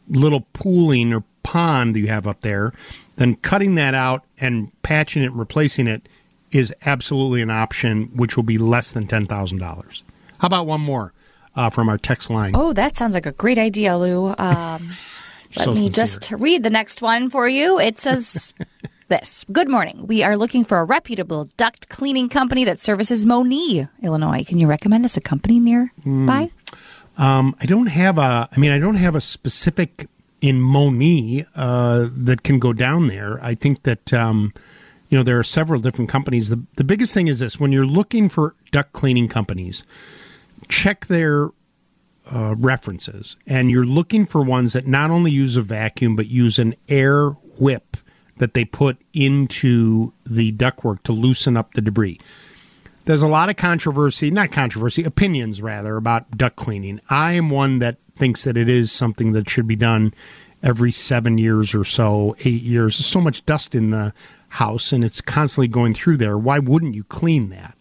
little 0.07 0.41
pooling 0.53 1.11
or 1.11 1.23
pond 1.41 1.95
you 1.95 2.07
have 2.07 2.27
up 2.27 2.41
there, 2.41 2.71
then 3.15 3.35
cutting 3.37 3.75
that 3.75 3.95
out 3.95 4.23
and 4.39 4.71
patching 4.83 5.23
it, 5.23 5.27
and 5.31 5.39
replacing 5.39 5.87
it 5.87 6.07
is 6.53 6.73
absolutely 6.85 7.41
an 7.41 7.49
option, 7.49 8.11
which 8.15 8.35
will 8.35 8.43
be 8.43 8.57
less 8.57 8.91
than 8.91 9.07
ten 9.07 9.25
thousand 9.25 9.57
dollars. 9.59 10.03
How 10.39 10.47
about 10.47 10.67
one 10.67 10.81
more 10.81 11.13
uh, 11.55 11.69
from 11.69 11.89
our 11.89 11.97
text 11.97 12.29
line? 12.29 12.53
Oh, 12.55 12.73
that 12.73 12.95
sounds 12.97 13.13
like 13.15 13.25
a 13.25 13.31
great 13.31 13.57
idea, 13.57 13.97
Lou. 13.97 14.27
Um, 14.37 14.91
let 15.55 15.65
So 15.65 15.71
me 15.73 15.89
sincere. 15.89 16.05
just 16.05 16.31
read 16.31 16.63
the 16.63 16.69
next 16.69 17.01
one 17.01 17.29
for 17.29 17.47
you. 17.47 17.79
It 17.79 17.99
says 17.99 18.53
this 19.07 19.45
Good 19.51 19.69
morning. 19.69 20.05
We 20.07 20.23
are 20.23 20.35
looking 20.37 20.63
for 20.65 20.79
a 20.79 20.83
reputable 20.83 21.49
duct 21.57 21.89
cleaning 21.89 22.29
company 22.29 22.63
that 22.65 22.79
services 22.79 23.25
Monee, 23.25 23.87
Illinois. 24.01 24.43
Can 24.43 24.57
you 24.57 24.67
recommend 24.67 25.05
us 25.05 25.17
a 25.17 25.21
company 25.21 25.59
nearby? 25.59 26.51
Um, 27.17 27.55
I 27.61 27.65
don't 27.65 27.87
have 27.87 28.17
a. 28.17 28.49
I 28.51 28.57
mean, 28.59 28.71
I 28.71 28.79
don't 28.79 28.95
have 28.95 29.15
a 29.15 29.21
specific 29.21 30.07
in 30.41 30.59
Monee 30.59 31.45
uh, 31.55 32.07
that 32.11 32.43
can 32.43 32.59
go 32.59 32.73
down 32.73 33.07
there. 33.07 33.39
I 33.43 33.53
think 33.55 33.83
that 33.83 34.11
um, 34.11 34.51
you 35.13 35.19
know 35.19 35.23
there 35.23 35.37
are 35.37 35.43
several 35.43 35.79
different 35.79 36.09
companies. 36.09 36.49
The 36.49 36.59
the 36.75 36.83
biggest 36.83 37.13
thing 37.13 37.27
is 37.27 37.37
this: 37.37 37.59
when 37.59 37.71
you're 37.71 37.85
looking 37.85 38.29
for 38.29 38.55
duct 38.71 38.93
cleaning 38.93 39.27
companies, 39.27 39.83
check 40.69 41.05
their 41.05 41.49
uh, 42.33 42.55
references, 42.57 43.37
and 43.45 43.69
you're 43.69 43.85
looking 43.85 44.25
for 44.25 44.41
ones 44.41 44.73
that 44.73 44.87
not 44.87 45.11
only 45.11 45.29
use 45.29 45.55
a 45.55 45.61
vacuum 45.61 46.15
but 46.15 46.25
use 46.25 46.57
an 46.57 46.73
air 46.89 47.29
whip 47.59 47.95
that 48.37 48.55
they 48.55 48.65
put 48.65 48.97
into 49.13 50.11
the 50.25 50.51
ductwork 50.53 51.03
to 51.03 51.11
loosen 51.11 51.55
up 51.55 51.75
the 51.75 51.81
debris 51.81 52.19
there's 53.05 53.21
a 53.21 53.27
lot 53.27 53.49
of 53.49 53.57
controversy, 53.57 54.31
not 54.31 54.49
controversy, 54.51 55.03
opinions 55.03 55.61
rather, 55.61 55.97
about 55.97 56.37
duct 56.37 56.55
cleaning. 56.55 57.01
I 57.09 57.33
am 57.33 57.49
one 57.49 57.79
that 57.79 57.97
thinks 58.15 58.45
that 58.45 58.55
it 58.55 58.69
is 58.69 58.91
something 58.93 59.33
that 59.33 59.49
should 59.49 59.67
be 59.67 59.75
done 59.75 60.13
every 60.63 60.91
seven 60.91 61.37
years 61.37 61.75
or 61.75 61.83
so, 61.83 62.35
eight 62.45 62.63
years. 62.63 62.97
There's 62.97 63.05
so 63.05 63.21
much 63.21 63.45
dust 63.45 63.75
in 63.75 63.91
the 63.91 64.13
house 64.53 64.93
and 64.93 65.03
it's 65.03 65.21
constantly 65.21 65.67
going 65.67 65.93
through 65.93 66.17
there. 66.17 66.37
Why 66.37 66.59
wouldn't 66.59 66.95
you 66.95 67.03
clean 67.05 67.49
that? 67.49 67.75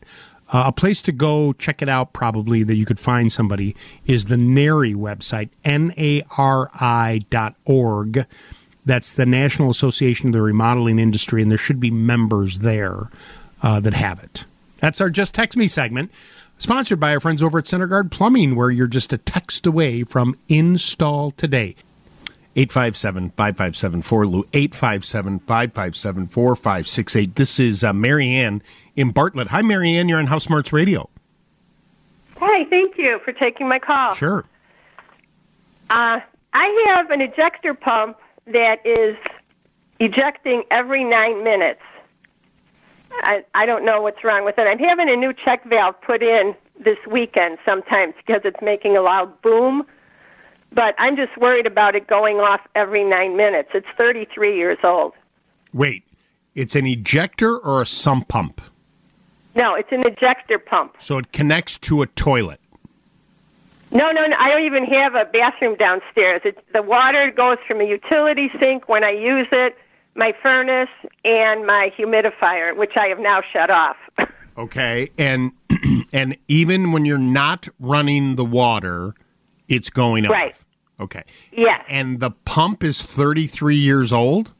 Uh, 0.48 0.64
a 0.66 0.72
place 0.72 1.00
to 1.02 1.12
go 1.12 1.54
check 1.54 1.80
it 1.80 1.88
out, 1.88 2.12
probably 2.12 2.62
that 2.62 2.74
you 2.74 2.84
could 2.84 2.98
find 2.98 3.32
somebody, 3.32 3.74
is 4.04 4.26
the 4.26 4.36
NARI 4.36 4.94
website, 4.94 5.48
N 5.64 5.94
A 5.96 6.22
R 6.36 6.70
I 6.74 7.24
dot 7.30 7.54
org. 7.64 8.26
That's 8.84 9.14
the 9.14 9.24
National 9.24 9.70
Association 9.70 10.28
of 10.28 10.32
the 10.32 10.42
Remodeling 10.42 10.98
Industry, 10.98 11.40
and 11.40 11.50
there 11.50 11.56
should 11.56 11.80
be 11.80 11.90
members 11.90 12.58
there 12.58 13.08
uh, 13.62 13.80
that 13.80 13.94
have 13.94 14.22
it. 14.22 14.44
That's 14.80 15.00
our 15.00 15.08
Just 15.08 15.34
Text 15.34 15.56
Me 15.56 15.68
segment, 15.68 16.10
sponsored 16.58 17.00
by 17.00 17.12
our 17.12 17.20
friends 17.20 17.42
over 17.42 17.58
at 17.58 17.68
Center 17.68 17.86
Guard 17.86 18.10
Plumbing, 18.10 18.56
where 18.56 18.70
you're 18.70 18.88
just 18.88 19.12
a 19.12 19.18
text 19.18 19.66
away 19.66 20.04
from 20.04 20.34
install 20.48 21.30
today. 21.30 21.76
857 22.54 23.30
557 23.30 24.02
4Lou, 24.02 24.44
857 24.52 25.38
557 25.40 26.26
4568. 26.28 27.36
This 27.36 27.58
is 27.58 27.82
uh, 27.82 27.92
Marianne 27.92 28.62
in 28.96 29.10
Bartlett. 29.10 29.48
Hi, 29.48 29.62
Marianne. 29.62 30.08
You're 30.08 30.18
on 30.18 30.26
House 30.26 30.44
Smarts 30.44 30.72
Radio. 30.72 31.08
Hi, 32.36 32.64
thank 32.66 32.98
you 32.98 33.20
for 33.24 33.32
taking 33.32 33.68
my 33.68 33.78
call. 33.78 34.14
Sure. 34.14 34.44
Uh, 35.90 36.20
I 36.52 36.84
have 36.88 37.10
an 37.10 37.20
ejector 37.20 37.72
pump 37.72 38.18
that 38.46 38.84
is 38.84 39.16
ejecting 40.00 40.64
every 40.70 41.04
nine 41.04 41.44
minutes. 41.44 41.80
I, 43.22 43.44
I 43.54 43.66
don't 43.66 43.84
know 43.84 44.00
what's 44.00 44.24
wrong 44.24 44.44
with 44.44 44.58
it. 44.58 44.66
I'm 44.66 44.78
having 44.78 45.08
a 45.08 45.16
new 45.16 45.32
check 45.32 45.64
valve 45.64 46.00
put 46.00 46.22
in 46.22 46.54
this 46.82 46.98
weekend 47.08 47.58
sometimes 47.64 48.14
because 48.26 48.42
it's 48.44 48.60
making 48.60 48.96
a 48.96 49.02
loud 49.02 49.40
boom. 49.42 49.86
But 50.74 50.94
I'm 50.98 51.16
just 51.16 51.36
worried 51.36 51.66
about 51.66 51.94
it 51.94 52.06
going 52.06 52.38
off 52.38 52.60
every 52.74 53.04
nine 53.04 53.36
minutes. 53.36 53.70
It's 53.74 53.86
33 53.98 54.56
years 54.56 54.78
old. 54.84 55.12
Wait, 55.72 56.04
it's 56.54 56.74
an 56.74 56.86
ejector 56.86 57.58
or 57.58 57.82
a 57.82 57.86
sump 57.86 58.28
pump? 58.28 58.60
No, 59.54 59.74
it's 59.74 59.92
an 59.92 60.06
ejector 60.06 60.58
pump. 60.58 60.96
So 60.98 61.18
it 61.18 61.32
connects 61.32 61.78
to 61.80 62.02
a 62.02 62.06
toilet. 62.06 62.60
No, 63.90 64.10
no, 64.10 64.26
no. 64.26 64.36
I 64.38 64.48
don't 64.48 64.64
even 64.64 64.86
have 64.86 65.14
a 65.14 65.26
bathroom 65.26 65.76
downstairs. 65.76 66.40
It, 66.44 66.58
the 66.72 66.82
water 66.82 67.30
goes 67.30 67.58
from 67.66 67.80
a 67.82 67.84
utility 67.84 68.50
sink 68.58 68.88
when 68.88 69.04
I 69.04 69.10
use 69.10 69.48
it, 69.52 69.76
my 70.14 70.34
furnace, 70.42 70.88
and 71.24 71.66
my 71.66 71.92
humidifier, 71.98 72.74
which 72.74 72.92
I 72.96 73.08
have 73.08 73.18
now 73.18 73.42
shut 73.52 73.70
off. 73.70 73.96
Okay, 74.54 75.08
and 75.16 75.52
and 76.12 76.36
even 76.46 76.92
when 76.92 77.06
you're 77.06 77.16
not 77.16 77.68
running 77.80 78.36
the 78.36 78.44
water, 78.44 79.14
it's 79.66 79.88
going 79.88 80.26
off. 80.26 80.32
Right. 80.32 80.54
Okay. 81.00 81.24
Yeah. 81.52 81.82
And 81.88 82.20
the 82.20 82.30
pump 82.30 82.84
is 82.84 83.02
33 83.02 83.76
years 83.76 84.12
old. 84.12 84.52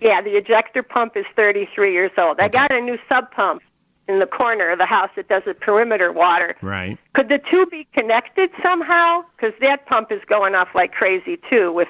Yeah, 0.00 0.20
the 0.20 0.36
ejector 0.36 0.82
pump 0.82 1.16
is 1.16 1.24
33 1.36 1.92
years 1.92 2.12
old. 2.18 2.38
I 2.38 2.48
got 2.48 2.70
a 2.72 2.80
new 2.80 2.98
sub 3.10 3.30
pump 3.32 3.62
in 4.06 4.20
the 4.20 4.26
corner 4.26 4.70
of 4.70 4.78
the 4.78 4.86
house 4.86 5.10
that 5.16 5.28
does 5.28 5.42
the 5.44 5.54
perimeter 5.54 6.12
water. 6.12 6.56
Right. 6.62 6.96
Could 7.14 7.28
the 7.28 7.40
two 7.50 7.66
be 7.66 7.86
connected 7.94 8.50
somehow? 8.64 9.24
Because 9.36 9.54
that 9.60 9.86
pump 9.86 10.12
is 10.12 10.20
going 10.26 10.54
off 10.54 10.68
like 10.74 10.92
crazy 10.92 11.38
too 11.50 11.72
with 11.72 11.88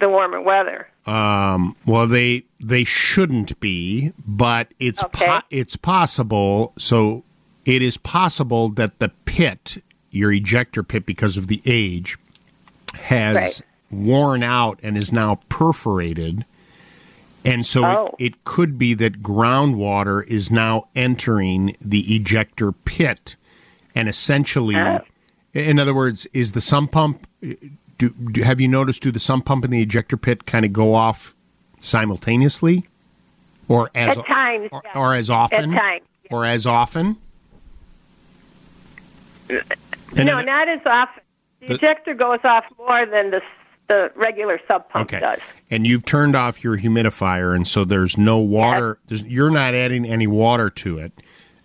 the 0.00 0.08
warmer 0.08 0.40
weather. 0.40 0.88
Um, 1.06 1.76
well, 1.86 2.06
they 2.06 2.44
they 2.58 2.84
shouldn't 2.84 3.58
be, 3.60 4.12
but 4.26 4.68
it's 4.78 5.04
Okay. 5.04 5.26
po- 5.26 5.40
it's 5.50 5.76
possible. 5.76 6.72
So 6.78 7.22
it 7.66 7.82
is 7.82 7.96
possible 7.98 8.70
that 8.70 8.98
the 8.98 9.10
pit, 9.26 9.82
your 10.10 10.32
ejector 10.32 10.82
pit, 10.82 11.04
because 11.04 11.36
of 11.36 11.48
the 11.48 11.60
age, 11.66 12.16
has 12.94 13.34
Right. 13.36 13.60
worn 13.90 14.42
out 14.42 14.78
and 14.82 14.96
is 14.96 15.12
now 15.12 15.40
perforated, 15.48 16.44
and 17.44 17.64
so 17.64 17.84
Oh. 17.84 18.14
it, 18.18 18.26
it 18.34 18.44
could 18.44 18.78
be 18.78 18.94
that 18.94 19.22
groundwater 19.22 20.26
is 20.26 20.50
now 20.50 20.88
entering 20.94 21.76
the 21.80 22.14
ejector 22.14 22.72
pit, 22.72 23.36
and 23.94 24.08
essentially, 24.08 24.76
Oh. 24.76 25.00
in 25.54 25.78
other 25.78 25.94
words, 25.94 26.26
is 26.32 26.52
the 26.52 26.60
sump 26.60 26.92
pump. 26.92 27.26
Do, 27.98 28.10
do 28.32 28.42
have 28.42 28.60
you 28.60 28.68
noticed? 28.68 29.02
Do 29.02 29.10
the 29.12 29.18
sump 29.18 29.44
pump 29.46 29.64
and 29.64 29.72
the 29.72 29.82
ejector 29.82 30.16
pit 30.16 30.46
kind 30.46 30.64
of 30.64 30.72
go 30.72 30.94
off 30.94 31.34
simultaneously, 31.80 32.86
or 33.68 33.90
as 33.94 34.16
At 34.18 34.26
times, 34.26 34.68
or, 34.72 34.82
yes. 34.84 34.96
or 34.96 35.14
as 35.14 35.30
often, 35.30 35.74
At 35.74 35.80
times. 35.80 36.02
or 36.30 36.46
as 36.46 36.66
often? 36.66 37.16
No, 40.16 40.40
not 40.42 40.68
as 40.68 40.80
often. 40.86 41.22
The, 41.60 41.74
ejector 41.74 42.14
goes 42.14 42.40
off 42.44 42.64
more 42.78 43.06
than 43.06 43.30
the 43.30 43.42
the 43.88 44.12
regular 44.14 44.60
sub 44.68 44.88
pump 44.88 45.08
Okay. 45.12 45.18
does. 45.20 45.40
And 45.68 45.84
you've 45.84 46.04
turned 46.04 46.36
off 46.36 46.62
your 46.62 46.78
humidifier, 46.78 47.56
and 47.56 47.66
so 47.66 47.84
there's 47.84 48.16
no 48.16 48.38
water. 48.38 48.98
There's, 49.08 49.24
you're 49.24 49.50
not 49.50 49.74
adding 49.74 50.04
any 50.06 50.28
water 50.28 50.70
to 50.70 50.98
it. 50.98 51.12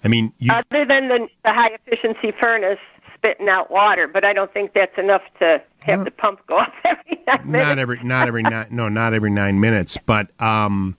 I 0.03 0.07
mean, 0.07 0.33
you, 0.39 0.51
Other 0.51 0.85
than 0.85 1.07
the, 1.07 1.27
the 1.43 1.53
high 1.53 1.69
efficiency 1.69 2.31
furnace 2.31 2.79
spitting 3.13 3.47
out 3.47 3.69
water, 3.69 4.07
but 4.07 4.25
I 4.25 4.33
don't 4.33 4.51
think 4.51 4.73
that's 4.73 4.97
enough 4.97 5.21
to 5.39 5.61
have 5.81 6.03
the 6.03 6.09
pump 6.09 6.39
go 6.47 6.57
off 6.57 6.73
every 6.83 7.21
nine 7.27 7.51
minutes. 7.51 7.67
not 7.67 7.77
every 7.79 8.03
not 8.03 8.27
every 8.27 8.41
nine 8.43 8.67
no 8.71 8.89
not 8.89 9.13
every 9.13 9.29
nine 9.29 9.59
minutes, 9.59 9.95
but 10.03 10.29
um, 10.41 10.97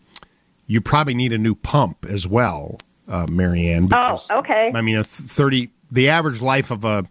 you 0.69 0.81
probably 0.81 1.15
need 1.15 1.33
a 1.33 1.39
new 1.39 1.57
pump 1.57 2.07
as 2.09 2.27
well, 2.29 2.79
uh, 3.09 3.27
Marianne. 3.31 3.89
Oh, 3.93 4.21
okay. 4.31 4.71
I 4.73 4.81
mean, 4.81 4.97
a 4.97 5.05
thirty. 5.05 5.71
The 5.91 6.09
average 6.09 6.41
life 6.41 6.71
of 6.71 6.85
a 6.85 7.05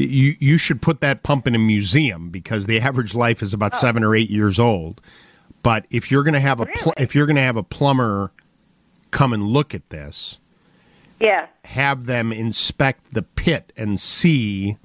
you 0.00 0.36
you 0.38 0.58
should 0.58 0.80
put 0.82 1.00
that 1.00 1.22
pump 1.22 1.46
in 1.46 1.54
a 1.54 1.58
museum 1.58 2.30
because 2.30 2.66
the 2.66 2.80
average 2.80 3.14
life 3.14 3.42
is 3.42 3.54
Oh. 3.54 3.56
about 3.56 3.74
seven 3.74 4.02
or 4.04 4.14
eight 4.14 4.30
years 4.30 4.58
old. 4.58 5.00
But 5.62 5.86
if 5.90 6.10
you're 6.10 6.22
going 6.22 6.34
to 6.34 6.40
have 6.40 6.60
a 6.60 6.66
pl- 6.66 6.94
if 6.96 7.14
you're 7.14 7.26
going 7.26 7.36
to 7.36 7.42
have 7.42 7.56
a 7.56 7.62
plumber 7.62 8.32
come 9.10 9.32
and 9.32 9.42
look 9.48 9.74
at 9.74 9.88
this, 9.90 10.38
Yeah. 11.20 11.46
have 11.64 12.06
them 12.06 12.32
inspect 12.32 13.12
the 13.12 13.22
pit 13.22 13.72
and 13.76 13.98
see 13.98 14.76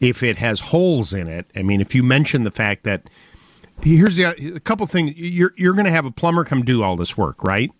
if 0.00 0.22
it 0.22 0.36
has 0.36 0.60
holes 0.60 1.12
in 1.12 1.26
it. 1.26 1.46
I 1.56 1.62
mean, 1.62 1.80
if 1.80 1.94
you 1.94 2.02
mention 2.04 2.44
the 2.44 2.50
fact 2.52 2.84
that 2.84 3.02
here's 3.82 4.16
the 4.16 4.24
a 4.54 4.60
couple 4.60 4.86
things 4.86 5.16
you're 5.16 5.52
you're 5.56 5.72
going 5.74 5.84
to 5.86 5.90
have 5.90 6.04
a 6.06 6.10
plumber 6.12 6.44
come 6.44 6.64
do 6.64 6.82
all 6.82 6.96
this 6.96 7.16
work, 7.16 7.42
right? 7.42 7.70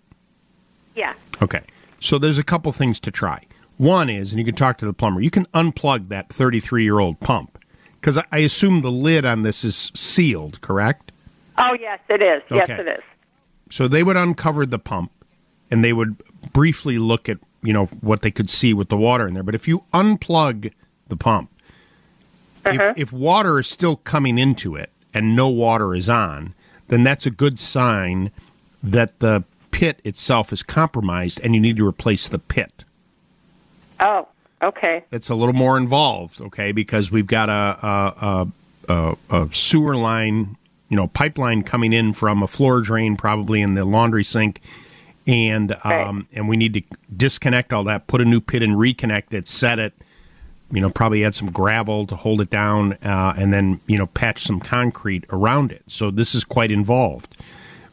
Yeah. 0.96 1.14
Okay. 1.40 1.60
So 2.00 2.18
there's 2.18 2.38
a 2.38 2.44
couple 2.44 2.72
things 2.72 2.98
to 3.00 3.10
try. 3.12 3.42
One 3.78 4.10
is, 4.10 4.32
and 4.32 4.38
you 4.38 4.44
can 4.44 4.54
talk 4.54 4.78
to 4.78 4.86
the 4.86 4.92
plumber. 4.92 5.20
You 5.20 5.30
can 5.30 5.46
unplug 5.46 6.08
that 6.08 6.28
33 6.30 6.82
year 6.84 6.98
old 6.98 7.18
pump 7.20 7.58
because 8.00 8.18
I, 8.30 8.38
assume 8.38 8.82
the 8.82 8.90
lid 8.90 9.24
on 9.24 9.42
this 9.42 9.64
is 9.64 9.90
sealed, 9.94 10.60
correct? 10.60 11.12
Oh, 11.58 11.76
yes, 11.80 11.98
it 12.08 12.22
is. 12.22 12.42
Yes, 12.50 12.68
it 12.68 12.86
is. 12.86 13.02
So 13.70 13.88
they 13.88 14.02
would 14.02 14.16
uncover 14.16 14.66
the 14.66 14.78
pump 14.78 15.10
and 15.70 15.84
they 15.84 15.92
would 15.92 16.16
briefly 16.52 16.98
look 16.98 17.28
at, 17.28 17.38
you 17.62 17.72
know, 17.72 17.86
what 18.00 18.22
they 18.22 18.30
could 18.30 18.50
see 18.50 18.72
with 18.74 18.88
the 18.88 18.96
water 18.96 19.26
in 19.26 19.34
there. 19.34 19.42
But 19.42 19.54
if 19.54 19.66
you 19.68 19.84
unplug 19.94 20.72
the 21.08 21.16
pump, 21.16 21.50
Uh-huh. 22.64 22.92
if, 22.96 22.98
if 22.98 23.12
water 23.12 23.58
is 23.58 23.66
still 23.68 23.96
coming 23.96 24.38
into 24.38 24.74
it 24.76 24.90
and 25.14 25.34
no 25.36 25.48
water 25.48 25.94
is 25.94 26.08
on, 26.08 26.54
then 26.88 27.04
that's 27.04 27.26
a 27.26 27.30
good 27.30 27.58
sign 27.58 28.30
that 28.82 29.18
the 29.20 29.44
pit 29.70 30.00
itself 30.04 30.52
is 30.52 30.62
compromised 30.62 31.40
and 31.44 31.54
you 31.54 31.60
need 31.60 31.76
to 31.76 31.86
replace 31.86 32.26
the 32.28 32.38
pit. 32.38 32.84
Oh, 34.00 34.28
okay. 34.62 35.04
It's 35.10 35.28
a 35.28 35.34
little 35.34 35.54
more 35.54 35.76
involved, 35.76 36.40
okay, 36.40 36.72
because 36.72 37.10
we've 37.10 37.26
got 37.26 37.48
a, 37.48 37.86
a, 37.86 38.48
a, 38.88 39.12
a, 39.30 39.42
a 39.42 39.54
sewer 39.54 39.96
line, 39.96 40.56
you 40.88 40.96
know, 40.96 41.08
pipeline 41.08 41.62
coming 41.62 41.92
in 41.92 42.12
from 42.12 42.42
a 42.42 42.46
floor 42.46 42.80
drain, 42.80 43.16
probably 43.16 43.60
in 43.60 43.74
the 43.74 43.84
laundry 43.84 44.24
sink, 44.24 44.60
and 45.26 45.76
um, 45.84 46.26
and 46.32 46.48
we 46.48 46.56
need 46.56 46.74
to 46.74 46.82
disconnect 47.14 47.72
all 47.72 47.84
that, 47.84 48.06
put 48.06 48.20
a 48.22 48.24
new 48.24 48.40
pit 48.40 48.62
and 48.62 48.76
reconnect 48.76 49.34
it, 49.34 49.46
set 49.46 49.78
it. 49.78 49.92
You 50.70 50.80
know, 50.80 50.90
probably 50.90 51.24
add 51.24 51.34
some 51.34 51.50
gravel 51.50 52.06
to 52.06 52.16
hold 52.16 52.40
it 52.40 52.50
down, 52.50 52.94
uh, 53.02 53.34
and 53.36 53.52
then 53.52 53.80
you 53.86 53.98
know 53.98 54.06
patch 54.06 54.42
some 54.42 54.58
concrete 54.60 55.24
around 55.30 55.70
it. 55.70 55.82
So 55.86 56.10
this 56.10 56.34
is 56.34 56.44
quite 56.44 56.70
involved. 56.70 57.36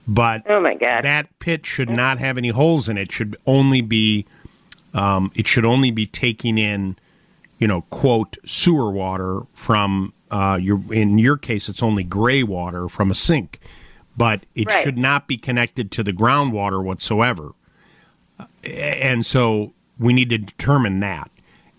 But 0.08 0.50
oh 0.50 0.62
my 0.62 0.76
god, 0.76 1.04
that 1.04 1.28
pit 1.40 1.66
should 1.66 1.90
not 1.90 2.20
have 2.20 2.38
any 2.38 2.50
holes 2.50 2.88
in 2.88 2.98
it. 2.98 3.12
Should 3.12 3.36
only 3.46 3.82
be 3.82 4.26
um, 4.96 5.32
it 5.36 5.46
should 5.48 5.66
only 5.66 5.92
be 5.92 6.08
taking 6.08 6.58
in, 6.58 6.96
you 7.60 7.68
know, 7.68 7.82
quote 7.92 8.38
sewer 8.46 8.90
water 8.90 9.42
from 9.54 10.12
uh, 10.32 10.58
your. 10.60 10.82
In 10.92 11.20
your 11.20 11.38
case, 11.38 11.70
it's 11.70 11.84
only 11.84 12.04
gray 12.04 12.42
water 12.42 12.90
from 12.90 13.12
a 13.12 13.16
sink, 13.16 13.60
but 14.18 14.46
it 14.56 14.68
Right. 14.68 14.84
should 14.84 14.98
not 14.98 15.28
be 15.28 15.38
connected 15.38 15.92
to 15.92 16.04
the 16.04 16.14
groundwater 16.14 16.84
whatsoever. 16.84 17.52
And 18.64 19.26
so 19.26 19.74
we 20.00 20.12
need 20.14 20.30
to 20.32 20.38
determine 20.40 21.00
that. 21.02 21.30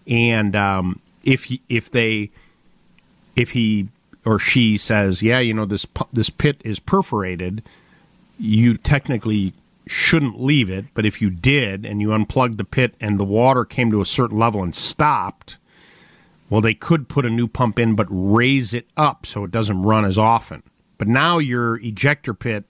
And 0.07 0.55
um, 0.55 1.01
if 1.25 1.45
he- 1.45 1.63
if 1.69 1.91
they 1.91 2.31
if 3.35 3.51
he 3.51 3.89
or 4.25 4.39
she 4.39 4.77
says, 4.79 5.23
yeah, 5.23 5.39
you 5.41 5.53
know, 5.55 5.65
this 5.67 5.87
this 6.13 6.31
pit 6.31 6.61
is 6.65 6.79
perforated, 6.81 7.63
you 8.39 8.77
technically 8.79 9.53
shouldn't 9.87 10.41
leave 10.41 10.69
it. 10.71 10.87
But 10.95 11.07
if 11.07 11.21
you 11.23 11.31
did 11.31 11.85
and 11.87 12.01
you 12.01 12.13
unplugged 12.13 12.59
the 12.59 12.65
pit 12.65 12.95
and 13.01 13.19
the 13.19 13.25
water 13.25 13.65
came 13.65 13.91
to 13.91 14.01
a 14.01 14.07
certain 14.07 14.39
level 14.39 14.63
and 14.63 14.75
stopped, 14.75 15.59
well, 16.51 16.61
they 16.61 16.75
could 16.75 17.09
put 17.09 17.25
a 17.25 17.31
new 17.31 17.47
pump 17.49 17.79
in, 17.79 17.95
but 17.95 18.07
raise 18.11 18.73
it 18.75 18.87
up 18.97 19.27
so 19.27 19.45
it 19.45 19.51
doesn't 19.51 19.83
run 19.83 20.05
as 20.05 20.19
often. 20.19 20.63
But 20.99 21.09
now 21.09 21.39
your 21.39 21.77
ejector 21.81 22.35
pit 22.35 22.65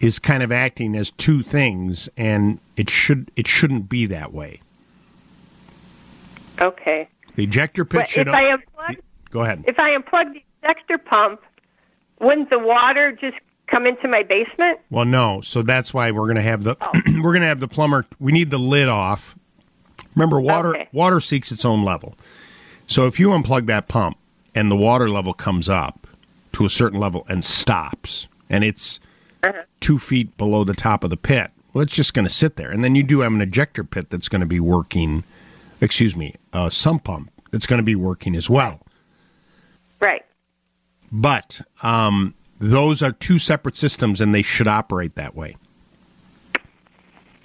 is 0.00 0.18
kind 0.18 0.42
of 0.42 0.52
acting 0.52 0.94
as 0.94 1.10
two 1.10 1.42
things, 1.42 2.08
and 2.16 2.60
it 2.76 2.88
should 2.88 3.30
it 3.36 3.48
shouldn't 3.48 3.88
be 3.88 4.06
that 4.06 4.32
way. 4.32 4.60
Okay. 6.60 7.08
The 7.34 7.44
ejector 7.44 7.84
pit 7.84 8.00
But 8.02 8.08
should. 8.08 8.28
if 8.28 8.34
I 8.34 8.44
unplug, 8.56 8.96
go 9.30 9.42
ahead. 9.42 9.64
if 9.66 9.78
I 9.78 9.96
unplug 9.96 10.34
the 10.34 10.42
ejector 10.62 10.98
pump, 10.98 11.40
wouldn't 12.20 12.50
the 12.50 12.58
water 12.58 13.12
just 13.12 13.36
come 13.70 13.86
into 13.86 14.08
my 14.08 14.22
basement? 14.22 14.80
Well, 14.90 15.04
no. 15.04 15.40
So 15.42 15.62
that's 15.62 15.92
why 15.94 16.10
we're 16.10 16.24
going 16.26 16.36
to 16.36 16.42
have 16.42 16.62
the 16.64 16.76
we're 17.22 17.32
going 17.32 17.42
to 17.42 17.46
have 17.48 17.60
the 17.60 17.68
plumber. 17.68 18.06
We 18.18 18.32
need 18.32 18.50
the 18.50 18.58
lid 18.58 18.88
off. 18.88 19.36
Remember, 20.14 20.40
water 20.40 20.70
Okay. 20.70 20.88
water 20.92 21.20
seeks 21.20 21.52
its 21.52 21.64
own 21.64 21.84
level. 21.84 22.16
So 22.86 23.06
if 23.06 23.20
you 23.20 23.28
unplug 23.28 23.66
that 23.66 23.88
pump 23.88 24.16
and 24.54 24.70
the 24.70 24.76
water 24.76 25.08
level 25.10 25.34
comes 25.34 25.68
up 25.68 26.06
to 26.54 26.64
a 26.64 26.70
certain 26.70 26.98
level 26.98 27.24
and 27.28 27.44
stops, 27.44 28.26
and 28.50 28.64
it's 28.64 28.98
two 29.80 29.98
feet 29.98 30.36
below 30.36 30.64
the 30.64 30.74
top 30.74 31.04
of 31.04 31.10
the 31.10 31.16
pit, 31.16 31.50
well, 31.72 31.82
it's 31.82 31.94
just 31.94 32.14
going 32.14 32.24
to 32.26 32.32
sit 32.32 32.56
there. 32.56 32.70
And 32.70 32.82
then 32.82 32.94
you 32.94 33.02
do 33.02 33.20
have 33.20 33.32
an 33.32 33.40
ejector 33.42 33.84
pit 33.84 34.10
that's 34.10 34.28
going 34.28 34.40
to 34.40 34.46
be 34.46 34.58
working. 34.60 35.22
Excuse 35.80 36.16
me, 36.16 36.34
a 36.52 36.70
sump 36.70 37.04
pump 37.04 37.30
that's 37.52 37.66
going 37.66 37.76
to 37.78 37.84
be 37.84 37.94
working 37.94 38.34
as 38.34 38.50
well. 38.50 38.80
Right. 40.00 40.24
But 41.12 41.60
um, 41.82 42.34
those 42.58 43.02
are 43.02 43.12
two 43.12 43.38
separate 43.38 43.76
systems, 43.76 44.20
and 44.20 44.34
they 44.34 44.42
should 44.42 44.68
operate 44.68 45.14
that 45.14 45.34
way. 45.34 45.56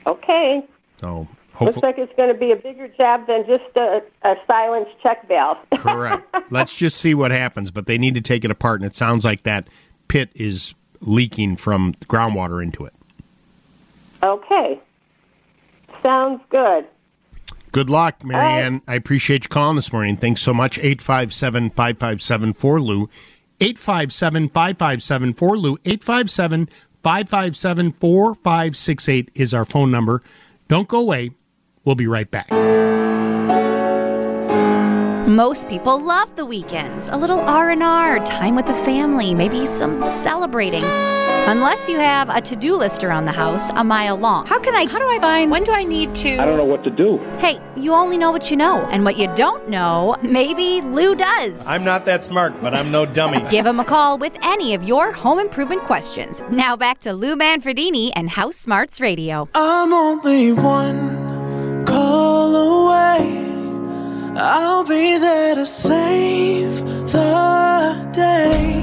Okay. 0.06 0.64
So 1.00 1.27
Looks 1.61 1.77
like 1.77 1.98
it's 1.98 2.14
going 2.16 2.30
to 2.30 2.38
be 2.38 2.51
a 2.51 2.56
bigger 2.56 2.88
job 2.88 3.27
than 3.27 3.45
just 3.45 3.66
a, 3.75 4.01
a 4.24 4.35
silence 4.48 4.90
check 5.01 5.27
valve. 5.27 5.58
correct. 5.77 6.35
Let's 6.50 6.74
just 6.74 6.98
see 6.98 7.14
what 7.14 7.32
happens. 7.32 7.72
But 7.72 7.85
they 7.85 7.98
need 7.98 8.16
to 8.16 8.22
take 8.22 8.43
it 8.43 8.51
apart, 8.51 8.82
and 8.82 8.90
it 8.90 8.95
sounds 8.95 9.24
like 9.24 9.43
that 9.43 9.67
pit 10.08 10.30
is 10.33 10.74
leaking 11.00 11.58
from 11.58 11.93
groundwater 12.06 12.61
into 12.61 12.85
it. 12.85 12.93
okay. 14.24 14.80
Sounds 16.01 16.42
good. 16.50 16.85
Good 17.72 17.90
luck, 17.90 18.24
Marianne. 18.24 18.82
I 18.88 18.95
appreciate 18.95 19.45
you 19.45 19.50
calling 19.50 19.75
this 19.75 19.92
morning. 19.93 20.17
Thanks 20.17 20.42
so 20.42 20.53
much. 20.53 20.77
857 20.77 21.69
557 21.72 22.53
Lou. 22.82 23.09
857 23.59 24.49
557 24.49 25.33
Lou. 25.57 25.77
857 25.85 26.69
557 27.03 27.91
4568 27.93 29.30
is 29.35 29.53
our 29.53 29.65
phone 29.65 29.91
number. 29.91 30.22
Don't 30.67 30.88
go 30.88 30.99
away. 30.99 31.32
We'll 31.85 31.95
be 31.95 32.07
right 32.07 32.30
back. 32.30 32.49
Most 35.33 35.67
people 35.67 35.99
love 35.99 36.35
the 36.35 36.45
weekends. 36.45 37.09
A 37.09 37.17
little 37.17 37.39
R&R, 37.39 38.23
time 38.23 38.55
with 38.55 38.67
the 38.67 38.75
family, 38.85 39.33
maybe 39.33 39.65
some 39.65 40.05
celebrating. 40.05 40.83
Unless 41.47 41.89
you 41.89 41.97
have 41.97 42.29
a 42.29 42.39
to-do 42.39 42.77
list 42.77 43.03
around 43.03 43.25
the 43.25 43.31
house 43.31 43.71
a 43.71 43.83
mile 43.83 44.15
long. 44.15 44.45
How 44.45 44.59
can 44.59 44.75
I 44.75 44.85
How 44.85 44.99
do 44.99 45.09
I 45.09 45.17
find 45.17 45.49
when 45.49 45.63
do 45.63 45.71
I 45.71 45.85
need 45.85 46.13
to 46.17 46.37
I 46.37 46.45
don't 46.45 46.57
know 46.57 46.65
what 46.65 46.83
to 46.83 46.91
do. 46.91 47.17
Hey, 47.39 47.59
you 47.75 47.93
only 47.93 48.15
know 48.15 48.29
what 48.29 48.51
you 48.51 48.57
know, 48.57 48.81
and 48.91 49.03
what 49.03 49.17
you 49.17 49.27
don't 49.33 49.67
know, 49.67 50.15
maybe 50.21 50.81
Lou 50.81 51.15
does. 51.15 51.65
I'm 51.65 51.83
not 51.83 52.05
that 52.05 52.21
smart, 52.21 52.61
but 52.61 52.75
I'm 52.75 52.91
no 52.91 53.07
dummy. 53.07 53.41
Give 53.49 53.65
him 53.65 53.79
a 53.79 53.85
call 53.85 54.19
with 54.19 54.37
any 54.43 54.75
of 54.75 54.83
your 54.83 55.11
home 55.11 55.39
improvement 55.39 55.81
questions. 55.81 56.43
Now 56.51 56.75
back 56.75 56.99
to 56.99 57.11
Lou 57.11 57.35
Manfredini 57.35 58.11
and 58.15 58.29
House 58.29 58.55
Smarts 58.57 59.01
Radio. 59.01 59.49
I'm 59.55 59.93
only 59.93 60.53
one 60.53 61.22
I'll 64.35 64.83
be 64.83 65.17
there 65.19 65.53
to 65.55 65.65
save 65.65 66.79
the 67.11 68.09
day. 68.11 68.81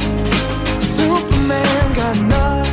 Superman 0.80 1.94
got 1.94 2.16
nothing. 2.28 2.70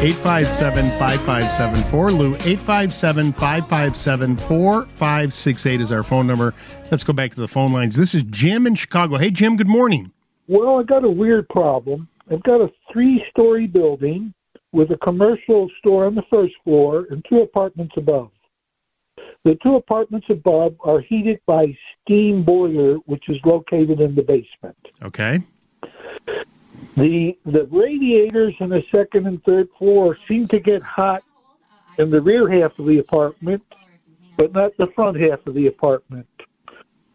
857 0.00 0.90
5574 0.90 2.12
Lou. 2.12 2.34
857 2.36 3.32
557 3.32 4.36
4568 4.36 5.80
is 5.80 5.90
our 5.90 6.04
phone 6.04 6.26
number. 6.28 6.54
Let's 6.90 7.02
go 7.02 7.12
back 7.12 7.34
to 7.34 7.40
the 7.40 7.48
phone 7.48 7.72
lines. 7.72 7.96
This 7.96 8.14
is 8.14 8.22
Jim 8.24 8.66
in 8.66 8.76
Chicago. 8.76 9.16
Hey, 9.16 9.30
Jim, 9.30 9.56
good 9.56 9.68
morning. 9.68 10.12
Well, 10.46 10.78
I 10.78 10.84
got 10.84 11.04
a 11.04 11.10
weird 11.10 11.48
problem. 11.48 12.08
I've 12.30 12.42
got 12.44 12.60
a 12.60 12.70
three 12.92 13.24
story 13.30 13.66
building 13.66 14.32
with 14.72 14.92
a 14.92 14.96
commercial 14.98 15.68
store 15.80 16.06
on 16.06 16.14
the 16.14 16.22
first 16.30 16.54
floor 16.62 17.08
and 17.10 17.24
two 17.28 17.40
apartments 17.40 17.94
above. 17.96 18.30
The 19.44 19.54
two 19.62 19.76
apartments 19.76 20.26
above 20.28 20.76
are 20.80 21.00
heated 21.00 21.40
by 21.46 21.76
steam 22.02 22.42
boiler, 22.42 22.96
which 23.06 23.28
is 23.28 23.38
located 23.44 24.00
in 24.00 24.14
the 24.14 24.22
basement. 24.22 24.76
Okay. 25.02 25.40
The 26.96 27.38
the 27.46 27.66
radiators 27.70 28.54
in 28.60 28.68
the 28.68 28.84
second 28.92 29.26
and 29.26 29.42
third 29.44 29.68
floor 29.78 30.18
seem 30.28 30.48
to 30.48 30.58
get 30.58 30.82
hot 30.82 31.22
in 31.98 32.10
the 32.10 32.20
rear 32.20 32.48
half 32.48 32.78
of 32.78 32.86
the 32.86 32.98
apartment, 32.98 33.62
but 34.36 34.52
not 34.52 34.76
the 34.76 34.88
front 34.88 35.18
half 35.18 35.46
of 35.46 35.54
the 35.54 35.68
apartment. 35.68 36.26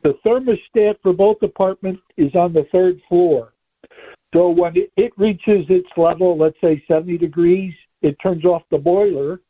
The 0.04 0.14
thermostat 0.26 0.98
for 1.02 1.14
both 1.14 1.42
apartments 1.42 2.02
is 2.18 2.34
on 2.36 2.54
the 2.54 2.64
third 2.72 3.02
floor. 3.10 3.54
So 4.34 4.50
when 4.50 4.76
it, 4.76 4.92
it 4.98 5.14
reaches 5.18 5.66
its 5.70 5.88
level, 5.98 6.38
let's 6.38 6.60
say 6.62 6.84
70 6.88 7.18
degrees, 7.18 7.74
it 8.02 8.18
turns 8.20 8.46
off 8.46 8.64
the 8.70 8.78
boiler. 8.78 9.42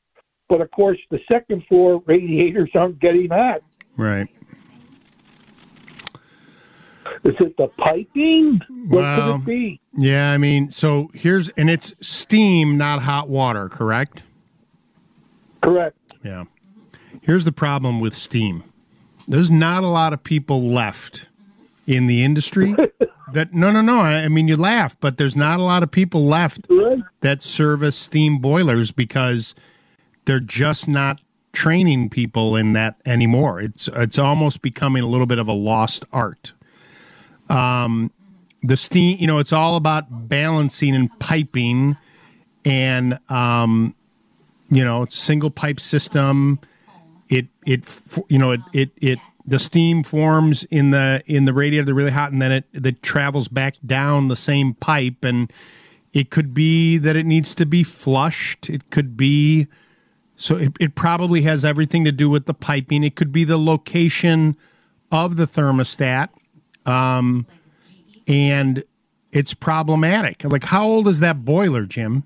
But 0.47 0.61
of 0.61 0.69
course, 0.71 0.99
the 1.09 1.19
second 1.31 1.65
floor 1.67 2.03
radiators 2.05 2.69
aren't 2.75 2.99
getting 2.99 3.29
hot. 3.29 3.61
Right. 3.97 4.27
Is 7.23 7.35
it 7.39 7.57
the 7.57 7.67
piping? 7.79 8.61
What 8.87 9.01
Well, 9.01 9.33
could 9.33 9.41
it 9.41 9.45
be? 9.45 9.81
Yeah, 9.97 10.31
I 10.31 10.37
mean, 10.37 10.69
so 10.69 11.09
here's, 11.13 11.49
and 11.49 11.69
it's 11.69 11.93
steam, 12.01 12.77
not 12.77 13.01
hot 13.01 13.29
water, 13.29 13.69
correct? 13.69 14.23
Correct. 15.61 15.97
Yeah. 16.23 16.43
Here's 17.21 17.45
the 17.45 17.51
problem 17.51 17.99
with 17.99 18.13
steam 18.13 18.63
there's 19.27 19.49
not 19.49 19.83
a 19.83 19.87
lot 19.87 20.13
of 20.13 20.23
people 20.23 20.69
left 20.69 21.29
in 21.87 22.05
the 22.05 22.23
industry 22.23 22.75
that, 23.33 23.53
no, 23.53 23.71
no, 23.71 23.81
no. 23.81 24.01
I, 24.01 24.23
I 24.23 24.27
mean, 24.27 24.47
you 24.47 24.55
laugh, 24.55 24.95
but 24.99 25.17
there's 25.17 25.35
not 25.35 25.59
a 25.59 25.63
lot 25.63 25.81
of 25.81 25.89
people 25.89 26.25
left 26.27 26.67
that 27.21 27.41
service 27.41 27.95
steam 27.95 28.37
boilers 28.37 28.91
because 28.91 29.55
they're 30.25 30.39
just 30.39 30.87
not 30.87 31.21
training 31.53 32.09
people 32.09 32.55
in 32.55 32.73
that 32.73 32.99
anymore. 33.05 33.61
It's, 33.61 33.87
it's 33.95 34.19
almost 34.19 34.61
becoming 34.61 35.03
a 35.03 35.07
little 35.07 35.25
bit 35.25 35.39
of 35.39 35.47
a 35.47 35.53
lost 35.53 36.05
art. 36.11 36.53
Um, 37.49 38.11
the 38.61 38.77
steam, 38.77 39.17
you 39.19 39.27
know, 39.27 39.39
it's 39.39 39.53
all 39.53 39.75
about 39.75 40.27
balancing 40.27 40.95
and 40.95 41.17
piping 41.19 41.95
and, 42.65 43.19
um, 43.29 43.95
you 44.69 44.83
know, 44.83 45.05
single 45.05 45.49
pipe 45.49 45.79
system. 45.79 46.59
It, 47.29 47.47
it, 47.65 47.83
you 48.27 48.37
know, 48.37 48.51
it, 48.51 48.61
it, 48.73 48.89
it, 48.97 49.19
the 49.45 49.59
steam 49.59 50.03
forms 50.03 50.63
in 50.65 50.91
the, 50.91 51.21
in 51.27 51.45
the 51.45 51.53
radiator, 51.53 51.93
really 51.93 52.11
hot 52.11 52.31
and 52.31 52.41
then 52.41 52.51
it, 52.51 52.65
it 52.73 53.03
travels 53.03 53.47
back 53.47 53.75
down 53.85 54.27
the 54.27 54.35
same 54.35 54.73
pipe. 54.73 55.23
And 55.23 55.53
it 56.13 56.31
could 56.31 56.53
be 56.53 56.97
that 56.97 57.15
it 57.15 57.25
needs 57.25 57.53
to 57.55 57.65
be 57.65 57.83
flushed. 57.83 58.69
It 58.69 58.89
could 58.89 59.15
be, 59.15 59.67
so 60.37 60.57
it, 60.57 60.73
it 60.79 60.95
probably 60.95 61.41
has 61.43 61.63
everything 61.63 62.05
to 62.05 62.11
do 62.11 62.29
with 62.29 62.45
the 62.45 62.53
piping. 62.53 63.03
It 63.03 63.15
could 63.15 63.31
be 63.31 63.43
the 63.43 63.57
location 63.57 64.57
of 65.11 65.37
the 65.37 65.45
thermostat. 65.45 66.29
Um, 66.85 67.45
and 68.27 68.83
it's 69.31 69.53
problematic. 69.53 70.43
Like, 70.43 70.63
how 70.63 70.85
old 70.85 71.07
is 71.07 71.19
that 71.19 71.45
boiler, 71.45 71.85
Jim? 71.85 72.23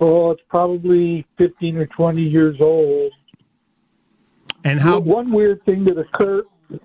Oh, 0.00 0.30
it's 0.30 0.42
probably 0.48 1.26
15 1.38 1.76
or 1.76 1.86
20 1.86 2.22
years 2.22 2.60
old. 2.60 3.12
And 4.64 4.80
how? 4.80 4.98
One 4.98 5.30
weird 5.30 5.64
thing 5.64 5.84
that 5.84 5.98
occurs. 5.98 6.44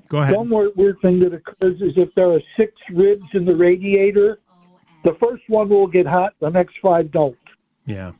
Go 0.09 0.19
ahead. 0.19 0.35
One 0.35 0.49
more 0.49 0.72
weird 0.75 0.99
thing 1.01 1.19
that 1.19 1.33
occurs 1.33 1.82
is 1.82 1.93
if 1.95 2.14
there 2.16 2.32
are 2.32 2.41
six 2.58 2.74
ribs 2.91 3.24
in 3.33 3.45
the 3.45 3.56
radiator, 3.56 4.40
the 5.03 5.16
first 5.22 5.43
one 5.48 5.69
will 5.69 5.88
get 5.88 6.06
hot, 6.06 6.33
the 6.40 6.49
next 6.49 6.75
five 6.82 7.09
don't. 7.11 7.38
Yeah. 7.85 8.11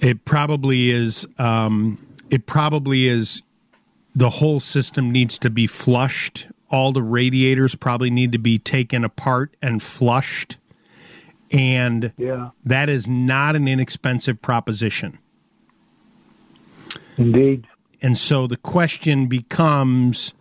It 0.00 0.24
probably 0.24 0.90
is. 0.90 1.26
Um, 1.38 2.04
it 2.30 2.46
probably 2.46 3.06
is. 3.06 3.42
The 4.14 4.30
whole 4.30 4.60
system 4.60 5.10
needs 5.12 5.38
to 5.40 5.50
be 5.50 5.66
flushed. 5.66 6.48
All 6.70 6.92
the 6.92 7.02
radiators 7.02 7.74
probably 7.74 8.10
need 8.10 8.32
to 8.32 8.38
be 8.38 8.58
taken 8.58 9.04
apart 9.04 9.56
and 9.62 9.82
flushed. 9.82 10.56
And 11.52 12.12
Yeah. 12.16 12.50
that 12.64 12.88
is 12.88 13.08
not 13.08 13.56
an 13.56 13.66
inexpensive 13.68 14.40
proposition. 14.40 15.18
Indeed. 17.16 17.66
And 18.02 18.16
so 18.16 18.46
the 18.46 18.56
question 18.56 19.26
becomes 19.26 20.32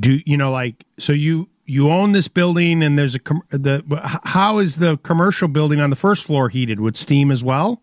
do 0.00 0.20
you 0.26 0.36
know 0.36 0.50
like 0.50 0.82
so 0.98 1.12
you 1.12 1.48
you 1.66 1.88
own 1.88 2.10
this 2.12 2.26
building 2.26 2.82
and 2.82 2.98
there's 2.98 3.14
a 3.14 3.20
com- 3.20 3.42
the 3.50 3.84
how 4.24 4.58
is 4.58 4.76
the 4.76 4.96
commercial 4.98 5.46
building 5.46 5.78
on 5.80 5.90
the 5.90 5.96
first 5.96 6.24
floor 6.24 6.48
heated 6.48 6.80
with 6.80 6.96
steam 6.96 7.30
as 7.30 7.44
well? 7.44 7.80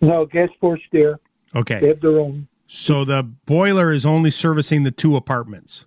No, 0.00 0.26
gas 0.26 0.48
forced 0.60 0.84
air. 0.94 1.18
Okay. 1.54 1.80
They 1.80 1.88
have 1.88 2.00
their 2.00 2.18
own. 2.20 2.46
So 2.66 3.04
the 3.04 3.22
boiler 3.22 3.92
is 3.92 4.04
only 4.04 4.30
servicing 4.30 4.82
the 4.82 4.90
two 4.90 5.16
apartments. 5.16 5.86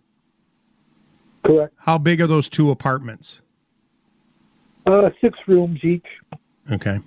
Correct. 1.44 1.74
How 1.78 1.98
big 1.98 2.22
are 2.22 2.28
those 2.28 2.50
two 2.50 2.72
apartments? 2.72 3.42
Uh, 4.86 5.10
six 5.22 5.38
rooms 5.48 5.80
each. 5.84 6.06
Okay. 6.72 7.00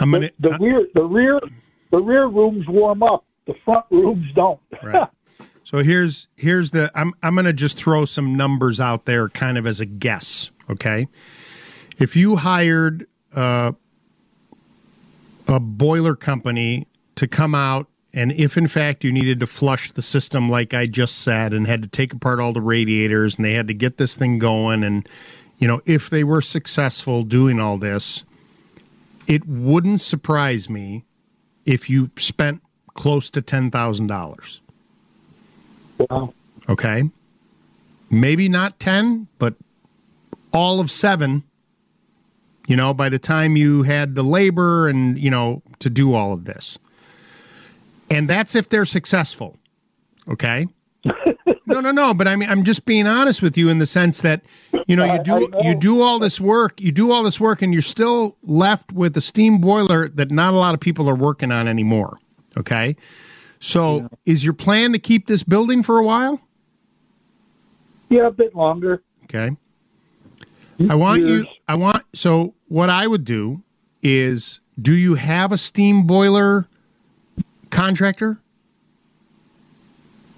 I'm 0.00 0.12
gonna 0.12 0.30
the, 0.38 0.50
the 0.50 0.58
rear, 0.58 0.86
the 0.94 1.04
rear, 1.04 1.40
the 1.90 1.98
rear 1.98 2.26
rooms 2.26 2.66
warm 2.68 3.02
up. 3.02 3.24
The 3.46 3.54
front 3.64 3.86
rooms 3.90 4.26
don't. 4.34 4.60
Right. 4.82 5.08
So 5.68 5.82
here's 5.82 6.28
here's 6.36 6.70
the 6.70 6.90
I'm 6.94 7.12
I'm 7.22 7.34
going 7.34 7.44
to 7.44 7.52
just 7.52 7.76
throw 7.76 8.06
some 8.06 8.34
numbers 8.38 8.80
out 8.80 9.04
there 9.04 9.28
kind 9.28 9.58
of 9.58 9.66
as 9.66 9.82
a 9.82 9.84
guess, 9.84 10.50
okay? 10.70 11.08
If 11.98 12.16
you 12.16 12.36
hired 12.36 13.06
uh, 13.34 13.72
a 15.48 15.58
boiler 15.58 16.14
company 16.14 16.86
to 17.16 17.26
come 17.26 17.54
out 17.54 17.88
and 18.14 18.32
if 18.32 18.56
in 18.56 18.68
fact 18.68 19.04
you 19.04 19.12
needed 19.12 19.40
to 19.40 19.46
flush 19.46 19.90
the 19.92 20.02
system 20.02 20.48
like 20.50 20.74
I 20.74 20.86
just 20.86 21.18
said 21.18 21.52
and 21.52 21.66
had 21.66 21.82
to 21.82 21.88
take 21.88 22.12
apart 22.12 22.40
all 22.40 22.52
the 22.52 22.60
radiators 22.60 23.36
and 23.36 23.44
they 23.44 23.54
had 23.54 23.68
to 23.68 23.74
get 23.74 23.96
this 23.96 24.14
thing 24.16 24.38
going 24.38 24.84
and 24.84 25.08
you 25.58 25.66
know 25.66 25.80
if 25.86 26.10
they 26.10 26.24
were 26.24 26.42
successful 26.42 27.22
doing 27.22 27.58
all 27.58 27.78
this 27.78 28.24
it 29.26 29.46
wouldn't 29.46 30.00
surprise 30.00 30.70
me 30.70 31.04
if 31.66 31.90
you 31.90 32.10
spent 32.16 32.62
close 32.94 33.30
to 33.30 33.42
$10,000. 33.42 34.58
Wow. 35.98 36.34
Okay. 36.68 37.10
Maybe 38.10 38.48
not 38.48 38.80
10, 38.80 39.28
but 39.38 39.54
all 40.52 40.80
of 40.80 40.90
7. 40.90 41.44
You 42.68 42.76
know, 42.76 42.92
by 42.92 43.08
the 43.08 43.18
time 43.18 43.56
you 43.56 43.82
had 43.82 44.14
the 44.14 44.22
labor 44.22 44.88
and, 44.88 45.18
you 45.18 45.30
know, 45.30 45.62
to 45.78 45.88
do 45.88 46.12
all 46.12 46.34
of 46.34 46.44
this. 46.44 46.78
And 48.10 48.28
that's 48.28 48.54
if 48.54 48.68
they're 48.68 48.84
successful. 48.84 49.56
Okay? 50.28 50.68
no, 51.66 51.80
no, 51.80 51.90
no, 51.90 52.12
but 52.12 52.28
I 52.28 52.36
mean 52.36 52.50
I'm 52.50 52.64
just 52.64 52.84
being 52.84 53.06
honest 53.06 53.40
with 53.40 53.56
you 53.56 53.70
in 53.70 53.78
the 53.78 53.86
sense 53.86 54.20
that 54.20 54.42
you 54.86 54.96
know 54.96 55.04
you 55.04 55.22
do 55.22 55.48
you 55.62 55.74
do 55.74 56.02
all 56.02 56.18
this 56.18 56.40
work, 56.40 56.80
you 56.80 56.92
do 56.92 57.12
all 57.12 57.22
this 57.22 57.40
work 57.40 57.62
and 57.62 57.72
you're 57.72 57.80
still 57.80 58.36
left 58.42 58.92
with 58.92 59.16
a 59.16 59.20
steam 59.20 59.58
boiler 59.60 60.08
that 60.08 60.30
not 60.30 60.52
a 60.52 60.56
lot 60.56 60.74
of 60.74 60.80
people 60.80 61.08
are 61.08 61.14
working 61.14 61.52
on 61.52 61.68
anymore. 61.68 62.18
Okay? 62.56 62.96
So, 63.60 64.08
is 64.26 64.44
your 64.44 64.54
plan 64.54 64.92
to 64.92 64.98
keep 64.98 65.26
this 65.26 65.42
building 65.42 65.82
for 65.82 65.98
a 65.98 66.02
while? 66.02 66.40
Yeah, 68.08 68.26
a 68.26 68.30
bit 68.30 68.54
longer. 68.54 69.02
Okay. 69.24 69.56
I 70.88 70.94
want 70.94 71.22
you 71.22 71.46
I 71.66 71.76
want 71.76 72.04
so 72.14 72.54
what 72.68 72.90
I 72.90 73.06
would 73.06 73.24
do 73.24 73.62
is 74.02 74.60
do 74.80 74.94
you 74.94 75.14
have 75.16 75.52
a 75.52 75.58
steam 75.58 76.06
boiler 76.06 76.68
contractor? 77.70 78.38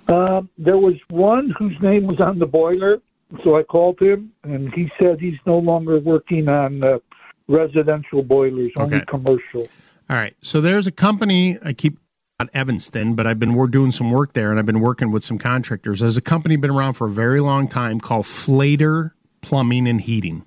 Um, 0.09 0.49
there 0.59 0.79
was 0.79 0.95
one 1.09 1.51
whose 1.59 1.77
name 1.81 2.07
was 2.07 2.19
on 2.21 2.39
the 2.39 2.47
boiler, 2.47 3.01
so 3.45 3.57
I 3.57 3.63
called 3.63 4.01
him, 4.01 4.33
and 4.43 4.73
he 4.75 4.91
said 5.01 5.21
he's 5.21 5.39
no 5.47 5.59
longer 5.59 6.01
working 6.01 6.49
on 6.49 6.83
uh, 6.83 6.99
residential 7.47 8.23
boilers, 8.23 8.73
only 8.77 8.97
Okay. 8.97 9.05
commercial. 9.07 9.69
All 10.09 10.17
right. 10.17 10.35
So 10.43 10.61
there's 10.61 10.89
a 10.89 10.93
company 10.93 11.59
I 11.65 11.73
keep 11.73 11.99
at 12.41 12.49
Evanston, 12.55 13.15
but 13.15 13.27
I've 13.27 13.39
been 13.39 13.55
we're 13.55 13.69
doing 13.69 13.93
some 13.93 14.11
work 14.11 14.33
there, 14.33 14.51
and 14.51 14.59
I've 14.59 14.67
been 14.67 14.81
working 14.81 15.13
with 15.13 15.23
some 15.23 15.39
contractors. 15.39 16.01
There's 16.01 16.17
a 16.17 16.23
company 16.23 16.57
been 16.57 16.71
around 16.71 16.95
for 16.95 17.07
a 17.07 17.11
very 17.11 17.41
long 17.41 17.69
time 17.69 18.01
called 18.01 18.25
Flader 18.25 19.13
Plumbing 19.43 19.87
and 19.87 20.01
Heating, 20.01 20.45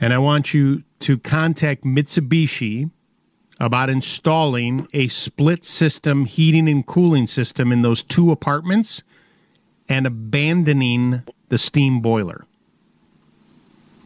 and 0.00 0.12
I 0.12 0.18
want 0.18 0.54
you 0.54 0.84
to 1.00 1.18
contact 1.18 1.84
Mitsubishi 1.84 2.90
about 3.60 3.88
installing 3.88 4.88
a 4.92 5.08
split 5.08 5.64
system 5.64 6.26
heating 6.26 6.68
and 6.68 6.86
cooling 6.86 7.26
system 7.26 7.72
in 7.72 7.82
those 7.82 8.02
two 8.02 8.32
apartments 8.32 9.02
and 9.88 10.06
abandoning 10.06 11.22
the 11.48 11.58
steam 11.58 12.00
boiler. 12.00 12.44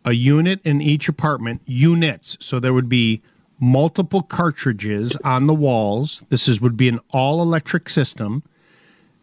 a 0.04 0.12
unit 0.12 0.60
in 0.64 0.80
each 0.80 1.08
apartment, 1.08 1.62
units. 1.66 2.36
So 2.40 2.60
there 2.60 2.72
would 2.72 2.88
be 2.88 3.22
multiple 3.58 4.22
cartridges 4.22 5.16
on 5.24 5.46
the 5.46 5.54
walls. 5.54 6.24
This 6.28 6.48
is 6.48 6.60
would 6.60 6.76
be 6.76 6.88
an 6.88 7.00
all 7.10 7.40
electric 7.42 7.88
system 7.88 8.42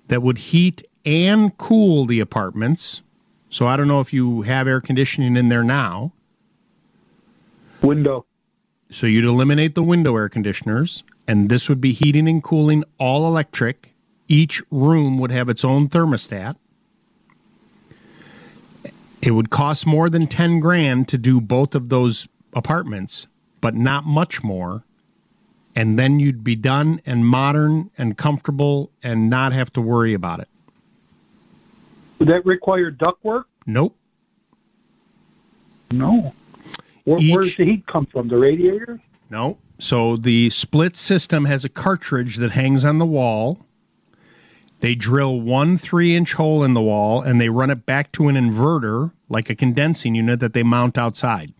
that 0.07 0.21
would 0.21 0.37
heat 0.37 0.85
and 1.05 1.57
cool 1.57 2.05
the 2.05 2.19
apartments. 2.19 3.01
So 3.49 3.67
I 3.67 3.75
don't 3.75 3.87
know 3.87 3.99
if 3.99 4.13
you 4.13 4.43
have 4.43 4.67
air 4.67 4.81
conditioning 4.81 5.35
in 5.35 5.49
there 5.49 5.63
now. 5.63 6.13
Window. 7.81 8.25
So 8.89 9.07
you'd 9.07 9.25
eliminate 9.25 9.75
the 9.75 9.83
window 9.83 10.15
air 10.17 10.29
conditioners, 10.29 11.03
and 11.27 11.49
this 11.49 11.69
would 11.69 11.81
be 11.81 11.93
heating 11.93 12.27
and 12.27 12.43
cooling 12.43 12.83
all 12.97 13.25
electric. 13.25 13.93
Each 14.27 14.61
room 14.69 15.17
would 15.17 15.31
have 15.31 15.49
its 15.49 15.65
own 15.65 15.89
thermostat. 15.89 16.55
It 19.21 19.31
would 19.31 19.49
cost 19.49 19.85
more 19.85 20.09
than 20.09 20.27
10 20.27 20.59
grand 20.59 21.07
to 21.09 21.17
do 21.17 21.39
both 21.39 21.75
of 21.75 21.89
those 21.89 22.27
apartments, 22.53 23.27
but 23.61 23.75
not 23.75 24.05
much 24.05 24.43
more. 24.43 24.83
And 25.75 25.97
then 25.97 26.19
you'd 26.19 26.43
be 26.43 26.55
done 26.55 27.01
and 27.05 27.25
modern 27.25 27.91
and 27.97 28.17
comfortable 28.17 28.91
and 29.01 29.29
not 29.29 29.53
have 29.53 29.71
to 29.73 29.81
worry 29.81 30.13
about 30.13 30.41
it. 30.41 30.49
Would 32.19 32.27
that 32.27 32.45
require 32.45 32.91
ductwork? 32.91 33.45
Nope. 33.65 33.95
No. 35.91 36.33
Where, 37.05 37.19
where 37.19 37.41
does 37.43 37.55
the 37.55 37.65
heat 37.65 37.87
come 37.87 38.05
from? 38.05 38.27
The 38.27 38.37
radiator? 38.37 38.99
No. 39.29 39.57
So 39.79 40.17
the 40.17 40.49
split 40.49 40.95
system 40.95 41.45
has 41.45 41.65
a 41.65 41.69
cartridge 41.69 42.35
that 42.37 42.51
hangs 42.51 42.85
on 42.85 42.99
the 42.99 43.05
wall. 43.05 43.65
They 44.81 44.93
drill 44.95 45.39
one 45.39 45.77
three 45.77 46.15
inch 46.15 46.33
hole 46.33 46.63
in 46.63 46.73
the 46.73 46.81
wall 46.81 47.21
and 47.21 47.39
they 47.39 47.49
run 47.49 47.69
it 47.69 47.85
back 47.85 48.11
to 48.13 48.27
an 48.27 48.35
inverter, 48.35 49.11
like 49.29 49.49
a 49.49 49.55
condensing 49.55 50.15
unit 50.15 50.39
that 50.39 50.53
they 50.53 50.63
mount 50.63 50.97
outside. 50.97 51.53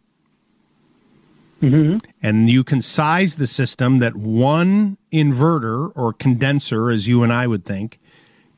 Mm-hmm. 1.61 1.97
And 2.23 2.49
you 2.49 2.63
can 2.63 2.81
size 2.81 3.35
the 3.35 3.47
system 3.47 3.99
that 3.99 4.15
one 4.15 4.97
inverter 5.11 5.91
or 5.95 6.13
condenser, 6.13 6.89
as 6.89 7.07
you 7.07 7.21
and 7.23 7.31
I 7.31 7.45
would 7.47 7.65
think, 7.65 7.99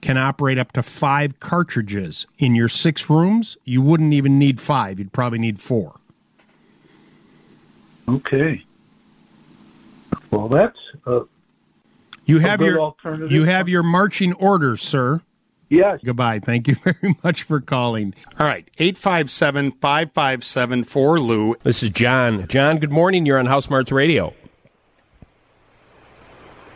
can 0.01 0.17
operate 0.17 0.57
up 0.57 0.71
to 0.73 0.83
five 0.83 1.39
cartridges. 1.39 2.27
In 2.37 2.55
your 2.55 2.69
six 2.69 3.09
rooms, 3.09 3.57
you 3.65 3.81
wouldn't 3.81 4.13
even 4.13 4.39
need 4.39 4.59
five, 4.59 4.99
you'd 4.99 5.13
probably 5.13 5.39
need 5.39 5.59
four. 5.59 5.99
Okay. 8.07 8.63
Well, 10.31 10.47
that's 10.49 10.77
uh, 11.05 11.21
You 12.25 12.37
a 12.37 12.41
have 12.41 12.61
your 12.61 12.79
alternative. 12.79 13.31
you 13.31 13.43
have 13.45 13.69
your 13.69 13.83
marching 13.83 14.33
orders, 14.33 14.81
sir. 14.81 15.21
Yes. 15.73 15.99
Goodbye. 16.05 16.39
Thank 16.39 16.67
you 16.67 16.75
very 16.83 17.17
much 17.23 17.41
for 17.43 17.59
calling. 17.59 18.13
All 18.39 18.45
right, 18.45 18.69
857-557 18.77 21.19
Lou. 21.19 21.55
This 21.63 21.81
is 21.81 21.89
John. 21.89 22.45
John, 22.47 22.77
good 22.77 22.91
morning. 22.91 23.25
You're 23.25 23.39
on 23.39 23.47
HouseSmarts 23.47 23.91
Radio. 23.91 24.35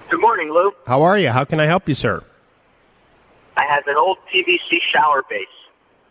Good 0.09 0.19
morning, 0.19 0.49
Lou. 0.49 0.71
How 0.87 1.03
are 1.03 1.19
you? 1.19 1.29
How 1.29 1.45
can 1.45 1.59
I 1.59 1.67
help 1.67 1.87
you, 1.87 1.93
sir? 1.93 2.23
I 3.55 3.65
have 3.69 3.85
an 3.85 3.97
old 3.97 4.17
PVC 4.33 4.79
shower 4.91 5.23
base 5.29 5.45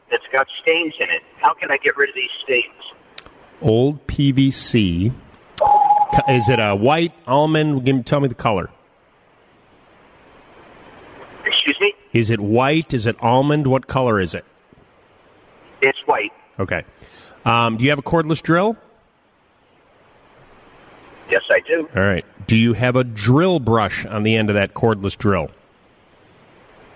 that's 0.09 0.23
got 0.33 0.47
stains 0.63 0.95
in 1.01 1.11
it. 1.11 1.25
How 1.39 1.55
can 1.55 1.73
I 1.73 1.79
get 1.79 1.97
rid 1.97 2.11
of 2.11 2.15
these 2.15 2.31
stains? 2.45 2.93
Old 3.63 4.07
PVC. 4.07 5.13
Is 6.29 6.49
it 6.49 6.61
a 6.61 6.77
white 6.77 7.15
almond? 7.27 7.85
Give 7.85 7.97
me, 7.97 8.05
tell 8.05 8.21
me 8.21 8.29
the 8.29 8.37
color. 8.37 8.71
Excuse 11.45 11.81
me? 11.81 11.96
Is 12.17 12.31
it 12.31 12.41
white? 12.41 12.95
Is 12.95 13.07
it 13.07 13.15
almond? 13.21 13.67
What 13.67 13.89
color 13.89 14.19
is 14.19 14.35
it? 14.35 14.47
It's 15.83 15.99
white. 16.07 16.33
Okay. 16.59 16.83
Um, 17.45 17.77
do 17.77 17.85
you 17.85 17.91
have 17.91 17.99
a 17.99 18.03
cordless 18.03 18.43
drill? 18.43 18.75
Yes, 21.31 21.43
I 21.51 21.61
do. 21.61 21.87
All 21.95 22.03
right. 22.03 22.25
Do 22.47 22.57
you 22.57 22.73
have 22.73 22.97
a 22.97 23.05
drill 23.05 23.61
brush 23.61 24.07
on 24.07 24.23
the 24.23 24.35
end 24.35 24.49
of 24.49 24.55
that 24.55 24.73
cordless 24.73 25.19
drill? 25.19 25.51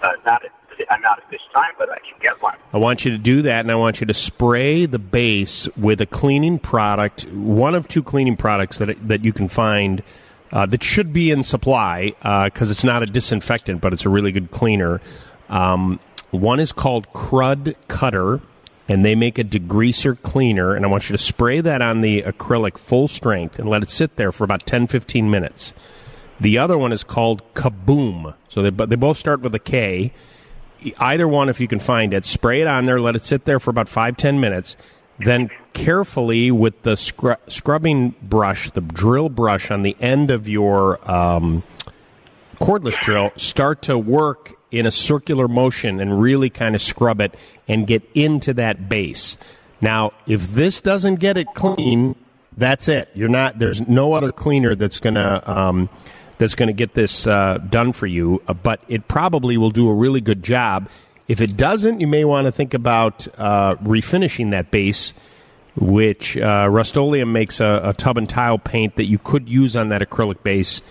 Uh, 0.03 0.09
not 0.25 0.43
at, 0.43 0.53
I'm 0.89 1.03
not 1.03 1.19
at 1.19 1.31
this 1.31 1.43
time, 1.55 1.73
but 1.77 1.91
I 1.91 1.99
can 1.99 2.19
get 2.23 2.41
one. 2.41 2.57
I 2.73 2.79
want 2.79 3.05
you 3.05 3.11
to 3.11 3.19
do 3.19 3.43
that, 3.43 3.63
and 3.67 3.71
I 3.71 3.75
want 3.75 4.01
you 4.01 4.07
to 4.07 4.15
spray 4.15 4.87
the 4.87 4.99
base 4.99 5.69
with 5.77 6.01
a 6.01 6.07
cleaning 6.07 6.59
product, 6.59 7.27
one 7.27 7.75
of 7.75 7.89
two 7.89 8.03
cleaning 8.03 8.39
products 8.39 8.79
that 8.79 9.07
that 9.07 9.23
you 9.23 9.35
can 9.35 9.49
find 9.49 10.03
uh, 10.53 10.67
that 10.67 10.83
should 10.83 11.13
be 11.13 11.31
in 11.31 11.43
supply 11.43 12.15
because 12.45 12.71
it's 12.71 12.85
not 12.85 13.03
a 13.03 13.07
disinfectant, 13.07 13.81
but 13.81 13.93
it's 13.93 14.05
a 14.05 14.09
really 14.09 14.33
good 14.33 14.51
cleaner. 14.51 15.01
Um, 15.49 16.01
one 16.31 16.61
is 16.61 16.73
called 16.73 17.09
Krud 17.11 17.75
Kutter, 17.89 18.41
and 18.89 19.05
they 19.05 19.15
make 19.15 19.39
a 19.39 19.45
degreaser 19.45 20.21
cleaner, 20.23 20.75
and 20.75 20.85
I 20.85 20.89
want 20.89 21.09
you 21.09 21.17
to 21.17 21.23
spray 21.23 21.61
that 21.61 21.83
on 21.83 22.01
the 22.01 22.23
acrylic 22.23 22.79
full 22.79 23.09
strength 23.09 23.59
and 23.59 23.69
let 23.69 23.83
it 23.83 23.91
sit 23.91 24.17
there 24.17 24.33
for 24.33 24.45
about 24.45 24.67
10 24.67 24.87
15 24.87 25.31
minutes. 25.31 25.73
The 26.41 26.59
other 26.59 26.79
one 26.79 26.93
is 26.93 27.05
called 27.05 27.43
Kaboom. 27.55 28.35
So 28.49 28.63
they, 28.63 28.71
they 28.87 28.97
both 28.97 29.19
start 29.19 29.43
with 29.43 29.55
a 29.55 29.59
K. 29.59 30.13
Either 30.99 31.29
one, 31.29 31.51
if 31.51 31.61
you 31.61 31.69
can 31.69 31.79
find 31.79 32.15
it, 32.15 32.25
spray 32.25 32.63
it 32.63 32.67
on 32.67 32.87
there, 32.87 33.01
let 33.01 33.15
it 33.15 33.25
sit 33.25 33.45
there 33.45 33.61
for 33.61 33.71
about 33.71 33.89
five, 33.89 34.17
ten 34.17 34.41
minutes. 34.41 34.77
Then 35.25 35.51
carefully 35.73 36.51
with 36.51 36.83
the 36.83 36.97
scrub- 36.97 37.51
scrubbing 37.51 38.15
brush, 38.23 38.71
the 38.71 38.81
drill 38.81 39.29
brush 39.29 39.71
on 39.71 39.83
the 39.83 39.97
end 40.01 40.31
of 40.31 40.49
your 40.49 40.99
um, 41.11 41.63
cordless 42.61 42.99
drill, 43.01 43.31
start 43.37 43.83
to 43.83 43.99
work 43.99 44.55
in 44.71 44.87
a 44.87 44.91
circular 44.91 45.49
motion 45.49 46.01
and 46.01 46.21
really 46.21 46.49
kind 46.51 46.75
of 46.75 46.83
scrub 46.83 47.21
it 47.21 47.35
and 47.69 47.87
get 47.87 48.03
into 48.15 48.55
that 48.55 48.89
base. 48.89 49.37
Now, 49.81 50.13
if 50.27 50.53
this 50.53 50.81
doesn't 50.81 51.17
get 51.17 51.37
it 51.37 51.49
clean, 51.55 52.15
that's 52.57 52.89
it. 52.89 53.09
You're 53.15 53.29
not. 53.29 53.59
There's 53.59 53.81
no 53.87 54.13
other 54.13 54.33
cleaner 54.33 54.75
that's 54.75 55.01
gonna 55.01 55.43
um, 55.47 55.89
that's 56.39 56.55
gonna 56.55 56.73
get 56.73 56.95
this 56.95 57.27
uh, 57.27 57.59
done 57.59 57.93
for 57.93 58.07
you. 58.07 58.43
Uh, 58.47 58.55
but 58.55 58.81
it 58.89 59.09
probably 59.09 59.57
will 59.57 59.71
do 59.71 59.89
a 59.89 59.95
really 59.95 60.21
good 60.21 60.43
job. 60.43 60.89
If 61.31 61.41
it 61.41 61.57
doesn't, 61.57 62.01
you 62.01 62.09
may 62.09 62.25
want 62.25 62.47
to 62.47 62.51
think 62.51 62.75
about 62.75 63.29
uh, 63.39 63.77
refinishing 63.77 64.51
that 64.51 64.73
base, 64.73 65.15
which 65.77 66.37
uh, 66.37 66.67
Rust-Oleum 66.69 67.33
makes 67.33 67.61
a, 67.61 67.81
a 67.85 67.95
tub 67.95 68.19
and 68.19 68.29
tile 68.29 68.59
paint 68.59 68.97
that 68.97 69.05
you 69.05 69.19
could 69.19 69.49
use 69.49 69.77
on 69.77 69.91
that 69.91 70.03
acrylic 70.03 70.43
base, 70.43 70.83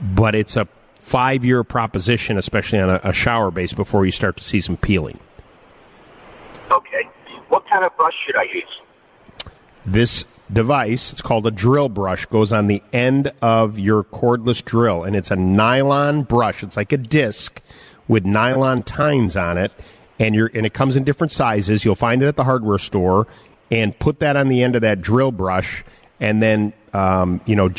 but 0.00 0.36
it's 0.36 0.56
a 0.56 0.68
five-year 0.94 1.64
proposition, 1.64 2.38
especially 2.38 2.78
on 2.78 2.90
a, 2.90 3.00
a 3.02 3.12
shower 3.12 3.50
base, 3.50 3.72
before 3.72 4.06
you 4.06 4.12
start 4.12 4.36
to 4.36 4.44
see 4.44 4.60
some 4.60 4.76
peeling. 4.76 5.18
Okay. 6.70 7.02
What 7.48 7.68
kind 7.68 7.84
of 7.84 7.90
brush 7.96 8.14
should 8.24 8.36
I 8.36 8.44
use? 8.54 9.50
This 9.84 10.24
device, 10.52 11.10
it's 11.10 11.22
called 11.22 11.44
a 11.44 11.50
drill 11.50 11.88
brush, 11.88 12.24
goes 12.26 12.52
on 12.52 12.68
the 12.68 12.84
end 12.92 13.32
of 13.42 13.80
your 13.80 14.04
cordless 14.04 14.64
drill, 14.64 15.02
and 15.02 15.16
it's 15.16 15.32
a 15.32 15.36
nylon 15.36 16.22
brush. 16.22 16.62
It's 16.62 16.76
like 16.76 16.92
a 16.92 16.98
disc 16.98 17.60
with 18.08 18.24
nylon 18.26 18.82
tines 18.82 19.36
on 19.36 19.58
it, 19.58 19.72
and 20.18 20.34
you're 20.34 20.50
and 20.54 20.66
it 20.66 20.74
comes 20.74 20.96
in 20.96 21.04
different 21.04 21.32
sizes. 21.32 21.84
You'll 21.84 21.94
find 21.94 22.22
it 22.22 22.26
at 22.26 22.36
the 22.36 22.44
hardware 22.44 22.78
store, 22.78 23.26
and 23.70 23.98
put 23.98 24.20
that 24.20 24.36
on 24.36 24.48
the 24.48 24.62
end 24.62 24.74
of 24.76 24.82
that 24.82 25.00
drill 25.00 25.32
brush, 25.32 25.84
and 26.20 26.42
then 26.42 26.72
um, 26.92 27.40
you 27.46 27.56
know 27.56 27.70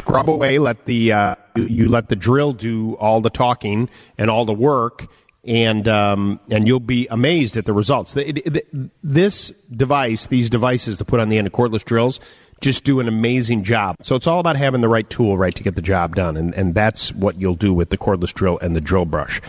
scrub 0.00 0.28
away. 0.30 0.58
Let 0.58 0.84
the 0.86 1.12
uh, 1.12 1.34
you, 1.56 1.88
let 1.88 2.08
the 2.08 2.16
drill 2.16 2.52
do 2.52 2.94
all 2.94 3.20
the 3.20 3.30
talking 3.30 3.88
and 4.18 4.30
all 4.30 4.44
the 4.44 4.52
work, 4.52 5.06
and 5.44 5.86
um, 5.88 6.40
and 6.50 6.66
you'll 6.66 6.80
be 6.80 7.06
amazed 7.08 7.56
at 7.56 7.66
the 7.66 7.72
results. 7.72 8.14
The- 8.14 8.48
it- 8.48 8.66
this 9.02 9.50
device, 9.70 10.26
these 10.26 10.50
devices 10.50 10.96
to 10.98 11.04
put 11.04 11.20
on 11.20 11.28
the 11.28 11.38
end 11.38 11.46
of 11.46 11.52
cordless 11.52 11.84
drills, 11.84 12.20
just 12.62 12.84
do 12.84 13.00
an 13.00 13.08
amazing 13.08 13.64
job. 13.64 13.96
So 14.00 14.16
it's 14.16 14.26
all 14.26 14.40
about 14.40 14.56
having 14.56 14.80
the 14.80 14.88
right 14.88 15.08
tool, 15.10 15.36
right, 15.36 15.54
to 15.54 15.62
get 15.62 15.74
the 15.74 15.82
job 15.82 16.14
done, 16.14 16.36
and 16.36 16.54
and 16.54 16.74
that's 16.74 17.12
what 17.12 17.38
you'll 17.38 17.54
do 17.54 17.74
with 17.74 17.90
the 17.90 17.98
cordless 17.98 18.32
drill 18.32 18.58
and 18.60 18.74
the 18.74 18.80
drill 18.80 19.04
brush. 19.04 19.42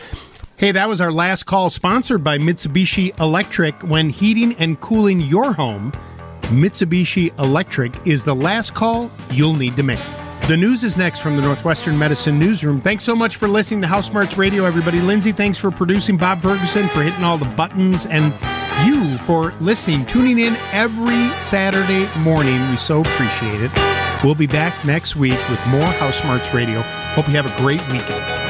Hey, 0.58 0.72
that 0.72 0.88
was 0.88 1.02
our 1.02 1.12
last 1.12 1.44
call, 1.44 1.70
sponsored 1.70 2.24
by 2.24 2.38
Mitsubishi 2.38 3.18
Electric. 3.20 3.76
When 3.84 4.10
heating 4.10 4.54
and 4.56 4.80
cooling 4.80 5.20
your 5.20 5.54
home, 5.54 5.92
Mitsubishi 6.44 7.38
Electric 7.40 7.96
is 8.06 8.24
the 8.24 8.36
last 8.36 8.74
call 8.74 9.10
you'll 9.32 9.56
need 9.56 9.76
to 9.78 9.84
make. 9.84 10.23
The 10.48 10.58
news 10.58 10.84
is 10.84 10.98
next 10.98 11.20
from 11.20 11.38
the 11.38 11.42
Northwestern 11.42 11.98
Medicine 11.98 12.38
Newsroom. 12.38 12.82
Thanks 12.82 13.06
so 13.06 13.16
much 13.16 13.38
for 13.38 13.48
listening 13.48 13.80
to 13.80 13.88
HouseSmarts 13.88 14.36
Radio, 14.36 14.66
everybody. 14.66 15.00
Lindsay, 15.00 15.32
thanks 15.32 15.58
for 15.58 15.72
producing. 15.72 16.18
Bob 16.18 16.42
Ferguson 16.42 16.86
for 16.90 17.02
hitting 17.02 17.24
all 17.24 17.38
the 17.38 17.46
buttons, 17.56 18.06
and 18.08 18.34
you 18.86 19.18
for 19.20 19.54
listening, 19.62 20.06
tuning 20.06 20.40
in 20.40 20.54
every 20.74 21.30
Saturday 21.42 22.10
morning. 22.20 22.60
We 22.70 22.76
so 22.76 23.00
appreciate 23.00 23.62
it. 23.62 23.72
We'll 24.22 24.36
be 24.36 24.48
back 24.48 24.74
next 24.86 25.16
week 25.16 25.40
with 25.50 25.66
more 25.68 25.88
HouseSmarts 25.88 26.54
Radio. 26.54 26.82
Hope 27.16 27.26
you 27.30 27.36
have 27.36 27.46
a 27.46 27.62
great 27.62 27.82
weekend. 27.88 28.43